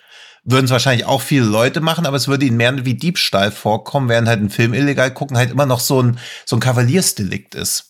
würden 0.45 0.65
es 0.65 0.71
wahrscheinlich 0.71 1.05
auch 1.05 1.21
viele 1.21 1.45
Leute 1.45 1.81
machen, 1.81 2.05
aber 2.05 2.15
es 2.15 2.29
würde 2.29 2.45
ihnen 2.45 2.55
mehr 2.55 2.85
wie 2.85 2.93
Diebstahl 2.93 3.51
vorkommen, 3.51 4.07
während 4.07 4.29
halt 4.29 4.41
ein 4.41 4.49
Film 4.49 4.73
illegal 4.73 5.13
gucken 5.13 5.35
halt 5.35 5.51
immer 5.51 5.65
noch 5.65 5.81
so 5.81 6.01
ein, 6.01 6.17
so 6.45 6.55
ein 6.55 6.61
Kavaliersdelikt 6.61 7.55
ist 7.55 7.88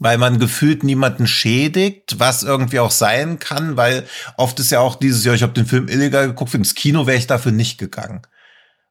weil 0.00 0.18
man 0.18 0.38
gefühlt 0.38 0.84
niemanden 0.84 1.26
schädigt, 1.26 2.18
was 2.18 2.42
irgendwie 2.42 2.80
auch 2.80 2.90
sein 2.90 3.38
kann, 3.38 3.76
weil 3.76 4.06
oft 4.36 4.58
ist 4.60 4.70
ja 4.70 4.80
auch 4.80 4.94
dieses 4.94 5.24
Jahr, 5.24 5.34
ich 5.34 5.42
habe 5.42 5.52
den 5.52 5.66
Film 5.66 5.88
illegal 5.88 6.28
geguckt, 6.28 6.54
ins 6.54 6.74
Kino 6.74 7.06
wäre 7.06 7.18
ich 7.18 7.26
dafür 7.26 7.52
nicht 7.52 7.78
gegangen. 7.78 8.22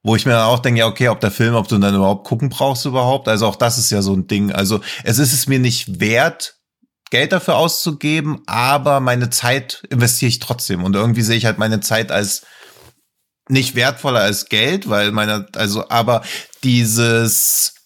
Wo 0.04 0.16
ich 0.16 0.26
mir 0.26 0.34
dann 0.34 0.46
auch 0.46 0.60
denke, 0.60 0.80
ja, 0.80 0.88
okay, 0.88 1.10
ob 1.10 1.20
der 1.20 1.32
Film, 1.32 1.56
ob 1.56 1.68
du 1.68 1.78
dann 1.78 1.96
überhaupt 1.96 2.26
gucken 2.26 2.50
brauchst 2.50 2.86
überhaupt. 2.86 3.28
Also 3.28 3.46
auch 3.48 3.56
das 3.56 3.78
ist 3.78 3.90
ja 3.90 4.02
so 4.02 4.14
ein 4.14 4.28
Ding. 4.28 4.52
Also 4.52 4.80
es 5.04 5.18
ist 5.18 5.34
es 5.34 5.48
mir 5.48 5.60
nicht 5.60 6.00
wert, 6.00 6.56
Geld 7.10 7.32
dafür 7.32 7.56
auszugeben, 7.56 8.42
aber 8.46 9.00
meine 9.00 9.30
Zeit 9.30 9.84
investiere 9.90 10.30
ich 10.30 10.40
trotzdem. 10.40 10.84
Und 10.84 10.96
irgendwie 10.96 11.22
sehe 11.22 11.38
ich 11.38 11.46
halt 11.46 11.58
meine 11.58 11.80
Zeit 11.80 12.12
als 12.12 12.46
nicht 13.50 13.76
wertvoller 13.76 14.22
als 14.22 14.50
Geld, 14.50 14.90
weil 14.90 15.12
meine, 15.12 15.48
also, 15.56 15.90
aber 15.90 16.22
dieses, 16.64 17.77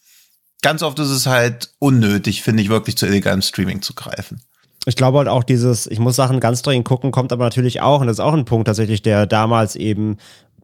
ganz 0.61 0.83
oft 0.83 0.99
ist 0.99 1.09
es 1.09 1.27
halt 1.27 1.71
unnötig, 1.79 2.41
finde 2.41 2.63
ich, 2.63 2.69
wirklich 2.69 2.97
zu 2.97 3.05
illegalem 3.05 3.41
Streaming 3.41 3.81
zu 3.81 3.93
greifen. 3.93 4.41
Ich 4.85 4.95
glaube 4.95 5.19
halt 5.19 5.27
auch 5.27 5.43
dieses, 5.43 5.85
ich 5.85 5.99
muss 5.99 6.15
Sachen 6.15 6.39
ganz 6.39 6.63
dringend 6.63 6.87
gucken, 6.87 7.11
kommt 7.11 7.31
aber 7.31 7.43
natürlich 7.43 7.81
auch, 7.81 8.01
und 8.01 8.07
das 8.07 8.15
ist 8.15 8.19
auch 8.21 8.33
ein 8.33 8.45
Punkt 8.45 8.65
tatsächlich, 8.65 9.01
der 9.01 9.27
damals 9.27 9.75
eben 9.75 10.17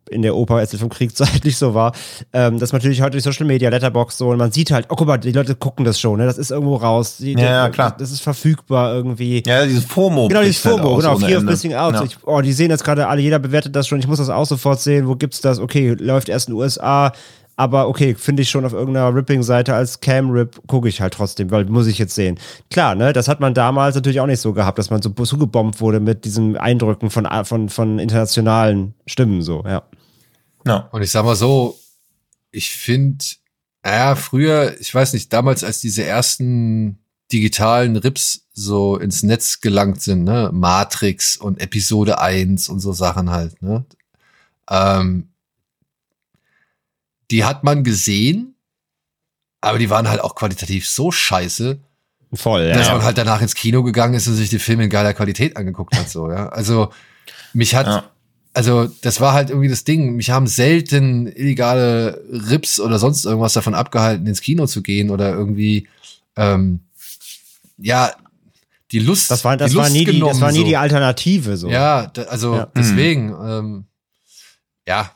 in 0.10 0.22
der 0.22 0.36
Oper 0.36 0.56
als 0.56 0.74
es 0.74 0.80
vom 0.80 0.90
Kriegszeit 0.90 1.44
nicht 1.44 1.58
so 1.58 1.74
war, 1.74 1.94
ähm, 2.34 2.60
dass 2.60 2.72
man 2.72 2.80
natürlich 2.80 3.02
heute 3.02 3.12
durch 3.12 3.24
Social 3.24 3.46
Media, 3.46 3.70
Letterbox 3.70 4.18
so 4.18 4.30
und 4.30 4.38
man 4.38 4.52
sieht 4.52 4.72
halt, 4.72 4.88
oh 4.90 4.96
guck 4.96 5.08
mal, 5.08 5.18
die 5.18 5.32
Leute 5.32 5.56
gucken 5.56 5.86
das 5.86 6.00
schon, 6.00 6.18
ne? 6.18 6.26
Das 6.26 6.38
ist 6.38 6.52
irgendwo 6.52 6.76
raus. 6.76 7.18
Die, 7.18 7.34
Ja, 7.34 7.66
ja, 7.66 7.70
klar. 7.70 7.96
Das 7.98 8.12
ist 8.12 8.22
verfügbar 8.22 8.94
irgendwie. 8.94 9.44
Ja, 9.46 9.66
dieses 9.66 9.86
FOMO. 9.86 10.28
Genau, 10.28 10.42
dieses 10.42 10.64
halt 10.66 10.78
FOMO, 10.78 10.96
aus 10.96 11.04
genau, 11.04 11.16
ohne 11.16 11.28
Fear 11.28 11.38
of. 11.40 11.44
Missing 11.44 11.74
Out. 11.74 11.94
Ja. 11.96 12.04
Ich, 12.04 12.18
oh, 12.24 12.42
die 12.42 12.54
sehen 12.54 12.72
jetzt 12.72 12.84
gerade 12.84 13.08
alle, 13.08 13.22
jeder 13.22 13.40
bewertet 13.40 13.76
das 13.76 13.88
schon, 13.88 14.00
ich 14.00 14.08
muss 14.08 14.20
das 14.20 14.30
auch 14.30 14.46
sofort 14.46 14.80
sehen, 14.80 15.08
wo 15.08 15.16
gibt's 15.16 15.42
das? 15.42 15.60
Okay, 15.60 15.96
läuft 16.00 16.30
erst 16.30 16.48
in 16.48 16.54
den 16.54 16.62
USA, 16.62 17.12
aber 17.58 17.90
okay, 17.90 18.14
finde 18.14 18.44
ich 18.44 18.50
schon 18.52 18.66
auf 18.66 18.72
irgendeiner 18.72 19.14
Ripping-Seite 19.14 19.74
als 19.74 20.00
Cam-Rip, 20.00 20.62
gucke 20.68 20.88
ich 20.88 21.02
halt 21.02 21.16
trotzdem, 21.16 21.50
weil 21.50 21.66
muss 21.66 21.88
ich 21.88 21.98
jetzt 21.98 22.14
sehen. 22.14 22.40
Klar, 22.70 22.94
ne, 22.94 23.14
das 23.14 23.28
hat 23.28 23.40
man 23.40 23.56
damals 23.56 23.96
natürlich 23.96 24.20
auch 24.20 24.28
nicht 24.28 24.40
so 24.40 24.54
gehabt, 24.54 24.78
dass 24.78 24.92
man 24.92 25.02
so 25.02 25.10
zugebombt 25.10 25.82
wurde 25.82 26.00
mit 26.00 26.24
diesen 26.24 26.56
Eindrücken 26.56 27.10
von, 27.10 27.28
von, 27.46 27.70
von 27.70 27.98
internationalen 27.98 28.94
Stimmen, 29.08 29.42
so, 29.42 29.64
ja. 29.66 29.84
Ja. 30.68 30.88
Und 30.92 31.02
ich 31.02 31.10
sag 31.10 31.26
mal 31.26 31.36
so, 31.36 31.80
ich 32.52 32.70
finde, 32.70 33.26
naja, 33.84 34.16
früher, 34.16 34.80
ich 34.80 34.94
weiß 34.94 35.14
nicht, 35.14 35.34
damals, 35.34 35.64
als 35.64 35.82
diese 35.82 36.04
ersten 36.04 37.00
digitalen 37.32 37.96
Rips 37.96 38.46
so 38.54 38.98
ins 38.98 39.24
Netz 39.24 39.62
gelangt 39.62 40.02
sind, 40.04 40.26
ne, 40.26 40.52
Matrix 40.54 41.38
und 41.38 41.60
Episode 41.60 42.22
1 42.22 42.70
und 42.70 42.82
so 42.82 42.94
Sachen 42.94 43.32
halt, 43.32 43.60
ne, 43.64 43.84
ähm, 44.70 45.30
die 47.32 47.44
hat 47.44 47.64
man 47.64 47.84
gesehen, 47.84 48.56
aber 49.62 49.80
die 49.80 49.90
waren 49.90 50.08
halt 50.08 50.22
auch 50.22 50.36
qualitativ 50.36 50.88
so 50.88 51.12
scheiße, 51.12 51.80
Voll, 52.34 52.64
ja. 52.68 52.76
dass 52.76 52.90
man 52.90 53.04
halt 53.04 53.18
danach 53.18 53.42
ins 53.42 53.56
Kino 53.56 53.84
gegangen 53.84 54.14
ist 54.14 54.28
und 54.28 54.36
sich 54.36 54.50
den 54.50 54.60
Film 54.60 54.82
in 54.82 54.90
geiler 54.90 55.14
Qualität 55.14 55.56
angeguckt 55.58 55.96
hat, 55.96 56.10
so, 56.10 56.30
ja. 56.30 56.50
Also, 56.50 56.92
mich 57.54 57.74
hat, 57.74 57.88
Ja. 57.88 58.10
also, 58.54 58.88
das 59.02 59.22
war 59.22 59.34
halt 59.34 59.50
irgendwie 59.50 59.70
das 59.70 59.84
Ding. 59.86 60.16
Mich 60.18 60.30
haben 60.30 60.46
selten 60.48 61.28
illegale 61.28 62.22
Rips 62.30 62.80
oder 62.80 63.00
sonst 63.00 63.26
irgendwas 63.26 63.54
davon 63.54 63.76
abgehalten, 63.76 64.28
ins 64.28 64.42
Kino 64.42 64.68
zu 64.68 64.82
gehen 64.84 65.10
oder 65.10 65.34
irgendwie, 65.34 65.88
ähm, 66.36 66.82
ja, 67.78 68.12
die 68.92 69.00
Lust. 69.00 69.32
Das 69.32 69.44
war, 69.46 69.56
das 69.58 69.72
die 69.72 69.78
war 69.78 69.90
nie 69.90 70.00
die, 70.00 70.06
das 70.06 70.14
genommen, 70.16 70.42
war 70.42 70.52
nie 70.52 70.60
so. 70.60 70.66
die 70.66 70.78
Alternative, 70.78 71.56
so. 71.58 71.70
Ja, 71.70 72.08
da, 72.08 72.24
also, 72.24 72.56
Ja. 72.56 72.66
deswegen, 72.76 73.30
ähm, 73.42 73.86
ja, 74.88 75.12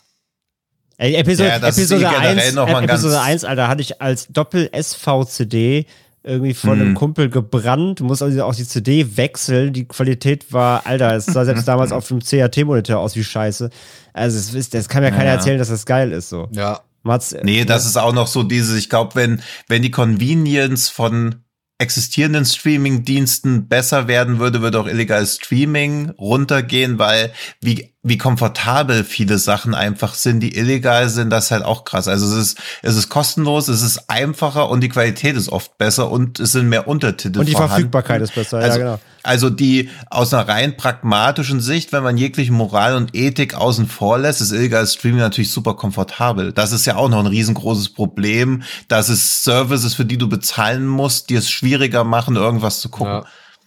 Ey, 1.02 1.16
Episode, 1.16 1.50
Ja, 1.50 1.56
Episode, 1.56 1.96
eh 2.06 2.10
generell 2.10 2.40
1, 2.40 2.54
noch 2.54 2.68
mal 2.70 2.76
ein 2.78 2.84
Episode 2.90 3.16
ganz- 3.16 3.26
1, 3.28 3.44
Alter, 3.44 3.68
hatte 3.68 3.82
ich 3.82 4.00
als 4.02 4.28
Doppel-SV-CD 4.28 5.86
irgendwie 6.24 6.54
von 6.54 6.76
Mhm. 6.76 6.82
einem 6.82 6.94
Kumpel 6.94 7.30
gebrannt. 7.30 8.00
Du 8.00 8.04
musst 8.04 8.22
also 8.22 8.44
auch 8.44 8.54
die 8.54 8.68
CD 8.68 9.18
wechseln. 9.18 9.74
Die 9.74 9.86
Qualität 9.88 10.54
war, 10.54 10.86
Alter, 10.86 11.16
es 11.16 11.26
sah 11.26 11.44
selbst 11.46 11.68
damals 11.68 11.92
auf 11.92 12.08
dem 12.08 12.20
CRT-Monitor 12.22 13.00
aus 13.00 13.16
wie 13.16 13.24
Scheiße. 13.24 13.72
Also, 14.14 14.38
es 14.38 14.54
ist, 14.54 14.74
das 14.76 14.88
kann 14.88 15.02
mir 15.02 15.10
keiner 15.10 15.26
Ja. 15.26 15.32
erzählen, 15.34 15.58
dass 15.58 15.70
das 15.70 15.86
geil 15.88 16.12
ist, 16.12 16.30
so. 16.30 16.48
ja. 16.52 16.82
Man 17.04 17.16
hat's- 17.16 17.36
Nee, 17.42 17.66
das 17.66 17.88
ist 17.88 17.98
auch 17.98 18.14
noch 18.14 18.28
so 18.28 18.44
dieses, 18.44 18.78
ich 18.78 18.88
glaube, 18.88 19.16
wenn, 19.16 19.42
wenn 19.68 19.82
die 19.82 19.90
Convenience 19.90 20.88
von 20.90 21.38
existierenden 21.80 22.46
Streaming-Diensten 22.46 23.68
besser 23.68 24.08
werden 24.08 24.38
würde, 24.38 24.62
würde 24.62 24.80
auch 24.80 24.86
illegales 24.88 25.38
Streaming 25.38 26.12
runtergehen, 26.12 27.00
weil 27.00 27.32
wie, 27.60 27.92
wie 28.04 28.18
komfortabel 28.18 29.04
viele 29.04 29.38
Sachen 29.38 29.76
einfach 29.76 30.16
sind, 30.16 30.40
die 30.40 30.58
illegal 30.58 31.08
sind, 31.08 31.30
das 31.30 31.46
ist 31.46 31.52
halt 31.52 31.64
auch 31.64 31.86
krass. 31.86 32.08
Also 32.08 32.26
es 32.26 32.34
ist, 32.34 32.58
es 32.82 32.96
ist 32.96 33.10
kostenlos, 33.10 33.68
es 33.68 33.84
ist 33.84 34.10
einfacher 34.10 34.70
und 34.70 34.82
die 34.82 34.90
Qualität 34.90 35.36
ist 35.36 35.50
oft 35.50 35.78
besser 35.78 36.10
und 36.10 36.40
es 36.40 36.54
sind 36.54 36.68
mehr 36.68 36.88
Untertitel 36.88 37.40
Und 37.40 37.46
die 37.46 37.52
vorhanden. 37.52 37.76
Verfügbarkeit 37.76 38.22
ist 38.24 38.34
besser, 38.34 38.58
Also, 38.58 38.80
ja, 38.80 38.86
genau. 38.86 39.00
also 39.22 39.52
die 39.52 39.92
aus 40.10 40.34
einer 40.34 40.48
rein 40.48 40.78
pragmatischen 40.78 41.62
Sicht, 41.62 41.94
wenn 41.94 42.02
man 42.02 42.18
jegliche 42.18 42.52
Moral 42.52 42.96
und 42.96 43.16
Ethik 43.16 43.54
außen 43.54 43.86
vor 43.86 44.18
lässt, 44.18 44.42
ist 44.42 44.52
illegales 44.52 44.96
Streaming 44.96 45.20
natürlich 45.20 45.52
super 45.52 45.76
komfortabel. 45.76 46.54
Das 46.54 46.72
ist 46.72 46.88
ja 46.88 46.96
auch 46.96 47.10
noch 47.10 47.20
ein 47.20 47.28
riesengroßes 47.28 47.90
Problem, 47.90 48.64
dass 48.88 49.10
es 49.10 49.44
Services, 49.44 49.94
für 49.94 50.06
die 50.06 50.18
du 50.18 50.28
bezahlen 50.28 50.88
musst, 50.88 51.30
die 51.30 51.36
es 51.36 51.52
schwieriger 51.52 52.04
machen, 52.04 52.36
irgendwas 52.36 52.82
zu 52.82 52.90
gucken. 52.90 53.22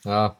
Ja, 0.04 0.10
ja. 0.10 0.36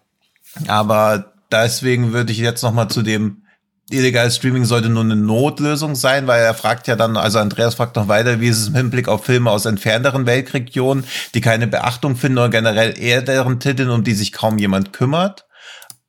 Aber 0.66 1.32
deswegen 1.52 2.12
würde 2.12 2.32
ich 2.32 2.38
jetzt 2.38 2.62
noch 2.62 2.72
mal 2.72 2.88
zu 2.88 3.02
dem 3.02 3.43
illegales 3.90 4.36
Streaming 4.36 4.64
sollte 4.64 4.88
nur 4.88 5.02
eine 5.02 5.16
Notlösung 5.16 5.94
sein, 5.94 6.26
weil 6.26 6.42
er 6.42 6.54
fragt 6.54 6.86
ja 6.86 6.96
dann, 6.96 7.16
also 7.16 7.38
Andreas 7.38 7.74
fragt 7.74 7.96
noch 7.96 8.08
weiter, 8.08 8.40
wie 8.40 8.48
ist 8.48 8.58
es 8.58 8.68
im 8.68 8.74
Hinblick 8.74 9.08
auf 9.08 9.24
Filme 9.24 9.50
aus 9.50 9.66
entfernteren 9.66 10.26
Weltregionen, 10.26 11.04
die 11.34 11.40
keine 11.40 11.66
Beachtung 11.66 12.16
finden 12.16 12.38
oder 12.38 12.48
generell 12.48 12.98
eher 12.98 13.22
deren 13.22 13.60
Titeln, 13.60 13.90
um 13.90 14.04
die 14.04 14.14
sich 14.14 14.32
kaum 14.32 14.58
jemand 14.58 14.92
kümmert. 14.92 15.46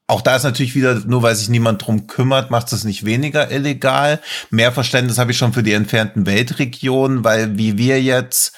Auch 0.07 0.21
da 0.21 0.35
ist 0.35 0.43
natürlich 0.43 0.75
wieder, 0.75 1.01
nur 1.05 1.23
weil 1.23 1.35
sich 1.35 1.49
niemand 1.49 1.85
drum 1.85 2.05
kümmert, 2.05 2.51
macht 2.51 2.71
es 2.71 2.83
nicht 2.83 3.05
weniger 3.05 3.51
illegal. 3.51 4.21
Mehr 4.51 4.71
Verständnis 4.71 5.17
habe 5.17 5.31
ich 5.31 5.37
schon 5.37 5.53
für 5.53 5.63
die 5.63 5.73
entfernten 5.73 6.25
Weltregionen, 6.27 7.23
weil 7.23 7.57
wie 7.57 7.77
wir 7.77 8.01
jetzt 8.01 8.55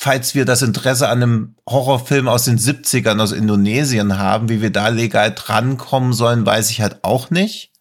falls 0.00 0.36
wir 0.36 0.44
das 0.44 0.62
Interesse 0.62 1.08
an 1.08 1.22
einem 1.22 1.56
Horrorfilm 1.68 2.28
aus 2.28 2.44
den 2.44 2.56
70ern 2.56 3.20
aus 3.20 3.32
Indonesien 3.32 4.16
haben, 4.16 4.48
wie 4.48 4.62
wir 4.62 4.70
da 4.70 4.88
legal 4.88 5.32
drankommen 5.34 6.12
sollen, 6.12 6.46
weiß 6.46 6.70
ich 6.70 6.80
halt 6.80 7.02
auch 7.02 7.30
nicht. 7.30 7.72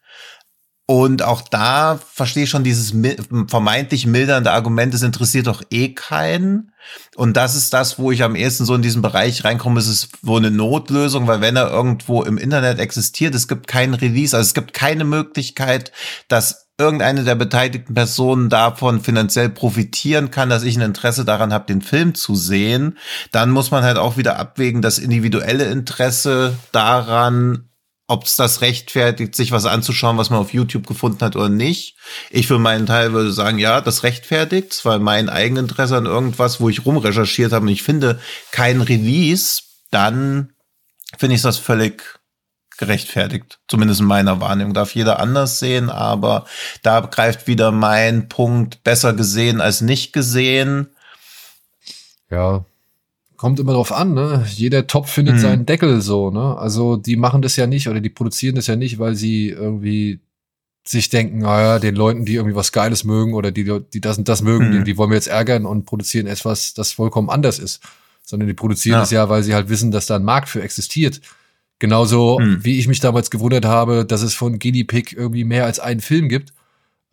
Und 0.90 1.22
auch 1.22 1.42
da 1.42 2.00
verstehe 2.14 2.46
ich 2.46 2.50
schon 2.50 2.64
dieses 2.64 2.94
vermeintlich 3.48 4.06
mildernde 4.06 4.54
Argument, 4.54 4.94
es 4.94 5.02
interessiert 5.02 5.48
doch 5.48 5.62
eh 5.70 5.94
keinen. 5.94 6.72
Und 7.18 7.36
das 7.36 7.56
ist 7.56 7.74
das, 7.74 8.00
wo 8.00 8.10
ich 8.10 8.24
am 8.24 8.38
ehesten 8.38 8.64
so 8.64 8.74
in 8.74 8.82
diesen 8.82 9.02
Bereich 9.02 9.44
reinkomme, 9.44 9.82
es 9.82 9.88
ist 9.88 10.10
wohl 10.22 10.40
eine 10.40 10.50
Notlösung, 10.50 11.28
weil 11.28 11.42
wenn 11.42 11.58
er 11.58 11.70
irgendwo 11.70 12.24
im 12.24 12.38
Internet 12.38 12.80
existiert, 12.80 13.36
es 13.36 13.50
gibt 13.50 13.68
keinen 13.68 13.96
Release, 13.96 14.36
also 14.36 14.48
es 14.48 14.54
gibt 14.54 14.74
keine 14.74 15.04
Möglichkeit, 15.04 15.92
dass 16.30 16.70
irgendeine 16.78 17.26
der 17.26 17.36
beteiligten 17.36 17.94
Personen 17.94 18.50
davon 18.50 19.02
finanziell 19.02 19.50
profitieren 19.50 20.32
kann, 20.32 20.50
dass 20.50 20.64
ich 20.64 20.78
ein 20.78 20.82
Interesse 20.82 21.26
daran 21.26 21.52
habe, 21.52 21.66
den 21.66 21.82
Film 21.82 22.16
zu 22.16 22.34
sehen, 22.34 22.98
dann 23.34 23.50
muss 23.50 23.72
man 23.72 23.84
halt 23.84 23.98
auch 23.98 24.16
wieder 24.16 24.40
abwägen, 24.40 24.82
das 24.82 25.00
individuelle 25.00 25.66
Interesse 25.66 26.56
daran, 26.72 27.68
ob 28.08 28.24
es 28.24 28.38
das 28.38 28.62
rechtfertigt, 28.62 29.36
sich 29.36 29.52
was 29.52 29.66
anzuschauen, 29.66 30.18
was 30.18 30.30
man 30.30 30.40
auf 30.40 30.54
YouTube 30.54 30.88
gefunden 30.88 31.24
hat 31.24 31.36
oder 31.36 31.50
nicht. 31.50 31.96
Ich 32.30 32.48
für 32.48 32.58
meinen 32.58 32.86
Teil 32.86 33.12
würde 33.12 33.34
sagen, 33.34 33.60
ja, 33.60 33.82
das 33.82 34.04
rechtfertigt, 34.04 34.86
weil 34.86 35.00
mein 35.00 35.28
Eigeninteresse 35.28 35.98
an 35.98 36.06
irgendwas, 36.06 36.62
wo 36.62 36.70
ich 36.70 36.86
rumrecherchiert 36.86 37.52
habe 37.52 37.66
und 37.66 37.72
ich 37.72 37.84
finde 37.84 38.20
kein 38.52 38.82
Release, 38.82 39.62
dann 39.92 40.54
finde 41.18 41.36
ich 41.36 41.42
das 41.42 41.58
völlig 41.58 42.20
gerechtfertigt. 42.78 43.60
Zumindest 43.68 44.00
in 44.00 44.06
meiner 44.06 44.40
Wahrnehmung. 44.40 44.74
Darf 44.74 44.96
jeder 44.96 45.20
anders 45.20 45.60
sehen, 45.60 45.90
aber 45.90 46.46
da 46.84 47.02
greift 47.02 47.48
wieder 47.48 47.72
mein 47.72 48.30
Punkt 48.30 48.84
besser 48.84 49.14
gesehen 49.14 49.60
als 49.60 49.82
nicht 49.82 50.14
gesehen. 50.14 50.96
Ja, 52.30 52.66
kommt 53.38 53.60
immer 53.60 53.74
drauf 53.74 53.92
an, 53.92 54.14
ne? 54.14 54.46
Jeder 54.50 54.88
Topf 54.88 55.10
findet 55.12 55.36
Mhm. 55.36 55.40
seinen 55.40 55.66
Deckel 55.66 56.02
so, 56.02 56.32
ne? 56.32 56.58
Also 56.58 56.98
die 56.98 57.16
machen 57.16 57.42
das 57.42 57.56
ja 57.56 57.68
nicht 57.68 57.88
oder 57.88 58.02
die 58.02 58.10
produzieren 58.10 58.56
das 58.56 58.68
ja 58.68 58.76
nicht, 58.76 59.00
weil 59.00 59.16
sie 59.16 59.50
irgendwie 59.50 60.20
sich 60.86 61.10
denken, 61.10 61.40
naja, 61.40 61.80
den 61.80 61.96
Leuten, 61.96 62.26
die 62.26 62.36
irgendwie 62.36 62.56
was 62.56 62.72
Geiles 62.72 63.04
mögen 63.04 63.34
oder 63.34 63.52
die, 63.52 63.64
die 63.94 64.02
das 64.02 64.18
und 64.18 64.28
das 64.30 64.42
mögen, 64.42 64.70
Mhm. 64.70 64.72
die, 64.72 64.84
die 64.86 64.98
wollen 64.98 65.10
wir 65.12 65.16
jetzt 65.18 65.28
ärgern 65.28 65.66
und 65.66 65.86
produzieren 65.86 66.28
etwas, 66.28 66.74
das 66.74 66.92
vollkommen 66.94 67.30
anders 67.30 67.60
ist. 67.60 67.82
Sondern 68.24 68.48
die 68.48 68.54
produzieren 68.54 68.98
Ja. 68.98 69.04
es 69.04 69.12
ja, 69.12 69.30
weil 69.30 69.44
sie 69.44 69.54
halt 69.54 69.70
wissen, 69.70 69.92
dass 69.92 70.06
da 70.08 70.16
ein 70.16 70.24
Markt 70.24 70.50
für 70.50 70.62
existiert. 70.64 71.22
Genauso 71.80 72.40
Mhm. 72.40 72.64
wie 72.64 72.80
ich 72.80 72.88
mich 72.88 73.00
damals 73.02 73.30
gewundert 73.30 73.66
habe, 73.66 74.04
dass 74.06 74.22
es 74.22 74.34
von 74.34 74.58
Guinea 74.60 74.86
Pig 74.88 75.14
irgendwie 75.16 75.44
mehr 75.44 75.66
als 75.66 75.80
einen 75.80 76.02
Film 76.02 76.28
gibt. 76.30 76.54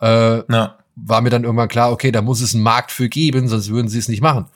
Äh, 0.00 0.38
Ja. 0.52 0.78
war 0.96 1.20
mir 1.20 1.30
dann 1.30 1.42
irgendwann 1.44 1.68
klar, 1.68 1.90
okay, 1.92 2.12
da 2.12 2.22
muss 2.22 2.40
es 2.40 2.54
einen 2.54 2.62
Markt 2.62 2.92
für 2.92 3.08
geben, 3.08 3.48
sonst 3.48 3.68
würden 3.70 3.88
sie 3.88 3.98
es 3.98 4.08
nicht 4.08 4.22
machen. 4.22 4.46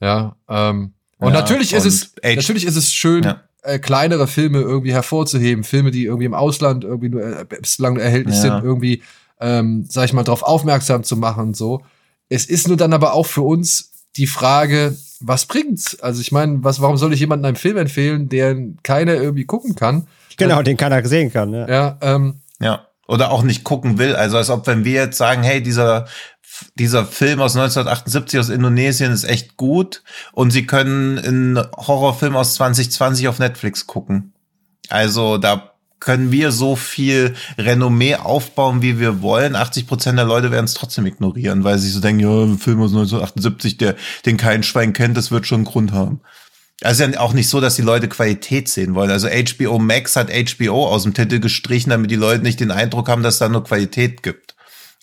Ja, 0.00 0.36
ähm, 0.48 0.92
und 1.18 1.32
Ja, 1.34 1.40
natürlich 1.40 1.72
ist 1.72 1.84
und 1.84 1.88
es, 1.88 2.14
H- 2.24 2.34
natürlich 2.34 2.66
ist 2.66 2.76
es 2.76 2.92
schön, 2.92 3.22
Ja. 3.24 3.40
äh, 3.62 3.78
kleinere 3.78 4.26
Filme 4.26 4.60
irgendwie 4.60 4.92
hervorzuheben, 4.92 5.62
Filme, 5.64 5.90
die 5.92 6.04
irgendwie 6.04 6.26
im 6.26 6.34
Ausland 6.34 6.82
irgendwie 6.84 7.08
nur 7.10 7.22
äh, 7.22 7.44
bislang 7.44 7.96
erhältlich 7.96 8.34
Ja. 8.36 8.40
sind, 8.42 8.64
irgendwie, 8.64 9.02
ähm, 9.40 9.86
sag 9.88 10.04
ich 10.06 10.12
mal, 10.12 10.24
darauf 10.24 10.42
aufmerksam 10.42 11.04
zu 11.04 11.16
machen 11.16 11.48
und 11.48 11.56
so. 11.56 11.82
Es 12.28 12.46
ist 12.46 12.66
nur 12.68 12.76
dann 12.76 12.92
aber 12.92 13.12
auch 13.14 13.26
für 13.26 13.42
uns 13.42 13.90
die 14.16 14.26
Frage, 14.26 14.96
was 15.20 15.46
bringt's? 15.46 16.00
Also 16.00 16.20
ich 16.20 16.32
meine, 16.32 16.64
was, 16.64 16.80
warum 16.80 16.96
soll 16.96 17.12
ich 17.12 17.20
jemandem 17.20 17.46
einen 17.46 17.56
Film 17.56 17.76
empfehlen, 17.76 18.28
der 18.28 18.56
keiner 18.82 19.14
irgendwie 19.14 19.44
gucken 19.44 19.74
kann? 19.76 20.06
Genau, 20.36 20.62
den 20.62 20.76
keiner 20.76 21.04
sehen 21.06 21.32
kann. 21.32 21.52
Ja. 21.54 21.68
Ja, 21.68 21.98
ähm, 22.00 22.40
Ja. 22.60 22.86
Oder 23.12 23.30
auch 23.30 23.42
nicht 23.42 23.62
gucken 23.62 23.98
will. 23.98 24.16
Also 24.16 24.38
als 24.38 24.48
ob 24.48 24.66
wenn 24.66 24.86
wir 24.86 24.94
jetzt 24.94 25.18
sagen, 25.18 25.42
hey, 25.42 25.62
dieser, 25.62 26.06
dieser 26.76 27.04
Film 27.04 27.42
aus 27.42 27.54
1978 27.54 28.40
aus 28.40 28.48
Indonesien 28.48 29.12
ist 29.12 29.24
echt 29.24 29.58
gut 29.58 30.02
und 30.32 30.50
sie 30.50 30.64
können 30.64 31.18
einen 31.18 31.58
Horrorfilm 31.76 32.34
aus 32.36 32.54
2020 32.54 33.28
auf 33.28 33.38
Netflix 33.38 33.86
gucken. 33.86 34.32
Also 34.88 35.36
da 35.36 35.74
können 36.00 36.32
wir 36.32 36.52
so 36.52 36.74
viel 36.74 37.34
Renommee 37.58 38.14
aufbauen, 38.14 38.80
wie 38.80 38.98
wir 38.98 39.20
wollen. 39.20 39.56
80 39.56 39.86
Prozent 39.86 40.18
der 40.18 40.24
Leute 40.24 40.50
werden 40.50 40.64
es 40.64 40.72
trotzdem 40.72 41.04
ignorieren, 41.04 41.64
weil 41.64 41.78
sie 41.78 41.90
so 41.90 42.00
denken, 42.00 42.20
ja, 42.20 42.44
ein 42.44 42.58
Film 42.58 42.80
aus 42.80 42.92
1978, 42.92 43.76
der, 43.76 43.94
den 44.24 44.38
kein 44.38 44.62
Schwein 44.62 44.94
kennt, 44.94 45.18
das 45.18 45.30
wird 45.30 45.46
schon 45.46 45.58
einen 45.58 45.64
Grund 45.66 45.92
haben. 45.92 46.22
Also 46.82 47.04
ja 47.04 47.20
auch 47.20 47.32
nicht 47.32 47.48
so, 47.48 47.60
dass 47.60 47.76
die 47.76 47.82
Leute 47.82 48.08
Qualität 48.08 48.68
sehen 48.68 48.94
wollen. 48.94 49.10
Also 49.10 49.28
HBO 49.28 49.78
Max 49.78 50.16
hat 50.16 50.30
HBO 50.30 50.86
aus 50.88 51.04
dem 51.04 51.14
Titel 51.14 51.38
gestrichen, 51.38 51.90
damit 51.90 52.10
die 52.10 52.16
Leute 52.16 52.42
nicht 52.42 52.60
den 52.60 52.70
Eindruck 52.70 53.08
haben, 53.08 53.22
dass 53.22 53.38
da 53.38 53.48
nur 53.48 53.64
Qualität 53.64 54.22
gibt. 54.22 54.54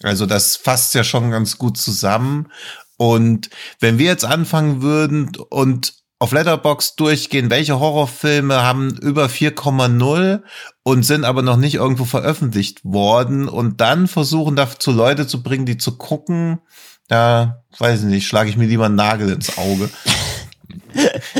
Also 0.02 0.26
das 0.26 0.56
fasst 0.56 0.94
ja 0.96 1.04
schon 1.04 1.32
ganz 1.32 1.58
gut 1.58 1.78
zusammen. 1.78 2.52
Und 2.98 3.50
wenn 3.80 3.98
wir 3.98 4.08
jetzt 4.08 4.26
anfangen 4.26 4.82
würden 4.82 5.32
und 5.50 5.94
auf 6.20 6.34
Letterbox 6.34 6.96
durchgehen, 6.96 7.50
welche 7.50 7.80
Horrorfilme 7.80 8.62
haben 8.62 8.98
über 8.98 9.28
4,0 9.28 10.42
und 10.84 11.04
sind 11.04 11.24
aber 11.24 11.42
noch 11.42 11.56
nicht 11.56 11.76
irgendwo 11.76 12.04
veröffentlicht 12.04 12.84
worden 12.84 13.48
und 13.48 13.80
dann 13.80 14.10
versuchen 14.10 14.58
dazu 14.58 14.92
Leute 14.92 15.28
zu 15.28 15.42
bringen, 15.42 15.66
die 15.66 15.78
zu 15.78 15.98
gucken, 15.98 16.60
da 17.08 17.64
weiß 17.78 18.02
ich 18.02 18.06
nicht, 18.06 18.28
schlage 18.28 18.50
ich 18.50 18.58
mir 18.58 18.68
lieber 18.68 18.88
einen 18.88 18.96
Nagel 18.96 19.30
ins 19.30 19.58
Auge. 19.58 19.90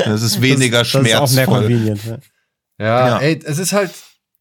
Das 0.04 0.22
ist 0.22 0.40
weniger 0.40 0.78
das, 0.80 0.92
das 0.92 1.02
ist 1.02 1.14
auch 1.14 1.20
mehr 1.20 1.26
schmerzvoll. 1.44 1.60
convenient. 1.62 2.00
Ja. 2.04 2.18
Ja, 2.78 3.06
Ja. 3.08 3.18
ey, 3.18 3.40
es 3.44 3.58
ist 3.58 3.72
halt, 3.72 3.90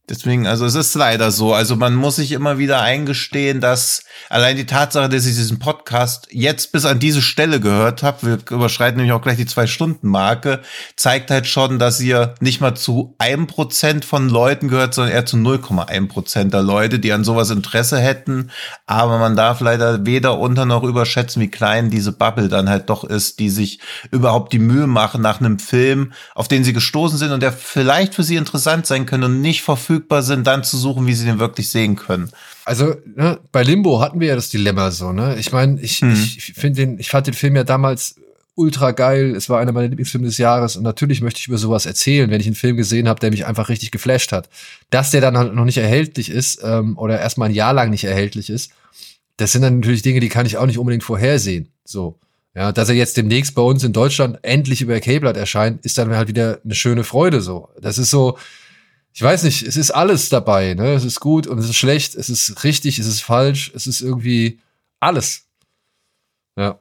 Deswegen, 0.10 0.48
also 0.48 0.66
es 0.66 0.74
ist 0.74 0.96
leider 0.96 1.30
so. 1.30 1.54
Also 1.54 1.76
man 1.76 1.94
muss 1.94 2.16
sich 2.16 2.32
immer 2.32 2.58
wieder 2.58 2.82
eingestehen, 2.82 3.62
dass 3.62 4.04
allein 4.28 4.58
die 4.58 4.66
Tatsache, 4.66 5.08
dass 5.08 5.28
ich 5.28 5.36
diesen 5.36 5.60
Podcast 5.60 6.28
jetzt 6.32 6.72
bis 6.72 6.86
an 6.86 6.98
diese 6.98 7.22
Stelle 7.22 7.60
gehört 7.60 8.02
habe, 8.02 8.26
wir 8.26 8.40
überschreiten 8.50 8.98
nämlich 8.98 9.14
auch 9.14 9.22
gleich 9.22 9.38
die 9.38 9.46
Zwei-Stunden-Marke, 9.46 10.62
zeigt 10.96 11.30
halt 11.30 11.46
schon, 11.46 11.78
dass 11.78 12.02
ihr 12.02 12.34
nicht 12.40 12.60
mal 12.60 12.74
zu 12.74 13.14
einem 13.20 13.46
Prozent 13.46 14.04
von 14.04 14.30
Leuten 14.30 14.68
gehört, 14.68 14.96
sondern 14.96 15.14
eher 15.14 15.28
zu 15.28 15.38
0,1 15.38 16.08
Prozent 16.08 16.54
der 16.56 16.64
Leute, 16.64 16.98
die 16.98 17.14
an 17.14 17.24
sowas 17.24 17.52
Interesse 17.52 18.00
hätten. 18.00 18.50
Aber 18.88 19.20
man 19.20 19.36
darf 19.36 19.60
leider 19.60 20.08
weder 20.08 20.40
unter 20.40 20.66
noch 20.66 20.84
überschätzen, 20.84 21.40
wie 21.40 21.52
klein 21.52 21.92
diese 21.92 22.14
Bubble 22.14 22.50
dann 22.50 22.68
halt 22.68 22.90
doch 22.90 23.04
ist, 23.04 23.38
die 23.38 23.52
sich 23.52 23.80
überhaupt 24.10 24.54
die 24.54 24.60
Mühe 24.60 24.88
machen 24.88 25.22
nach 25.22 25.40
einem 25.40 25.60
Film, 25.60 26.14
auf 26.34 26.48
den 26.48 26.64
sie 26.64 26.74
gestoßen 26.74 27.20
sind 27.20 27.32
und 27.32 27.44
der 27.44 27.54
vielleicht 27.54 28.16
für 28.16 28.24
sie 28.24 28.38
interessant 28.38 28.88
sein 28.88 29.06
könnte 29.06 29.28
und 29.28 29.42
nicht 29.42 29.62
verfügbar 29.62 29.99
verfügbar 30.00 30.24
sind, 30.24 30.48
dann 30.48 30.64
zu 30.64 30.78
suchen, 30.78 31.08
wie 31.08 31.14
sie 31.14 31.26
den 31.26 31.40
wirklich 31.40 31.70
sehen 31.70 31.96
können. 31.96 32.30
Also 32.66 32.96
ne, 33.16 33.40
bei 33.52 33.64
Limbo 33.64 34.02
hatten 34.02 34.20
wir 34.20 34.30
ja 34.30 34.36
das 34.36 34.50
Dilemma 34.50 34.92
so, 34.92 35.12
ne? 35.12 35.38
Ich 35.40 35.52
meine, 35.52 35.80
ich, 35.82 36.00
hm. 36.00 36.14
ich 36.14 36.54
finde 36.56 36.82
den, 36.82 37.00
ich 37.00 37.10
fand 37.10 37.28
den 37.28 37.34
Film 37.34 37.56
ja 37.56 37.64
damals 37.64 38.16
ultra 38.56 38.92
geil. 38.92 39.36
Es 39.36 39.50
war 39.50 39.60
einer 39.60 39.72
meiner 39.72 39.88
Lieblingsfilme 39.88 40.28
des 40.28 40.38
Jahres 40.38 40.76
und 40.76 40.84
natürlich 40.84 41.22
möchte 41.22 41.40
ich 41.40 41.48
über 41.48 41.58
sowas 41.58 41.86
erzählen, 41.86 42.30
wenn 42.30 42.42
ich 42.42 42.48
einen 42.48 42.56
Film 42.56 42.78
gesehen 42.78 43.08
habe, 43.08 43.20
der 43.20 43.32
mich 43.32 43.46
einfach 43.46 43.70
richtig 43.70 43.92
geflasht 43.92 44.32
hat. 44.32 44.50
Dass 44.90 45.12
der 45.12 45.22
dann 45.22 45.38
halt 45.38 45.54
noch 45.54 45.66
nicht 45.66 45.78
erhältlich 45.78 46.30
ist 46.30 46.60
ähm, 46.64 46.98
oder 46.98 47.20
erstmal 47.20 47.50
ein 47.50 47.56
Jahr 47.56 47.74
lang 47.74 47.90
nicht 47.90 48.04
erhältlich 48.04 48.50
ist, 48.50 48.72
das 49.38 49.54
sind 49.54 49.62
dann 49.62 49.80
natürlich 49.80 50.02
Dinge, 50.02 50.20
die 50.20 50.30
kann 50.30 50.46
ich 50.46 50.58
auch 50.58 50.66
nicht 50.66 50.78
unbedingt 50.78 51.04
vorhersehen. 51.04 51.70
So. 51.86 52.20
Ja, 52.56 52.72
dass 52.72 52.90
er 52.90 52.96
jetzt 52.96 53.16
demnächst 53.16 53.56
bei 53.56 53.62
uns 53.62 53.84
in 53.84 53.94
Deutschland 53.94 54.40
endlich 54.42 54.82
über 54.82 55.00
K-Blatt 55.00 55.38
erscheint, 55.38 55.86
ist 55.86 55.98
dann 55.98 56.14
halt 56.16 56.28
wieder 56.28 56.60
eine 56.66 56.76
schöne 56.76 57.06
Freude 57.06 57.42
so. 57.42 57.70
Das 57.80 57.98
ist 57.98 58.10
so, 58.10 58.38
ich 59.14 59.22
weiß 59.22 59.44
nicht, 59.44 59.64
es 59.64 59.76
ist 59.76 59.92
alles 59.92 60.30
dabei, 60.30 60.74
ne? 60.74 60.94
Es 60.94 61.04
ist 61.04 61.20
gut 61.20 61.48
und 61.48 61.58
es 61.58 61.66
ist 61.66 61.76
schlecht, 61.76 62.16
es 62.16 62.30
ist 62.30 62.64
richtig, 62.64 63.00
es 63.00 63.08
ist 63.08 63.22
falsch, 63.22 63.72
es 63.76 63.88
ist 63.88 64.02
irgendwie 64.02 64.60
alles. 65.00 65.48
Ja. 66.58 66.80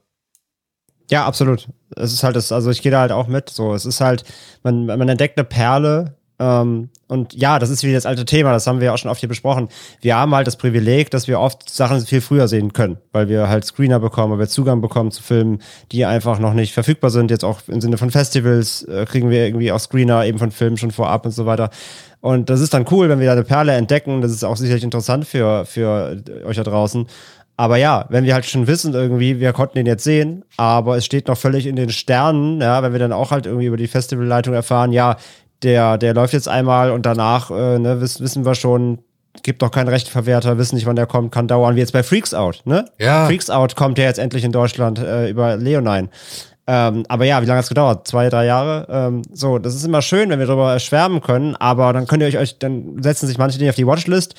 Ja, 1.11 1.27
absolut. 1.27 1.69
Es 1.97 2.13
ist 2.13 2.23
halt 2.23 2.37
das, 2.37 2.53
also 2.53 2.71
ich 2.71 2.83
gehe 2.83 2.93
da 2.93 3.01
halt 3.01 3.13
auch 3.13 3.29
mit. 3.29 3.49
So, 3.49 3.75
es 3.75 3.87
ist 3.87 4.01
halt, 4.01 4.25
man, 4.63 4.87
man 4.87 5.09
entdeckt 5.09 5.39
eine 5.39 5.45
Perle, 5.45 6.19
ähm, 6.41 6.91
und 7.09 7.35
ja, 7.35 7.59
das 7.59 7.71
ist 7.71 7.83
wie 7.83 7.93
das 7.93 8.07
alte 8.07 8.25
Thema, 8.25 8.53
das 8.53 8.67
haben 8.67 8.81
wir 8.81 8.95
auch 8.95 8.99
schon 8.99 9.11
oft 9.11 9.21
hier 9.21 9.29
besprochen. 9.29 9.69
Wir 10.01 10.17
haben 10.17 10.35
halt 10.35 10.47
das 10.47 10.57
Privileg, 10.57 11.11
dass 11.11 11.27
wir 11.27 11.41
oft 11.41 11.69
Sachen 11.69 12.01
viel 12.03 12.21
früher 12.21 12.47
sehen 12.47 12.73
können, 12.73 12.99
weil 13.13 13.29
wir 13.29 13.49
halt 13.49 13.65
Screener 13.65 13.99
bekommen, 13.99 14.33
weil 14.33 14.39
wir 14.39 14.49
Zugang 14.49 14.81
bekommen 14.81 15.11
zu 15.11 15.23
Filmen, 15.23 15.61
die 15.91 16.05
einfach 16.05 16.39
noch 16.39 16.55
nicht 16.55 16.75
verfügbar 16.75 17.11
sind. 17.11 17.31
Jetzt 17.31 17.45
auch 17.45 17.63
im 17.67 17.81
Sinne 17.81 17.99
von 17.99 18.11
Festivals 18.11 18.83
äh, 18.85 19.05
kriegen 19.07 19.31
wir 19.31 19.47
irgendwie 19.47 19.73
auch 19.73 19.81
Screener 19.81 20.27
eben 20.27 20.39
von 20.39 20.53
Filmen 20.53 20.77
schon 20.77 20.93
vorab 20.93 21.27
und 21.27 21.33
so 21.33 21.45
weiter. 21.45 21.71
Und 22.21 22.51
das 22.51 22.61
ist 22.61 22.75
dann 22.75 22.87
cool, 22.91 23.09
wenn 23.09 23.21
wir 23.21 23.27
da 23.27 23.33
eine 23.33 23.45
Perle 23.45 23.73
entdecken. 23.73 24.21
Das 24.23 24.33
ist 24.33 24.45
auch 24.45 24.57
sicherlich 24.57 24.85
interessant 24.85 25.27
für, 25.27 25.65
für 25.65 26.23
euch 26.45 26.57
da 26.57 26.65
draußen. 26.65 27.07
Aber 27.57 27.77
ja, 27.77 28.07
wenn 28.09 28.25
wir 28.25 28.35
halt 28.35 28.47
schon 28.47 28.69
wissen 28.69 28.95
irgendwie, 28.95 29.41
wir 29.41 29.53
konnten 29.53 29.77
den 29.77 29.87
jetzt 29.87 30.05
sehen, 30.05 30.45
aber 30.57 30.97
es 30.97 31.05
steht 31.05 31.27
noch 31.27 31.37
völlig 31.37 31.67
in 31.67 31.75
den 31.75 31.91
Sternen, 31.91 32.61
ja, 32.61 32.85
wenn 32.85 32.93
wir 32.93 33.01
dann 33.01 33.13
auch 33.13 33.33
halt 33.33 33.47
irgendwie 33.47 33.67
über 33.67 33.77
die 33.77 33.89
Festivalleitung 33.89 34.55
erfahren, 34.55 34.93
ja, 34.93 35.17
der, 35.65 35.99
der 35.99 36.15
läuft 36.15 36.35
jetzt 36.35 36.49
einmal 36.49 36.93
und 36.93 37.05
danach 37.05 37.51
äh, 37.51 37.81
ne, 37.81 38.01
wissen, 38.01 38.23
wissen 38.23 38.47
wir 38.47 38.55
schon, 38.55 39.01
gibt 39.43 39.61
doch 39.63 39.73
keinen 39.73 39.89
Rechteverwerter, 39.89 40.57
wissen 40.57 40.77
nicht, 40.77 40.87
wann 40.87 40.95
der 40.95 41.07
kommt, 41.07 41.33
kann 41.33 41.49
dauern, 41.49 41.75
wie 41.75 41.81
jetzt 41.81 41.93
bei 41.93 42.05
Freaks 42.05 42.33
Out, 42.33 42.63
ne? 42.65 42.85
Ja. 43.01 43.27
Freaks 43.27 43.51
Out 43.51 43.75
kommt 43.75 43.99
ja 43.99 44.05
jetzt 44.05 44.21
endlich 44.21 44.45
in 44.45 44.53
Deutschland 44.53 45.01
äh, 45.01 45.29
über 45.29 45.57
Leonine. 45.57 46.11
Ähm, 46.71 47.05
aber 47.09 47.25
ja, 47.25 47.41
wie 47.41 47.47
lange 47.47 47.57
hat 47.57 47.65
es 47.65 47.71
gedauert? 47.71 48.07
Zwei, 48.07 48.29
drei 48.29 48.45
Jahre? 48.45 48.87
Ähm, 48.91 49.23
so, 49.33 49.59
das 49.59 49.75
ist 49.75 49.87
immer 49.87 50.03
schön, 50.03 50.29
wenn 50.29 50.39
wir 50.39 50.47
darüber 50.47 50.79
schwärmen 50.79 51.23
können, 51.23 51.57
aber 51.57 51.95
dann 51.95 52.07
könnt 52.07 52.23
ihr 52.23 52.29
euch, 52.29 52.37
euch 52.37 52.59
dann 52.59 53.03
setzen 53.03 53.27
sich 53.27 53.39
manche 53.39 53.59
Dinge 53.59 53.71
auf 53.71 53.77
die 53.77 53.87
Watchlist 53.87 54.35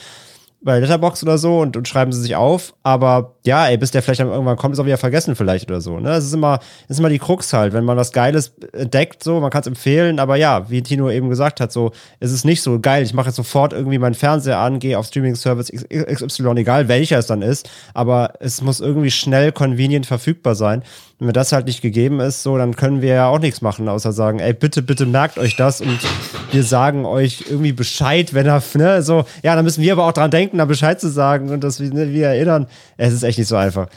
bei 0.61 0.79
Letterbox 0.79 1.23
oder 1.23 1.39
so 1.39 1.59
und, 1.59 1.75
und 1.75 1.87
schreiben 1.87 2.11
sie 2.13 2.21
sich 2.21 2.35
auf. 2.35 2.75
Aber 2.83 3.33
ja, 3.49 3.67
ey, 3.67 3.77
bis 3.77 3.89
der 3.89 4.03
vielleicht 4.03 4.19
dann 4.19 4.29
irgendwann 4.29 4.57
kommt, 4.57 4.73
ist 4.73 4.79
auch 4.79 4.85
wieder 4.85 4.97
vergessen 4.97 5.35
vielleicht 5.35 5.69
oder 5.69 5.81
so. 5.81 5.99
Ne? 5.99 6.09
Das 6.09 6.23
ist 6.23 6.33
immer, 6.33 6.59
das 6.87 6.95
ist 6.95 6.99
immer 6.99 7.09
die 7.09 7.17
Krux 7.17 7.51
halt, 7.51 7.73
wenn 7.73 7.83
man 7.83 7.97
was 7.97 8.11
Geiles 8.11 8.53
entdeckt, 8.73 9.23
so, 9.23 9.39
man 9.39 9.49
kann 9.49 9.61
es 9.61 9.67
empfehlen, 9.67 10.19
aber 10.19 10.35
ja, 10.35 10.69
wie 10.69 10.83
Tino 10.83 11.09
eben 11.09 11.29
gesagt 11.29 11.59
hat, 11.59 11.71
so, 11.71 11.91
es 12.19 12.31
ist 12.31 12.45
nicht 12.45 12.61
so 12.61 12.79
geil. 12.79 13.03
Ich 13.03 13.13
mache 13.13 13.27
jetzt 13.27 13.37
sofort 13.37 13.73
irgendwie 13.73 13.97
meinen 13.97 14.13
Fernseher 14.13 14.59
an, 14.59 14.79
gehe 14.79 14.97
auf 14.99 15.07
Streaming-Service 15.07 15.71
XY, 15.71 16.51
egal 16.57 16.87
welcher 16.87 17.17
es 17.17 17.25
dann 17.25 17.41
ist, 17.41 17.69
aber 17.93 18.33
es 18.39 18.61
muss 18.61 18.79
irgendwie 18.79 19.11
schnell, 19.11 19.51
convenient 19.51 20.05
verfügbar 20.05 20.53
sein. 20.53 20.83
Wenn 21.21 21.33
das 21.33 21.51
halt 21.51 21.65
nicht 21.65 21.81
gegeben 21.81 22.21
ist, 22.21 22.43
so, 22.43 22.57
dann 22.57 22.77
können 22.77 23.01
wir 23.01 23.13
ja 23.13 23.27
auch 23.27 23.39
nichts 23.39 23.61
machen, 23.61 23.89
außer 23.89 24.13
sagen, 24.13 24.39
ey, 24.39 24.53
bitte, 24.53 24.81
bitte 24.81 25.05
merkt 25.05 25.37
euch 25.37 25.57
das 25.57 25.81
und 25.81 25.99
wir 26.51 26.63
sagen 26.63 27.05
euch 27.05 27.43
irgendwie 27.49 27.73
Bescheid, 27.73 28.33
wenn 28.33 28.45
er, 28.45 28.63
ne, 28.75 29.01
so, 29.01 29.25
ja, 29.43 29.53
dann 29.55 29.65
müssen 29.65 29.83
wir 29.83 29.91
aber 29.91 30.05
auch 30.05 30.13
dran 30.13 30.31
denken, 30.31 30.59
da 30.59 30.65
Bescheid 30.65 31.01
zu 31.01 31.09
sagen 31.09 31.49
und 31.49 31.63
das 31.63 31.79
ne, 31.79 32.13
wir 32.13 32.27
erinnern. 32.27 32.67
Es 32.95 33.13
ist 33.13 33.23
echt 33.23 33.37
nicht 33.39 33.47
so 33.47 33.55
einfach. 33.55 33.87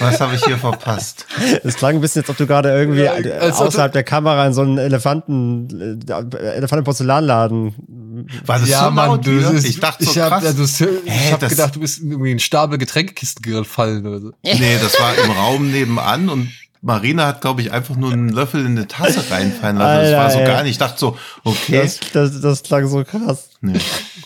Was 0.00 0.20
habe 0.20 0.36
ich 0.36 0.44
hier 0.44 0.58
verpasst? 0.58 1.26
Es 1.64 1.74
klang 1.74 1.96
ein 1.96 2.00
bisschen, 2.00 2.22
als 2.22 2.30
ob 2.30 2.36
du 2.36 2.46
gerade 2.46 2.70
irgendwie 2.70 3.00
ja, 3.02 3.12
also 3.40 3.64
außerhalb 3.64 3.92
der 3.92 4.04
Kamera 4.04 4.46
in 4.46 4.52
so 4.52 4.62
einen 4.62 4.78
Elefanten, 4.78 6.00
äh, 6.08 6.36
Elefanten-Porzellanladen. 6.56 8.28
War 8.46 8.60
das 8.60 8.68
ja, 8.68 8.84
so 8.84 8.90
Mann, 8.92 9.20
du, 9.20 9.32
laut 9.32 9.54
ist, 9.54 9.64
Ich 9.64 9.80
dachte 9.80 10.04
so 10.04 10.10
ich 10.12 10.18
hab, 10.20 10.40
krass. 10.40 10.54
Du, 10.54 10.62
ich 10.62 10.80
Hä, 11.12 11.32
hab 11.32 11.40
das- 11.40 11.50
gedacht, 11.50 11.74
du 11.74 11.80
bist 11.80 11.98
in 12.00 12.12
irgendwie 12.12 12.30
einen 12.30 12.38
Stapel 12.38 12.78
Getränkekisten 12.78 13.42
gefallen 13.42 14.06
oder 14.06 14.20
so. 14.20 14.32
Nee, 14.44 14.78
das 14.80 15.00
war 15.00 15.18
im 15.18 15.32
Raum 15.32 15.72
nebenan 15.72 16.28
und 16.28 16.48
Marina 16.80 17.26
hat, 17.26 17.40
glaube 17.40 17.60
ich, 17.60 17.72
einfach 17.72 17.96
nur 17.96 18.12
einen 18.12 18.28
Löffel 18.28 18.60
in 18.60 18.78
eine 18.78 18.86
Tasse 18.86 19.30
reinfallen 19.30 19.78
lassen. 19.78 20.04
das 20.04 20.12
war 20.12 20.30
so 20.30 20.38
Alter, 20.38 20.50
ey. 20.50 20.54
gar 20.56 20.62
nicht. 20.62 20.72
Ich 20.72 20.78
dachte 20.78 20.98
so, 20.98 21.16
okay. 21.44 21.82
Das, 21.82 22.00
das, 22.12 22.40
das 22.40 22.62
klang 22.62 22.86
so 22.86 23.02
krass. 23.04 23.50
nee, 23.60 23.78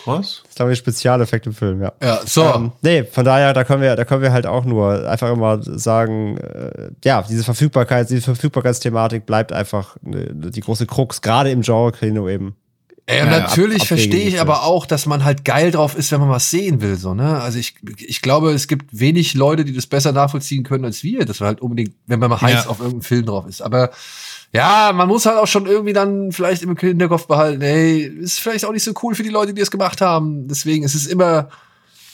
krass. 0.05 0.43
Das 0.45 0.55
klang 0.57 0.69
wie 0.69 0.77
Spezialeffekt 0.77 1.47
im 1.47 1.55
Film, 1.55 1.83
ja. 1.83 1.93
Ja, 2.03 2.21
so. 2.25 2.45
Ähm, 2.45 2.73
nee, 2.83 3.05
von 3.05 3.25
daher, 3.25 3.53
da 3.55 3.65
können 3.65 3.83
wir, 3.83 3.97
da 3.97 4.05
können 4.05 4.23
wir 4.23 4.33
halt 4.33 4.47
auch 4.47 4.65
nur 4.65 5.09
einfach 5.09 5.31
immer 5.31 5.63
sagen, 5.63 6.37
äh, 6.37 6.91
ja, 7.05 7.23
diese 7.23 7.45
Verfügbarkeit, 7.45 8.11
diese 8.11 8.23
Verfügbarkeitsthematik 8.23 9.25
bleibt 9.25 9.53
einfach 9.53 9.97
ne, 10.03 10.29
die 10.33 10.61
große 10.61 10.87
Krux, 10.87 11.23
gerade 11.23 11.51
im 11.51 11.63
Genre-Kino 11.63 12.29
eben. 12.29 12.57
Ja, 13.09 13.17
ja, 13.17 13.27
natürlich 13.27 13.89
verstehe 13.89 14.29
ich 14.29 14.41
aber 14.41 14.63
auch, 14.63 14.87
dass 14.87 15.07
man 15.07 15.25
halt 15.25 15.45
geil 15.45 15.73
drauf 15.73 15.97
ist, 15.97 16.13
wenn 16.13 16.21
man 16.21 16.29
was 16.29 16.51
sehen 16.51 16.81
will, 16.81 16.97
so, 16.97 17.15
ne? 17.15 17.41
Also 17.41 17.59
ich, 17.59 17.75
ich 17.99 18.23
glaube, 18.23 18.53
es 18.53 18.69
gibt 18.69 18.97
wenig 18.99 19.35
Leute, 19.35 19.65
die 19.65 19.73
das 19.73 19.87
besser 19.87 20.13
nachvollziehen 20.13 20.63
können 20.63 20.85
als 20.85 21.03
wir, 21.03 21.25
dass 21.25 21.41
man 21.41 21.49
halt 21.49 21.61
unbedingt, 21.61 21.95
wenn 22.07 22.21
man 22.21 22.31
mal 22.31 22.41
heiß 22.41 22.65
Ja. 22.65 22.71
auf 22.71 22.79
irgendeinen 22.79 23.03
Film 23.03 23.27
drauf 23.27 23.47
ist. 23.49 23.61
Aber 23.61 23.91
ja, 24.53 24.93
man 24.95 25.09
muss 25.09 25.27
halt 25.27 25.39
auch 25.39 25.49
schon 25.49 25.67
irgendwie 25.67 25.93
dann 25.93 26.31
vielleicht 26.31 26.63
im 26.63 26.77
Hinterkopf 26.77 27.27
behalten, 27.27 27.61
ey, 27.63 28.03
ist 28.03 28.39
vielleicht 28.39 28.65
auch 28.65 28.73
nicht 28.73 28.85
so 28.85 28.93
cool 29.03 29.17
für 29.17 29.25
die 29.25 29.31
Leute, 29.31 29.53
die 29.53 29.63
es 29.63 29.71
gemacht 29.73 30.01
haben. 30.01 30.47
Deswegen 30.47 30.85
ist 30.85 30.95
es 30.95 31.07
immer, 31.07 31.49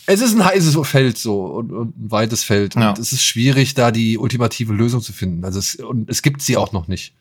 es 0.07 0.23
ist 0.23 0.35
ein 0.35 0.45
heißes 0.45 0.75
Feld 0.89 1.19
so 1.19 1.45
und, 1.45 1.71
und 1.71 1.99
ein 1.99 2.11
weites 2.11 2.45
Feld. 2.45 2.77
Ja. 2.77 2.91
Und 2.91 2.99
es 2.99 3.13
ist 3.13 3.23
schwierig, 3.25 3.75
da 3.75 3.91
die 3.91 4.17
ultimative 4.17 4.73
Lösung 4.73 5.03
zu 5.03 5.13
finden. 5.13 5.45
Also 5.45 5.59
es, 5.59 5.75
und 5.75 6.09
es 6.09 6.23
gibt 6.23 6.41
sie 6.41 6.57
auch 6.57 6.73
noch 6.73 6.89
nicht. 6.89 7.13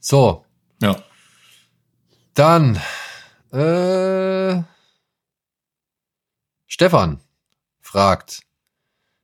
So, 0.00 0.44
Ja. 0.82 0.96
Dann, 2.34 2.80
äh, 3.52 4.62
Stefan 6.66 7.20
fragt, 7.80 8.40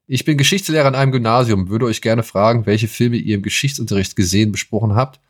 ich 0.07 0.25
bin 0.25 0.39
Geschichtslehrer 0.39 0.87
an 0.89 0.95
einem 0.95 1.13
Gymnasium, 1.13 1.69
würde 1.69 1.87
euch 1.87 2.01
gerne 2.03 2.23
fragen, 2.23 2.67
welche 2.67 2.89
Filme 2.89 3.17
ihr 3.17 3.35
im 3.37 3.43
Geschichtsunterricht 3.43 4.17
gesehen, 4.17 4.53
besprochen 4.53 4.95
habt 4.95 5.21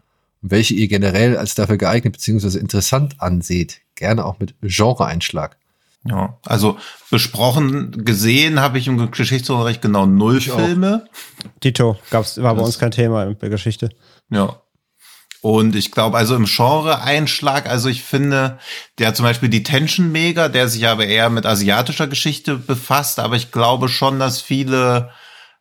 und 0.42 0.50
welche 0.50 0.74
ihr 0.74 0.88
generell 0.88 1.36
als 1.36 1.54
dafür 1.54 1.76
geeignet 1.78 2.12
bzw. 2.14 2.58
interessant 2.58 3.20
anseht. 3.20 3.80
Gerne 3.94 4.24
auch 4.24 4.38
mit 4.38 4.54
Genre-Einschlag. 4.62 5.56
Ja, 6.04 6.38
also 6.46 6.78
besprochen, 7.10 8.04
gesehen 8.04 8.60
habe 8.60 8.78
ich 8.78 8.86
im 8.86 9.10
Geschichtsunterricht 9.10 9.82
genau 9.82 10.06
null 10.06 10.38
Ich 10.38 10.52
auch. 10.52 10.58
Filme. 10.60 11.08
Tito, 11.60 11.98
gab's, 12.10 12.40
war 12.40 12.54
bei 12.54 12.60
Das- 12.60 12.68
uns 12.68 12.78
kein 12.78 12.92
Thema 12.92 13.24
in 13.24 13.38
der 13.38 13.50
Geschichte. 13.50 13.90
Ja. 14.30 14.60
Und 15.40 15.76
ich 15.76 15.92
glaube, 15.92 16.18
also 16.18 16.34
im 16.34 16.46
Genre-Einschlag, 16.46 17.68
also 17.68 17.88
ich 17.88 18.02
finde, 18.02 18.58
der 18.98 19.14
zum 19.14 19.24
Beispiel 19.24 19.48
die 19.48 19.62
Tension 19.62 20.10
Mega, 20.10 20.48
der 20.48 20.68
sich 20.68 20.86
aber 20.88 21.06
eher 21.06 21.30
mit 21.30 21.46
asiatischer 21.46 22.08
Geschichte 22.08 22.56
befasst, 22.56 23.20
aber 23.20 23.36
ich 23.36 23.52
glaube 23.52 23.88
schon, 23.88 24.18
dass 24.18 24.40
viele, 24.40 25.10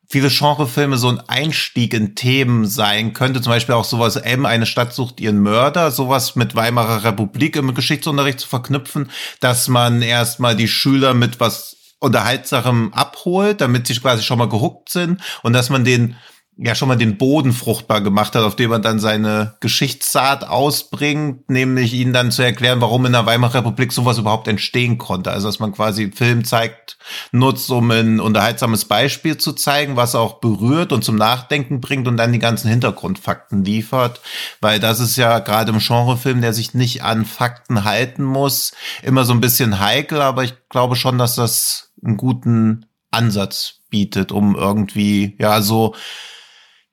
viele 0.09 0.29
Genrefilme 0.29 0.97
so 0.97 1.09
ein 1.09 1.19
Einstieg 1.19 1.93
in 1.93 2.15
Themen 2.15 2.65
sein 2.65 3.13
könnte. 3.13 3.41
Zum 3.41 3.51
Beispiel 3.51 3.75
auch 3.75 3.85
sowas, 3.85 4.15
M, 4.15 4.47
eine 4.47 4.65
Stadt 4.65 4.93
sucht 4.93 5.19
ihren 5.19 5.41
Mörder, 5.41 5.91
sowas 5.91 6.35
mit 6.35 6.55
Weimarer 6.55 7.03
Republik 7.03 7.55
im 7.55 7.75
Geschichtsunterricht 7.75 8.39
zu 8.39 8.47
verknüpfen, 8.47 9.11
dass 9.41 9.67
man 9.67 10.01
erstmal 10.01 10.55
die 10.55 10.67
Schüler 10.67 11.13
mit 11.13 11.39
was 11.39 11.75
Unterhaltsamem 11.99 12.93
abholt, 12.93 13.61
damit 13.61 13.87
sie 13.87 13.95
quasi 13.95 14.23
schon 14.23 14.39
mal 14.39 14.49
gehuckt 14.49 14.89
sind 14.89 15.21
und 15.43 15.53
dass 15.53 15.69
man 15.69 15.83
den 15.83 16.15
ja 16.59 16.73
schon 16.73 16.87
mal 16.87 16.95
den 16.95 17.17
Boden 17.17 17.53
fruchtbar 17.53 18.01
gemacht 18.01 18.33
hat, 18.33 18.43
auf 18.43 18.55
dem 18.55 18.71
er 18.71 18.79
dann 18.79 18.99
seine 18.99 19.55
Geschichtssaat 19.59 20.43
ausbringt, 20.43 21.49
nämlich 21.49 21.93
ihnen 21.93 22.13
dann 22.13 22.31
zu 22.31 22.41
erklären, 22.41 22.81
warum 22.81 23.05
in 23.05 23.11
der 23.11 23.27
Weimarer 23.27 23.59
Republik 23.59 23.93
sowas 23.93 24.17
überhaupt 24.17 24.47
entstehen 24.47 24.97
konnte. 24.97 25.31
Also 25.31 25.47
dass 25.47 25.59
man 25.59 25.71
quasi 25.71 26.11
Film 26.11 26.43
zeigt, 26.45 26.97
nutzt, 27.31 27.69
um 27.69 27.91
ein 27.91 28.19
unterhaltsames 28.19 28.85
Beispiel 28.85 29.37
zu 29.37 29.53
zeigen, 29.53 29.95
was 29.95 30.15
auch 30.15 30.39
berührt 30.39 30.91
und 30.91 31.03
zum 31.03 31.15
Nachdenken 31.15 31.79
bringt 31.79 32.07
und 32.07 32.17
dann 32.17 32.33
die 32.33 32.39
ganzen 32.39 32.69
Hintergrundfakten 32.69 33.63
liefert. 33.63 34.19
Weil 34.59 34.79
das 34.79 34.99
ist 34.99 35.15
ja 35.15 35.39
gerade 35.39 35.71
im 35.71 35.79
Genrefilm, 35.79 36.41
der 36.41 36.53
sich 36.53 36.73
nicht 36.73 37.03
an 37.03 37.25
Fakten 37.25 37.83
halten 37.83 38.23
muss, 38.23 38.71
immer 39.03 39.25
so 39.25 39.33
ein 39.33 39.41
bisschen 39.41 39.79
heikel, 39.79 40.21
aber 40.21 40.43
ich 40.43 40.55
glaube 40.69 40.95
schon, 40.95 41.19
dass 41.19 41.35
das 41.35 41.91
einen 42.03 42.17
guten 42.17 42.87
Ansatz 43.11 43.81
bietet, 43.89 44.31
um 44.31 44.55
irgendwie, 44.55 45.35
ja, 45.39 45.61
so 45.61 45.95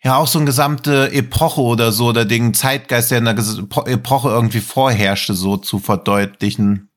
ja 0.05 0.17
auch 0.17 0.27
so 0.27 0.39
eine 0.39 0.47
gesamte 0.47 1.11
Epoche 1.13 1.63
oder 1.63 1.91
so 1.91 2.07
oder 2.07 2.25
den 2.25 2.55
Zeitgeist, 2.55 3.11
der 3.11 3.19
in 3.19 3.25
der 3.25 3.37
Epoche 3.87 4.29
irgendwie 4.29 4.61
vorherrschte, 4.61 5.35
so 5.35 5.57
zu 5.57 5.79
verdeutlichen. 5.79 6.91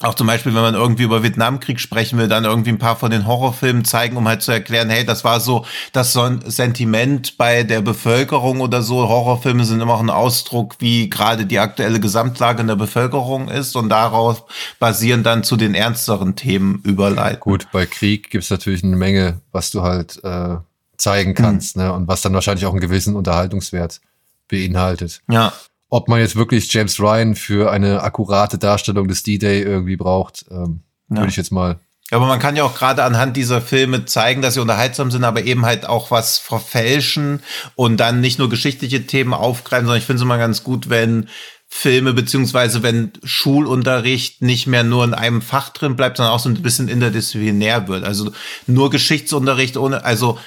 Auch 0.00 0.14
zum 0.14 0.26
Beispiel, 0.26 0.52
wenn 0.54 0.62
man 0.62 0.74
irgendwie 0.74 1.04
über 1.04 1.22
Vietnamkrieg 1.22 1.78
sprechen 1.78 2.18
will, 2.18 2.26
dann 2.26 2.44
irgendwie 2.44 2.70
ein 2.70 2.78
paar 2.78 2.96
von 2.96 3.12
den 3.12 3.26
Horrorfilmen 3.26 3.84
zeigen, 3.84 4.16
um 4.16 4.26
halt 4.26 4.42
zu 4.42 4.50
erklären, 4.50 4.90
hey, 4.90 5.04
das 5.04 5.22
war 5.22 5.38
so 5.38 5.64
das 5.92 6.12
so 6.12 6.28
Sentiment 6.44 7.38
bei 7.38 7.62
der 7.62 7.82
Bevölkerung 7.82 8.60
oder 8.60 8.82
so. 8.82 9.08
Horrorfilme 9.08 9.64
sind 9.64 9.80
immer 9.80 9.94
auch 9.94 10.00
ein 10.00 10.10
Ausdruck, 10.10 10.76
wie 10.80 11.08
gerade 11.08 11.46
die 11.46 11.60
aktuelle 11.60 12.00
Gesamtlage 12.00 12.62
in 12.62 12.66
der 12.66 12.76
Bevölkerung 12.76 13.48
ist 13.48 13.76
und 13.76 13.90
darauf 13.90 14.44
basieren 14.80 15.22
dann 15.22 15.44
zu 15.44 15.56
den 15.56 15.74
ernsteren 15.74 16.34
Themen 16.34 16.80
überleiten. 16.84 17.40
Gut, 17.40 17.68
bei 17.70 17.86
Krieg 17.86 18.30
gibt's 18.30 18.50
natürlich 18.50 18.82
eine 18.82 18.96
Menge, 18.96 19.40
was 19.52 19.70
du 19.70 19.82
halt 19.82 20.18
äh, 20.24 20.56
zeigen 21.02 21.34
kannst, 21.34 21.76
mhm. 21.76 21.82
ne? 21.82 21.92
Und 21.92 22.08
was 22.08 22.22
dann 22.22 22.34
wahrscheinlich 22.34 22.66
auch 22.66 22.72
einen 22.72 22.80
gewissen 22.80 23.16
Unterhaltungswert 23.16 24.00
beinhaltet. 24.48 25.20
Ja. 25.28 25.52
Ob 25.88 26.08
man 26.08 26.20
jetzt 26.20 26.36
wirklich 26.36 26.72
James 26.72 26.98
Ryan 26.98 27.34
für 27.34 27.70
eine 27.70 28.02
akkurate 28.02 28.58
Darstellung 28.58 29.08
des 29.08 29.22
D-Day 29.22 29.62
irgendwie 29.62 29.96
braucht, 29.96 30.46
ähm, 30.50 30.80
ja. 31.10 31.18
würde 31.18 31.28
ich 31.28 31.36
jetzt 31.36 31.52
mal 31.52 31.78
aber 32.12 32.26
man 32.26 32.38
kann 32.38 32.56
ja 32.56 32.64
auch 32.64 32.74
gerade 32.74 33.04
anhand 33.04 33.38
dieser 33.38 33.62
Filme 33.62 34.04
zeigen, 34.04 34.42
dass 34.42 34.54
sie 34.54 34.60
unterhaltsam 34.60 35.10
sind, 35.10 35.24
aber 35.24 35.44
eben 35.44 35.64
halt 35.64 35.86
auch 35.86 36.10
was 36.10 36.36
verfälschen 36.36 37.42
und 37.74 37.96
dann 37.96 38.20
nicht 38.20 38.38
nur 38.38 38.50
geschichtliche 38.50 39.06
Themen 39.06 39.32
aufgreifen, 39.32 39.86
sondern 39.86 39.98
ich 39.98 40.04
finde 40.04 40.18
es 40.18 40.22
immer 40.22 40.36
ganz 40.36 40.62
gut, 40.62 40.90
wenn 40.90 41.28
Filme 41.68 42.12
beziehungsweise 42.12 42.82
wenn 42.82 43.12
Schulunterricht 43.24 44.42
nicht 44.42 44.66
mehr 44.66 44.84
nur 44.84 45.04
in 45.04 45.14
einem 45.14 45.40
Fach 45.40 45.70
drin 45.70 45.96
bleibt, 45.96 46.18
sondern 46.18 46.34
auch 46.34 46.38
so 46.38 46.50
ein 46.50 46.60
bisschen 46.60 46.88
interdisziplinär 46.88 47.88
wird. 47.88 48.04
Also 48.04 48.30
nur 48.66 48.90
Geschichtsunterricht 48.90 49.78
ohne, 49.78 50.04
also 50.04 50.38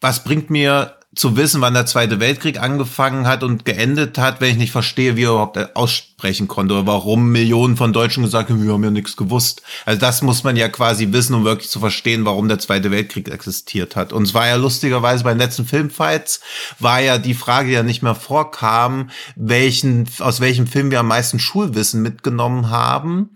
was 0.00 0.24
bringt 0.24 0.50
mir 0.50 0.96
zu 1.12 1.36
wissen, 1.36 1.60
wann 1.60 1.74
der 1.74 1.86
Zweite 1.86 2.20
Weltkrieg 2.20 2.60
angefangen 2.60 3.26
hat 3.26 3.42
und 3.42 3.64
geendet 3.64 4.16
hat, 4.16 4.40
wenn 4.40 4.52
ich 4.52 4.56
nicht 4.56 4.70
verstehe, 4.70 5.16
wie 5.16 5.24
er 5.24 5.30
überhaupt 5.30 5.74
aussprechen 5.74 6.46
konnte 6.46 6.74
oder 6.74 6.86
warum 6.86 7.32
Millionen 7.32 7.76
von 7.76 7.92
Deutschen 7.92 8.22
gesagt 8.22 8.48
haben, 8.48 8.62
wir 8.62 8.72
haben 8.72 8.84
ja 8.84 8.92
nichts 8.92 9.16
gewusst. 9.16 9.62
Also 9.84 10.00
das 10.00 10.22
muss 10.22 10.44
man 10.44 10.54
ja 10.54 10.68
quasi 10.68 11.10
wissen, 11.10 11.34
um 11.34 11.44
wirklich 11.44 11.68
zu 11.68 11.80
verstehen, 11.80 12.24
warum 12.24 12.46
der 12.46 12.60
Zweite 12.60 12.92
Weltkrieg 12.92 13.28
existiert 13.28 13.96
hat. 13.96 14.12
Und 14.12 14.22
es 14.22 14.34
war 14.34 14.46
ja 14.46 14.54
lustigerweise 14.54 15.24
bei 15.24 15.30
den 15.30 15.40
letzten 15.40 15.66
Filmfights, 15.66 16.40
war 16.78 17.00
ja 17.00 17.18
die 17.18 17.34
Frage, 17.34 17.68
die 17.68 17.74
ja 17.74 17.82
nicht 17.82 18.02
mehr 18.02 18.14
vorkam, 18.14 19.10
welchen, 19.34 20.08
aus 20.20 20.40
welchem 20.40 20.68
Film 20.68 20.92
wir 20.92 21.00
am 21.00 21.08
meisten 21.08 21.40
Schulwissen 21.40 22.02
mitgenommen 22.02 22.70
haben. 22.70 23.30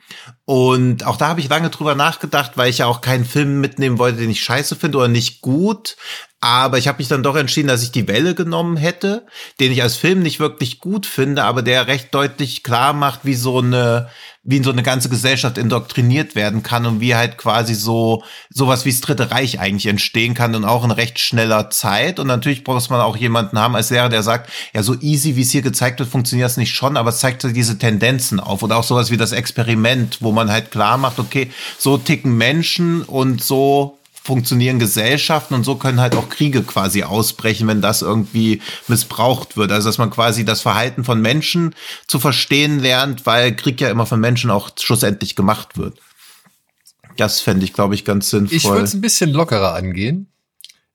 Und 0.47 1.07
auch 1.07 1.17
da 1.17 1.29
habe 1.29 1.41
ich 1.41 1.49
lange 1.49 1.71
drüber 1.71 1.95
nachgedacht, 1.95 2.53
weil 2.57 2.69
ich 2.69 2.79
ja 2.79 2.87
auch 2.87 3.01
keinen 3.01 3.25
Film 3.25 3.61
mitnehmen 3.61 3.99
wollte, 3.99 4.19
den 4.19 4.31
ich 4.31 4.43
scheiße 4.43 4.77
finde 4.77 4.99
oder 4.99 5.09
nicht 5.09 5.41
gut. 5.41 5.97
Aber 6.41 6.77
ich 6.77 6.87
habe 6.87 6.99
mich 6.99 7.09
dann 7.09 7.23
doch 7.23 7.37
entschieden, 7.37 7.69
dass 7.69 7.83
ich 7.83 7.93
die 7.93 8.07
Welle 8.07 8.35
genommen 8.35 8.77
hätte, 8.77 9.27
den 9.59 9.73
ich 9.73 9.83
als 9.83 9.97
Film 9.97 10.21
nicht 10.21 10.41
wirklich 10.41 10.81
gut 10.81 11.07
finde, 11.07 11.45
aber 11.45 11.63
der 11.63 11.87
recht 11.87 12.15
deutlich 12.15 12.63
klar 12.63 12.93
macht, 12.93 13.21
wie 13.25 13.35
so 13.35 13.59
eine, 13.59 14.11
wie 14.45 14.63
so 14.63 14.71
eine 14.71 14.83
ganze 14.83 15.09
Gesellschaft 15.09 15.57
indoktriniert 15.57 16.35
werden 16.35 16.63
kann 16.63 16.85
und 16.85 17.01
wie 17.01 17.15
halt 17.15 17.39
quasi 17.39 17.75
so 17.75 18.23
sowas 18.51 18.85
wie 18.85 18.91
das 18.91 19.01
Dritte 19.01 19.31
Reich 19.31 19.59
eigentlich 19.59 19.87
entstehen 19.87 20.35
kann 20.35 20.55
und 20.55 20.67
auch 20.67 20.85
in 20.85 20.91
recht 20.91 21.19
schneller 21.19 21.71
Zeit. 21.71 22.21
Und 22.21 22.27
natürlich 22.27 22.63
braucht 22.63 22.91
man 22.91 23.01
auch 23.01 23.17
jemanden 23.17 23.59
haben 23.59 23.75
als 23.75 23.91
Lehrer, 23.91 24.11
der 24.11 24.23
sagt, 24.23 24.51
ja, 24.75 24.83
so 24.83 24.95
easy, 25.01 25.37
wie 25.37 25.43
es 25.43 25.51
hier 25.51 25.63
gezeigt 25.63 25.99
wird, 25.99 26.11
funktioniert 26.11 26.51
es 26.51 26.59
nicht 26.59 26.75
schon, 26.75 26.99
aber 26.99 27.09
es 27.09 27.19
zeigt 27.19 27.41
so 27.41 27.49
diese 27.49 27.79
Tendenzen 27.79 28.39
auf. 28.39 28.63
Oder 28.63 28.77
auch 28.77 28.85
sowas 28.85 29.11
wie 29.11 29.17
das 29.17 29.33
Experiment, 29.33 30.19
wo 30.21 30.31
man 30.31 30.51
halt 30.51 30.71
klar 30.71 30.99
macht, 30.99 31.19
okay, 31.19 31.51
so 31.79 31.97
ticken 31.97 32.37
Menschen 32.37 33.03
und 33.03 33.43
so 33.43 33.99
funktionieren 34.25 34.79
Gesellschaften 34.79 35.53
und 35.53 35.65
so 35.65 35.77
können 35.77 36.01
halt 36.01 36.17
auch 36.17 36.31
Kriege 36.31 36.63
quasi 36.63 37.03
ausbrechen, 37.03 37.69
wenn 37.69 37.83
das 37.83 38.01
irgendwie 38.01 38.63
missbraucht 38.89 39.59
wird. 39.59 39.71
Also 39.71 39.91
dass 39.91 39.99
man 39.99 40.11
quasi 40.11 40.47
das 40.47 40.63
Verhalten 40.63 41.05
von 41.05 41.21
Menschen 41.21 41.75
zu 42.07 42.19
verstehen 42.19 42.81
lernt, 42.81 43.27
weil 43.27 43.55
Krieg 43.55 43.81
ja 43.83 43.91
immer 43.91 44.07
von 44.07 44.19
Menschen 44.19 44.51
auch 44.51 44.71
schlussendlich 44.81 45.37
gemacht 45.37 45.77
wird. 45.77 45.99
Das 47.19 47.43
fände 47.43 47.65
ich, 47.65 47.75
glaube 47.75 47.95
ich, 47.95 48.07
ganz 48.07 48.31
sinnvoll. 48.31 48.57
Ich 48.57 48.65
würde 48.65 48.85
es 48.85 48.95
ein 48.95 49.03
bisschen 49.03 49.31
lockerer 49.31 49.75
angehen. 49.75 50.29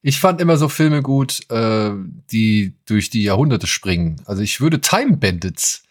Ich 0.01 0.19
fand 0.19 0.41
immer 0.41 0.57
so 0.57 0.67
Filme 0.67 1.03
gut, 1.03 1.49
äh, 1.51 1.91
die 2.31 2.73
durch 2.87 3.11
die 3.11 3.23
Jahrhunderte 3.23 3.67
springen. 3.67 4.21
Also 4.25 4.41
ich 4.41 4.59
würde 4.59 4.81
Time 4.81 5.17
Bandits 5.17 5.83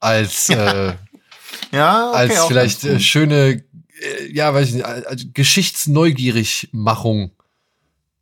als 0.00 0.48
äh, 0.50 0.94
ja, 1.70 2.10
okay, 2.10 2.16
als 2.16 2.44
vielleicht 2.46 2.84
äh, 2.84 2.98
schöne 2.98 3.62
äh, 4.00 4.32
ja, 4.32 4.52
weiß 4.54 4.68
ich 4.68 4.74
nicht, 4.74 4.84
also 4.84 5.26
Geschichtsneugierigmachung 5.32 7.30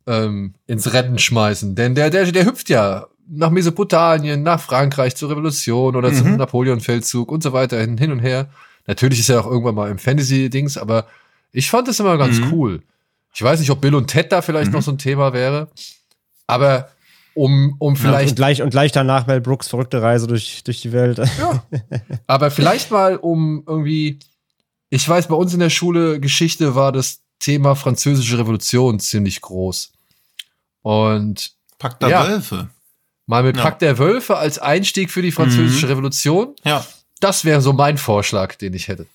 ähm, 0.07 0.53
ins 0.67 0.93
Rennen 0.93 1.17
schmeißen. 1.17 1.75
Denn 1.75 1.95
der, 1.95 2.09
der, 2.09 2.31
der 2.31 2.45
hüpft 2.45 2.69
ja 2.69 3.07
nach 3.29 3.49
Mesopotamien, 3.49 4.43
nach 4.43 4.59
Frankreich 4.59 5.15
zur 5.15 5.29
Revolution 5.29 5.95
oder 5.95 6.11
mhm. 6.11 6.15
zum 6.15 6.35
Napoleon-Feldzug 6.37 7.31
und 7.31 7.41
so 7.43 7.53
weiter 7.53 7.79
hin, 7.79 7.97
hin 7.97 8.11
und 8.11 8.19
her. 8.19 8.49
Natürlich 8.85 9.19
ist 9.19 9.29
er 9.29 9.41
auch 9.41 9.49
irgendwann 9.49 9.75
mal 9.75 9.89
im 9.89 9.97
Fantasy-Dings, 9.97 10.77
aber 10.77 11.07
ich 11.51 11.69
fand 11.69 11.87
das 11.87 11.99
immer 11.99 12.17
ganz 12.17 12.39
mhm. 12.39 12.53
cool. 12.53 12.83
Ich 13.33 13.41
weiß 13.41 13.59
nicht, 13.59 13.69
ob 13.69 13.81
Bill 13.81 13.95
und 13.95 14.07
Ted 14.07 14.31
da 14.31 14.41
vielleicht 14.41 14.67
mhm. 14.67 14.73
noch 14.73 14.83
so 14.83 14.91
ein 14.91 14.97
Thema 14.97 15.33
wäre, 15.33 15.69
aber 16.47 16.89
um, 17.33 17.75
um 17.79 17.95
vielleicht. 17.95 18.31
und, 18.31 18.35
gleich, 18.35 18.61
und 18.61 18.69
gleich 18.69 18.91
danach 18.91 19.25
Mel 19.25 19.41
Brooks 19.41 19.67
verrückte 19.67 20.01
Reise 20.01 20.27
durch, 20.27 20.63
durch 20.63 20.81
die 20.81 20.91
Welt. 20.91 21.17
Ja. 21.17 21.63
aber 22.27 22.51
vielleicht 22.51 22.91
mal, 22.91 23.15
um 23.15 23.63
irgendwie 23.65 24.19
ich 24.93 25.09
weiß, 25.09 25.27
bei 25.27 25.35
uns 25.35 25.55
in 25.55 25.59
der 25.59 25.71
Schule 25.71 26.19
Geschichte 26.19 26.75
war 26.75 26.91
das 26.91 27.21
Thema 27.39 27.75
französische 27.75 28.37
Revolution 28.37 28.99
ziemlich 28.99 29.41
groß. 29.41 29.91
Und 30.83 31.53
Pakt 31.79 32.03
der 32.03 32.09
ja, 32.09 32.27
Wölfe. 32.27 32.69
Mal 33.25 33.41
mit 33.41 33.57
ja. 33.57 33.63
Pakt 33.63 33.81
der 33.81 33.97
Wölfe 33.97 34.37
als 34.37 34.59
Einstieg 34.59 35.09
für 35.09 35.23
die 35.23 35.31
französische 35.31 35.87
mhm. 35.87 35.93
Revolution. 35.93 36.55
Ja. 36.63 36.85
Das 37.19 37.43
wäre 37.43 37.59
so 37.61 37.73
mein 37.73 37.97
Vorschlag, 37.97 38.53
den 38.55 38.75
ich 38.75 38.87
hätte. 38.87 39.07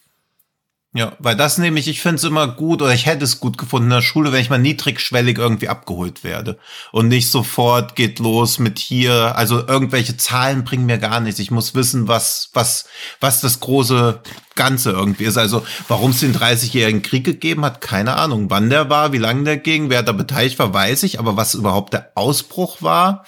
Ja, 0.99 1.13
weil 1.21 1.37
das 1.37 1.59
nämlich, 1.59 1.87
ich 1.87 2.01
finde 2.03 2.17
es 2.17 2.25
immer 2.25 2.49
gut 2.49 2.83
oder 2.83 2.93
ich 2.93 3.07
hätte 3.07 3.23
es 3.23 3.39
gut 3.39 3.57
gefunden 3.57 3.87
in 3.87 3.95
der 3.95 4.03
Schule, 4.03 4.33
wenn 4.33 4.41
ich 4.41 4.51
mal 4.51 4.59
niedrigschwellig 4.59 5.39
irgendwie 5.39 5.69
abgeholt 5.69 6.25
werde 6.25 6.59
und 6.91 7.07
nicht 7.07 7.31
sofort 7.31 7.95
geht 7.95 8.19
los 8.19 8.59
mit 8.59 8.81
hier, 8.81 9.37
also 9.37 9.65
irgendwelche 9.65 10.17
Zahlen 10.17 10.65
bringen 10.65 10.87
mir 10.87 10.99
gar 10.99 11.21
nichts. 11.21 11.39
Ich 11.39 11.53
muss 11.53 11.77
wissen, 11.77 12.09
was 12.09 12.51
was 12.53 12.87
was 13.21 13.41
das 13.41 13.61
große 13.61 14.23
Ganze 14.57 14.91
irgendwie 14.91 15.23
ist. 15.23 15.39
Also 15.39 15.65
warum 15.87 16.11
es 16.11 16.19
den 16.19 16.35
30-jährigen 16.35 17.03
Krieg 17.03 17.23
gegeben 17.23 17.65
hat, 17.65 17.81
keine 17.81 18.17
Ahnung. 18.17 18.51
Wann 18.51 18.69
der 18.69 18.91
war, 18.91 19.13
wie 19.13 19.19
lange 19.19 19.45
der 19.45 19.59
ging, 19.59 19.91
wer 19.91 20.03
da 20.03 20.11
beteiligt 20.11 20.59
war, 20.59 20.75
weiß 20.75 21.05
ich. 21.05 21.21
Aber 21.21 21.37
was 21.37 21.55
überhaupt 21.55 21.93
der 21.93 22.11
Ausbruch 22.17 22.83
war, 22.83 23.25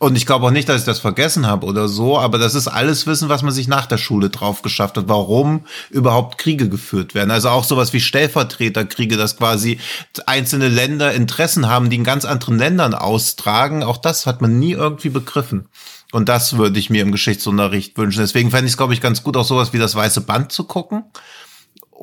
und 0.00 0.16
ich 0.16 0.26
glaube 0.26 0.46
auch 0.46 0.50
nicht, 0.50 0.68
dass 0.68 0.80
ich 0.80 0.86
das 0.86 0.98
vergessen 0.98 1.46
habe 1.46 1.66
oder 1.66 1.88
so, 1.88 2.18
aber 2.18 2.38
das 2.38 2.54
ist 2.54 2.66
alles 2.66 3.06
Wissen, 3.06 3.28
was 3.28 3.42
man 3.42 3.52
sich 3.52 3.68
nach 3.68 3.86
der 3.86 3.98
Schule 3.98 4.28
drauf 4.28 4.62
geschafft 4.62 4.96
hat, 4.96 5.08
warum 5.08 5.64
überhaupt 5.90 6.38
Kriege 6.38 6.68
geführt 6.68 7.14
werden. 7.14 7.30
Also 7.30 7.48
auch 7.48 7.64
sowas 7.64 7.92
wie 7.92 8.00
Stellvertreterkriege, 8.00 9.16
dass 9.16 9.36
quasi 9.36 9.78
einzelne 10.26 10.68
Länder 10.68 11.12
Interessen 11.12 11.68
haben, 11.68 11.90
die 11.90 11.96
in 11.96 12.04
ganz 12.04 12.24
anderen 12.24 12.58
Ländern 12.58 12.94
austragen. 12.94 13.84
Auch 13.84 13.98
das 13.98 14.26
hat 14.26 14.42
man 14.42 14.58
nie 14.58 14.72
irgendwie 14.72 15.10
begriffen. 15.10 15.68
Und 16.10 16.28
das 16.28 16.56
würde 16.56 16.78
ich 16.78 16.90
mir 16.90 17.02
im 17.02 17.12
Geschichtsunterricht 17.12 17.96
wünschen. 17.96 18.20
Deswegen 18.20 18.50
fände 18.50 18.66
ich 18.66 18.72
es, 18.72 18.76
glaube 18.76 18.94
ich, 18.94 19.00
ganz 19.00 19.22
gut, 19.22 19.36
auch 19.36 19.44
sowas 19.44 19.72
wie 19.72 19.78
das 19.78 19.94
Weiße 19.94 20.22
Band 20.22 20.52
zu 20.52 20.64
gucken 20.64 21.04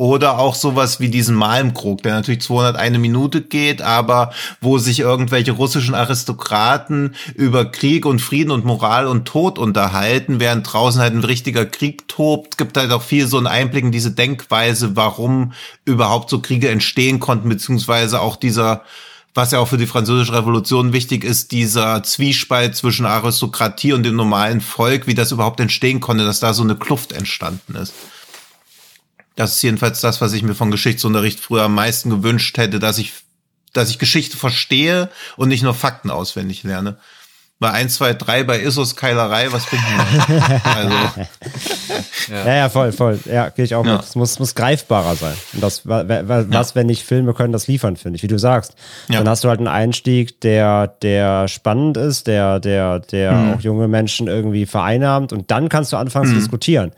oder 0.01 0.39
auch 0.39 0.55
sowas 0.55 0.99
wie 0.99 1.09
diesen 1.09 1.35
Malmkrug, 1.35 2.01
der 2.01 2.15
natürlich 2.15 2.41
201 2.41 2.97
Minute 2.97 3.39
geht, 3.39 3.83
aber 3.83 4.31
wo 4.59 4.79
sich 4.79 4.99
irgendwelche 4.99 5.51
russischen 5.51 5.93
Aristokraten 5.93 7.13
über 7.35 7.65
Krieg 7.65 8.07
und 8.07 8.19
Frieden 8.19 8.49
und 8.49 8.65
Moral 8.65 9.05
und 9.05 9.25
Tod 9.25 9.59
unterhalten, 9.59 10.39
während 10.39 10.73
draußen 10.73 10.99
halt 10.99 11.13
ein 11.13 11.23
richtiger 11.23 11.67
Krieg 11.67 12.07
tobt, 12.07 12.57
gibt 12.57 12.77
halt 12.77 12.91
auch 12.91 13.03
viel 13.03 13.27
so 13.27 13.37
einen 13.37 13.45
Einblick 13.45 13.83
in 13.83 13.91
diese 13.91 14.09
Denkweise, 14.09 14.95
warum 14.95 15.53
überhaupt 15.85 16.31
so 16.31 16.41
Kriege 16.41 16.69
entstehen 16.69 17.19
konnten, 17.19 17.47
beziehungsweise 17.47 18.21
auch 18.21 18.37
dieser 18.37 18.81
was 19.35 19.51
ja 19.51 19.59
auch 19.59 19.67
für 19.67 19.77
die 19.77 19.87
französische 19.87 20.33
Revolution 20.33 20.91
wichtig 20.91 21.23
ist, 21.23 21.53
dieser 21.53 22.03
Zwiespalt 22.03 22.75
zwischen 22.75 23.05
Aristokratie 23.05 23.93
und 23.93 24.03
dem 24.03 24.17
normalen 24.17 24.59
Volk, 24.61 25.07
wie 25.07 25.13
das 25.13 25.31
überhaupt 25.31 25.61
entstehen 25.61 26.01
konnte, 26.01 26.25
dass 26.25 26.41
da 26.41 26.53
so 26.53 26.63
eine 26.63 26.75
Kluft 26.75 27.13
entstanden 27.13 27.75
ist. 27.75 27.93
Das 29.41 29.55
ist 29.55 29.63
jedenfalls 29.63 30.01
das, 30.01 30.21
was 30.21 30.33
ich 30.33 30.43
mir 30.43 30.53
von 30.53 30.69
Geschichtsunterricht 30.69 31.39
früher 31.39 31.63
am 31.63 31.73
meisten 31.73 32.11
gewünscht 32.11 32.59
hätte, 32.59 32.77
dass 32.77 32.99
ich 32.99 33.13
dass 33.73 33.89
ich 33.89 33.97
Geschichte 33.97 34.37
verstehe 34.37 35.09
und 35.35 35.47
nicht 35.47 35.63
nur 35.63 35.73
Fakten 35.73 36.11
auswendig 36.11 36.61
lerne. 36.61 36.97
Bei 37.59 37.71
1, 37.71 37.95
2, 37.95 38.13
3 38.13 38.43
bei 38.43 38.61
Isos 38.61 38.95
Keilerei, 38.95 39.51
was 39.51 39.65
bin 39.67 39.79
ich? 39.79 40.31
also, 40.65 40.95
ja. 42.27 42.45
ja, 42.45 42.55
ja, 42.55 42.69
voll, 42.69 42.91
voll. 42.91 43.19
Ja, 43.25 43.49
gehe 43.49 43.65
ich 43.65 43.73
auch 43.73 43.85
ja. 43.85 43.93
mit. 43.93 44.03
Es 44.03 44.15
muss, 44.15 44.37
muss 44.37 44.53
greifbarer 44.53 45.15
sein. 45.15 45.35
Und 45.53 45.63
das, 45.63 45.87
was, 45.87 46.05
ja. 46.07 46.75
wenn 46.75 46.87
nicht 46.87 47.03
Filme 47.03 47.33
können 47.33 47.53
das 47.53 47.67
liefern, 47.67 47.97
finde 47.97 48.17
ich, 48.17 48.23
wie 48.23 48.27
du 48.27 48.37
sagst. 48.37 48.75
Ja. 49.09 49.19
Dann 49.19 49.29
hast 49.29 49.43
du 49.43 49.49
halt 49.49 49.59
einen 49.59 49.67
Einstieg, 49.67 50.41
der, 50.41 50.87
der 51.01 51.47
spannend 51.47 51.97
ist, 51.97 52.27
der, 52.27 52.59
der, 52.59 52.99
der 52.99 53.31
mhm. 53.31 53.53
auch 53.53 53.61
junge 53.61 53.87
Menschen 53.87 54.27
irgendwie 54.27 54.67
vereinnahmt 54.67 55.33
und 55.33 55.49
dann 55.49 55.69
kannst 55.69 55.93
du 55.93 55.97
anfangen 55.97 56.29
mhm. 56.29 56.33
zu 56.33 56.39
diskutieren. 56.39 56.91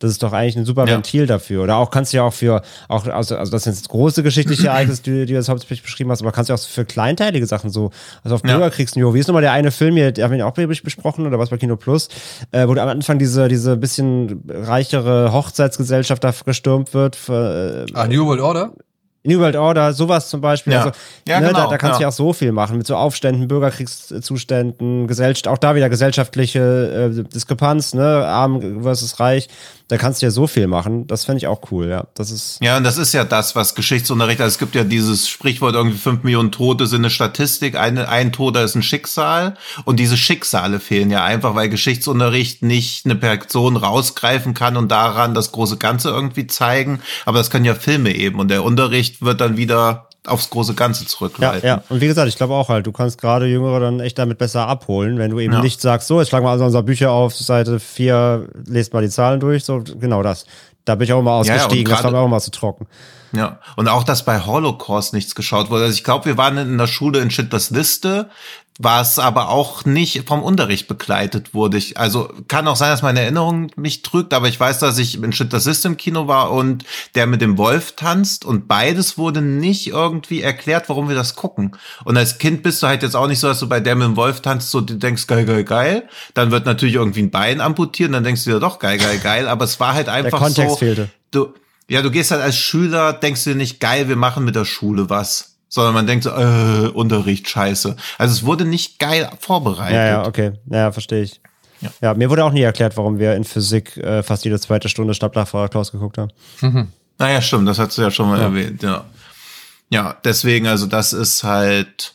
Das 0.00 0.10
ist 0.10 0.22
doch 0.22 0.32
eigentlich 0.32 0.56
ein 0.56 0.64
super 0.64 0.86
ja. 0.86 0.94
Ventil 0.94 1.26
dafür. 1.26 1.62
Oder 1.62 1.76
auch 1.76 1.90
kannst 1.90 2.12
du 2.12 2.16
ja 2.16 2.22
auch 2.24 2.32
für, 2.32 2.62
auch, 2.88 3.06
also, 3.06 3.36
also 3.36 3.52
das 3.52 3.64
sind 3.64 3.74
jetzt 3.74 3.88
große 3.90 4.22
geschichtliche 4.22 4.66
Ereignisse, 4.68 5.02
die, 5.02 5.10
die 5.10 5.26
du 5.26 5.32
jetzt 5.34 5.50
hauptsächlich 5.50 5.82
beschrieben 5.82 6.10
hast, 6.10 6.22
aber 6.22 6.32
kannst 6.32 6.48
du 6.48 6.54
auch 6.54 6.58
für 6.58 6.86
kleinteilige 6.86 7.46
Sachen 7.46 7.68
so, 7.68 7.90
also 8.24 8.36
auf 8.36 8.42
Bürgerkriegsniveau. 8.42 9.14
Wie 9.14 9.20
ist 9.20 9.28
nochmal 9.28 9.42
der 9.42 9.52
eine 9.52 9.70
Film 9.70 9.96
hier, 9.96 10.10
der 10.10 10.24
haben 10.24 10.32
wir 10.32 10.38
ihn 10.38 10.44
auch 10.44 10.54
besprochen, 10.54 11.26
oder 11.26 11.38
was 11.38 11.50
bei 11.50 11.58
Kino 11.58 11.76
Plus, 11.76 12.08
äh, 12.50 12.66
wo 12.66 12.72
am 12.72 12.88
Anfang 12.88 13.18
diese, 13.18 13.48
diese 13.48 13.76
bisschen 13.76 14.42
reichere 14.48 15.32
Hochzeitsgesellschaft 15.32 16.24
da 16.24 16.32
gestürmt 16.44 16.94
wird. 16.94 17.14
Für, 17.14 17.86
äh, 17.86 17.92
ah, 17.92 18.08
New 18.08 18.26
World 18.26 18.40
Order? 18.40 18.72
New 19.22 19.38
World 19.38 19.56
Order, 19.56 19.92
sowas 19.92 20.30
zum 20.30 20.40
Beispiel. 20.40 20.72
Ja, 20.72 20.84
also, 20.84 20.92
ja 21.28 21.40
ne, 21.40 21.48
genau. 21.48 21.64
Da, 21.64 21.66
da 21.68 21.78
kannst 21.78 21.98
du 21.98 22.02
ja. 22.02 22.08
auch 22.08 22.12
so 22.12 22.32
viel 22.32 22.52
machen 22.52 22.78
mit 22.78 22.86
so 22.86 22.96
Aufständen, 22.96 23.48
Bürgerkriegszuständen, 23.48 25.06
Gesellschaft, 25.06 25.46
auch 25.46 25.58
da 25.58 25.74
wieder 25.74 25.90
gesellschaftliche 25.90 27.12
äh, 27.18 27.22
Diskrepanz, 27.24 27.92
ne, 27.92 28.26
arm 28.26 28.82
versus 28.82 29.20
reich. 29.20 29.48
Da 29.90 29.98
kannst 29.98 30.22
du 30.22 30.26
ja 30.26 30.30
so 30.30 30.46
viel 30.46 30.68
machen. 30.68 31.08
Das 31.08 31.24
fände 31.24 31.38
ich 31.38 31.48
auch 31.48 31.72
cool, 31.72 31.88
ja. 31.88 32.06
Das 32.14 32.30
ist. 32.30 32.58
Ja, 32.62 32.76
und 32.76 32.84
das 32.84 32.96
ist 32.96 33.12
ja 33.12 33.24
das, 33.24 33.56
was 33.56 33.74
Geschichtsunterricht, 33.74 34.40
also 34.40 34.52
es 34.52 34.58
gibt 34.58 34.76
ja 34.76 34.84
dieses 34.84 35.28
Sprichwort, 35.28 35.74
irgendwie 35.74 35.98
fünf 35.98 36.22
Millionen 36.22 36.52
Tote 36.52 36.86
sind 36.86 37.00
eine 37.00 37.10
Statistik, 37.10 37.76
eine, 37.76 38.08
ein 38.08 38.32
Toter 38.32 38.62
ist 38.62 38.76
ein 38.76 38.84
Schicksal. 38.84 39.56
Und 39.84 39.98
diese 39.98 40.16
Schicksale 40.16 40.78
fehlen 40.78 41.10
ja 41.10 41.24
einfach, 41.24 41.56
weil 41.56 41.68
Geschichtsunterricht 41.68 42.62
nicht 42.62 43.04
eine 43.04 43.16
Person 43.16 43.76
rausgreifen 43.76 44.54
kann 44.54 44.76
und 44.76 44.92
daran 44.92 45.34
das 45.34 45.50
große 45.50 45.76
Ganze 45.76 46.10
irgendwie 46.10 46.46
zeigen. 46.46 47.00
Aber 47.24 47.38
das 47.38 47.50
können 47.50 47.64
ja 47.64 47.74
Filme 47.74 48.14
eben. 48.14 48.38
Und 48.38 48.48
der 48.48 48.62
Unterricht 48.62 49.22
wird 49.22 49.40
dann 49.40 49.56
wieder 49.56 50.09
aufs 50.26 50.50
große 50.50 50.74
Ganze 50.74 51.06
zurückleiten. 51.06 51.66
Ja, 51.66 51.76
ja. 51.76 51.82
Und 51.88 52.00
wie 52.00 52.06
gesagt, 52.06 52.28
ich 52.28 52.36
glaube 52.36 52.54
auch 52.54 52.68
halt, 52.68 52.86
du 52.86 52.92
kannst 52.92 53.20
gerade 53.20 53.46
Jüngere 53.46 53.80
dann 53.80 54.00
echt 54.00 54.18
damit 54.18 54.38
besser 54.38 54.66
abholen, 54.66 55.18
wenn 55.18 55.30
du 55.30 55.40
eben 55.40 55.54
ja. 55.54 55.62
nicht 55.62 55.80
sagst, 55.80 56.08
so, 56.08 56.20
jetzt 56.20 56.28
schlagen 56.28 56.44
wir 56.44 56.50
also 56.50 56.64
unser 56.64 56.82
Bücher 56.82 57.10
auf, 57.10 57.34
Seite 57.34 57.80
4, 57.80 58.48
lest 58.66 58.92
mal 58.92 59.02
die 59.02 59.08
Zahlen 59.08 59.40
durch, 59.40 59.64
so, 59.64 59.82
genau 59.82 60.22
das. 60.22 60.44
Da 60.84 60.94
bin 60.94 61.06
ich 61.06 61.12
auch 61.12 61.22
mal 61.22 61.38
ausgestiegen, 61.38 61.90
ja, 61.90 61.96
das 61.96 62.04
war 62.04 62.10
mir 62.10 62.18
auch 62.18 62.28
mal 62.28 62.40
zu 62.40 62.50
trocken. 62.50 62.86
Ja, 63.32 63.60
und 63.76 63.88
auch, 63.88 64.02
dass 64.02 64.24
bei 64.24 64.40
Holocaust 64.44 65.14
nichts 65.14 65.34
geschaut 65.34 65.70
wurde. 65.70 65.84
Also 65.84 65.94
ich 65.94 66.04
glaube, 66.04 66.24
wir 66.24 66.36
waren 66.36 66.58
in 66.58 66.78
der 66.78 66.88
Schule 66.88 67.20
in 67.20 67.30
Schindlers 67.30 67.70
Liste, 67.70 68.28
was 68.82 69.18
aber 69.18 69.50
auch 69.50 69.84
nicht 69.84 70.26
vom 70.26 70.42
Unterricht 70.42 70.88
begleitet 70.88 71.52
wurde. 71.52 71.76
Ich, 71.76 71.98
also 71.98 72.32
kann 72.48 72.66
auch 72.66 72.76
sein, 72.76 72.90
dass 72.90 73.02
meine 73.02 73.20
Erinnerung 73.20 73.70
mich 73.76 74.00
trügt, 74.00 74.32
aber 74.32 74.48
ich 74.48 74.58
weiß, 74.58 74.78
dass 74.78 74.96
ich 74.96 75.22
in 75.22 75.34
Schindlers 75.34 75.64
System 75.64 75.98
Kino 75.98 76.28
war 76.28 76.50
und 76.50 76.84
der 77.14 77.26
mit 77.26 77.42
dem 77.42 77.58
Wolf 77.58 77.92
tanzt 77.92 78.46
und 78.46 78.68
beides 78.68 79.18
wurde 79.18 79.42
nicht 79.42 79.88
irgendwie 79.88 80.40
erklärt, 80.40 80.88
warum 80.88 81.08
wir 81.08 81.14
das 81.14 81.36
gucken. 81.36 81.76
Und 82.04 82.16
als 82.16 82.38
Kind 82.38 82.62
bist 82.62 82.82
du 82.82 82.86
halt 82.86 83.02
jetzt 83.02 83.16
auch 83.16 83.26
nicht 83.26 83.38
so, 83.38 83.48
dass 83.48 83.60
du 83.60 83.68
bei 83.68 83.80
der 83.80 83.96
mit 83.96 84.06
dem 84.06 84.16
Wolf 84.16 84.40
tanzt, 84.40 84.70
so 84.70 84.80
du 84.80 84.94
denkst 84.94 85.26
geil, 85.26 85.44
geil, 85.44 85.64
geil. 85.64 86.08
Dann 86.32 86.50
wird 86.50 86.64
natürlich 86.64 86.94
irgendwie 86.94 87.20
ein 87.20 87.30
Bein 87.30 87.60
amputiert 87.60 88.08
und 88.08 88.14
dann 88.14 88.24
denkst 88.24 88.44
du 88.44 88.50
dir 88.50 88.60
doch 88.60 88.78
geil, 88.78 88.96
geil, 88.96 89.18
geil. 89.22 89.46
Aber 89.46 89.66
es 89.66 89.78
war 89.78 89.92
halt 89.92 90.08
einfach 90.08 90.38
der 90.38 90.38
Kontext 90.38 90.70
so. 90.70 90.76
Fehlte. 90.76 91.10
Du, 91.30 91.52
ja, 91.86 92.00
du 92.00 92.10
gehst 92.10 92.30
halt 92.30 92.40
als 92.40 92.56
Schüler, 92.56 93.12
denkst 93.12 93.44
dir 93.44 93.56
nicht 93.56 93.78
geil, 93.78 94.08
wir 94.08 94.16
machen 94.16 94.44
mit 94.46 94.56
der 94.56 94.64
Schule 94.64 95.10
was 95.10 95.49
sondern 95.70 95.94
man 95.94 96.06
denkt 96.06 96.24
so, 96.24 96.30
äh, 96.30 96.90
Unterricht, 96.92 97.48
scheiße. 97.48 97.96
Also 98.18 98.34
es 98.34 98.44
wurde 98.44 98.66
nicht 98.66 98.98
geil 98.98 99.30
vorbereitet. 99.38 99.94
Ja, 99.94 100.06
ja, 100.06 100.26
okay. 100.26 100.52
Ja, 100.68 100.92
verstehe 100.92 101.22
ich. 101.22 101.40
Ja. 101.80 101.90
ja. 102.02 102.14
mir 102.14 102.28
wurde 102.28 102.44
auch 102.44 102.52
nie 102.52 102.60
erklärt, 102.60 102.96
warum 102.96 103.18
wir 103.18 103.36
in 103.36 103.44
Physik 103.44 103.96
äh, 103.96 104.22
fast 104.22 104.44
jede 104.44 104.60
zweite 104.60 104.88
Stunde 104.88 105.14
Stabdachfahrer 105.14 105.68
Klaus 105.68 105.92
geguckt 105.92 106.18
haben. 106.18 106.32
Mhm. 106.60 106.88
Naja, 107.18 107.40
stimmt, 107.40 107.68
das 107.68 107.78
hast 107.78 107.96
du 107.96 108.02
ja 108.02 108.10
schon 108.10 108.28
mal 108.28 108.38
ja. 108.38 108.46
erwähnt, 108.46 108.82
ja. 108.82 109.04
Ja, 109.90 110.16
deswegen, 110.24 110.66
also 110.66 110.86
das 110.86 111.12
ist 111.12 111.44
halt, 111.44 112.14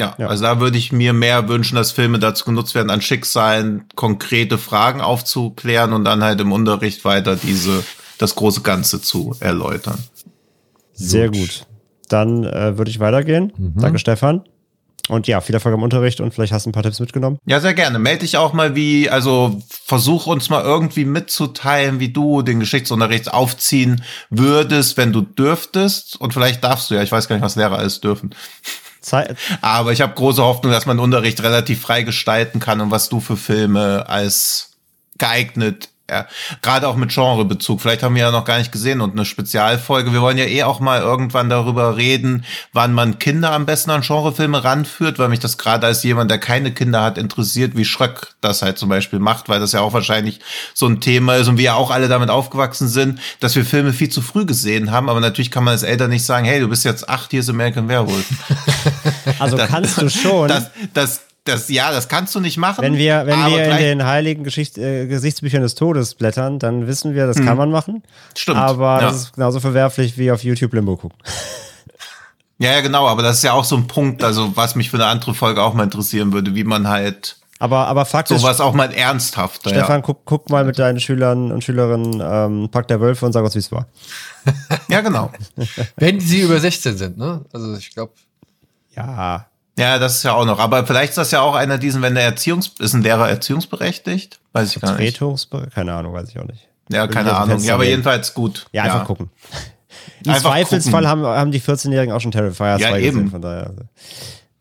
ja, 0.00 0.14
ja, 0.18 0.26
also 0.26 0.44
da 0.44 0.60
würde 0.60 0.78
ich 0.78 0.90
mir 0.90 1.12
mehr 1.12 1.48
wünschen, 1.48 1.76
dass 1.76 1.92
Filme 1.92 2.18
dazu 2.18 2.44
genutzt 2.44 2.74
werden, 2.74 2.90
an 2.90 3.00
Schicksalen 3.00 3.84
konkrete 3.94 4.58
Fragen 4.58 5.00
aufzuklären 5.00 5.92
und 5.92 6.04
dann 6.04 6.22
halt 6.22 6.40
im 6.40 6.52
Unterricht 6.52 7.04
weiter 7.04 7.36
diese, 7.36 7.84
das 8.18 8.34
große 8.34 8.62
Ganze 8.62 9.00
zu 9.00 9.36
erläutern. 9.40 9.98
Sehr 10.94 11.30
gut. 11.30 11.66
Dann 12.12 12.44
äh, 12.44 12.76
würde 12.76 12.90
ich 12.90 13.00
weitergehen. 13.00 13.52
Mhm. 13.56 13.80
Danke, 13.80 13.98
Stefan. 13.98 14.42
Und 15.08 15.26
ja, 15.26 15.40
viel 15.40 15.54
Erfolg 15.54 15.74
am 15.74 15.82
Unterricht 15.82 16.20
und 16.20 16.32
vielleicht 16.32 16.52
hast 16.52 16.64
du 16.64 16.70
ein 16.70 16.72
paar 16.72 16.84
Tipps 16.84 17.00
mitgenommen. 17.00 17.38
Ja, 17.44 17.58
sehr 17.58 17.74
gerne. 17.74 17.98
Melde 17.98 18.20
dich 18.20 18.36
auch 18.36 18.52
mal 18.52 18.76
wie, 18.76 19.10
also 19.10 19.60
versuch 19.68 20.26
uns 20.26 20.48
mal 20.48 20.62
irgendwie 20.62 21.04
mitzuteilen, 21.04 21.98
wie 21.98 22.10
du 22.10 22.42
den 22.42 22.60
Geschichtsunterricht 22.60 23.32
aufziehen 23.32 24.04
würdest, 24.30 24.96
wenn 24.96 25.12
du 25.12 25.22
dürftest. 25.22 26.20
Und 26.20 26.34
vielleicht 26.34 26.62
darfst 26.62 26.90
du 26.90 26.94
ja, 26.94 27.02
ich 27.02 27.10
weiß 27.10 27.26
gar 27.26 27.34
nicht, 27.34 27.44
was 27.44 27.56
Lehrer 27.56 27.78
alles 27.78 28.00
dürfen. 28.00 28.30
Zeit. 29.00 29.36
Aber 29.60 29.90
ich 29.90 30.00
habe 30.02 30.14
große 30.14 30.42
Hoffnung, 30.42 30.72
dass 30.72 30.86
man 30.86 31.00
Unterricht 31.00 31.42
relativ 31.42 31.80
frei 31.80 32.02
gestalten 32.02 32.60
kann 32.60 32.80
und 32.80 32.92
was 32.92 33.08
du 33.08 33.18
für 33.18 33.36
Filme 33.36 34.08
als 34.08 34.76
geeignet 35.18 35.88
ja, 36.12 36.26
gerade 36.60 36.86
auch 36.86 36.96
mit 36.96 37.10
Genrebezug. 37.12 37.80
Vielleicht 37.80 38.02
haben 38.02 38.14
wir 38.14 38.22
ja 38.22 38.30
noch 38.30 38.44
gar 38.44 38.58
nicht 38.58 38.70
gesehen 38.70 39.00
und 39.00 39.12
eine 39.12 39.24
Spezialfolge. 39.24 40.12
Wir 40.12 40.20
wollen 40.20 40.36
ja 40.36 40.44
eh 40.44 40.62
auch 40.62 40.78
mal 40.78 41.00
irgendwann 41.00 41.48
darüber 41.48 41.96
reden, 41.96 42.44
wann 42.74 42.92
man 42.92 43.18
Kinder 43.18 43.52
am 43.52 43.64
besten 43.64 43.90
an 43.90 44.02
Genrefilme 44.02 44.62
ranführt, 44.62 45.18
weil 45.18 45.30
mich 45.30 45.40
das 45.40 45.56
gerade 45.56 45.86
als 45.86 46.02
jemand, 46.02 46.30
der 46.30 46.38
keine 46.38 46.72
Kinder 46.72 47.02
hat, 47.02 47.16
interessiert, 47.16 47.76
wie 47.76 47.86
Schröck 47.86 48.34
das 48.42 48.60
halt 48.60 48.76
zum 48.76 48.90
Beispiel 48.90 49.20
macht, 49.20 49.48
weil 49.48 49.58
das 49.58 49.72
ja 49.72 49.80
auch 49.80 49.94
wahrscheinlich 49.94 50.40
so 50.74 50.86
ein 50.86 51.00
Thema 51.00 51.36
ist 51.36 51.48
und 51.48 51.56
wir 51.56 51.64
ja 51.64 51.74
auch 51.74 51.90
alle 51.90 52.08
damit 52.08 52.28
aufgewachsen 52.28 52.88
sind, 52.88 53.18
dass 53.40 53.56
wir 53.56 53.64
Filme 53.64 53.94
viel 53.94 54.10
zu 54.10 54.20
früh 54.20 54.44
gesehen 54.44 54.90
haben. 54.90 55.08
Aber 55.08 55.20
natürlich 55.20 55.50
kann 55.50 55.64
man 55.64 55.72
als 55.72 55.82
Eltern 55.82 56.10
nicht 56.10 56.26
sagen, 56.26 56.44
hey, 56.44 56.60
du 56.60 56.68
bist 56.68 56.84
jetzt 56.84 57.08
acht, 57.08 57.30
hier 57.30 57.40
ist 57.40 57.48
American 57.48 57.88
Werewolf. 57.88 58.26
Also 59.38 59.56
das, 59.56 59.68
kannst 59.68 60.00
du 60.00 60.08
schon. 60.08 60.48
Das, 60.48 60.70
das, 60.94 61.22
das, 61.44 61.68
ja, 61.68 61.90
das 61.90 62.08
kannst 62.08 62.34
du 62.34 62.40
nicht 62.40 62.56
machen. 62.56 62.82
Wenn 62.82 62.96
wir, 62.96 63.26
wenn 63.26 63.38
wir 63.46 63.70
in 63.70 63.76
den 63.78 64.04
heiligen 64.04 64.44
Geschicht, 64.44 64.78
äh, 64.78 65.06
Gesichtsbüchern 65.06 65.62
des 65.62 65.74
Todes 65.74 66.14
blättern, 66.14 66.58
dann 66.58 66.86
wissen 66.86 67.14
wir, 67.14 67.26
das 67.26 67.38
hm. 67.38 67.46
kann 67.46 67.56
man 67.56 67.70
machen. 67.70 68.02
Stimmt. 68.36 68.58
Aber 68.58 69.00
ja. 69.00 69.08
das 69.08 69.16
ist 69.16 69.34
genauso 69.34 69.60
verwerflich 69.60 70.16
wie 70.18 70.30
auf 70.30 70.44
YouTube 70.44 70.72
Limbo 70.72 70.96
gucken. 70.96 71.18
Ja, 72.58 72.72
ja, 72.72 72.80
genau, 72.80 73.08
aber 73.08 73.22
das 73.22 73.38
ist 73.38 73.42
ja 73.42 73.54
auch 73.54 73.64
so 73.64 73.76
ein 73.76 73.88
Punkt, 73.88 74.22
also 74.22 74.56
was 74.56 74.76
mich 74.76 74.88
für 74.88 74.96
eine 74.96 75.06
andere 75.06 75.34
Folge 75.34 75.62
auch 75.62 75.74
mal 75.74 75.82
interessieren 75.82 76.32
würde, 76.32 76.54
wie 76.54 76.62
man 76.62 76.86
halt 76.86 77.36
aber, 77.62 77.86
aber 77.86 78.04
faktisch. 78.04 78.40
Sowas 78.40 78.60
auch 78.60 78.74
mal 78.74 78.92
ernsthaft. 78.92 79.60
Stefan, 79.60 79.98
ja. 79.98 80.00
guck, 80.00 80.24
guck 80.24 80.50
mal 80.50 80.64
mit 80.64 80.80
deinen 80.80 80.98
Schülern 80.98 81.52
und 81.52 81.62
Schülerinnen 81.62 82.20
ähm, 82.20 82.68
Pack 82.72 82.88
der 82.88 83.00
Wölfe 83.00 83.24
und 83.24 83.32
sag 83.32 83.44
uns, 83.44 83.54
wie 83.54 83.60
es 83.60 83.70
war. 83.70 83.86
ja, 84.88 85.00
genau. 85.00 85.30
Wenn 85.96 86.18
sie 86.18 86.40
über 86.40 86.58
16 86.58 86.96
sind, 86.98 87.18
ne? 87.18 87.44
Also 87.52 87.76
ich 87.76 87.94
glaube. 87.94 88.14
Ja. 88.96 89.46
Ja, 89.78 89.98
das 89.98 90.16
ist 90.16 90.22
ja 90.22 90.34
auch 90.34 90.44
noch. 90.44 90.58
Aber 90.58 90.86
vielleicht 90.86 91.10
ist 91.10 91.18
das 91.18 91.30
ja 91.30 91.40
auch 91.40 91.54
einer 91.54 91.78
diesen, 91.78 92.02
wenn 92.02 92.14
der 92.14 92.24
Erziehungs, 92.24 92.72
ist 92.78 92.94
ein 92.94 93.02
Lehrer 93.02 93.28
erziehungsberechtigt? 93.28 94.38
Weiß 94.52 94.76
ich 94.76 94.82
gar 94.82 94.96
nicht. 94.96 95.20
Keine 95.74 95.94
Ahnung, 95.94 96.12
weiß 96.12 96.28
ich 96.28 96.38
auch 96.38 96.44
nicht. 96.44 96.68
Ja, 96.90 97.06
keine 97.06 97.34
Ahnung. 97.34 97.60
Ja, 97.60 97.74
aber 97.74 97.84
jedenfalls 97.84 98.34
gut. 98.34 98.66
Ja, 98.72 98.82
einfach 98.82 98.98
ja. 99.00 99.04
gucken. 99.04 99.30
Im 100.24 100.32
einfach 100.32 100.50
Zweifelsfall 100.50 101.04
gucken. 101.04 101.26
haben, 101.26 101.38
haben 101.38 101.52
die 101.52 101.60
14-Jährigen 101.60 102.14
auch 102.14 102.20
schon 102.20 102.32
Terrifier 102.32 102.76
ja, 102.78 102.90
2 102.90 103.00
eben. 103.00 103.16
gesehen, 103.16 103.30
von 103.30 103.42
daher. 103.42 103.66
Also. 103.68 103.82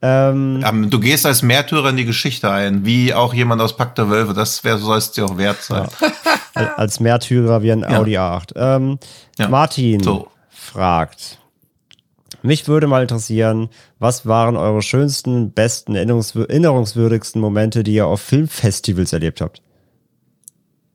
Ähm, 0.03 0.63
ähm, 0.65 0.89
du 0.89 0.99
gehst 0.99 1.25
als 1.25 1.43
Märtyrer 1.43 1.89
in 1.89 1.97
die 1.97 2.05
Geschichte 2.05 2.49
ein, 2.49 2.85
wie 2.85 3.13
auch 3.13 3.33
jemand 3.33 3.61
aus 3.61 3.77
Pakt 3.77 3.97
der 3.97 4.09
Wölfe. 4.09 4.33
Das 4.33 4.57
soll 4.57 4.97
es 4.97 5.11
dir 5.11 5.25
auch 5.25 5.37
wert 5.37 5.61
sein. 5.61 5.87
Ja. 6.55 6.73
als 6.75 6.99
Märtyrer 6.99 7.61
wie 7.61 7.71
ein 7.71 7.85
Audi 7.85 8.17
A8. 8.17 8.53
Ähm, 8.55 8.99
Martin 9.49 10.01
so. 10.01 10.29
fragt, 10.49 11.39
mich 12.41 12.67
würde 12.67 12.87
mal 12.87 13.03
interessieren, 13.03 13.69
was 14.01 14.25
waren 14.25 14.57
eure 14.57 14.81
schönsten, 14.81 15.51
besten, 15.51 15.95
erinnerungswürdigsten 15.95 17.39
Momente, 17.39 17.83
die 17.83 17.93
ihr 17.93 18.07
auf 18.07 18.19
Filmfestivals 18.19 19.13
erlebt 19.13 19.41
habt? 19.41 19.61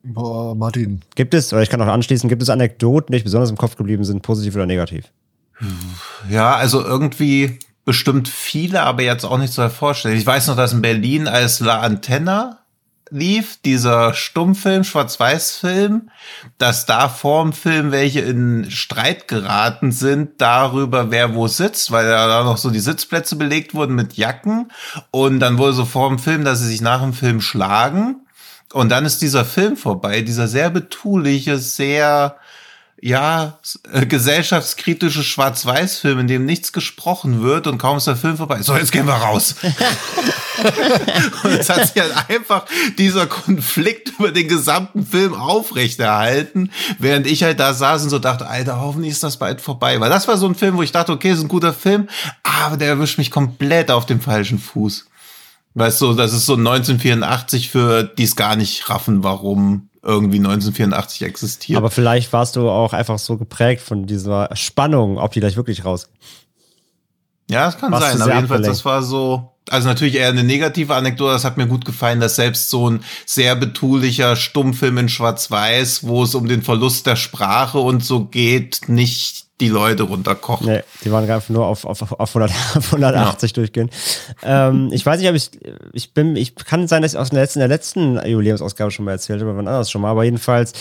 Boah, 0.02 0.56
Martin. 0.56 1.02
Gibt 1.14 1.32
es, 1.32 1.52
oder 1.52 1.62
ich 1.62 1.70
kann 1.70 1.80
auch 1.80 1.86
anschließen, 1.86 2.28
gibt 2.28 2.42
es 2.42 2.50
Anekdoten, 2.50 3.12
die 3.12 3.18
euch 3.18 3.24
besonders 3.24 3.50
im 3.50 3.56
Kopf 3.56 3.76
geblieben 3.76 4.04
sind, 4.04 4.22
positiv 4.22 4.56
oder 4.56 4.66
negativ? 4.66 5.12
Ja, 6.28 6.56
also 6.56 6.82
irgendwie 6.82 7.60
bestimmt 7.84 8.28
viele, 8.28 8.82
aber 8.82 9.02
jetzt 9.02 9.24
auch 9.24 9.38
nicht 9.38 9.52
so 9.52 9.62
hervorstellen. 9.62 10.18
Ich 10.18 10.26
weiß 10.26 10.48
noch, 10.48 10.56
dass 10.56 10.72
in 10.72 10.82
Berlin 10.82 11.28
als 11.28 11.60
La 11.60 11.80
Antenna 11.82 12.65
lief, 13.10 13.58
dieser 13.64 14.14
Stummfilm, 14.14 14.84
Schwarz-Weiß-Film, 14.84 16.10
dass 16.58 16.86
da 16.86 17.08
vorm 17.08 17.52
Film 17.52 17.92
welche 17.92 18.20
in 18.20 18.70
Streit 18.70 19.28
geraten 19.28 19.92
sind 19.92 20.40
darüber, 20.40 21.10
wer 21.10 21.34
wo 21.34 21.46
sitzt, 21.46 21.90
weil 21.90 22.08
da 22.08 22.44
noch 22.44 22.58
so 22.58 22.70
die 22.70 22.80
Sitzplätze 22.80 23.36
belegt 23.36 23.74
wurden 23.74 23.94
mit 23.94 24.14
Jacken. 24.14 24.72
Und 25.10 25.40
dann 25.40 25.58
wurde 25.58 25.74
so 25.74 25.84
vorm 25.84 26.18
Film, 26.18 26.44
dass 26.44 26.60
sie 26.60 26.68
sich 26.68 26.80
nach 26.80 27.02
dem 27.02 27.12
Film 27.12 27.40
schlagen. 27.40 28.26
Und 28.72 28.90
dann 28.90 29.04
ist 29.04 29.22
dieser 29.22 29.44
Film 29.44 29.76
vorbei, 29.76 30.22
dieser 30.22 30.48
sehr 30.48 30.70
betuliche, 30.70 31.58
sehr 31.58 32.36
ja, 33.00 33.58
äh, 33.92 34.06
gesellschaftskritische 34.06 35.22
Schwarz-Weiß-Film, 35.22 36.20
in 36.20 36.28
dem 36.28 36.46
nichts 36.46 36.72
gesprochen 36.72 37.42
wird 37.42 37.66
und 37.66 37.78
kaum 37.78 37.98
ist 37.98 38.06
der 38.06 38.16
Film 38.16 38.38
vorbei. 38.38 38.62
So, 38.62 38.74
jetzt 38.74 38.90
gehen 38.90 39.06
wir 39.06 39.12
raus. 39.12 39.54
und 41.42 41.50
es 41.50 41.68
hat 41.68 41.86
sich 41.86 42.02
halt 42.02 42.14
einfach 42.30 42.64
dieser 42.96 43.26
Konflikt 43.26 44.12
über 44.18 44.32
den 44.32 44.48
gesamten 44.48 45.06
Film 45.06 45.34
aufrechterhalten, 45.34 46.70
während 46.98 47.26
ich 47.26 47.42
halt 47.42 47.60
da 47.60 47.74
saß 47.74 48.04
und 48.04 48.10
so 48.10 48.18
dachte, 48.18 48.46
Alter, 48.46 48.80
hoffentlich 48.80 49.12
ist 49.12 49.22
das 49.22 49.36
bald 49.36 49.60
vorbei. 49.60 50.00
Weil 50.00 50.10
das 50.10 50.26
war 50.26 50.38
so 50.38 50.46
ein 50.46 50.54
Film, 50.54 50.78
wo 50.78 50.82
ich 50.82 50.92
dachte, 50.92 51.12
okay, 51.12 51.32
ist 51.32 51.42
ein 51.42 51.48
guter 51.48 51.74
Film, 51.74 52.08
aber 52.42 52.78
der 52.78 52.88
erwischt 52.88 53.18
mich 53.18 53.30
komplett 53.30 53.90
auf 53.90 54.06
dem 54.06 54.20
falschen 54.22 54.58
Fuß. 54.58 55.06
Weißt 55.74 56.00
du, 56.00 56.14
das 56.14 56.32
ist 56.32 56.46
so 56.46 56.54
1984 56.54 57.68
für 57.68 58.04
die 58.04 58.24
es 58.24 58.36
gar 58.36 58.56
nicht 58.56 58.88
raffen, 58.88 59.22
warum 59.22 59.90
irgendwie 60.06 60.38
1984 60.38 61.22
existiert. 61.22 61.76
Aber 61.76 61.90
vielleicht 61.90 62.32
warst 62.32 62.56
du 62.56 62.68
auch 62.70 62.92
einfach 62.92 63.18
so 63.18 63.36
geprägt 63.36 63.82
von 63.82 64.06
dieser 64.06 64.48
Spannung, 64.54 65.18
ob 65.18 65.32
die 65.32 65.40
gleich 65.40 65.56
wirklich 65.56 65.84
raus. 65.84 66.08
Ja, 67.50 67.66
das 67.66 67.78
kann 67.78 67.92
Warst 67.92 68.12
sein. 68.12 68.22
Aber 68.22 68.34
jedenfalls, 68.34 68.60
abgelenkt. 68.60 68.78
das 68.78 68.84
war 68.84 69.02
so. 69.02 69.52
Also 69.68 69.88
natürlich 69.88 70.14
eher 70.14 70.28
eine 70.28 70.44
negative 70.44 70.94
Anekdote. 70.94 71.32
Das 71.32 71.44
hat 71.44 71.56
mir 71.56 71.66
gut 71.66 71.84
gefallen, 71.84 72.20
dass 72.20 72.36
selbst 72.36 72.70
so 72.70 72.88
ein 72.88 73.02
sehr 73.24 73.56
betulicher 73.56 74.36
Stummfilm 74.36 74.98
in 74.98 75.08
Schwarz-Weiß, 75.08 76.06
wo 76.06 76.22
es 76.22 76.36
um 76.36 76.46
den 76.46 76.62
Verlust 76.62 77.06
der 77.06 77.16
Sprache 77.16 77.78
und 77.78 78.04
so 78.04 78.26
geht, 78.26 78.82
nicht 78.88 79.45
die 79.60 79.68
Leute 79.68 80.02
runterkocht. 80.02 80.64
Nee, 80.64 80.82
die 81.04 81.10
waren 81.10 81.28
einfach 81.28 81.48
nur 81.48 81.66
auf, 81.66 81.84
auf, 81.84 82.02
auf 82.02 82.36
100, 82.36 82.50
auf 82.76 82.92
180 82.92 83.52
durchgehen. 83.54 83.90
Ähm, 84.42 84.90
ich 84.92 85.04
weiß 85.04 85.18
nicht, 85.18 85.28
ob 85.28 85.34
ich, 85.34 85.50
ich 85.92 86.12
bin, 86.12 86.36
ich 86.36 86.54
kann 86.54 86.88
sein, 86.88 87.02
dass 87.02 87.14
ich 87.14 87.18
aus 87.18 87.30
der 87.30 87.40
letzten, 87.40 87.60
der 87.60 87.68
letzten 87.68 88.16
Jubiläumsausgabe 88.26 88.90
schon 88.90 89.06
mal 89.06 89.12
erzählt 89.12 89.40
habe, 89.40 89.56
wann 89.56 89.66
anders 89.66 89.90
schon 89.90 90.02
mal, 90.02 90.10
aber 90.10 90.24
jedenfalls, 90.24 90.72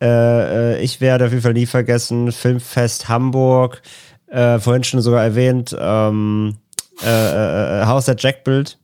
äh, 0.00 0.74
äh, 0.74 0.80
ich 0.82 1.00
werde 1.00 1.26
auf 1.26 1.30
jeden 1.30 1.42
Fall 1.42 1.52
nie 1.52 1.66
vergessen, 1.66 2.32
Filmfest 2.32 3.08
Hamburg, 3.08 3.82
äh, 4.26 4.58
vorhin 4.58 4.82
schon 4.82 5.00
sogar 5.00 5.22
erwähnt, 5.22 5.76
ähm, 5.78 6.56
äh, 7.04 7.82
äh, 7.82 7.86
Haus 7.86 8.06
der 8.06 8.16
Jack-Bild, 8.18 8.78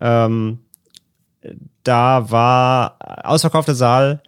ähm, 0.00 0.58
da 1.84 2.30
war 2.30 2.98
ausverkaufter 3.24 3.74
Saal, 3.74 4.22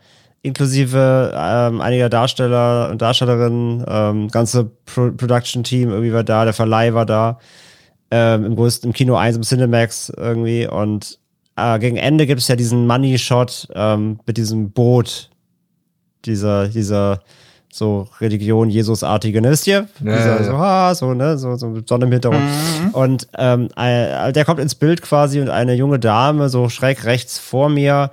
inklusive 0.47 1.33
ähm, 1.36 1.81
einiger 1.81 2.08
Darsteller 2.08 2.89
und 2.91 3.02
Darstellerinnen, 3.02 3.84
ähm, 3.86 4.28
ganze 4.28 4.70
Pro 4.86 5.10
Production-Team 5.10 5.91
irgendwie 5.91 6.12
war 6.12 6.25
da, 6.25 6.44
der 6.44 6.55
Verleih 6.55 6.94
war 6.94 7.07
da, 7.07 7.39
ähm, 8.10 8.44
im 8.44 8.57
größten, 8.57 8.91
im 8.91 8.94
Kino 8.94 9.16
1, 9.16 9.36
im 9.36 9.42
Cinemax 9.42 10.12
irgendwie 10.16 10.66
und 10.66 11.18
äh, 11.57 11.78
gegen 11.78 11.97
Ende 11.97 12.26
gibt 12.26 12.41
es 12.41 12.49
ja 12.49 12.57
diesen 12.57 12.86
Money-Shot 12.86 13.68
ähm, 13.75 14.20
mit 14.26 14.36
diesem 14.36 14.70
Boot, 14.70 15.31
dieser, 16.25 16.68
dieser 16.68 17.20
so 17.73 18.08
Religion 18.20 18.70
Jesusartige, 18.70 19.42
ne, 19.42 19.50
wisst 19.50 19.66
ihr? 19.66 19.89
Ja, 20.02 20.16
dieser, 20.16 20.36
ja, 20.36 20.44
so, 20.44 20.52
ah, 20.52 20.94
so, 20.94 21.15
ne, 21.15 21.36
so, 21.36 21.57
so 21.57 21.68
mit 21.68 21.89
Sonne 21.89 22.07
im 22.07 22.12
Hintergrund. 22.12 22.42
Und 22.92 23.28
ähm, 23.36 23.68
äh, 23.76 24.33
der 24.33 24.44
kommt 24.44 24.60
ins 24.60 24.75
Bild 24.75 25.02
quasi 25.02 25.41
und 25.41 25.50
eine 25.50 25.75
junge 25.75 25.99
Dame, 25.99 26.49
so 26.49 26.68
schräg 26.68 27.05
rechts 27.05 27.39
vor 27.39 27.68
mir, 27.68 28.10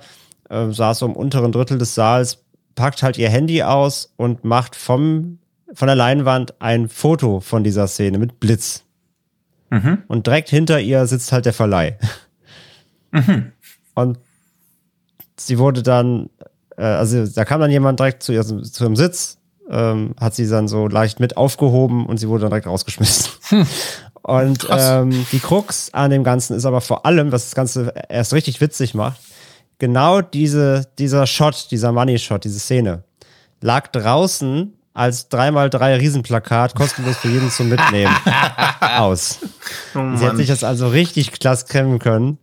äh, 0.48 0.70
saß 0.70 1.00
so 1.00 1.06
im 1.06 1.16
unteren 1.16 1.52
Drittel 1.52 1.78
des 1.78 1.94
Saals, 1.94 2.38
packt 2.74 3.02
halt 3.02 3.18
ihr 3.18 3.28
Handy 3.28 3.62
aus 3.62 4.12
und 4.16 4.44
macht 4.44 4.76
vom, 4.76 5.38
von 5.72 5.86
der 5.86 5.96
Leinwand 5.96 6.54
ein 6.60 6.88
Foto 6.88 7.40
von 7.40 7.64
dieser 7.64 7.86
Szene 7.86 8.18
mit 8.18 8.40
Blitz. 8.40 8.82
Und 10.08 10.26
direkt 10.26 10.50
hinter 10.50 10.80
ihr 10.80 11.06
sitzt 11.06 11.32
halt 11.32 11.46
der 11.46 11.52
Verleih. 11.52 11.98
Und 13.94 14.18
sie 15.36 15.58
wurde 15.58 15.82
dann, 15.82 16.30
äh, 16.76 16.82
also 16.82 17.26
da 17.26 17.44
kam 17.44 17.60
dann 17.60 17.70
jemand 17.70 17.98
direkt 18.00 18.22
zu, 18.22 18.32
ihr, 18.32 18.44
zu 18.44 18.84
ihrem 18.84 18.96
Sitz, 18.96 19.38
ähm, 19.70 20.14
hat 20.20 20.34
sie 20.34 20.48
dann 20.48 20.68
so 20.68 20.88
leicht 20.88 21.20
mit 21.20 21.36
aufgehoben 21.36 22.06
und 22.06 22.18
sie 22.18 22.28
wurde 22.28 22.42
dann 22.42 22.50
direkt 22.50 22.66
rausgeschmissen. 22.66 23.32
Und 24.22 24.60
Krass. 24.60 25.02
ähm, 25.02 25.26
die 25.32 25.38
Krux 25.38 25.92
an 25.92 26.10
dem 26.10 26.24
Ganzen 26.24 26.56
ist 26.56 26.64
aber 26.64 26.80
vor 26.80 27.04
allem, 27.04 27.30
was 27.30 27.44
das 27.44 27.54
Ganze 27.54 27.92
erst 28.08 28.32
richtig 28.32 28.60
witzig 28.60 28.94
macht, 28.94 29.20
genau 29.78 30.20
diese, 30.20 30.86
dieser 30.98 31.26
Shot, 31.26 31.70
dieser 31.70 31.92
Money-Shot, 31.92 32.44
diese 32.44 32.58
Szene, 32.58 33.04
lag 33.60 33.88
draußen 33.88 34.72
als 34.92 35.30
3x3 35.30 35.98
Riesenplakat 35.98 36.74
kostenlos 36.74 37.16
für 37.16 37.28
jeden 37.28 37.50
zum 37.50 37.68
Mitnehmen 37.68 38.14
aus. 38.80 39.40
Oh 39.94 40.16
Sie 40.16 40.26
hat 40.26 40.36
sich 40.36 40.46
das 40.46 40.62
also 40.62 40.88
richtig 40.88 41.32
klasse 41.32 41.66
kämmen 41.66 41.98
können. 41.98 42.38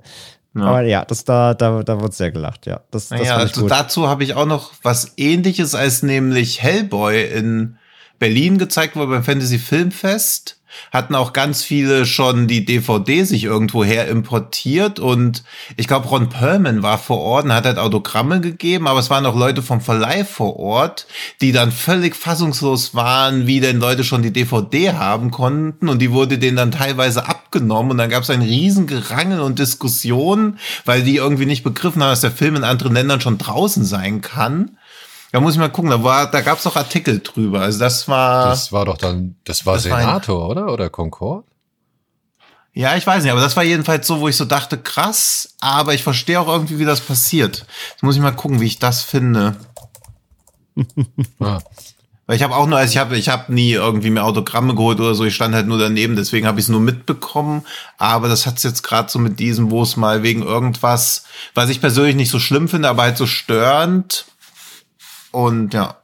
Aber 0.53 0.81
ja, 0.81 1.05
das 1.05 1.23
da, 1.23 1.53
da, 1.53 1.81
da 1.81 2.01
wurde 2.01 2.13
sehr 2.13 2.31
gelacht, 2.31 2.65
ja. 2.65 2.81
Das, 2.91 3.07
das 3.07 3.19
Naja, 3.19 3.37
also 3.37 3.69
dazu 3.69 4.09
habe 4.09 4.25
ich 4.25 4.33
auch 4.33 4.45
noch 4.45 4.73
was 4.83 5.13
ähnliches, 5.15 5.75
als 5.75 6.03
nämlich 6.03 6.61
Hellboy 6.61 7.23
in 7.23 7.77
Berlin 8.19 8.57
gezeigt 8.57 8.97
wurde 8.97 9.11
beim 9.11 9.23
Fantasy 9.23 9.59
Filmfest. 9.59 10.60
Hatten 10.91 11.15
auch 11.15 11.33
ganz 11.33 11.63
viele 11.63 12.05
schon 12.05 12.47
die 12.47 12.65
DVD 12.65 13.23
sich 13.23 13.43
irgendwo 13.43 13.83
her 13.83 14.07
importiert 14.07 14.99
und 14.99 15.43
ich 15.77 15.87
glaube 15.87 16.07
Ron 16.07 16.29
Perlman 16.29 16.83
war 16.83 16.97
vor 16.97 17.19
Ort 17.19 17.45
und 17.45 17.53
hat 17.53 17.65
halt 17.65 17.77
Autogramme 17.77 18.41
gegeben, 18.41 18.87
aber 18.87 18.99
es 18.99 19.09
waren 19.09 19.25
auch 19.25 19.35
Leute 19.35 19.61
vom 19.61 19.81
Verleih 19.81 20.25
vor 20.25 20.57
Ort, 20.57 21.07
die 21.41 21.51
dann 21.51 21.71
völlig 21.71 22.15
fassungslos 22.15 22.95
waren, 22.95 23.47
wie 23.47 23.59
denn 23.59 23.79
Leute 23.79 24.03
schon 24.03 24.23
die 24.23 24.33
DVD 24.33 24.93
haben 24.93 25.31
konnten 25.31 25.89
und 25.89 25.99
die 25.99 26.11
wurde 26.11 26.37
denen 26.37 26.57
dann 26.57 26.71
teilweise 26.71 27.27
abgenommen 27.27 27.91
und 27.91 27.97
dann 27.97 28.09
gab 28.09 28.23
es 28.23 28.29
ein 28.29 28.41
riesen 28.41 28.87
Gerangel 28.87 29.39
und 29.39 29.59
Diskussionen, 29.59 30.59
weil 30.85 31.03
die 31.03 31.17
irgendwie 31.17 31.45
nicht 31.45 31.63
begriffen 31.63 32.01
haben, 32.01 32.09
dass 32.09 32.21
der 32.21 32.31
Film 32.31 32.55
in 32.55 32.63
anderen 32.63 32.93
Ländern 32.93 33.21
schon 33.21 33.37
draußen 33.37 33.83
sein 33.83 34.21
kann. 34.21 34.77
Da 35.31 35.39
muss 35.39 35.53
ich 35.53 35.59
mal 35.59 35.69
gucken, 35.69 35.91
da 35.91 36.03
war, 36.03 36.29
da 36.29 36.41
gab 36.41 36.59
es 36.59 36.67
auch 36.67 36.75
Artikel 36.75 37.19
drüber. 37.21 37.61
Also 37.61 37.79
das 37.79 38.07
war, 38.07 38.49
Das 38.49 38.71
war 38.71 38.85
doch 38.85 38.97
dann, 38.97 39.35
das 39.45 39.65
war 39.65 39.75
Das 39.75 39.89
war 39.89 39.97
ein- 39.97 40.05
Senator, 40.05 40.49
oder? 40.49 40.71
Oder 40.71 40.89
Concord? 40.89 41.45
ja, 42.73 42.95
ich 42.95 43.05
weiß 43.05 43.23
nicht, 43.23 43.31
aber 43.31 43.41
das 43.41 43.55
war 43.57 43.63
jedenfalls 43.63 44.07
so, 44.07 44.19
wo 44.21 44.27
ich 44.29 44.35
so 44.37 44.45
dachte, 44.45 44.77
krass, 44.77 45.55
aber 45.59 45.93
ich 45.93 46.03
verstehe 46.03 46.39
auch 46.39 46.47
irgendwie, 46.47 46.79
wie 46.79 46.85
das 46.85 47.01
passiert. 47.01 47.65
Jetzt 47.91 48.03
muss 48.03 48.15
ich 48.15 48.21
mal 48.21 48.31
gucken, 48.31 48.59
wie 48.61 48.65
ich 48.67 48.79
das 48.79 49.01
finde. 49.03 49.55
Ah. 51.39 51.59
Weil 52.27 52.37
ich 52.37 52.43
habe 52.43 52.55
auch 52.55 52.65
nur, 52.65 52.77
also 52.77 52.89
ich 52.91 52.97
habe 52.97 53.17
ich 53.17 53.27
hab 53.27 53.49
nie 53.49 53.71
irgendwie 53.73 54.09
mir 54.09 54.23
Autogramme 54.23 54.73
geholt 54.73 54.99
oder 55.01 55.15
so, 55.15 55.25
ich 55.25 55.35
stand 55.35 55.53
halt 55.53 55.67
nur 55.67 55.77
daneben, 55.79 56.15
deswegen 56.15 56.47
habe 56.47 56.59
ich 56.59 56.65
es 56.65 56.69
nur 56.69 56.79
mitbekommen. 56.79 57.65
Aber 57.97 58.29
das 58.29 58.45
hat's 58.45 58.63
jetzt 58.63 58.83
gerade 58.83 59.09
so 59.11 59.19
mit 59.19 59.39
diesem, 59.39 59.69
wo 59.69 59.83
es 59.83 59.97
mal 59.97 60.23
wegen 60.23 60.41
irgendwas, 60.43 61.25
was 61.55 61.69
ich 61.69 61.81
persönlich 61.81 62.15
nicht 62.15 62.29
so 62.31 62.39
schlimm 62.39 62.69
finde, 62.69 62.87
aber 62.87 63.03
halt 63.03 63.17
so 63.17 63.25
störend. 63.27 64.25
Und 65.31 65.73
ja. 65.73 65.97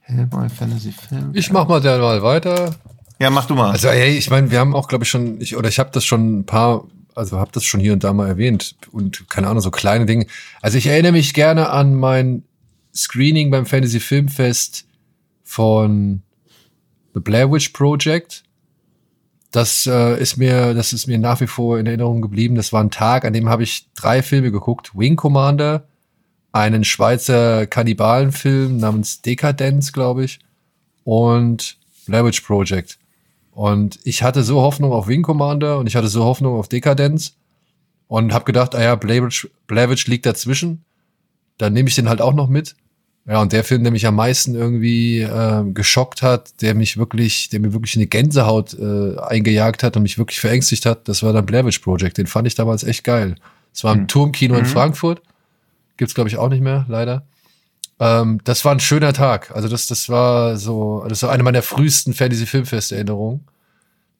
Hellboy 0.00 0.48
Fantasy 0.48 0.92
Film. 0.92 1.32
Ich 1.34 1.50
mach 1.50 1.66
mal 1.66 1.80
dann 1.80 2.00
mal 2.00 2.22
weiter. 2.22 2.74
Ja, 3.18 3.30
mach 3.30 3.46
du 3.46 3.54
mal. 3.54 3.70
Also, 3.70 3.88
ey, 3.88 4.16
ich 4.16 4.28
meine, 4.28 4.50
wir 4.50 4.58
haben 4.58 4.74
auch, 4.74 4.88
glaube 4.88 5.04
ich, 5.04 5.10
schon, 5.10 5.40
ich, 5.40 5.56
oder 5.56 5.68
ich 5.68 5.78
habe 5.78 5.90
das 5.92 6.04
schon 6.04 6.40
ein 6.40 6.46
paar, 6.46 6.84
also 7.14 7.38
habe 7.38 7.52
das 7.52 7.64
schon 7.64 7.80
hier 7.80 7.92
und 7.92 8.04
da 8.04 8.12
mal 8.12 8.28
erwähnt 8.28 8.76
und 8.90 9.28
keine 9.30 9.48
Ahnung, 9.48 9.62
so 9.62 9.70
kleine 9.70 10.04
Dinge. 10.04 10.26
Also 10.60 10.78
ich 10.78 10.86
erinnere 10.86 11.12
mich 11.12 11.32
gerne 11.32 11.70
an 11.70 11.94
mein 11.94 12.42
Screening 12.94 13.50
beim 13.50 13.66
Fantasy 13.66 14.00
Filmfest 14.00 14.86
von 15.42 16.22
The 17.14 17.20
Blair 17.20 17.50
Witch 17.50 17.70
Project. 17.70 18.42
Das 19.52 19.86
äh, 19.86 20.20
ist 20.20 20.36
mir, 20.36 20.74
das 20.74 20.92
ist 20.92 21.06
mir 21.06 21.18
nach 21.18 21.40
wie 21.40 21.46
vor 21.46 21.78
in 21.78 21.86
Erinnerung 21.86 22.20
geblieben. 22.20 22.56
Das 22.56 22.72
war 22.72 22.82
ein 22.82 22.90
Tag, 22.90 23.24
an 23.24 23.32
dem 23.32 23.48
habe 23.48 23.62
ich 23.62 23.88
drei 23.94 24.22
Filme 24.22 24.50
geguckt: 24.50 24.90
Wing 24.94 25.14
Commander, 25.14 25.86
einen 26.54 26.84
Schweizer 26.84 27.66
Kannibalenfilm 27.66 28.76
namens 28.76 29.20
Dekadenz, 29.22 29.92
glaube 29.92 30.24
ich, 30.24 30.38
und 31.02 31.76
Blair 32.06 32.24
Witch 32.24 32.42
Project. 32.42 32.96
Und 33.50 33.98
ich 34.04 34.22
hatte 34.22 34.44
so 34.44 34.60
Hoffnung 34.62 34.92
auf 34.92 35.08
Wing 35.08 35.22
Commander 35.22 35.78
und 35.78 35.88
ich 35.88 35.96
hatte 35.96 36.06
so 36.06 36.22
Hoffnung 36.22 36.54
auf 36.56 36.68
Dekadenz 36.68 37.34
und 38.06 38.32
habe 38.32 38.44
gedacht, 38.44 38.76
ah 38.76 38.82
ja, 38.82 38.94
Blair 38.94 39.24
Witch, 39.24 39.48
Blair 39.66 39.90
Witch 39.90 40.06
liegt 40.06 40.26
dazwischen. 40.26 40.84
Dann 41.58 41.72
nehme 41.72 41.88
ich 41.88 41.96
den 41.96 42.08
halt 42.08 42.20
auch 42.20 42.34
noch 42.34 42.48
mit. 42.48 42.76
Ja, 43.26 43.40
und 43.42 43.52
der 43.52 43.64
Film, 43.64 43.82
der 43.82 43.90
mich 43.90 44.06
am 44.06 44.14
meisten 44.14 44.54
irgendwie 44.54 45.22
äh, 45.22 45.64
geschockt 45.72 46.22
hat, 46.22 46.62
der 46.62 46.74
mich 46.76 46.98
wirklich, 46.98 47.48
der 47.48 47.58
mir 47.58 47.72
wirklich 47.72 47.96
eine 47.96 48.06
Gänsehaut 48.06 48.74
äh, 48.74 49.18
eingejagt 49.18 49.82
hat 49.82 49.96
und 49.96 50.04
mich 50.04 50.18
wirklich 50.18 50.38
verängstigt 50.38 50.86
hat, 50.86 51.08
das 51.08 51.24
war 51.24 51.32
dann 51.32 51.46
Blair 51.46 51.66
Witch 51.66 51.80
Project. 51.80 52.18
Den 52.18 52.28
fand 52.28 52.46
ich 52.46 52.54
damals 52.54 52.84
echt 52.84 53.02
geil. 53.02 53.34
Es 53.72 53.82
war 53.82 53.94
im 53.94 54.06
Turmkino 54.06 54.54
in 54.54 54.66
Frankfurt. 54.66 55.20
Gibt's 55.96 56.14
glaube 56.14 56.28
ich 56.28 56.36
auch 56.36 56.48
nicht 56.48 56.62
mehr, 56.62 56.86
leider. 56.88 57.26
Ähm, 58.00 58.40
das 58.44 58.64
war 58.64 58.72
ein 58.72 58.80
schöner 58.80 59.12
Tag. 59.12 59.50
Also 59.54 59.68
das, 59.68 59.86
das 59.86 60.08
war 60.08 60.56
so, 60.56 61.04
das 61.08 61.22
war 61.22 61.30
eine 61.30 61.42
meiner 61.42 61.62
frühesten 61.62 62.14
Fantasy 62.14 62.46
Filmfest 62.46 62.92
Erinnerungen. 62.92 63.46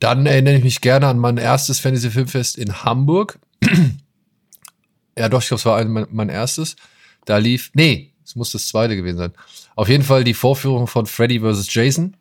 Dann 0.00 0.26
erinnere 0.26 0.56
ich 0.56 0.64
mich 0.64 0.80
gerne 0.80 1.06
an 1.06 1.18
mein 1.18 1.38
erstes 1.38 1.80
Fantasy 1.80 2.10
Filmfest 2.10 2.58
in 2.58 2.84
Hamburg. 2.84 3.38
ja, 5.18 5.28
doch, 5.28 5.40
ich 5.42 5.48
glaube, 5.48 5.58
es 5.60 5.66
war 5.66 5.78
ein, 5.78 5.88
mein, 5.88 6.06
mein 6.10 6.28
erstes. 6.28 6.76
Da 7.24 7.38
lief, 7.38 7.70
nee, 7.74 8.12
es 8.24 8.36
muss 8.36 8.52
das 8.52 8.68
zweite 8.68 8.96
gewesen 8.96 9.18
sein. 9.18 9.32
Auf 9.76 9.88
jeden 9.88 10.04
Fall 10.04 10.24
die 10.24 10.34
Vorführung 10.34 10.86
von 10.86 11.06
Freddy 11.06 11.40
vs. 11.40 11.72
Jason. 11.72 12.16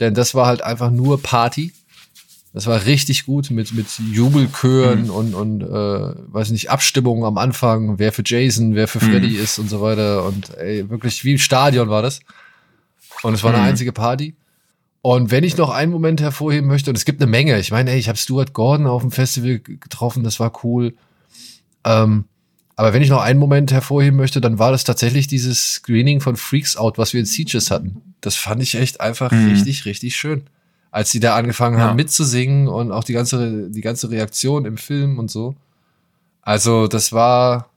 Denn 0.00 0.14
das 0.14 0.34
war 0.34 0.46
halt 0.46 0.62
einfach 0.62 0.90
nur 0.90 1.22
Party. 1.22 1.72
Das 2.54 2.66
war 2.66 2.84
richtig 2.84 3.24
gut 3.24 3.50
mit, 3.50 3.72
mit 3.72 3.86
Jubelchören 3.98 5.08
und, 5.08 5.34
und 5.34 5.62
äh, 5.62 5.66
weiß 6.32 6.50
nicht, 6.50 6.70
Abstimmungen 6.70 7.24
am 7.24 7.38
Anfang, 7.38 7.98
wer 7.98 8.12
für 8.12 8.22
Jason, 8.24 8.74
wer 8.74 8.88
für 8.88 9.00
Freddy 9.00 9.36
ist 9.36 9.58
und 9.58 9.70
so 9.70 9.80
weiter. 9.80 10.24
Und 10.26 10.54
ey, 10.58 10.88
wirklich 10.90 11.24
wie 11.24 11.32
im 11.32 11.38
Stadion 11.38 11.88
war 11.88 12.02
das. 12.02 12.20
Und 13.22 13.32
es 13.34 13.42
war 13.42 13.54
eine 13.54 13.62
einzige 13.62 13.92
Party. 13.92 14.34
Und 15.00 15.30
wenn 15.30 15.44
ich 15.44 15.56
noch 15.56 15.70
einen 15.70 15.90
Moment 15.90 16.20
hervorheben 16.20 16.68
möchte, 16.68 16.90
und 16.90 16.96
es 16.96 17.04
gibt 17.06 17.22
eine 17.22 17.30
Menge, 17.30 17.58
ich 17.58 17.70
meine, 17.70 17.90
ey, 17.90 17.98
ich 17.98 18.08
habe 18.08 18.18
Stuart 18.18 18.52
Gordon 18.52 18.86
auf 18.86 19.02
dem 19.02 19.10
Festival 19.10 19.58
getroffen, 19.58 20.22
das 20.22 20.38
war 20.38 20.52
cool. 20.62 20.94
Ähm, 21.84 22.26
aber 22.76 22.92
wenn 22.92 23.02
ich 23.02 23.08
noch 23.08 23.20
einen 23.22 23.38
Moment 23.40 23.72
hervorheben 23.72 24.16
möchte, 24.16 24.40
dann 24.40 24.58
war 24.58 24.70
das 24.72 24.84
tatsächlich 24.84 25.26
dieses 25.26 25.74
Screening 25.74 26.20
von 26.20 26.36
Freaks 26.36 26.76
Out, 26.76 26.98
was 26.98 27.12
wir 27.14 27.20
in 27.20 27.26
Sieges 27.26 27.70
hatten. 27.70 28.14
Das 28.20 28.36
fand 28.36 28.62
ich 28.62 28.74
echt 28.74 29.00
einfach 29.00 29.32
Mhm. 29.32 29.48
richtig, 29.48 29.84
richtig 29.86 30.16
schön. 30.16 30.42
Als 30.92 31.10
sie 31.10 31.18
da 31.18 31.34
angefangen 31.34 31.78
Ja. 31.78 31.86
haben 31.86 31.96
mitzusingen 31.96 32.68
und 32.68 32.92
auch 32.92 33.02
die 33.02 33.14
ganze, 33.14 33.68
die 33.70 33.80
ganze 33.80 34.10
Reaktion 34.10 34.64
im 34.66 34.76
Film 34.76 35.18
und 35.18 35.30
so. 35.30 35.56
Also, 36.42 36.86
das 36.86 37.12
war, 37.12 37.70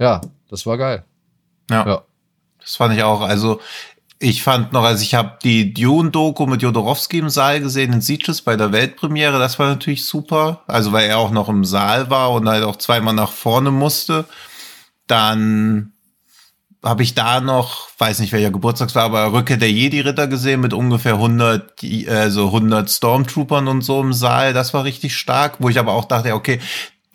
ja, 0.00 0.20
das 0.48 0.66
war 0.66 0.76
geil. 0.78 1.04
Ja. 1.70 1.86
Ja. 1.86 2.02
Das 2.58 2.74
fand 2.76 2.94
ich 2.94 3.02
auch. 3.04 3.20
Also 3.20 3.60
ich 4.18 4.42
fand 4.42 4.72
noch, 4.72 4.84
also 4.84 5.02
ich 5.02 5.14
habe 5.14 5.38
die 5.42 5.72
Dune-Doku 5.72 6.46
mit 6.46 6.60
Jodorowsky 6.62 7.18
im 7.20 7.30
Saal 7.30 7.60
gesehen 7.60 7.92
in 7.94 8.00
Sitges 8.02 8.42
bei 8.42 8.54
der 8.56 8.70
Weltpremiere. 8.70 9.38
Das 9.38 9.58
war 9.58 9.68
natürlich 9.68 10.04
super. 10.04 10.62
Also 10.66 10.92
weil 10.92 11.08
er 11.08 11.16
auch 11.18 11.30
noch 11.30 11.48
im 11.48 11.64
Saal 11.64 12.10
war 12.10 12.32
und 12.32 12.46
halt 12.48 12.64
auch 12.64 12.76
zweimal 12.76 13.14
nach 13.14 13.32
vorne 13.32 13.70
musste. 13.70 14.26
Dann 15.06 15.92
habe 16.82 17.02
ich 17.02 17.14
da 17.14 17.40
noch, 17.40 17.88
weiß 17.98 18.20
nicht 18.20 18.32
welcher 18.32 18.50
Geburtstag 18.50 18.94
war, 18.94 19.04
aber 19.04 19.32
Rückkehr 19.32 19.58
der 19.58 19.70
Jedi-Ritter 19.70 20.26
gesehen 20.28 20.60
mit 20.60 20.72
ungefähr 20.72 21.18
100, 21.18 21.82
die- 21.82 22.08
also 22.08 22.50
100 22.50 22.90
Stormtroopern 22.90 23.68
und 23.68 23.82
so 23.82 24.00
im 24.00 24.12
Saal. 24.14 24.52
Das 24.54 24.72
war 24.72 24.84
richtig 24.84 25.16
stark, 25.16 25.56
wo 25.58 25.68
ich 25.68 25.78
aber 25.78 25.92
auch 25.92 26.06
dachte, 26.06 26.34
okay, 26.34 26.58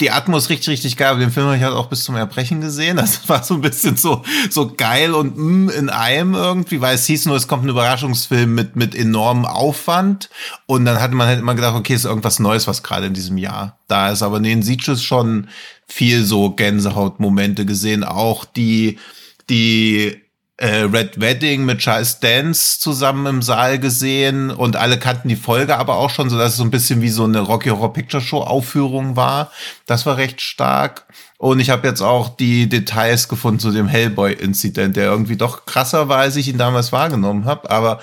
die 0.01 0.11
Atmos 0.11 0.49
richtig, 0.49 0.67
richtig 0.69 0.97
geil, 0.97 1.07
aber 1.11 1.19
den 1.21 1.31
Film 1.31 1.45
habe 1.45 1.55
ich 1.55 1.63
halt 1.63 1.73
auch 1.73 1.87
bis 1.87 2.03
zum 2.03 2.15
Erbrechen 2.17 2.59
gesehen. 2.59 2.97
Das 2.97 3.27
war 3.29 3.43
so 3.43 3.53
ein 3.55 3.61
bisschen 3.61 3.95
so, 3.95 4.23
so 4.49 4.71
geil 4.75 5.13
und 5.13 5.37
mm, 5.37 5.69
in 5.69 5.89
einem 5.89 6.35
irgendwie, 6.35 6.81
weil 6.81 6.95
es 6.95 7.05
hieß 7.05 7.25
nur, 7.27 7.37
es 7.37 7.47
kommt 7.47 7.63
ein 7.65 7.69
Überraschungsfilm 7.69 8.53
mit, 8.53 8.75
mit 8.75 8.93
enormem 8.93 9.45
Aufwand. 9.45 10.29
Und 10.65 10.83
dann 10.83 10.99
hatte 11.01 11.15
man 11.15 11.27
halt 11.27 11.39
immer 11.39 11.55
gedacht, 11.55 11.75
okay, 11.75 11.93
ist 11.93 12.03
irgendwas 12.05 12.39
Neues, 12.39 12.67
was 12.67 12.83
gerade 12.83 13.05
in 13.07 13.13
diesem 13.13 13.37
Jahr 13.37 13.79
da 13.87 14.09
ist. 14.11 14.21
Aber 14.21 14.39
nee, 14.41 14.51
in 14.51 14.63
Sieges 14.63 15.01
schon 15.01 15.47
viel 15.87 16.25
so 16.25 16.49
Gänsehautmomente 16.51 17.65
gesehen. 17.65 18.03
Auch 18.03 18.43
die, 18.43 18.99
die 19.49 20.21
äh, 20.57 20.83
Red 20.83 21.19
Wedding 21.19 21.65
mit 21.65 21.79
Charles 21.79 22.19
Dance 22.19 22.79
zusammen 22.79 23.25
im 23.25 23.41
Saal 23.41 23.77
gesehen 23.77 24.51
und 24.51 24.77
alle 24.77 24.97
kannten 24.97 25.27
die 25.27 25.35
Folge 25.35 25.77
aber 25.77 25.95
auch 25.95 26.09
schon, 26.09 26.29
so 26.29 26.37
dass 26.37 26.53
es 26.53 26.57
so 26.57 26.63
ein 26.63 26.71
bisschen 26.71 27.01
wie 27.01 27.09
so 27.09 27.25
eine 27.25 27.41
Rocky 27.41 27.69
Horror 27.69 27.91
Picture 27.91 28.21
Show 28.23 28.41
Aufführung 28.41 29.15
war. 29.15 29.51
Das 29.85 30.05
war 30.05 30.17
recht 30.17 30.41
stark. 30.41 31.05
Und 31.37 31.59
ich 31.59 31.69
habe 31.69 31.87
jetzt 31.87 32.01
auch 32.01 32.29
die 32.29 32.69
Details 32.69 33.27
gefunden 33.27 33.59
zu 33.59 33.71
dem 33.71 33.87
Hellboy-Inzident, 33.87 34.95
der 34.95 35.05
irgendwie 35.05 35.35
doch 35.35 35.65
krasser 35.65 36.07
war, 36.07 36.19
als 36.19 36.37
ich 36.37 36.47
ihn 36.47 36.57
damals 36.57 36.93
wahrgenommen 36.93 37.43
habe. 37.45 37.69
Aber 37.69 37.99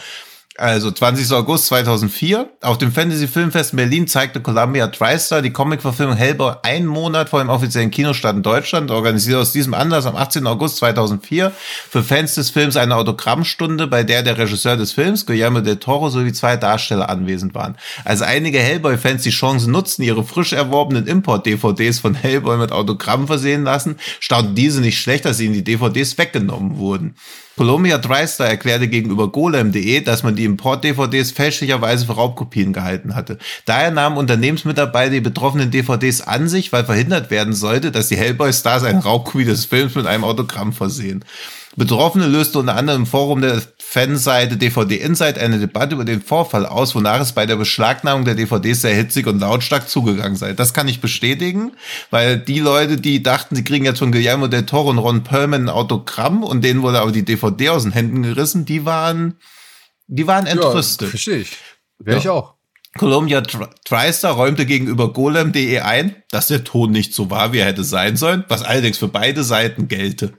also 0.62 0.92
20. 0.92 1.32
August 1.32 1.66
2004 1.66 2.48
auf 2.60 2.78
dem 2.78 2.92
Fantasy 2.92 3.26
Filmfest 3.26 3.72
in 3.72 3.78
Berlin 3.78 4.06
zeigte 4.06 4.40
Columbia 4.40 4.86
TriStar 4.86 5.42
die 5.42 5.50
Comicverfilmung 5.50 6.14
Hellboy 6.14 6.54
einen 6.62 6.86
Monat 6.86 7.30
vor 7.30 7.40
dem 7.40 7.48
offiziellen 7.48 7.90
Kinostart 7.90 8.36
in 8.36 8.42
Deutschland, 8.44 8.92
organisiert 8.92 9.38
aus 9.38 9.52
diesem 9.52 9.74
Anlass 9.74 10.06
am 10.06 10.14
18. 10.14 10.46
August 10.46 10.76
2004 10.76 11.52
für 11.90 12.04
Fans 12.04 12.36
des 12.36 12.50
Films 12.50 12.76
eine 12.76 12.94
Autogrammstunde, 12.94 13.88
bei 13.88 14.04
der 14.04 14.22
der 14.22 14.38
Regisseur 14.38 14.76
des 14.76 14.92
Films, 14.92 15.26
Guillermo 15.26 15.60
del 15.60 15.78
Toro, 15.78 16.10
sowie 16.10 16.32
zwei 16.32 16.56
Darsteller 16.56 17.10
anwesend 17.10 17.54
waren. 17.54 17.76
Als 18.04 18.22
einige 18.22 18.60
Hellboy-Fans 18.60 19.24
die 19.24 19.30
Chance 19.30 19.68
nutzten, 19.68 20.04
ihre 20.04 20.22
frisch 20.22 20.52
erworbenen 20.52 21.08
Import-DVDs 21.08 21.98
von 21.98 22.14
Hellboy 22.14 22.56
mit 22.58 22.70
Autogrammen 22.70 23.26
versehen 23.26 23.64
lassen, 23.64 23.96
staunten 24.20 24.54
diese 24.54 24.80
nicht 24.80 25.00
schlecht, 25.00 25.24
dass 25.24 25.40
ihnen 25.40 25.54
die 25.54 25.64
DVDs 25.64 26.16
weggenommen 26.18 26.78
wurden. 26.78 27.16
Columbia 27.56 27.98
TriStar 27.98 28.48
erklärte 28.48 28.88
gegenüber 28.88 29.30
golem.de, 29.30 30.00
dass 30.00 30.22
man 30.22 30.36
die 30.36 30.44
Import-DVDs 30.44 31.32
fälschlicherweise 31.32 32.06
für 32.06 32.12
Raubkopien 32.12 32.72
gehalten 32.72 33.14
hatte. 33.14 33.38
Daher 33.66 33.90
nahmen 33.90 34.16
Unternehmensmitarbeiter 34.16 35.10
die 35.12 35.20
betroffenen 35.20 35.70
DVDs 35.70 36.22
an 36.22 36.48
sich, 36.48 36.72
weil 36.72 36.84
verhindert 36.84 37.30
werden 37.30 37.52
sollte, 37.52 37.92
dass 37.92 38.08
die 38.08 38.16
Hellboy-Stars 38.16 38.84
eine 38.84 39.02
Raubkopie 39.02 39.44
des 39.44 39.66
Films 39.66 39.94
mit 39.94 40.06
einem 40.06 40.24
Autogramm 40.24 40.72
versehen. 40.72 41.24
Betroffene 41.76 42.26
löste 42.26 42.58
unter 42.58 42.76
anderem 42.76 43.02
im 43.02 43.06
Forum 43.06 43.40
der 43.40 43.62
Fanseite 43.78 44.56
DVD 44.58 44.96
Insight 44.96 45.38
eine 45.38 45.58
Debatte 45.58 45.94
über 45.94 46.04
den 46.04 46.20
Vorfall 46.20 46.66
aus, 46.66 46.94
wonach 46.94 47.20
es 47.20 47.32
bei 47.32 47.46
der 47.46 47.56
Beschlagnahmung 47.56 48.24
der 48.26 48.34
DVDs 48.34 48.82
sehr 48.82 48.94
hitzig 48.94 49.26
und 49.26 49.40
lautstark 49.40 49.88
zugegangen 49.88 50.36
sei. 50.36 50.52
Das 50.52 50.74
kann 50.74 50.86
ich 50.88 51.00
bestätigen, 51.00 51.72
weil 52.10 52.38
die 52.38 52.58
Leute, 52.60 52.98
die 52.98 53.22
dachten, 53.22 53.56
sie 53.56 53.64
kriegen 53.64 53.86
jetzt 53.86 54.00
von 54.00 54.12
Guillermo 54.12 54.48
del 54.48 54.66
Toro 54.66 54.90
und 54.90 54.98
Ron 54.98 55.24
Perlman 55.24 55.64
ein 55.64 55.68
Autogramm 55.70 56.42
und 56.42 56.62
denen 56.62 56.82
wurde 56.82 57.00
aber 57.00 57.12
die 57.12 57.24
DVD 57.24 57.70
aus 57.70 57.84
den 57.84 57.92
Händen 57.92 58.22
gerissen, 58.22 58.64
die 58.66 58.84
waren, 58.84 59.38
die 60.08 60.26
waren 60.26 60.46
entrüstet. 60.46 61.08
verstehe 61.08 61.38
ich. 61.38 61.56
Wäre 61.98 62.16
Ja. 62.16 62.20
ich 62.20 62.28
auch. 62.28 62.54
Columbia 62.98 63.40
Tri- 63.40 63.68
TriStar 63.86 64.32
räumte 64.32 64.66
gegenüber 64.66 65.10
golem.de 65.14 65.78
ein, 65.80 66.16
dass 66.30 66.48
der 66.48 66.64
Ton 66.64 66.90
nicht 66.90 67.14
so 67.14 67.30
war, 67.30 67.54
wie 67.54 67.58
er 67.60 67.66
hätte 67.66 67.84
sein 67.84 68.18
sollen, 68.18 68.44
was 68.48 68.62
allerdings 68.62 68.98
für 68.98 69.08
beide 69.08 69.42
Seiten 69.44 69.88
gelte. 69.88 70.34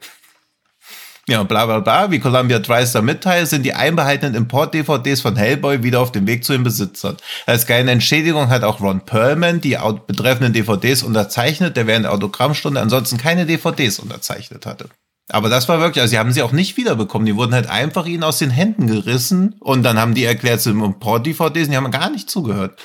Ja, 1.30 1.44
bla 1.44 1.66
bla 1.66 1.80
bla, 1.80 2.12
wie 2.12 2.20
Columbia 2.20 2.60
TriStar 2.60 3.02
mitteilt, 3.02 3.48
sind 3.48 3.64
die 3.64 3.74
einbehaltenen 3.74 4.36
Import-DVDs 4.36 5.22
von 5.22 5.38
Hellboy 5.38 5.82
wieder 5.82 6.02
auf 6.02 6.12
dem 6.12 6.28
Weg 6.28 6.44
zu 6.44 6.52
den 6.52 6.64
Besitzern. 6.64 7.16
Als 7.46 7.66
kleine 7.66 7.92
Entschädigung 7.92 8.50
hat 8.50 8.66
auch 8.66 8.82
Ron 8.82 9.06
Perlman 9.06 9.62
die 9.62 9.78
betreffenden 10.06 10.52
DVDs 10.52 11.02
unterzeichnet, 11.02 11.78
der 11.78 11.88
während 11.88 12.06
der 12.06 12.14
Autogrammstunde 12.14 12.82
ansonsten 12.82 13.18
keine 13.18 13.46
DVDs 13.46 14.00
unterzeichnet 14.00 14.66
hatte. 14.66 14.90
Aber 15.30 15.48
das 15.48 15.70
war 15.70 15.80
wirklich, 15.80 16.02
also 16.02 16.12
sie 16.12 16.20
haben 16.20 16.34
sie 16.34 16.42
auch 16.42 16.52
nicht 16.52 16.76
wiederbekommen. 16.76 17.26
Die 17.26 17.38
wurden 17.38 17.54
halt 17.54 17.70
einfach 17.70 18.06
ihnen 18.06 18.24
aus 18.24 18.40
den 18.40 18.50
Händen 18.50 18.88
gerissen 18.88 19.56
und 19.62 19.84
dann 19.84 19.98
haben 19.98 20.16
die 20.16 20.26
erklärt, 20.26 20.60
sie 20.60 20.72
sind 20.72 20.84
Import-DVDs 20.84 21.68
und 21.68 21.72
die 21.72 21.78
haben 21.78 21.90
gar 21.90 22.10
nicht 22.10 22.30
zugehört. 22.30 22.78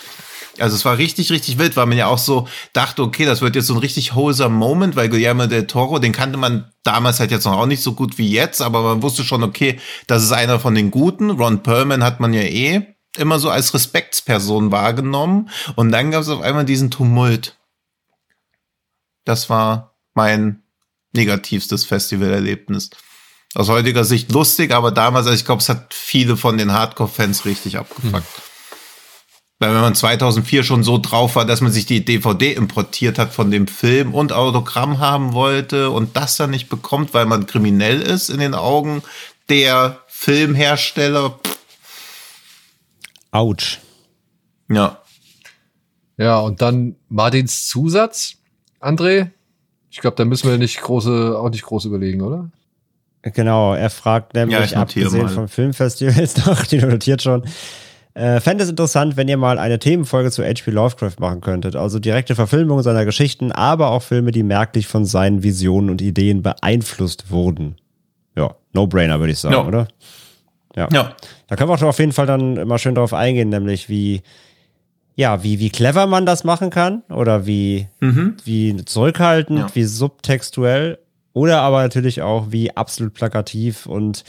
Also 0.60 0.76
es 0.76 0.84
war 0.84 0.98
richtig, 0.98 1.30
richtig 1.30 1.58
wild, 1.58 1.76
weil 1.76 1.86
man 1.86 1.98
ja 1.98 2.06
auch 2.06 2.18
so 2.18 2.48
dachte, 2.72 3.02
okay, 3.02 3.24
das 3.24 3.40
wird 3.40 3.56
jetzt 3.56 3.66
so 3.66 3.74
ein 3.74 3.80
richtig 3.80 4.14
wholesome 4.14 4.54
Moment, 4.54 4.96
weil 4.96 5.08
Guillermo 5.08 5.46
del 5.46 5.66
Toro, 5.66 5.98
den 5.98 6.12
kannte 6.12 6.38
man 6.38 6.70
damals 6.82 7.20
halt 7.20 7.30
jetzt 7.30 7.44
noch 7.44 7.58
auch 7.58 7.66
nicht 7.66 7.82
so 7.82 7.92
gut 7.92 8.18
wie 8.18 8.30
jetzt, 8.30 8.62
aber 8.62 8.82
man 8.82 9.02
wusste 9.02 9.24
schon, 9.24 9.42
okay, 9.42 9.78
das 10.06 10.22
ist 10.22 10.32
einer 10.32 10.60
von 10.60 10.74
den 10.74 10.90
Guten. 10.90 11.30
Ron 11.30 11.62
Perlman 11.62 12.02
hat 12.02 12.20
man 12.20 12.32
ja 12.32 12.42
eh 12.42 12.86
immer 13.16 13.38
so 13.38 13.50
als 13.50 13.74
Respektsperson 13.74 14.70
wahrgenommen 14.70 15.50
und 15.76 15.90
dann 15.90 16.10
gab 16.10 16.22
es 16.22 16.28
auf 16.28 16.40
einmal 16.40 16.64
diesen 16.64 16.90
Tumult. 16.90 17.56
Das 19.24 19.50
war 19.50 19.94
mein 20.14 20.62
negativstes 21.12 21.84
Festivalerlebnis. 21.84 22.90
Aus 23.54 23.68
heutiger 23.68 24.04
Sicht 24.04 24.30
lustig, 24.32 24.72
aber 24.72 24.92
damals, 24.92 25.26
also 25.26 25.36
ich 25.36 25.44
glaube, 25.44 25.62
es 25.62 25.68
hat 25.68 25.94
viele 25.94 26.36
von 26.36 26.58
den 26.58 26.72
Hardcore-Fans 26.72 27.44
richtig 27.44 27.78
abgefuckt. 27.78 28.26
Weil 29.60 29.74
wenn 29.74 29.80
man 29.80 29.94
2004 29.94 30.62
schon 30.62 30.84
so 30.84 30.98
drauf 30.98 31.34
war, 31.34 31.44
dass 31.44 31.60
man 31.60 31.72
sich 31.72 31.84
die 31.84 32.04
DVD 32.04 32.52
importiert 32.52 33.18
hat 33.18 33.32
von 33.32 33.50
dem 33.50 33.66
Film 33.66 34.14
und 34.14 34.32
Autogramm 34.32 35.00
haben 35.00 35.32
wollte 35.32 35.90
und 35.90 36.16
das 36.16 36.36
dann 36.36 36.50
nicht 36.50 36.68
bekommt, 36.68 37.12
weil 37.12 37.26
man 37.26 37.46
kriminell 37.46 38.00
ist 38.00 38.28
in 38.28 38.38
den 38.38 38.54
Augen 38.54 39.02
der 39.48 39.98
Filmhersteller. 40.06 41.38
Autsch. 43.32 43.80
Ja, 44.70 44.98
Ja, 46.16 46.38
und 46.38 46.60
dann 46.62 46.96
Martins 47.08 47.68
Zusatz, 47.68 48.34
André. 48.80 49.30
Ich 49.90 49.98
glaube, 49.98 50.16
da 50.16 50.24
müssen 50.24 50.50
wir 50.50 50.58
nicht 50.58 50.80
große, 50.80 51.36
auch 51.38 51.48
nicht 51.50 51.64
groß 51.64 51.86
überlegen, 51.86 52.20
oder? 52.22 52.50
Genau, 53.22 53.74
er 53.74 53.90
fragt 53.90 54.36
Ja, 54.36 54.46
nämlich, 54.46 54.70
ich 54.70 54.76
notiere 54.76 55.06
abgesehen 55.06 55.26
mal. 55.26 55.32
vom 55.32 55.48
Filmfestivals 55.48 56.36
noch, 56.46 56.64
die 56.66 56.78
notiert 56.78 57.22
schon, 57.22 57.44
äh, 58.18 58.40
fände 58.40 58.64
es 58.64 58.70
interessant, 58.70 59.16
wenn 59.16 59.28
ihr 59.28 59.36
mal 59.36 59.58
eine 59.58 59.78
Themenfolge 59.78 60.30
zu 60.30 60.42
H.P. 60.44 60.70
Lovecraft 60.70 61.20
machen 61.20 61.40
könntet. 61.40 61.76
Also 61.76 61.98
direkte 61.98 62.34
Verfilmung 62.34 62.82
seiner 62.82 63.04
Geschichten, 63.04 63.52
aber 63.52 63.90
auch 63.90 64.02
Filme, 64.02 64.32
die 64.32 64.42
merklich 64.42 64.86
von 64.86 65.04
seinen 65.04 65.42
Visionen 65.42 65.88
und 65.90 66.02
Ideen 66.02 66.42
beeinflusst 66.42 67.30
wurden. 67.30 67.76
Ja, 68.36 68.54
No-Brainer, 68.72 69.18
würde 69.20 69.32
ich 69.32 69.38
sagen, 69.38 69.54
Ja. 69.54 69.66
oder? 69.66 69.88
Ja. 70.76 70.88
ja, 70.92 71.16
Da 71.48 71.56
können 71.56 71.70
wir 71.70 71.74
auch 71.74 71.82
auf 71.82 71.98
jeden 71.98 72.12
Fall 72.12 72.26
dann 72.26 72.56
immer 72.56 72.78
schön 72.78 72.94
drauf 72.94 73.12
eingehen, 73.14 73.48
nämlich 73.48 73.88
wie, 73.88 74.22
ja, 75.16 75.42
wie, 75.42 75.58
wie 75.58 75.70
clever 75.70 76.06
man 76.06 76.24
das 76.26 76.44
machen 76.44 76.70
kann 76.70 77.02
oder 77.10 77.46
wie, 77.46 77.88
wie 78.44 78.76
zurückhaltend, 78.84 79.58
Ja. 79.58 79.66
wie 79.74 79.84
subtextuell 79.84 80.98
oder 81.32 81.60
aber 81.62 81.82
natürlich 81.82 82.22
auch 82.22 82.46
wie 82.50 82.76
absolut 82.76 83.14
plakativ 83.14 83.86
und 83.86 84.22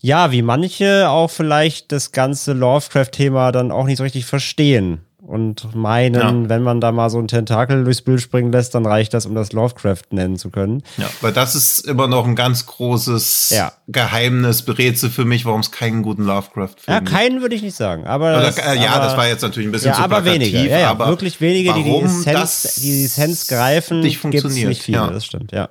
ja, 0.00 0.30
wie 0.30 0.42
manche 0.42 1.08
auch 1.08 1.28
vielleicht 1.30 1.92
das 1.92 2.12
ganze 2.12 2.52
Lovecraft-Thema 2.52 3.52
dann 3.52 3.70
auch 3.72 3.84
nicht 3.84 3.98
so 3.98 4.04
richtig 4.04 4.24
verstehen 4.26 5.00
und 5.20 5.74
meinen, 5.74 6.14
Ja. 6.44 6.48
wenn 6.48 6.62
man 6.62 6.80
da 6.80 6.90
mal 6.92 7.10
so 7.10 7.18
einen 7.18 7.28
Tentakel 7.28 7.84
durchs 7.84 8.00
Bild 8.00 8.20
springen 8.22 8.50
lässt, 8.52 8.74
dann 8.74 8.86
reicht 8.86 9.12
das, 9.12 9.26
um 9.26 9.34
das 9.34 9.52
Lovecraft 9.52 10.04
nennen 10.10 10.36
zu 10.36 10.48
können. 10.50 10.82
ja, 10.96 11.06
weil 11.20 11.32
das 11.32 11.54
ist 11.54 11.80
immer 11.80 12.06
noch 12.06 12.26
ein 12.26 12.34
ganz 12.36 12.64
großes 12.64 13.50
Ja. 13.50 13.72
Geheimnis, 13.88 14.64
Rätsel 14.66 15.10
für 15.10 15.24
mich, 15.26 15.44
warum 15.44 15.60
es 15.60 15.70
keinen 15.72 16.02
guten 16.02 16.22
Lovecraft-Film 16.24 16.94
Ja, 16.94 17.00
keinen 17.02 17.42
würde 17.42 17.56
ich 17.56 17.62
nicht 17.62 17.76
sagen, 17.76 18.06
aber. 18.06 18.30
Oder, 18.38 18.42
das- 18.42 18.58
äh, 18.58 18.76
ja, 18.76 18.92
aber- 18.92 19.04
das 19.06 19.16
war 19.18 19.26
jetzt 19.28 19.42
natürlich 19.42 19.68
ein 19.68 19.72
bisschen 19.72 19.90
Ja, 19.90 19.96
zu 19.96 20.02
aber 20.02 20.24
wenige. 20.24 20.64
Ja, 20.64 20.78
ja, 20.78 20.90
aber 20.90 21.08
wirklich 21.08 21.40
wenige, 21.42 21.74
die 21.74 21.82
die 21.82 21.96
Essenz, 22.00 22.74
die, 22.76 22.80
die 22.92 23.04
Essenz 23.04 23.46
greifen, 23.48 24.00
nicht 24.00 24.22
gibt's 24.22 24.22
funktioniert. 24.40 24.68
nicht 24.68 24.82
viele, 24.82 24.98
ja. 24.98 25.10
das 25.10 25.26
stimmt, 25.26 25.52
ja. 25.52 25.68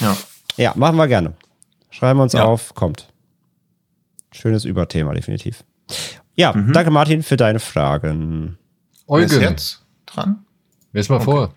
ja. 0.00 0.16
Ja, 0.56 0.72
machen 0.74 0.96
wir 0.96 1.06
gerne. 1.06 1.34
Schreiben 1.90 2.18
wir 2.18 2.24
uns 2.24 2.34
auf, 2.34 2.74
kommt. 2.74 3.06
Schönes 4.36 4.64
Überthema, 4.64 5.14
definitiv. 5.14 5.64
Ja, 6.34 6.52
Mhm. 6.52 6.72
danke 6.72 6.90
Martin 6.90 7.22
für 7.22 7.36
deine 7.36 7.60
Fragen. 7.60 8.58
Wer 9.08 9.18
ist 9.24 9.32
Eugen, 9.32 9.42
jetzt 9.42 9.82
dran? 10.06 10.44
wer 10.92 11.04
mal 11.08 11.20
vor? 11.20 11.54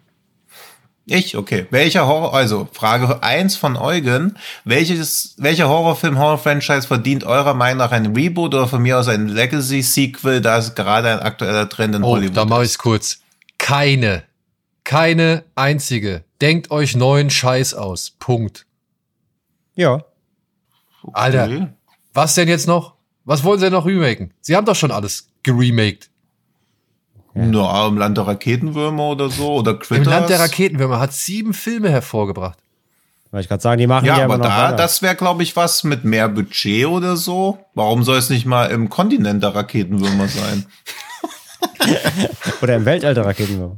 Ich, 1.11 1.35
okay. 1.35 1.65
Welcher 1.71 2.05
Horror, 2.05 2.35
also 2.35 2.69
Frage 2.71 3.23
1 3.23 3.55
von 3.55 3.75
Eugen. 3.75 4.37
Welches, 4.63 5.33
welcher 5.39 5.67
Horrorfilm, 5.67 6.19
Horror-Franchise 6.19 6.85
verdient 6.87 7.23
eurer 7.23 7.55
Meinung 7.55 7.79
nach 7.79 7.91
ein 7.91 8.15
Reboot 8.15 8.53
oder 8.53 8.67
von 8.67 8.83
mir 8.83 8.99
aus 8.99 9.07
ein 9.07 9.27
Legacy-Sequel, 9.27 10.39
da 10.41 10.59
es 10.59 10.75
gerade 10.75 11.09
ein 11.11 11.19
aktueller 11.19 11.67
Trend 11.67 11.95
in 11.95 12.03
Oh, 12.03 12.09
Hollywood 12.11 12.37
da 12.37 12.45
mache 12.45 12.61
ist? 12.61 12.69
ich's 12.71 12.77
kurz. 12.77 13.19
Keine. 13.57 14.21
Keine 14.83 15.43
einzige. 15.55 16.23
Denkt 16.41 16.69
euch 16.69 16.95
neuen 16.95 17.31
Scheiß 17.31 17.73
aus. 17.73 18.11
Punkt. 18.19 18.67
Ja. 19.75 20.03
Alter, 21.13 21.45
Okay. 21.45 21.67
Was 22.19 22.35
denn 22.35 22.49
jetzt 22.49 22.67
noch? 22.67 22.95
Was 23.23 23.43
wollen 23.43 23.59
sie 23.59 23.65
denn 23.67 23.73
noch 23.73 23.85
remaken? 23.85 24.33
Sie 24.41 24.55
haben 24.55 24.65
doch 24.65 24.75
schon 24.75 24.91
alles 24.91 25.29
geremaked. 25.43 26.09
Na, 27.33 27.87
im 27.87 27.97
Land 27.97 28.17
der 28.17 28.27
Raketenwürmer 28.27 29.03
oder 29.09 29.29
so, 29.29 29.53
oder 29.53 29.71
Im 29.71 29.79
Critters. 29.79 30.07
Land 30.07 30.29
der 30.29 30.39
Raketenwürmer 30.39 30.99
hat 30.99 31.13
sieben 31.13 31.53
Filme 31.53 31.89
hervorgebracht. 31.89 32.57
Weil 33.31 33.41
ich 33.41 33.47
gerade 33.47 33.61
sagen, 33.61 33.79
die 33.79 33.87
machen 33.87 34.05
Ja, 34.05 34.17
ja, 34.17 34.25
aber 34.25 34.37
noch 34.37 34.45
da, 34.45 34.63
weiter. 34.69 34.75
das 34.75 35.01
wäre, 35.01 35.15
glaube 35.15 35.43
ich, 35.43 35.55
was 35.55 35.83
mit 35.83 36.03
mehr 36.03 36.27
Budget 36.27 36.87
oder 36.87 37.15
so. 37.15 37.59
Warum 37.75 38.03
soll 38.03 38.17
es 38.17 38.29
nicht 38.29 38.45
mal 38.45 38.65
im 38.71 38.89
Kontinent 38.89 39.43
der 39.43 39.55
Raketenwürmer 39.55 40.27
sein? 40.27 40.65
Oder 42.61 42.75
im 42.75 42.85
Weltall 42.85 43.13
der 43.13 43.25
Raketenwürmer. 43.25 43.77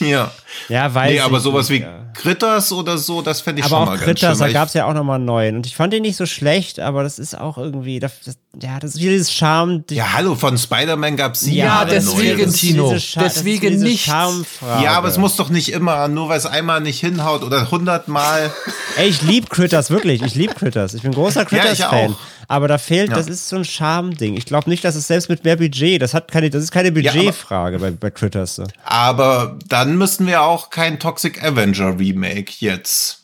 Ja. 0.00 0.30
Ja, 0.68 0.92
weiß 0.94 1.10
Nee, 1.12 1.20
aber 1.20 1.40
sowas 1.40 1.68
nicht, 1.68 1.80
wie 1.80 1.84
ja. 1.84 2.04
Critters 2.14 2.72
oder 2.72 2.98
so, 2.98 3.22
das 3.22 3.40
fände 3.40 3.60
ich 3.60 3.66
Aber 3.66 3.70
schon 3.76 3.82
auch 3.82 3.86
mal 3.86 3.92
ganz 3.94 4.04
Critters, 4.04 4.20
schön. 4.20 4.38
da 4.38 4.40
weil 4.40 4.48
ich- 4.48 4.54
gab 4.54 4.68
es 4.68 4.74
ja 4.74 4.86
auch 4.86 4.94
nochmal 4.94 5.16
einen 5.16 5.24
neuen. 5.24 5.56
Und 5.56 5.66
ich 5.66 5.76
fand 5.76 5.92
den 5.92 6.02
nicht 6.02 6.16
so 6.16 6.26
schlecht, 6.26 6.80
aber 6.80 7.02
das 7.02 7.18
ist 7.18 7.38
auch 7.38 7.58
irgendwie, 7.58 7.98
das, 8.00 8.12
das, 8.24 8.38
ja, 8.60 8.78
das 8.78 8.94
ist 8.94 9.00
wieder 9.00 9.12
dieses 9.12 9.32
Charme. 9.32 9.84
die- 9.86 9.94
Ja, 9.94 10.12
hallo, 10.12 10.34
von 10.34 10.58
Spider-Man 10.58 11.16
gab 11.16 11.34
es 11.34 11.40
sieben 11.40 11.56
Ja, 11.56 11.64
Jahre 11.66 11.90
deswegen, 11.90 12.36
Neues. 12.36 12.44
das 12.44 12.54
ist 12.54 12.60
Tino. 12.60 12.94
Deswegen. 13.24 13.96
Charmfrage. 13.96 14.84
Ja, 14.84 14.92
aber 14.92 15.08
es 15.08 15.16
muss 15.18 15.36
doch 15.36 15.48
nicht 15.48 15.70
immer, 15.72 16.06
nur 16.08 16.28
weil 16.28 16.38
es 16.38 16.46
einmal 16.46 16.80
nicht 16.80 17.00
hinhaut 17.00 17.42
oder 17.42 17.70
hundertmal. 17.70 18.50
Ey, 18.96 19.08
ich 19.08 19.22
lieb 19.22 19.48
Critters, 19.48 19.90
wirklich. 19.90 20.20
Ich 20.22 20.34
lieb 20.34 20.54
Critters. 20.54 20.92
Ich 20.94 21.02
bin 21.02 21.12
großer 21.12 21.44
Critters-Fan. 21.46 22.12
auch. 22.12 22.18
aber 22.48 22.68
da 22.68 22.76
fehlt, 22.76 23.08
Ja. 23.08 23.16
das 23.16 23.28
ist 23.28 23.48
so 23.48 23.56
ein 23.56 23.64
Charme-Ding. 23.64 24.36
Ich 24.36 24.44
glaube 24.44 24.68
nicht, 24.68 24.84
dass 24.84 24.96
es 24.96 25.06
selbst 25.06 25.30
mit 25.30 25.44
mehr 25.44 25.56
Budget, 25.56 26.02
das 26.02 26.12
hat 26.12 26.30
keine, 26.30 26.50
das 26.50 26.62
ist 26.64 26.72
keine 26.72 26.92
Budgetfrage 26.92 27.78
bei, 27.78 27.90
bei 27.92 28.10
Critters. 28.10 28.56
So. 28.56 28.64
Aber 28.84 29.58
dann 29.68 29.96
müssten 29.96 30.26
wir 30.26 30.42
auch 30.42 30.68
kein 30.68 30.98
Toxic 30.98 31.42
Avenger 31.42 31.98
Remake 31.98 32.52
jetzt 32.58 33.20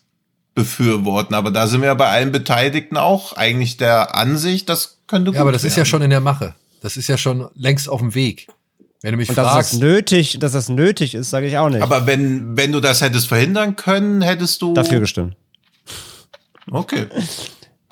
befürworten. 0.54 1.34
Aber 1.34 1.50
da 1.50 1.66
sind 1.66 1.82
wir 1.82 1.94
bei 1.94 2.08
allen 2.08 2.32
Beteiligten 2.32 2.96
auch 2.96 3.34
eigentlich 3.34 3.76
der 3.76 4.14
Ansicht, 4.14 4.68
das 4.70 4.97
könnte 5.08 5.30
gut 5.30 5.34
Ja, 5.36 5.40
aber 5.42 5.52
das 5.52 5.64
ist 5.64 5.72
ja 5.72 5.78
werden. 5.78 5.86
schon 5.86 6.02
in 6.02 6.10
der 6.10 6.20
Mache. 6.20 6.54
Das 6.80 6.96
ist 6.96 7.08
ja 7.08 7.18
schon 7.18 7.48
längst 7.54 7.88
auf 7.88 7.98
dem 8.00 8.14
Weg. 8.14 8.46
Wenn 9.02 9.12
du 9.12 9.16
mich 9.18 9.28
Und 9.28 9.38
dass 9.38 9.44
das 9.46 9.54
fragst, 9.54 9.80
nötig, 9.80 10.38
dass 10.40 10.52
das 10.52 10.68
nötig 10.68 11.14
ist, 11.14 11.30
sage 11.30 11.46
ich 11.46 11.56
auch 11.58 11.68
nicht. 11.68 11.82
Aber 11.82 12.06
wenn, 12.06 12.56
wenn 12.56 12.72
du 12.72 12.80
das 12.80 13.00
hättest 13.00 13.28
verhindern 13.28 13.76
können, 13.76 14.22
hättest 14.22 14.60
du. 14.62 14.74
Dafür 14.74 15.00
gestimmt. 15.00 15.36
Okay. 16.70 17.06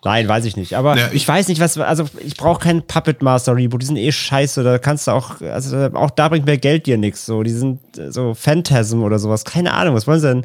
Nein, 0.04 0.28
weiß 0.28 0.44
ich 0.44 0.56
nicht. 0.56 0.74
Aber 0.74 0.96
Ja, 0.96 1.06
ich, 1.08 1.14
ich- 1.14 1.28
weiß 1.28 1.48
nicht, 1.48 1.60
was. 1.60 1.78
Also, 1.78 2.04
ich 2.24 2.36
brauche 2.36 2.60
keinen 2.60 2.86
Puppet 2.86 3.22
Master 3.22 3.56
Reboot. 3.56 3.82
Die 3.82 3.86
sind 3.86 3.96
eh 3.96 4.12
scheiße. 4.12 4.62
Da 4.62 4.78
kannst 4.78 5.06
du 5.06 5.12
auch. 5.12 5.40
Also, 5.40 5.76
auch 5.94 6.10
da 6.10 6.28
bringt 6.28 6.46
mehr 6.46 6.58
Geld 6.58 6.86
dir 6.86 6.96
nichts. 6.98 7.26
So, 7.26 7.42
die 7.42 7.50
sind 7.50 7.80
äh, 7.98 8.12
so 8.12 8.34
Phantasm 8.34 9.02
oder 9.02 9.18
sowas. 9.18 9.44
Keine 9.44 9.72
Ahnung. 9.72 9.94
Was 9.96 10.06
wollen 10.06 10.20
sie 10.20 10.28
denn? 10.28 10.44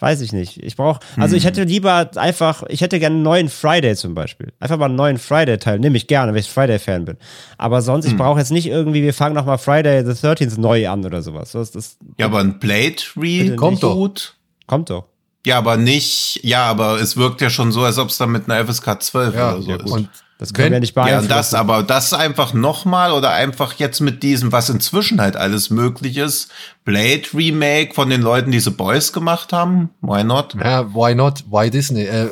Weiß 0.00 0.20
ich 0.20 0.32
nicht. 0.32 0.62
Ich 0.62 0.76
brauche. 0.76 1.00
Also, 1.16 1.36
ich 1.36 1.44
hätte 1.44 1.62
lieber 1.62 2.10
einfach. 2.16 2.64
Ich 2.68 2.80
hätte 2.80 2.98
gerne 2.98 3.14
einen 3.14 3.22
neuen 3.22 3.48
Friday 3.48 3.94
zum 3.94 4.14
Beispiel. 4.14 4.52
Einfach 4.58 4.76
mal 4.76 4.86
einen 4.86 4.96
neuen 4.96 5.18
Friday-Teil. 5.18 5.78
Nehme 5.78 5.96
ich 5.96 6.08
gerne, 6.08 6.32
wenn 6.32 6.40
ich 6.40 6.50
Friday-Fan 6.50 7.04
bin. 7.04 7.16
Aber 7.58 7.80
sonst, 7.80 8.06
ich 8.06 8.16
brauche 8.16 8.40
jetzt 8.40 8.50
nicht 8.50 8.66
irgendwie, 8.66 9.02
wir 9.02 9.14
fangen 9.14 9.34
nochmal 9.34 9.58
Friday 9.58 10.04
the 10.04 10.26
13th 10.26 10.58
neu 10.60 10.88
an 10.88 11.04
oder 11.04 11.22
sowas. 11.22 11.52
Das, 11.52 11.70
das 11.70 11.96
Ja, 12.18 12.26
aber 12.26 12.40
ein 12.40 12.58
Blade 12.58 12.96
Reboot. 13.16 13.56
Kommt 13.56 13.82
doch. 13.82 14.34
kommt 14.66 14.90
doch. 14.90 15.04
Ja, 15.46 15.58
aber 15.58 15.76
nicht, 15.76 16.40
ja, 16.42 16.64
aber 16.64 17.00
es 17.00 17.16
wirkt 17.16 17.42
ja 17.42 17.50
schon 17.50 17.70
so, 17.70 17.82
als 17.82 17.98
ob 17.98 18.08
es 18.08 18.16
dann 18.16 18.32
mit 18.32 18.50
einer 18.50 18.66
FSK 18.66 19.02
12 19.02 19.34
ja, 19.34 19.52
oder 19.52 19.62
so 19.62 19.70
ja, 19.70 19.76
ist. 19.76 19.90
und 19.90 20.08
Das 20.44 20.52
können 20.52 20.66
Wenn- 20.66 20.72
wir 20.74 20.80
nicht 20.80 20.94
ja, 20.96 21.02
beeinflussen. 21.04 21.28
das, 21.28 21.54
aber 21.54 21.82
das 21.82 22.12
einfach 22.12 22.52
nochmal 22.52 23.12
oder 23.12 23.30
einfach 23.30 23.72
jetzt 23.74 24.00
mit 24.00 24.22
diesem, 24.22 24.52
was 24.52 24.68
inzwischen 24.68 25.20
halt 25.20 25.36
alles 25.36 25.70
möglich 25.70 26.18
ist, 26.18 26.50
Blade 26.84 27.22
Remake 27.32 27.94
von 27.94 28.10
den 28.10 28.20
Leuten, 28.20 28.50
die 28.50 28.60
The 28.60 28.70
Boys 28.70 29.12
gemacht 29.12 29.52
haben, 29.52 29.90
why 30.02 30.22
not? 30.22 30.54
ja, 30.62 30.94
why 30.94 31.14
not? 31.14 31.44
Why 31.50 31.70
Disney? 31.70 32.02
Äh, 32.04 32.28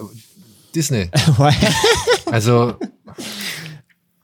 Disney. 0.74 1.10
Also, 2.30 2.74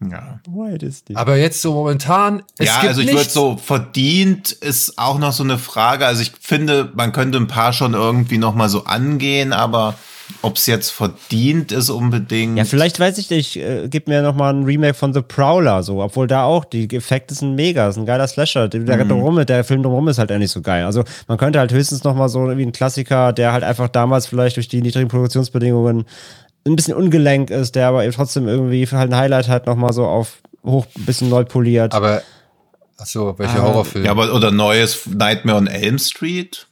Ja. 0.01 0.41
Why 0.49 0.79
Disney? 0.79 1.17
aber 1.17 1.37
jetzt 1.37 1.61
so 1.61 1.73
momentan, 1.75 2.43
es 2.57 2.67
ja, 2.69 2.75
gibt 2.77 2.89
also 2.89 3.01
ich 3.01 3.09
würde 3.13 3.29
so 3.29 3.57
verdient 3.57 4.53
ist 4.53 4.97
auch 4.99 5.19
noch 5.19 5.33
so 5.33 5.43
eine 5.43 5.59
Frage. 5.59 6.07
Also 6.07 6.23
ich 6.23 6.33
finde, 6.41 6.93
man 6.95 7.13
könnte 7.13 7.37
ein 7.39 7.49
paar 7.49 7.73
schon 7.73 7.95
irgendwie 7.95 8.39
noch 8.39 8.55
mal 8.55 8.69
so 8.69 8.85
angehen, 8.85 9.53
aber 9.53 9.95
ob 10.43 10.57
es 10.57 10.67
jetzt 10.67 10.91
verdient 10.91 11.73
ist 11.73 11.91
unbedingt. 11.91 12.59
Ja, 12.59 12.65
vielleicht 12.65 13.01
weiß 13.01 13.19
ich 13.19 13.31
nicht, 13.31 13.57
äh, 13.57 13.89
gib 13.89 14.09
mir 14.09 14.23
nochmal 14.23 14.55
ein 14.55 14.65
Remake 14.65 14.95
von 14.95 15.13
The 15.13 15.23
Prowler, 15.23 15.83
so, 15.83 16.03
obwohl 16.03 16.27
da 16.27 16.45
auch, 16.45 16.65
die 16.65 16.89
Effekte 16.95 17.35
sind 17.35 17.55
mega, 17.55 17.89
ist 17.89 17.97
ein 17.97 18.07
geiler 18.07 18.29
Slasher. 18.29 18.69
Der, 18.69 18.81
der, 18.81 19.05
drumherum, 19.05 19.45
der 19.45 19.65
Film 19.65 19.83
drumherum 19.83 20.09
ist 20.09 20.19
halt 20.19 20.31
eigentlich 20.31 20.51
so 20.51 20.61
geil. 20.61 20.85
Also 20.85 21.05
man 21.27 21.39
könnte 21.39 21.59
halt 21.59 21.73
höchstens 21.73 22.05
nochmal 22.05 22.29
so 22.29 22.57
wie 22.57 22.63
ein 22.63 22.73
Klassiker, 22.73 23.33
der 23.33 23.53
halt 23.53 23.65
einfach 23.65 23.89
damals 23.89 24.27
vielleicht 24.27 24.57
durch 24.57 24.69
die 24.69 24.83
niedrigen 24.83 25.09
Produktionsbedingungen 25.09 26.05
ein 26.67 26.77
bisschen 26.77 26.95
ungelenk 26.95 27.51
ist, 27.51 27.75
der 27.75 27.89
aber 27.89 28.05
eben 28.05 28.13
trotzdem 28.13 28.47
irgendwie 28.47 28.87
halt 28.87 29.11
ein 29.11 29.17
Highlight 29.17 29.49
hat, 29.49 29.67
nochmal 29.67 29.93
so 29.93 30.07
auf 30.07 30.39
hoch 30.65 30.87
ein 30.97 31.07
bisschen 31.07 31.29
neu 31.29 31.45
poliert. 31.45 31.95
Aber, 31.95 32.23
ach 32.99 33.07
so, 33.07 33.39
welcher 33.39 33.63
Horrorfilm? 33.63 34.05
ja, 34.05 34.11
aber 34.11 34.33
oder 34.35 34.51
neues 34.51 35.07
Nightmare 35.07 35.59
on 35.59 35.67
Elm 35.67 35.99
Street. 35.99 36.67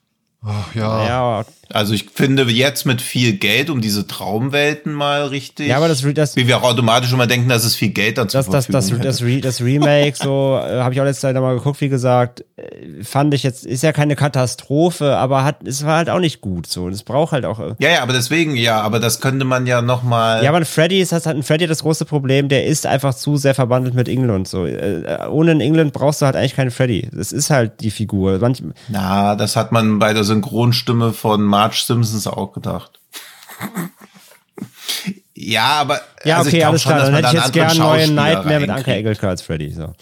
Oh, 0.45 0.51
ja. 0.75 1.07
ja, 1.07 1.45
Also 1.73 1.95
ich 1.95 2.07
finde 2.15 2.45
jetzt 2.45 2.87
mit 2.87 3.03
viel 3.03 3.35
Geld 3.35 3.71
um 3.71 3.81
diese 3.81 4.07
Traumwelten 4.07 4.93
mal 4.93 5.27
richtig. 5.27 5.69
ja, 5.69 5.77
aber 5.77 5.89
das, 5.89 6.05
das, 6.15 6.37
wie 6.37 6.47
wir 6.47 6.59
auch 6.59 6.63
automatisch 6.63 7.13
immer 7.13 7.27
denken, 7.27 7.49
dass 7.49 7.65
es 7.65 7.75
viel 7.75 7.91
Geld 7.91 8.19
dann 8.19 8.29
zur 8.29 8.39
das, 8.43 8.47
das, 8.49 8.67
das, 8.69 8.99
das. 9.01 9.23
Re 9.23 9.41
das 9.41 9.61
Remake, 9.61 10.17
so, 10.17 10.61
äh, 10.65 10.81
habe 10.81 10.95
ich 10.95 11.01
auch 11.01 11.05
letzte 11.05 11.23
Zeit 11.23 11.35
nochmal 11.35 11.57
geguckt, 11.57 11.81
wie 11.81 11.89
gesagt, 11.89 12.45
äh, 12.57 13.03
fand 13.03 13.35
ich 13.35 13.43
jetzt, 13.43 13.67
ist 13.67 13.83
ja 13.83 13.93
keine 13.93 14.17
Katastrophe, 14.17 15.17
aber 15.17 15.45
hat, 15.45 15.67
es 15.67 15.85
war 15.85 15.97
halt 15.97 16.11
auch 16.11 16.21
nicht 16.21 16.41
gut, 16.41 16.67
so. 16.67 16.89
Es 16.89 17.03
braucht 17.03 17.33
halt 17.33 17.45
auch, 17.45 17.59
äh, 17.59 17.75
Ja, 17.79 17.91
ja, 17.91 18.03
aber 18.03 18.13
deswegen, 18.13 18.57
ja, 18.57 18.81
aber 18.81 19.01
das 19.01 19.21
könnte 19.21 19.45
man 19.45 19.67
ja 19.67 19.83
noch 19.83 20.03
mal. 20.03 20.45
Ja, 20.45 20.51
aber 20.51 20.65
Freddy 20.65 21.01
ist 21.01 21.13
das 21.13 21.27
ein 21.27 21.43
Freddy 21.43 21.65
hat 21.65 21.71
das 21.71 21.83
große 21.83 22.05
Problem, 22.05 22.49
der 22.49 22.67
ist 22.67 22.87
einfach 22.87 23.15
zu 23.15 23.37
sehr 23.37 23.55
verbandelt 23.55 23.95
mit 23.95 24.09
England. 24.09 24.49
So, 24.49 24.67
äh, 24.67 25.19
ohne 25.29 25.53
einen 25.53 25.61
England 25.61 25.93
brauchst 25.93 26.23
du 26.23 26.27
halt 26.27 26.37
eigentlich 26.37 26.55
keinen 26.55 26.71
Freddy. 26.71 27.09
Das 27.13 27.33
ist 27.33 27.51
halt 27.51 27.81
die 27.81 27.91
Figur. 27.91 28.39
Manch, 28.39 28.63
Na, 28.89 29.35
das 29.35 29.57
hat 29.57 29.73
man 29.73 29.99
bei 29.99 30.13
der 30.13 30.25
Synchronstimme 30.25 31.13
von 31.13 31.43
Marge 31.57 31.77
Simpsons 31.87 32.27
auch 32.27 32.53
gedacht. 32.53 33.01
ja, 35.35 35.65
aber 35.81 36.01
ja, 36.25 36.37
also 36.39 36.49
ich 36.51 36.55
okay, 36.57 36.65
alles 36.65 36.83
schon, 36.83 36.93
klar. 36.93 37.05
Dann 37.11 37.15
hätte 37.15 37.29
ich 37.29 37.33
da 37.35 37.41
jetzt 37.45 37.53
gerne 37.55 37.71
anderen 37.71 37.91
einen 37.93 37.99
neuen 37.99 38.15
Nightmare 38.15 38.61
mit 38.61 38.71
Anke. 38.71 38.93
Engelke 38.95 39.27
als 39.29 39.41
Freddy. 39.41 39.71
So. 39.73 39.95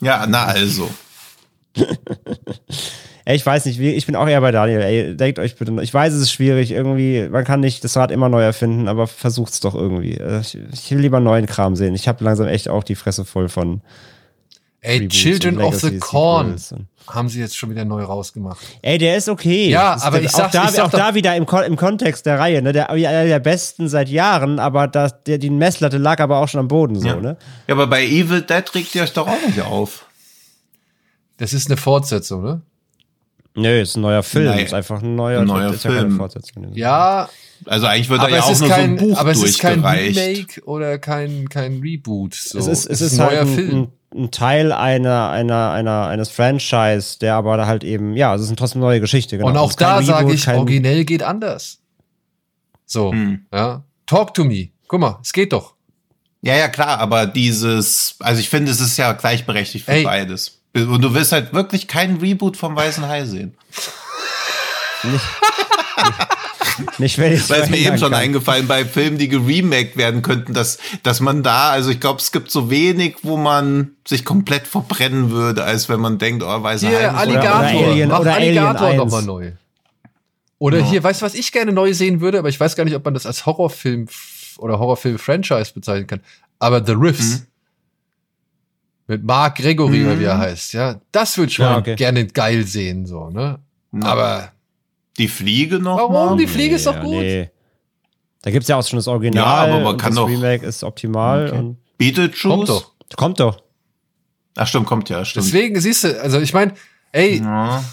Ja, 0.00 0.24
na 0.26 0.44
also. 0.46 0.88
Ey, 3.26 3.36
ich 3.36 3.44
weiß 3.44 3.66
nicht, 3.66 3.78
wie- 3.78 3.92
ich 3.92 4.06
bin 4.06 4.16
auch 4.16 4.26
eher 4.26 4.40
bei 4.40 4.50
Daniel. 4.52 4.80
Ey, 4.80 5.14
denkt 5.14 5.38
euch 5.38 5.56
bitte, 5.56 5.70
noch- 5.72 5.82
ich 5.82 5.92
weiß, 5.92 6.14
es 6.14 6.22
ist 6.22 6.32
schwierig. 6.32 6.70
Irgendwie, 6.70 7.28
man 7.28 7.44
kann 7.44 7.60
nicht 7.60 7.84
das 7.84 7.94
Rad 7.98 8.10
immer 8.10 8.30
neu 8.30 8.40
erfinden, 8.42 8.88
aber 8.88 9.06
versucht's 9.06 9.60
doch 9.60 9.74
irgendwie. 9.74 10.14
Äh, 10.14 10.40
Ich, 10.40 10.56
ich 10.72 10.90
will 10.90 11.00
lieber 11.00 11.20
neuen 11.20 11.44
Kram 11.44 11.76
sehen. 11.76 11.94
Ich 11.94 12.08
habe 12.08 12.24
langsam 12.24 12.46
echt 12.48 12.70
auch 12.70 12.82
die 12.84 12.94
Fresse 12.94 13.26
voll 13.26 13.50
von 13.50 13.82
Ey, 14.80 14.98
Reboots 15.00 15.14
Children 15.14 15.60
of 15.60 15.74
the 15.80 15.98
Corn 15.98 16.56
haben 17.14 17.28
sie 17.28 17.40
jetzt 17.40 17.56
schon 17.56 17.70
wieder 17.70 17.84
neu 17.84 18.02
rausgemacht. 18.02 18.58
Ey, 18.82 18.98
der 18.98 19.16
ist 19.16 19.28
okay. 19.28 19.68
Ja, 19.70 19.94
Das- 19.94 20.02
aber 20.04 20.20
ich 20.20 20.28
auch 20.28 20.38
sag's- 20.38 20.52
da, 20.52 20.64
ich 20.64 20.70
sag 20.70 20.84
auch 20.86 20.90
da 20.90 21.14
wieder 21.14 21.34
im, 21.36 21.46
Kon 21.46 21.62
im 21.64 21.76
Kontext 21.76 22.26
der 22.26 22.38
Reihe, 22.38 22.62
ne? 22.62 22.72
Der, 22.72 22.90
einer 22.90 23.24
der 23.24 23.38
besten 23.40 23.88
seit 23.88 24.08
Jahren, 24.08 24.58
aber 24.58 24.86
das, 24.88 25.22
der, 25.24 25.38
die 25.38 25.50
Messlatte 25.50 25.98
lag 25.98 26.20
aber 26.20 26.38
auch 26.38 26.48
schon 26.48 26.60
am 26.60 26.68
Boden, 26.68 26.98
so, 27.00 27.06
Ja. 27.08 27.16
ne? 27.16 27.36
ja, 27.66 27.74
aber 27.74 27.86
bei 27.86 28.04
Evil 28.04 28.42
Dead 28.42 28.64
regt 28.74 28.94
ihr 28.94 29.02
euch 29.02 29.12
doch 29.12 29.26
auch 29.28 29.46
nicht 29.46 29.60
auf. 29.60 30.06
Das 31.36 31.52
ist 31.52 31.68
eine 31.68 31.76
Fortsetzung, 31.76 32.42
ne? 32.42 32.62
Nö, 33.54 33.80
ist 33.80 33.96
ein 33.96 34.02
neuer 34.02 34.22
Film. 34.22 34.44
Nein. 34.46 34.64
Ist 34.66 34.74
einfach 34.74 35.02
ein 35.02 35.16
neuer, 35.16 35.40
Ein 35.40 35.46
neuer 35.48 35.72
ist 35.72 35.82
ja 35.84 35.90
keine 35.90 36.02
Film. 36.02 36.16
Fortsetzung. 36.16 36.72
Ja, 36.74 37.28
Also 37.66 37.86
eigentlich 37.86 38.08
wird 38.08 38.22
da 38.22 38.28
ja 38.28 38.36
es 38.38 38.44
auch 38.44 38.50
ist 38.52 38.60
nur 38.60 38.68
kein, 38.68 38.98
so 38.98 39.04
ein 39.04 39.08
Buch 39.10 39.18
aber 39.18 39.30
es 39.32 39.42
ist 39.42 39.58
kein. 39.58 39.84
Remake 39.84 40.62
oder 40.64 40.98
kein, 40.98 41.48
kein 41.48 41.80
Reboot. 41.80 42.34
So. 42.34 42.58
Es 42.58 42.66
ist, 42.68 42.86
es 42.86 43.00
ist 43.00 43.18
ein 43.18 43.26
halt 43.26 43.30
neuer 43.32 43.40
ein, 43.40 43.54
Film. 43.54 43.70
ein, 43.82 43.88
ein 44.14 44.30
Teil 44.30 44.72
einer, 44.72 45.28
einer, 45.30 45.70
einer, 45.72 46.06
eines 46.06 46.30
Franchise, 46.30 47.18
der 47.18 47.34
aber 47.34 47.56
da 47.56 47.66
halt 47.66 47.84
eben, 47.84 48.14
ja, 48.16 48.34
es 48.34 48.42
ist 48.42 48.48
eine 48.48 48.56
trotzdem 48.56 48.80
neue 48.80 49.00
Geschichte. 49.00 49.36
Genau. 49.36 49.50
Und 49.50 49.56
auch 49.56 49.74
kein 49.76 49.86
da 49.88 50.02
sage 50.02 50.32
ich, 50.32 50.44
kein- 50.44 50.58
originell 50.58 51.04
geht 51.04 51.22
anders. 51.22 51.78
So, 52.86 53.12
Hm. 53.12 53.46
ja. 53.52 53.82
Talk 54.06 54.32
to 54.34 54.44
me. 54.44 54.68
Guck 54.86 55.00
mal, 55.00 55.18
es 55.22 55.32
geht 55.34 55.52
doch. 55.52 55.74
Ja, 56.40 56.54
ja, 56.56 56.68
klar, 56.68 56.98
aber 57.00 57.26
dieses, 57.26 58.14
also 58.20 58.40
ich 58.40 58.48
finde, 58.48 58.70
es 58.72 58.80
ist 58.80 58.96
ja 58.96 59.12
gleichberechtigt 59.12 59.84
für 59.84 59.92
Ey. 59.92 60.04
beides. 60.04 60.60
Und 60.74 61.02
du 61.02 61.12
wirst 61.12 61.32
halt 61.32 61.52
wirklich 61.52 61.88
keinen 61.88 62.18
Reboot 62.18 62.56
vom 62.56 62.76
Weißen 62.76 63.06
Hai 63.06 63.24
sehen. 63.26 63.56
Nicht, 65.02 65.24
wenn 66.96 67.06
ich 67.06 67.18
Weil 67.18 67.32
es 67.62 67.70
mir 67.70 67.76
eben 67.78 67.98
schon 67.98 68.12
kann. 68.12 68.20
eingefallen 68.20 68.66
bei 68.66 68.84
Filmen, 68.84 69.18
die 69.18 69.28
geremaked 69.28 69.96
werden 69.96 70.22
könnten, 70.22 70.54
dass, 70.54 70.78
dass 71.02 71.20
man 71.20 71.42
da, 71.42 71.70
also 71.70 71.90
ich 71.90 72.00
glaube, 72.00 72.20
es 72.20 72.32
gibt 72.32 72.50
so 72.50 72.70
wenig, 72.70 73.16
wo 73.22 73.36
man 73.36 73.92
sich 74.06 74.24
komplett 74.24 74.66
verbrennen 74.66 75.30
würde, 75.30 75.64
als 75.64 75.88
wenn 75.88 76.00
man 76.00 76.18
denkt, 76.18 76.42
oh, 76.42 76.62
weiße 76.62 76.88
Hier, 76.88 77.14
Alligator. 77.16 77.58
oder 77.60 77.88
Alien- 77.88 78.08
Mach 78.08 78.20
oder 78.20 78.34
Alligator 78.34 78.88
1. 78.88 78.96
nochmal 78.96 79.22
neu. 79.22 79.52
Oder 80.60 80.82
hier, 80.84 81.02
weißt 81.04 81.22
du, 81.22 81.26
was 81.26 81.34
ich 81.34 81.52
gerne 81.52 81.72
neu 81.72 81.94
sehen 81.94 82.20
würde, 82.20 82.38
aber 82.38 82.48
ich 82.48 82.58
weiß 82.58 82.74
gar 82.74 82.84
nicht, 82.84 82.94
ob 82.96 83.04
man 83.04 83.14
das 83.14 83.26
als 83.26 83.46
Horrorfilm 83.46 84.06
oder 84.58 84.78
Horrorfilm-Franchise 84.80 85.72
bezeichnen 85.72 86.06
kann. 86.08 86.20
Aber 86.58 86.84
The 86.84 86.92
Riffs. 86.92 87.44
Mit 89.06 89.24
Mark 89.24 89.56
Gregory, 89.56 90.04
oder 90.04 90.18
wie 90.18 90.24
er 90.24 90.36
heißt, 90.38 90.74
ja. 90.74 91.00
Das 91.12 91.38
würde 91.38 91.50
ich 91.50 91.58
Ja, 91.58 91.70
mal 91.70 91.78
okay. 91.78 91.94
gerne 91.94 92.26
geil 92.26 92.64
sehen, 92.66 93.06
so, 93.06 93.30
ne? 93.30 93.58
Aber 94.02 94.52
Die 95.18 95.28
Fliege 95.28 95.78
noch 95.78 95.98
warum? 95.98 96.12
mal? 96.12 96.36
Die 96.36 96.46
Fliege 96.46 96.76
ist 96.76 96.86
doch 96.86 97.00
gut. 97.00 97.20
nee. 97.20 97.50
Da 98.42 98.52
gibt's 98.52 98.68
ja 98.68 98.76
auch 98.76 98.86
schon 98.86 98.98
das 98.98 99.08
Original. 99.08 99.44
Ja, 99.68 99.74
aber 99.74 99.82
man 99.82 99.96
kann 99.96 100.10
das 100.10 100.16
doch- 100.16 100.28
Remake 100.28 100.64
ist 100.64 100.84
optimal. 100.84 101.48
Okay. 101.48 101.58
Und 101.58 101.76
Beetlejuice? 101.98 102.42
Kommt 102.42 102.68
doch. 102.68 102.92
kommt 103.16 103.40
doch. 103.40 103.62
Ach 104.56 104.66
stimmt, 104.66 104.86
kommt 104.86 105.08
ja, 105.08 105.24
stimmt. 105.24 105.46
Deswegen, 105.46 105.80
siehst 105.80 106.04
du, 106.04 106.20
also 106.22 106.40
ich 106.40 106.52
meine, 106.54 106.74
ey, 107.12 107.38
Ja. 107.42 107.84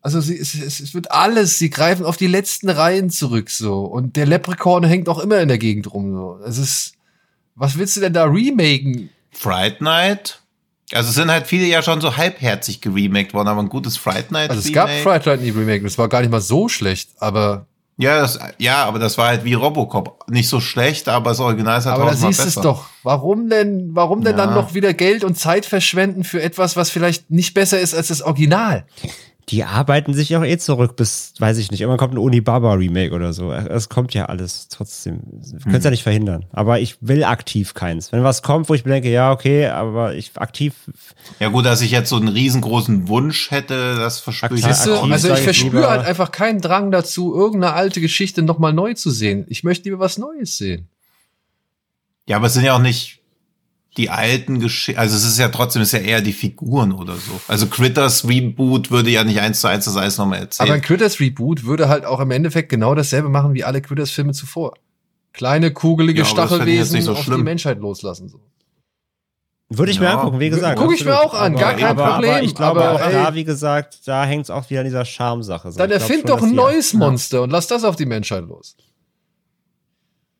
Also 0.00 0.20
sie, 0.20 0.38
es, 0.38 0.54
es, 0.54 0.78
es 0.80 0.94
wird 0.94 1.10
alles, 1.10 1.58
sie 1.58 1.70
greifen 1.70 2.06
auf 2.06 2.16
die 2.16 2.28
letzten 2.28 2.70
Reihen 2.70 3.10
zurück 3.10 3.50
so. 3.50 3.80
Und 3.80 4.14
der 4.16 4.26
Leprechaun 4.26 4.84
hängt 4.84 5.08
auch 5.08 5.18
immer 5.18 5.40
in 5.40 5.48
der 5.48 5.58
Gegend 5.58 5.92
rum. 5.92 6.12
So. 6.14 6.38
Es 6.46 6.56
ist. 6.56 6.92
Was 7.56 7.76
willst 7.76 7.96
du 7.96 8.00
denn 8.00 8.12
da 8.12 8.24
remaken? 8.24 9.10
Fright 9.32 9.80
Night? 9.80 10.40
Also 10.92 11.10
es 11.10 11.14
sind 11.16 11.30
halt 11.30 11.46
viele 11.46 11.66
ja 11.66 11.82
schon 11.82 12.00
so 12.00 12.16
halbherzig 12.16 12.80
geremaked 12.80 13.34
worden, 13.34 13.48
aber 13.48 13.60
ein 13.62 13.68
gutes 13.68 13.96
Fright 13.96 14.30
Night 14.32 14.50
Also 14.50 14.60
es 14.66 14.72
gab 14.72 14.88
Fright 14.90 15.26
Night 15.26 15.42
nie 15.42 15.50
Remake, 15.50 15.84
das 15.84 15.98
war 15.98 16.08
gar 16.08 16.20
nicht 16.20 16.30
mal 16.30 16.40
so 16.40 16.68
schlecht, 16.68 17.10
aber, 17.18 17.66
Ja, 17.98 18.20
das, 18.20 18.38
ja, 18.58 18.84
aber 18.84 18.98
das 19.00 19.18
war 19.18 19.26
halt 19.28 19.44
wie 19.44 19.54
Robocop. 19.54 20.24
Nicht 20.30 20.48
so 20.48 20.60
schlecht, 20.60 21.08
aber 21.08 21.30
das 21.30 21.40
Original 21.40 21.78
ist 21.80 21.86
halt 21.86 21.96
aber 21.96 22.10
da 22.10 22.16
siehst 22.16 22.44
es 22.46 22.54
doch. 22.54 22.86
Warum 23.02 23.50
denn, 23.50 23.90
warum 23.92 24.22
denn 24.22 24.38
Ja. 24.38 24.46
dann 24.46 24.54
noch 24.54 24.72
wieder 24.72 24.94
Geld 24.94 25.24
und 25.24 25.36
Zeit 25.36 25.66
verschwenden 25.66 26.22
für 26.24 26.40
etwas, 26.40 26.76
was 26.76 26.90
vielleicht 26.90 27.30
nicht 27.30 27.54
besser 27.54 27.80
ist 27.80 27.94
als 27.94 28.08
das 28.08 28.22
Original? 28.22 28.86
Die 29.48 29.64
arbeiten 29.64 30.12
sich 30.12 30.36
auch 30.36 30.44
eh 30.44 30.58
zurück 30.58 30.96
bis, 30.96 31.32
weiß 31.38 31.56
ich 31.56 31.70
nicht, 31.70 31.80
irgendwann 31.80 31.98
kommt 31.98 32.14
ein 32.14 32.18
Unibaba-Remake 32.18 33.14
oder 33.14 33.32
so. 33.32 33.50
Es 33.50 33.88
kommt 33.88 34.12
ja 34.12 34.26
alles 34.26 34.68
trotzdem. 34.68 35.20
Können 35.62 35.76
es 35.76 35.84
ja 35.84 35.90
nicht 35.90 36.02
verhindern. 36.02 36.44
Aber 36.52 36.80
ich 36.80 36.98
will 37.00 37.24
aktiv 37.24 37.72
keins. 37.72 38.12
Wenn 38.12 38.22
was 38.24 38.42
kommt, 38.42 38.68
wo 38.68 38.74
ich 38.74 38.84
mir 38.84 38.92
denke, 38.92 39.10
ja, 39.10 39.32
okay, 39.32 39.66
aber 39.66 40.14
ich 40.14 40.32
aktiv, 40.36 40.74
Ja 41.40 41.48
gut, 41.48 41.64
dass 41.64 41.80
ich 41.80 41.90
jetzt 41.90 42.10
so 42.10 42.16
einen 42.16 42.28
riesengroßen 42.28 43.08
Wunsch 43.08 43.50
hätte, 43.50 43.96
das 43.96 44.20
verspüre 44.20 44.54
ich. 44.54 44.64
Siehst 44.64 44.86
du? 44.86 44.94
Also 44.94 45.32
ich 45.32 45.40
verspüre 45.40 45.88
halt 45.88 46.04
einfach 46.04 46.30
keinen 46.30 46.60
Drang 46.60 46.90
dazu, 46.90 47.34
irgendeine 47.34 47.72
alte 47.72 48.02
Geschichte 48.02 48.42
nochmal 48.42 48.74
neu 48.74 48.94
zu 48.94 49.10
sehen. 49.10 49.46
Ich 49.48 49.64
möchte 49.64 49.88
lieber 49.88 49.98
was 49.98 50.18
Neues 50.18 50.58
sehen. 50.58 50.88
Ja, 52.26 52.36
aber 52.36 52.48
es 52.48 52.52
sind 52.52 52.64
ja 52.64 52.74
auch 52.74 52.80
nicht 52.80 53.20
die 53.98 54.08
alten 54.08 54.60
Geschichten. 54.60 54.98
Also 54.98 55.16
es 55.16 55.24
ist 55.24 55.38
ja 55.38 55.48
trotzdem, 55.48 55.82
es 55.82 55.92
ist 55.92 56.00
ja 56.00 56.06
eher 56.06 56.20
die 56.22 56.32
Figuren 56.32 56.92
oder 56.92 57.14
so. 57.16 57.38
Also 57.48 57.66
Critters 57.66 58.26
Reboot 58.26 58.90
würde 58.90 59.10
ja 59.10 59.24
nicht 59.24 59.40
eins 59.40 59.60
zu 59.60 59.66
eins 59.68 59.84
das 59.84 59.96
alles 59.96 60.16
nochmal 60.16 60.38
erzählen. 60.38 60.68
Aber 60.70 60.74
ein 60.76 60.80
Critters 60.82 61.20
Reboot 61.20 61.64
würde 61.64 61.88
halt 61.88 62.06
auch 62.06 62.20
im 62.20 62.30
Endeffekt 62.30 62.70
genau 62.70 62.94
dasselbe 62.94 63.28
machen 63.28 63.52
wie 63.54 63.64
alle 63.64 63.82
Critters 63.82 64.10
Filme 64.10 64.32
zuvor. 64.32 64.74
Kleine, 65.34 65.70
kugelige 65.72 66.20
Ja, 66.20 66.24
Stachelwesen 66.24 66.96
nicht 66.96 67.04
so 67.04 67.12
auf 67.12 67.24
die. 67.24 67.30
Menschheit 67.32 67.78
loslassen. 67.80 68.28
So. 68.28 68.40
würde 69.70 69.92
ich 69.92 70.00
mir 70.00 70.06
Ja. 70.06 70.14
angucken, 70.18 70.40
wie 70.40 70.48
gesagt. 70.48 70.78
Guck 70.80 70.94
ich 70.94 71.04
mir 71.04 71.20
auch 71.20 71.34
an, 71.34 71.54
gar 71.54 71.70
aber, 71.72 71.78
kein 71.78 71.86
aber, 71.98 72.12
Problem, 72.14 72.30
Aber 72.30 72.42
ich 72.42 72.54
glaube 72.54 72.80
aber, 72.84 72.92
auch 72.94 73.00
ey- 73.06 73.12
da, 73.12 73.34
wie 73.34 73.44
gesagt, 73.44 73.98
da 74.06 74.24
hängt 74.24 74.44
es 74.44 74.50
auch 74.50 74.70
wieder 74.70 74.80
an 74.80 74.86
dieser 74.86 75.04
Charmsache. 75.04 75.70
So, 75.72 75.78
Dann 75.78 75.90
erfind 75.90 76.26
doch 76.28 76.42
ein 76.42 76.54
neues 76.54 76.94
Monster 76.94 77.42
und 77.42 77.50
lass 77.50 77.66
das 77.66 77.84
auf 77.84 77.94
die 77.96 78.06
Menschheit 78.06 78.44
los. 78.48 78.76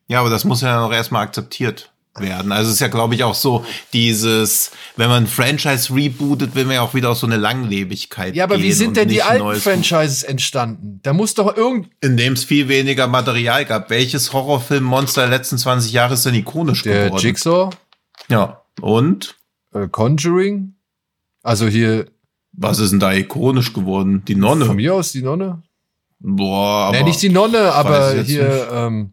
Ja, 0.09 0.21
aber 0.21 0.31
das 0.31 0.45
muss 0.45 0.63
ja 0.63 0.81
noch 0.81 0.93
erstmal 0.93 1.23
akzeptiert 1.25 1.93
werden. 2.21 2.53
Also 2.53 2.69
es 2.69 2.75
ist 2.75 2.81
ja, 2.81 2.89
glaube 2.89 3.15
ich, 3.15 3.25
auch 3.25 3.35
so 3.35 3.65
dieses, 3.93 4.71
wenn 4.97 5.09
man 5.09 5.25
ein 5.25 5.27
Franchise 5.27 5.95
rebootet, 5.95 6.55
will 6.55 6.65
man 6.65 6.75
ja 6.75 6.83
auch 6.83 6.95
wieder 6.95 7.11
auf 7.11 7.19
so 7.19 7.27
eine 7.27 7.37
Langlebigkeit 7.37 8.35
Ja, 8.35 8.45
aber 8.45 8.59
wie 8.61 8.73
sind 8.73 8.97
denn 8.97 9.09
die 9.09 9.23
alten 9.23 9.61
Franchises 9.61 10.23
entstanden? 10.23 11.01
Da 11.03 11.13
muss 11.13 11.35
doch 11.35 11.57
irgend 11.57 11.89
In 12.01 12.17
dem 12.17 12.33
es 12.35 12.45
viel 12.45 12.69
weniger 12.69 13.07
Material 13.07 13.65
gab. 13.65 13.91
Welches 13.91 14.33
Horrorfilm-Monster 14.33 15.23
der 15.23 15.31
letzten 15.31 15.59
20 15.59 15.93
Jahre 15.93 16.15
ist 16.15 16.27
denn 16.27 16.35
ikonisch 16.35 16.83
der 16.83 17.07
geworden? 17.07 17.23
Jigsaw, 17.23 17.71
Ja. 18.29 18.63
Und? 18.81 19.37
äh, 19.75 19.89
Conjuring, 19.89 20.75
also 21.43 21.67
hier 21.67 22.07
Was 22.53 22.79
ist 22.79 22.91
denn 22.93 23.01
da 23.01 23.13
ikonisch 23.13 23.73
geworden? 23.73 24.23
Die 24.27 24.35
Nonne. 24.35 24.65
von 24.65 24.77
mir 24.77 24.95
aus 24.95 25.13
die 25.13 25.23
Nonne. 25.23 25.63
Boah, 26.21 26.87
aber 26.89 26.97
nee, 26.99 27.05
nicht 27.05 27.23
die 27.23 27.29
Nonne, 27.29 27.73
aber 27.73 28.23
hier 28.23 28.69
ähm, 28.73 29.13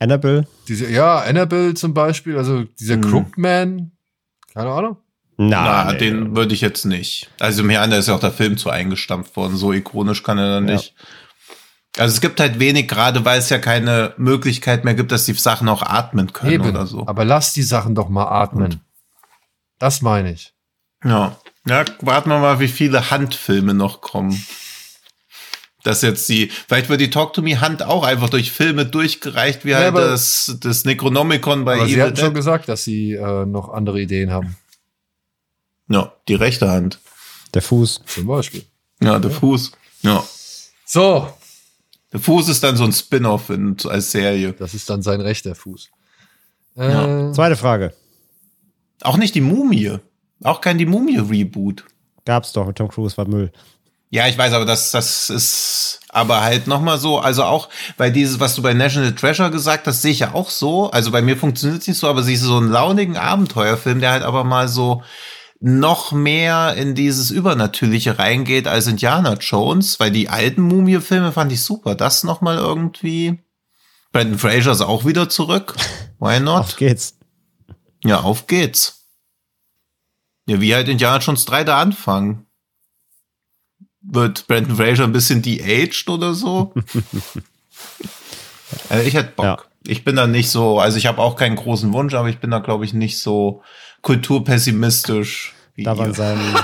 Annabelle? 0.00 0.46
diese, 0.66 0.90
ja, 0.90 1.18
Annabelle 1.20 1.74
zum 1.74 1.94
Beispiel, 1.94 2.36
also 2.36 2.64
dieser 2.64 2.94
Hm. 2.94 3.00
Crooked 3.02 3.38
Man, 3.38 3.92
keine 4.52 4.70
Ahnung. 4.70 4.96
Na, 5.36 5.84
Na, 5.84 5.92
nee. 5.92 5.98
den 5.98 6.34
würde 6.36 6.52
ich 6.54 6.60
jetzt 6.60 6.84
nicht. 6.84 7.30
Also 7.38 7.62
im 7.62 7.70
Herrn, 7.70 7.90
da 7.90 7.96
ist 7.98 8.08
ja 8.08 8.14
auch 8.14 8.20
der 8.20 8.32
Film 8.32 8.58
zu 8.58 8.68
eingestampft 8.70 9.36
worden. 9.36 9.56
So 9.56 9.72
ikonisch 9.72 10.22
kann 10.22 10.36
er 10.38 10.50
dann 10.56 10.68
Ja. 10.68 10.74
nicht. 10.74 10.94
Also 11.98 12.14
es 12.14 12.20
gibt 12.20 12.40
halt 12.40 12.58
wenig, 12.60 12.88
gerade 12.88 13.24
weil 13.24 13.38
es 13.38 13.48
ja 13.48 13.58
keine 13.58 14.12
Möglichkeit 14.16 14.84
mehr 14.84 14.94
gibt, 14.94 15.12
dass 15.12 15.24
die 15.24 15.32
Sachen 15.32 15.68
auch 15.68 15.82
atmen 15.82 16.32
können 16.32 16.52
Eben, 16.52 16.68
oder 16.68 16.86
so. 16.86 17.06
aber 17.06 17.24
lass 17.24 17.52
die 17.52 17.62
Sachen 17.62 17.94
doch 17.94 18.08
mal 18.08 18.26
atmen. 18.26 18.80
Das 19.78 20.02
meine 20.02 20.32
ich. 20.32 20.52
Ja. 21.04 21.36
Ja, 21.66 21.84
warten 22.00 22.30
wir 22.30 22.38
mal, 22.38 22.60
wie 22.60 22.68
viele 22.68 23.10
Handfilme 23.10 23.74
noch 23.74 24.00
kommen. 24.02 24.44
Das 25.82 26.02
jetzt 26.02 26.28
die, 26.28 26.48
vielleicht 26.68 26.88
wird 26.90 27.00
die 27.00 27.10
Talk 27.10 27.32
to 27.32 27.40
Me 27.42 27.60
Hand 27.60 27.82
auch 27.82 28.04
einfach 28.04 28.28
durch 28.28 28.52
Filme 28.52 28.84
durchgereicht, 28.86 29.64
wie 29.64 29.70
Ja, 29.70 29.78
halt 29.78 29.88
aber- 29.88 30.08
das, 30.08 30.56
das 30.60 30.84
Necronomicon 30.84 31.64
bei 31.64 31.76
Aber 31.76 31.88
sie 31.88 32.00
hatten 32.02 32.16
schon 32.16 32.34
gesagt, 32.34 32.68
dass 32.68 32.84
sie 32.84 33.12
äh, 33.14 33.46
noch 33.46 33.70
andere 33.70 34.00
Ideen 34.00 34.30
haben. 34.30 34.56
Ja, 35.88 36.12
die 36.28 36.34
rechte 36.34 36.70
Hand. 36.70 37.00
Der 37.54 37.62
Fuß. 37.62 38.02
Zum 38.06 38.26
Beispiel. 38.26 38.64
Ja, 39.02 39.18
der 39.18 39.30
Fuß. 39.30 39.72
Ja. 40.02 40.22
So, 40.84 41.28
Der 42.12 42.20
Fuß 42.20 42.48
ist 42.48 42.62
dann 42.64 42.76
so 42.76 42.84
ein 42.84 42.92
Spin-off 42.92 43.50
in- 43.50 43.76
als 43.88 44.10
Serie. 44.10 44.52
das 44.52 44.74
ist 44.74 44.90
dann 44.90 45.00
sein 45.02 45.20
rechter 45.20 45.54
Fuß. 45.54 45.88
Äh, 46.76 46.90
Ja. 46.92 47.32
Zweite 47.32 47.56
Frage. 47.56 47.94
Auch 49.02 49.16
nicht 49.16 49.34
die 49.34 49.40
Mumie. 49.40 49.96
Auch 50.42 50.60
kein 50.60 50.76
die 50.78 50.86
Mumie-Reboot. 50.86 51.84
Gab's 52.24 52.52
doch 52.52 52.66
mit 52.66 52.76
Tom 52.76 52.88
Cruise, 52.88 53.16
war 53.16 53.26
Müll. 53.28 53.50
Ja, 54.12 54.26
ich 54.26 54.36
weiß, 54.36 54.52
aber 54.54 54.64
das, 54.64 54.90
das 54.90 55.30
ist 55.30 56.00
aber 56.08 56.40
halt 56.42 56.66
nochmal 56.66 56.98
so, 56.98 57.20
also 57.20 57.44
auch 57.44 57.68
bei 57.96 58.10
dieses, 58.10 58.40
was 58.40 58.56
du 58.56 58.62
bei 58.62 58.74
National 58.74 59.14
Treasure 59.14 59.52
gesagt 59.52 59.86
hast, 59.86 60.02
sehe 60.02 60.10
ich 60.10 60.18
ja 60.18 60.34
auch 60.34 60.50
so. 60.50 60.90
Also 60.90 61.12
bei 61.12 61.22
mir 61.22 61.36
funktioniert 61.36 61.82
es 61.82 61.86
nicht 61.88 61.98
so, 61.98 62.08
aber 62.08 62.24
siehst 62.24 62.42
du 62.42 62.48
so 62.48 62.56
einen 62.56 62.70
launigen 62.70 63.16
Abenteuerfilm, 63.16 64.00
der 64.00 64.10
halt 64.10 64.24
aber 64.24 64.42
mal 64.42 64.66
so 64.66 65.04
noch 65.60 66.10
mehr 66.10 66.74
in 66.74 66.96
dieses 66.96 67.30
Übernatürliche 67.30 68.18
reingeht 68.18 68.66
als 68.66 68.88
Indiana 68.88 69.34
Jones, 69.34 70.00
weil 70.00 70.10
die 70.10 70.28
alten 70.28 70.62
Mumie-Filme 70.62 71.30
fand 71.30 71.52
ich 71.52 71.62
super. 71.62 71.94
Das 71.94 72.24
nochmal 72.24 72.56
irgendwie. 72.56 73.38
Brandon 74.10 74.38
Fraser 74.38 74.72
ist 74.72 74.80
auch 74.80 75.04
wieder 75.04 75.28
zurück. 75.28 75.76
Why 76.18 76.40
not? 76.40 76.60
Auf 76.60 76.76
geht's. 76.76 77.16
Ja, 78.02 78.20
auf 78.22 78.48
geht's. 78.48 79.06
Ja, 80.46 80.60
wie 80.60 80.74
halt 80.74 80.88
Indiana 80.88 81.18
Jones 81.18 81.44
3 81.44 81.62
da 81.62 81.78
anfangen. 81.78 82.46
Wird 84.02 84.46
Brandon 84.46 84.76
Fraser 84.76 85.04
ein 85.04 85.12
bisschen 85.12 85.42
de-aged 85.42 86.08
oder 86.08 86.34
so? 86.34 86.72
also 88.88 89.06
ich 89.06 89.14
hätte 89.14 89.32
Bock. 89.36 89.44
Ja. 89.44 89.58
Ich 89.86 90.04
bin 90.04 90.16
da 90.16 90.26
nicht 90.26 90.50
so, 90.50 90.78
also 90.78 90.98
ich 90.98 91.06
habe 91.06 91.20
auch 91.22 91.36
keinen 91.36 91.56
großen 91.56 91.92
Wunsch, 91.92 92.14
aber 92.14 92.28
ich 92.28 92.38
bin 92.38 92.50
da, 92.50 92.58
glaube 92.58 92.84
ich, 92.84 92.92
nicht 92.92 93.18
so 93.18 93.62
kulturpessimistisch 94.02 95.54
wie 95.74 95.84
Da 95.84 95.96
war 95.96 96.06
in 96.06 96.14
seinem, 96.14 96.54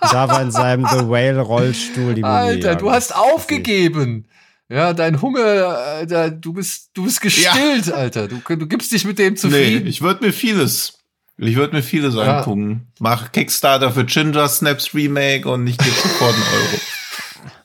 da 0.00 0.28
war 0.28 0.42
in 0.42 0.50
seinem 0.50 0.86
The 0.86 1.08
Whale 1.08 1.40
Rollstuhl 1.40 2.14
die 2.14 2.22
Mumie 2.22 2.32
Alter, 2.32 2.74
du 2.76 2.86
jagen. 2.86 2.96
hast 2.96 3.14
aufgegeben. 3.14 4.26
Ja, 4.68 4.92
dein 4.92 5.22
Hunger, 5.22 6.00
äh, 6.00 6.06
da, 6.08 6.28
du 6.28 6.52
bist, 6.52 6.90
du 6.94 7.04
bist 7.04 7.20
gestillt, 7.20 7.92
Alter. 7.92 8.26
Du, 8.26 8.40
du 8.44 8.66
gibst 8.66 8.90
dich 8.90 9.04
mit 9.04 9.16
dem 9.20 9.34
Nee, 9.34 9.38
zufrieden. 9.38 9.86
ich 9.86 10.02
würde 10.02 10.26
mir 10.26 10.32
vieles. 10.32 10.98
Ich 11.38 11.56
würde 11.56 11.76
mir 11.76 11.82
vieles 11.82 12.14
Ja. 12.14 12.38
angucken. 12.38 12.86
Mach 12.98 13.30
Kickstarter 13.32 13.92
für 13.92 14.04
Ginger 14.04 14.48
Snaps 14.48 14.94
Remake 14.94 15.48
und 15.48 15.66
ich 15.66 15.76
gebe 15.76 15.90
sofort 15.90 16.34
einen 16.34 16.42
Euro. 16.42 16.80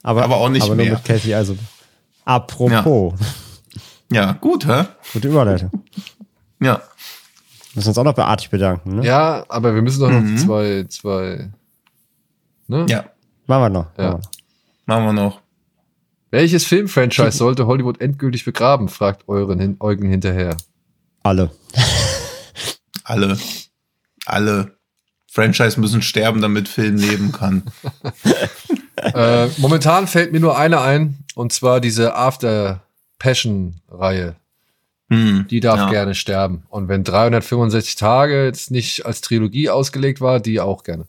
aber, 0.04 0.24
aber 0.24 0.36
auch 0.38 0.50
nicht 0.50 0.64
aber 0.64 0.76
mehr. 0.76 0.88
nur 0.88 0.96
mit 0.96 1.06
Kathy, 1.06 1.34
also. 1.34 1.56
Apropos. 2.26 3.14
Ja, 4.12 4.34
gut, 4.34 4.68
hä? 4.68 4.84
Gute 5.14 5.28
Überleitung. 5.30 5.72
Ja. 6.62 6.82
Müssen 7.74 7.88
uns 7.88 7.98
auch 7.98 8.04
noch 8.04 8.14
bei 8.14 8.26
Artig 8.26 8.50
bedanken, 8.50 8.98
ne? 8.98 9.06
Ja, 9.06 9.46
aber 9.48 9.74
wir 9.74 9.82
müssen 9.82 10.02
doch 10.02 10.12
noch 10.12 10.20
Mhm. 10.20 10.38
zwei, 10.38 10.86
zwei. 10.90 11.50
Ne? 12.68 12.86
Ja, 12.90 13.06
Machen 13.48 13.62
wir 13.64 13.70
noch. 13.70 13.88
Ja. 13.98 14.20
Machen 14.86 15.06
wir 15.06 15.14
noch. 15.14 15.36
wir. 15.36 16.40
Welches 16.40 16.66
Filmfranchise 16.66 17.32
sollte 17.32 17.66
Hollywood 17.68 18.00
endgültig 18.02 18.44
begraben? 18.46 18.88
fragt 18.90 19.28
euren 19.30 19.78
Eugen 19.80 20.10
hinterher. 20.10 20.58
Alle. 21.24 21.52
Alle. 23.04 23.38
Alle. 24.26 24.78
Franchise 25.28 25.80
müssen 25.80 26.02
sterben, 26.02 26.42
damit 26.42 26.68
Film 26.68 26.98
leben 26.98 27.32
kann. 27.32 27.64
äh, 28.98 29.48
momentan 29.58 30.08
fällt 30.08 30.34
mir 30.34 30.42
nur 30.42 30.58
einer 30.58 30.82
ein 30.82 31.20
Und 31.36 31.54
zwar 31.54 31.80
diese 31.80 32.16
After 32.16 32.82
Passion-Reihe. 33.18 34.36
Hm, 35.10 35.46
Die 35.50 35.60
darf 35.60 35.78
ja. 35.78 35.90
gerne 35.90 36.16
sterben. 36.16 36.64
Und 36.70 36.88
wenn 36.88 37.04
365 37.04 37.96
Tage 37.96 38.46
jetzt 38.46 38.72
nicht 38.72 39.06
als 39.06 39.22
Trilogie 39.22 39.70
ausgelegt 39.70 40.22
war, 40.22 40.40
die 40.40 40.60
auch 40.60 40.84
gerne. 40.84 41.06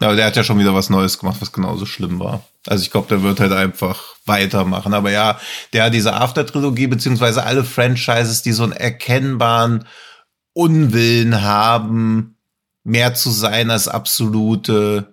Ja, 0.00 0.08
aber 0.08 0.16
der 0.16 0.26
hat 0.26 0.36
ja 0.36 0.44
schon 0.44 0.58
wieder 0.58 0.74
was 0.74 0.90
Neues 0.90 1.18
gemacht, 1.18 1.38
was 1.40 1.52
genauso 1.52 1.86
schlimm 1.86 2.18
war. 2.18 2.42
Also 2.66 2.82
ich 2.82 2.90
glaube, 2.90 3.08
der 3.08 3.22
wird 3.22 3.40
halt 3.40 3.52
einfach 3.52 4.02
weitermachen. 4.26 4.92
Aber 4.92 5.10
ja, 5.10 5.40
der 5.72 5.84
hat 5.84 5.94
diese 5.94 6.12
After-Trilogie, 6.12 6.86
beziehungsweise 6.88 7.44
alle 7.44 7.64
Franchises, 7.64 8.42
die 8.42 8.52
so 8.52 8.64
einen 8.64 8.72
erkennbaren 8.72 9.86
Unwillen 10.52 11.42
haben, 11.42 12.35
mehr 12.86 13.14
zu 13.14 13.30
sein 13.30 13.70
als 13.70 13.88
absolute, 13.88 15.12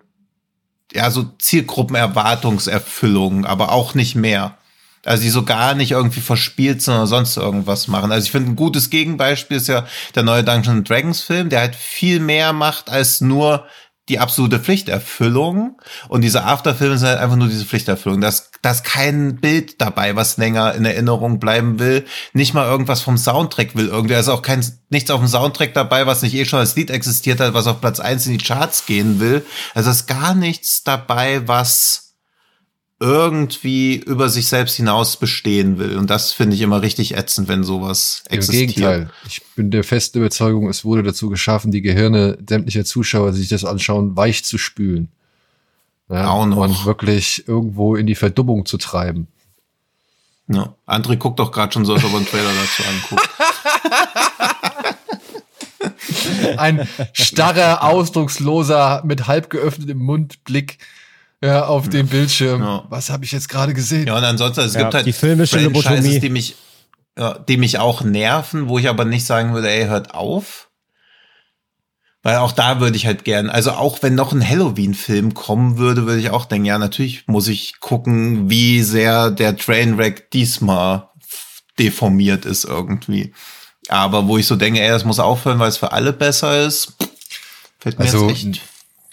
ja, 0.93 1.09
so 1.09 1.23
Zielgruppenerwartungserfüllung, 1.39 3.45
aber 3.45 3.71
auch 3.71 3.95
nicht 3.95 4.15
mehr. 4.15 4.57
Also 5.03 5.23
die 5.23 5.29
so 5.29 5.43
gar 5.43 5.73
nicht 5.73 5.91
irgendwie 5.91 6.21
verspielt 6.21 6.81
sind 6.81 6.93
oder 6.93 7.07
sonst 7.07 7.35
irgendwas 7.35 7.89
machen. 7.89 8.11
Also 8.11 8.25
ich 8.25 8.31
finde, 8.31 8.51
ein 8.51 8.55
gutes 8.55 8.89
Gegenbeispiel 8.89 9.57
ist 9.57 9.67
ja 9.67 9.85
der 10.15 10.23
neue 10.23 10.43
Dungeons 10.43 10.87
Dragons 10.87 11.21
Film, 11.21 11.49
der 11.49 11.61
halt 11.61 11.75
viel 11.75 12.19
mehr 12.19 12.53
macht 12.53 12.89
als 12.89 13.19
nur 13.19 13.65
die 14.09 14.19
absolute 14.19 14.59
Pflichterfüllung. 14.59 15.79
Und 16.09 16.21
diese 16.21 16.43
Afterfilme 16.43 16.97
sind 16.97 17.07
halt 17.07 17.19
einfach 17.19 17.37
nur 17.37 17.47
diese 17.47 17.65
Pflichterfüllung. 17.65 18.19
Da 18.19 18.27
ist, 18.27 18.51
da 18.61 18.71
ist 18.71 18.83
kein 18.83 19.37
Bild 19.37 19.79
dabei, 19.81 20.15
was 20.15 20.37
länger 20.37 20.73
in 20.73 20.83
Erinnerung 20.83 21.39
bleiben 21.39 21.79
will. 21.79 22.05
Nicht 22.33 22.53
mal 22.53 22.67
irgendwas 22.67 23.01
vom 23.01 23.17
Soundtrack 23.17 23.75
will 23.75 23.87
irgendwie. 23.87 24.15
Ist 24.15 24.27
auch 24.27 24.41
kein, 24.41 24.65
nichts 24.89 25.09
auf 25.09 25.21
dem 25.21 25.29
Soundtrack 25.29 25.73
dabei, 25.73 26.05
was 26.05 26.21
nicht 26.21 26.35
eh 26.35 26.45
schon 26.45 26.59
als 26.59 26.75
Lied 26.75 26.91
existiert 26.91 27.39
hat, 27.39 27.53
was 27.53 27.67
auf 27.67 27.79
Platz 27.79 27.99
eins 27.99 28.25
in 28.25 28.37
die 28.37 28.43
Charts 28.43 28.85
gehen 28.85 29.19
will. 29.21 29.45
Also 29.73 29.89
ist 29.89 30.07
gar 30.07 30.35
nichts 30.35 30.83
dabei, 30.83 31.47
was 31.47 32.02
irgendwie 32.99 33.97
über 33.97 34.29
sich 34.29 34.47
selbst 34.47 34.75
hinaus 34.75 35.17
bestehen 35.17 35.77
will. 35.77 35.97
Und 35.97 36.09
das 36.09 36.31
finde 36.31 36.55
ich 36.55 36.61
immer 36.61 36.81
richtig 36.81 37.17
ätzend, 37.17 37.47
wenn 37.47 37.63
sowas 37.63 38.23
Im 38.29 38.37
existiert. 38.37 38.75
Gegenteil. 38.75 39.09
Ich 39.27 39.41
bin 39.55 39.71
der 39.71 39.83
festen 39.83 40.19
Überzeugung, 40.19 40.69
es 40.69 40.85
wurde 40.85 41.03
dazu 41.03 41.29
geschaffen, 41.29 41.71
die 41.71 41.81
Gehirne 41.81 42.37
sämtlicher 42.47 42.85
Zuschauer, 42.85 43.31
die 43.31 43.39
sich 43.39 43.49
das 43.49 43.65
anschauen, 43.65 44.15
weich 44.15 44.45
zu 44.45 44.57
spülen. 44.57 45.09
Ja, 46.09 46.29
Auch 46.29 46.45
noch. 46.45 46.57
Und 46.57 46.85
wirklich 46.85 47.47
irgendwo 47.47 47.95
in 47.95 48.05
die 48.05 48.15
Verdummung 48.15 48.65
zu 48.65 48.77
treiben. 48.77 49.27
Ja. 50.47 50.75
André 50.85 51.17
guckt 51.17 51.39
doch 51.39 51.51
gerade 51.51 51.73
schon 51.73 51.85
so, 51.85 51.93
als 51.93 52.03
ob 52.03 52.11
er 52.11 52.17
einen 52.17 52.25
Trailer 52.27 52.51
dazu 52.53 52.83
anguckt. 52.89 53.29
Ein 56.57 56.87
starrer, 57.13 57.83
ausdrucksloser, 57.83 59.01
mit 59.05 59.27
halb 59.27 59.49
geöffnetem 59.49 59.97
Mund 59.97 60.43
Blick 60.43 60.77
ja, 61.43 61.65
auf 61.65 61.89
dem 61.89 62.07
Bildschirm. 62.07 62.61
Ja. 62.61 62.85
Was 62.89 63.09
habe 63.09 63.25
ich 63.25 63.31
jetzt 63.31 63.49
gerade 63.49 63.73
gesehen? 63.73 64.07
Ja, 64.07 64.17
und 64.17 64.23
ansonsten, 64.23 64.61
es 64.61 64.73
Ja, 64.73 64.81
gibt 64.81 64.93
halt 64.93 65.05
die 65.05 65.13
filmische 65.13 65.59
Franchises, 65.59 66.21
die 66.21 66.29
mich, 66.29 66.55
ja, 67.17 67.37
die 67.37 67.57
mich 67.57 67.79
auch 67.79 68.01
nerven, 68.01 68.69
wo 68.69 68.79
ich 68.79 68.87
aber 68.87 69.03
nicht 69.03 69.25
sagen 69.25 69.53
würde, 69.53 69.69
ey, 69.69 69.87
hört 69.87 70.13
auf. 70.13 70.69
Weil 72.25 72.37
auch 72.37 72.53
da 72.53 72.79
würde 72.79 72.95
ich 72.95 73.05
halt 73.05 73.25
gern, 73.25 73.49
also 73.49 73.71
auch 73.71 74.01
wenn 74.01 74.15
noch 74.15 74.31
ein 74.31 74.47
Halloween-Film 74.47 75.33
kommen 75.33 75.77
würde, 75.77 76.05
würde 76.05 76.21
ich 76.21 76.29
auch 76.29 76.45
denken, 76.45 76.65
ja, 76.65 76.77
natürlich 76.77 77.27
muss 77.27 77.49
ich 77.49 77.81
gucken, 77.81 78.49
wie 78.49 78.81
sehr 78.81 79.29
der 79.29 79.57
Trainwreck 79.57 80.31
diesmal 80.31 81.09
deformiert 81.77 82.45
ist 82.45 82.63
irgendwie. 82.63 83.33
Aber 83.89 84.27
wo 84.27 84.37
ich 84.37 84.47
so 84.47 84.55
denke, 84.55 84.79
ey, 84.79 84.87
das 84.87 85.03
muss 85.03 85.19
aufhören, 85.19 85.59
weil 85.59 85.67
es 85.67 85.77
für 85.77 85.91
alle 85.91 86.13
besser 86.13 86.65
ist, 86.65 86.93
fällt 87.79 87.99
mir 87.99 88.05
Also, 88.05 88.29
jetzt 88.29 88.37
echt 88.45 88.61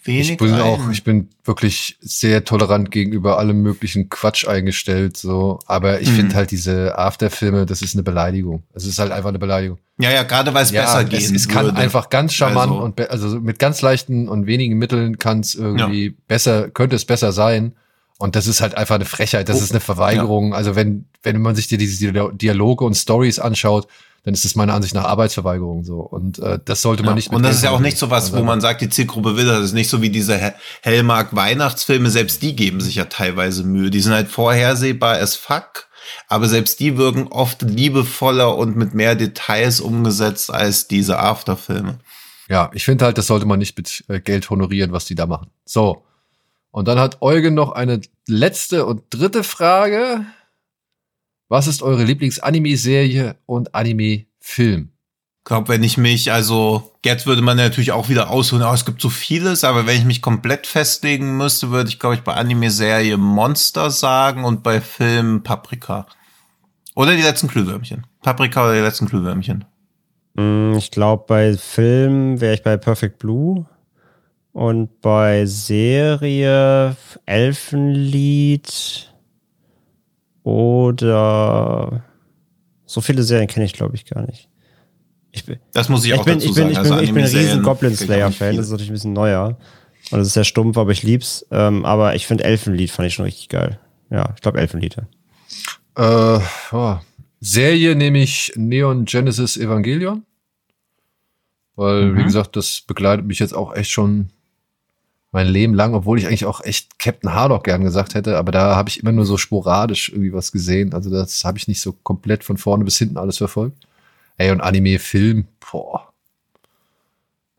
wenig 0.04 0.30
Ich 0.32 0.36
bin 0.38 0.52
ein. 0.54 0.60
auch, 0.60 0.90
ich 0.90 1.04
bin 1.04 1.28
wirklich 1.44 1.96
sehr 2.00 2.44
tolerant 2.44 2.90
gegenüber 2.90 3.38
allem 3.38 3.62
möglichen 3.62 4.08
Quatsch 4.08 4.46
eingestellt, 4.48 5.16
so. 5.16 5.58
Aber 5.66 6.00
ich 6.00 6.08
Mhm. 6.10 6.14
finde 6.16 6.34
halt 6.36 6.50
diese 6.50 6.96
Afterfilme, 6.98 7.66
das 7.66 7.82
ist 7.82 7.94
eine 7.94 8.02
Beleidigung. 8.02 8.62
Es 8.74 8.84
ist 8.86 8.98
halt 8.98 9.12
einfach 9.12 9.28
eine 9.30 9.38
Beleidigung. 9.38 9.78
ja, 9.98 10.10
ja, 10.10 10.22
gerade 10.22 10.54
weil 10.54 10.62
es 10.62 10.72
besser 10.72 11.02
es, 11.02 11.08
gehen 11.08 11.34
es 11.34 11.48
kann 11.48 11.70
einfach 11.76 12.08
ganz 12.10 12.32
charmant 12.32 12.72
Also- 12.72 12.82
und 12.84 13.10
also 13.10 13.40
mit 13.40 13.58
ganz 13.58 13.82
leichten 13.82 14.28
und 14.28 14.46
wenigen 14.46 14.78
Mitteln 14.78 15.18
kann 15.18 15.40
es 15.40 15.54
irgendwie 15.54 16.10
besser, 16.28 16.70
könnte 16.70 16.96
es 16.96 17.04
besser 17.04 17.32
sein. 17.32 17.74
Und 18.20 18.36
das 18.36 18.46
ist 18.46 18.60
halt 18.60 18.76
einfach 18.76 18.96
eine 18.96 19.06
Frechheit, 19.06 19.48
das 19.48 19.56
Oh, 19.60 19.64
ist 19.64 19.70
eine 19.72 19.80
Verweigerung. 19.80 20.54
Also 20.54 20.76
wenn, 20.76 21.06
wenn 21.22 21.40
man 21.40 21.56
sich 21.56 21.68
dir 21.68 21.78
diese 21.78 22.06
Dia- 22.12 22.30
Dialoge 22.32 22.84
und 22.84 22.94
Stories 22.94 23.38
anschaut, 23.38 23.88
dann 24.24 24.34
ist 24.34 24.44
es 24.44 24.54
meiner 24.54 24.74
Ansicht 24.74 24.94
nach 24.94 25.04
Arbeitsverweigerung 25.04 25.82
so. 25.84 26.00
Und 26.00 26.38
äh, 26.38 26.58
das 26.62 26.82
sollte 26.82 27.02
man 27.02 27.12
Ja, 27.12 27.14
nicht 27.16 27.30
mit 27.30 27.36
und 27.38 27.42
das 27.42 27.56
ist 27.56 27.64
ja 27.64 27.70
auch 27.70 27.80
nicht 27.80 27.96
so 27.96 28.10
was, 28.10 28.30
wo 28.32 28.36
Also, 28.36 28.44
man 28.44 28.60
sagt, 28.60 28.82
die 28.82 28.90
Zielgruppe 28.90 29.38
will 29.38 29.46
das. 29.46 29.56
Das 29.56 29.64
ist 29.66 29.72
nicht 29.72 29.88
so 29.88 30.02
wie 30.02 30.10
diese 30.10 30.36
He- 30.36 30.52
Hellmark 30.82 31.34
Weihnachtsfilme. 31.34 32.10
Selbst 32.10 32.42
die 32.42 32.54
geben 32.54 32.82
sich 32.82 32.96
ja 32.96 33.06
teilweise 33.06 33.64
Mühe. 33.64 33.90
Die 33.90 34.00
sind 34.00 34.12
halt 34.12 34.28
vorhersehbar 34.28 35.16
as 35.16 35.34
fuck. 35.36 35.86
Aber 36.28 36.46
selbst 36.48 36.80
die 36.80 36.98
wirken 36.98 37.28
oft 37.28 37.62
liebevoller 37.62 38.54
und 38.58 38.76
mit 38.76 38.92
mehr 38.94 39.14
Details 39.14 39.80
umgesetzt 39.80 40.52
als 40.52 40.86
diese 40.88 41.18
Afterfilme. 41.18 41.98
Ja, 42.50 42.70
ich 42.74 42.84
finde 42.84 43.06
halt, 43.06 43.16
das 43.16 43.28
sollte 43.28 43.46
man 43.46 43.58
nicht 43.60 43.78
mit 43.78 44.04
äh, 44.08 44.20
Geld 44.20 44.50
honorieren, 44.50 44.92
was 44.92 45.06
die 45.06 45.14
da 45.14 45.26
machen. 45.26 45.48
So. 45.64 46.02
Und 46.70 46.86
dann 46.88 46.98
hat 46.98 47.20
Eugen 47.20 47.54
noch 47.54 47.72
eine 47.72 48.00
letzte 48.26 48.86
und 48.86 49.02
dritte 49.10 49.42
Frage. 49.44 50.24
Was 51.48 51.66
ist 51.66 51.82
eure 51.82 52.04
Lieblings-Anime-Serie 52.04 53.36
und 53.46 53.74
Anime-Film? 53.74 54.90
Ich 55.40 55.44
glaube, 55.44 55.68
wenn 55.68 55.82
ich 55.82 55.96
mich, 55.96 56.30
also 56.30 56.92
jetzt 57.04 57.26
würde 57.26 57.42
man 57.42 57.56
natürlich 57.56 57.92
auch 57.92 58.08
wieder 58.08 58.30
ausholen, 58.30 58.64
oh, 58.64 58.72
es 58.72 58.84
gibt 58.84 59.00
so 59.00 59.08
vieles, 59.08 59.64
aber 59.64 59.86
wenn 59.86 59.96
ich 59.96 60.04
mich 60.04 60.22
komplett 60.22 60.66
festlegen 60.66 61.36
müsste, 61.36 61.70
würde 61.70 61.88
ich, 61.88 61.98
glaube 61.98 62.14
ich, 62.14 62.20
bei 62.20 62.34
Anime-Serie 62.34 63.16
Monster 63.16 63.90
sagen 63.90 64.44
und 64.44 64.62
bei 64.62 64.80
Film 64.80 65.42
Paprika. 65.42 66.06
Oder 66.94 67.16
die 67.16 67.22
letzten 67.22 67.48
Glühwürmchen. 67.48 68.06
Paprika 68.22 68.64
oder 68.64 68.74
die 68.74 68.80
letzten 68.80 69.06
Glühwürmchen. 69.06 69.64
Mm, 70.34 70.74
Ich 70.76 70.90
glaube, 70.90 71.24
bei 71.26 71.56
Film 71.56 72.40
wäre 72.40 72.54
ich 72.54 72.62
bei 72.62 72.76
Perfect 72.76 73.18
Blue. 73.18 73.66
Und 74.52 75.00
bei 75.00 75.46
Serie 75.46 76.96
Elfenlied 77.26 79.12
oder 80.42 82.02
so 82.86 83.00
viele 83.00 83.22
Serien 83.22 83.46
kenne 83.48 83.66
ich, 83.66 83.72
glaube 83.72 83.94
ich, 83.94 84.04
gar 84.04 84.26
nicht. 84.26 84.48
Ich 85.32 85.44
bin, 85.44 85.58
Das 85.72 85.88
muss 85.88 86.04
ich, 86.04 86.12
ich 86.12 86.18
auch 86.18 86.24
bin, 86.24 86.34
dazu 86.40 86.48
ich 86.48 86.54
bin, 86.54 86.62
sagen. 86.64 86.72
ich 86.72 86.78
Also 86.78 86.94
bin, 86.96 87.04
ich 87.04 87.12
bin 87.14 87.24
ein 87.24 87.28
riesen 87.30 87.62
Goblin 87.62 87.90
kenn 87.90 87.94
ich 87.94 88.00
auch 88.02 88.06
Slayer 88.06 88.28
nicht 88.28 88.38
Fan, 88.38 88.48
viel. 88.50 88.56
das 88.56 88.66
ist 88.66 88.72
natürlich 88.72 88.90
ein 88.90 88.94
bisschen 88.94 89.12
neuer. 89.12 89.56
Und 90.10 90.18
das 90.18 90.26
ist 90.28 90.34
sehr 90.34 90.44
stumpf, 90.44 90.76
aber 90.76 90.90
ich 90.90 91.04
lieb's. 91.04 91.46
Ähm, 91.52 91.84
aber 91.84 92.16
ich 92.16 92.26
finde 92.26 92.42
Elfenlied 92.44 92.90
fand 92.90 93.06
ich 93.06 93.14
schon 93.14 93.26
richtig 93.26 93.48
geil. 93.48 93.78
Ja, 94.10 94.32
ich 94.34 94.40
glaube 94.42 94.58
Elfenlied. 94.58 94.96
ja. 95.96 96.36
Äh, 96.36 96.40
oh. 96.72 96.96
Serie 97.38 97.94
nehme 97.94 98.18
ich 98.20 98.52
Neon 98.56 99.04
Genesis 99.04 99.56
Evangelion. 99.56 100.24
Weil, 101.76 102.16
wie 102.16 102.20
Mhm. 102.20 102.24
gesagt, 102.24 102.56
das 102.56 102.80
begleitet 102.80 103.24
mich 103.26 103.38
jetzt 103.38 103.54
auch 103.54 103.74
echt 103.74 103.90
schon 103.90 104.30
mein 105.32 105.46
Leben 105.46 105.74
lang, 105.74 105.94
obwohl 105.94 106.18
ich 106.18 106.26
eigentlich 106.26 106.44
auch 106.44 106.60
echt 106.64 106.98
Captain 106.98 107.32
Harlock 107.32 107.64
gern 107.64 107.82
gesagt 107.84 108.14
hätte, 108.14 108.36
aber 108.36 108.50
da 108.50 108.74
habe 108.74 108.88
ich 108.88 109.00
immer 109.00 109.12
nur 109.12 109.24
so 109.24 109.36
sporadisch 109.36 110.08
irgendwie 110.08 110.32
was 110.32 110.50
gesehen. 110.50 110.92
Also 110.92 111.08
das 111.10 111.44
habe 111.44 111.56
ich 111.58 111.68
nicht 111.68 111.80
so 111.80 111.92
komplett 111.92 112.42
von 112.42 112.56
vorne 112.56 112.84
bis 112.84 112.98
hinten 112.98 113.16
alles 113.16 113.38
verfolgt. 113.38 113.86
Ey, 114.38 114.50
und 114.50 114.60
Anime-Film, 114.60 115.46
boah. 115.70 116.08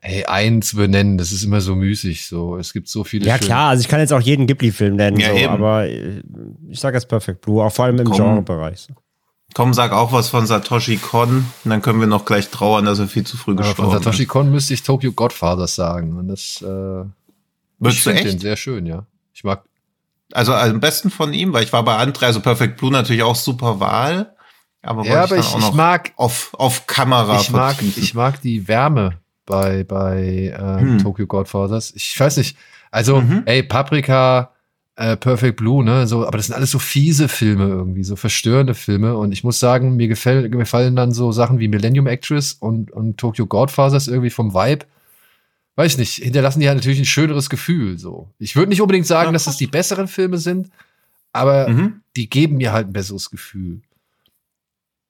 Ey, 0.03 0.25
eins 0.25 0.75
benennen, 0.75 1.19
das 1.19 1.31
ist 1.31 1.43
immer 1.43 1.61
so 1.61 1.75
müßig. 1.75 2.25
So, 2.27 2.57
es 2.57 2.73
gibt 2.73 2.87
so 2.89 3.03
viele. 3.03 3.27
Ja, 3.27 3.35
schöne- 3.37 3.45
klar, 3.45 3.69
also 3.69 3.81
ich 3.81 3.87
kann 3.87 3.99
jetzt 3.99 4.11
auch 4.11 4.19
jeden 4.19 4.47
Ghibli-Film 4.47 4.95
nennen, 4.95 5.19
Ja, 5.19 5.29
so, 5.29 5.35
eben. 5.37 5.47
aber 5.53 5.87
äh, 5.87 6.23
ich 6.69 6.79
sage 6.79 6.97
jetzt 6.97 7.07
Perfect 7.07 7.41
Blue, 7.41 7.63
auch 7.63 7.71
vor 7.71 7.85
allem 7.85 7.99
im 7.99 8.05
Komm. 8.05 8.17
Genrebereich. 8.17 8.87
Komm, 9.53 9.73
sag 9.73 9.91
auch 9.91 10.11
was 10.11 10.29
von 10.29 10.47
Satoshi 10.47 10.97
Kon, 10.97 11.45
und 11.63 11.69
dann 11.69 11.81
können 11.81 11.99
wir 11.99 12.07
noch 12.07 12.25
gleich 12.25 12.49
trauern, 12.49 12.85
dass 12.85 12.99
er 12.99 13.07
viel 13.07 13.25
zu 13.25 13.37
früh 13.37 13.51
Aber 13.51 13.63
von 13.63 13.67
gestorben 13.73 13.91
Satoshi 13.91 14.23
ist. 14.23 14.29
Kon 14.29 14.49
müsste 14.49 14.73
ich 14.73 14.81
Tokyo 14.81 15.11
Godfathers 15.11 15.75
sagen. 15.75 16.17
Und 16.17 16.29
das, 16.29 16.61
äh, 16.63 17.03
Würdest 17.81 18.05
du 18.05 18.11
finde 18.11 18.23
den 18.29 18.39
sehr 18.39 18.55
schön, 18.55 18.85
ja. 18.85 19.05
Ich 19.33 19.43
mag, 19.43 19.63
Also 20.33 20.53
am 20.53 20.79
besten 20.79 21.09
von 21.09 21.33
ihm, 21.33 21.51
weil 21.53 21.63
ich 21.63 21.73
war 21.73 21.83
bei 21.83 21.97
André, 21.97 22.25
also 22.25 22.39
Perfect 22.39 22.77
Blue 22.77 22.91
natürlich 22.91 23.23
auch 23.23 23.35
super 23.35 23.79
Wahl. 23.79 24.33
Aber 24.83 25.03
ja, 25.05 25.23
aber 25.23 25.37
ich, 25.37 25.47
ich 25.47 25.57
noch 25.57 25.73
mag, 25.73 26.11
auf, 26.15 26.53
auf 26.53 26.87
Kamera 26.87 27.39
ich 27.41 27.51
mag, 27.51 27.75
vertiefen. 27.75 28.01
ich 28.03 28.13
mag 28.13 28.41
die 28.41 28.67
Wärme 28.67 29.19
bei, 29.45 29.83
bei 29.83 30.53
äh, 30.57 30.81
Hm. 30.81 30.97
Tokyo 30.99 31.27
Godfathers. 31.27 31.91
Ich 31.95 32.17
weiß 32.19 32.37
nicht, 32.37 32.57
also, 32.89 33.21
Mhm. 33.21 33.43
ey, 33.45 33.61
Paprika, 33.63 34.51
äh, 34.95 35.15
Perfect 35.17 35.57
Blue, 35.57 35.83
ne, 35.83 36.07
so, 36.07 36.25
aber 36.27 36.37
das 36.37 36.47
sind 36.47 36.55
alles 36.55 36.71
so 36.71 36.79
fiese 36.79 37.27
Filme 37.27 37.65
irgendwie, 37.67 38.03
so 38.03 38.15
verstörende 38.15 38.73
Filme. 38.73 39.15
Und 39.17 39.31
ich 39.31 39.43
muss 39.43 39.59
sagen, 39.59 39.95
mir 39.95 40.07
gefällt, 40.07 40.49
mir 40.51 40.57
gefallen 40.57 40.95
dann 40.95 41.11
so 41.11 41.31
Sachen 41.31 41.59
wie 41.59 41.67
Millennium 41.67 42.07
Actress 42.07 42.53
und, 42.53 42.91
und 42.91 43.17
Tokyo 43.17 43.45
Godfathers 43.45 44.07
irgendwie 44.07 44.29
vom 44.31 44.53
Vibe. 44.53 44.85
Weiß 45.75 45.93
ich 45.93 45.97
nicht, 45.97 46.13
hinterlassen 46.15 46.59
die 46.59 46.67
halt 46.67 46.77
natürlich 46.77 46.99
ein 46.99 47.05
schöneres 47.05 47.49
Gefühl, 47.49 47.97
so. 47.97 48.29
Ich 48.39 48.55
würde 48.55 48.69
nicht 48.69 48.81
unbedingt 48.81 49.07
sagen, 49.07 49.27
Ja, 49.29 49.31
dass 49.33 49.47
es 49.47 49.57
die 49.57 49.67
besseren 49.67 50.07
Filme 50.07 50.37
sind, 50.37 50.69
aber 51.31 51.69
Mhm. 51.69 52.01
die 52.17 52.29
geben 52.29 52.57
mir 52.57 52.73
halt 52.73 52.87
ein 52.87 52.93
besseres 52.93 53.29
Gefühl. 53.29 53.81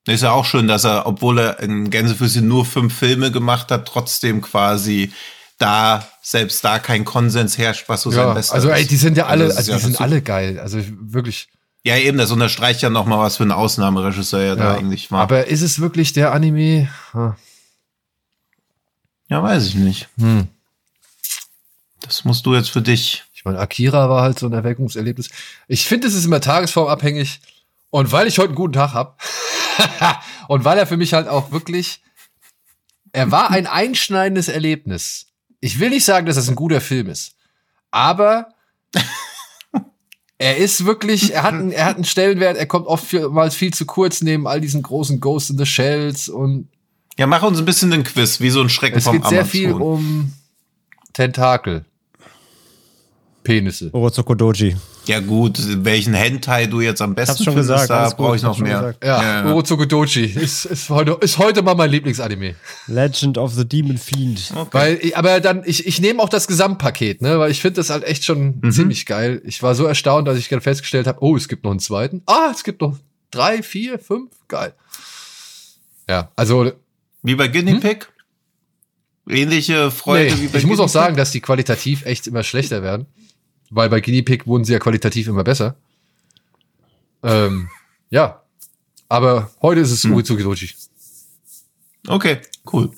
Ist 0.07 0.23
ja 0.23 0.31
auch 0.31 0.45
schön, 0.45 0.67
dass 0.67 0.83
er, 0.83 1.05
obwohl 1.05 1.37
er 1.39 1.59
in 1.59 1.89
Gänsefüßchen 1.89 2.47
nur 2.47 2.65
fünf 2.65 2.95
Filme 2.97 3.31
gemacht 3.31 3.69
hat, 3.71 3.87
trotzdem 3.87 4.41
quasi 4.41 5.11
da, 5.59 6.07
selbst 6.23 6.63
da 6.63 6.79
kein 6.79 7.05
Konsens 7.05 7.57
herrscht, 7.59 7.87
was 7.87 8.01
so 8.01 8.09
sein 8.09 8.27
Ja, 8.27 8.33
Bester 8.33 8.55
also 8.55 8.69
ist. 8.69 8.75
ey, 8.77 8.87
die 8.87 8.95
sind 8.95 9.15
ja 9.15 9.27
alle, 9.27 9.55
also 9.55 9.71
ja 9.71 9.77
die 9.77 9.83
sind 9.83 9.91
super. 9.93 10.03
alle 10.05 10.21
geil. 10.23 10.59
Also 10.59 10.79
wirklich, 11.01 11.49
Ja, 11.83 11.97
eben, 11.97 12.17
das 12.17 12.31
unterstreicht 12.31 12.81
ja 12.81 12.89
noch 12.89 13.05
mal, 13.05 13.19
was 13.19 13.37
für 13.37 13.43
ein 13.43 13.51
Ausnahmeregisseur 13.51 14.41
er 14.41 14.55
da 14.55 14.73
eigentlich 14.75 15.11
war. 15.11 15.21
Aber 15.21 15.47
ist 15.47 15.61
es 15.61 15.79
wirklich 15.79 16.13
der 16.13 16.31
Anime? 16.33 16.89
Ah, 17.13 17.35
ja, 19.31 19.41
weiß 19.41 19.65
ich 19.67 19.75
nicht. 19.75 20.09
Hm. 20.19 20.49
Das 22.01 22.25
musst 22.25 22.45
du 22.45 22.53
jetzt 22.53 22.69
für 22.69 22.81
dich. 22.81 23.23
Ich 23.33 23.45
meine, 23.45 23.59
Akira 23.59 24.09
war 24.09 24.21
halt 24.23 24.37
so 24.37 24.45
ein 24.45 24.53
Erweckungserlebnis. 24.53 25.29
Ich 25.69 25.85
finde, 25.85 26.07
es 26.07 26.15
ist 26.15 26.25
immer 26.25 26.41
tagesformabhängig. 26.41 27.39
Und 27.89 28.11
weil 28.11 28.27
ich 28.27 28.39
heute 28.39 28.49
einen 28.49 28.55
guten 28.55 28.73
Tag 28.73 28.93
habe 28.93 29.15
und 30.49 30.65
weil 30.65 30.77
er 30.77 30.85
für 30.85 30.97
mich 30.97 31.13
halt 31.13 31.29
auch 31.29 31.51
wirklich, 31.51 32.01
er 33.13 33.31
war 33.31 33.51
ein 33.51 33.67
einschneidendes 33.67 34.49
Erlebnis. 34.49 35.27
Ich 35.61 35.79
will 35.79 35.89
nicht 35.89 36.05
sagen, 36.05 36.25
dass 36.25 36.37
es 36.37 36.49
ein 36.49 36.55
guter 36.55 36.81
Film 36.81 37.07
ist, 37.07 37.35
aber 37.89 38.49
er 40.37 40.57
ist 40.57 40.85
wirklich, 40.85 41.33
er 41.33 41.43
hat, 41.43 41.53
einen, 41.53 41.71
er 41.71 41.85
hat 41.85 41.95
einen 41.95 42.05
Stellenwert, 42.05 42.57
er 42.57 42.65
kommt 42.65 42.87
oftmals 42.87 43.55
viel 43.55 43.73
zu 43.73 43.85
kurz 43.85 44.21
neben 44.21 44.47
all 44.47 44.61
diesen 44.61 44.81
großen 44.81 45.19
Ghost 45.19 45.49
in 45.49 45.57
the 45.57 45.65
Shells 45.65 46.29
und 46.29 46.69
Ja, 47.17 47.27
mach 47.27 47.43
uns 47.43 47.59
ein 47.59 47.65
bisschen 47.65 47.91
den 47.91 48.03
Quiz, 48.03 48.39
wie 48.39 48.49
so 48.49 48.61
ein 48.61 48.69
Schrecken 48.69 48.97
es 48.97 49.03
vom 49.03 49.13
geht 49.13 49.27
sehr 49.27 49.39
Amazon. 49.41 49.51
viel 49.51 49.71
um 49.73 50.33
Tentakel. 51.13 51.85
Penisse. 53.43 53.89
Orozoko 53.91 54.35
Doji. 54.35 54.75
Ja 55.07 55.19
gut, 55.19 55.57
welchen 55.83 56.13
Hentai 56.13 56.67
du 56.67 56.79
jetzt 56.79 57.01
am 57.01 57.15
besten 57.15 57.43
schon 57.43 57.53
findest, 57.55 57.69
gesagt, 57.71 57.89
da 57.89 58.09
brauche 58.15 58.35
ich 58.35 58.43
noch 58.43 58.59
mehr. 58.59 58.77
gesagt. 58.79 59.03
Ja, 59.03 59.21
Ja, 59.23 59.43
ja. 59.45 59.51
Orozoku 59.51 59.85
Doji 59.85 60.25
ist, 60.25 60.65
ist, 60.65 60.91
heute, 60.91 61.17
ist 61.21 61.39
heute 61.39 61.63
mal 61.63 61.73
mein 61.73 61.89
Lieblingsanime. 61.89 62.53
Legend 62.85 63.39
of 63.39 63.51
the 63.55 63.67
Demon 63.67 63.97
Fiend. 63.97 64.53
Okay. 64.55 64.69
Weil, 64.71 65.11
aber 65.15 65.39
dann, 65.39 65.63
ich, 65.65 65.87
ich 65.87 65.99
nehme 65.99 66.21
auch 66.21 66.29
das 66.29 66.45
Gesamtpaket, 66.45 67.23
ne, 67.23 67.39
weil 67.39 67.49
ich 67.49 67.61
finde 67.61 67.77
das 67.77 67.89
halt 67.89 68.03
echt 68.03 68.25
schon 68.25 68.59
Mhm. 68.61 68.71
ziemlich 68.71 69.07
geil. 69.07 69.41
Ich 69.43 69.63
war 69.63 69.73
so 69.73 69.85
erstaunt, 69.85 70.27
dass 70.27 70.37
ich 70.37 70.47
dann 70.49 70.61
festgestellt 70.61 71.07
habe, 71.07 71.17
oh, 71.23 71.35
es 71.35 71.47
gibt 71.47 71.63
noch 71.63 71.71
einen 71.71 71.79
zweiten. 71.79 72.21
Ah, 72.27 72.51
es 72.53 72.63
gibt 72.63 72.81
noch 72.81 72.95
drei, 73.31 73.63
vier, 73.63 73.97
fünf, 73.97 74.29
geil. 74.47 74.73
Ja, 76.07 76.29
also, 76.35 76.73
Wie 77.23 77.35
bei 77.35 77.47
Guinea 77.47 77.79
Pig? 77.79 78.07
Ähnliche 79.29 79.91
Freude 79.91 80.31
Hm? 80.31 80.37
nee, 80.37 80.43
wie 80.43 80.47
bei 80.47 80.57
ich 80.57 80.65
muss 80.65 80.77
Guinea 80.77 80.85
auch 80.85 80.89
sagen, 80.89 81.15
dass 81.15 81.31
die 81.31 81.41
qualitativ 81.41 82.05
echt 82.05 82.27
immer 82.27 82.43
schlechter 82.43 82.81
werden. 82.83 83.05
Weil 83.69 83.89
bei 83.89 84.01
Guinea 84.01 84.23
Pig 84.23 84.47
wurden 84.47 84.65
sie 84.65 84.73
ja 84.73 84.79
qualitativ 84.79 85.27
immer 85.27 85.43
besser. 85.43 85.75
Ähm, 87.23 87.69
ja. 88.09 88.41
Aber 89.07 89.51
heute 89.61 89.81
ist 89.81 89.91
es 89.91 90.03
Hm. 90.03 90.11
Pig? 90.11 90.77
Okay, 92.07 92.39
cool. 92.71 92.91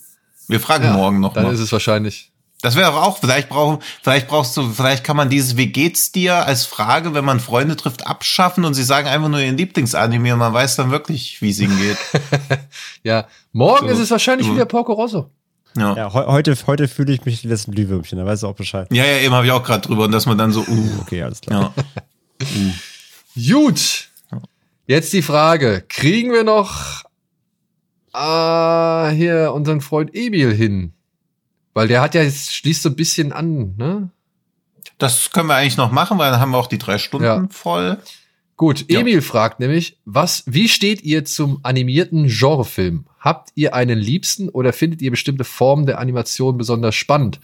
Wir 0.48 0.60
fragen 0.60 0.92
morgen 0.94 1.20
noch 1.20 1.34
Dann 1.34 1.44
mal. 1.46 1.54
ist 1.54 1.60
es 1.60 1.72
wahrscheinlich. 1.72 2.32
Das 2.64 2.76
wäre 2.76 2.94
auch, 2.94 3.20
vielleicht 3.20 3.50
brauchen, 3.50 3.80
vielleicht 4.02 4.28
brauchst 4.30 4.56
du, 4.58 4.70
vielleicht 4.72 5.04
kann 5.04 5.18
man 5.18 5.30
dieses 5.30 5.58
Wie 5.58 5.68
geht's 5.68 6.12
dir 6.14 6.46
als 6.46 6.66
Frage, 6.66 7.14
wenn 7.14 7.26
man 7.26 7.40
Freunde 7.42 7.76
trifft, 7.76 8.08
abschaffen 8.08 8.64
und 8.66 8.74
sie 8.74 8.84
sagen 8.84 9.08
einfach 9.08 9.28
nur 9.28 9.42
ihren 9.42 9.58
Lieblingsanime 9.58 10.34
und 10.34 10.40
man 10.40 10.54
weiß 10.54 10.78
dann 10.78 10.90
wirklich, 10.90 11.42
wie 11.42 11.50
es 11.52 11.60
ihnen 11.60 11.78
geht. 11.78 11.98
Ja, 13.04 13.28
morgen 13.52 13.88
So. 13.90 13.94
ist 13.94 14.00
es 14.00 14.12
wahrscheinlich 14.12 14.48
So. 14.48 14.56
wieder 14.56 14.66
Porco 14.66 14.94
Rosso. 14.94 15.30
Ja. 15.76 15.96
Ja, 15.96 16.14
he 16.14 16.20
heute, 16.20 16.56
heute 16.66 16.88
fühle 16.88 17.12
ich 17.14 17.26
mich 17.26 17.44
wie 17.44 17.48
letzten 17.50 17.72
Glühwürmchen, 17.74 18.18
da 18.18 18.26
weißt 18.26 18.44
du 18.44 18.48
auch 18.48 18.56
Bescheid. 18.56 18.88
Ja, 18.94 19.04
ja, 19.04 19.18
eben 19.18 19.34
habe 19.34 19.46
ich 19.46 19.52
auch 19.52 19.64
gerade 19.64 19.86
drüber 19.86 20.06
und 20.06 20.12
dass 20.14 20.26
man 20.26 20.38
dann 20.38 20.52
so, 20.54 20.62
uh, 20.62 20.90
Okay, 21.02 21.22
alles 21.22 21.42
klar. 21.42 21.74
ja. 21.76 21.84
Gut. 23.54 24.10
Jetzt 24.88 25.12
die 25.14 25.22
Frage, 25.22 25.84
kriegen 25.88 26.32
wir 26.32 26.44
noch 26.44 27.04
äh, 28.14 29.10
hier 29.16 29.52
unseren 29.54 29.82
Freund 29.82 30.12
Emil 30.14 30.54
hin? 30.54 30.94
Weil 31.74 31.88
der 31.88 32.02
hat 32.02 32.14
ja 32.16 32.22
jetzt 32.22 32.54
schließt 32.54 32.82
so 32.84 32.90
ein 32.90 32.96
bisschen 32.96 33.32
an, 33.34 33.76
ne? 33.78 34.10
Das 35.00 35.32
können 35.32 35.48
wir 35.48 35.56
eigentlich 35.56 35.78
noch 35.78 35.92
machen, 35.92 36.18
weil 36.18 36.32
dann 36.32 36.40
haben 36.40 36.52
wir 36.52 36.58
auch 36.58 36.68
die 36.68 36.78
drei 36.78 36.98
Stunden 36.98 37.26
Ja. 37.26 37.48
voll. 37.50 37.98
Gut, 38.58 38.86
Ja. 38.90 39.00
Emil 39.00 39.22
fragt 39.22 39.60
nämlich, 39.60 39.98
was, 40.06 40.44
wie 40.46 40.70
steht 40.70 41.02
ihr 41.04 41.26
zum 41.26 41.60
animierten 41.64 42.28
Genrefilm? 42.28 43.06
Habt 43.20 43.50
ihr 43.56 43.74
einen 43.74 43.98
liebsten 43.98 44.50
oder 44.50 44.72
findet 44.72 45.02
ihr 45.02 45.10
bestimmte 45.12 45.44
Formen 45.44 45.86
der 45.88 46.00
Animation 46.00 46.58
besonders 46.58 46.94
spannend? 46.96 47.40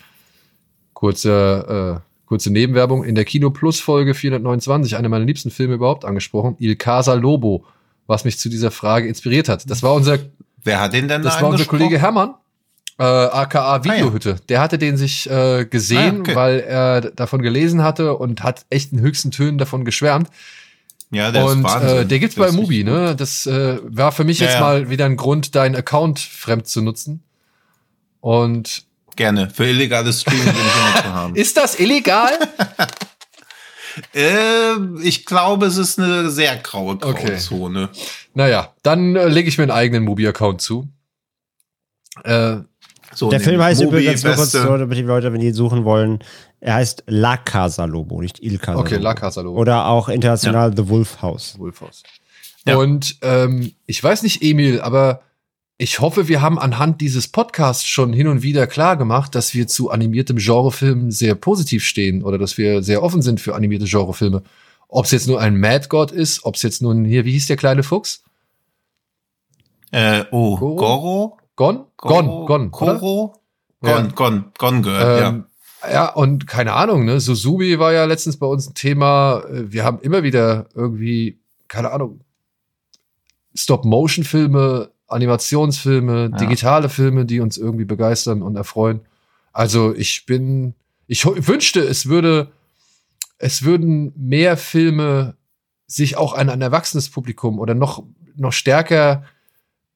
Kurze, 0.93 2.01
äh, 2.03 2.27
kurze 2.27 2.51
Nebenwerbung. 2.51 3.03
In 3.03 3.15
der 3.15 3.25
Kino 3.25 3.49
Plus 3.49 3.79
Folge 3.79 4.13
429, 4.13 4.95
einer 4.97 5.09
meiner 5.09 5.25
liebsten 5.25 5.49
Filme 5.51 5.75
überhaupt 5.75 6.05
angesprochen, 6.05 6.55
Il 6.59 6.75
Casa 6.75 7.13
Lobo, 7.13 7.65
was 8.07 8.25
mich 8.25 8.37
zu 8.37 8.49
dieser 8.49 8.71
Frage 8.71 9.07
inspiriert 9.07 9.49
hat. 9.49 9.69
Das 9.69 9.81
war 9.83 9.93
unser 9.93 10.19
Wer 10.61 10.81
hat 10.81 10.93
den 10.93 11.07
denn 11.07 11.21
Das 11.21 11.37
da 11.37 11.41
war 11.43 11.49
unser? 11.51 11.65
Kollege 11.65 11.99
Hermann, 11.99 12.33
äh, 12.99 13.03
aka 13.03 13.83
Videohütte. 13.83 14.35
Der 14.49 14.59
hatte 14.61 14.77
den 14.77 14.97
sich 14.97 15.29
äh, 15.29 15.65
gesehen, 15.65 16.17
Ah, 16.17 16.19
okay. 16.19 16.35
weil 16.35 16.59
er 16.59 17.01
davon 17.11 17.41
gelesen 17.41 17.81
hatte 17.81 18.15
und 18.15 18.43
hat 18.43 18.65
echt 18.69 18.91
in 18.93 18.99
höchsten 18.99 19.31
Tönen 19.31 19.57
davon 19.57 19.85
geschwärmt. 19.85 20.29
Ja, 21.11 21.31
der 21.31 21.45
und 21.45 21.59
ist 21.59 21.63
Wahnsinn. 21.63 21.97
äh, 21.97 22.05
der 22.05 22.19
gibt's 22.19 22.35
Der 22.35 22.43
bei 22.43 22.51
Mubi, 22.51 22.83
ne? 22.83 23.15
Das 23.15 23.47
äh, 23.47 23.79
war 23.83 24.11
für 24.11 24.23
mich 24.25 24.39
Ja, 24.39 24.45
jetzt 24.45 24.55
ja. 24.55 24.59
mal 24.61 24.89
wieder 24.91 25.05
ein 25.05 25.15
Grund, 25.17 25.55
deinen 25.55 25.75
Account 25.75 26.19
fremd 26.19 26.67
zu 26.67 26.81
nutzen. 26.81 27.23
Und. 28.19 28.83
Gerne. 29.15 29.49
Für 29.49 29.65
illegales 29.65 30.21
Streaming 30.21 30.43
ich 30.47 30.53
immer 30.53 31.01
zu 31.03 31.13
haben. 31.13 31.35
ist 31.35 31.57
das 31.57 31.79
illegal? 31.79 32.29
Äh, 34.13 34.75
ich 35.01 35.25
glaube, 35.25 35.65
es 35.65 35.75
ist 35.77 35.99
eine 35.99 36.29
sehr 36.29 36.55
graue 36.57 36.97
Okay. 37.01 37.31
Grauzone. 37.31 37.89
naja, 38.33 38.73
dann 38.83 39.15
äh, 39.15 39.27
lege 39.27 39.49
ich 39.49 39.57
mir 39.57 39.63
einen 39.63 39.71
eigenen 39.71 40.03
Mubi-Account 40.03 40.61
zu. 40.61 40.87
Äh, 42.23 42.57
So, 43.19 43.29
Der 43.29 43.41
Film 43.41 43.61
heißt 43.61 43.83
Mubi, 43.83 43.97
übrigens 43.97 44.23
nur 44.23 44.33
kurz, 44.35 44.53
damit 44.53 44.97
die 44.97 45.01
Leute, 45.01 45.33
wenn 45.33 45.41
die 45.41 45.47
ihn 45.47 45.53
suchen 45.53 45.83
wollen, 45.83 46.19
er 46.61 46.75
heißt 46.75 47.03
La 47.07 47.35
Casa 47.35 47.83
Lobo, 47.83 48.21
nicht 48.21 48.41
Il 48.41 48.59
Casa 48.59 48.79
okay, 48.79 48.93
Lobo. 48.93 49.03
La 49.03 49.13
Casa 49.13 49.41
Lobo. 49.41 49.59
Oder 49.59 49.87
auch 49.87 50.07
international 50.07 50.73
The 50.73 50.87
Wolf 50.87 51.21
House. 51.21 51.59
Wolfhaus. 51.59 52.03
Ja. 52.65 52.77
Und 52.77 53.17
ähm, 53.21 53.73
ich 53.87 54.01
weiß 54.01 54.23
nicht, 54.23 54.41
Emil, 54.41 54.79
aber 54.79 55.19
ich 55.77 55.99
hoffe, 55.99 56.29
wir 56.29 56.41
haben 56.41 56.57
anhand 56.57 57.01
dieses 57.01 57.27
Podcasts 57.27 57.85
schon 57.85 58.13
hin 58.13 58.29
und 58.29 58.41
wieder 58.41 58.67
klar 58.67 58.95
gemacht, 58.95 59.35
dass 59.35 59.53
wir 59.53 59.67
zu 59.67 59.89
animiertem 59.89 60.37
Genrefilm 60.37 61.11
sehr 61.11 61.35
positiv 61.35 61.83
stehen 61.83 62.23
oder 62.23 62.37
dass 62.37 62.57
wir 62.57 62.83
sehr 62.83 63.03
offen 63.03 63.21
sind 63.21 63.41
für 63.41 63.53
animierte 63.53 63.85
Genrefilme. 63.85 64.43
Ob 64.87 65.03
es 65.03 65.11
jetzt 65.11 65.27
nur 65.27 65.41
ein 65.41 65.59
Mad 65.59 65.87
God 65.89 66.13
ist, 66.13 66.45
ob 66.45 66.55
es 66.55 66.61
jetzt 66.61 66.81
nur 66.81 66.93
ein, 66.93 67.03
hier, 67.03 67.25
wie 67.25 67.33
hieß 67.33 67.47
der 67.47 67.57
kleine 67.57 67.83
Fuchs? 67.83 68.23
Äh, 69.91 70.23
oh, 70.31 70.55
Goro? 70.55 70.75
Goro? 70.77 71.38
Gon? 71.59 71.87
Gon, 71.97 72.45
Gon? 72.45 72.71
Ja. 73.83 74.01
Gon, 74.01 74.15
Gon, 74.15 74.45
Gon 74.57 74.81
Girl, 74.81 75.21
Ähm, 75.21 75.45
ja. 75.91 76.07
und 76.13 76.47
keine 76.47 76.71
Ahnung, 76.71 77.03
ne? 77.03 77.19
Suzubi 77.19 77.77
war 77.79 77.91
ja 77.91 78.05
letztens 78.05 78.37
bei 78.37 78.47
uns 78.47 78.69
ein 78.69 78.75
Thema. 78.75 79.43
Äh, 79.51 79.69
Wir 79.69 79.83
haben 79.83 79.99
immer 79.99 80.23
wieder 80.23 80.67
irgendwie, 80.73 81.37
keine 81.67 81.91
Ahnung, 81.91 82.21
Stop-Motion-Filme, 83.55 84.91
Animationsfilme, 85.07 86.29
Ja. 86.31 86.37
digitale 86.37 86.87
Filme, 86.87 87.25
die 87.25 87.41
uns 87.41 87.57
irgendwie 87.57 87.85
begeistern 87.85 88.41
und 88.41 88.55
erfreuen. 88.55 89.01
Also 89.51 89.93
ich 89.93 90.25
bin, 90.25 90.75
ich 91.07 91.25
wünschte, 91.25 91.81
es 91.81 92.05
würde, 92.07 92.51
es 93.37 93.63
würden 93.63 94.13
mehr 94.15 94.55
Filme 94.55 95.35
sich 95.87 96.15
auch 96.15 96.33
an 96.35 96.49
ein 96.49 96.61
erwachsenes 96.61 97.09
Publikum 97.09 97.59
oder 97.59 97.73
noch, 97.73 98.03
noch 98.37 98.53
stärker 98.53 99.23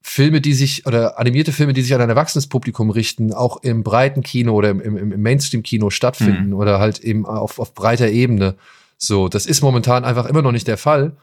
Filme, 0.05 0.41
die 0.41 0.53
sich, 0.53 0.85
oder 0.85 1.17
animierte 1.17 1.53
Filme, 1.53 1.71
die 1.71 1.81
sich 1.81 1.95
an 1.95 2.01
ein 2.01 2.09
erwachsenes 2.09 2.47
Publikum 2.47 2.89
richten, 2.89 3.33
auch 3.33 3.63
im 3.63 3.83
breiten 3.83 4.21
Kino 4.21 4.53
oder 4.53 4.69
im, 4.69 4.81
im, 4.81 5.13
im 5.13 5.21
Mainstream-Kino 5.21 5.89
stattfinden 5.89 6.53
oder 6.53 6.79
halt 6.79 6.99
eben 6.99 7.25
auf, 7.25 7.57
auf 7.57 7.73
breiter 7.73 8.09
Ebene. 8.09 8.55
So, 8.97 9.29
das 9.29 9.45
ist 9.45 9.61
momentan 9.61 10.03
einfach 10.03 10.25
immer 10.25 10.41
noch 10.41 10.51
nicht 10.51 10.67
der 10.67 10.77
Fall. 10.77 11.13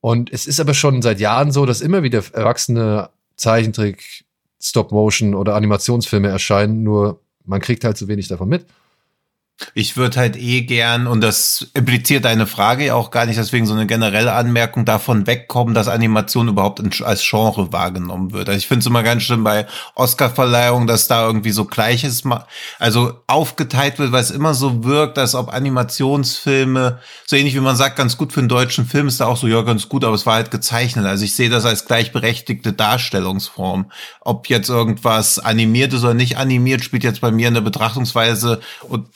Und 0.00 0.32
es 0.32 0.46
ist 0.46 0.58
aber 0.58 0.74
schon 0.74 1.00
seit 1.00 1.20
Jahren 1.20 1.52
so, 1.52 1.64
dass 1.64 1.80
immer 1.80 2.02
wieder 2.02 2.22
erwachsene 2.32 3.08
Zeichentrick, 3.36 4.24
Stop-Motion 4.60 5.34
oder 5.34 5.54
Animationsfilme 5.54 6.28
erscheinen, 6.28 6.82
nur 6.82 7.20
man 7.44 7.60
kriegt 7.60 7.84
halt 7.84 7.96
zu 7.96 8.08
wenig 8.08 8.26
davon 8.26 8.48
mit. 8.48 8.66
Ich 9.74 9.96
würde 9.96 10.20
halt 10.20 10.36
eh 10.36 10.62
gern, 10.62 11.06
und 11.06 11.20
das 11.20 11.66
impliziert 11.74 12.24
deine 12.24 12.46
Frage 12.46 12.94
auch 12.94 13.10
gar 13.10 13.26
nicht, 13.26 13.38
deswegen 13.38 13.66
so 13.66 13.74
eine 13.74 13.86
generelle 13.86 14.32
Anmerkung 14.32 14.84
davon 14.84 15.26
wegkommen, 15.26 15.74
dass 15.74 15.88
Animation 15.88 16.48
überhaupt 16.48 16.80
als 17.02 17.28
Genre 17.28 17.72
wahrgenommen 17.72 18.32
wird. 18.32 18.48
Also 18.48 18.58
ich 18.58 18.68
finde 18.68 18.80
es 18.80 18.86
immer 18.86 19.02
ganz 19.02 19.24
schlimm 19.24 19.42
bei 19.42 19.66
Oscar-Verleihungen, 19.96 20.86
dass 20.86 21.08
da 21.08 21.26
irgendwie 21.26 21.50
so 21.50 21.64
Gleiches, 21.64 22.22
also 22.78 23.20
aufgeteilt 23.26 23.98
wird, 23.98 24.12
weil 24.12 24.22
es 24.22 24.30
immer 24.30 24.54
so 24.54 24.84
wirkt, 24.84 25.18
als 25.18 25.34
ob 25.34 25.52
Animationsfilme, 25.52 27.00
so 27.26 27.36
ähnlich 27.36 27.54
wie 27.54 27.60
man 27.60 27.76
sagt, 27.76 27.96
ganz 27.96 28.16
gut 28.16 28.32
für 28.32 28.40
einen 28.40 28.48
deutschen 28.48 28.86
Film 28.86 29.08
ist 29.08 29.20
da 29.20 29.26
auch 29.26 29.36
so, 29.36 29.48
ja, 29.48 29.62
ganz 29.62 29.88
gut, 29.88 30.04
aber 30.04 30.14
es 30.14 30.24
war 30.24 30.34
halt 30.34 30.52
gezeichnet. 30.52 31.04
Also 31.04 31.24
ich 31.24 31.34
sehe 31.34 31.50
das 31.50 31.64
als 31.64 31.84
gleichberechtigte 31.84 32.72
Darstellungsform. 32.72 33.90
Ob 34.20 34.48
jetzt 34.48 34.68
irgendwas 34.68 35.40
animiert 35.40 35.92
ist 35.92 36.04
oder 36.04 36.14
nicht 36.14 36.36
animiert, 36.36 36.84
spielt 36.84 37.02
jetzt 37.02 37.20
bei 37.20 37.32
mir 37.32 37.48
in 37.48 37.54
der 37.54 37.60
Betrachtungsweise 37.60 38.60
und 38.82 39.08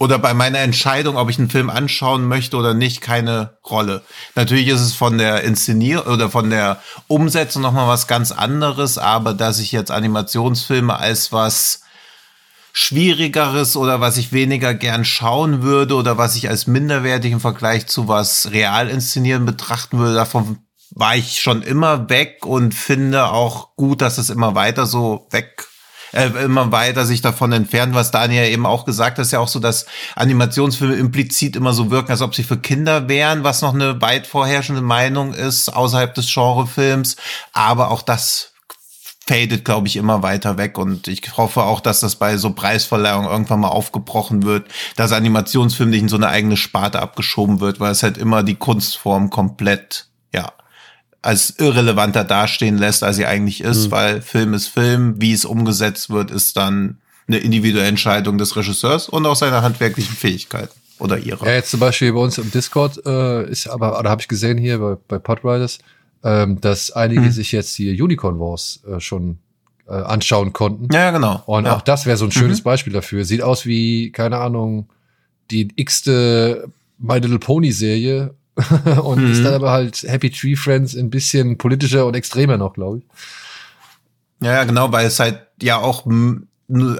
oder 0.00 0.18
bei 0.18 0.32
meiner 0.32 0.60
Entscheidung, 0.60 1.18
ob 1.18 1.28
ich 1.28 1.38
einen 1.38 1.50
Film 1.50 1.68
anschauen 1.68 2.26
möchte 2.26 2.56
oder 2.56 2.72
nicht, 2.72 3.02
keine 3.02 3.58
Rolle. 3.68 4.02
Natürlich 4.34 4.68
ist 4.68 4.80
es 4.80 4.94
von 4.94 5.18
der 5.18 5.44
Inszenier 5.44 6.06
oder 6.06 6.30
von 6.30 6.48
der 6.48 6.80
Umsetzung 7.06 7.60
nochmal 7.60 7.86
was 7.86 8.06
ganz 8.06 8.32
anderes, 8.32 8.96
aber 8.96 9.34
dass 9.34 9.58
ich 9.58 9.72
jetzt 9.72 9.90
Animationsfilme 9.90 10.98
als 10.98 11.32
was 11.32 11.82
Schwierigeres 12.72 13.76
oder 13.76 14.00
was 14.00 14.16
ich 14.16 14.32
weniger 14.32 14.72
gern 14.72 15.04
schauen 15.04 15.62
würde 15.62 15.94
oder 15.96 16.16
was 16.16 16.34
ich 16.34 16.48
als 16.48 16.66
minderwertig 16.66 17.32
im 17.32 17.40
Vergleich 17.40 17.86
zu 17.86 18.08
was 18.08 18.52
real 18.52 18.88
inszenieren 18.88 19.44
betrachten 19.44 19.98
würde. 19.98 20.14
Davon 20.14 20.60
war 20.92 21.14
ich 21.14 21.42
schon 21.42 21.60
immer 21.60 22.08
weg 22.08 22.46
und 22.46 22.72
finde 22.72 23.26
auch 23.26 23.76
gut, 23.76 24.00
dass 24.00 24.16
es 24.16 24.30
immer 24.30 24.54
weiter 24.54 24.86
so 24.86 25.26
weg 25.30 25.66
äh, 26.12 26.28
immer 26.44 26.72
weiter 26.72 27.06
sich 27.06 27.20
davon 27.20 27.52
entfernt, 27.52 27.94
was 27.94 28.10
Daniel 28.10 28.44
eben 28.44 28.66
auch 28.66 28.84
gesagt 28.84 29.18
hat, 29.18 29.24
ist 29.24 29.32
ja 29.32 29.38
auch 29.38 29.48
so, 29.48 29.60
dass 29.60 29.86
Animationsfilme 30.16 30.94
implizit 30.94 31.56
immer 31.56 31.72
so 31.72 31.90
wirken, 31.90 32.10
als 32.10 32.22
ob 32.22 32.34
sie 32.34 32.42
für 32.42 32.58
Kinder 32.58 33.08
wären, 33.08 33.44
was 33.44 33.62
noch 33.62 33.74
eine 33.74 34.00
weit 34.00 34.26
vorherrschende 34.26 34.82
Meinung 34.82 35.34
ist 35.34 35.68
außerhalb 35.68 36.14
des 36.14 36.32
Genrefilms. 36.32 37.16
Aber 37.52 37.90
auch 37.90 38.02
das 38.02 38.50
fadet, 39.30 39.64
glaube 39.64 39.86
ich, 39.86 39.94
immer 39.94 40.24
weiter 40.24 40.58
weg. 40.58 40.76
Und 40.76 41.06
ich 41.06 41.36
hoffe 41.36 41.62
auch, 41.62 41.80
dass 41.80 42.00
das 42.00 42.16
bei 42.16 42.36
so 42.36 42.50
Preisverleihungen 42.52 43.30
irgendwann 43.30 43.60
mal 43.60 43.68
aufgebrochen 43.68 44.42
wird, 44.42 44.66
dass 44.96 45.12
Animationsfilm 45.12 45.90
nicht 45.90 46.02
in 46.02 46.08
so 46.08 46.16
eine 46.16 46.28
eigene 46.28 46.56
Sparte 46.56 47.00
abgeschoben 47.00 47.60
wird, 47.60 47.78
weil 47.78 47.92
es 47.92 48.02
halt 48.02 48.18
immer 48.18 48.42
die 48.42 48.56
Kunstform 48.56 49.30
komplett, 49.30 50.06
als 51.22 51.54
irrelevanter 51.58 52.24
dastehen 52.24 52.78
lässt, 52.78 53.02
als 53.02 53.16
sie 53.16 53.26
eigentlich 53.26 53.60
ist, 53.60 53.86
mhm. 53.86 53.90
weil 53.90 54.22
Film 54.22 54.54
ist 54.54 54.68
Film, 54.68 55.20
wie 55.20 55.32
es 55.32 55.44
umgesetzt 55.44 56.10
wird, 56.10 56.30
ist 56.30 56.56
dann 56.56 56.98
eine 57.28 57.38
individuelle 57.38 57.86
Entscheidung 57.86 58.38
des 58.38 58.56
Regisseurs 58.56 59.08
und 59.08 59.26
auch 59.26 59.36
seiner 59.36 59.62
handwerklichen 59.62 60.16
Fähigkeiten 60.16 60.72
oder 60.98 61.18
ihrer. 61.18 61.46
Ja, 61.46 61.54
jetzt 61.54 61.70
zum 61.70 61.80
Beispiel 61.80 62.12
bei 62.12 62.20
uns 62.20 62.38
im 62.38 62.50
Discord 62.50 63.04
äh, 63.06 63.48
ist 63.48 63.68
aber, 63.68 63.98
oder 63.98 64.10
habe 64.10 64.20
ich 64.20 64.28
gesehen 64.28 64.58
hier 64.58 64.78
bei, 64.78 64.96
bei 65.08 65.18
Podriders, 65.18 65.78
ähm, 66.24 66.60
dass 66.60 66.90
einige 66.90 67.22
mhm. 67.22 67.30
sich 67.30 67.52
jetzt 67.52 67.74
hier 67.76 67.92
Unicorn 68.02 68.38
Wars 68.40 68.80
äh, 68.86 69.00
schon 69.00 69.38
äh, 69.86 69.92
anschauen 69.92 70.52
konnten. 70.52 70.88
Ja, 70.92 71.10
genau. 71.10 71.42
Und 71.46 71.66
ja. 71.66 71.76
auch 71.76 71.82
das 71.82 72.06
wäre 72.06 72.16
so 72.16 72.24
ein 72.24 72.32
schönes 72.32 72.60
mhm. 72.60 72.64
Beispiel 72.64 72.92
dafür. 72.92 73.24
Sieht 73.24 73.42
aus 73.42 73.66
wie, 73.66 74.10
keine 74.10 74.38
Ahnung, 74.38 74.88
die 75.50 75.68
x-te 75.76 76.68
My 76.98 77.18
Little 77.18 77.38
Pony 77.38 77.72
Serie 77.72 78.34
und 79.02 79.24
mhm. 79.24 79.32
ist 79.32 79.44
dann 79.44 79.54
aber 79.54 79.70
halt 79.70 80.02
Happy 80.02 80.30
Tree 80.30 80.56
Friends 80.56 80.96
ein 80.96 81.10
bisschen 81.10 81.58
politischer 81.58 82.06
und 82.06 82.14
extremer 82.14 82.56
noch, 82.56 82.74
glaube 82.74 82.98
ich. 82.98 83.04
Ja, 84.42 84.52
ja, 84.54 84.64
genau, 84.64 84.90
weil 84.92 85.06
es 85.06 85.20
halt 85.20 85.40
ja 85.60 85.78
auch 85.78 86.06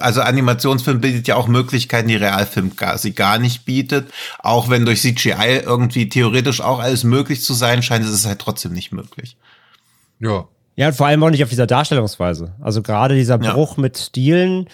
also 0.01 0.21
Animationsfilm 0.21 1.01
bietet 1.01 1.29
ja 1.29 1.37
auch 1.37 1.47
Möglichkeiten, 1.47 2.09
die 2.09 2.17
Realfilm 2.17 2.75
quasi 2.75 3.13
gar 3.13 3.39
nicht 3.39 3.65
bietet. 3.65 4.11
Auch 4.41 4.69
wenn 4.69 4.85
durch 4.85 5.01
CGI 5.01 5.63
irgendwie 5.65 6.09
theoretisch 6.09 6.61
auch 6.61 6.81
alles 6.81 7.05
möglich 7.05 7.43
zu 7.43 7.55
sein 7.55 7.83
scheint, 7.83 8.05
ist 8.05 8.11
es 8.11 8.27
halt 8.27 8.41
trotzdem 8.41 8.73
nicht 8.73 8.93
möglich. 8.93 9.37
Ja. 10.19 10.47
Ja, 10.77 10.89
und 10.89 10.95
vor 10.95 11.07
allem 11.07 11.23
auch 11.23 11.31
nicht 11.31 11.43
auf 11.43 11.51
dieser 11.51 11.67
Darstellungsweise. 11.67 12.55
Also 12.61 12.83
gerade 12.83 13.15
dieser 13.15 13.39
Bruch 13.39 13.77
ja. 13.77 13.83
mit 13.83 13.99
Stilen, 13.99 14.69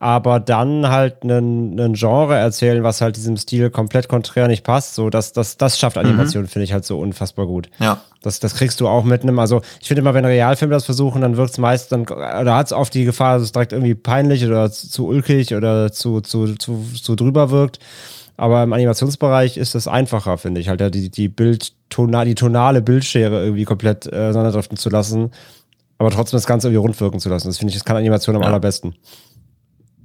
aber 0.00 0.38
dann 0.38 0.88
halt 0.88 1.24
einen 1.24 1.94
Genre 1.94 2.36
erzählen, 2.36 2.84
was 2.84 3.00
halt 3.00 3.16
diesem 3.16 3.36
Stil 3.36 3.68
komplett 3.68 4.08
konträr 4.08 4.46
nicht 4.46 4.62
passt. 4.62 4.94
So, 4.94 5.10
das, 5.10 5.32
das, 5.32 5.56
das 5.56 5.78
schafft 5.78 5.98
Animation, 5.98 6.44
mhm. 6.44 6.48
finde 6.48 6.64
ich 6.64 6.72
halt 6.72 6.84
so 6.84 7.00
unfassbar 7.00 7.46
gut. 7.46 7.68
Ja. 7.80 8.00
Das, 8.22 8.38
das 8.38 8.54
kriegst 8.54 8.80
du 8.80 8.86
auch 8.86 9.02
mit 9.02 9.22
einem, 9.22 9.38
also 9.40 9.60
ich 9.80 9.88
finde 9.88 10.02
immer, 10.02 10.14
wenn 10.14 10.24
Realfilme 10.24 10.72
das 10.72 10.84
versuchen, 10.84 11.22
dann 11.22 11.36
wirkt 11.36 11.50
es 11.52 11.58
meist, 11.58 11.90
dann, 11.90 12.02
oder 12.02 12.54
hat 12.54 12.66
es 12.66 12.72
oft 12.72 12.94
die 12.94 13.04
Gefahr, 13.04 13.34
dass 13.34 13.42
es 13.42 13.52
direkt 13.52 13.72
irgendwie 13.72 13.96
peinlich 13.96 14.46
oder 14.46 14.70
zu, 14.70 14.88
zu 14.88 15.06
ulkig 15.06 15.54
oder 15.54 15.90
zu, 15.90 16.20
zu, 16.20 16.54
zu, 16.54 16.84
zu 16.94 17.16
drüber 17.16 17.50
wirkt. 17.50 17.80
Aber 18.36 18.62
im 18.62 18.72
Animationsbereich 18.72 19.56
ist 19.56 19.74
es 19.74 19.88
einfacher, 19.88 20.38
finde 20.38 20.60
ich, 20.60 20.68
halt 20.68 20.80
ja, 20.80 20.90
die, 20.90 21.10
die 21.10 21.28
Bild, 21.28 21.72
die 21.90 22.34
tonale 22.36 22.82
Bildschere 22.82 23.42
irgendwie 23.42 23.64
komplett 23.64 24.06
äh, 24.06 24.28
auseinanderdriften 24.28 24.76
zu 24.76 24.90
lassen, 24.90 25.32
aber 25.98 26.10
trotzdem 26.10 26.36
das 26.36 26.46
Ganze 26.46 26.68
irgendwie 26.68 26.82
rund 26.82 27.00
wirken 27.00 27.18
zu 27.18 27.28
lassen. 27.28 27.48
Das 27.48 27.58
finde 27.58 27.70
ich, 27.70 27.76
das 27.76 27.84
kann 27.84 27.96
Animation 27.96 28.36
am 28.36 28.42
ja. 28.42 28.48
allerbesten. 28.48 28.94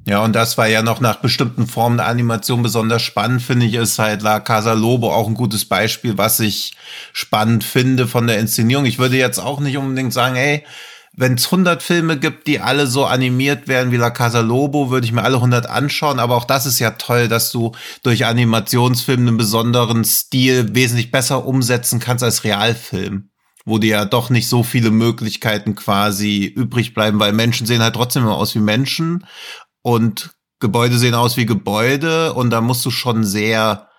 Ja, 0.05 0.21
und 0.23 0.33
das 0.33 0.57
war 0.57 0.67
ja 0.67 0.81
noch 0.81 0.99
nach 0.99 1.17
bestimmten 1.17 1.65
Formen 1.65 1.97
der 1.97 2.07
Animation 2.07 2.61
besonders 2.61 3.01
spannend, 3.01 3.41
finde 3.41 3.65
ich, 3.65 3.73
ist 3.75 3.99
halt 3.99 4.21
La 4.21 4.41
Casa 4.41 4.73
Lobo 4.73 5.13
auch 5.13 5.27
ein 5.27 5.33
gutes 5.33 5.63
Beispiel, 5.65 6.17
was 6.17 6.41
ich 6.41 6.73
spannend 7.13 7.63
finde 7.63 8.07
von 8.07 8.27
der 8.27 8.39
Inszenierung. 8.39 8.85
Ich 8.85 8.99
würde 8.99 9.15
jetzt 9.17 9.39
auch 9.39 9.61
nicht 9.61 9.77
unbedingt 9.77 10.11
sagen, 10.11 10.35
ey, 10.35 10.65
wenn 11.15 11.35
es 11.35 11.45
100 11.45 11.81
Filme 11.81 12.17
gibt, 12.17 12.47
die 12.47 12.59
alle 12.59 12.87
so 12.87 13.05
animiert 13.05 13.67
werden 13.69 13.91
wie 13.93 13.97
La 13.97 14.09
Casa 14.09 14.41
Lobo, 14.41 14.89
würde 14.89 15.05
ich 15.05 15.13
mir 15.13 15.23
alle 15.23 15.35
100 15.35 15.67
anschauen. 15.69 16.19
Aber 16.19 16.35
auch 16.35 16.45
das 16.45 16.65
ist 16.65 16.79
ja 16.79 16.91
toll, 16.91 17.27
dass 17.29 17.51
du 17.51 17.71
durch 18.01 18.25
Animationsfilm 18.25 19.21
einen 19.21 19.37
besonderen 19.37 20.03
Stil 20.03 20.75
wesentlich 20.75 21.11
besser 21.11 21.45
umsetzen 21.45 21.99
kannst 21.99 22.23
als 22.23 22.43
Realfilm 22.43 23.29
wo 23.65 23.77
dir 23.77 23.91
ja 23.91 24.05
doch 24.05 24.29
nicht 24.29 24.47
so 24.49 24.63
viele 24.63 24.91
Möglichkeiten 24.91 25.75
quasi 25.75 26.45
übrig 26.45 26.93
bleiben, 26.93 27.19
weil 27.19 27.31
Menschen 27.31 27.65
sehen 27.65 27.81
halt 27.81 27.95
trotzdem 27.95 28.23
immer 28.23 28.35
aus 28.35 28.55
wie 28.55 28.59
Menschen 28.59 29.25
und 29.83 30.31
Gebäude 30.59 30.97
sehen 30.97 31.13
aus 31.13 31.37
wie 31.37 31.45
Gebäude 31.45 32.33
und 32.33 32.49
da 32.49 32.61
musst 32.61 32.83
du 32.85 32.89
schon 32.89 33.23
sehr 33.23 33.89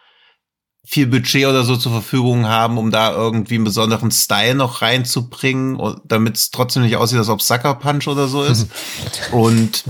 viel 0.87 1.07
Budget 1.07 1.47
oder 1.47 1.63
so 1.65 1.77
zur 1.77 1.93
Verfügung 1.93 2.47
haben, 2.47 2.77
um 2.77 2.91
da 2.91 3.13
irgendwie 3.13 3.55
einen 3.55 3.65
besonderen 3.65 4.11
Style 4.11 4.55
noch 4.55 4.83
reinzubringen, 4.83 5.79
damit 6.05 6.37
es 6.37 6.51
trotzdem 6.51 6.83
nicht 6.83 6.97
aussieht, 6.97 7.19
als 7.19 7.29
ob 7.29 7.41
Sucker 7.41 7.75
Punch 7.75 8.07
oder 8.07 8.29
so 8.29 8.43
ist. 8.43 8.69
und 9.33 9.85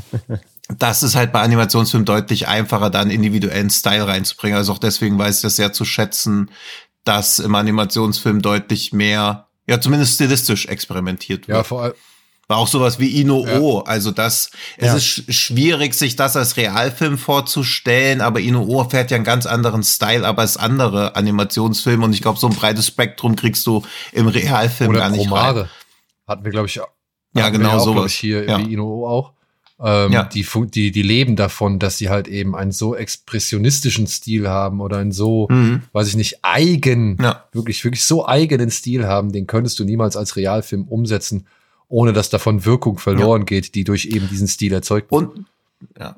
das 0.79 1.03
ist 1.03 1.15
halt 1.17 1.33
bei 1.33 1.41
Animationsfilmen 1.41 2.05
deutlich 2.05 2.47
einfacher, 2.47 2.91
da 2.91 3.01
einen 3.01 3.11
individuellen 3.11 3.71
Style 3.71 4.07
reinzubringen. 4.07 4.57
Also 4.57 4.73
auch 4.73 4.79
deswegen 4.79 5.19
weiß 5.19 5.37
ich 5.37 5.43
das 5.43 5.57
sehr 5.57 5.73
zu 5.73 5.85
schätzen, 5.85 6.51
dass 7.03 7.39
im 7.39 7.55
Animationsfilm 7.55 8.41
deutlich 8.41 8.93
mehr, 8.93 9.49
ja, 9.67 9.81
zumindest 9.81 10.15
stilistisch 10.15 10.67
experimentiert 10.67 11.49
wird. 11.49 11.59
Ja, 11.59 11.65
vor 11.65 11.83
allem 11.83 11.95
auch 12.49 12.69
sowas 12.69 12.99
wie 12.99 13.21
Ino-O. 13.21 13.79
Ja. 13.79 13.87
Also 13.87 14.11
das, 14.11 14.51
es 14.77 14.87
ja. 14.87 14.97
ist 14.97 15.35
schwierig, 15.35 15.95
sich 15.95 16.17
das 16.17 16.37
als 16.37 16.57
Realfilm 16.57 17.19
vorzustellen, 17.19 18.21
aber 18.21 18.41
Ino-O 18.41 18.85
fährt 18.89 19.11
ja 19.11 19.17
einen 19.17 19.25
ganz 19.25 19.47
anderen 19.47 19.83
Style, 19.83 20.27
aber 20.27 20.43
als 20.43 20.57
andere 20.57 21.17
Animationsfilme. 21.17 22.05
Und 22.05 22.13
ich 22.13 22.23
glaube, 22.23 22.39
so 22.39 22.49
ein 22.49 22.55
breites 22.55 22.87
Spektrum 22.87 23.37
kriegst 23.37 23.67
du 23.67 23.83
im 24.13 24.29
Realfilm 24.29 24.91
Oder 24.91 25.01
gar 25.01 25.11
nicht 25.11 25.29
Promare. 25.29 25.61
rein. 25.63 25.69
Hatten 26.27 26.45
wir, 26.45 26.53
glaube 26.53 26.69
ich, 26.69 26.81
ja, 27.37 27.49
genau 27.49 27.79
so 27.79 27.95
sowas. 27.95 28.13
hier 28.13 28.45
ja. 28.49 28.59
wie 28.59 28.73
Ino-O 28.73 29.07
auch. 29.07 29.33
Ähm, 29.81 30.13
ja. 30.13 30.23
die, 30.23 30.47
die, 30.73 30.93
die 30.93 31.03
leben 31.03 31.35
davon, 31.35 31.81
dass 31.81 31.99
sie 31.99 32.09
halt 32.09 32.29
eben 32.29 32.55
einen 32.55 32.71
so 32.71 32.95
expressionistischen 32.95 34.07
Stil 34.07 34.49
haben 34.49 34.81
oder 34.81 34.99
einen 34.99 35.11
so, 35.11 35.49
mhm. 35.51 35.83
weiß 35.93 36.09
ich 36.09 36.17
nicht, 36.17 36.39
eigen, 36.43 37.19
ja. 37.21 37.45
wirklich, 37.53 37.83
wirklich 37.85 38.05
so 38.05 38.27
eigenen 38.27 38.71
Stil 38.71 39.07
haben, 39.07 39.33
den 39.33 39.49
könntest 39.49 39.81
du 39.81 39.85
niemals 39.85 40.17
als 40.17 40.37
Realfilm 40.37 40.85
umsetzen 40.85 41.47
ohne 41.95 42.13
dass 42.13 42.29
davon 42.29 42.65
Wirkung 42.65 42.99
verloren 42.99 43.43
ja. 43.43 43.47
geht, 43.47 43.77
die 43.77 43.85
durch 43.85 44.07
eben 44.07 44.29
diesen 44.29 44.49
Stil 44.49 44.73
erzeugt 44.73 45.13
wird. 45.13 45.29
Und, 45.29 45.47
ja. 45.97 46.17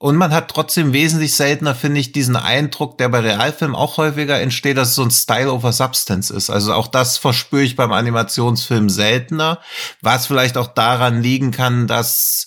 Und 0.00 0.14
man 0.14 0.30
hat 0.30 0.48
trotzdem 0.48 0.92
wesentlich 0.92 1.34
seltener, 1.34 1.74
finde 1.74 1.98
ich, 1.98 2.12
diesen 2.12 2.36
Eindruck, 2.36 2.98
der 2.98 3.08
bei 3.08 3.18
Realfilmen 3.18 3.74
auch 3.74 3.96
häufiger 3.96 4.40
entsteht, 4.40 4.76
dass 4.76 4.90
es 4.90 4.94
so 4.94 5.02
ein 5.02 5.10
Style 5.10 5.52
over 5.52 5.72
Substance 5.72 6.32
ist. 6.32 6.50
Also 6.50 6.72
auch 6.72 6.86
das 6.86 7.18
verspüre 7.18 7.64
ich 7.64 7.74
beim 7.74 7.90
Animationsfilm 7.90 8.88
seltener, 8.88 9.58
was 10.02 10.28
vielleicht 10.28 10.56
auch 10.56 10.68
daran 10.68 11.20
liegen 11.20 11.50
kann, 11.50 11.88
dass 11.88 12.46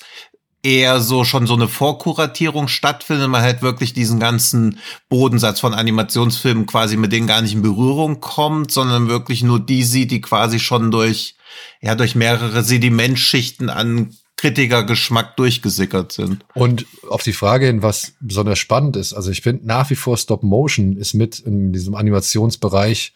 eher 0.64 1.02
so 1.02 1.26
schon 1.26 1.48
so 1.48 1.56
eine 1.56 1.68
Vorkuratierung 1.68 2.70
stattfindet, 2.70 3.28
man 3.28 3.42
halt 3.42 3.62
wirklich 3.62 3.92
diesen 3.92 4.22
ganzen 4.22 4.80
Bodensatz 5.10 5.60
von 5.60 5.74
Animationsfilmen 5.74 6.68
quasi 6.68 6.96
mit 6.96 7.12
denen 7.12 7.28
gar 7.28 7.42
nicht 7.42 7.54
in 7.54 7.64
Berührung 7.64 8.22
kommt, 8.22 8.72
sondern 8.72 9.10
wirklich 9.10 9.44
nur 9.44 9.60
die 9.60 9.84
sieht, 9.84 10.12
die 10.12 10.22
quasi 10.22 10.58
schon 10.58 10.90
durch 10.90 11.36
ja 11.82 11.96
durch 11.96 12.16
mehrere 12.16 12.64
Sedimentschichten 12.64 13.70
an 13.70 14.14
Kritikergeschmack 14.38 15.38
durchgesickert 15.38 16.12
sind. 16.12 16.46
Und 16.56 16.88
auf 17.08 17.22
die 17.22 17.34
Frage 17.34 17.68
hin, 17.68 17.84
was 17.84 18.14
besonders 18.20 18.58
spannend 18.58 18.96
ist, 18.96 19.14
also 19.14 19.30
ich 19.30 19.42
finde 19.42 19.68
nach 19.68 19.90
wie 19.92 19.96
vor 19.96 20.18
Stop 20.18 20.42
Motion 20.42 20.98
ist 20.98 21.14
mit 21.14 21.40
in 21.40 21.72
diesem 21.72 21.94
Animationsbereich 21.94 23.14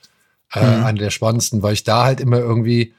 äh, 0.54 0.60
mhm. 0.60 0.84
einer 0.84 1.00
der 1.00 1.10
spannendsten, 1.10 1.64
weil 1.64 1.74
ich 1.74 1.84
da 1.84 2.04
halt 2.04 2.22
immer 2.22 2.38
irgendwie 2.38 2.94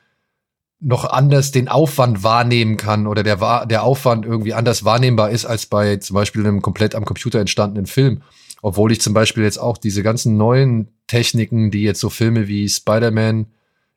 noch 0.81 1.05
anders 1.05 1.53
den 1.53 1.69
Aufwand 1.69 2.23
wahrnehmen 2.23 2.77
kann 2.77 3.07
oder 3.07 3.23
der, 3.23 3.67
der 3.67 3.83
Aufwand 3.83 4.27
irgendwie 4.27 4.55
anders 4.55 4.85
wahrnehmbar 4.85 5.31
ist 5.31 5.47
als 5.47 5.67
bei 5.67 5.97
zum 5.97 6.15
Beispiel 6.15 6.43
einem 6.43 6.63
komplett 6.63 6.95
am 6.95 7.05
Computer 7.05 7.41
entstandenen 7.41 7.87
Film. 7.87 8.23
Obwohl 8.61 8.93
ich 8.93 9.01
zum 9.01 9.15
Beispiel 9.15 9.45
jetzt 9.45 9.59
auch 9.59 9.79
diese 9.79 10.03
ganzen 10.03 10.37
neuen 10.37 10.89
Techniken, 11.07 11.71
die 11.71 11.83
jetzt 11.83 12.01
so 12.01 12.11
Filme 12.11 12.49
wie 12.49 12.69
Spider-Man, 12.69 13.47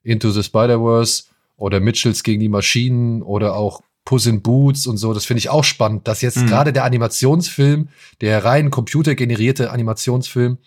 Into 0.03 0.31
the 0.31 0.43
Spider-Verse 0.43 1.23
oder 1.57 1.79
Mitchells 1.79 2.23
gegen 2.23 2.39
die 2.39 2.49
Maschinen 2.49 3.21
oder 3.21 3.55
auch 3.55 3.81
Puss 4.05 4.25
in 4.25 4.41
Boots 4.41 4.87
und 4.87 4.97
so. 4.97 5.13
Das 5.13 5.25
finde 5.25 5.39
ich 5.39 5.49
auch 5.49 5.63
spannend, 5.63 6.07
dass 6.07 6.21
jetzt 6.21 6.37
mhm. 6.37 6.47
gerade 6.47 6.73
der 6.73 6.83
Animationsfilm, 6.83 7.89
der 8.21 8.43
rein 8.43 8.71
computergenerierte 8.71 9.71
Animationsfilm, 9.71 10.57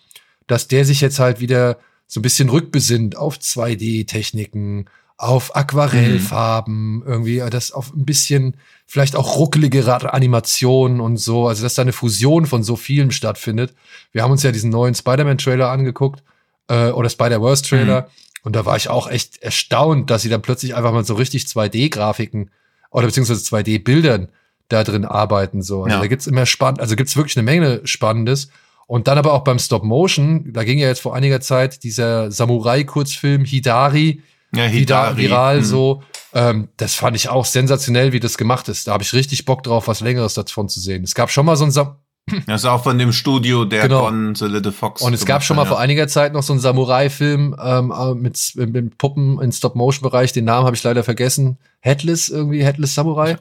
dass 0.47 0.67
der 0.67 0.85
sich 0.85 1.01
jetzt 1.01 1.19
halt 1.19 1.39
wieder 1.39 1.77
so 2.07 2.19
ein 2.19 2.23
bisschen 2.23 2.49
rückbesinnt 2.49 3.17
auf 3.17 3.37
2D-Techniken, 3.37 4.85
auf 5.17 5.55
Aquarellfarben, 5.55 6.95
mhm. 6.97 7.03
irgendwie, 7.05 7.43
das 7.49 7.71
auf 7.71 7.93
ein 7.93 8.05
bisschen 8.05 8.57
vielleicht 8.85 9.15
auch 9.15 9.37
ruckelige 9.37 9.85
Animationen 10.13 10.99
und 10.99 11.17
so, 11.17 11.47
also 11.47 11.63
dass 11.63 11.75
da 11.75 11.81
eine 11.81 11.93
Fusion 11.93 12.45
von 12.45 12.63
so 12.63 12.75
vielen 12.75 13.11
stattfindet. 13.11 13.73
Wir 14.11 14.23
haben 14.23 14.31
uns 14.31 14.43
ja 14.43 14.51
diesen 14.51 14.69
neuen 14.69 14.95
Spider-Man-Trailer 14.95 15.69
angeguckt, 15.69 16.23
äh, 16.67 16.89
oder 16.89 17.09
Spider-Verse-Trailer, 17.09 18.01
mhm. 18.01 18.07
Und 18.43 18.55
da 18.55 18.65
war 18.65 18.75
ich 18.77 18.89
auch 18.89 19.09
echt 19.09 19.41
erstaunt, 19.41 20.09
dass 20.09 20.21
sie 20.21 20.29
dann 20.29 20.41
plötzlich 20.41 20.75
einfach 20.75 20.91
mal 20.91 21.03
so 21.05 21.15
richtig 21.15 21.43
2D-Grafiken 21.45 22.51
oder 22.91 23.07
beziehungsweise 23.07 23.41
2D-Bildern 23.43 24.29
da 24.69 24.83
drin 24.83 25.05
arbeiten. 25.05 25.61
So. 25.61 25.83
Also 25.83 25.95
Ja. 25.95 26.01
Da 26.01 26.07
gibt's 26.07 26.27
immer 26.27 26.45
spannend, 26.45 26.79
also 26.81 26.95
gibt's 26.95 27.15
wirklich 27.15 27.37
eine 27.37 27.43
Menge 27.43 27.81
Spannendes. 27.85 28.49
Und 28.85 29.07
dann 29.07 29.17
aber 29.17 29.33
auch 29.33 29.43
beim 29.45 29.59
Stop 29.59 29.83
Motion, 29.83 30.51
da 30.51 30.63
ging 30.65 30.77
ja 30.77 30.87
jetzt 30.87 30.99
vor 31.01 31.15
einiger 31.15 31.39
Zeit 31.41 31.83
dieser 31.83 32.31
Samurai-Kurzfilm 32.31 33.45
Hidari, 33.45 34.21
Ja, 34.53 34.65
Hidari. 34.65 35.17
viral 35.23 35.57
Hm. 35.59 35.63
so. 35.63 36.03
Ähm, 36.33 36.67
das 36.77 36.95
fand 36.95 37.15
ich 37.15 37.29
auch 37.29 37.45
sensationell, 37.45 38.11
wie 38.11 38.19
das 38.19 38.37
gemacht 38.37 38.67
ist. 38.67 38.87
Da 38.87 38.93
habe 38.93 39.03
ich 39.03 39.13
richtig 39.13 39.45
Bock 39.45 39.63
drauf, 39.63 39.87
was 39.87 40.01
Längeres 40.01 40.33
davon 40.33 40.67
zu 40.67 40.79
sehen. 40.79 41.03
Es 41.03 41.15
gab 41.15 41.31
schon 41.31 41.45
mal 41.45 41.55
so 41.55 41.63
ein 41.63 41.71
Sam 41.71 41.95
Das 42.47 42.61
ist 42.61 42.65
auch 42.65 42.83
von 42.83 42.97
dem 42.97 43.11
Studio, 43.11 43.65
der 43.65 43.83
Genau. 43.83 44.01
Gon 44.05 44.33
The 44.35 44.45
Little 44.45 44.71
Fox. 44.71 45.01
und 45.01 45.13
es 45.13 45.25
gab 45.25 45.43
schon 45.43 45.55
mal 45.57 45.63
hat, 45.63 45.69
vor 45.69 45.79
einiger 45.79 46.07
Zeit 46.07 46.31
noch 46.33 46.43
so 46.43 46.53
einen 46.53 46.59
Samurai-Film 46.61 47.55
ähm, 47.61 47.91
äh, 47.91 48.13
mit, 48.15 48.53
mit 48.55 48.97
Puppen 48.97 49.41
im 49.41 49.51
Stop-Motion-Bereich. 49.51 50.31
Den 50.31 50.45
Namen 50.45 50.65
habe 50.65 50.75
ich 50.75 50.83
leider 50.83 51.03
vergessen. 51.03 51.57
Headless 51.81 52.29
irgendwie, 52.29 52.63
Headless 52.63 52.95
Samurai. 52.95 53.37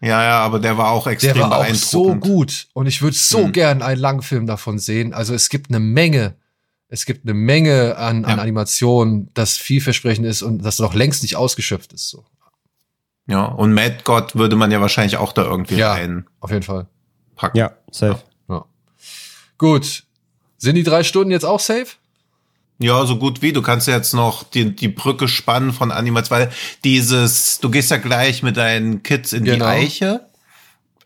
Ja, 0.00 0.22
ja, 0.24 0.40
aber 0.40 0.58
der 0.58 0.78
war 0.78 0.90
auch 0.90 1.06
extrem 1.06 1.34
Der 1.34 1.42
war 1.42 1.52
auch 1.58 1.62
beeindruckend. 1.64 1.78
so 1.90 2.14
gut 2.16 2.66
und 2.72 2.86
ich 2.86 3.02
würde 3.02 3.16
so 3.16 3.46
Mhm. 3.46 3.52
gern 3.52 3.82
einen 3.82 4.00
Langfilm 4.00 4.46
davon 4.46 4.78
sehen. 4.78 5.12
Also 5.14 5.34
es 5.34 5.48
gibt 5.48 5.70
eine 5.70 5.78
Menge, 5.78 6.34
es 6.88 7.04
gibt 7.04 7.24
eine 7.24 7.34
Menge 7.34 7.96
an, 7.98 8.24
an 8.24 8.36
Ja. 8.38 8.42
Animationen, 8.42 9.28
das 9.34 9.58
vielversprechend 9.58 10.26
ist 10.26 10.42
und 10.42 10.64
das 10.64 10.78
noch 10.80 10.94
längst 10.94 11.22
nicht 11.22 11.36
ausgeschöpft 11.36 11.92
ist. 11.92 12.08
So. 12.08 12.24
Ja, 13.28 13.44
und 13.44 13.72
Mad 13.74 13.98
God 14.04 14.34
würde 14.34 14.56
man 14.56 14.70
ja 14.72 14.80
wahrscheinlich 14.80 15.18
auch 15.18 15.32
da 15.32 15.44
irgendwie 15.44 15.76
Ja. 15.76 15.92
reinpacken. 15.92 16.26
Auf 16.40 16.50
jeden 16.50 16.62
Fall. 16.64 16.86
Ja, 17.54 17.72
safe. 17.92 18.20
Ja. 18.48 18.64
Gut. 19.58 20.04
Sind 20.58 20.74
die 20.76 20.82
drei 20.82 21.02
Stunden 21.04 21.30
jetzt 21.30 21.44
auch 21.44 21.60
safe? 21.60 21.86
Ja, 22.78 23.06
so 23.06 23.16
gut 23.16 23.42
wie. 23.42 23.52
Du 23.52 23.62
kannst 23.62 23.86
ja 23.86 23.94
jetzt 23.94 24.12
noch 24.12 24.42
die, 24.42 24.74
die 24.74 24.88
Brücke 24.88 25.28
spannen 25.28 25.72
von 25.72 25.92
Animats, 25.92 26.30
weil 26.32 26.50
dieses, 26.82 27.60
du 27.60 27.70
gehst 27.70 27.90
ja 27.92 27.96
gleich 27.98 28.42
mit 28.42 28.56
deinen 28.56 29.02
Kids 29.04 29.32
in 29.32 29.44
Genau. 29.44 29.64
die 29.64 29.70
Eiche. 29.70 30.26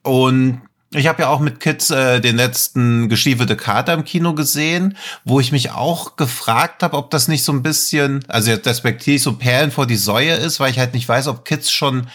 Und 0.02 0.62
ich 0.94 1.06
habe 1.06 1.23
ja 1.23 1.28
auch 1.28 1.40
mit 1.40 1.60
Kids 1.60 1.90
äh, 1.90 2.20
den 2.20 2.36
letzten 2.36 3.08
gestiefelte 3.08 3.56
Kater 3.56 3.92
im 3.92 4.05
Kino 4.05 4.34
gesehen, 4.34 4.97
wo 5.24 5.40
ich 5.40 5.52
mich 5.52 5.73
auch 5.73 6.16
gefragt 6.16 6.82
habe, 6.82 6.97
ob 6.97 7.10
das 7.10 7.28
nicht 7.28 7.44
so 7.44 7.52
ein 7.52 7.62
bisschen, 7.62 8.24
also 8.28 8.50
jetzt 8.50 8.66
respektive 8.66 9.18
so 9.18 9.34
Perlen 9.34 9.70
vor 9.73 9.86
die 9.86 9.97
Säue 9.97 10.32
ist, 10.34 10.60
weil 10.60 10.70
ich 10.70 10.78
halt 10.78 10.94
nicht 10.94 11.08
weiß, 11.08 11.26
ob 11.26 11.44
Kids 11.44 11.70
schon 11.70 12.06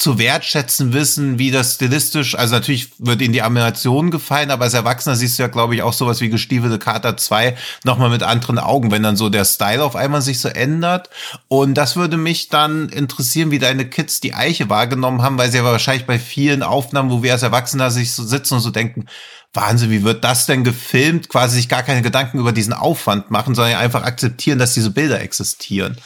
zu 0.00 0.18
wertschätzen 0.18 0.94
wissen, 0.94 1.38
wie 1.38 1.50
das 1.50 1.74
stilistisch, 1.74 2.34
also 2.34 2.54
natürlich 2.54 2.92
wird 2.98 3.20
ihnen 3.20 3.34
die 3.34 3.42
Animation 3.42 4.10
gefallen, 4.10 4.50
aber 4.50 4.64
als 4.64 4.72
Erwachsener 4.72 5.14
siehst 5.14 5.38
du 5.38 5.42
ja, 5.42 5.48
glaube 5.48 5.74
ich, 5.74 5.82
auch 5.82 5.92
sowas 5.92 6.22
wie 6.22 6.30
Gestiefelte 6.30 6.78
Kater 6.78 7.18
2 7.18 7.54
nochmal 7.84 8.08
mit 8.08 8.22
anderen 8.22 8.58
Augen, 8.58 8.90
wenn 8.90 9.02
dann 9.02 9.16
so 9.16 9.28
der 9.28 9.44
Style 9.44 9.84
auf 9.84 9.96
einmal 9.96 10.22
sich 10.22 10.40
so 10.40 10.48
ändert. 10.48 11.10
Und 11.48 11.74
das 11.74 11.96
würde 11.96 12.16
mich 12.16 12.48
dann 12.48 12.88
interessieren, 12.88 13.50
wie 13.50 13.58
deine 13.58 13.84
Kids 13.84 14.20
die 14.20 14.32
Eiche 14.32 14.70
wahrgenommen 14.70 15.20
haben, 15.20 15.36
weil 15.36 15.50
sie 15.50 15.58
ja 15.58 15.64
wahrscheinlich 15.64 16.06
bei 16.06 16.18
vielen 16.18 16.62
Aufnahmen, 16.62 17.10
wo 17.10 17.22
wir 17.22 17.34
als 17.34 17.42
Erwachsener 17.42 17.90
sich 17.90 18.14
so 18.14 18.24
sitzen 18.24 18.54
und 18.54 18.60
so 18.60 18.70
denken, 18.70 19.04
Wahnsinn, 19.52 19.90
wie 19.90 20.02
wird 20.02 20.24
das 20.24 20.46
denn 20.46 20.64
gefilmt? 20.64 21.28
Quasi 21.28 21.56
sich 21.56 21.68
gar 21.68 21.82
keine 21.82 22.00
Gedanken 22.00 22.38
über 22.38 22.52
diesen 22.52 22.72
Aufwand 22.72 23.30
machen, 23.30 23.54
sondern 23.54 23.76
einfach 23.76 24.04
akzeptieren, 24.04 24.58
dass 24.58 24.72
diese 24.72 24.92
Bilder 24.92 25.20
existieren. 25.20 25.98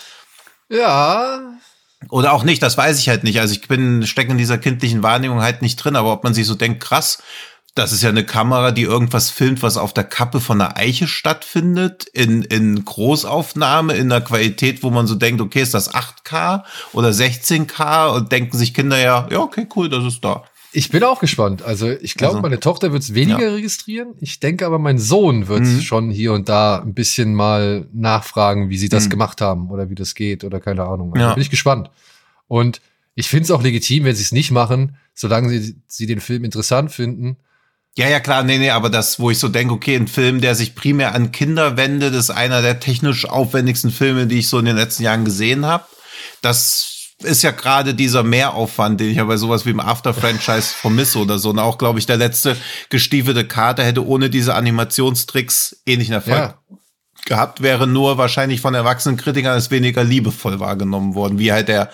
Ja. 0.68 1.53
Oder 2.10 2.32
auch 2.32 2.44
nicht, 2.44 2.62
das 2.62 2.76
weiß 2.76 2.98
ich 2.98 3.08
halt 3.08 3.24
nicht. 3.24 3.40
Also 3.40 3.54
ich 3.54 3.66
bin, 3.68 4.06
stecke 4.06 4.32
in 4.32 4.38
dieser 4.38 4.58
kindlichen 4.58 5.02
Wahrnehmung 5.02 5.42
halt 5.42 5.62
nicht 5.62 5.76
drin, 5.76 5.96
aber 5.96 6.12
ob 6.12 6.24
man 6.24 6.34
sich 6.34 6.46
so 6.46 6.54
denkt, 6.54 6.80
krass, 6.80 7.18
das 7.74 7.90
ist 7.92 8.02
ja 8.02 8.08
eine 8.08 8.24
Kamera, 8.24 8.70
die 8.70 8.82
irgendwas 8.82 9.30
filmt, 9.30 9.62
was 9.62 9.76
auf 9.76 9.92
der 9.92 10.04
Kappe 10.04 10.40
von 10.40 10.60
einer 10.60 10.76
Eiche 10.76 11.08
stattfindet, 11.08 12.04
in, 12.12 12.42
in 12.42 12.84
Großaufnahme, 12.84 13.94
in 13.94 14.12
einer 14.12 14.20
Qualität, 14.20 14.84
wo 14.84 14.90
man 14.90 15.08
so 15.08 15.16
denkt, 15.16 15.40
okay, 15.40 15.60
ist 15.60 15.74
das 15.74 15.92
8K 15.92 16.62
oder 16.92 17.08
16K 17.08 18.14
und 18.14 18.30
denken 18.30 18.56
sich 18.56 18.74
Kinder 18.74 18.98
ja, 18.98 19.26
ja, 19.30 19.40
okay, 19.40 19.66
cool, 19.74 19.88
das 19.88 20.04
ist 20.04 20.24
da. 20.24 20.44
Ich 20.76 20.90
bin 20.90 21.04
auch 21.04 21.20
gespannt. 21.20 21.62
Also 21.62 21.88
ich 21.88 22.14
glaube, 22.16 22.34
Also, 22.36 22.42
meine 22.42 22.58
Tochter 22.58 22.90
wird 22.92 23.02
es 23.02 23.14
weniger 23.14 23.46
ja. 23.46 23.52
registrieren. 23.54 24.14
Ich 24.20 24.40
denke 24.40 24.66
aber, 24.66 24.78
mein 24.80 24.98
Sohn 24.98 25.46
wird 25.46 25.60
Mhm. 25.62 25.80
schon 25.80 26.10
hier 26.10 26.32
und 26.32 26.48
da 26.48 26.80
ein 26.80 26.94
bisschen 26.94 27.34
mal 27.34 27.86
nachfragen, 27.92 28.70
wie 28.70 28.76
sie 28.76 28.88
das 28.88 29.04
Mhm. 29.06 29.10
gemacht 29.10 29.40
haben 29.40 29.70
oder 29.70 29.88
wie 29.88 29.94
das 29.94 30.14
geht 30.16 30.42
oder 30.42 30.58
keine 30.60 30.84
Ahnung. 30.84 31.12
Also 31.14 31.26
Ja. 31.28 31.34
bin 31.34 31.42
ich 31.42 31.50
gespannt. 31.50 31.90
Und 32.48 32.80
ich 33.14 33.28
finde 33.28 33.44
es 33.44 33.50
auch 33.52 33.62
legitim, 33.62 34.04
wenn 34.04 34.16
sie 34.16 34.22
es 34.24 34.32
nicht 34.32 34.50
machen, 34.50 34.96
solange 35.14 35.48
sie, 35.50 35.76
sie 35.86 36.06
den 36.06 36.20
Film 36.20 36.42
interessant 36.44 36.90
finden. 36.90 37.36
Ja, 37.96 38.08
ja, 38.08 38.18
klar, 38.18 38.42
nee, 38.42 38.58
nee, 38.58 38.70
aber 38.70 38.90
das, 38.90 39.20
wo 39.20 39.30
ich 39.30 39.38
so 39.38 39.46
denke, 39.48 39.72
okay, 39.72 39.94
ein 39.94 40.08
Film, 40.08 40.40
der 40.40 40.56
sich 40.56 40.74
primär 40.74 41.14
an 41.14 41.30
Kinder 41.30 41.76
wendet, 41.76 42.12
ist 42.14 42.30
einer 42.30 42.60
der 42.60 42.80
technisch 42.80 43.24
aufwendigsten 43.28 43.92
Filme, 43.92 44.26
die 44.26 44.40
ich 44.40 44.48
so 44.48 44.58
in 44.58 44.64
den 44.64 44.74
letzten 44.74 45.04
Jahren 45.04 45.24
gesehen 45.24 45.64
habe. 45.64 45.84
Das 46.42 46.93
ist 47.22 47.42
ja 47.42 47.52
gerade 47.52 47.94
dieser 47.94 48.22
Mehraufwand, 48.22 49.00
den 49.00 49.10
ich 49.10 49.16
ja 49.16 49.24
bei 49.24 49.36
sowas 49.36 49.64
wie 49.64 49.70
im 49.70 49.80
After-Franchise 49.80 50.74
vermisse 50.74 51.18
oder 51.20 51.38
so. 51.38 51.50
Und 51.50 51.58
auch, 51.58 51.78
glaube 51.78 51.98
ich, 51.98 52.06
der 52.06 52.16
letzte 52.16 52.56
gestiefelte 52.90 53.46
Kater 53.46 53.84
hätte 53.84 54.06
ohne 54.06 54.30
diese 54.30 54.54
Animationstricks 54.54 55.76
ähnlichen 55.86 56.14
Erfolg 56.14 56.36
Ja. 56.36 56.58
gehabt, 57.26 57.62
wäre 57.62 57.86
nur 57.86 58.18
wahrscheinlich 58.18 58.60
von 58.60 58.74
erwachsenen 58.74 59.16
Kritikern 59.16 59.52
als 59.52 59.70
weniger 59.70 60.02
liebevoll 60.04 60.60
wahrgenommen 60.60 61.14
worden. 61.14 61.38
Wie 61.38 61.52
halt 61.52 61.68
der, 61.68 61.90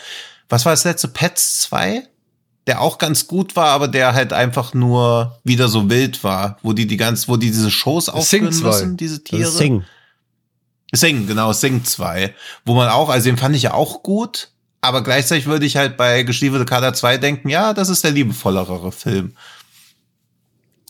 was 0.49 0.65
war 0.65 0.73
das 0.73 0.85
letzte, 0.85 1.09
Pets 1.09 1.61
2? 1.63 2.03
Der 2.67 2.81
auch 2.81 2.99
ganz 2.99 3.27
gut 3.27 3.57
war, 3.57 3.69
aber 3.69 3.89
der 3.89 4.15
halt 4.15 4.33
einfach 4.33 4.75
nur 4.75 5.39
wieder 5.45 5.69
so 5.69 5.89
wild 5.91 6.23
war, 6.25 6.59
wo 6.63 6.73
die 6.73 6.87
die 6.87 6.97
ganz, 6.97 7.27
wo 7.29 7.37
die 7.37 7.51
diese 7.51 7.71
Shows 7.71 8.09
aufführen 8.09 8.53
2. 8.53 8.67
müssen, 8.67 8.97
diese 8.97 9.23
Tiere. 9.25 9.51
Sing. 9.51 9.85
Sing, 10.93 11.27
genau, 11.27 11.53
Sing 11.53 11.85
2. 11.85 12.35
Wo 12.65 12.75
man 12.75 12.89
auch, 12.89 13.09
also 13.09 13.25
den 13.29 13.37
fand 13.37 13.55
ich 13.57 13.63
ja 13.63 13.75
auch 13.75 14.03
gut, 14.03 14.49
aber 14.81 15.03
gleichzeitig 15.03 15.47
würde 15.47 15.67
ich 15.67 15.77
halt 15.77 15.97
bei 15.97 16.23
Gestiefelte 16.23 16.65
Kater 16.65 16.95
2 16.95 17.19
denken, 17.19 17.49
ja, 17.49 17.75
das 17.75 17.89
ist 17.89 18.05
der 18.05 18.13
liebevollere 18.13 18.93
Film. 18.93 19.35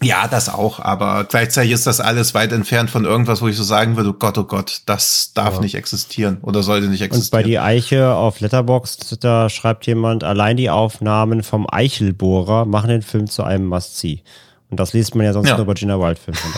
Ja, 0.02 0.28
das 0.28 0.48
auch, 0.48 0.80
aber 0.80 1.24
gleichzeitig 1.24 1.72
ist 1.72 1.86
das 1.86 2.00
alles 2.00 2.32
weit 2.32 2.52
entfernt 2.52 2.88
von 2.88 3.04
irgendwas, 3.04 3.42
wo 3.42 3.48
ich 3.48 3.56
so 3.56 3.62
sagen 3.64 3.98
würde, 3.98 4.10
oh 4.10 4.14
Gott, 4.14 4.38
oh 4.38 4.44
Gott, 4.44 4.80
das 4.86 5.32
darf 5.34 5.56
Ja. 5.56 5.60
nicht 5.60 5.74
existieren 5.74 6.38
oder 6.40 6.62
sollte 6.62 6.86
nicht 6.86 7.02
Und 7.02 7.10
bei 7.10 7.16
existieren. 7.16 7.44
die 7.44 7.58
Eiche 7.58 8.14
auf 8.14 8.40
Letterboxd, 8.40 9.22
da 9.22 9.50
schreibt 9.50 9.86
jemand, 9.86 10.24
allein 10.24 10.56
die 10.56 10.70
Aufnahmen 10.70 11.42
vom 11.42 11.66
Eichelbohrer 11.70 12.64
machen 12.64 12.88
den 12.88 13.02
Film 13.02 13.26
zu 13.28 13.42
einem 13.44 13.66
Must-See. 13.66 14.22
Und 14.70 14.80
das 14.80 14.94
liest 14.94 15.14
man 15.16 15.26
ja 15.26 15.34
sonst 15.34 15.48
Ja. 15.50 15.56
nur 15.58 15.66
bei 15.66 15.74
Gina 15.74 15.98
Wild-Filmen. 16.00 16.40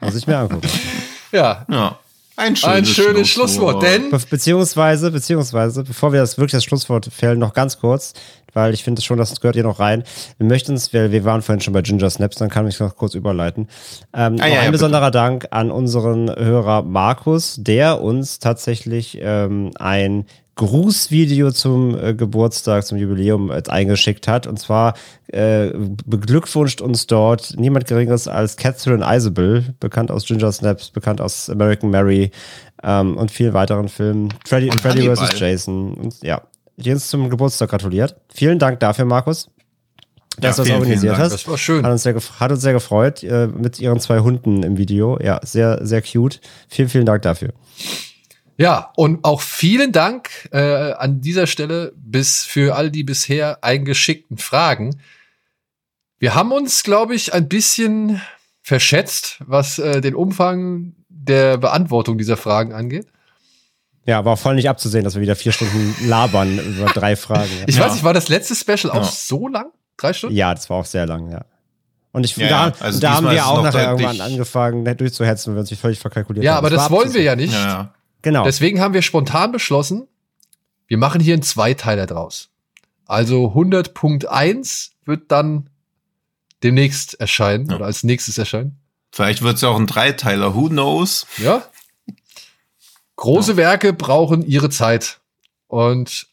Muss 0.00 0.14
ich 0.14 0.26
mir 0.26 0.38
angucken. 0.38 0.68
Ja, 1.32 1.64
ja, 1.68 1.98
ein 2.36 2.56
schönes, 2.56 2.76
ein 2.76 2.84
schönes 2.84 3.28
Schlusswort. 3.28 3.82
Denn 3.82 4.10
Be 4.10 4.18
beziehungsweise, 4.28 5.10
beziehungsweise, 5.10 5.84
bevor 5.84 6.12
wir 6.12 6.20
das 6.20 6.36
wirklich 6.36 6.52
das 6.52 6.64
Schlusswort 6.64 7.06
fällen, 7.06 7.38
noch 7.38 7.54
ganz 7.54 7.78
kurz, 7.78 8.14
weil 8.52 8.74
ich 8.74 8.82
finde 8.82 9.02
schon, 9.02 9.18
das 9.18 9.40
gehört 9.40 9.54
hier 9.54 9.64
noch 9.64 9.80
rein. 9.80 10.04
Wir 10.38 10.46
möchten 10.46 10.72
uns, 10.72 10.92
wir, 10.92 11.12
wir 11.12 11.24
waren 11.24 11.42
vorhin 11.42 11.60
schon 11.60 11.72
bei 11.72 11.82
Ginger 11.82 12.10
Snaps, 12.10 12.36
dann 12.36 12.50
kann 12.50 12.66
ich 12.66 12.78
noch 12.80 12.96
kurz 12.96 13.14
überleiten. 13.14 13.68
Ähm, 14.12 14.36
Ah, 14.40 14.46
ja, 14.46 14.60
ein 14.60 14.66
ja, 14.66 14.70
besonderer 14.70 15.10
Dank 15.10 15.48
an 15.50 15.70
unseren 15.70 16.28
Hörer 16.34 16.82
Markus, 16.82 17.56
der 17.58 18.00
uns 18.00 18.38
tatsächlich 18.38 19.18
ähm, 19.20 19.70
ein 19.76 20.26
Grußvideo 20.56 21.50
zum 21.50 21.98
äh, 21.98 22.14
Geburtstag, 22.14 22.86
zum 22.86 22.98
Jubiläum 22.98 23.50
äh, 23.50 23.62
eingeschickt 23.68 24.28
hat. 24.28 24.46
Und 24.46 24.58
zwar 24.58 24.94
äh, 25.28 25.70
beglückwünscht 26.06 26.80
uns 26.80 27.06
dort 27.06 27.54
niemand 27.58 27.86
Geringeres 27.86 28.28
als 28.28 28.56
Catherine 28.56 29.04
Isabel, 29.08 29.74
bekannt 29.80 30.10
aus 30.10 30.26
Ginger 30.26 30.52
Snaps, 30.52 30.90
bekannt 30.90 31.20
aus 31.20 31.50
American 31.50 31.90
Mary 31.90 32.30
ähm, 32.82 33.16
und 33.16 33.30
vielen 33.30 33.52
weiteren 33.52 33.88
Filmen. 33.88 34.32
Freddy, 34.46 34.70
Und 34.70 34.80
Freddy 34.80 35.02
vs. 35.14 35.38
Jason. 35.40 35.94
Und, 35.94 36.22
ja, 36.22 36.42
die 36.76 36.92
uns 36.92 37.08
zum 37.08 37.30
Geburtstag 37.30 37.70
gratuliert. 37.70 38.16
Vielen 38.32 38.58
Dank 38.58 38.80
dafür, 38.80 39.04
Markus, 39.04 39.48
dass 40.38 40.56
Ja, 40.58 40.64
du 40.64 40.68
das 40.70 40.78
organisiert 40.78 41.16
hast. 41.18 41.32
das 41.32 41.48
war 41.48 41.58
schön. 41.58 41.84
Hat 41.84 41.92
uns 41.92 42.02
sehr, 42.02 42.14
hat 42.14 42.50
uns 42.52 42.60
sehr 42.60 42.72
gefreut 42.72 43.22
äh, 43.24 43.48
mit 43.48 43.80
ihren 43.80 43.98
zwei 44.00 44.20
Hunden 44.20 44.62
im 44.62 44.76
Video. 44.76 45.18
Ja, 45.20 45.40
sehr, 45.42 45.84
sehr 45.84 46.02
cute. 46.02 46.40
Vielen, 46.68 46.88
vielen 46.88 47.06
Dank 47.06 47.22
dafür. 47.22 47.50
Ja, 48.56 48.92
und 48.96 49.24
auch 49.24 49.40
vielen 49.40 49.90
Dank 49.92 50.30
äh, 50.52 50.92
an 50.92 51.20
dieser 51.20 51.46
Stelle 51.46 51.92
bis 51.96 52.44
für 52.44 52.76
all 52.76 52.90
die 52.90 53.02
bisher 53.02 53.64
eingeschickten 53.64 54.38
Fragen. 54.38 55.00
Wir 56.18 56.34
haben 56.34 56.52
uns, 56.52 56.84
glaube 56.84 57.14
ich, 57.14 57.34
ein 57.34 57.48
bisschen 57.48 58.20
verschätzt, 58.62 59.38
was 59.46 59.78
äh, 59.78 60.00
den 60.00 60.14
Umfang 60.14 60.94
der 61.08 61.58
Beantwortung 61.58 62.16
dieser 62.16 62.36
Fragen 62.36 62.72
angeht. 62.72 63.06
Ja, 64.06 64.24
war 64.24 64.36
voll 64.36 64.54
nicht 64.54 64.68
abzusehen, 64.68 65.02
dass 65.04 65.14
wir 65.16 65.22
wieder 65.22 65.34
vier 65.36 65.52
Stunden 65.52 65.94
labern 66.06 66.58
über 66.76 66.86
drei 66.86 67.16
Fragen. 67.16 67.50
Ich 67.66 67.76
Ja. 67.76 67.84
weiß 67.84 67.94
nicht, 67.94 68.04
war 68.04 68.14
das 68.14 68.28
letzte 68.28 68.54
Special 68.54 68.90
auch 68.92 68.96
Ja. 69.04 69.10
so 69.12 69.48
lang? 69.48 69.66
Drei 69.96 70.12
Stunden? 70.12 70.36
Ja, 70.36 70.54
das 70.54 70.70
war 70.70 70.78
auch 70.78 70.84
sehr 70.84 71.06
lang, 71.06 71.30
ja. 71.30 71.44
Und 72.12 72.24
ich, 72.24 72.36
Ja, 72.36 72.48
da, 72.48 72.66
ja, 72.68 72.74
also 72.80 73.00
da 73.00 73.14
haben 73.16 73.30
wir 73.30 73.44
auch 73.46 73.56
noch 73.56 73.64
nachher 73.64 73.90
irgendwann 73.90 74.20
angefangen, 74.20 74.96
durchzuhetzen, 74.96 75.50
weil 75.50 75.56
wir 75.56 75.60
uns 75.60 75.70
nicht 75.70 75.80
völlig 75.80 75.98
verkalkuliert 75.98 76.44
Ja, 76.44 76.52
haben. 76.52 76.58
aber 76.58 76.68
Es 76.68 76.74
das 76.74 76.82
war 76.90 76.98
wollen 76.98 77.12
wir 77.14 77.22
ja 77.22 77.34
nicht. 77.34 77.52
Ja, 77.52 77.66
ja. 77.66 77.94
Genau. 78.24 78.42
Deswegen 78.44 78.80
haben 78.80 78.94
wir 78.94 79.02
spontan 79.02 79.52
beschlossen, 79.52 80.08
wir 80.86 80.96
machen 80.96 81.20
hier 81.20 81.34
einen 81.34 81.42
Zweiteiler 81.42 82.06
draus. 82.06 82.48
Also 83.06 83.52
100.1 83.54 84.92
wird 85.04 85.30
dann 85.30 85.68
demnächst 86.62 87.20
erscheinen 87.20 87.68
Ja. 87.68 87.76
oder 87.76 87.84
als 87.84 88.02
nächstes 88.02 88.38
erscheinen. 88.38 88.78
Vielleicht 89.12 89.42
wird 89.42 89.56
es 89.56 89.60
ja 89.60 89.68
auch 89.68 89.78
ein 89.78 89.86
Dreiteiler, 89.86 90.54
who 90.54 90.68
knows? 90.70 91.26
Ja. 91.36 91.62
Große 93.16 93.58
Werke 93.58 93.92
brauchen 93.92 94.44
ihre 94.46 94.70
Zeit. 94.70 95.20
Und 95.68 96.26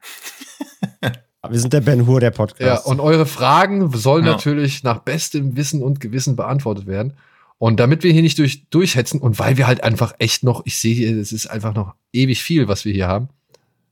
Wir 1.48 1.60
sind 1.60 1.72
der 1.72 1.80
Ben 1.80 2.06
Hur 2.06 2.20
der 2.20 2.30
Podcast. 2.30 2.60
Ja, 2.86 2.90
und 2.90 3.00
eure 3.00 3.26
Fragen 3.26 3.90
sollen 3.96 4.24
Ja. 4.26 4.32
natürlich 4.32 4.82
nach 4.84 5.00
bestem 5.00 5.56
Wissen 5.56 5.82
und 5.82 5.98
Gewissen 6.00 6.36
beantwortet 6.36 6.86
werden. 6.86 7.16
Und 7.58 7.80
damit 7.80 8.02
wir 8.02 8.12
hier 8.12 8.22
nicht 8.22 8.38
durch, 8.38 8.68
durchhetzen 8.68 9.20
und 9.20 9.38
weil 9.38 9.56
wir 9.56 9.66
halt 9.66 9.82
einfach 9.82 10.14
echt 10.18 10.44
noch, 10.44 10.62
ich 10.66 10.76
sehe 10.76 10.94
hier, 10.94 11.16
es 11.16 11.32
ist 11.32 11.46
einfach 11.46 11.74
noch 11.74 11.94
ewig 12.12 12.42
viel, 12.42 12.68
was 12.68 12.84
wir 12.84 12.92
hier 12.92 13.08
haben. 13.08 13.28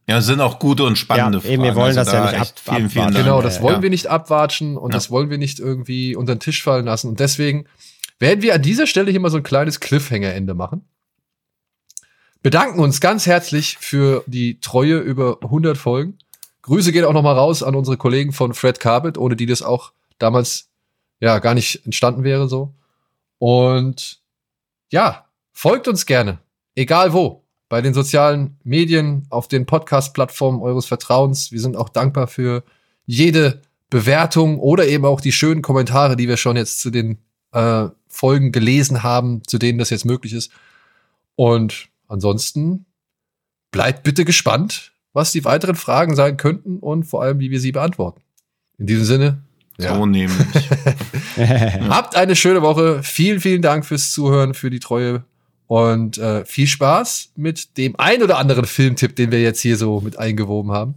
Ja, 0.07 0.19
es 0.19 0.27
sind 0.27 0.41
auch 0.43 0.59
gute 0.59 0.85
und 0.85 0.99
spannende 0.99 1.39
Ja, 1.39 1.49
eben, 1.51 1.63
wir 1.63 1.75
wollen 1.75 1.97
das 1.97 2.13
ja 2.13 2.25
da 2.27 2.31
nicht 2.33 2.41
echt 2.43 2.63
ab- 2.69 2.75
Vielen, 2.77 2.91
vielen 2.91 3.05
abwarten. 3.07 3.25
Genau, 3.25 3.37
Ja, 3.39 3.43
das 3.43 3.57
ja, 3.57 3.63
wollen 3.63 3.77
ja. 3.77 3.83
wir 3.83 3.91
nicht 3.91 4.07
abwatschen 4.09 4.77
und 4.77 4.91
Ja. 4.91 4.97
das 4.99 5.11
wollen 5.11 5.31
wir 5.31 5.39
nicht 5.39 5.61
irgendwie 5.61 6.15
unter 6.15 6.35
den 6.35 6.41
Tisch 6.41 6.63
fallen 6.63 6.85
lassen. 6.85 7.09
Und 7.09 7.21
deswegen 7.21 7.65
werden 8.19 8.43
wir 8.43 8.55
an 8.55 8.61
dieser 8.61 8.87
Stelle 8.87 9.11
hier 9.11 9.21
mal 9.21 9.31
so 9.31 9.39
ein 9.39 9.43
kleines 9.43 9.81
Cliffhanger-Ende 9.81 10.53
machen. 10.53 10.83
Bedanken 12.43 12.81
uns 12.81 13.01
ganz 13.01 13.25
herzlich 13.27 13.79
für 13.81 14.23
die 14.27 14.61
Treue 14.61 14.99
über 14.99 15.39
100 15.43 15.79
Folgen. 15.79 16.19
Grüße 16.63 16.93
gehen 16.93 17.05
auch 17.07 17.13
noch 17.15 17.23
mal 17.23 17.33
raus 17.33 17.63
an 17.63 17.75
unsere 17.75 17.97
Kollegen 17.97 18.33
von 18.33 18.53
Fred 18.53 18.81
Carpet, 18.81 19.17
ohne 19.17 19.37
die 19.37 19.47
das 19.47 19.63
auch 19.63 19.93
damals 20.19 20.69
ja 21.21 21.39
gar 21.39 21.55
nicht 21.55 21.85
entstanden 21.87 22.25
wäre 22.25 22.49
so. 22.49 22.75
Und 23.45 24.23
ja, 24.91 25.27
folgt 25.53 25.87
uns 25.87 26.07
gerne, 26.07 26.39
egal 26.77 27.13
wo, 27.13 27.45
bei 27.69 27.83
den 27.83 27.93
sozialen 27.93 28.57
Medien, 28.65 29.27
auf 29.29 29.49
den 29.49 29.67
Podcast-Plattformen 29.67 30.63
eures 30.63 30.87
Vertrauens. 30.87 31.53
Wir 31.53 31.61
sind 31.61 31.77
auch 31.77 31.91
dankbar 31.91 32.27
für 32.27 32.65
jede 33.05 33.61
Bewertung 33.91 34.59
oder 34.61 34.87
eben 34.87 35.05
auch 35.05 35.21
die 35.21 35.31
schönen 35.31 35.61
Kommentare, 35.61 36.17
die 36.17 36.27
wir 36.27 36.39
schon 36.39 36.57
jetzt 36.57 36.81
zu 36.81 36.89
den 36.89 37.19
äh, 37.53 37.89
Folgen 38.09 38.51
gelesen 38.51 39.03
haben, 39.03 39.43
zu 39.47 39.59
denen 39.59 39.79
das 39.79 39.91
jetzt 39.91 40.07
möglich 40.07 40.33
ist. 40.33 40.51
Und 41.37 41.91
ansonsten 42.09 42.87
bleibt 43.73 44.05
bitte 44.05 44.25
gespannt, 44.25 44.93
was 45.13 45.33
die 45.33 45.45
weiteren 45.45 45.77
Fragen 45.77 46.17
sein 46.17 46.39
könnten 46.39 46.79
und 46.79 47.05
vor 47.05 47.23
allem, 47.23 47.41
wie 47.41 47.51
wir 47.51 47.61
sie 47.61 47.73
beantworten. 47.73 48.23
In 48.79 48.87
diesem 48.87 49.05
Sinne, 49.05 49.43
ja. 49.79 49.95
So 49.95 50.07
nämlich. 50.07 50.71
Habt 51.89 52.17
eine 52.17 52.37
schöne 52.37 52.63
Woche. 52.63 53.03
Vielen, 53.03 53.41
vielen 53.41 53.63
Dank 53.63 53.85
fürs 53.85 54.13
Zuhören, 54.13 54.55
für 54.55 54.71
die 54.71 54.81
Treue 54.81 55.25
und 55.67 56.19
äh, 56.19 56.45
viel 56.45 56.67
Spaß 56.67 57.31
mit 57.37 57.77
dem 57.77 57.95
ein 57.99 58.23
oder 58.23 58.39
anderen 58.39 58.67
Filmtipp, 58.67 59.17
den 59.17 59.33
wir 59.33 59.41
jetzt 59.41 59.61
hier 59.61 59.77
so 59.77 60.01
mit 60.01 60.19
eingewoben 60.19 60.73
haben. 60.73 60.95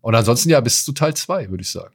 Und 0.00 0.14
ansonsten 0.14 0.50
ja, 0.50 0.60
bis 0.60 0.84
zu 0.84 0.92
Teil 0.92 1.14
zwei, 1.14 1.48
würde 1.50 1.62
ich 1.62 1.70
sagen. 1.70 1.94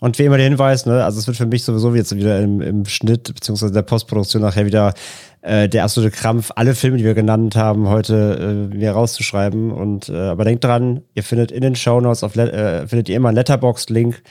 Und 0.00 0.18
wie 0.18 0.24
immer 0.24 0.38
der 0.38 0.46
Hinweis, 0.46 0.86
ne, 0.86 1.04
also 1.04 1.18
es 1.18 1.26
wird 1.26 1.36
für 1.36 1.46
mich 1.46 1.62
sowieso 1.62 1.94
jetzt 1.94 2.14
wieder 2.16 2.40
im, 2.40 2.60
im 2.62 2.86
Schnitt 2.86 3.24
beziehungsweise 3.34 3.72
der 3.72 3.82
Postproduktion 3.82 4.40
nachher 4.40 4.64
wieder 4.64 4.94
äh, 5.42 5.68
der 5.68 5.84
absolute 5.84 6.14
Krampf, 6.14 6.50
alle 6.56 6.74
Filme, 6.74 6.96
die 6.96 7.04
wir 7.04 7.14
genannt 7.14 7.54
haben, 7.54 7.88
heute 7.88 8.68
äh, 8.72 8.74
mir 8.74 8.92
rauszuschreiben. 8.92 9.70
Und 9.70 10.08
äh, 10.08 10.16
aber 10.16 10.44
denkt 10.44 10.64
dran, 10.64 11.02
ihr 11.14 11.22
findet 11.22 11.52
in 11.52 11.60
den 11.60 11.76
Shownotes 11.76 12.24
auf 12.24 12.34
äh, 12.36 12.86
findet 12.86 13.10
ihr 13.10 13.16
immer 13.16 13.28
einen 13.28 13.36
Letterboxd-Link 13.36 14.22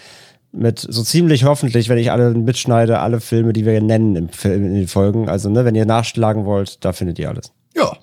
mit 0.52 0.80
so 0.80 1.04
ziemlich 1.04 1.44
hoffentlich, 1.44 1.90
wenn 1.90 1.98
ich 1.98 2.12
alle 2.12 2.32
mitschneide, 2.32 3.00
alle 3.00 3.20
Filme, 3.22 3.54
die 3.54 3.66
wir 3.66 3.82
nennen 3.82 4.16
im 4.16 4.30
Film, 4.30 4.66
in 4.66 4.74
den 4.74 4.88
Folgen. 4.88 5.30
Also, 5.30 5.50
ne, 5.50 5.66
wenn 5.66 5.76
ihr 5.76 5.86
nachschlagen 5.86 6.46
wollt, 6.46 6.84
da 6.84 6.92
findet 6.94 7.20
ihr 7.20 7.30
alles. 7.30 7.52
Ja, 7.76 7.98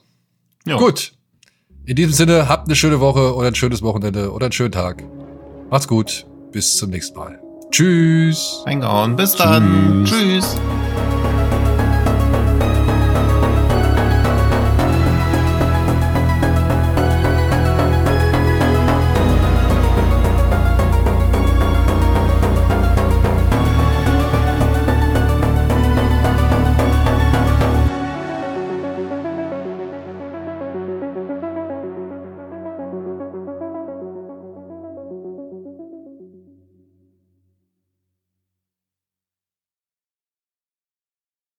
Ja. 0.67 0.77
gut. 0.77 1.13
In 1.85 1.95
diesem 1.97 2.13
Sinne, 2.13 2.49
habt 2.49 2.67
eine 2.69 2.75
schöne 2.77 2.99
Woche 3.01 3.35
oder 3.37 3.49
ein 3.49 3.55
schönes 3.55 3.83
Wochenende 3.83 4.33
oder 4.33 4.47
einen 4.47 4.53
schönen 4.53 4.73
Tag. 4.73 5.03
Macht's 5.71 5.87
gut. 5.89 6.27
Bis 6.53 6.77
zum 6.77 6.91
nächsten 6.91 7.17
Mal. 7.19 7.39
Tschüss. 7.71 8.63
Reingehauen. 8.67 9.17
Bis 9.17 9.35
dann. 9.35 10.05
Tschüss. 10.05 10.57